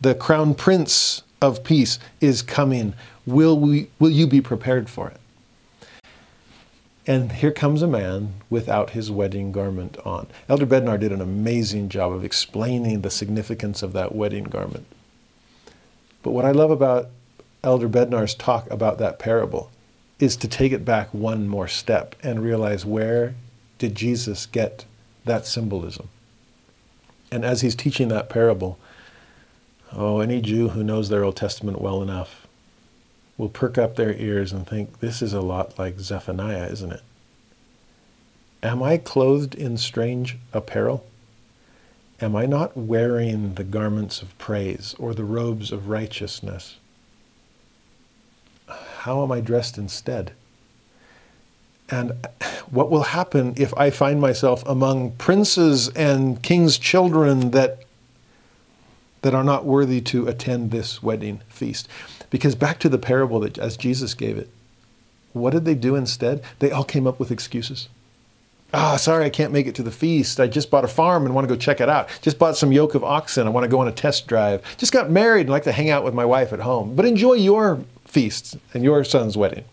The 0.02 0.15
crown 0.15 0.55
prince 0.55 1.23
of 1.40 1.65
peace 1.65 1.98
is 2.20 2.42
coming. 2.42 2.94
Will, 3.26 3.58
we, 3.58 3.89
will 3.98 4.10
you 4.10 4.26
be 4.26 4.40
prepared 4.40 4.89
for 4.89 5.10
it? 5.10 5.20
And 7.06 7.31
here 7.31 7.52
comes 7.52 7.82
a 7.82 7.86
man 7.86 8.34
without 8.50 8.90
his 8.90 9.12
wedding 9.12 9.52
garment 9.52 9.97
on. 10.05 10.26
Elder 10.48 10.66
Bednar 10.66 10.98
did 10.98 11.12
an 11.12 11.20
amazing 11.20 11.89
job 11.89 12.12
of 12.12 12.24
explaining 12.24 13.02
the 13.02 13.10
significance 13.10 13.82
of 13.82 13.92
that 13.92 14.15
wedding 14.15 14.44
garment. 14.44 14.86
But 16.24 16.32
what 16.32 16.44
I 16.44 16.50
love 16.50 16.73
about 16.73 17.10
Elder 17.62 17.89
Bednar's 17.89 18.34
talk 18.34 18.68
about 18.70 18.98
that 18.98 19.20
parable 19.20 19.70
is 20.18 20.36
to 20.39 20.48
take 20.48 20.73
it 20.73 20.84
back 20.84 21.12
one 21.15 21.47
more 21.47 21.68
step 21.68 22.16
and 22.23 22.42
realize 22.42 22.84
where 22.84 23.34
did 23.78 23.94
Jesus 23.94 24.47
get 24.47 24.84
that 25.24 25.47
symbolism? 25.47 26.08
And 27.31 27.44
as 27.44 27.60
he's 27.60 27.76
teaching 27.76 28.08
that 28.08 28.28
parable, 28.28 28.78
Oh, 29.99 30.20
any 30.20 30.42
Jew 30.42 30.68
who 30.68 30.84
knows 30.84 31.08
their 31.08 31.25
Old 31.25 31.36
Testament 31.36 31.81
well 31.81 32.02
enough 32.02 32.47
will 33.39 33.49
perk 33.49 33.78
up 33.78 33.97
their 33.97 34.12
ears 34.12 34.52
and 34.52 34.66
think, 34.66 35.00
this 35.00 35.23
is 35.23 35.33
a 35.33 35.41
lot 35.41 35.78
like 35.78 35.99
Zephaniah, 35.99 36.66
isn't 36.66 36.92
it? 36.92 37.02
Am 38.62 38.83
I 38.83 38.99
clothed 38.99 39.55
in 39.55 39.78
strange 39.78 40.36
apparel? 40.52 41.07
Am 42.20 42.36
I 42.36 42.44
not 42.44 42.76
wearing 42.76 43.55
the 43.55 43.65
garments 43.65 44.20
of 44.20 44.36
praise 44.36 44.94
or 44.99 45.15
the 45.15 45.25
robes 45.25 45.73
of 45.73 45.89
righteousness? 45.89 46.76
How 48.66 49.23
am 49.23 49.33
I 49.33 49.41
dressed 49.41 49.78
instead? 49.78 50.33
And 51.89 52.12
what 52.70 52.91
will 52.91 53.05
happen 53.05 53.55
if 53.57 53.73
I 53.78 53.91
find 53.91 54.20
myself 54.20 54.62
among 54.66 55.12
princes 55.12 55.89
and 55.91 56.42
kings' 56.42 56.76
children 56.76 57.52
that 57.52 57.85
that 59.27 59.35
are 59.35 59.43
not 59.43 59.65
worthy 59.65 60.01
to 60.01 60.29
attend 60.29 60.71
this 60.71 61.03
wedding 61.03 61.41
feast. 61.49 61.89
Because 62.31 62.55
back 62.55 62.79
to 62.79 62.89
the 62.89 62.97
parable 62.97 63.41
that 63.41 63.59
as 63.59 63.77
Jesus 63.77 64.15
gave 64.15 64.39
it, 64.39 64.49
what 65.33 65.53
did 65.53 65.65
they 65.65 65.75
do 65.75 65.97
instead? 65.97 66.45
They 66.61 66.71
all 66.71 66.85
came 66.85 67.09
up 67.09 67.19
with 67.19 67.33
excuses. 67.33 67.89
Ah, 68.73 68.95
oh, 68.95 68.97
sorry, 68.99 69.25
I 69.25 69.31
can't 69.31 69.53
make 69.53 69.67
it 69.67 69.75
to 69.75 69.83
the 69.83 69.91
feast. 69.91 70.39
I 70.39 70.47
just 70.47 70.71
bought 70.71 70.85
a 70.85 70.89
farm 70.89 71.27
and 71.27 71.35
want 71.35 71.49
to 71.49 71.53
go 71.53 71.59
check 71.59 71.81
it 71.81 71.89
out. 71.89 72.09
Just 72.23 72.39
bought 72.39 72.57
some 72.57 72.71
yoke 72.71 72.95
of 72.95 73.03
oxen. 73.03 73.49
I 73.49 73.51
want 73.51 73.65
to 73.65 73.69
go 73.69 73.81
on 73.81 73.89
a 73.89 73.93
test 73.93 74.29
drive. 74.29 74.63
Just 74.77 74.93
got 74.93 75.11
married 75.11 75.43
and 75.43 75.51
like 75.51 75.65
to 75.65 75.73
hang 75.73 75.91
out 75.91 76.05
with 76.05 76.15
my 76.15 76.25
wife 76.25 76.53
at 76.53 76.61
home. 76.61 76.95
But 76.95 77.05
enjoy 77.05 77.33
your 77.33 77.81
feast 78.05 78.57
and 78.73 78.85
your 78.85 79.03
son's 79.03 79.37
wedding. 79.37 79.65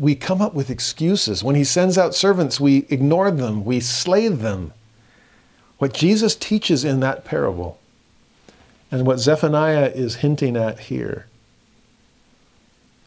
we 0.00 0.14
come 0.14 0.40
up 0.40 0.54
with 0.54 0.70
excuses. 0.70 1.44
When 1.44 1.54
he 1.56 1.64
sends 1.64 1.98
out 1.98 2.14
servants, 2.14 2.58
we 2.58 2.86
ignore 2.88 3.30
them, 3.30 3.64
we 3.64 3.80
slay 3.80 4.28
them. 4.28 4.72
What 5.78 5.92
Jesus 5.92 6.34
teaches 6.34 6.84
in 6.84 7.00
that 7.00 7.24
parable, 7.24 7.78
and 8.90 9.06
what 9.06 9.20
Zephaniah 9.20 9.92
is 9.94 10.16
hinting 10.16 10.56
at 10.56 10.80
here, 10.80 11.26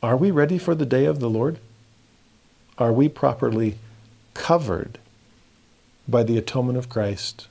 are 0.01 0.17
we 0.17 0.31
ready 0.31 0.57
for 0.57 0.75
the 0.75 0.85
day 0.85 1.05
of 1.05 1.19
the 1.19 1.29
Lord? 1.29 1.59
Are 2.77 2.91
we 2.91 3.09
properly 3.09 3.77
covered 4.33 4.97
by 6.07 6.23
the 6.23 6.37
atonement 6.37 6.77
of 6.77 6.89
Christ, 6.89 7.47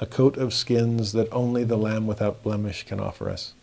a 0.00 0.06
coat 0.06 0.36
of 0.36 0.54
skins 0.54 1.12
that 1.12 1.32
only 1.32 1.64
the 1.64 1.76
Lamb 1.76 2.06
without 2.06 2.42
blemish 2.42 2.84
can 2.84 3.00
offer 3.00 3.28
us? 3.28 3.54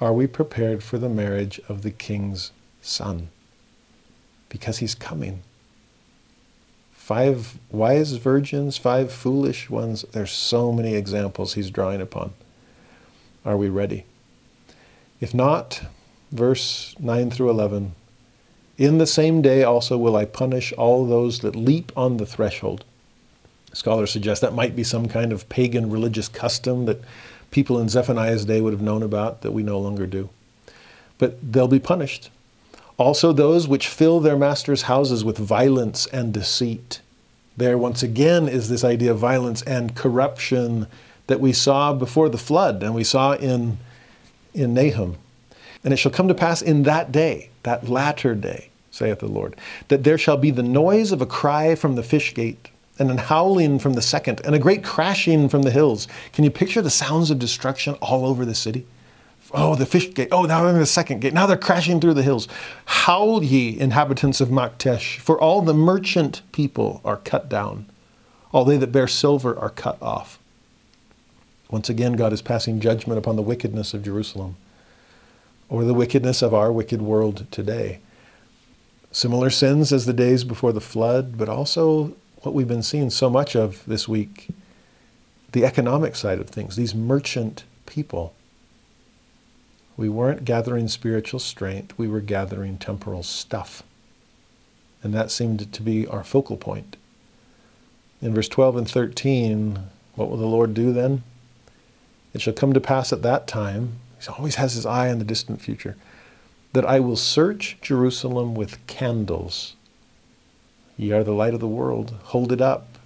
Are 0.00 0.12
we 0.12 0.26
prepared 0.26 0.82
for 0.82 0.98
the 0.98 1.08
marriage 1.08 1.60
of 1.68 1.82
the 1.82 1.90
King's 1.90 2.50
Son? 2.80 3.28
Because 4.48 4.78
he's 4.78 4.94
coming. 4.94 5.42
Five 6.92 7.58
wise 7.70 8.12
virgins, 8.12 8.78
five 8.78 9.12
foolish 9.12 9.68
ones. 9.68 10.04
There's 10.12 10.32
so 10.32 10.72
many 10.72 10.94
examples 10.94 11.54
he's 11.54 11.70
drawing 11.70 12.00
upon. 12.00 12.32
Are 13.44 13.56
we 13.58 13.68
ready? 13.68 14.06
If 15.20 15.34
not, 15.34 15.82
verse 16.32 16.94
9 16.98 17.30
through 17.30 17.50
11 17.50 17.94
In 18.78 18.98
the 18.98 19.06
same 19.06 19.42
day 19.42 19.62
also 19.62 19.98
will 19.98 20.16
I 20.16 20.24
punish 20.24 20.72
all 20.72 21.06
those 21.06 21.40
that 21.40 21.54
leap 21.54 21.92
on 21.94 22.16
the 22.16 22.26
threshold. 22.26 22.84
Scholars 23.74 24.10
suggest 24.10 24.40
that 24.40 24.54
might 24.54 24.74
be 24.74 24.84
some 24.84 25.08
kind 25.08 25.32
of 25.32 25.48
pagan 25.48 25.90
religious 25.90 26.28
custom 26.28 26.86
that 26.86 27.02
people 27.50 27.78
in 27.78 27.88
Zephaniah's 27.88 28.46
day 28.46 28.60
would 28.60 28.72
have 28.72 28.80
known 28.80 29.02
about 29.02 29.42
that 29.42 29.52
we 29.52 29.62
no 29.62 29.78
longer 29.78 30.06
do. 30.06 30.30
But 31.18 31.36
they'll 31.52 31.68
be 31.68 31.78
punished. 31.78 32.30
Also, 32.96 33.32
those 33.32 33.68
which 33.68 33.88
fill 33.88 34.20
their 34.20 34.38
masters' 34.38 34.82
houses 34.82 35.24
with 35.24 35.36
violence 35.36 36.06
and 36.06 36.32
deceit. 36.32 37.00
There, 37.56 37.76
once 37.76 38.02
again, 38.02 38.48
is 38.48 38.68
this 38.68 38.84
idea 38.84 39.10
of 39.10 39.18
violence 39.18 39.62
and 39.62 39.94
corruption 39.94 40.86
that 41.26 41.40
we 41.40 41.52
saw 41.52 41.92
before 41.92 42.28
the 42.28 42.38
flood 42.38 42.82
and 42.82 42.94
we 42.94 43.04
saw 43.04 43.32
in, 43.32 43.78
in 44.52 44.74
Nahum. 44.74 45.16
And 45.82 45.92
it 45.92 45.96
shall 45.96 46.12
come 46.12 46.28
to 46.28 46.34
pass 46.34 46.62
in 46.62 46.84
that 46.84 47.12
day, 47.12 47.50
that 47.62 47.88
latter 47.88 48.34
day, 48.34 48.70
saith 48.90 49.18
the 49.18 49.26
Lord, 49.26 49.56
that 49.88 50.04
there 50.04 50.18
shall 50.18 50.36
be 50.36 50.50
the 50.50 50.62
noise 50.62 51.12
of 51.12 51.20
a 51.20 51.26
cry 51.26 51.74
from 51.74 51.94
the 51.94 52.02
fish 52.02 52.34
gate 52.34 52.70
and 52.98 53.10
an 53.10 53.18
howling 53.18 53.78
from 53.78 53.94
the 53.94 54.02
second, 54.02 54.40
and 54.44 54.54
a 54.54 54.58
great 54.58 54.84
crashing 54.84 55.48
from 55.48 55.62
the 55.62 55.70
hills. 55.70 56.06
Can 56.32 56.44
you 56.44 56.50
picture 56.50 56.80
the 56.80 56.90
sounds 56.90 57.30
of 57.30 57.38
destruction 57.38 57.94
all 57.94 58.24
over 58.24 58.44
the 58.44 58.54
city? 58.54 58.86
Oh, 59.52 59.74
the 59.74 59.86
fish 59.86 60.12
gate. 60.14 60.28
Oh, 60.32 60.42
now 60.42 60.62
they're 60.62 60.72
in 60.72 60.78
the 60.78 60.86
second 60.86 61.20
gate. 61.20 61.34
Now 61.34 61.46
they're 61.46 61.56
crashing 61.56 62.00
through 62.00 62.14
the 62.14 62.22
hills. 62.22 62.48
Howl 62.86 63.42
ye, 63.42 63.78
inhabitants 63.78 64.40
of 64.40 64.48
Maktesh, 64.48 65.18
for 65.18 65.40
all 65.40 65.60
the 65.60 65.74
merchant 65.74 66.42
people 66.52 67.00
are 67.04 67.18
cut 67.18 67.48
down. 67.48 67.86
All 68.52 68.64
they 68.64 68.76
that 68.76 68.92
bear 68.92 69.06
silver 69.06 69.56
are 69.58 69.70
cut 69.70 70.00
off. 70.00 70.38
Once 71.74 71.90
again, 71.90 72.12
God 72.12 72.32
is 72.32 72.40
passing 72.40 72.78
judgment 72.78 73.18
upon 73.18 73.34
the 73.34 73.42
wickedness 73.42 73.94
of 73.94 74.04
Jerusalem 74.04 74.54
or 75.68 75.82
the 75.82 75.92
wickedness 75.92 76.40
of 76.40 76.54
our 76.54 76.70
wicked 76.70 77.02
world 77.02 77.48
today. 77.50 77.98
Similar 79.10 79.50
sins 79.50 79.92
as 79.92 80.06
the 80.06 80.12
days 80.12 80.44
before 80.44 80.72
the 80.72 80.80
flood, 80.80 81.36
but 81.36 81.48
also 81.48 82.14
what 82.42 82.54
we've 82.54 82.68
been 82.68 82.84
seeing 82.84 83.10
so 83.10 83.28
much 83.28 83.56
of 83.56 83.84
this 83.86 84.06
week 84.06 84.50
the 85.50 85.64
economic 85.64 86.14
side 86.14 86.38
of 86.38 86.48
things, 86.48 86.76
these 86.76 86.94
merchant 86.94 87.64
people. 87.86 88.36
We 89.96 90.08
weren't 90.08 90.44
gathering 90.44 90.86
spiritual 90.86 91.40
strength, 91.40 91.98
we 91.98 92.06
were 92.06 92.20
gathering 92.20 92.78
temporal 92.78 93.24
stuff. 93.24 93.82
And 95.02 95.12
that 95.12 95.32
seemed 95.32 95.72
to 95.72 95.82
be 95.82 96.06
our 96.06 96.22
focal 96.22 96.56
point. 96.56 96.96
In 98.22 98.32
verse 98.32 98.48
12 98.48 98.76
and 98.76 98.88
13, 98.88 99.80
what 100.14 100.30
will 100.30 100.36
the 100.36 100.46
Lord 100.46 100.72
do 100.72 100.92
then? 100.92 101.24
It 102.34 102.42
shall 102.42 102.52
come 102.52 102.74
to 102.74 102.80
pass 102.80 103.12
at 103.12 103.22
that 103.22 103.46
time, 103.46 104.00
he 104.20 104.28
always 104.28 104.56
has 104.56 104.74
his 104.74 104.84
eye 104.84 105.10
on 105.10 105.18
the 105.18 105.24
distant 105.24 105.62
future, 105.62 105.96
that 106.72 106.84
I 106.84 107.00
will 107.00 107.16
search 107.16 107.78
Jerusalem 107.80 108.54
with 108.54 108.84
candles 108.86 109.76
Ye 110.96 111.12
are 111.12 111.24
the 111.24 111.32
light 111.32 111.54
of 111.54 111.60
the 111.60 111.68
world. 111.68 112.14
Hold 112.24 112.52
it 112.52 112.60
up. 112.60 112.98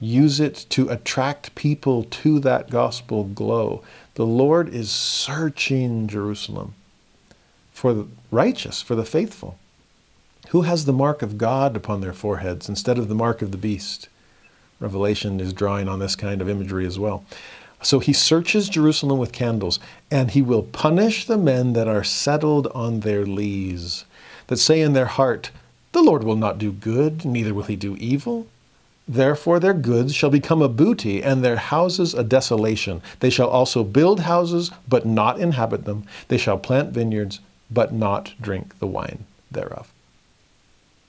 Use 0.00 0.40
it 0.40 0.66
to 0.70 0.88
attract 0.88 1.54
people 1.54 2.04
to 2.04 2.38
that 2.40 2.70
gospel 2.70 3.24
glow. 3.24 3.82
The 4.14 4.26
Lord 4.26 4.68
is 4.68 4.90
searching 4.90 6.06
Jerusalem 6.06 6.74
for 7.72 7.92
the 7.92 8.06
righteous, 8.30 8.80
for 8.82 8.94
the 8.94 9.04
faithful. 9.04 9.58
Who 10.48 10.62
has 10.62 10.84
the 10.84 10.92
mark 10.92 11.22
of 11.22 11.38
God 11.38 11.76
upon 11.76 12.00
their 12.00 12.12
foreheads 12.12 12.68
instead 12.68 12.98
of 12.98 13.08
the 13.08 13.14
mark 13.14 13.42
of 13.42 13.52
the 13.52 13.58
beast? 13.58 14.08
Revelation 14.80 15.40
is 15.40 15.52
drawing 15.52 15.88
on 15.88 15.98
this 15.98 16.16
kind 16.16 16.40
of 16.40 16.48
imagery 16.48 16.86
as 16.86 16.98
well. 16.98 17.24
So 17.82 17.98
he 17.98 18.12
searches 18.12 18.68
Jerusalem 18.68 19.18
with 19.18 19.32
candles, 19.32 19.78
and 20.10 20.30
he 20.30 20.42
will 20.42 20.62
punish 20.62 21.26
the 21.26 21.36
men 21.38 21.72
that 21.74 21.88
are 21.88 22.04
settled 22.04 22.66
on 22.68 23.00
their 23.00 23.24
lees, 23.24 24.04
that 24.46 24.56
say 24.56 24.80
in 24.80 24.92
their 24.92 25.06
heart, 25.06 25.50
the 25.92 26.02
Lord 26.02 26.24
will 26.24 26.36
not 26.36 26.58
do 26.58 26.72
good, 26.72 27.24
neither 27.24 27.54
will 27.54 27.62
he 27.64 27.76
do 27.76 27.96
evil. 27.96 28.46
Therefore, 29.08 29.60
their 29.60 29.74
goods 29.74 30.14
shall 30.14 30.30
become 30.30 30.60
a 30.60 30.68
booty, 30.68 31.22
and 31.22 31.44
their 31.44 31.56
houses 31.56 32.12
a 32.12 32.24
desolation. 32.24 33.02
They 33.20 33.30
shall 33.30 33.48
also 33.48 33.84
build 33.84 34.20
houses, 34.20 34.70
but 34.88 35.06
not 35.06 35.38
inhabit 35.38 35.84
them. 35.84 36.04
They 36.28 36.38
shall 36.38 36.58
plant 36.58 36.90
vineyards, 36.90 37.40
but 37.70 37.92
not 37.92 38.34
drink 38.40 38.78
the 38.78 38.86
wine 38.86 39.24
thereof. 39.50 39.92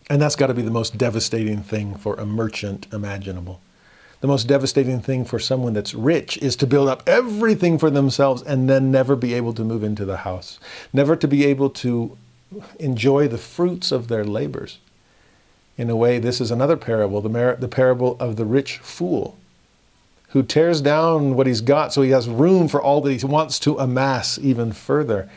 And 0.10 0.22
that's 0.22 0.36
got 0.36 0.48
to 0.48 0.54
be 0.54 0.62
the 0.62 0.72
most 0.72 0.98
devastating 0.98 1.64
thing 1.64 1.96
for 1.96 2.16
a 2.16 2.26
merchant 2.26 2.88
imaginable. 2.94 3.60
The 4.20 4.28
most 4.28 4.48
devastating 4.48 5.00
thing 5.00 5.26
for 5.26 5.38
someone 5.38 5.74
that's 5.74 5.94
rich 5.94 6.38
is 6.38 6.56
to 6.58 6.68
build 6.68 6.90
up 6.90 7.04
everything 7.08 7.78
for 7.78 7.90
themselves 7.90 8.42
and 8.42 8.70
then 8.70 8.92
never 8.92 9.16
be 9.16 9.34
able 9.36 9.54
to 9.54 9.64
move 9.64 9.84
into 9.84 10.06
the 10.06 10.18
house, 10.18 10.60
never 10.92 11.16
to 11.16 11.28
be 11.28 11.46
able 11.46 11.70
to 11.70 12.18
enjoy 12.80 13.28
the 13.28 13.38
fruits 13.38 13.92
of 13.92 14.08
their 14.08 14.24
labors. 14.24 14.80
In 15.78 15.90
a 15.90 15.96
way, 15.96 16.18
this 16.18 16.42
is 16.42 16.50
another 16.50 16.78
parable, 16.78 17.22
the, 17.22 17.58
the 17.60 17.68
parable 17.68 18.18
of 18.20 18.36
the 18.36 18.46
rich 18.46 18.80
fool 18.80 19.38
who 20.30 20.44
tears 20.44 20.82
down 20.82 21.36
what 21.36 21.48
he's 21.48 21.62
got 21.62 21.94
so 21.94 22.02
he 22.02 22.12
has 22.12 22.28
room 22.28 22.68
for 22.68 22.82
all 22.82 23.02
that 23.02 23.14
he 23.14 23.26
wants 23.26 23.60
to 23.60 23.78
amass 23.78 24.38
even 24.40 24.72
further. 24.72 25.30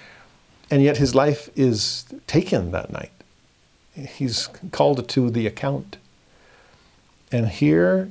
And 0.70 0.82
yet 0.82 0.96
his 0.96 1.14
life 1.14 1.50
is 1.56 2.04
taken 2.26 2.70
that 2.72 2.92
night. 2.92 3.12
He's 3.94 4.48
called 4.72 5.08
to 5.08 5.30
the 5.30 5.46
account. 5.46 5.96
And 7.30 7.48
here, 7.48 8.08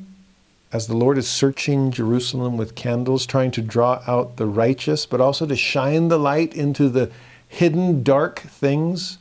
as 0.71 0.87
the 0.87 0.95
Lord 0.95 1.17
is 1.17 1.27
searching 1.27 1.91
Jerusalem 1.91 2.57
with 2.57 2.75
candles, 2.75 3.25
trying 3.25 3.51
to 3.51 3.61
draw 3.61 4.03
out 4.07 4.37
the 4.37 4.45
righteous, 4.45 5.05
but 5.05 5.19
also 5.19 5.45
to 5.47 5.55
shine 5.55 6.09
the 6.09 6.19
light 6.19 6.55
into 6.55 6.89
the 6.89 7.11
hidden 7.47 8.03
dark 8.03 8.39
things 8.39 9.17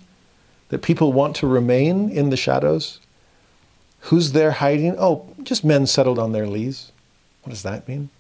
that 0.69 0.83
people 0.83 1.13
want 1.13 1.35
to 1.37 1.47
remain 1.47 2.11
in 2.11 2.31
the 2.31 2.37
shadows? 2.37 3.01
Who's 4.01 4.33
there 4.33 4.53
hiding? 4.53 4.95
Oh, 4.99 5.35
just 5.43 5.65
men 5.65 5.87
settled 5.87 6.19
on 6.19 6.33
their 6.33 6.47
lees. 6.47 6.93
What 7.43 7.51
does 7.51 7.63
that 7.63 7.89
mean? 7.89 8.11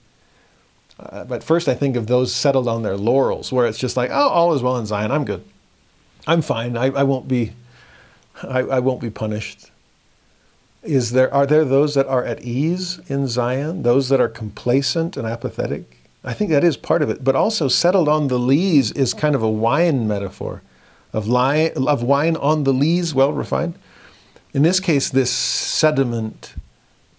Uh, 0.98 1.24
but 1.24 1.44
first, 1.44 1.68
I 1.68 1.74
think 1.74 1.97
of 1.97 2.07
those 2.07 2.34
settled 2.34 2.66
on 2.66 2.82
their 2.82 2.97
laurels, 2.97 3.52
where 3.52 3.66
it's 3.66 3.78
just 3.78 3.97
like, 3.97 4.10
oh, 4.10 4.28
all 4.28 4.55
is 4.55 4.62
well 4.62 4.76
in 4.78 4.86
Zion. 4.86 5.12
I'm 5.12 5.24
good. 5.24 5.44
I'm 6.26 6.42
fine. 6.42 6.76
I, 6.76 6.86
I 6.86 7.02
won't 7.05 7.28
be. 7.28 7.52
I, 8.42 8.60
I 8.60 8.78
won't 8.81 9.00
be 9.00 9.10
punished. 9.10 9.70
Is 10.82 11.12
there? 11.12 11.32
Are 11.32 11.47
there 11.47 11.65
those 11.65 11.94
that 11.94 12.07
are 12.07 12.24
at 12.24 12.42
ease 12.42 13.00
in 13.08 13.26
Zion? 13.26 13.82
Those 13.82 14.08
that 14.08 14.20
are 14.20 14.28
complacent 14.28 15.16
and 15.16 15.26
apathetic? 15.26 15.98
I 16.24 16.32
think 16.34 16.50
that 16.50 16.65
is 16.65 16.76
part 16.76 17.02
of 17.02 17.10
it. 17.10 17.24
But 17.24 17.36
also, 17.36 17.68
settled 17.68 18.08
on 18.08 18.28
the 18.28 18.39
lees 18.39 18.92
is 18.92 19.15
kind 19.15 19.34
of 19.34 19.42
a 19.42 19.50
wine 19.50 20.07
metaphor 20.07 20.62
of, 21.12 21.26
li- 21.26 21.73
of 21.73 22.02
wine 22.02 22.36
on 22.36 22.65
the 22.65 22.73
lees, 22.73 23.15
well 23.15 23.32
refined. 23.32 23.74
In 24.52 24.62
this 24.62 24.81
case, 24.81 25.10
this 25.10 25.31
sediment 25.31 26.55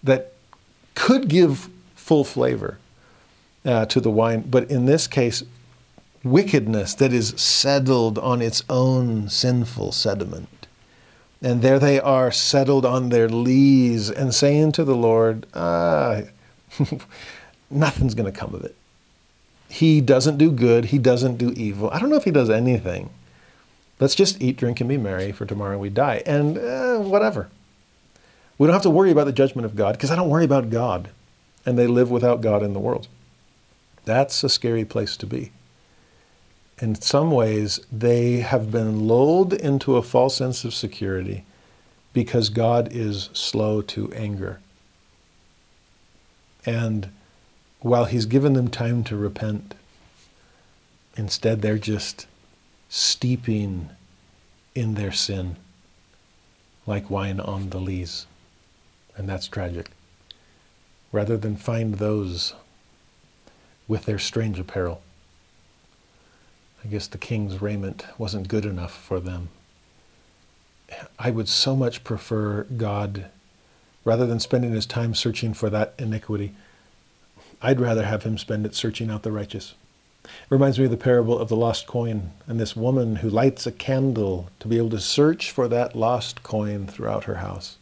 that 0.02 0.32
could 0.94 1.28
give 1.28 1.68
full 1.94 2.24
flavor 2.24 2.78
uh, 3.64 3.86
to 3.86 4.00
the 4.00 4.10
wine, 4.10 4.42
but 4.42 4.70
in 4.70 4.86
this 4.86 5.06
case, 5.06 5.42
wickedness 6.24 6.94
that 6.94 7.12
is 7.12 7.28
settled 7.40 8.18
on 8.18 8.42
its 8.42 8.62
own 8.68 9.28
sinful 9.28 9.92
sediment. 9.92 10.59
And 11.42 11.62
there 11.62 11.78
they 11.78 11.98
are, 11.98 12.30
settled 12.30 12.84
on 12.84 13.08
their 13.08 13.28
lees, 13.28 14.10
and 14.10 14.34
saying 14.34 14.72
to 14.72 14.84
the 14.84 14.94
Lord, 14.94 15.46
ah, 15.54 16.22
nothing's 17.70 18.14
going 18.14 18.30
to 18.30 18.38
come 18.38 18.54
of 18.54 18.64
it. 18.64 18.76
He 19.68 20.00
doesn't 20.00 20.36
do 20.36 20.50
good. 20.50 20.86
He 20.86 20.98
doesn't 20.98 21.36
do 21.36 21.52
evil. 21.52 21.90
I 21.90 21.98
don't 21.98 22.10
know 22.10 22.16
if 22.16 22.24
he 22.24 22.30
does 22.30 22.50
anything. 22.50 23.10
Let's 24.00 24.14
just 24.14 24.42
eat, 24.42 24.56
drink, 24.56 24.80
and 24.80 24.88
be 24.88 24.96
merry, 24.96 25.30
for 25.32 25.46
tomorrow 25.46 25.78
we 25.78 25.90
die. 25.90 26.22
And 26.26 26.58
uh, 26.58 26.98
whatever. 26.98 27.48
We 28.58 28.66
don't 28.66 28.74
have 28.74 28.82
to 28.82 28.90
worry 28.90 29.10
about 29.10 29.24
the 29.24 29.32
judgment 29.32 29.64
of 29.64 29.76
God 29.76 29.92
because 29.92 30.10
I 30.10 30.16
don't 30.16 30.28
worry 30.28 30.44
about 30.44 30.68
God. 30.68 31.10
And 31.64 31.78
they 31.78 31.86
live 31.86 32.10
without 32.10 32.40
God 32.40 32.62
in 32.62 32.72
the 32.72 32.80
world. 32.80 33.08
That's 34.04 34.42
a 34.42 34.48
scary 34.48 34.84
place 34.84 35.16
to 35.18 35.26
be. 35.26 35.52
In 36.80 36.94
some 36.94 37.30
ways, 37.30 37.78
they 37.92 38.38
have 38.38 38.70
been 38.70 39.06
lulled 39.06 39.52
into 39.52 39.96
a 39.96 40.02
false 40.02 40.36
sense 40.36 40.64
of 40.64 40.72
security 40.72 41.44
because 42.12 42.48
God 42.48 42.88
is 42.90 43.28
slow 43.34 43.82
to 43.82 44.12
anger. 44.14 44.60
And 46.64 47.10
while 47.80 48.06
He's 48.06 48.26
given 48.26 48.54
them 48.54 48.68
time 48.68 49.04
to 49.04 49.16
repent, 49.16 49.74
instead 51.16 51.60
they're 51.60 51.78
just 51.78 52.26
steeping 52.88 53.90
in 54.74 54.94
their 54.94 55.12
sin 55.12 55.56
like 56.86 57.10
wine 57.10 57.40
on 57.40 57.70
the 57.70 57.78
lees. 57.78 58.26
And 59.16 59.28
that's 59.28 59.48
tragic. 59.48 59.90
Rather 61.12 61.36
than 61.36 61.56
find 61.56 61.96
those 61.96 62.54
with 63.86 64.06
their 64.06 64.18
strange 64.18 64.58
apparel. 64.58 65.02
I 66.84 66.88
guess 66.88 67.06
the 67.06 67.18
king's 67.18 67.60
raiment 67.60 68.06
wasn't 68.18 68.48
good 68.48 68.64
enough 68.64 68.96
for 68.96 69.20
them. 69.20 69.48
I 71.18 71.30
would 71.30 71.48
so 71.48 71.76
much 71.76 72.04
prefer 72.04 72.64
God, 72.64 73.26
rather 74.04 74.26
than 74.26 74.40
spending 74.40 74.72
his 74.72 74.86
time 74.86 75.14
searching 75.14 75.54
for 75.54 75.70
that 75.70 75.94
iniquity, 75.98 76.54
I'd 77.62 77.80
rather 77.80 78.04
have 78.04 78.22
him 78.22 78.38
spend 78.38 78.64
it 78.64 78.74
searching 78.74 79.10
out 79.10 79.22
the 79.22 79.32
righteous. 79.32 79.74
It 80.24 80.30
reminds 80.48 80.78
me 80.78 80.86
of 80.86 80.90
the 80.90 80.96
parable 80.96 81.38
of 81.38 81.48
the 81.48 81.56
lost 81.56 81.86
coin 81.86 82.32
and 82.46 82.58
this 82.58 82.76
woman 82.76 83.16
who 83.16 83.28
lights 83.28 83.66
a 83.66 83.72
candle 83.72 84.50
to 84.60 84.68
be 84.68 84.78
able 84.78 84.90
to 84.90 85.00
search 85.00 85.50
for 85.50 85.68
that 85.68 85.94
lost 85.94 86.42
coin 86.42 86.86
throughout 86.86 87.24
her 87.24 87.36
house 87.36 87.76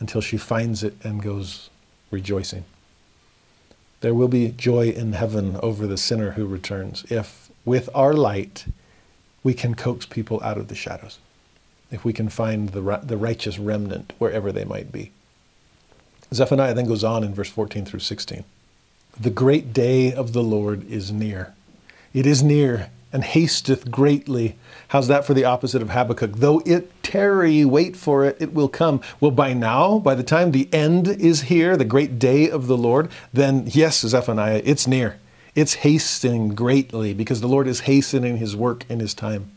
until 0.00 0.20
she 0.20 0.36
finds 0.36 0.82
it 0.82 0.94
and 1.02 1.22
goes 1.22 1.70
rejoicing. 2.10 2.64
There 4.00 4.14
will 4.14 4.28
be 4.28 4.48
joy 4.50 4.88
in 4.90 5.14
heaven 5.14 5.56
over 5.62 5.86
the 5.86 5.96
sinner 5.96 6.32
who 6.32 6.46
returns 6.46 7.04
if 7.10 7.43
with 7.64 7.88
our 7.94 8.12
light, 8.12 8.66
we 9.42 9.54
can 9.54 9.74
coax 9.74 10.06
people 10.06 10.42
out 10.42 10.58
of 10.58 10.68
the 10.68 10.74
shadows. 10.74 11.18
If 11.90 12.04
we 12.04 12.12
can 12.12 12.28
find 12.28 12.70
the, 12.70 13.00
the 13.02 13.16
righteous 13.16 13.58
remnant 13.58 14.12
wherever 14.18 14.50
they 14.50 14.64
might 14.64 14.90
be. 14.90 15.12
Zephaniah 16.32 16.74
then 16.74 16.86
goes 16.86 17.04
on 17.04 17.22
in 17.22 17.34
verse 17.34 17.50
14 17.50 17.84
through 17.84 18.00
16. 18.00 18.44
The 19.20 19.30
great 19.30 19.72
day 19.72 20.12
of 20.12 20.32
the 20.32 20.42
Lord 20.42 20.90
is 20.90 21.12
near. 21.12 21.54
It 22.12 22.26
is 22.26 22.42
near 22.42 22.90
and 23.12 23.22
hasteth 23.22 23.92
greatly. 23.92 24.56
How's 24.88 25.06
that 25.06 25.24
for 25.24 25.34
the 25.34 25.44
opposite 25.44 25.82
of 25.82 25.90
Habakkuk? 25.90 26.32
Though 26.36 26.60
it 26.66 26.90
tarry, 27.04 27.64
wait 27.64 27.96
for 27.96 28.24
it, 28.24 28.36
it 28.40 28.52
will 28.52 28.68
come. 28.68 29.00
Well, 29.20 29.30
by 29.30 29.52
now, 29.52 30.00
by 30.00 30.16
the 30.16 30.24
time 30.24 30.50
the 30.50 30.68
end 30.72 31.06
is 31.06 31.42
here, 31.42 31.76
the 31.76 31.84
great 31.84 32.18
day 32.18 32.50
of 32.50 32.66
the 32.66 32.76
Lord, 32.76 33.08
then 33.32 33.64
yes, 33.68 34.00
Zephaniah, 34.00 34.62
it's 34.64 34.88
near. 34.88 35.20
It's 35.54 35.74
hastening 35.74 36.54
greatly 36.54 37.14
because 37.14 37.40
the 37.40 37.48
Lord 37.48 37.68
is 37.68 37.80
hastening 37.80 38.38
his 38.38 38.56
work 38.56 38.84
in 38.88 38.98
his 38.98 39.14
time. 39.14 39.52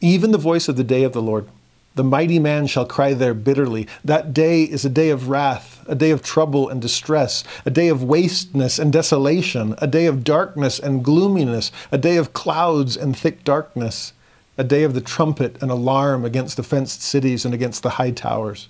Even 0.00 0.30
the 0.30 0.38
voice 0.38 0.68
of 0.68 0.76
the 0.76 0.84
day 0.84 1.02
of 1.02 1.12
the 1.12 1.22
Lord, 1.22 1.48
the 1.94 2.04
mighty 2.04 2.38
man 2.38 2.66
shall 2.66 2.84
cry 2.84 3.14
there 3.14 3.34
bitterly. 3.34 3.86
That 4.04 4.34
day 4.34 4.64
is 4.64 4.84
a 4.84 4.90
day 4.90 5.08
of 5.08 5.28
wrath, 5.28 5.82
a 5.88 5.94
day 5.94 6.10
of 6.10 6.22
trouble 6.22 6.68
and 6.68 6.80
distress, 6.80 7.42
a 7.64 7.70
day 7.70 7.88
of 7.88 8.02
wasteness 8.02 8.78
and 8.78 8.92
desolation, 8.92 9.74
a 9.78 9.86
day 9.86 10.06
of 10.06 10.22
darkness 10.22 10.78
and 10.78 11.02
gloominess, 11.02 11.72
a 11.90 11.98
day 11.98 12.16
of 12.16 12.34
clouds 12.34 12.96
and 12.96 13.16
thick 13.16 13.44
darkness, 13.44 14.12
a 14.58 14.64
day 14.64 14.82
of 14.82 14.92
the 14.92 15.00
trumpet 15.00 15.56
and 15.62 15.70
alarm 15.70 16.24
against 16.24 16.58
the 16.58 16.62
fenced 16.62 17.02
cities 17.02 17.44
and 17.44 17.54
against 17.54 17.82
the 17.82 17.90
high 17.90 18.10
towers. 18.10 18.68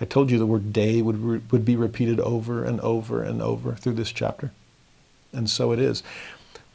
I 0.00 0.04
told 0.04 0.30
you 0.30 0.38
the 0.38 0.46
word 0.46 0.72
day 0.72 1.02
would, 1.02 1.52
would 1.52 1.64
be 1.64 1.76
repeated 1.76 2.18
over 2.18 2.64
and 2.64 2.80
over 2.80 3.22
and 3.22 3.40
over 3.40 3.74
through 3.74 3.94
this 3.94 4.10
chapter. 4.10 4.50
And 5.34 5.50
so 5.50 5.72
it 5.72 5.78
is. 5.78 6.02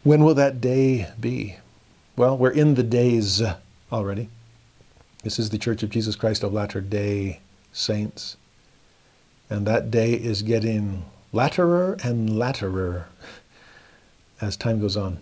When 0.04 0.24
will 0.24 0.36
that 0.36 0.62
day 0.62 1.08
be? 1.20 1.58
Well, 2.16 2.38
we're 2.38 2.52
in 2.52 2.76
the 2.76 2.84
days 2.84 3.42
already. 3.92 4.30
This 5.24 5.40
is 5.40 5.50
the 5.50 5.58
Church 5.58 5.84
of 5.84 5.90
Jesus 5.90 6.16
Christ 6.16 6.44
of 6.44 6.54
Latter 6.54 6.82
day 6.82 7.40
Saints. 7.72 8.38
And 9.50 9.66
that 9.66 9.90
day 9.90 10.14
is 10.14 10.42
getting 10.42 11.06
latterer 11.34 11.98
and 12.04 12.38
latterer 12.38 13.08
as 14.42 14.56
time 14.56 14.80
goes 14.80 14.96
on. 14.96 15.20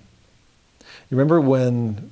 You 0.81 1.17
remember 1.17 1.39
when 1.39 2.11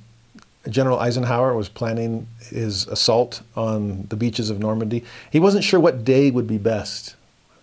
General 0.68 0.98
Eisenhower 0.98 1.54
was 1.54 1.68
planning 1.68 2.26
his 2.40 2.86
assault 2.88 3.42
on 3.54 4.06
the 4.08 4.16
beaches 4.16 4.50
of 4.50 4.58
Normandy? 4.58 5.04
He 5.30 5.38
wasn't 5.38 5.64
sure 5.64 5.78
what 5.78 6.04
day 6.04 6.30
would 6.30 6.46
be 6.46 6.58
best, 6.58 7.14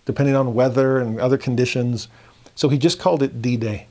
depending 0.04 0.36
on 0.36 0.54
weather 0.54 0.98
and 0.98 1.20
other 1.20 1.36
conditions. 1.36 2.08
So 2.54 2.68
he 2.68 2.78
just 2.78 2.98
called 2.98 3.22
it 3.22 3.42
D 3.42 3.56
Day. 3.56 3.86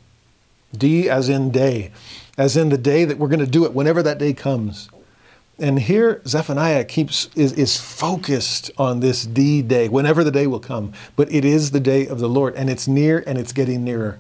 D 0.76 1.10
as 1.10 1.30
in 1.30 1.52
day, 1.52 1.92
as 2.38 2.58
in 2.58 2.70
the 2.70 2.78
day 2.78 3.06
that 3.06 3.18
we're 3.18 3.28
going 3.28 3.40
to 3.40 3.48
do 3.48 3.66
it 3.66 3.74
whenever 3.74 4.02
that 4.04 4.18
day 4.18 4.34
comes. 4.34 4.90
And 5.60 5.80
here 5.80 6.22
Zephaniah 6.26 6.84
keeps 6.84 7.30
is, 7.36 7.54
is 7.54 7.80
focused 7.80 8.72
on 8.78 9.00
this 9.00 9.24
D 9.24 9.62
day, 9.62 9.88
whenever 9.88 10.24
the 10.24 10.32
day 10.32 10.48
will 10.48 10.60
come. 10.60 10.94
But 11.16 11.32
it 11.32 11.46
is 11.46 11.72
the 11.72 11.80
day 11.80 12.08
of 12.08 12.20
the 12.20 12.30
Lord, 12.30 12.56
and 12.56 12.70
it's 12.70 12.88
near 12.88 13.24
and 13.28 13.38
it's 13.38 13.54
getting 13.54 13.84
nearer. 13.84 14.20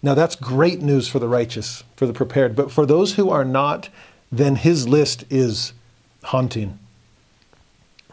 Now 0.00 0.14
that's 0.14 0.36
great 0.36 0.80
news 0.80 1.08
for 1.08 1.18
the 1.18 1.28
righteous, 1.28 1.82
for 1.96 2.06
the 2.06 2.12
prepared. 2.12 2.54
But 2.54 2.70
for 2.70 2.86
those 2.86 3.14
who 3.14 3.30
are 3.30 3.44
not, 3.44 3.88
then 4.30 4.56
his 4.56 4.86
list 4.86 5.24
is 5.28 5.72
haunting. 6.22 6.78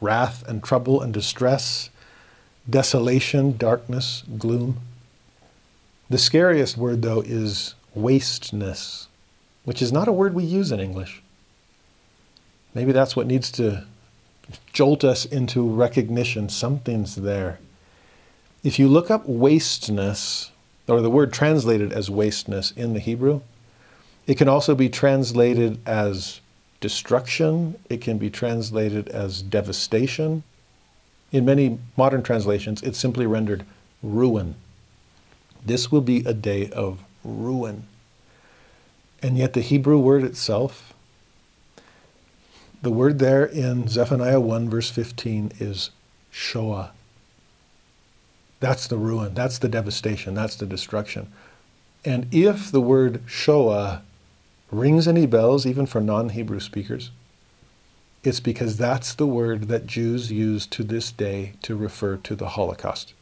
Wrath 0.01 0.43
and 0.47 0.63
trouble 0.63 1.01
and 1.01 1.13
distress, 1.13 1.91
desolation, 2.67 3.55
darkness, 3.55 4.23
gloom. 4.37 4.79
The 6.09 6.17
scariest 6.17 6.77
word, 6.77 7.01
though, 7.01 7.21
is 7.21 7.73
wasteness, 7.95 9.07
which 9.63 9.81
is 9.81 9.91
not 9.91 10.07
a 10.07 10.13
word 10.13 10.33
we 10.33 10.43
use 10.43 10.71
in 10.71 10.79
English. 10.79 11.23
Maybe 12.75 12.91
that's 12.91 13.15
what 13.15 13.25
needs 13.25 13.51
to 13.53 13.85
jolt 14.71 15.03
us 15.03 15.25
into 15.25 15.67
recognition. 15.67 16.49
Something's 16.49 17.15
there. 17.15 17.59
If 18.63 18.77
you 18.77 18.87
look 18.87 19.09
up 19.09 19.27
wasteness, 19.27 20.51
or 20.87 21.01
the 21.01 21.09
word 21.09 21.33
translated 21.33 21.91
as 21.91 22.09
wasteness 22.11 22.71
in 22.71 22.93
the 22.93 22.99
Hebrew, 22.99 23.41
it 24.27 24.37
can 24.37 24.47
also 24.47 24.75
be 24.75 24.89
translated 24.89 25.79
as 25.87 26.41
destruction, 26.81 27.79
it 27.89 28.01
can 28.01 28.17
be 28.17 28.29
translated 28.29 29.07
as 29.09 29.41
devastation. 29.41 30.43
In 31.31 31.45
many 31.45 31.79
modern 31.97 32.21
translations, 32.21 32.83
it's 32.83 32.99
simply 32.99 33.25
rendered 33.25 33.65
ruin. 34.03 34.55
This 35.65 35.91
will 35.91 36.01
be 36.01 36.19
a 36.19 36.33
day 36.33 36.69
of 36.69 37.03
ruin. 37.23 37.87
And 39.21 39.37
yet, 39.37 39.53
the 39.53 39.61
Hebrew 39.61 39.97
word 39.97 40.23
itself, 40.23 40.93
the 42.81 42.91
word 42.91 43.17
there 43.17 43.43
in 43.45 43.87
Zephaniah 43.87 44.39
1, 44.39 44.69
verse 44.69 44.91
15, 44.91 45.53
is 45.59 45.89
Shoah. 46.29 46.91
That's 48.59 48.87
the 48.87 48.97
ruin, 48.97 49.33
that's 49.33 49.57
the 49.57 49.67
devastation, 49.67 50.35
that's 50.35 50.55
the 50.55 50.67
destruction. 50.67 51.31
And 52.03 52.27
if 52.31 52.71
the 52.71 52.81
word 52.81 53.23
Shoah 53.25 54.03
rings 54.71 55.07
any 55.07 55.25
bells, 55.25 55.65
even 55.65 55.87
for 55.87 55.99
non 55.99 56.29
Hebrew 56.29 56.59
speakers, 56.59 57.09
it's 58.23 58.39
because 58.39 58.77
that's 58.77 59.15
the 59.15 59.27
word 59.27 59.67
that 59.67 59.87
Jews 59.87 60.31
use 60.31 60.67
to 60.67 60.83
this 60.83 61.11
day 61.11 61.53
to 61.63 61.75
refer 61.75 62.17
to 62.17 62.35
the 62.35 62.49
Holocaust 62.49 63.13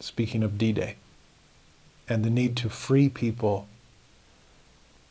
speaking 0.00 0.42
of 0.42 0.58
D 0.58 0.72
Day, 0.72 0.96
and 2.08 2.24
the 2.24 2.30
need 2.30 2.56
to 2.56 2.68
free 2.68 3.08
people 3.08 3.68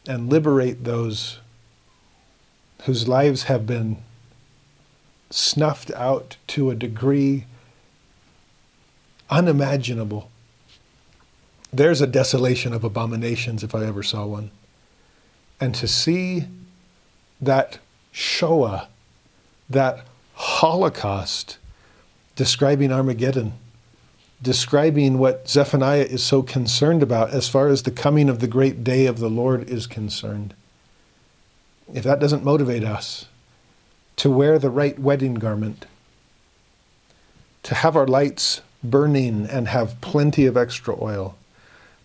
and 0.08 0.30
liberate 0.30 0.84
those 0.84 1.40
whose 2.84 3.08
lives 3.08 3.44
have 3.44 3.66
been 3.68 3.98
snuffed 5.30 5.92
out 5.92 6.38
to 6.48 6.70
a 6.72 6.76
degree 6.76 7.46
unimaginable. 9.30 10.30
There's 11.72 12.02
a 12.02 12.08
desolation 12.08 12.74
of 12.74 12.84
abominations 12.84 13.64
if 13.64 13.76
I 13.76 13.86
ever 13.86 14.02
saw 14.02 14.26
one. 14.26 14.50
And 15.62 15.76
to 15.76 15.88
see 15.88 16.48
that 17.40 17.78
Shoah, 18.12 18.88
that 19.70 20.06
Holocaust 20.34 21.58
describing 22.36 22.92
Armageddon, 22.92 23.54
describing 24.42 25.18
what 25.18 25.50
Zephaniah 25.50 26.04
is 26.04 26.24
so 26.24 26.42
concerned 26.42 27.04
about 27.04 27.32
as 27.32 27.50
far 27.50 27.68
as 27.68 27.84
the 27.84 27.92
coming 27.92 28.30
of 28.30 28.40
the 28.40 28.48
great 28.48 28.84
day 28.84 29.06
of 29.06 29.20
the 29.20 29.30
Lord 29.30 29.70
is 29.70 29.86
concerned. 29.86 30.54
If 31.94 32.04
that 32.04 32.20
doesn't 32.20 32.44
motivate 32.44 32.84
us 32.84 33.26
to 34.18 34.30
wear 34.30 34.58
the 34.58 34.70
right 34.70 34.98
wedding 34.98 35.36
garment, 35.36 35.86
to 37.64 37.76
have 37.76 37.96
our 37.96 38.08
lights 38.08 38.62
burning 38.82 39.46
and 39.46 39.68
have 39.68 40.00
plenty 40.00 40.46
of 40.46 40.56
extra 40.56 40.96
oil, 41.02 41.36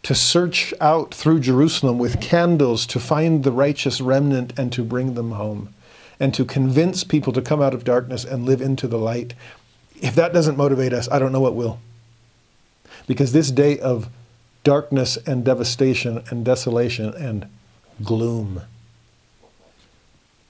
to 0.03 0.15
search 0.15 0.75
out 0.81 1.15
through 1.15 1.41
Jerusalem 1.41 1.99
with 1.99 2.21
candles 2.21 2.85
to 2.87 3.01
find 3.01 3.45
the 3.45 3.53
righteous 3.53 4.01
remnant 4.01 4.59
and 4.59 4.73
to 4.73 4.83
bring 4.83 5.15
them 5.15 5.33
home, 5.33 5.73
and 6.19 6.35
to 6.35 6.45
convince 6.45 7.05
people 7.05 7.33
to 7.33 7.43
come 7.43 7.63
out 7.63 7.75
of 7.75 7.85
darkness 7.85 8.25
and 8.25 8.45
live 8.45 8.61
into 8.61 8.89
the 8.89 8.99
light. 8.99 9.35
If 10.03 10.17
that 10.17 10.33
doesn't 10.33 10.59
motivate 10.59 10.93
us, 10.93 11.09
I 11.11 11.19
don't 11.21 11.33
know 11.33 11.41
what 11.41 11.55
will 11.55 11.79
because 13.07 13.33
this 13.33 13.50
day 13.50 13.78
of 13.78 14.08
darkness 14.62 15.16
and 15.26 15.44
devastation 15.44 16.23
and 16.31 16.44
desolation 16.44 17.15
and 17.15 17.47
gloom 18.02 18.62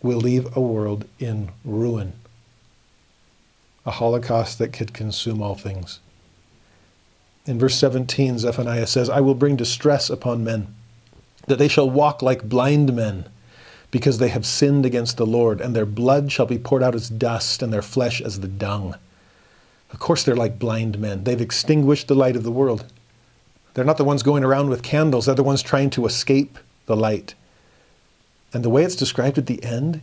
will 0.02 0.18
leave 0.18 0.54
a 0.56 0.60
world 0.60 1.06
in 1.18 1.50
ruin, 1.64 2.12
a 3.84 3.90
holocaust 3.90 4.58
that 4.58 4.72
could 4.72 4.92
consume 4.92 5.42
all 5.42 5.54
things. 5.54 5.98
In 7.46 7.58
verse 7.58 7.76
17, 7.76 8.38
Zephaniah 8.38 8.86
says, 8.86 9.10
I 9.10 9.20
will 9.20 9.34
bring 9.34 9.56
distress 9.56 10.08
upon 10.08 10.44
men, 10.44 10.74
that 11.46 11.58
they 11.58 11.68
shall 11.68 11.90
walk 11.90 12.22
like 12.22 12.48
blind 12.48 12.94
men, 12.94 13.26
because 13.90 14.18
they 14.18 14.28
have 14.28 14.46
sinned 14.46 14.86
against 14.86 15.16
the 15.16 15.26
Lord, 15.26 15.60
and 15.60 15.74
their 15.74 15.86
blood 15.86 16.32
shall 16.32 16.46
be 16.46 16.58
poured 16.58 16.82
out 16.82 16.94
as 16.94 17.08
dust, 17.08 17.62
and 17.62 17.72
their 17.72 17.82
flesh 17.82 18.20
as 18.20 18.40
the 18.40 18.48
dung. 18.48 18.94
Of 19.94 20.00
course, 20.00 20.24
they're 20.24 20.34
like 20.34 20.58
blind 20.58 20.98
men. 20.98 21.22
They've 21.22 21.40
extinguished 21.40 22.08
the 22.08 22.16
light 22.16 22.34
of 22.34 22.42
the 22.42 22.50
world. 22.50 22.84
They're 23.74 23.84
not 23.84 23.96
the 23.96 24.02
ones 24.02 24.24
going 24.24 24.42
around 24.42 24.68
with 24.68 24.82
candles, 24.82 25.26
they're 25.26 25.36
the 25.36 25.44
ones 25.44 25.62
trying 25.62 25.90
to 25.90 26.04
escape 26.04 26.58
the 26.86 26.96
light. 26.96 27.34
And 28.52 28.64
the 28.64 28.70
way 28.70 28.82
it's 28.82 28.96
described 28.96 29.38
at 29.38 29.46
the 29.46 29.62
end, 29.62 30.02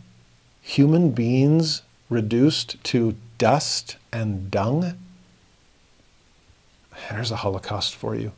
human 0.62 1.12
beings 1.12 1.82
reduced 2.10 2.82
to 2.86 3.18
dust 3.38 3.98
and 4.14 4.50
dung, 4.50 4.98
there's 7.10 7.32
a 7.32 7.38
Holocaust 7.38 7.94
for 7.94 8.16
you. 8.16 8.32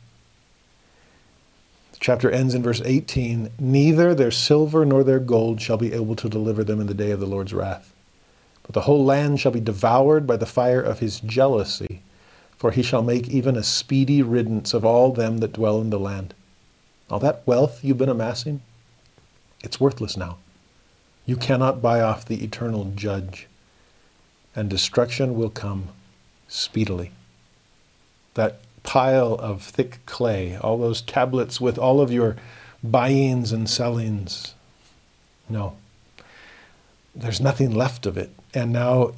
The 1.92 1.98
chapter 2.00 2.30
ends 2.32 2.56
in 2.56 2.64
verse 2.64 2.82
18 2.84 3.50
Neither 3.60 4.12
their 4.12 4.32
silver 4.32 4.84
nor 4.84 5.04
their 5.04 5.20
gold 5.20 5.60
shall 5.60 5.76
be 5.76 5.92
able 5.92 6.16
to 6.16 6.28
deliver 6.28 6.64
them 6.64 6.80
in 6.80 6.88
the 6.88 6.94
day 6.94 7.12
of 7.12 7.20
the 7.20 7.26
Lord's 7.26 7.54
wrath. 7.54 7.93
But 8.64 8.74
the 8.74 8.82
whole 8.82 9.04
land 9.04 9.40
shall 9.40 9.52
be 9.52 9.60
devoured 9.60 10.26
by 10.26 10.36
the 10.36 10.46
fire 10.46 10.80
of 10.80 10.98
his 10.98 11.20
jealousy 11.20 12.02
for 12.64 12.70
he 12.70 12.82
shall 12.82 13.02
make 13.02 13.28
even 13.28 13.56
a 13.56 13.62
speedy 13.62 14.22
riddance 14.22 14.72
of 14.72 14.86
all 14.86 15.12
them 15.12 15.36
that 15.36 15.52
dwell 15.52 15.82
in 15.82 15.90
the 15.90 15.98
land. 15.98 16.32
All 17.10 17.18
that 17.18 17.42
wealth 17.44 17.84
you've 17.84 17.98
been 17.98 18.08
amassing, 18.08 18.62
it's 19.62 19.78
worthless 19.78 20.16
now. 20.16 20.38
You 21.26 21.36
cannot 21.36 21.82
buy 21.82 22.00
off 22.00 22.24
the 22.24 22.42
eternal 22.42 22.90
judge, 22.96 23.48
and 24.56 24.70
destruction 24.70 25.34
will 25.34 25.50
come 25.50 25.88
speedily. 26.48 27.10
That 28.32 28.60
pile 28.82 29.34
of 29.34 29.62
thick 29.62 29.98
clay, 30.06 30.56
all 30.56 30.78
those 30.78 31.02
tablets 31.02 31.60
with 31.60 31.76
all 31.76 32.00
of 32.00 32.10
your 32.10 32.36
buyings 32.82 33.52
and 33.52 33.68
sellings, 33.68 34.54
no. 35.50 35.76
There's 37.14 37.42
nothing 37.42 37.74
left 37.74 38.06
of 38.06 38.16
it. 38.16 38.30
And 38.54 38.72
now 38.72 39.12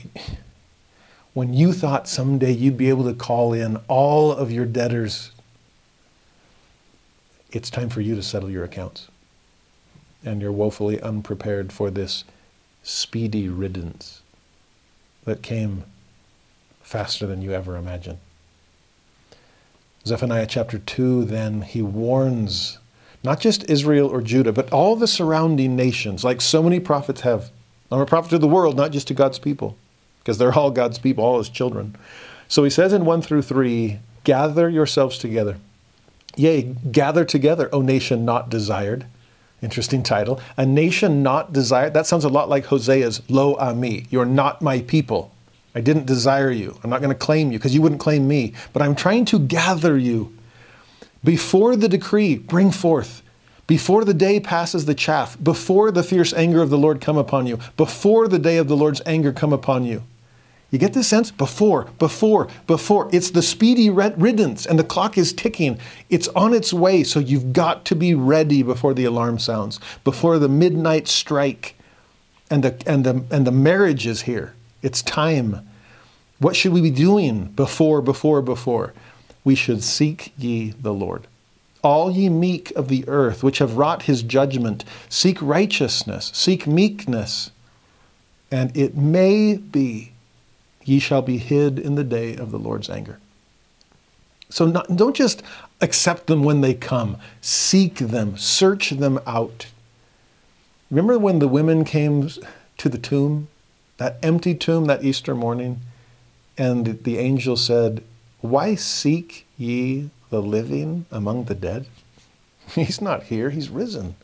when 1.35 1.53
you 1.53 1.75
thought 1.75 2.09
someday 2.09 2.51
you'd 2.51 2.79
be 2.79 2.89
able 2.89 3.05
to 3.05 3.15
call 3.15 3.53
in 3.53 3.77
all 3.89 4.33
of 4.33 4.51
your 4.51 4.65
debtors, 4.65 5.31
it's 7.51 7.69
time 7.69 7.91
for 7.91 8.01
you 8.01 8.15
to 8.15 8.23
settle 8.23 8.51
your 8.51 8.65
accounts. 8.65 9.09
And 10.25 10.41
you're 10.41 10.51
woefully 10.51 11.01
unprepared 11.01 11.73
for 11.73 11.91
this 11.91 12.25
speedy 12.83 13.49
riddance 13.49 14.23
that 15.25 15.43
came 15.43 15.85
faster 16.83 17.27
than 17.27 17.43
you 17.43 17.53
ever 17.53 17.77
imagined. 17.77 18.19
Zephaniah 20.07 20.47
chapter 20.47 20.79
2, 20.79 21.25
then, 21.25 21.63
he 21.63 21.83
warns 21.83 22.79
not 23.25 23.41
just 23.41 23.69
Israel 23.69 24.09
or 24.09 24.23
Judah, 24.23 24.53
but 24.53 24.73
all 24.73 24.95
the 24.95 25.09
surrounding 25.09 25.75
nations, 25.75 26.23
like 26.23 26.41
so 26.41 26.63
many 26.63 26.79
prophets 26.79 27.23
have. 27.23 27.51
I'm 27.91 28.01
a 28.01 28.07
prophet 28.07 28.31
to 28.31 28.39
the 28.39 28.49
world, 28.49 28.77
not 28.77 28.91
just 28.91 29.09
to 29.09 29.15
God's 29.15 29.39
people 29.39 29.77
because 30.27 30.39
they're 30.39 30.53
all 30.53 30.73
God's 30.73 30.99
people, 30.99 31.25
all 31.25 31.39
his 31.39 31.49
children. 31.49 31.95
So 32.49 32.65
he 32.65 32.71
says 32.71 32.93
in 32.93 33.05
1 33.05 33.23
through 33.23 33.43
3 33.43 34.01
gather 34.25 34.69
yourselves 34.69 35.19
together. 35.19 35.57
Yea, 36.35 36.63
gather 36.91 37.25
together, 37.25 37.73
O 37.73 37.81
nation 37.81 38.25
not 38.25 38.51
desired. 38.51 39.07
Interesting 39.63 40.03
title. 40.03 40.41
A 40.57 40.67
nation 40.67 41.23
not 41.23 41.53
desired. 41.53 41.95
That 41.95 42.07
sounds 42.07 42.25
a 42.25 42.29
lot 42.29 42.49
like 42.49 42.67
Hosea's 42.67 43.23
Lo 43.29 43.55
Ami. 43.55 44.07
You're 44.11 44.27
not 44.27 44.61
my 44.61 44.81
people. 44.81 45.33
I 45.77 45.81
didn't 45.81 46.07
desire 46.07 46.51
you. 46.51 46.77
I'm 46.83 46.91
not 46.91 47.01
going 47.01 47.13
to 47.13 47.19
claim 47.19 47.53
you 47.53 47.59
because 47.59 47.75
you 47.75 47.81
wouldn't 47.81 48.01
claim 48.01 48.27
me. 48.27 48.53
But 48.73 48.83
I'm 48.83 48.97
trying 48.97 49.27
to 49.27 49.39
gather 49.39 49.97
you. 49.97 50.37
Before 51.23 51.77
the 51.77 51.89
decree, 51.89 52.37
bring 52.37 52.73
forth. 52.73 53.23
Before 53.67 54.05
the 54.05 54.15
day 54.15 54.39
passes 54.39 54.85
the 54.85 54.95
chaff, 54.95 55.37
before 55.43 55.91
the 55.91 56.05
fierce 56.05 56.33
anger 56.33 56.63
of 56.63 56.71
the 56.71 56.79
Lord 56.79 57.01
come 57.01 57.17
upon 57.17 57.47
you, 57.47 57.59
before 57.77 58.29
the 58.29 58.39
day 58.39 58.59
of 58.59 58.69
the 58.69 58.77
Lord's 58.77 59.03
anger 59.05 59.33
come 59.33 59.53
upon 59.53 59.85
you. 59.85 60.05
You 60.71 60.79
get 60.79 60.95
this 60.95 61.09
sense? 61.09 61.31
Before, 61.31 61.85
before, 61.99 62.49
before. 62.67 63.09
It's 63.13 63.31
the 63.31 63.43
speedy 63.43 63.89
riddance, 63.89 64.67
and 64.67 64.79
the 64.79 64.85
clock 64.85 65.17
is 65.17 65.33
ticking. 65.33 65.79
It's 66.11 66.29
on 66.29 66.53
its 66.53 66.73
way, 66.73 67.05
so 67.05 67.21
you've 67.21 67.53
got 67.53 67.85
to 67.87 67.97
be 67.97 68.15
ready 68.15 68.63
before 68.63 68.93
the 68.93 69.05
alarm 69.05 69.39
sounds, 69.39 69.79
before 70.03 70.39
the 70.39 70.49
midnight 70.49 71.07
strike, 71.09 71.77
and 72.51 72.65
the, 72.65 72.83
and 72.87 73.05
the, 73.05 73.25
and 73.31 73.47
the 73.47 73.53
marriage 73.53 74.07
is 74.07 74.23
here. 74.23 74.55
It's 74.83 75.03
time. 75.03 75.69
What 76.39 76.55
should 76.55 76.73
we 76.73 76.81
be 76.81 76.91
doing 76.91 77.47
before, 77.47 78.03
before, 78.03 78.43
before? 78.43 78.93
We 79.45 79.55
should 79.55 79.83
seek 79.83 80.33
ye 80.37 80.71
the 80.71 80.93
Lord. 80.93 81.27
All 81.83 82.11
ye 82.11 82.29
meek 82.29 82.71
of 82.73 82.89
the 82.89 83.05
earth, 83.09 83.43
which 83.43 83.59
have 83.59 83.77
wrought 83.77 84.03
his 84.03 84.23
judgment, 84.23 84.85
seek 85.09 85.41
righteousness, 85.41 86.31
seek 86.35 86.67
meekness, 86.67 87.51
and 88.51 88.77
it 88.77 88.97
may 88.97 89.57
be 89.57 90.13
ye 90.85 90.99
shall 90.99 91.23
be 91.23 91.39
hid 91.39 91.79
in 91.79 91.97
the 91.97 92.05
day 92.05 92.37
of 92.37 92.51
the 92.51 92.59
Lord's 92.59 92.89
anger. 92.89 93.19
So 94.49 94.67
not, 94.67 94.97
don't 94.97 95.17
just 95.17 95.43
accept 95.81 96.29
them 96.29 96.45
when 96.45 96.61
they 96.61 96.75
come, 96.75 97.19
seek 97.41 97.97
them, 97.97 98.37
search 98.37 98.91
them 98.91 99.19
out. 99.27 99.67
Remember 100.91 101.19
when 101.19 101.41
the 101.41 101.49
women 101.49 101.85
came 101.85 102.31
to 102.79 102.89
the 102.89 102.99
tomb, 102.99 103.49
that 103.99 104.19
empty 104.23 104.55
tomb 104.55 104.85
that 104.85 105.05
Easter 105.05 105.35
morning, 105.35 105.81
and 106.57 107.03
the 107.03 107.19
angel 107.19 107.57
said, 107.57 108.03
Why 108.41 108.77
seek 108.77 109.47
ye 109.59 110.11
the 110.31 110.43
living 110.43 111.07
among 111.11 111.45
the 111.45 111.55
dead? 111.55 111.87
He's 112.75 113.01
not 113.01 113.25
here, 113.25 113.51
he's 113.51 113.69
risen. 113.69 114.17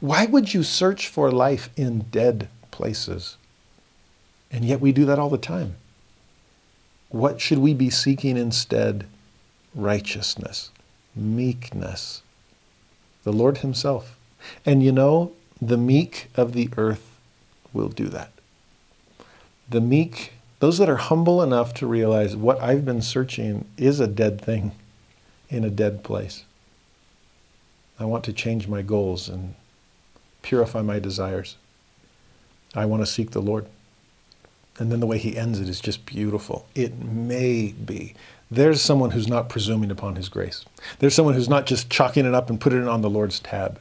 Why 0.00 0.26
would 0.26 0.54
you 0.54 0.62
search 0.62 1.08
for 1.08 1.30
life 1.30 1.68
in 1.76 2.06
dead 2.10 2.48
places? 2.70 3.36
And 4.50 4.64
yet 4.64 4.80
we 4.80 4.92
do 4.92 5.04
that 5.04 5.18
all 5.18 5.30
the 5.30 5.38
time. 5.38 5.76
What 7.08 7.40
should 7.40 7.58
we 7.58 7.74
be 7.74 7.90
seeking 7.90 8.36
instead? 8.36 9.06
Righteousness, 9.74 10.70
meekness, 11.14 12.22
the 13.24 13.32
Lord 13.32 13.58
Himself. 13.58 14.16
And 14.64 14.82
you 14.82 14.92
know, 14.92 15.32
the 15.60 15.76
meek 15.76 16.28
of 16.34 16.52
the 16.52 16.70
earth 16.76 17.16
will 17.72 17.88
do 17.88 18.08
that. 18.08 18.32
The 19.68 19.80
meek, 19.80 20.32
those 20.60 20.78
that 20.78 20.88
are 20.88 20.96
humble 20.96 21.42
enough 21.42 21.74
to 21.74 21.86
realize 21.86 22.36
what 22.36 22.60
I've 22.60 22.84
been 22.84 23.02
searching 23.02 23.66
is 23.76 24.00
a 24.00 24.08
dead 24.08 24.40
thing 24.40 24.72
in 25.50 25.64
a 25.64 25.70
dead 25.70 26.02
place. 26.02 26.44
I 27.98 28.04
want 28.04 28.24
to 28.24 28.32
change 28.32 28.66
my 28.66 28.80
goals 28.82 29.28
and 29.28 29.54
purify 30.42 30.80
my 30.80 30.98
desires. 30.98 31.56
I 32.74 32.86
want 32.86 33.02
to 33.02 33.06
seek 33.06 33.32
the 33.32 33.42
Lord. 33.42 33.66
And 34.78 34.90
then 34.90 35.00
the 35.00 35.06
way 35.06 35.18
he 35.18 35.36
ends 35.36 35.60
it 35.60 35.68
is 35.68 35.80
just 35.80 36.06
beautiful. 36.06 36.66
It 36.74 36.98
may 36.98 37.72
be. 37.72 38.14
There's 38.50 38.80
someone 38.80 39.10
who's 39.10 39.28
not 39.28 39.48
presuming 39.48 39.90
upon 39.90 40.16
his 40.16 40.28
grace. 40.28 40.64
There's 40.98 41.14
someone 41.14 41.34
who's 41.34 41.48
not 41.48 41.66
just 41.66 41.90
chalking 41.90 42.24
it 42.24 42.34
up 42.34 42.48
and 42.48 42.60
putting 42.60 42.82
it 42.82 42.88
on 42.88 43.02
the 43.02 43.10
Lord's 43.10 43.40
tab. 43.40 43.78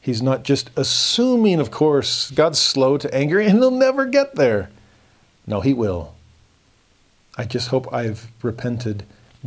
He's 0.00 0.22
not 0.22 0.44
just 0.44 0.70
assuming, 0.76 1.60
of 1.60 1.70
course, 1.70 2.30
God's 2.30 2.58
slow 2.58 2.98
to 2.98 3.14
anger 3.14 3.40
and 3.40 3.58
he'll 3.58 3.70
never 3.70 4.06
get 4.06 4.34
there. 4.34 4.70
No, 5.46 5.60
he 5.60 5.72
will. 5.72 6.14
I 7.36 7.44
just 7.44 7.68
hope 7.68 7.92
I've 7.92 8.28
repented 8.42 9.04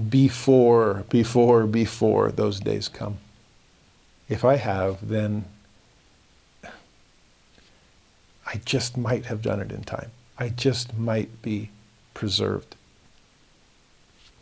before, 0.09 1.05
before, 1.09 1.65
before 1.65 2.31
those 2.31 2.59
days 2.59 2.87
come. 2.87 3.17
If 4.27 4.43
I 4.43 4.55
have, 4.55 5.07
then 5.07 5.45
I 8.45 8.61
just 8.65 8.97
might 8.97 9.25
have 9.25 9.41
done 9.41 9.59
it 9.59 9.71
in 9.71 9.83
time. 9.83 10.11
I 10.37 10.49
just 10.49 10.97
might 10.97 11.41
be 11.41 11.69
preserved. 12.13 12.75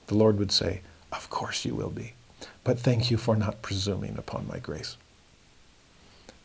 The 0.08 0.16
Lord 0.16 0.40
would 0.40 0.52
say, 0.52 0.82
Of 1.12 1.30
course 1.30 1.66
you 1.66 1.76
will 1.76 1.90
be, 1.90 2.14
but 2.64 2.80
thank 2.80 3.12
you 3.12 3.18
for 3.18 3.36
not 3.36 3.62
presuming 3.62 4.18
upon 4.18 4.48
my 4.48 4.60
grace. 4.60 4.98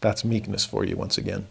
That's 0.01 0.25
meekness 0.25 0.65
for 0.65 0.85
you 0.85 0.97
once 0.97 1.17
again. 1.19 1.47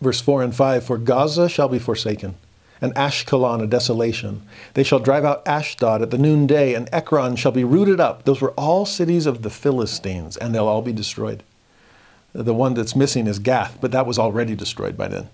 Verse 0.00 0.20
4 0.20 0.42
and 0.42 0.54
5 0.54 0.84
For 0.84 0.98
Gaza 0.98 1.48
shall 1.48 1.68
be 1.68 1.78
forsaken, 1.78 2.34
and 2.80 2.94
Ashkelon 2.94 3.62
a 3.62 3.66
desolation. 3.66 4.42
They 4.74 4.82
shall 4.82 4.98
drive 4.98 5.24
out 5.24 5.46
Ashdod 5.46 6.02
at 6.02 6.10
the 6.10 6.18
noonday, 6.18 6.74
and 6.74 6.88
Ekron 6.92 7.36
shall 7.36 7.52
be 7.52 7.64
rooted 7.64 8.00
up. 8.00 8.24
Those 8.24 8.40
were 8.40 8.52
all 8.52 8.86
cities 8.86 9.26
of 9.26 9.42
the 9.42 9.50
Philistines, 9.50 10.36
and 10.36 10.54
they'll 10.54 10.68
all 10.68 10.82
be 10.82 10.92
destroyed. 10.92 11.42
The 12.32 12.54
one 12.54 12.74
that's 12.74 12.94
missing 12.94 13.26
is 13.26 13.38
Gath, 13.38 13.78
but 13.80 13.92
that 13.92 14.06
was 14.06 14.18
already 14.18 14.54
destroyed 14.54 14.96
by 14.96 15.08
then. 15.08 15.28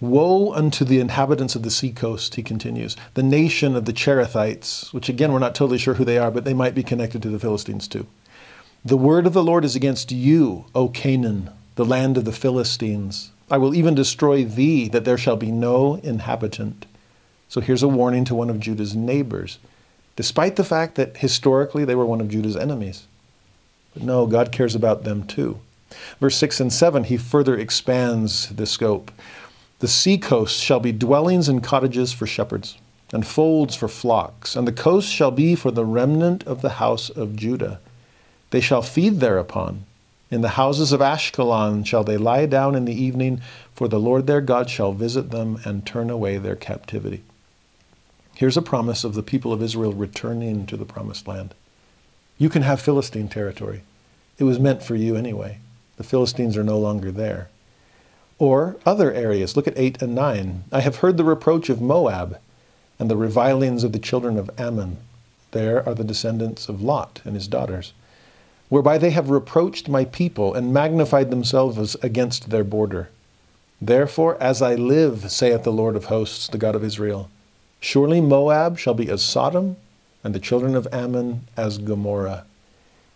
Woe 0.00 0.54
unto 0.54 0.84
the 0.84 0.98
inhabitants 0.98 1.54
of 1.54 1.62
the 1.62 1.70
seacoast, 1.70 2.34
he 2.34 2.42
continues, 2.42 2.96
the 3.14 3.22
nation 3.22 3.76
of 3.76 3.84
the 3.84 3.92
Cherethites, 3.92 4.92
which 4.94 5.10
again 5.10 5.30
we're 5.30 5.38
not 5.38 5.54
totally 5.54 5.76
sure 5.76 5.94
who 5.94 6.06
they 6.06 6.16
are, 6.16 6.30
but 6.30 6.44
they 6.44 6.54
might 6.54 6.74
be 6.74 6.82
connected 6.82 7.20
to 7.22 7.28
the 7.28 7.38
Philistines 7.38 7.86
too. 7.86 8.06
The 8.82 8.96
word 8.96 9.26
of 9.26 9.34
the 9.34 9.42
Lord 9.42 9.62
is 9.62 9.76
against 9.76 10.10
you, 10.10 10.64
O 10.74 10.88
Canaan, 10.88 11.50
the 11.74 11.84
land 11.84 12.16
of 12.16 12.24
the 12.24 12.32
Philistines. 12.32 13.30
I 13.50 13.58
will 13.58 13.74
even 13.74 13.94
destroy 13.94 14.44
thee, 14.44 14.88
that 14.88 15.04
there 15.04 15.18
shall 15.18 15.36
be 15.36 15.50
no 15.50 15.96
inhabitant. 15.96 16.86
So 17.48 17.60
here's 17.60 17.82
a 17.82 17.88
warning 17.88 18.24
to 18.26 18.34
one 18.34 18.48
of 18.48 18.60
Judah's 18.60 18.94
neighbors, 18.94 19.58
despite 20.14 20.56
the 20.56 20.64
fact 20.64 20.94
that 20.94 21.16
historically 21.16 21.84
they 21.84 21.96
were 21.96 22.06
one 22.06 22.20
of 22.20 22.28
Judah's 22.28 22.56
enemies. 22.56 23.06
But 23.92 24.04
no, 24.04 24.26
God 24.26 24.52
cares 24.52 24.76
about 24.76 25.02
them 25.02 25.26
too. 25.26 25.60
Verse 26.20 26.36
6 26.36 26.60
and 26.60 26.72
7, 26.72 27.04
he 27.04 27.16
further 27.16 27.56
expands 27.56 28.50
the 28.50 28.66
scope. 28.66 29.10
The 29.80 29.88
sea 29.88 30.14
seacoast 30.14 30.62
shall 30.62 30.78
be 30.78 30.92
dwellings 30.92 31.48
and 31.48 31.64
cottages 31.64 32.12
for 32.12 32.26
shepherds, 32.26 32.76
and 33.12 33.26
folds 33.26 33.74
for 33.74 33.88
flocks, 33.88 34.54
and 34.54 34.68
the 34.68 34.72
coast 34.72 35.08
shall 35.08 35.30
be 35.30 35.56
for 35.56 35.70
the 35.70 35.84
remnant 35.84 36.44
of 36.44 36.60
the 36.60 36.76
house 36.78 37.08
of 37.10 37.34
Judah. 37.34 37.80
They 38.50 38.60
shall 38.60 38.82
feed 38.82 39.20
thereupon. 39.20 39.86
In 40.30 40.42
the 40.42 40.50
houses 40.50 40.92
of 40.92 41.00
Ashkelon 41.00 41.84
shall 41.84 42.04
they 42.04 42.16
lie 42.16 42.46
down 42.46 42.76
in 42.76 42.84
the 42.84 42.94
evening, 42.94 43.40
for 43.74 43.88
the 43.88 43.98
Lord 43.98 44.26
their 44.26 44.40
God 44.40 44.70
shall 44.70 44.92
visit 44.92 45.30
them 45.30 45.58
and 45.64 45.84
turn 45.84 46.08
away 46.08 46.38
their 46.38 46.54
captivity. 46.54 47.24
Here's 48.36 48.56
a 48.56 48.62
promise 48.62 49.02
of 49.02 49.14
the 49.14 49.24
people 49.24 49.52
of 49.52 49.62
Israel 49.62 49.92
returning 49.92 50.66
to 50.66 50.76
the 50.76 50.84
promised 50.84 51.26
land. 51.26 51.54
You 52.38 52.48
can 52.48 52.62
have 52.62 52.80
Philistine 52.80 53.28
territory. 53.28 53.82
It 54.38 54.44
was 54.44 54.60
meant 54.60 54.82
for 54.82 54.94
you 54.94 55.16
anyway. 55.16 55.58
The 55.96 56.04
Philistines 56.04 56.56
are 56.56 56.64
no 56.64 56.78
longer 56.78 57.10
there. 57.10 57.50
Or 58.38 58.76
other 58.86 59.12
areas. 59.12 59.56
Look 59.56 59.66
at 59.66 59.76
8 59.76 60.00
and 60.00 60.14
9. 60.14 60.64
I 60.72 60.80
have 60.80 60.96
heard 60.96 61.18
the 61.18 61.24
reproach 61.24 61.68
of 61.68 61.82
Moab 61.82 62.38
and 62.98 63.10
the 63.10 63.16
revilings 63.16 63.84
of 63.84 63.92
the 63.92 63.98
children 63.98 64.38
of 64.38 64.50
Ammon. 64.58 64.98
There 65.50 65.86
are 65.86 65.94
the 65.94 66.04
descendants 66.04 66.68
of 66.68 66.80
Lot 66.80 67.20
and 67.24 67.34
his 67.34 67.48
daughters, 67.48 67.92
whereby 68.70 68.96
they 68.96 69.10
have 69.10 69.28
reproached 69.28 69.86
my 69.86 70.06
people 70.06 70.54
and 70.54 70.72
magnified 70.72 71.30
themselves 71.30 71.94
against 71.96 72.48
their 72.48 72.64
border. 72.64 73.10
Therefore, 73.82 74.42
as 74.42 74.62
I 74.62 74.74
live, 74.74 75.30
saith 75.30 75.62
the 75.62 75.72
Lord 75.72 75.96
of 75.96 76.06
hosts, 76.06 76.48
the 76.48 76.56
God 76.56 76.74
of 76.74 76.82
Israel, 76.82 77.28
surely 77.80 78.22
Moab 78.22 78.78
shall 78.78 78.94
be 78.94 79.10
as 79.10 79.22
Sodom, 79.22 79.76
and 80.24 80.34
the 80.34 80.40
children 80.40 80.74
of 80.74 80.88
Ammon 80.90 81.46
as 81.58 81.76
Gomorrah 81.76 82.44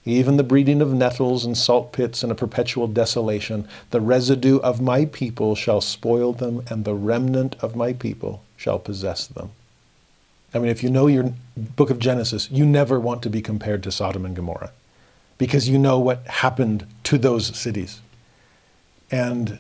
even 0.05 0.37
the 0.37 0.45
breeding 0.45 0.83
of 0.83 0.93
nettles 0.93 1.45
and 1.45 1.57
salt 1.57 1.93
pits 1.93 2.23
and 2.23 2.31
a 2.31 2.35
perpetual 2.35 2.87
desolation. 2.87 3.67
The 3.91 4.01
residue 4.01 4.59
of 4.59 4.81
my 4.81 5.07
people 5.07 5.55
shall 5.55 5.81
spoil 5.81 6.33
them, 6.33 6.63
and 6.69 6.85
the 6.85 6.95
remnant 6.95 7.57
of 7.61 7.75
my 7.75 7.93
people 7.95 8.43
shall 8.57 8.79
possess 8.79 9.27
them. 9.27 9.51
I 10.53 10.59
mean, 10.59 10.69
if 10.69 10.83
you 10.83 10.91
know 10.91 11.07
your 11.07 11.33
book 11.57 11.91
of 11.91 11.99
Genesis, 11.99 12.51
you 12.51 12.67
never 12.67 13.01
want 13.01 13.23
to 13.23 13.31
be 13.31 13.41
compared 13.41 13.83
to 13.85 13.93
Sodom 13.93 14.25
and 14.25 14.37
Gomorrah 14.37 14.73
because 15.39 15.69
you 15.69 15.79
know 15.79 15.99
what 15.99 16.27
happened 16.27 16.87
to 17.05 17.19
those 17.19 17.57
cities. 17.57 18.01
And 19.11 19.59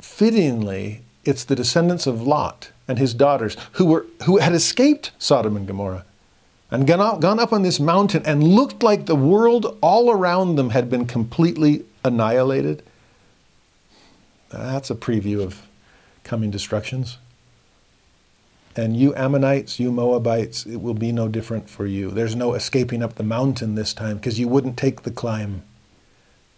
fittingly, 0.00 1.02
it's 1.24 1.44
the 1.44 1.56
descendants 1.56 2.06
of 2.06 2.22
Lot 2.22 2.70
and 2.88 2.98
his 2.98 3.14
daughters 3.14 3.56
who, 3.72 3.86
were, 3.86 4.06
who 4.24 4.38
had 4.38 4.52
escaped 4.52 5.12
Sodom 5.18 5.56
and 5.56 5.66
Gomorrah 5.66 6.04
and 6.70 6.86
gone 6.86 7.00
up, 7.00 7.20
gone 7.20 7.38
up 7.38 7.52
on 7.52 7.62
this 7.62 7.78
mountain 7.78 8.22
and 8.26 8.42
looked 8.42 8.82
like 8.82 9.06
the 9.06 9.16
world 9.16 9.78
all 9.80 10.10
around 10.10 10.56
them 10.56 10.70
had 10.70 10.90
been 10.90 11.06
completely 11.06 11.84
annihilated. 12.04 12.82
That's 14.50 14.90
a 14.90 14.94
preview 14.94 15.42
of 15.42 15.62
coming 16.24 16.50
destructions. 16.50 17.18
And 18.76 18.96
you 18.96 19.14
Ammonites, 19.14 19.80
you 19.80 19.90
Moabites, 19.90 20.66
it 20.66 20.76
will 20.76 20.94
be 20.94 21.10
no 21.10 21.28
different 21.28 21.68
for 21.68 21.86
you. 21.86 22.10
There's 22.10 22.36
no 22.36 22.52
escaping 22.52 23.02
up 23.02 23.14
the 23.14 23.22
mountain 23.22 23.74
this 23.74 23.94
time 23.94 24.16
because 24.16 24.38
you 24.38 24.48
wouldn't 24.48 24.76
take 24.76 25.02
the 25.02 25.10
climb. 25.10 25.62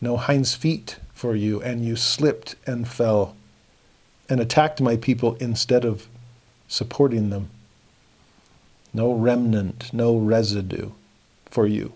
No 0.01 0.17
hinds 0.17 0.55
feet 0.55 0.99
for 1.13 1.35
you, 1.37 1.63
and 1.63 1.85
you 1.85 1.97
slipped 1.97 2.57
and 2.67 2.89
fell 2.89 3.37
and 4.29 4.41
attacked 4.41 4.81
my 4.81 4.97
people 4.97 5.37
instead 5.37 5.85
of 5.85 6.09
supporting 6.67 7.31
them 7.31 7.51
no 8.93 9.13
remnant, 9.13 9.93
no 9.93 10.17
residue 10.17 10.91
for 11.51 11.67
you. 11.67 11.93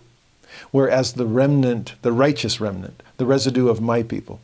Whereas 0.71 1.13
the 1.13 1.25
remnant, 1.25 1.95
the 2.01 2.11
righteous 2.11 2.61
remnant, 2.61 3.01
the 3.17 3.25
residue 3.25 3.67
of 3.67 3.81
my 3.81 4.03
people, 4.03 4.39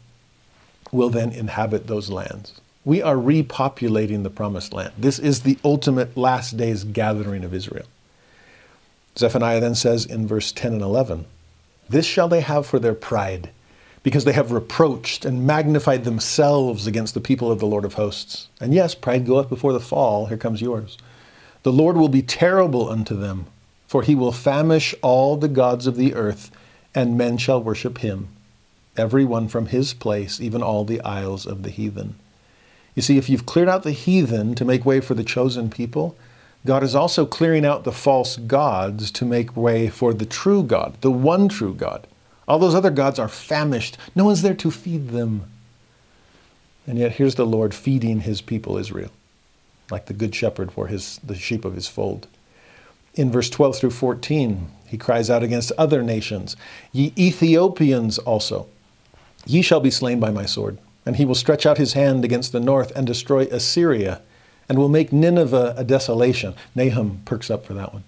will 0.91 1.09
then 1.09 1.31
inhabit 1.31 1.87
those 1.87 2.09
lands. 2.09 2.58
We 2.85 3.01
are 3.01 3.15
repopulating 3.15 4.23
the 4.23 4.29
promised 4.29 4.73
land. 4.73 4.93
This 4.97 5.19
is 5.19 5.41
the 5.41 5.57
ultimate 5.65 6.15
last 6.15 6.55
days 6.55 6.85
gathering 6.85 7.43
of 7.43 7.53
Israel. 7.53 7.85
Zephaniah 9.17 9.59
then 9.59 9.75
says 9.75 10.05
in 10.05 10.27
verse 10.27 10.53
10 10.53 10.73
and 10.73 10.81
11, 10.81 11.25
This 11.89 12.05
shall 12.05 12.29
they 12.29 12.39
have 12.39 12.65
for 12.65 12.79
their 12.79 12.93
pride, 12.93 13.49
because 14.01 14.23
they 14.23 14.31
have 14.31 14.53
reproached 14.53 15.25
and 15.25 15.45
magnified 15.45 16.05
themselves 16.05 16.87
against 16.87 17.13
the 17.13 17.19
people 17.19 17.51
of 17.51 17.59
the 17.59 17.67
Lord 17.67 17.83
of 17.83 17.95
hosts. 17.95 18.47
And 18.61 18.73
yes, 18.73 18.95
pride 18.95 19.25
goeth 19.25 19.49
before 19.49 19.73
the 19.73 19.81
fall. 19.81 20.27
Here 20.27 20.37
comes 20.37 20.61
yours. 20.61 20.97
The 21.63 21.73
Lord 21.73 21.97
will 21.97 22.07
be 22.07 22.21
terrible 22.21 22.89
unto 22.89 23.13
them, 23.13 23.47
for 23.87 24.03
he 24.03 24.15
will 24.15 24.31
famish 24.31 24.95
all 25.01 25.35
the 25.35 25.49
gods 25.49 25.85
of 25.85 25.97
the 25.97 26.13
earth, 26.13 26.49
and 26.95 27.17
men 27.17 27.37
shall 27.37 27.61
worship 27.61 27.97
him, 27.97 28.29
every 28.95 29.25
one 29.25 29.49
from 29.49 29.65
his 29.65 29.93
place, 29.93 30.39
even 30.39 30.63
all 30.63 30.85
the 30.85 31.01
isles 31.01 31.45
of 31.45 31.63
the 31.63 31.69
heathen. 31.69 32.15
You 32.99 33.03
see, 33.03 33.17
if 33.17 33.29
you've 33.29 33.45
cleared 33.45 33.69
out 33.69 33.83
the 33.83 33.93
heathen 33.93 34.55
to 34.55 34.65
make 34.65 34.85
way 34.85 34.99
for 34.99 35.13
the 35.13 35.23
chosen 35.23 35.69
people, 35.69 36.17
God 36.65 36.83
is 36.83 36.95
also 36.95 37.25
clearing 37.25 37.65
out 37.65 37.85
the 37.85 37.93
false 37.93 38.35
gods 38.35 39.09
to 39.11 39.23
make 39.23 39.55
way 39.55 39.87
for 39.87 40.13
the 40.13 40.25
true 40.25 40.63
God, 40.63 40.97
the 40.99 41.09
one 41.09 41.47
true 41.47 41.73
God. 41.73 42.07
All 42.45 42.59
those 42.59 42.75
other 42.75 42.89
gods 42.89 43.17
are 43.17 43.29
famished. 43.29 43.97
No 44.15 44.25
one's 44.25 44.41
there 44.41 44.53
to 44.55 44.69
feed 44.69 45.11
them. 45.11 45.49
And 46.85 46.99
yet 46.99 47.13
here's 47.13 47.35
the 47.35 47.45
Lord 47.45 47.73
feeding 47.73 48.19
his 48.19 48.41
people, 48.41 48.77
Israel 48.77 49.11
like 49.89 50.07
the 50.07 50.13
good 50.13 50.35
shepherd 50.35 50.69
for 50.69 50.87
his, 50.87 51.21
the 51.23 51.35
sheep 51.35 51.63
of 51.63 51.75
his 51.75 51.87
fold. 51.87 52.27
In 53.15 53.31
verse 53.31 53.49
12 53.49 53.77
through 53.77 53.91
14, 53.91 54.69
he 54.87 54.97
cries 54.97 55.29
out 55.29 55.41
against 55.41 55.71
other 55.77 56.03
nations 56.03 56.57
Ye 56.91 57.13
Ethiopians 57.17 58.17
also, 58.17 58.67
ye 59.45 59.61
shall 59.61 59.79
be 59.79 59.89
slain 59.89 60.19
by 60.19 60.31
my 60.31 60.45
sword. 60.45 60.79
And 61.05 61.15
he 61.15 61.25
will 61.25 61.35
stretch 61.35 61.65
out 61.65 61.77
his 61.77 61.93
hand 61.93 62.23
against 62.23 62.51
the 62.51 62.59
north 62.59 62.91
and 62.95 63.07
destroy 63.07 63.45
Assyria, 63.45 64.21
and 64.67 64.77
will 64.77 64.89
make 64.89 65.11
Nineveh 65.11 65.73
a 65.75 65.83
desolation. 65.83 66.53
Nahum 66.75 67.21
perks 67.25 67.49
up 67.49 67.65
for 67.65 67.73
that 67.73 67.93
one. 67.93 68.03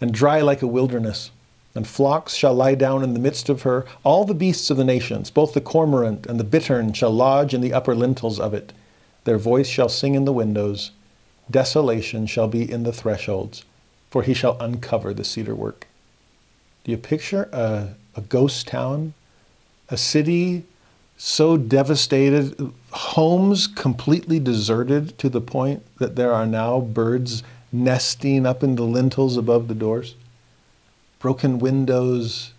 And 0.00 0.12
dry 0.12 0.40
like 0.40 0.62
a 0.62 0.66
wilderness. 0.66 1.30
And 1.74 1.86
flocks 1.86 2.34
shall 2.34 2.54
lie 2.54 2.74
down 2.74 3.04
in 3.04 3.14
the 3.14 3.20
midst 3.20 3.48
of 3.48 3.62
her. 3.62 3.86
All 4.02 4.24
the 4.24 4.34
beasts 4.34 4.70
of 4.70 4.76
the 4.76 4.84
nations, 4.84 5.30
both 5.30 5.54
the 5.54 5.60
cormorant 5.60 6.26
and 6.26 6.40
the 6.40 6.44
bittern, 6.44 6.92
shall 6.92 7.12
lodge 7.12 7.54
in 7.54 7.60
the 7.60 7.72
upper 7.72 7.94
lintels 7.94 8.40
of 8.40 8.54
it. 8.54 8.72
Their 9.24 9.38
voice 9.38 9.68
shall 9.68 9.88
sing 9.88 10.14
in 10.14 10.24
the 10.24 10.32
windows 10.32 10.90
desolation 11.50 12.26
shall 12.26 12.48
be 12.48 12.70
in 12.70 12.84
the 12.84 12.92
thresholds, 12.92 13.64
for 14.10 14.22
he 14.22 14.34
shall 14.34 14.56
uncover 14.60 15.12
the 15.12 15.24
cedar 15.24 15.54
work. 15.54 15.86
Do 16.84 16.92
you 16.92 16.96
picture 16.96 17.48
a, 17.52 17.94
a 18.16 18.20
ghost 18.20 18.68
town? 18.68 19.14
A 19.88 19.96
city 19.96 20.64
so 21.22 21.56
devastated, 21.56 22.72
homes 22.92 23.66
completely 23.66 24.40
deserted 24.40 25.18
to 25.18 25.28
the 25.28 25.40
point 25.40 25.84
that 25.98 26.16
there 26.16 26.32
are 26.32 26.46
now 26.46 26.80
birds 26.80 27.42
nesting 27.72 28.46
up 28.46 28.62
in 28.62 28.76
the 28.76 28.82
lintels 28.82 29.36
above 29.36 29.68
the 29.68 29.74
doors? 29.74 30.14
Broken 31.18 31.58
windows, 31.58 32.52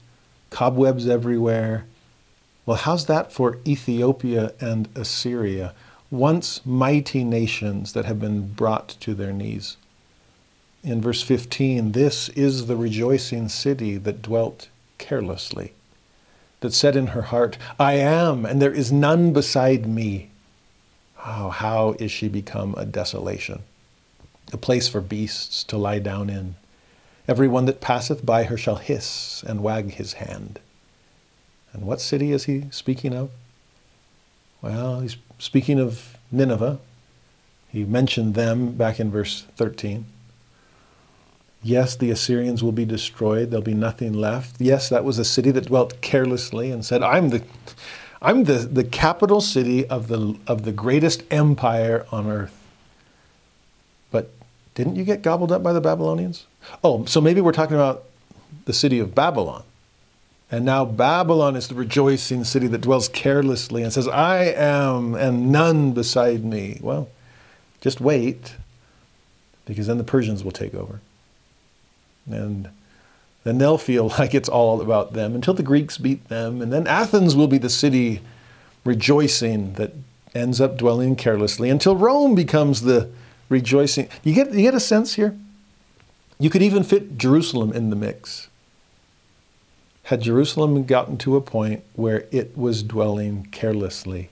cobwebs 0.49 1.07
everywhere. 1.07 1.85
Well, 2.65 2.77
how's 2.77 3.07
that 3.07 3.33
for 3.33 3.57
Ethiopia 3.65 4.53
and 4.59 4.87
Assyria? 4.95 5.73
once 6.11 6.63
mighty 6.65 7.23
nations 7.23 7.93
that 7.93 8.05
have 8.05 8.19
been 8.19 8.53
brought 8.53 8.89
to 8.99 9.15
their 9.15 9.31
knees. 9.31 9.77
In 10.83 11.01
verse 11.01 11.21
15, 11.21 11.93
this 11.93 12.27
is 12.29 12.67
the 12.67 12.75
rejoicing 12.75 13.47
city 13.47 13.97
that 13.97 14.21
dwelt 14.21 14.67
carelessly, 14.97 15.73
that 16.61 16.73
said 16.73 16.95
in 16.95 17.07
her 17.07 17.23
heart, 17.23 17.57
I 17.79 17.93
am, 17.93 18.45
and 18.45 18.61
there 18.61 18.73
is 18.73 18.91
none 18.91 19.33
beside 19.33 19.85
me. 19.85 20.29
Oh, 21.25 21.49
how 21.49 21.95
is 21.99 22.11
she 22.11 22.29
become 22.29 22.73
a 22.77 22.85
desolation, 22.85 23.63
a 24.53 24.57
place 24.57 24.87
for 24.87 25.01
beasts 25.01 25.63
to 25.65 25.77
lie 25.77 25.99
down 25.99 26.29
in? 26.29 26.55
Every 27.27 27.47
one 27.47 27.65
that 27.65 27.81
passeth 27.81 28.25
by 28.25 28.43
her 28.43 28.57
shall 28.57 28.77
hiss 28.77 29.43
and 29.45 29.61
wag 29.61 29.91
his 29.91 30.13
hand. 30.13 30.59
And 31.73 31.83
what 31.85 32.01
city 32.01 32.31
is 32.31 32.45
he 32.45 32.65
speaking 32.71 33.13
of? 33.13 33.29
Well, 34.61 35.01
he's 35.01 35.17
speaking 35.39 35.79
of 35.79 36.17
Nineveh. 36.31 36.79
He 37.69 37.85
mentioned 37.85 38.35
them 38.35 38.73
back 38.73 38.99
in 38.99 39.11
verse 39.11 39.45
13. 39.55 40.05
Yes, 41.63 41.95
the 41.95 42.09
Assyrians 42.09 42.63
will 42.63 42.71
be 42.71 42.85
destroyed. 42.85 43.51
There'll 43.51 43.63
be 43.63 43.73
nothing 43.73 44.13
left. 44.13 44.59
Yes, 44.59 44.89
that 44.89 45.03
was 45.03 45.19
a 45.19 45.25
city 45.25 45.51
that 45.51 45.67
dwelt 45.67 46.01
carelessly 46.01 46.71
and 46.71 46.83
said, 46.83 47.03
I'm 47.03 47.29
the, 47.29 47.43
I'm 48.21 48.45
the, 48.45 48.53
the 48.53 48.83
capital 48.83 49.41
city 49.41 49.87
of 49.87 50.07
the, 50.07 50.37
of 50.47 50.63
the 50.63 50.71
greatest 50.71 51.23
empire 51.29 52.05
on 52.11 52.27
earth. 52.27 52.57
But 54.09 54.31
didn't 54.73 54.95
you 54.95 55.03
get 55.03 55.21
gobbled 55.21 55.51
up 55.51 55.61
by 55.61 55.71
the 55.71 55.81
Babylonians? 55.81 56.47
Oh, 56.83 57.05
so 57.05 57.21
maybe 57.21 57.41
we're 57.41 57.51
talking 57.51 57.75
about 57.75 58.05
the 58.65 58.73
city 58.73 58.99
of 58.99 59.13
Babylon. 59.13 59.63
And 60.51 60.65
now 60.65 60.83
Babylon 60.83 61.55
is 61.55 61.67
the 61.67 61.75
rejoicing 61.75 62.43
city 62.43 62.67
that 62.67 62.81
dwells 62.81 63.07
carelessly 63.07 63.83
and 63.83 63.93
says, 63.93 64.07
I 64.07 64.45
am 64.45 65.15
and 65.15 65.51
none 65.51 65.93
beside 65.93 66.43
me. 66.43 66.79
Well, 66.81 67.07
just 67.79 68.01
wait, 68.01 68.55
because 69.65 69.87
then 69.87 69.97
the 69.97 70.03
Persians 70.03 70.43
will 70.43 70.51
take 70.51 70.75
over. 70.75 70.99
And 72.29 72.69
then 73.43 73.57
they'll 73.57 73.77
feel 73.77 74.07
like 74.19 74.33
it's 74.33 74.49
all 74.49 74.81
about 74.81 75.13
them 75.13 75.35
until 75.35 75.53
the 75.53 75.63
Greeks 75.63 75.97
beat 75.97 76.27
them. 76.27 76.61
And 76.61 76.71
then 76.71 76.87
Athens 76.87 77.35
will 77.35 77.47
be 77.47 77.57
the 77.57 77.69
city 77.69 78.21
rejoicing 78.83 79.73
that 79.73 79.93
ends 80.33 80.61
up 80.61 80.77
dwelling 80.77 81.15
carelessly 81.15 81.69
until 81.69 81.95
Rome 81.95 82.35
becomes 82.35 82.81
the 82.81 83.09
rejoicing. 83.49 84.07
You 84.23 84.33
get, 84.33 84.53
you 84.53 84.61
get 84.61 84.73
a 84.73 84.79
sense 84.79 85.15
here? 85.15 85.37
You 86.39 86.49
could 86.49 86.63
even 86.63 86.83
fit 86.83 87.17
Jerusalem 87.17 87.71
in 87.73 87.89
the 87.89 87.95
mix. 87.95 88.47
Had 90.03 90.21
Jerusalem 90.21 90.85
gotten 90.85 91.17
to 91.19 91.35
a 91.35 91.41
point 91.41 91.83
where 91.93 92.25
it 92.31 92.57
was 92.57 92.81
dwelling 92.81 93.47
carelessly, 93.51 94.29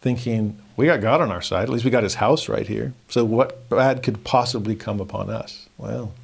thinking, 0.00 0.58
we 0.76 0.86
got 0.86 1.02
God 1.02 1.20
on 1.20 1.30
our 1.30 1.42
side, 1.42 1.64
at 1.64 1.68
least 1.68 1.84
we 1.84 1.90
got 1.90 2.02
his 2.02 2.14
house 2.14 2.48
right 2.48 2.66
here, 2.66 2.94
so 3.08 3.24
what 3.24 3.68
bad 3.68 4.02
could 4.02 4.24
possibly 4.24 4.74
come 4.74 4.98
upon 5.00 5.28
us? 5.28 5.68
Well, 5.76 6.14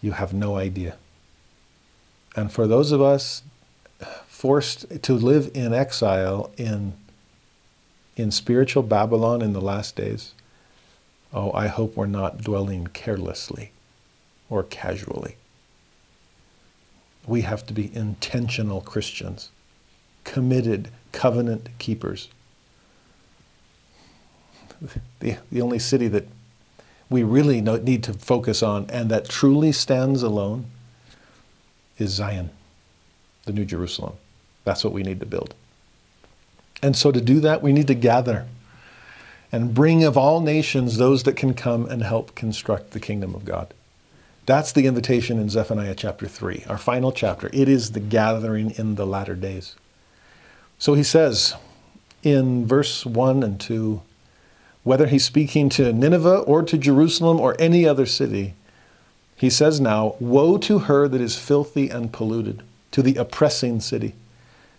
you 0.00 0.12
have 0.12 0.32
no 0.32 0.56
idea. 0.56 0.96
And 2.36 2.52
for 2.52 2.66
those 2.66 2.92
of 2.92 3.02
us 3.02 3.42
forced 4.26 5.02
to 5.02 5.12
live 5.14 5.50
in 5.54 5.74
exile 5.74 6.50
in, 6.56 6.94
in 8.16 8.30
spiritual 8.30 8.82
Babylon 8.82 9.42
in 9.42 9.52
the 9.52 9.60
last 9.60 9.96
days, 9.96 10.32
oh, 11.32 11.52
I 11.52 11.66
hope 11.66 11.96
we're 11.96 12.06
not 12.06 12.38
dwelling 12.38 12.86
carelessly 12.88 13.72
or 14.48 14.62
casually. 14.62 15.36
We 17.26 17.42
have 17.42 17.66
to 17.66 17.74
be 17.74 17.94
intentional 17.94 18.80
Christians, 18.80 19.50
committed 20.24 20.88
covenant 21.12 21.68
keepers. 21.78 22.28
The, 25.18 25.36
the 25.52 25.60
only 25.60 25.78
city 25.78 26.08
that 26.08 26.26
we 27.10 27.24
really 27.24 27.60
need 27.60 28.04
to 28.04 28.14
focus 28.14 28.62
on 28.62 28.88
and 28.88 29.10
that 29.10 29.28
truly 29.28 29.72
stands 29.72 30.22
alone 30.22 30.64
is 31.98 32.10
Zion, 32.10 32.50
the 33.44 33.52
New 33.52 33.64
Jerusalem. 33.64 34.14
That's 34.64 34.84
what 34.84 34.92
we 34.92 35.02
need 35.02 35.20
to 35.20 35.26
build. 35.26 35.54
And 36.82 36.96
so 36.96 37.12
to 37.12 37.20
do 37.20 37.40
that, 37.40 37.60
we 37.60 37.72
need 37.72 37.88
to 37.88 37.94
gather 37.94 38.46
and 39.52 39.74
bring 39.74 40.04
of 40.04 40.16
all 40.16 40.40
nations 40.40 40.96
those 40.96 41.24
that 41.24 41.36
can 41.36 41.52
come 41.52 41.86
and 41.86 42.02
help 42.02 42.34
construct 42.34 42.92
the 42.92 43.00
kingdom 43.00 43.34
of 43.34 43.44
God. 43.44 43.74
That's 44.46 44.72
the 44.72 44.86
invitation 44.86 45.38
in 45.38 45.50
Zephaniah 45.50 45.94
chapter 45.94 46.26
3, 46.26 46.64
our 46.68 46.78
final 46.78 47.12
chapter. 47.12 47.50
It 47.52 47.68
is 47.68 47.92
the 47.92 48.00
gathering 48.00 48.70
in 48.78 48.94
the 48.94 49.06
latter 49.06 49.34
days. 49.34 49.76
So 50.78 50.94
he 50.94 51.02
says 51.02 51.54
in 52.22 52.66
verse 52.66 53.04
1 53.04 53.42
and 53.42 53.60
2 53.60 54.00
whether 54.82 55.06
he's 55.06 55.24
speaking 55.24 55.68
to 55.70 55.92
Nineveh 55.92 56.40
or 56.40 56.62
to 56.62 56.78
Jerusalem 56.78 57.38
or 57.38 57.56
any 57.58 57.86
other 57.86 58.06
city, 58.06 58.54
he 59.36 59.50
says 59.50 59.80
now, 59.80 60.16
Woe 60.20 60.58
to 60.58 60.80
her 60.80 61.08
that 61.08 61.20
is 61.20 61.36
filthy 61.36 61.88
and 61.88 62.12
polluted, 62.12 62.62
to 62.92 63.02
the 63.02 63.16
oppressing 63.16 63.80
city. 63.80 64.14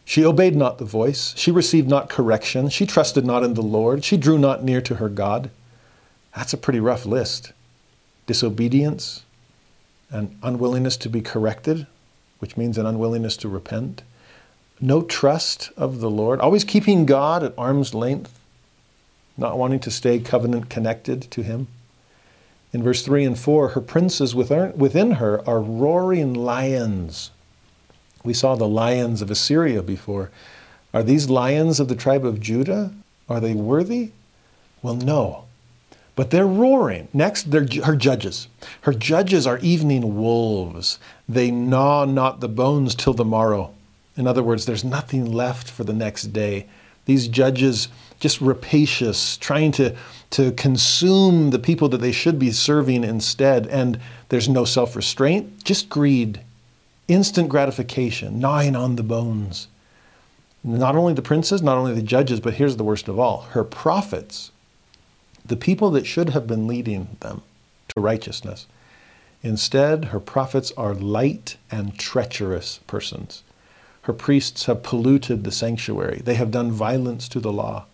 She 0.05 0.25
obeyed 0.25 0.55
not 0.55 0.77
the 0.77 0.85
voice, 0.85 1.33
she 1.37 1.51
received 1.51 1.87
not 1.87 2.09
correction, 2.09 2.69
she 2.69 2.85
trusted 2.85 3.25
not 3.25 3.43
in 3.43 3.53
the 3.53 3.61
Lord, 3.61 4.03
she 4.03 4.17
drew 4.17 4.37
not 4.37 4.63
near 4.63 4.81
to 4.81 4.95
her 4.95 5.09
God. 5.09 5.49
That's 6.35 6.53
a 6.53 6.57
pretty 6.57 6.79
rough 6.79 7.05
list. 7.05 7.53
Disobedience 8.25 9.23
an 10.11 10.37
unwillingness 10.43 10.97
to 10.97 11.09
be 11.09 11.21
corrected, 11.21 11.87
which 12.39 12.57
means 12.57 12.77
an 12.77 12.85
unwillingness 12.85 13.37
to 13.37 13.47
repent. 13.49 14.01
No 14.79 15.01
trust 15.01 15.71
of 15.77 15.99
the 15.99 16.09
Lord, 16.09 16.39
always 16.39 16.63
keeping 16.63 17.05
God 17.05 17.43
at 17.43 17.53
arm's 17.57 17.93
length 17.93 18.37
not 19.41 19.57
wanting 19.57 19.81
to 19.81 19.91
stay 19.91 20.19
covenant 20.19 20.69
connected 20.69 21.23
to 21.31 21.41
him. 21.41 21.67
In 22.71 22.81
verse 22.81 23.03
3 23.03 23.25
and 23.25 23.37
4, 23.37 23.69
her 23.69 23.81
princes 23.81 24.33
er, 24.33 24.71
within 24.75 25.11
her 25.11 25.47
are 25.47 25.59
roaring 25.59 26.33
lions. 26.33 27.31
We 28.23 28.33
saw 28.33 28.55
the 28.55 28.67
lions 28.67 29.21
of 29.21 29.29
Assyria 29.29 29.81
before. 29.83 30.31
Are 30.93 31.03
these 31.03 31.29
lions 31.29 31.79
of 31.79 31.89
the 31.89 31.95
tribe 31.95 32.25
of 32.25 32.39
Judah? 32.39 32.93
Are 33.27 33.39
they 33.39 33.53
worthy? 33.53 34.11
Well, 34.81 34.95
no. 34.95 35.45
But 36.15 36.31
they're 36.31 36.47
roaring. 36.47 37.07
Next, 37.13 37.51
they're 37.51 37.67
her 37.83 37.95
judges. 37.95 38.47
Her 38.81 38.93
judges 38.93 39.47
are 39.47 39.57
evening 39.59 40.17
wolves. 40.17 40.99
They 41.27 41.51
gnaw 41.51 42.05
not 42.05 42.41
the 42.41 42.49
bones 42.49 42.95
till 42.95 43.13
the 43.13 43.25
morrow. 43.25 43.73
In 44.17 44.27
other 44.27 44.43
words, 44.43 44.65
there's 44.65 44.83
nothing 44.83 45.31
left 45.31 45.69
for 45.69 45.83
the 45.83 45.93
next 45.93 46.33
day. 46.33 46.67
These 47.05 47.27
judges 47.27 47.87
just 48.21 48.39
rapacious, 48.39 49.35
trying 49.35 49.71
to, 49.73 49.95
to 50.29 50.51
consume 50.53 51.49
the 51.49 51.59
people 51.59 51.89
that 51.89 51.97
they 51.97 52.11
should 52.11 52.39
be 52.39 52.51
serving 52.51 53.03
instead. 53.03 53.67
And 53.67 53.99
there's 54.29 54.47
no 54.47 54.63
self 54.63 54.95
restraint, 54.95 55.63
just 55.65 55.89
greed, 55.89 56.39
instant 57.09 57.49
gratification, 57.49 58.39
gnawing 58.39 58.75
on 58.75 58.95
the 58.95 59.03
bones. 59.03 59.67
Not 60.63 60.95
only 60.95 61.13
the 61.13 61.23
princes, 61.23 61.63
not 61.63 61.79
only 61.79 61.95
the 61.95 62.03
judges, 62.03 62.39
but 62.39 62.53
here's 62.53 62.77
the 62.77 62.83
worst 62.83 63.07
of 63.07 63.19
all 63.19 63.41
her 63.51 63.63
prophets, 63.63 64.51
the 65.43 65.57
people 65.57 65.89
that 65.91 66.05
should 66.05 66.29
have 66.29 66.45
been 66.45 66.67
leading 66.67 67.17
them 67.19 67.41
to 67.89 67.99
righteousness. 67.99 68.67
Instead, 69.41 70.05
her 70.05 70.19
prophets 70.19 70.71
are 70.77 70.93
light 70.93 71.57
and 71.71 71.97
treacherous 71.97 72.79
persons. 72.85 73.41
Her 74.03 74.13
priests 74.13 74.65
have 74.65 74.83
polluted 74.83 75.43
the 75.43 75.51
sanctuary. 75.51 76.21
They 76.23 76.35
have 76.35 76.51
done 76.51 76.71
violence 76.71 77.27
to 77.29 77.39
the 77.39 77.51
law. 77.51 77.85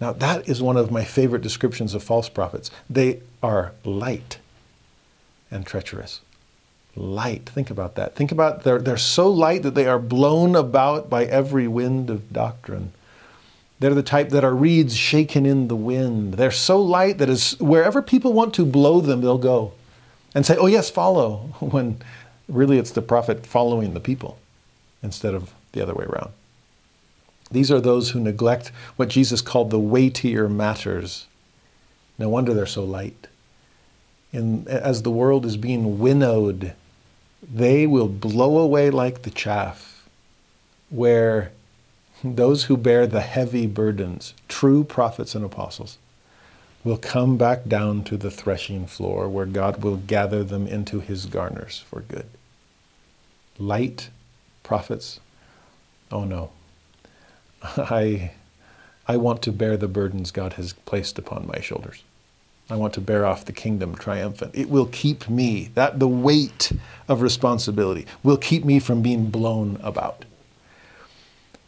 Now, 0.00 0.12
that 0.12 0.48
is 0.48 0.62
one 0.62 0.76
of 0.76 0.90
my 0.90 1.04
favorite 1.04 1.42
descriptions 1.42 1.94
of 1.94 2.02
false 2.02 2.28
prophets. 2.28 2.70
They 2.90 3.20
are 3.42 3.72
light 3.84 4.38
and 5.50 5.64
treacherous. 5.64 6.20
Light. 6.96 7.48
Think 7.48 7.70
about 7.70 7.94
that. 7.96 8.14
Think 8.14 8.32
about 8.32 8.62
they're, 8.62 8.80
they're 8.80 8.96
so 8.96 9.28
light 9.28 9.62
that 9.62 9.74
they 9.74 9.86
are 9.86 9.98
blown 9.98 10.54
about 10.54 11.08
by 11.08 11.24
every 11.24 11.66
wind 11.66 12.10
of 12.10 12.32
doctrine. 12.32 12.92
They're 13.80 13.94
the 13.94 14.02
type 14.02 14.30
that 14.30 14.44
are 14.44 14.54
reeds 14.54 14.96
shaken 14.96 15.44
in 15.44 15.68
the 15.68 15.76
wind. 15.76 16.34
They're 16.34 16.50
so 16.50 16.80
light 16.80 17.18
that 17.18 17.28
as 17.28 17.58
wherever 17.60 18.00
people 18.00 18.32
want 18.32 18.54
to 18.54 18.64
blow 18.64 19.00
them, 19.00 19.20
they'll 19.20 19.38
go 19.38 19.72
and 20.34 20.46
say, 20.46 20.56
Oh, 20.56 20.66
yes, 20.66 20.90
follow, 20.90 21.38
when 21.60 21.98
really 22.48 22.78
it's 22.78 22.92
the 22.92 23.02
prophet 23.02 23.46
following 23.46 23.94
the 23.94 24.00
people 24.00 24.38
instead 25.02 25.34
of 25.34 25.52
the 25.72 25.82
other 25.82 25.94
way 25.94 26.04
around. 26.04 26.30
These 27.54 27.70
are 27.70 27.80
those 27.80 28.10
who 28.10 28.20
neglect 28.20 28.72
what 28.96 29.08
Jesus 29.08 29.40
called 29.40 29.70
the 29.70 29.78
weightier 29.78 30.48
matters. 30.48 31.26
No 32.18 32.28
wonder 32.28 32.52
they're 32.52 32.66
so 32.66 32.82
light. 32.82 33.28
And 34.32 34.66
as 34.66 35.02
the 35.02 35.12
world 35.12 35.46
is 35.46 35.56
being 35.56 36.00
winnowed, 36.00 36.72
they 37.40 37.86
will 37.86 38.08
blow 38.08 38.58
away 38.58 38.90
like 38.90 39.22
the 39.22 39.30
chaff, 39.30 40.08
where 40.90 41.52
those 42.24 42.64
who 42.64 42.76
bear 42.76 43.06
the 43.06 43.20
heavy 43.20 43.68
burdens, 43.68 44.34
true 44.48 44.82
prophets 44.82 45.36
and 45.36 45.44
apostles, 45.44 45.98
will 46.82 46.98
come 46.98 47.36
back 47.36 47.66
down 47.66 48.02
to 48.04 48.16
the 48.16 48.32
threshing 48.32 48.84
floor 48.84 49.28
where 49.28 49.46
God 49.46 49.84
will 49.84 49.96
gather 49.96 50.42
them 50.42 50.66
into 50.66 50.98
his 50.98 51.26
garners 51.26 51.84
for 51.88 52.00
good. 52.00 52.26
Light 53.58 54.10
prophets? 54.64 55.20
Oh 56.10 56.24
no, 56.24 56.50
I, 57.64 58.32
I 59.08 59.16
want 59.16 59.42
to 59.42 59.52
bear 59.52 59.76
the 59.76 59.88
burdens 59.88 60.30
God 60.30 60.54
has 60.54 60.72
placed 60.72 61.18
upon 61.18 61.46
my 61.46 61.60
shoulders. 61.60 62.02
I 62.70 62.76
want 62.76 62.94
to 62.94 63.00
bear 63.00 63.26
off 63.26 63.44
the 63.44 63.52
kingdom 63.52 63.94
triumphant. 63.94 64.52
It 64.54 64.70
will 64.70 64.86
keep 64.86 65.28
me, 65.28 65.70
that 65.74 65.98
the 65.98 66.08
weight 66.08 66.72
of 67.08 67.20
responsibility 67.20 68.06
will 68.22 68.38
keep 68.38 68.64
me 68.64 68.78
from 68.78 69.02
being 69.02 69.30
blown 69.30 69.78
about. 69.82 70.24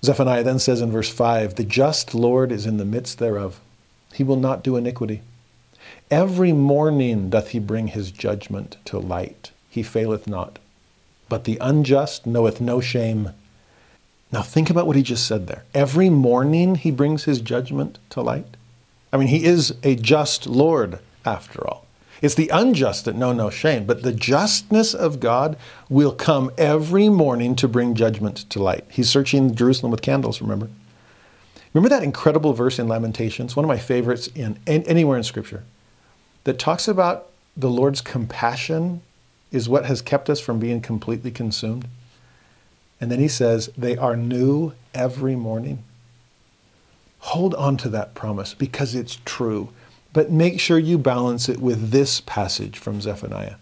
Zephaniah 0.02 0.42
then 0.42 0.58
says 0.58 0.80
in 0.80 0.90
verse 0.90 1.10
5 1.10 1.56
The 1.56 1.64
just 1.64 2.14
Lord 2.14 2.50
is 2.50 2.64
in 2.64 2.76
the 2.76 2.84
midst 2.84 3.18
thereof, 3.18 3.60
he 4.12 4.24
will 4.24 4.36
not 4.36 4.62
do 4.62 4.76
iniquity. 4.76 5.20
Every 6.10 6.52
morning 6.52 7.28
doth 7.28 7.48
he 7.48 7.58
bring 7.58 7.88
his 7.88 8.10
judgment 8.10 8.76
to 8.86 8.98
light, 8.98 9.50
he 9.68 9.82
faileth 9.82 10.26
not. 10.26 10.58
But 11.28 11.44
the 11.44 11.58
unjust 11.60 12.26
knoweth 12.26 12.60
no 12.60 12.80
shame. 12.80 13.30
Now 14.32 14.42
think 14.42 14.70
about 14.70 14.86
what 14.86 14.96
he 14.96 15.02
just 15.02 15.26
said 15.26 15.46
there. 15.46 15.64
Every 15.74 16.10
morning 16.10 16.74
he 16.74 16.90
brings 16.90 17.24
his 17.24 17.40
judgment 17.40 17.98
to 18.10 18.20
light. 18.20 18.56
I 19.12 19.16
mean, 19.16 19.28
he 19.28 19.44
is 19.44 19.74
a 19.82 19.94
just 19.94 20.46
Lord 20.46 20.98
after 21.24 21.66
all. 21.66 21.86
It's 22.22 22.34
the 22.34 22.48
unjust 22.48 23.04
that 23.04 23.14
know 23.14 23.32
no 23.32 23.50
shame, 23.50 23.84
but 23.84 24.02
the 24.02 24.12
justness 24.12 24.94
of 24.94 25.20
God 25.20 25.56
will 25.88 26.12
come 26.12 26.50
every 26.56 27.08
morning 27.08 27.54
to 27.56 27.68
bring 27.68 27.94
judgment 27.94 28.48
to 28.50 28.62
light. 28.62 28.84
He's 28.88 29.10
searching 29.10 29.54
Jerusalem 29.54 29.92
with 29.92 30.02
candles, 30.02 30.40
remember? 30.40 30.70
Remember 31.74 31.90
that 31.90 32.02
incredible 32.02 32.54
verse 32.54 32.78
in 32.78 32.88
Lamentations, 32.88 33.54
one 33.54 33.64
of 33.64 33.68
my 33.68 33.76
favorites 33.76 34.28
in 34.28 34.58
anywhere 34.66 35.18
in 35.18 35.24
Scripture, 35.24 35.64
that 36.44 36.58
talks 36.58 36.88
about 36.88 37.30
the 37.54 37.68
Lord's 37.68 38.00
compassion 38.00 39.02
is 39.52 39.68
what 39.68 39.84
has 39.84 40.00
kept 40.00 40.30
us 40.30 40.40
from 40.40 40.58
being 40.58 40.80
completely 40.80 41.30
consumed. 41.30 41.86
And 43.00 43.10
then 43.10 43.18
he 43.18 43.28
says, 43.28 43.70
they 43.76 43.96
are 43.96 44.16
new 44.16 44.72
every 44.94 45.36
morning. 45.36 45.84
Hold 47.20 47.54
on 47.54 47.76
to 47.78 47.88
that 47.90 48.14
promise 48.14 48.54
because 48.54 48.94
it's 48.94 49.18
true. 49.24 49.70
But 50.12 50.30
make 50.30 50.60
sure 50.60 50.78
you 50.78 50.96
balance 50.96 51.48
it 51.48 51.60
with 51.60 51.90
this 51.90 52.20
passage 52.20 52.78
from 52.78 53.00
Zephaniah. 53.00 53.56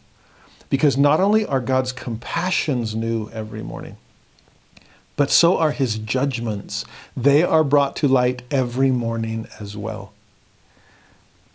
Because 0.71 0.97
not 0.97 1.21
only 1.21 1.45
are 1.45 1.61
God's 1.61 1.93
compassions 1.93 2.95
new 2.95 3.29
every 3.31 3.63
morning, 3.63 3.97
but 5.17 5.31
so 5.31 5.59
are 5.59 5.73
his 5.73 5.99
judgments. 5.99 6.85
They 7.17 7.43
are 7.43 7.65
brought 7.65 7.97
to 7.97 8.09
light 8.09 8.43
every 8.51 8.91
morning 8.91 9.47
as 9.61 9.77
well. 9.77 10.13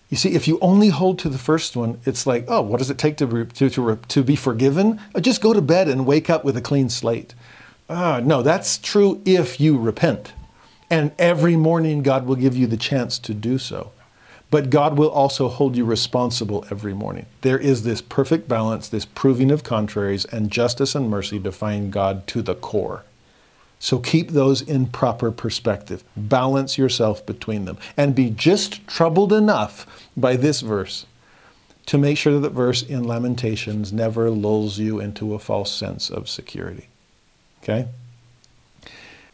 You 0.09 0.17
see, 0.17 0.33
if 0.33 0.47
you 0.47 0.57
only 0.61 0.89
hold 0.89 1.19
to 1.19 1.29
the 1.29 1.37
first 1.37 1.75
one, 1.75 1.99
it's 2.05 2.25
like, 2.25 2.45
oh, 2.47 2.61
what 2.61 2.79
does 2.79 2.89
it 2.89 2.97
take 2.97 3.17
to, 3.17 3.45
to, 3.45 3.69
to, 3.69 3.99
to 4.07 4.23
be 4.23 4.35
forgiven? 4.35 4.99
Just 5.21 5.41
go 5.41 5.53
to 5.53 5.61
bed 5.61 5.87
and 5.87 6.05
wake 6.05 6.29
up 6.29 6.43
with 6.43 6.57
a 6.57 6.61
clean 6.61 6.89
slate. 6.89 7.35
Uh, 7.89 8.21
no, 8.23 8.43
that's 8.43 8.77
true 8.77 9.19
if 9.25 9.59
you 9.59 9.77
repent. 9.77 10.33
And 10.91 11.11
every 11.17 11.55
morning, 11.55 12.03
God 12.03 12.25
will 12.25 12.35
give 12.35 12.55
you 12.55 12.67
the 12.67 12.77
chance 12.77 13.17
to 13.19 13.33
do 13.33 13.57
so. 13.57 13.91
But 14.51 14.69
God 14.69 14.97
will 14.97 15.09
also 15.09 15.47
hold 15.47 15.75
you 15.75 15.85
responsible 15.85 16.65
every 16.71 16.93
morning. 16.93 17.27
There 17.41 17.59
is 17.59 17.83
this 17.83 18.01
perfect 18.01 18.47
balance, 18.47 18.89
this 18.89 19.05
proving 19.05 19.51
of 19.51 19.63
contraries, 19.63 20.25
and 20.25 20.51
justice 20.51 20.95
and 20.95 21.09
mercy 21.09 21.37
define 21.37 21.91
God 21.91 22.25
to 22.27 22.41
the 22.41 22.55
core. 22.55 23.03
So 23.79 23.99
keep 23.99 24.31
those 24.31 24.61
in 24.61 24.87
proper 24.87 25.31
perspective. 25.31 26.03
Balance 26.17 26.77
yourself 26.77 27.25
between 27.25 27.65
them. 27.65 27.77
And 27.95 28.15
be 28.15 28.29
just 28.29 28.85
troubled 28.87 29.31
enough 29.31 30.07
by 30.17 30.35
this 30.35 30.61
verse 30.61 31.05
to 31.85 31.97
make 31.97 32.17
sure 32.17 32.33
that 32.33 32.39
the 32.39 32.49
verse 32.49 32.83
in 32.83 33.03
Lamentations 33.03 33.93
never 33.93 34.29
lulls 34.29 34.79
you 34.79 34.99
into 34.99 35.33
a 35.33 35.39
false 35.39 35.73
sense 35.73 36.09
of 36.09 36.27
security. 36.27 36.88
Okay? 37.63 37.87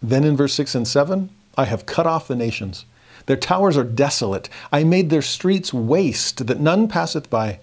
Then 0.02 0.24
in 0.24 0.38
verse 0.38 0.54
6 0.54 0.76
and 0.76 0.88
7, 0.88 1.30
I 1.58 1.66
have 1.66 1.86
cut 1.86 2.08
off 2.08 2.28
the 2.28 2.36
nations. 2.36 2.86
Their 3.26 3.38
towers 3.38 3.78
are 3.78 3.84
desolate. 3.84 4.50
I 4.72 4.84
made 4.84 5.10
their 5.10 5.22
streets 5.22 5.74
waste, 5.74 6.46
that 6.46 6.60
none 6.60 6.88
passeth 6.88 7.30
by. 7.30 7.60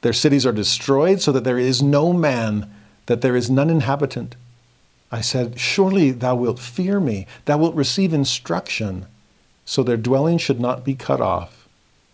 Their 0.00 0.12
cities 0.12 0.44
are 0.44 0.52
destroyed, 0.52 1.20
so 1.20 1.30
that 1.32 1.44
there 1.44 1.58
is 1.58 1.82
no 1.82 2.12
man, 2.12 2.70
that 3.06 3.20
there 3.20 3.36
is 3.36 3.50
none 3.50 3.70
inhabitant. 3.70 4.34
I 5.12 5.20
said, 5.20 5.60
Surely 5.60 6.10
thou 6.10 6.34
wilt 6.34 6.58
fear 6.58 6.98
me, 6.98 7.26
thou 7.44 7.58
wilt 7.58 7.76
receive 7.76 8.12
instruction, 8.12 9.06
so 9.64 9.82
their 9.82 9.96
dwelling 9.96 10.38
should 10.38 10.60
not 10.60 10.84
be 10.84 10.94
cut 10.94 11.20
off. 11.20 11.68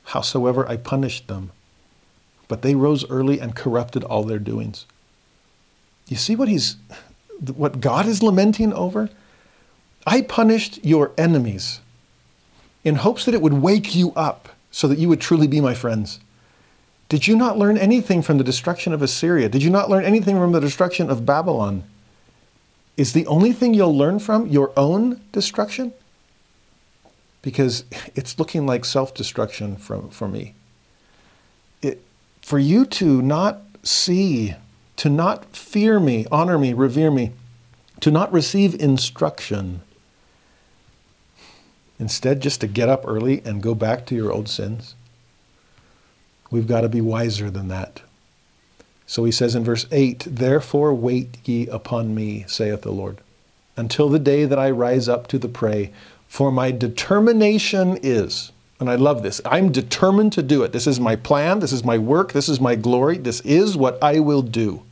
Howsoever 0.04 0.68
I 0.68 0.76
punished 0.76 1.28
them. 1.28 1.52
But 2.48 2.62
they 2.62 2.74
rose 2.74 3.08
early 3.08 3.40
and 3.40 3.56
corrupted 3.56 4.04
all 4.04 4.24
their 4.24 4.38
doings. 4.38 4.84
You 6.08 6.16
see 6.16 6.36
what 6.36 6.48
he's 6.48 6.76
what 7.48 7.80
God 7.80 8.06
is 8.06 8.22
lamenting 8.22 8.72
over? 8.72 9.10
I 10.06 10.22
punished 10.22 10.84
your 10.84 11.12
enemies 11.18 11.80
in 12.84 12.96
hopes 12.96 13.24
that 13.24 13.34
it 13.34 13.42
would 13.42 13.54
wake 13.54 13.94
you 13.94 14.12
up 14.12 14.48
so 14.70 14.88
that 14.88 14.98
you 14.98 15.08
would 15.08 15.20
truly 15.20 15.46
be 15.46 15.60
my 15.60 15.74
friends. 15.74 16.20
Did 17.08 17.26
you 17.26 17.36
not 17.36 17.58
learn 17.58 17.76
anything 17.76 18.22
from 18.22 18.38
the 18.38 18.44
destruction 18.44 18.92
of 18.92 19.02
Assyria? 19.02 19.48
Did 19.48 19.62
you 19.62 19.70
not 19.70 19.90
learn 19.90 20.04
anything 20.04 20.36
from 20.36 20.52
the 20.52 20.60
destruction 20.60 21.10
of 21.10 21.26
Babylon? 21.26 21.84
is 23.00 23.14
the 23.14 23.26
only 23.26 23.50
thing 23.50 23.72
you'll 23.72 23.96
learn 23.96 24.18
from 24.18 24.46
your 24.46 24.72
own 24.76 25.22
destruction? 25.32 25.90
Because 27.40 27.84
it's 28.14 28.38
looking 28.38 28.66
like 28.66 28.84
self 28.84 29.14
destruction 29.14 29.76
from, 29.76 30.10
for 30.10 30.28
me. 30.28 30.54
It, 31.80 32.02
for 32.42 32.58
you 32.58 32.84
to 32.84 33.22
not 33.22 33.62
see, 33.82 34.54
to 35.00 35.08
not 35.08 35.56
fear 35.56 35.98
me, 35.98 36.26
honor 36.30 36.58
me, 36.58 36.74
revere 36.74 37.10
me, 37.10 37.32
to 38.00 38.10
not 38.10 38.30
receive 38.30 38.74
instruction, 38.74 39.80
instead 41.98 42.42
just 42.42 42.60
to 42.60 42.66
get 42.66 42.90
up 42.90 43.02
early 43.08 43.40
and 43.46 43.62
go 43.62 43.74
back 43.74 44.04
to 44.04 44.14
your 44.14 44.30
old 44.30 44.46
sins. 44.46 44.94
We've 46.50 46.66
got 46.66 46.82
to 46.82 46.88
be 46.90 47.00
wiser 47.00 47.50
than 47.50 47.68
that. 47.68 48.02
So 49.06 49.24
he 49.24 49.32
says 49.32 49.54
in 49.54 49.64
verse 49.64 49.86
8, 49.90 50.26
Therefore 50.28 50.92
wait 50.92 51.38
ye 51.48 51.66
upon 51.68 52.14
me, 52.14 52.44
saith 52.46 52.82
the 52.82 52.92
Lord, 52.92 53.22
until 53.78 54.10
the 54.10 54.18
day 54.18 54.44
that 54.44 54.58
I 54.58 54.70
rise 54.70 55.08
up 55.08 55.28
to 55.28 55.38
the 55.38 55.48
prey. 55.48 55.94
For 56.28 56.52
my 56.52 56.72
determination 56.72 57.98
is, 58.02 58.52
and 58.78 58.90
I 58.90 58.96
love 58.96 59.22
this, 59.22 59.40
I'm 59.46 59.72
determined 59.72 60.34
to 60.34 60.42
do 60.42 60.62
it. 60.62 60.72
This 60.72 60.86
is 60.86 61.00
my 61.00 61.16
plan, 61.16 61.60
this 61.60 61.72
is 61.72 61.86
my 61.86 61.96
work, 61.96 62.34
this 62.34 62.50
is 62.50 62.60
my 62.60 62.74
glory, 62.74 63.16
this 63.16 63.40
is 63.40 63.78
what 63.78 63.98
I 64.02 64.20
will 64.20 64.42
do. 64.42 64.82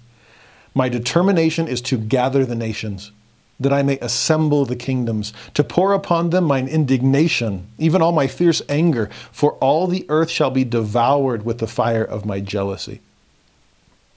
My 0.79 0.89
determination 0.89 1.67
is 1.67 1.81
to 1.83 1.99
gather 1.99 2.45
the 2.45 2.55
nations, 2.55 3.11
that 3.59 3.73
I 3.73 3.83
may 3.83 3.99
assemble 3.99 4.65
the 4.65 4.77
kingdoms, 4.77 5.33
to 5.55 5.65
pour 5.65 5.93
upon 5.93 6.31
them 6.31 6.45
mine 6.45 6.69
indignation, 6.69 7.67
even 7.79 8.01
all 8.01 8.13
my 8.13 8.29
fierce 8.29 8.63
anger, 8.69 9.11
for 9.33 9.55
all 9.55 9.89
the 9.89 10.07
earth 10.09 10.31
shall 10.31 10.53
be 10.53 10.63
devoured 10.63 11.45
with 11.45 11.59
the 11.59 11.67
fire 11.67 12.05
of 12.05 12.25
my 12.25 12.39
jealousy. 12.39 13.01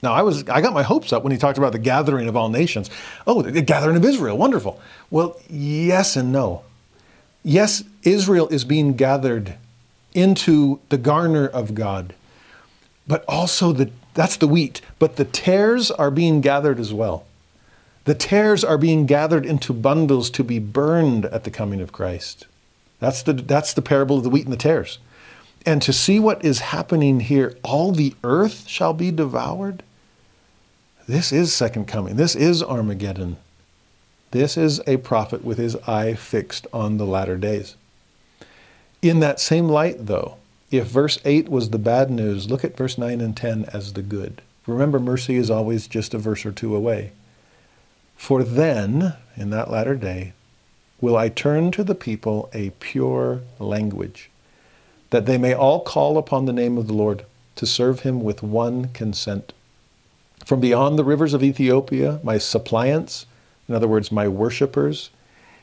Now, 0.04 0.14
I 0.14 0.22
was 0.22 0.48
I 0.50 0.62
got 0.62 0.76
my 0.76 0.84
hopes 0.84 1.12
up 1.12 1.24
when 1.24 1.32
he 1.32 1.40
talked 1.40 1.58
about 1.58 1.72
the 1.72 1.80
gathering 1.80 2.28
of 2.28 2.38
all 2.38 2.50
nations. 2.50 2.92
Oh, 3.26 3.42
the 3.42 3.64
gathering 3.64 3.98
of 3.98 4.06
Israel, 4.06 4.38
wonderful. 4.38 4.80
Well, 5.10 5.38
yes 5.50 6.16
and 6.16 6.32
no. 6.32 6.62
Yes, 7.42 7.84
Israel 8.04 8.48
is 8.50 8.66
being 8.66 8.94
gathered 8.94 9.56
into 10.14 10.80
the 10.90 11.00
garner 11.00 11.48
of 11.48 11.74
God, 11.74 12.14
but 13.08 13.26
also 13.28 13.72
the 13.72 13.90
that's 14.14 14.38
the 14.38 14.48
wheat, 14.48 14.82
but 15.00 15.16
the 15.16 15.26
tares 15.26 15.92
are 15.92 16.12
being 16.12 16.42
gathered 16.42 16.80
as 16.80 16.94
well. 16.94 17.26
The 18.06 18.16
tares 18.16 18.64
are 18.64 18.78
being 18.78 19.06
gathered 19.06 19.46
into 19.46 19.74
bundles 19.74 20.30
to 20.32 20.44
be 20.44 20.60
burned 20.60 21.26
at 21.26 21.44
the 21.44 21.52
coming 21.52 21.82
of 21.82 21.92
Christ. 21.92 22.48
That's 23.00 23.22
the 23.22 23.34
that's 23.34 23.74
the 23.74 23.82
parable 23.82 24.18
of 24.18 24.24
the 24.24 24.30
wheat 24.30 24.46
and 24.46 24.54
the 24.54 24.58
tares. 24.58 24.98
And 25.66 25.82
to 25.84 25.94
see 25.94 26.20
what 26.20 26.44
is 26.44 26.60
happening 26.60 27.20
here, 27.20 27.56
all 27.64 27.92
the 27.92 28.16
earth 28.24 28.68
shall 28.68 28.94
be 28.94 29.12
devoured. 29.12 29.84
This 31.08 31.32
is 31.32 31.54
second 31.54 31.88
coming. 31.88 32.16
This 32.16 32.36
is 32.36 32.64
Armageddon. 32.64 33.38
This 34.32 34.58
is 34.58 34.82
a 34.88 34.98
prophet 34.98 35.44
with 35.44 35.58
his 35.58 35.76
eye 35.88 36.16
fixed 36.16 36.66
on 36.74 36.98
the 36.98 37.06
latter 37.06 37.38
days. 37.38 37.76
In 39.02 39.20
that 39.20 39.40
same 39.40 39.68
light, 39.68 40.06
though, 40.06 40.38
if 40.72 40.88
verse 40.88 41.20
8 41.26 41.50
was 41.50 41.70
the 41.70 41.78
bad 41.78 42.10
news, 42.10 42.50
look 42.50 42.64
at 42.64 42.78
verse 42.78 42.98
9 42.98 43.20
and 43.20 43.36
10 43.36 43.66
as 43.74 43.94
the 43.94 44.02
good. 44.02 44.42
Remember, 44.66 45.00
mercy 45.00 45.36
is 45.36 45.52
always 45.52 45.88
just 45.88 46.14
a 46.14 46.18
verse 46.18 46.46
or 46.46 46.52
two 46.52 46.76
away. 46.76 47.12
For 48.16 48.44
then, 48.44 49.16
in 49.36 49.50
that 49.50 49.70
latter 49.70 49.96
day, 49.96 50.34
will 51.02 51.18
I 51.18 51.28
turn 51.30 51.72
to 51.72 51.84
the 51.84 51.96
people 51.96 52.50
a 52.54 52.70
pure 52.80 53.42
language, 53.60 54.30
that 55.10 55.26
they 55.26 55.38
may 55.38 55.54
all 55.54 55.82
call 55.82 56.18
upon 56.18 56.46
the 56.46 56.54
name 56.54 56.78
of 56.78 56.88
the 56.88 56.94
Lord 56.94 57.26
to 57.56 57.66
serve 57.66 58.02
him 58.02 58.22
with 58.22 58.42
one 58.42 58.90
consent. 58.90 59.52
From 60.46 60.60
beyond 60.60 60.98
the 60.98 61.04
rivers 61.04 61.34
of 61.34 61.44
Ethiopia, 61.44 62.20
my 62.24 62.38
suppliants, 62.38 63.26
in 63.68 63.76
other 63.76 63.88
words, 63.88 64.12
my 64.12 64.28
worshippers, 64.28 65.10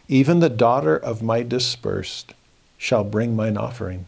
even 0.08 0.40
the 0.40 0.50
daughter 0.50 0.96
of 0.96 1.22
my 1.22 1.42
dispersed, 1.42 2.34
shall 2.76 3.04
bring 3.04 3.34
mine 3.34 3.56
offering. 3.56 4.06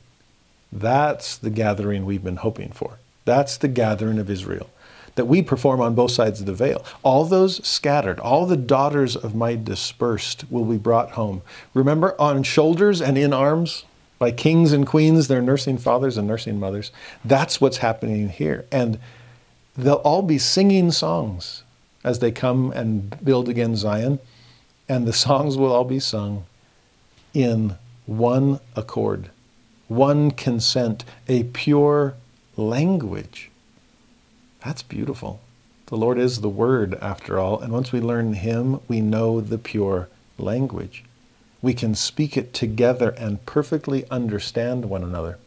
That's 0.73 1.37
the 1.37 1.51
gathering 1.51 2.05
we've 2.05 2.25
been 2.25 2.37
hoping 2.37 2.71
for. 2.71 2.99
That's 3.25 3.57
the 3.57 3.69
gathering 3.69 4.19
of 4.19 4.31
Israel 4.31 4.71
that 5.17 5.27
we 5.27 5.43
perform 5.43 5.81
on 5.81 5.95
both 5.95 6.13
sides 6.13 6.41
of 6.41 6.47
the 6.47 6.53
veil. 6.55 6.85
All 7.03 7.25
those 7.25 7.67
scattered, 7.67 8.21
all 8.21 8.47
the 8.47 8.57
daughters 8.57 9.17
of 9.17 9.35
my 9.35 9.57
dispersed 9.57 10.45
will 10.51 10.65
be 10.65 10.79
brought 10.79 11.11
home. 11.13 11.43
Remember, 11.75 12.19
on 12.21 12.43
shoulders 12.43 13.03
and 13.03 13.19
in 13.19 13.33
arms 13.33 13.85
by 14.21 14.31
kings 14.31 14.73
and 14.73 14.87
queens, 14.87 15.29
their 15.29 15.43
nursing 15.43 15.79
fathers 15.79 16.17
and 16.17 16.29
nursing 16.29 16.61
mothers. 16.61 16.93
That's 17.25 17.61
what's 17.61 17.79
happening 17.79 18.29
here. 18.29 18.67
And 18.71 18.99
they'll 19.77 19.95
all 19.95 20.23
be 20.23 20.39
singing 20.39 20.93
songs 20.93 21.63
as 22.05 22.19
they 22.19 22.31
come 22.31 22.71
and 22.73 23.23
build 23.25 23.49
again 23.49 23.77
Zion, 23.77 24.21
and 24.89 25.07
the 25.07 25.13
songs 25.27 25.57
will 25.57 25.73
all 25.73 25.85
be 25.85 26.01
sung 26.01 26.45
in 27.33 27.77
one 28.07 28.61
accord, 28.77 29.31
one 29.91 30.31
consent, 30.31 31.05
a 31.27 31.43
pure 31.43 32.15
language. 32.57 33.51
That's 34.65 34.85
beautiful. 34.85 35.41
The 35.87 35.97
Lord 35.97 36.17
is 36.17 36.41
the 36.41 36.49
Word, 36.49 36.97
after 37.03 37.41
all, 37.41 37.59
and 37.59 37.73
once 37.73 37.91
we 37.91 38.01
learn 38.01 38.35
Him, 38.35 38.79
we 38.87 39.01
know 39.01 39.41
the 39.41 39.59
pure 39.59 40.09
language. 40.39 41.03
We 41.61 41.75
can 41.75 41.97
speak 41.97 42.37
it 42.37 42.55
together 42.55 43.11
and 43.19 43.45
perfectly 43.47 44.09
understand 44.11 44.85
one 44.85 45.03
another. 45.03 45.39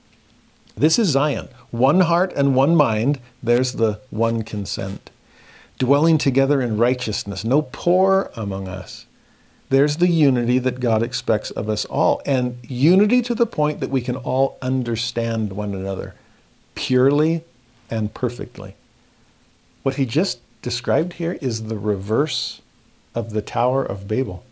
This 0.76 1.00
is 1.00 1.08
Zion, 1.08 1.48
one 1.72 2.02
heart 2.02 2.34
and 2.36 2.54
one 2.54 2.76
mind. 2.76 3.22
There's 3.42 3.72
the 3.74 4.02
one 4.10 4.44
consent. 4.44 5.10
Dwelling 5.80 6.18
together 6.18 6.62
in 6.62 6.78
righteousness, 6.78 7.46
no 7.46 7.62
poor 7.62 8.30
among 8.36 8.68
us. 8.68 9.06
There's 9.74 9.98
the 9.98 10.08
unity 10.08 10.60
that 10.60 10.80
God 10.80 11.02
expects 11.02 11.50
of 11.50 11.68
us 11.68 11.84
all, 11.86 12.22
and 12.28 12.60
unity 12.62 13.24
to 13.24 13.34
the 13.34 13.48
point 13.48 13.80
that 13.80 13.90
we 13.90 14.02
can 14.02 14.16
all 14.16 14.60
understand 14.62 15.52
one 15.52 15.74
another 15.74 16.14
purely 16.76 17.44
and 17.90 18.14
perfectly. 18.14 18.76
What 19.82 19.96
he 19.96 20.06
just 20.06 20.42
described 20.62 21.14
here 21.14 21.40
is 21.42 21.64
the 21.64 21.80
reverse 21.80 22.62
of 23.16 23.32
the 23.32 23.42
Tower 23.42 23.84
of 23.84 24.08
Babel. 24.08 24.46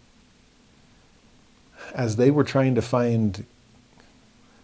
As 1.94 2.16
they 2.16 2.32
were 2.32 2.44
trying 2.44 2.74
to 2.74 2.82
find 2.82 3.46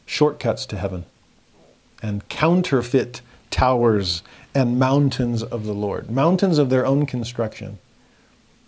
shortcuts 0.07 0.65
to 0.65 0.77
heaven 0.79 1.05
and 2.01 2.27
counterfeit 2.29 3.21
towers 3.51 4.23
and 4.55 4.79
mountains 4.79 5.43
of 5.43 5.65
the 5.65 5.75
Lord, 5.75 6.09
mountains 6.09 6.57
of 6.57 6.71
their 6.71 6.83
own 6.83 7.05
construction. 7.05 7.77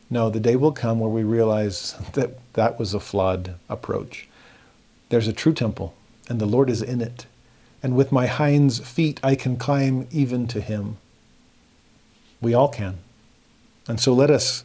No, 0.09 0.29
the 0.29 0.39
day 0.39 0.55
will 0.55 0.71
come 0.71 0.99
where 0.99 1.09
we 1.09 1.23
realize 1.23 1.95
that 2.13 2.39
that 2.53 2.79
was 2.79 2.93
a 2.93 2.99
flawed 2.99 3.55
approach. 3.69 4.27
There's 5.09 5.27
a 5.27 5.33
true 5.33 5.53
temple, 5.53 5.93
and 6.27 6.39
the 6.39 6.45
Lord 6.45 6.69
is 6.69 6.81
in 6.81 7.01
it. 7.01 7.25
And 7.81 7.95
with 7.95 8.11
my 8.11 8.27
hinds' 8.27 8.79
feet, 8.79 9.19
I 9.23 9.35
can 9.35 9.55
climb 9.55 10.07
even 10.11 10.47
to 10.47 10.61
him. 10.61 10.97
We 12.41 12.53
all 12.53 12.69
can. 12.69 12.97
And 13.87 13.99
so 13.99 14.13
let 14.13 14.29
us 14.29 14.63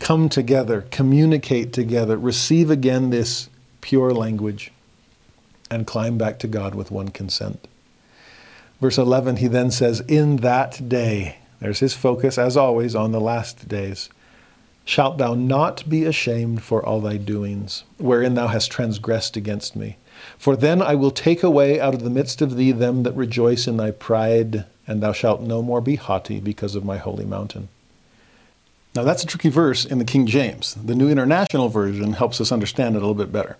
come 0.00 0.28
together, 0.28 0.86
communicate 0.90 1.72
together, 1.72 2.16
receive 2.16 2.70
again 2.70 3.10
this 3.10 3.48
pure 3.80 4.12
language, 4.12 4.72
and 5.70 5.86
climb 5.86 6.18
back 6.18 6.38
to 6.40 6.48
God 6.48 6.74
with 6.74 6.90
one 6.90 7.08
consent. 7.08 7.68
Verse 8.80 8.98
11, 8.98 9.36
he 9.36 9.46
then 9.46 9.70
says, 9.70 10.00
In 10.08 10.36
that 10.36 10.88
day, 10.88 11.38
there's 11.60 11.80
his 11.80 11.94
focus, 11.94 12.38
as 12.38 12.56
always, 12.56 12.94
on 12.94 13.12
the 13.12 13.20
last 13.20 13.68
days, 13.68 14.08
shalt 14.90 15.18
thou 15.18 15.34
not 15.34 15.88
be 15.88 16.04
ashamed 16.04 16.62
for 16.62 16.84
all 16.84 17.00
thy 17.00 17.16
doings, 17.16 17.84
wherein 17.98 18.34
thou 18.34 18.48
hast 18.48 18.70
transgressed 18.72 19.36
against 19.36 19.76
me. 19.76 19.96
For 20.36 20.56
then 20.56 20.82
I 20.82 20.96
will 20.96 21.12
take 21.12 21.42
away 21.42 21.80
out 21.80 21.94
of 21.94 22.02
the 22.02 22.10
midst 22.10 22.42
of 22.42 22.56
thee 22.56 22.72
them 22.72 23.04
that 23.04 23.14
rejoice 23.14 23.68
in 23.68 23.76
thy 23.76 23.92
pride, 23.92 24.64
and 24.86 25.00
thou 25.00 25.12
shalt 25.12 25.42
no 25.42 25.62
more 25.62 25.80
be 25.80 25.94
haughty 25.94 26.40
because 26.40 26.74
of 26.74 26.84
my 26.84 26.96
holy 26.96 27.24
mountain. 27.24 27.68
Now 28.96 29.04
that's 29.04 29.22
a 29.22 29.26
tricky 29.26 29.48
verse 29.48 29.84
in 29.84 29.98
the 29.98 30.04
King 30.04 30.26
James. 30.26 30.74
The 30.74 30.96
New 30.96 31.08
International 31.08 31.68
Version 31.68 32.14
helps 32.14 32.40
us 32.40 32.50
understand 32.50 32.96
it 32.96 32.98
a 32.98 33.06
little 33.06 33.14
bit 33.14 33.32
better 33.32 33.56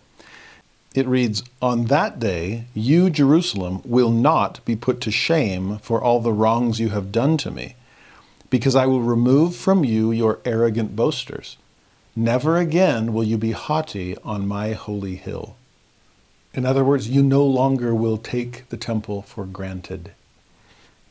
it 0.95 1.07
reads, 1.07 1.43
On 1.63 1.85
that 1.85 2.19
day, 2.19 2.65
you, 2.75 3.11
Jerusalem, 3.11 3.81
will 3.85 4.11
not 4.11 4.65
be 4.65 4.75
put 4.75 5.01
to 5.03 5.11
shame 5.11 5.79
for 5.79 6.03
all 6.03 6.21
the 6.21 6.33
wrongs 6.33 6.81
you 6.81 6.89
have 6.89 7.13
done 7.13 7.37
to 7.39 7.51
me, 7.51 7.77
because 8.51 8.77
I 8.77 8.87
will 8.87 9.01
remove 9.01 9.57
from 9.57 9.85
you 9.85 10.11
your 10.11 10.41
arrogant 10.45 10.95
boasters. 10.97 11.57
Never 12.17 12.57
again 12.57 13.13
will 13.13 13.25
you 13.25 13.39
be 13.39 13.53
haughty 13.53 14.17
on 14.19 14.49
my 14.49 14.73
holy 14.73 15.17
hill. 15.17 15.57
In 16.53 16.67
other 16.67 16.85
words, 16.85 17.09
you 17.09 17.23
no 17.23 17.45
longer 17.47 17.95
will 17.95 18.19
take 18.19 18.69
the 18.69 18.77
temple 18.77 19.23
for 19.23 19.45
granted. 19.45 20.13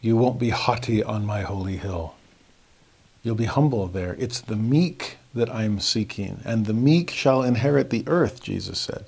You 0.01 0.17
won't 0.17 0.39
be 0.39 0.49
haughty 0.49 1.01
on 1.01 1.25
my 1.25 1.41
holy 1.41 1.77
hill. 1.77 2.15
You'll 3.23 3.35
be 3.35 3.45
humble 3.45 3.87
there. 3.87 4.15
It's 4.19 4.41
the 4.41 4.57
meek 4.57 5.17
that 5.33 5.49
I'm 5.49 5.79
seeking, 5.79 6.41
and 6.43 6.65
the 6.65 6.73
meek 6.73 7.09
shall 7.09 7.43
inherit 7.43 7.89
the 7.89 8.03
earth, 8.07 8.41
Jesus 8.43 8.79
said. 8.79 9.05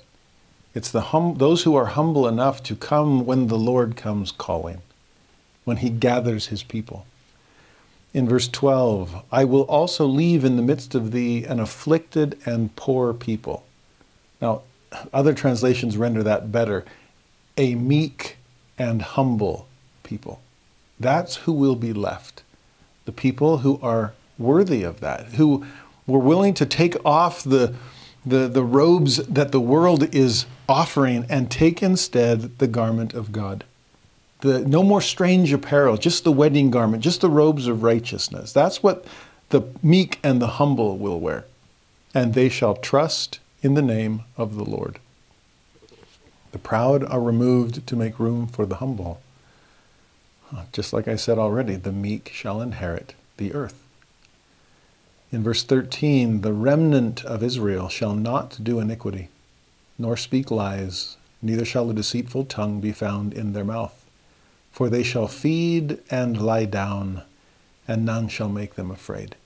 It's 0.74 0.90
the 0.90 1.00
hum- 1.12 1.36
those 1.36 1.64
who 1.64 1.74
are 1.76 1.86
humble 1.86 2.26
enough 2.26 2.62
to 2.64 2.76
come 2.76 3.26
when 3.26 3.48
the 3.48 3.58
Lord 3.58 3.96
comes 3.96 4.32
calling, 4.32 4.80
when 5.64 5.78
he 5.78 5.90
gathers 5.90 6.46
his 6.46 6.62
people. 6.62 7.06
In 8.14 8.28
verse 8.28 8.48
12, 8.48 9.24
I 9.32 9.44
will 9.44 9.62
also 9.62 10.06
leave 10.06 10.44
in 10.44 10.56
the 10.56 10.62
midst 10.62 10.94
of 10.94 11.12
thee 11.12 11.44
an 11.44 11.58
afflicted 11.58 12.38
and 12.44 12.74
poor 12.76 13.14
people. 13.14 13.64
Now, 14.40 14.62
other 15.12 15.32
translations 15.32 15.96
render 15.96 16.22
that 16.22 16.52
better 16.52 16.84
a 17.56 17.74
meek 17.74 18.36
and 18.78 19.02
humble 19.02 19.66
people. 20.02 20.40
That's 20.98 21.36
who 21.36 21.52
will 21.52 21.76
be 21.76 21.92
left. 21.92 22.42
The 23.04 23.12
people 23.12 23.58
who 23.58 23.78
are 23.82 24.14
worthy 24.38 24.82
of 24.82 25.00
that, 25.00 25.34
who 25.34 25.66
were 26.06 26.18
willing 26.18 26.54
to 26.54 26.66
take 26.66 26.96
off 27.04 27.42
the, 27.42 27.74
the, 28.24 28.48
the 28.48 28.62
robes 28.62 29.16
that 29.16 29.52
the 29.52 29.60
world 29.60 30.14
is 30.14 30.46
offering 30.68 31.26
and 31.28 31.50
take 31.50 31.82
instead 31.82 32.58
the 32.58 32.66
garment 32.66 33.14
of 33.14 33.32
God. 33.32 33.64
The, 34.42 34.60
no 34.60 34.82
more 34.82 35.00
strange 35.00 35.52
apparel, 35.52 35.96
just 35.96 36.24
the 36.24 36.32
wedding 36.32 36.70
garment, 36.70 37.02
just 37.02 37.20
the 37.20 37.30
robes 37.30 37.68
of 37.68 37.82
righteousness. 37.82 38.52
That's 38.52 38.82
what 38.82 39.06
the 39.50 39.62
meek 39.82 40.18
and 40.24 40.42
the 40.42 40.58
humble 40.58 40.98
will 40.98 41.20
wear. 41.20 41.44
And 42.12 42.34
they 42.34 42.48
shall 42.48 42.74
trust 42.74 43.38
in 43.62 43.74
the 43.74 43.82
name 43.82 44.24
of 44.36 44.56
the 44.56 44.64
Lord. 44.64 44.98
The 46.50 46.58
proud 46.58 47.04
are 47.04 47.20
removed 47.20 47.86
to 47.86 47.96
make 47.96 48.18
room 48.18 48.48
for 48.48 48.66
the 48.66 48.76
humble. 48.76 49.22
Just 50.72 50.92
like 50.92 51.06
I 51.06 51.16
said 51.16 51.38
already, 51.38 51.76
the 51.76 51.92
meek 51.92 52.30
shall 52.34 52.60
inherit 52.60 53.14
the 53.36 53.54
earth. 53.54 53.80
In 55.30 55.42
verse 55.42 55.62
13, 55.62 56.42
the 56.42 56.52
remnant 56.52 57.24
of 57.24 57.42
Israel 57.42 57.88
shall 57.88 58.14
not 58.14 58.58
do 58.62 58.80
iniquity, 58.80 59.28
nor 59.98 60.16
speak 60.16 60.50
lies, 60.50 61.16
neither 61.40 61.64
shall 61.64 61.88
a 61.88 61.94
deceitful 61.94 62.44
tongue 62.46 62.80
be 62.80 62.92
found 62.92 63.32
in 63.32 63.52
their 63.52 63.64
mouth. 63.64 64.01
For 64.72 64.88
they 64.88 65.02
shall 65.02 65.28
feed 65.28 65.98
and 66.10 66.40
lie 66.40 66.64
down, 66.64 67.22
and 67.86 68.04
none 68.04 68.28
shall 68.28 68.48
make 68.48 68.74
them 68.74 68.90
afraid. 68.90 69.36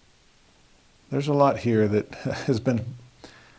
There's 1.11 1.29
a 1.29 1.35
lot 1.35 1.59
here 1.59 1.89
that 1.89 2.15
has 2.47 2.61
been 2.61 2.95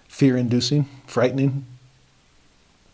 fear 0.08 0.38
inducing, 0.38 0.86
frightening. 1.06 1.66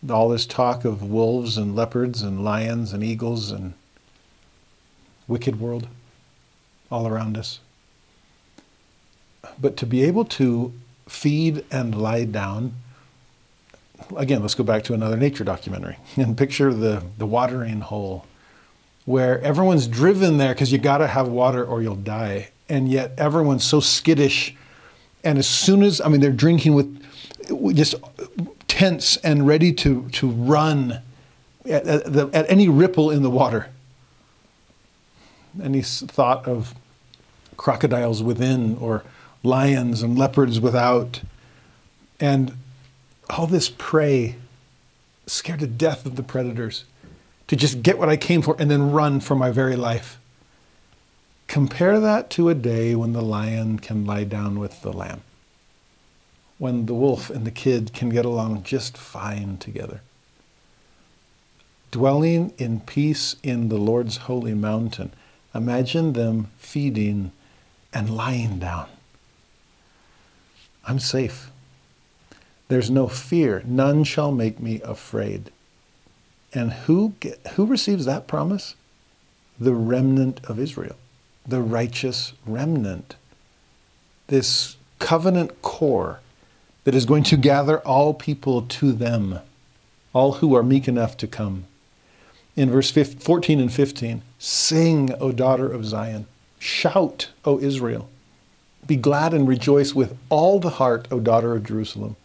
All 0.10 0.30
this 0.30 0.45
talk 0.45 0.84
of 0.84 1.03
wolves 1.03 1.58
and 1.58 1.76
leopards 1.76 2.22
and 2.22 2.43
lions 2.43 2.92
and 2.92 3.03
eagles 3.03 3.52
and 3.52 3.74
wicked 5.27 5.60
world 5.60 5.88
all 6.92 7.08
around 7.08 7.38
us. 7.38 7.60
But 9.60 9.77
to 9.77 9.85
be 9.85 10.03
able 10.03 10.26
to 10.26 10.74
feed 11.08 11.64
and 11.72 11.95
lie 11.95 12.26
down, 12.26 12.74
again, 14.18 14.42
let's 14.42 14.56
go 14.56 14.64
back 14.64 14.84
to 14.85 14.93
another 14.93 15.16
nature 15.18 15.43
documentary 15.43 15.98
and 16.16 16.38
picture 16.38 16.74
the, 16.74 17.03
the 17.18 17.26
watering 17.26 17.82
hole 17.82 18.26
where 19.06 19.42
everyone's 19.42 19.88
driven 19.88 20.38
there 20.38 20.54
because 20.54 20.72
you 20.72 20.78
got 20.78 21.00
to 21.00 21.08
have 21.08 21.28
water 21.28 21.64
or 21.66 21.82
you'll 21.82 21.96
die. 21.96 22.50
And 22.70 22.90
yet 22.90 23.14
everyone's 23.18 23.64
so 23.64 23.80
skittish. 23.80 24.56
And 25.24 25.38
as 25.38 25.48
soon 25.48 25.84
as, 25.84 26.00
I 26.02 26.08
mean, 26.08 26.22
they're 26.22 26.32
drinking 26.32 26.74
with 26.74 27.04
just 27.76 27.96
tense 28.68 29.18
and 29.18 29.46
ready 29.46 29.74
to, 29.74 30.10
to 30.10 30.28
run 30.30 31.02
at, 31.66 31.86
at, 31.86 32.14
the, 32.14 32.30
at 32.34 32.50
any 32.50 32.70
ripple 32.70 33.12
in 33.12 33.22
the 33.24 33.30
water. 33.30 33.68
Any 35.62 35.82
thought 35.82 36.48
of 36.48 36.74
crocodiles 37.58 38.24
within 38.24 38.78
or 38.78 39.04
lions 39.44 40.02
and 40.02 40.18
leopards 40.18 40.60
without. 40.60 41.22
And 42.20 42.58
all 43.30 43.48
this 43.48 43.70
prey, 43.70 44.36
scared 45.28 45.60
to 45.60 45.68
death 45.68 46.06
of 46.06 46.16
the 46.16 46.24
predators, 46.24 46.86
to 47.48 47.56
just 47.56 47.84
get 47.84 47.98
what 47.98 48.10
I 48.10 48.18
came 48.18 48.42
for 48.42 48.56
and 48.60 48.70
then 48.70 48.92
run 48.92 49.20
for 49.20 49.36
my 49.36 49.52
very 49.52 49.76
life. 49.76 50.20
Compare 51.48 52.00
that 52.00 52.30
to 52.32 52.50
a 52.50 52.56
day 52.56 52.96
when 52.96 53.14
the 53.14 53.22
lion 53.22 53.80
can 53.80 54.06
lie 54.06 54.24
down 54.24 54.60
with 54.60 54.82
the 54.82 54.92
lamb, 54.94 55.22
when 56.58 56.86
the 56.86 56.94
wolf 56.94 57.30
and 57.30 57.46
the 57.46 57.52
kid 57.52 57.94
can 57.94 58.10
get 58.10 58.26
along 58.26 58.64
just 58.64 58.98
fine 58.98 59.58
together. 59.58 60.02
Dwelling 61.92 62.54
in 62.58 62.80
peace 62.80 63.36
in 63.44 63.70
the 63.70 63.78
Lord's 63.78 64.18
holy 64.18 64.56
mountain, 64.56 65.14
imagine 65.54 66.14
them 66.14 66.48
feeding 66.58 67.32
and 67.94 68.10
lying 68.10 68.58
down. 68.58 68.88
I'm 70.86 70.98
safe. 70.98 71.52
There's 72.68 72.90
no 72.90 73.08
fear. 73.08 73.62
None 73.66 74.04
shall 74.04 74.32
make 74.32 74.60
me 74.60 74.82
afraid. 74.82 75.52
And 76.54 76.72
who, 76.72 77.14
who 77.54 77.66
receives 77.66 78.06
that 78.06 78.28
promise? 78.28 78.76
The 79.60 79.74
remnant 79.74 80.40
of 80.46 80.60
Israel, 80.60 80.96
the 81.48 81.62
righteous 81.62 82.34
remnant. 82.46 83.16
This 84.28 84.78
covenant 85.00 85.62
core 85.62 86.20
that 86.84 86.96
is 86.96 87.06
going 87.06 87.24
to 87.24 87.38
gather 87.38 87.80
all 87.80 88.14
people 88.14 88.62
to 88.62 88.92
them, 88.92 89.40
all 90.14 90.34
who 90.34 90.56
are 90.56 90.64
meek 90.64 90.88
enough 90.88 91.18
to 91.18 91.28
come. 91.28 91.66
In 92.56 92.70
verse 92.70 92.92
14 92.92 93.60
and 93.60 93.74
15, 93.74 94.22
sing, 94.38 95.14
O 95.20 95.32
daughter 95.32 95.72
of 95.72 95.86
Zion. 95.86 96.28
Shout, 96.60 97.30
O 97.46 97.60
Israel. 97.60 98.10
Be 98.86 98.96
glad 98.96 99.34
and 99.34 99.48
rejoice 99.48 99.96
with 99.96 100.18
all 100.30 100.60
the 100.60 100.72
heart, 100.72 101.08
O 101.10 101.20
daughter 101.20 101.56
of 101.56 101.64
Jerusalem. 101.64 102.16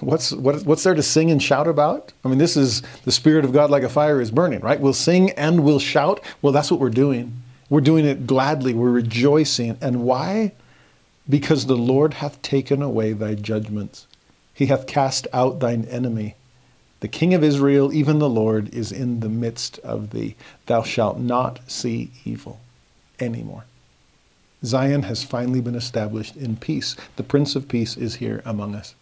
What's, 0.00 0.32
what, 0.32 0.64
what's 0.64 0.82
there 0.82 0.94
to 0.94 1.02
sing 1.02 1.30
and 1.30 1.42
shout 1.42 1.68
about? 1.68 2.12
I 2.24 2.28
mean, 2.28 2.38
this 2.38 2.56
is 2.56 2.82
the 3.04 3.12
Spirit 3.12 3.44
of 3.44 3.52
God 3.52 3.70
like 3.70 3.82
a 3.82 3.88
fire 3.88 4.20
is 4.20 4.30
burning, 4.30 4.60
right? 4.60 4.80
We'll 4.80 4.92
sing 4.92 5.30
and 5.30 5.64
we'll 5.64 5.78
shout. 5.78 6.20
Well, 6.42 6.52
that's 6.52 6.70
what 6.70 6.80
we're 6.80 6.90
doing. 6.90 7.42
We're 7.70 7.80
doing 7.80 8.04
it 8.04 8.26
gladly. 8.26 8.74
We're 8.74 8.90
rejoicing. 8.90 9.78
And 9.80 10.02
why? 10.04 10.52
Because 11.28 11.66
the 11.66 11.76
Lord 11.76 12.14
hath 12.14 12.42
taken 12.42 12.82
away 12.82 13.12
thy 13.12 13.34
judgments. 13.34 14.06
He 14.52 14.66
hath 14.66 14.86
cast 14.86 15.26
out 15.32 15.60
thine 15.60 15.84
enemy. 15.86 16.34
The 17.00 17.08
King 17.08 17.34
of 17.34 17.44
Israel, 17.44 17.92
even 17.92 18.18
the 18.18 18.28
Lord, 18.28 18.72
is 18.74 18.90
in 18.90 19.20
the 19.20 19.28
midst 19.28 19.78
of 19.80 20.10
thee. 20.10 20.36
Thou 20.66 20.82
shalt 20.82 21.18
not 21.18 21.60
see 21.70 22.10
evil 22.24 22.60
anymore. 23.20 23.64
Zion 24.64 25.02
has 25.02 25.22
finally 25.22 25.60
been 25.60 25.74
established 25.74 26.36
in 26.36 26.56
peace. 26.56 26.96
The 27.16 27.22
Prince 27.22 27.54
of 27.56 27.68
Peace 27.68 27.96
is 27.96 28.16
here 28.16 28.42
among 28.44 28.74
us. 28.74 28.94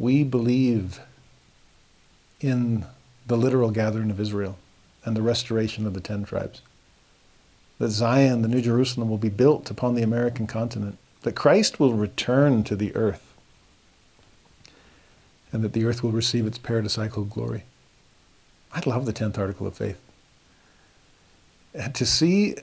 We 0.00 0.24
believe 0.24 0.98
in 2.40 2.86
the 3.26 3.36
literal 3.36 3.70
gathering 3.70 4.10
of 4.10 4.18
Israel 4.18 4.56
and 5.04 5.14
the 5.14 5.20
restoration 5.20 5.86
of 5.86 5.92
the 5.92 6.00
ten 6.00 6.24
tribes. 6.24 6.62
That 7.78 7.90
Zion, 7.90 8.40
the 8.40 8.48
New 8.48 8.62
Jerusalem, 8.62 9.10
will 9.10 9.18
be 9.18 9.28
built 9.28 9.70
upon 9.70 9.94
the 9.94 10.02
American 10.02 10.46
continent. 10.46 10.96
That 11.20 11.34
Christ 11.34 11.78
will 11.78 11.92
return 11.92 12.64
to 12.64 12.74
the 12.74 12.96
earth. 12.96 13.34
And 15.52 15.62
that 15.62 15.74
the 15.74 15.84
earth 15.84 16.02
will 16.02 16.12
receive 16.12 16.46
its 16.46 16.58
paradisical 16.58 17.28
glory. 17.28 17.64
I 18.72 18.80
love 18.86 19.04
the 19.04 19.12
10th 19.12 19.36
article 19.36 19.66
of 19.66 19.76
faith. 19.76 20.00
And 21.74 21.94
to 21.94 22.06
see 22.06 22.56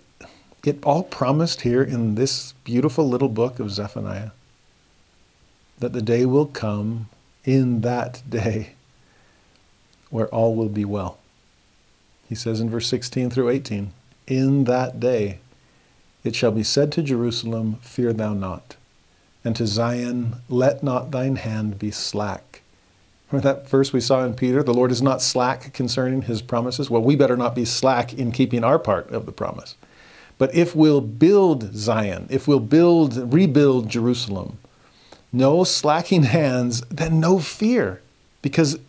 it 0.66 0.84
all 0.84 1.04
promised 1.04 1.62
here 1.62 1.84
in 1.84 2.16
this 2.16 2.54
beautiful 2.64 3.08
little 3.08 3.30
book 3.30 3.60
of 3.60 3.70
Zephaniah 3.70 4.32
that 5.78 5.94
the 5.94 6.02
day 6.02 6.26
will 6.26 6.48
come 6.48 7.10
in 7.48 7.80
that 7.82 8.22
day 8.30 8.72
where 10.10 10.28
all 10.28 10.54
will 10.54 10.70
be 10.70 10.86
well. 10.86 11.18
He 12.28 12.36
says 12.36 12.60
in 12.60 12.70
verse 12.70 12.88
16 12.88 13.30
through 13.30 13.50
18, 13.50 13.94
In 14.28 14.66
that 14.66 15.00
day 15.00 15.40
it 16.24 16.36
shall 16.36 16.52
be 16.52 16.64
said 16.64 16.92
to 16.92 17.02
Jerusalem, 17.02 17.78
Fear 17.82 18.14
thou 18.14 18.34
not, 18.34 18.76
and 19.46 19.56
to 19.56 19.66
Zion, 19.66 20.36
Let 20.50 20.84
not 20.84 21.12
thine 21.12 21.38
hand 21.38 21.80
be 21.80 21.90
slack. 21.90 22.62
Remember 23.32 23.54
that 23.54 23.70
verse 23.70 23.94
we 23.94 24.02
saw 24.02 24.26
in 24.26 24.34
Peter? 24.34 24.62
The 24.62 24.74
Lord 24.74 24.92
is 24.92 25.02
not 25.02 25.22
slack 25.22 25.74
concerning 25.74 26.24
his 26.24 26.42
promises. 26.42 26.90
Well, 26.90 27.02
we 27.02 27.16
better 27.16 27.38
not 27.38 27.56
be 27.56 27.66
slack 27.66 28.14
in 28.14 28.32
keeping 28.32 28.64
our 28.64 28.80
part 28.80 29.10
of 29.12 29.26
the 29.26 29.32
promise. 29.32 29.76
But 30.38 30.54
if 30.54 30.76
we'll 30.76 31.02
build 31.02 31.76
Zion, 31.76 32.28
if 32.30 32.48
we'll 32.48 32.60
build, 32.60 33.34
rebuild 33.34 33.90
Jerusalem, 33.90 34.60
no 35.32 35.64
slacking 35.64 36.24
hands, 36.38 36.82
then 36.90 37.20
no 37.20 37.40
fear, 37.40 38.02
because 38.42 38.80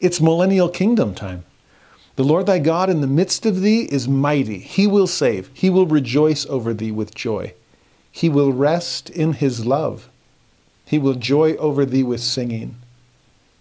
it's 0.00 0.20
millennial 0.20 0.68
kingdom 0.68 1.14
time. 1.14 1.44
The 2.16 2.24
Lord 2.24 2.46
thy 2.46 2.60
God 2.60 2.90
in 2.90 3.00
the 3.00 3.08
midst 3.08 3.44
of 3.44 3.60
thee 3.60 3.88
is 3.90 4.06
mighty. 4.06 4.58
He 4.58 4.86
will 4.86 5.08
save. 5.08 5.50
He 5.52 5.68
will 5.68 5.86
rejoice 5.86 6.46
over 6.46 6.72
thee 6.72 6.92
with 6.92 7.14
joy. 7.14 7.54
He 8.12 8.28
will 8.28 8.52
rest 8.52 9.10
in 9.10 9.32
his 9.32 9.66
love. 9.66 10.08
He 10.84 10.98
will 10.98 11.14
joy 11.14 11.54
over 11.56 11.84
thee 11.84 12.04
with 12.04 12.20
singing. 12.20 12.76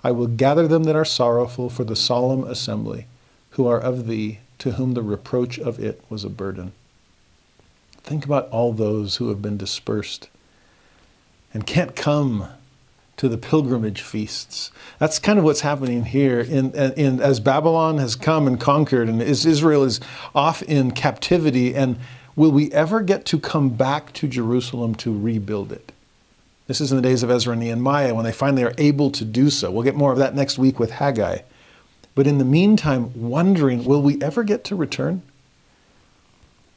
I 0.04 0.12
will 0.12 0.28
gather 0.28 0.68
them 0.68 0.84
that 0.84 0.96
are 0.96 1.06
sorrowful 1.06 1.70
for 1.72 1.84
the 1.84 1.96
solemn 1.96 2.44
assembly, 2.44 3.08
who 3.52 3.66
are 3.66 3.80
of 3.80 4.06
thee, 4.06 4.40
to 4.60 4.74
whom 4.74 4.94
the 4.94 5.02
reproach 5.02 5.58
of 5.58 5.80
it 5.80 6.04
was 6.10 6.24
a 6.24 6.30
burden. 6.30 6.74
Think 8.04 8.26
about 8.26 8.50
all 8.50 8.74
those 8.74 9.16
who 9.16 9.30
have 9.30 9.42
been 9.42 9.58
dispersed 9.58 10.30
and 11.54 11.66
can't 11.66 11.96
come 11.96 12.48
to 13.18 13.30
the 13.30 13.38
pilgrimage 13.38 14.02
feasts. 14.02 14.72
That's 15.00 15.20
kind 15.20 15.38
of 15.38 15.46
what's 15.46 15.62
happening 15.62 16.06
here. 16.06 16.40
In, 16.40 16.74
in, 16.74 17.22
as 17.22 17.40
Babylon 17.40 18.00
has 18.00 18.16
come 18.16 18.48
and 18.48 18.60
conquered, 18.60 19.08
and 19.08 19.22
Israel 19.22 19.84
is 19.84 20.00
off 20.34 20.64
in 20.64 20.92
captivity, 20.92 21.76
and 21.76 21.98
will 22.36 22.52
we 22.52 22.72
ever 22.72 23.02
get 23.02 23.26
to 23.26 23.40
come 23.40 23.70
back 23.70 24.14
to 24.14 24.28
Jerusalem 24.28 24.96
to 24.96 25.18
rebuild 25.18 25.72
it? 25.72 25.92
This 26.68 26.82
is 26.82 26.92
in 26.92 26.96
the 26.96 27.04
days 27.04 27.24
of 27.24 27.30
Ezra 27.30 27.54
and 27.54 27.62
Nehemiah 27.62 28.16
when 28.16 28.26
they 28.26 28.32
finally 28.32 28.64
are 28.64 28.74
able 28.78 29.12
to 29.12 29.26
do 29.26 29.50
so. 29.50 29.70
We'll 29.70 29.84
get 29.84 29.96
more 29.96 30.12
of 30.12 30.18
that 30.18 30.34
next 30.34 30.58
week 30.58 30.80
with 30.80 30.92
Haggai. 30.92 31.40
But 32.16 32.26
in 32.28 32.38
the 32.38 32.46
meantime, 32.46 33.12
wondering, 33.16 33.84
will 33.84 34.02
we 34.02 34.22
ever 34.22 34.44
get 34.44 34.64
to 34.66 34.76
return? 34.76 35.24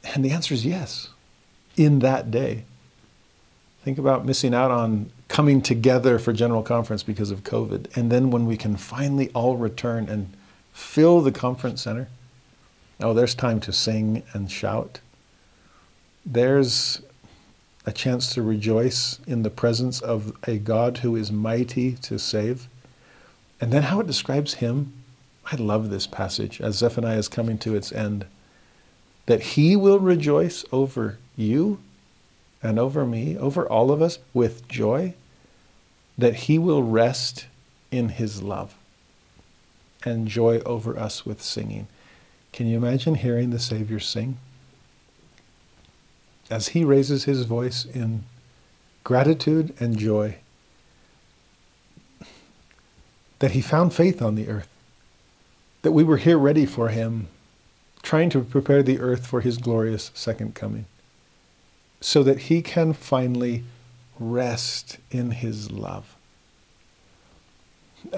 And 0.03 0.23
the 0.23 0.31
answer 0.31 0.53
is 0.53 0.65
yes 0.65 1.09
in 1.75 1.99
that 1.99 2.31
day. 2.31 2.65
Think 3.87 3.99
about 3.99 4.25
missing 4.25 4.53
out 4.53 4.69
on 4.69 5.13
coming 5.29 5.61
together 5.61 6.19
for 6.19 6.33
General 6.33 6.61
Conference 6.61 7.03
because 7.03 7.31
of 7.31 7.45
COVID. 7.45 7.95
And 7.95 8.11
then 8.11 8.31
when 8.31 8.45
we 8.45 8.57
can 8.57 8.75
finally 8.75 9.29
all 9.29 9.55
return 9.55 10.09
and 10.09 10.35
fill 10.73 11.21
the 11.21 11.31
conference 11.31 11.83
center, 11.83 12.09
oh, 12.99 13.13
there's 13.13 13.33
time 13.33 13.61
to 13.61 13.71
sing 13.71 14.23
and 14.33 14.51
shout. 14.51 14.99
There's 16.25 17.01
a 17.85 17.93
chance 17.93 18.33
to 18.33 18.41
rejoice 18.41 19.19
in 19.25 19.43
the 19.43 19.49
presence 19.49 20.01
of 20.01 20.35
a 20.45 20.57
God 20.57 20.97
who 20.97 21.15
is 21.15 21.31
mighty 21.31 21.93
to 21.93 22.19
save. 22.19 22.67
And 23.61 23.71
then 23.71 23.83
how 23.83 24.01
it 24.01 24.07
describes 24.07 24.55
him. 24.55 24.91
I 25.49 25.55
love 25.55 25.89
this 25.89 26.07
passage 26.07 26.59
as 26.59 26.75
Zephaniah 26.75 27.19
is 27.19 27.29
coming 27.29 27.57
to 27.59 27.73
its 27.73 27.93
end. 27.93 28.25
That 29.27 29.41
he 29.41 29.77
will 29.77 29.99
rejoice 29.99 30.65
over 30.73 31.19
you 31.37 31.79
and 32.67 32.77
over 32.77 33.05
me, 33.05 33.37
over 33.37 33.65
all 33.65 33.91
of 33.91 34.01
us, 34.01 34.19
with 34.33 34.67
joy, 34.67 35.13
that 36.17 36.35
He 36.35 36.59
will 36.59 36.83
rest 36.83 37.47
in 37.91 38.09
His 38.09 38.43
love 38.43 38.75
and 40.03 40.27
joy 40.27 40.59
over 40.59 40.99
us 40.99 41.25
with 41.25 41.41
singing. 41.41 41.87
Can 42.51 42.67
you 42.67 42.75
imagine 42.75 43.15
hearing 43.15 43.51
the 43.51 43.59
Savior 43.59 44.01
sing? 44.01 44.37
As 46.49 46.69
He 46.69 46.83
raises 46.83 47.23
His 47.23 47.43
voice 47.43 47.85
in 47.85 48.23
gratitude 49.05 49.73
and 49.79 49.97
joy, 49.97 50.35
that 53.39 53.51
He 53.51 53.61
found 53.61 53.93
faith 53.93 54.21
on 54.21 54.35
the 54.35 54.49
earth, 54.49 54.67
that 55.83 55.93
we 55.93 56.03
were 56.03 56.17
here 56.17 56.37
ready 56.37 56.65
for 56.65 56.89
Him, 56.89 57.29
trying 58.03 58.29
to 58.31 58.41
prepare 58.41 58.83
the 58.83 58.99
earth 58.99 59.25
for 59.25 59.39
His 59.39 59.57
glorious 59.57 60.11
second 60.13 60.53
coming 60.53 60.85
so 61.99 62.23
that 62.23 62.39
he 62.41 62.61
can 62.61 62.93
finally 62.93 63.63
rest 64.19 64.97
in 65.11 65.31
his 65.31 65.71
love. 65.71 66.15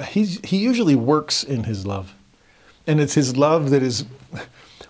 He's, 0.08 0.40
he 0.44 0.58
usually 0.58 0.96
works 0.96 1.44
in 1.44 1.64
his 1.64 1.86
love. 1.86 2.14
And 2.86 3.00
it's 3.00 3.14
his 3.14 3.38
love 3.38 3.70
that 3.70 3.84
is 3.84 4.06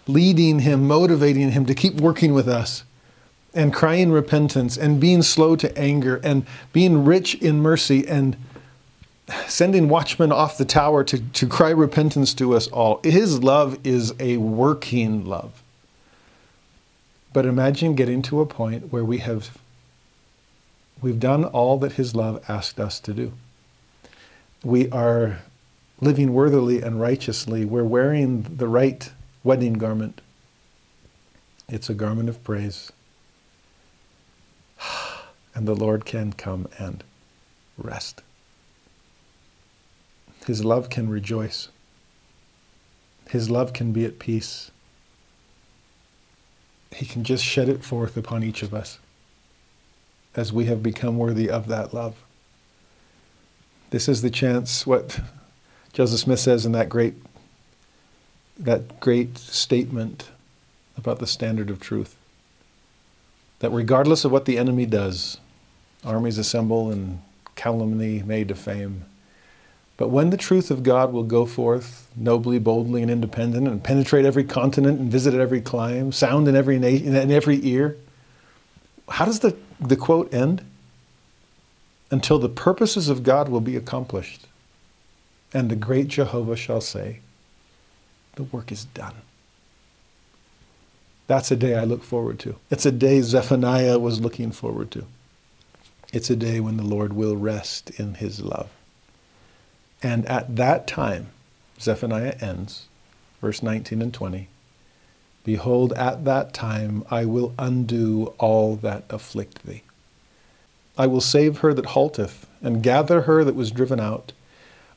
leading 0.07 0.59
him, 0.59 0.87
motivating 0.87 1.51
him 1.51 1.65
to 1.65 1.75
keep 1.75 1.95
working 1.95 2.33
with 2.33 2.47
us 2.47 2.83
and 3.53 3.73
crying 3.73 4.11
repentance 4.11 4.77
and 4.77 4.99
being 4.99 5.21
slow 5.21 5.55
to 5.55 5.75
anger 5.77 6.19
and 6.23 6.45
being 6.71 7.03
rich 7.05 7.35
in 7.35 7.61
mercy 7.61 8.07
and 8.07 8.37
sending 9.47 9.89
watchmen 9.89 10.31
off 10.31 10.57
the 10.57 10.65
tower 10.65 11.03
to, 11.03 11.19
to 11.19 11.47
cry 11.47 11.69
repentance 11.69 12.33
to 12.35 12.55
us 12.55 12.67
all. 12.67 12.99
His 13.03 13.43
love 13.43 13.77
is 13.83 14.13
a 14.19 14.37
working 14.37 15.25
love. 15.25 15.58
But 17.31 17.45
imagine 17.45 17.95
getting 17.95 18.21
to 18.23 18.41
a 18.41 18.45
point 18.45 18.91
where 18.91 19.05
we 19.05 19.19
have 19.19 19.57
we've 21.01 21.19
done 21.19 21.45
all 21.45 21.77
that 21.79 21.93
his 21.93 22.15
love 22.15 22.43
asked 22.49 22.79
us 22.79 22.99
to 23.01 23.13
do. 23.13 23.33
We 24.63 24.89
are 24.89 25.39
living 26.01 26.33
worthily 26.33 26.81
and 26.81 26.99
righteously. 26.99 27.65
We're 27.65 27.83
wearing 27.83 28.43
the 28.57 28.67
right 28.67 29.11
wedding 29.43 29.73
garment. 29.73 30.21
It's 31.67 31.89
a 31.89 31.93
garment 31.93 32.29
of 32.29 32.43
praise. 32.43 32.91
And 35.55 35.67
the 35.67 35.75
Lord 35.75 36.05
can 36.05 36.31
come 36.31 36.69
and 36.77 37.03
rest. 37.77 38.21
His 40.45 40.63
love 40.63 40.89
can 40.89 41.09
rejoice. 41.09 41.69
His 43.29 43.49
love 43.49 43.73
can 43.73 43.91
be 43.91 44.05
at 44.05 44.19
peace. 44.19 44.71
He 46.95 47.05
can 47.05 47.23
just 47.23 47.43
shed 47.43 47.69
it 47.69 47.83
forth 47.83 48.17
upon 48.17 48.43
each 48.43 48.63
of 48.63 48.73
us 48.73 48.99
as 50.35 50.53
we 50.53 50.65
have 50.65 50.83
become 50.83 51.17
worthy 51.17 51.49
of 51.49 51.67
that 51.67 51.93
love. 51.93 52.15
This 53.89 54.07
is 54.07 54.21
the 54.21 54.29
chance, 54.29 54.85
what 54.85 55.19
Joseph 55.93 56.19
Smith 56.19 56.39
says 56.39 56.65
in 56.65 56.71
that 56.73 56.89
great, 56.89 57.15
that 58.57 58.99
great 58.99 59.37
statement 59.37 60.29
about 60.97 61.19
the 61.19 61.27
standard 61.27 61.69
of 61.69 61.79
truth. 61.79 62.15
That 63.59 63.71
regardless 63.71 64.23
of 64.23 64.31
what 64.31 64.45
the 64.45 64.57
enemy 64.57 64.85
does, 64.85 65.37
armies 66.05 66.37
assemble 66.37 66.91
and 66.91 67.21
calumny 67.55 68.23
may 68.23 68.43
defame, 68.43 69.05
but 69.99 70.07
when 70.07 70.31
the 70.31 70.37
truth 70.37 70.71
of 70.71 70.81
God 70.81 71.13
will 71.13 71.23
go 71.23 71.45
forth 71.45 72.09
nobly, 72.15 72.57
boldly, 72.57 73.03
and 73.03 73.11
independent, 73.11 73.67
and 73.67 73.83
penetrate 73.83 74.25
every 74.25 74.45
continent 74.45 74.99
and 74.99 75.11
visit 75.11 75.35
every 75.35 75.61
clime, 75.61 76.11
sound 76.11 76.47
in 76.47 76.55
every 76.55 76.79
nation, 76.79 77.15
in 77.15 77.29
every 77.29 77.63
ear, 77.67 77.97
how 79.09 79.25
does 79.25 79.41
the, 79.41 79.55
the 79.79 79.95
quote 79.95 80.33
end? 80.33 80.63
until 82.11 82.39
the 82.39 82.49
purposes 82.49 83.09
of 83.09 83.23
God 83.23 83.49
will 83.49 83.61
be 83.61 83.75
accomplished. 83.75 84.47
And 85.53 85.69
the 85.69 85.75
great 85.75 86.07
Jehovah 86.07 86.55
shall 86.55 86.81
say, 86.81 87.19
The 88.35 88.43
work 88.43 88.71
is 88.71 88.85
done. 88.85 89.15
That's 91.27 91.51
a 91.51 91.55
day 91.55 91.75
I 91.75 91.83
look 91.83 92.03
forward 92.03 92.39
to. 92.39 92.55
It's 92.71 92.85
a 92.85 92.91
day 92.91 93.21
Zephaniah 93.21 93.99
was 93.99 94.19
looking 94.19 94.51
forward 94.51 94.89
to. 94.91 95.05
It's 96.11 96.31
a 96.31 96.35
day 96.35 96.59
when 96.59 96.77
the 96.77 96.83
Lord 96.83 97.13
will 97.13 97.35
rest 97.35 97.91
in 97.91 98.15
his 98.15 98.41
love. 98.41 98.69
And 100.01 100.25
at 100.27 100.55
that 100.55 100.87
time, 100.87 101.27
Zephaniah 101.79 102.35
ends, 102.39 102.85
verse 103.41 103.61
19 103.61 104.01
and 104.01 104.13
20. 104.13 104.47
Behold, 105.43 105.93
at 105.93 106.25
that 106.25 106.53
time 106.53 107.03
I 107.09 107.25
will 107.25 107.53
undo 107.57 108.33
all 108.37 108.75
that 108.77 109.03
afflict 109.09 109.65
thee. 109.65 109.83
I 110.97 111.07
will 111.07 111.21
save 111.21 111.59
her 111.59 111.73
that 111.73 111.87
halteth, 111.87 112.45
and 112.61 112.83
gather 112.83 113.21
her 113.21 113.43
that 113.43 113.55
was 113.55 113.71
driven 113.71 113.99
out. 113.99 114.33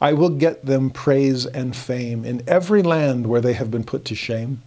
I 0.01 0.13
will 0.13 0.31
get 0.31 0.67
them 0.67 0.91
praise 0.91 1.47
and 1.47 1.77
fame 1.77 2.25
in 2.25 2.43
every 2.49 2.83
land 2.83 3.29
where 3.29 3.41
they 3.41 3.53
have 3.53 3.71
been 3.71 3.85
put 3.85 4.05
to 4.07 4.17
shame. 4.17 4.63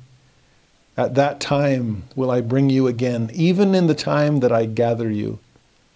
At 0.96 1.16
that 1.16 1.42
time 1.42 2.04
will 2.16 2.32
I 2.32 2.40
bring 2.40 2.70
you 2.70 2.88
again, 2.88 3.30
even 3.34 3.76
in 3.76 3.88
the 3.88 3.96
time 3.96 4.40
that 4.40 4.54
I 4.54 4.66
gather 4.66 5.10
you, 5.10 5.40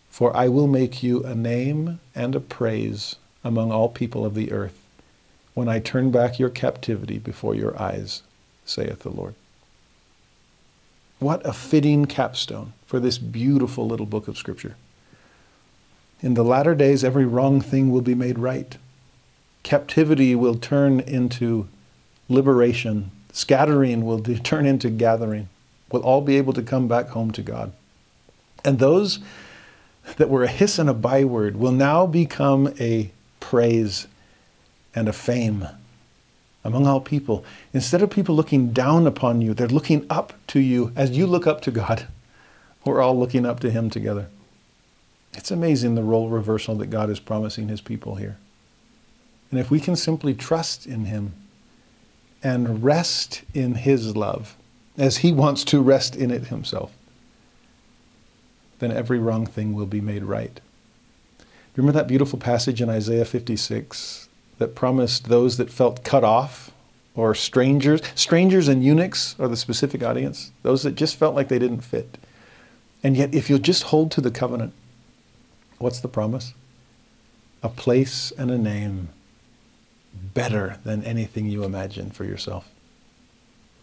for 0.09 0.35
I 0.35 0.49
will 0.49 0.67
make 0.67 1.01
you 1.01 1.23
a 1.23 1.33
name 1.33 2.01
and 2.13 2.35
a 2.35 2.41
praise 2.41 3.15
among 3.43 3.71
all 3.71 3.89
people 3.89 4.25
of 4.25 4.35
the 4.35 4.51
earth, 4.51 4.79
when 5.53 5.67
I 5.67 5.79
turn 5.79 6.11
back 6.11 6.39
your 6.39 6.49
captivity 6.49 7.17
before 7.17 7.55
your 7.55 7.79
eyes, 7.81 8.21
saith 8.65 8.99
the 8.99 9.09
Lord. 9.09 9.35
What 11.19 11.45
a 11.45 11.51
fitting 11.51 12.05
capstone 12.05 12.73
for 12.85 12.99
this 12.99 13.17
beautiful 13.17 13.85
little 13.85 14.05
book 14.05 14.27
of 14.27 14.37
Scripture. 14.37 14.75
In 16.21 16.33
the 16.33 16.43
latter 16.43 16.75
days, 16.75 17.03
every 17.03 17.25
wrong 17.25 17.61
thing 17.61 17.91
will 17.91 18.01
be 18.01 18.15
made 18.15 18.39
right. 18.39 18.77
Captivity 19.63 20.35
will 20.35 20.55
turn 20.55 20.99
into 21.01 21.67
liberation. 22.29 23.11
Scattering 23.33 24.05
will 24.05 24.19
turn 24.21 24.65
into 24.65 24.89
gathering. 24.89 25.49
We'll 25.91 26.03
all 26.03 26.21
be 26.21 26.37
able 26.37 26.53
to 26.53 26.61
come 26.61 26.87
back 26.87 27.09
home 27.09 27.31
to 27.31 27.41
God. 27.41 27.71
And 28.63 28.79
those 28.79 29.19
that 30.17 30.29
were 30.29 30.43
a 30.43 30.47
hiss 30.47 30.79
and 30.79 30.89
a 30.89 30.93
byword 30.93 31.57
will 31.57 31.71
now 31.71 32.05
become 32.05 32.73
a 32.79 33.11
praise 33.39 34.07
and 34.95 35.07
a 35.07 35.13
fame 35.13 35.67
among 36.63 36.87
all 36.87 37.01
people. 37.01 37.45
Instead 37.73 38.01
of 38.01 38.09
people 38.09 38.35
looking 38.35 38.71
down 38.71 39.07
upon 39.07 39.41
you, 39.41 39.53
they're 39.53 39.67
looking 39.67 40.05
up 40.09 40.33
to 40.47 40.59
you 40.59 40.91
as 40.95 41.11
you 41.11 41.25
look 41.25 41.47
up 41.47 41.61
to 41.61 41.71
God. 41.71 42.07
We're 42.85 43.01
all 43.01 43.17
looking 43.17 43.45
up 43.45 43.59
to 43.61 43.71
Him 43.71 43.89
together. 43.89 44.27
It's 45.33 45.51
amazing 45.51 45.95
the 45.95 46.03
role 46.03 46.29
reversal 46.29 46.75
that 46.75 46.87
God 46.87 47.09
is 47.09 47.19
promising 47.19 47.67
his 47.67 47.81
people 47.81 48.15
here. 48.15 48.37
And 49.51 49.59
if 49.59 49.71
we 49.71 49.79
can 49.79 49.95
simply 49.95 50.33
trust 50.33 50.85
in 50.85 51.05
him 51.05 51.33
and 52.43 52.83
rest 52.83 53.43
in 53.53 53.75
his 53.75 54.15
love, 54.15 54.55
as 54.97 55.17
he 55.17 55.31
wants 55.31 55.63
to 55.65 55.81
rest 55.81 56.15
in 56.15 56.31
it 56.31 56.47
himself, 56.47 56.91
then 58.79 58.91
every 58.91 59.19
wrong 59.19 59.45
thing 59.45 59.73
will 59.73 59.85
be 59.85 60.01
made 60.01 60.23
right. 60.23 60.59
Remember 61.79 61.97
that 61.97 62.07
beautiful 62.07 62.37
passage 62.37 62.81
in 62.81 62.89
Isaiah 62.89 63.23
56 63.23 64.27
that 64.57 64.75
promised 64.75 65.29
those 65.29 65.55
that 65.55 65.71
felt 65.71 66.03
cut 66.03 66.25
off 66.25 66.71
or 67.15 67.33
strangers, 67.33 68.01
strangers 68.15 68.67
and 68.67 68.83
eunuchs 68.83 69.35
are 69.39 69.47
the 69.47 69.55
specific 69.55 70.03
audience, 70.03 70.51
those 70.61 70.83
that 70.83 70.95
just 70.95 71.15
felt 71.15 71.35
like 71.35 71.47
they 71.47 71.57
didn't 71.57 71.79
fit. 71.79 72.17
And 73.01 73.15
yet, 73.15 73.33
if 73.33 73.49
you'll 73.49 73.59
just 73.59 73.83
hold 73.83 74.11
to 74.11 74.19
the 74.19 74.29
covenant, 74.29 74.73
What's 75.77 76.01
the 76.01 76.09
promise? 76.09 76.53
A 77.63 77.69
place 77.69 78.33
and 78.37 78.51
a 78.51 78.57
name 78.57 79.07
better 80.13 80.77
than 80.83 81.05
anything 81.05 81.45
you 81.45 81.63
imagine 81.63 82.11
for 82.11 82.25
yourself. 82.25 82.69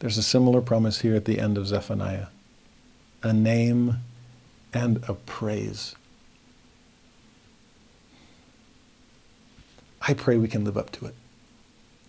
There's 0.01 0.19
a 0.19 0.23
similar 0.23 0.61
promise 0.61 1.01
here 1.01 1.15
at 1.15 1.25
the 1.25 1.41
end 1.41 1.57
of 1.57 1.67
Zephaniah 1.67 2.27
a 3.23 3.33
name 3.33 4.01
and 4.75 5.03
a 5.09 5.15
praise. 5.15 5.97
I 10.07 10.15
pray 10.15 10.37
we 10.37 10.49
can 10.49 10.65
live 10.65 10.77
up 10.77 10.91
to 10.93 11.07
it. 11.07 11.15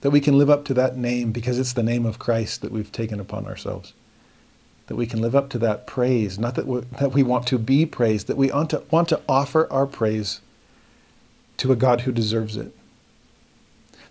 That 0.02 0.12
we 0.12 0.22
can 0.22 0.38
live 0.38 0.50
up 0.50 0.66
to 0.66 0.74
that 0.76 0.96
name 0.96 1.32
because 1.32 1.58
it's 1.58 1.74
the 1.74 1.84
name 1.84 2.06
of 2.06 2.20
Christ 2.20 2.62
that 2.62 2.72
we've 2.72 2.92
taken 2.92 3.20
upon 3.20 3.46
ourselves 3.46 3.94
that 4.88 4.96
we 4.96 5.06
can 5.06 5.22
live 5.22 5.36
up 5.36 5.50
to 5.50 5.60
that 5.60 5.86
praise, 5.86 6.40
not 6.40 6.56
that 6.56 6.66
that 7.00 7.12
we 7.12 7.22
want 7.22 7.46
to 7.48 7.60
be 7.60 7.86
praised, 7.86 8.28
that 8.28 8.38
we 8.38 8.50
want 8.50 8.70
to, 8.72 8.82
want 8.90 9.10
to 9.10 9.22
offer 9.30 9.72
our 9.72 9.86
praise 9.86 10.42
to 11.58 11.72
a 11.72 11.76
God 11.76 12.02
who 12.02 12.12
deserves 12.12 12.56
it. 12.58 12.74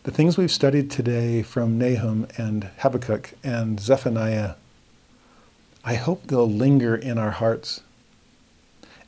The 0.05 0.11
things 0.11 0.37
we've 0.37 0.53
studied 0.53 0.91
today 0.91 1.43
from 1.43 1.79
Nahum 1.79 2.29
and 2.37 2.65
Habakkuk 2.79 3.33
and 3.43 3.81
Zephaniah, 3.81 4.55
I 5.85 5.95
hope 5.95 6.27
they'll 6.27 6.49
linger 6.49 6.95
in 6.95 7.19
our 7.19 7.33
hearts 7.33 7.81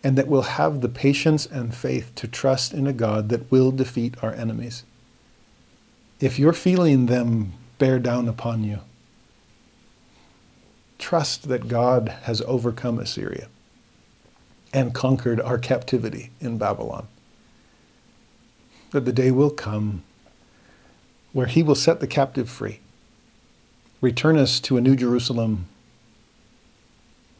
and 0.04 0.16
that 0.16 0.28
we'll 0.28 0.42
have 0.42 0.80
the 0.80 0.88
patience 0.88 1.44
and 1.46 1.74
faith 1.74 2.12
to 2.14 2.28
trust 2.28 2.72
in 2.72 2.86
a 2.86 2.92
God 2.92 3.28
that 3.30 3.50
will 3.50 3.72
defeat 3.72 4.14
our 4.22 4.32
enemies. 4.32 4.84
If 6.20 6.38
you're 6.38 6.52
feeling 6.52 7.06
them 7.06 7.52
bear 7.78 7.98
down 7.98 8.28
upon 8.28 8.64
you, 8.64 8.80
trust 10.98 11.48
that 11.48 11.68
God 11.68 12.08
has 12.22 12.42
overcome 12.42 12.98
Assyria 12.98 13.48
and 14.72 14.94
conquered 14.94 15.40
our 15.40 15.58
captivity 15.58 16.30
in 16.40 16.58
Babylon. 16.58 17.06
That 18.90 19.04
the 19.04 19.12
day 19.12 19.30
will 19.30 19.50
come 19.50 20.02
where 21.32 21.46
he 21.46 21.62
will 21.62 21.74
set 21.74 22.00
the 22.00 22.06
captive 22.06 22.48
free, 22.48 22.80
return 24.00 24.36
us 24.36 24.60
to 24.60 24.76
a 24.76 24.80
new 24.80 24.96
Jerusalem, 24.96 25.66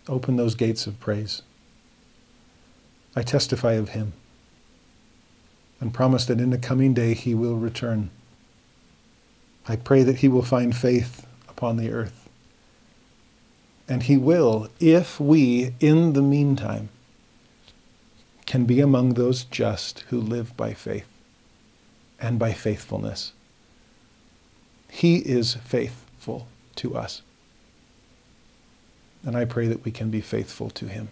open 0.08 0.36
those 0.36 0.54
gates 0.54 0.86
of 0.86 1.00
praise. 1.00 1.42
I 3.18 3.22
testify 3.22 3.72
of 3.72 3.90
him 3.90 4.12
and 5.80 5.92
promise 5.92 6.24
that 6.26 6.40
in 6.40 6.50
the 6.50 6.58
coming 6.58 6.94
day 6.94 7.14
he 7.14 7.34
will 7.34 7.56
return. 7.56 8.10
I 9.68 9.76
pray 9.76 10.02
that 10.02 10.18
he 10.18 10.28
will 10.28 10.42
find 10.42 10.76
faith 10.76 11.26
upon 11.48 11.76
the 11.76 11.90
earth 11.90 12.28
and 13.88 14.02
He 14.02 14.16
will 14.16 14.68
if 14.78 15.18
we, 15.18 15.72
in 15.80 16.12
the 16.12 16.22
meantime, 16.22 16.90
can 18.44 18.64
be 18.66 18.80
among 18.80 19.14
those 19.14 19.44
just 19.44 20.00
who 20.08 20.20
live 20.20 20.56
by 20.56 20.74
faith 20.74 21.08
and 22.20 22.38
by 22.38 22.52
faithfulness. 22.52 23.32
He 24.90 25.16
is 25.16 25.54
faithful 25.54 26.48
to 26.76 26.96
us. 26.96 27.22
And 29.24 29.36
I 29.36 29.44
pray 29.44 29.66
that 29.66 29.84
we 29.84 29.90
can 29.90 30.10
be 30.10 30.20
faithful 30.20 30.70
to 30.70 30.86
Him. 30.86 31.08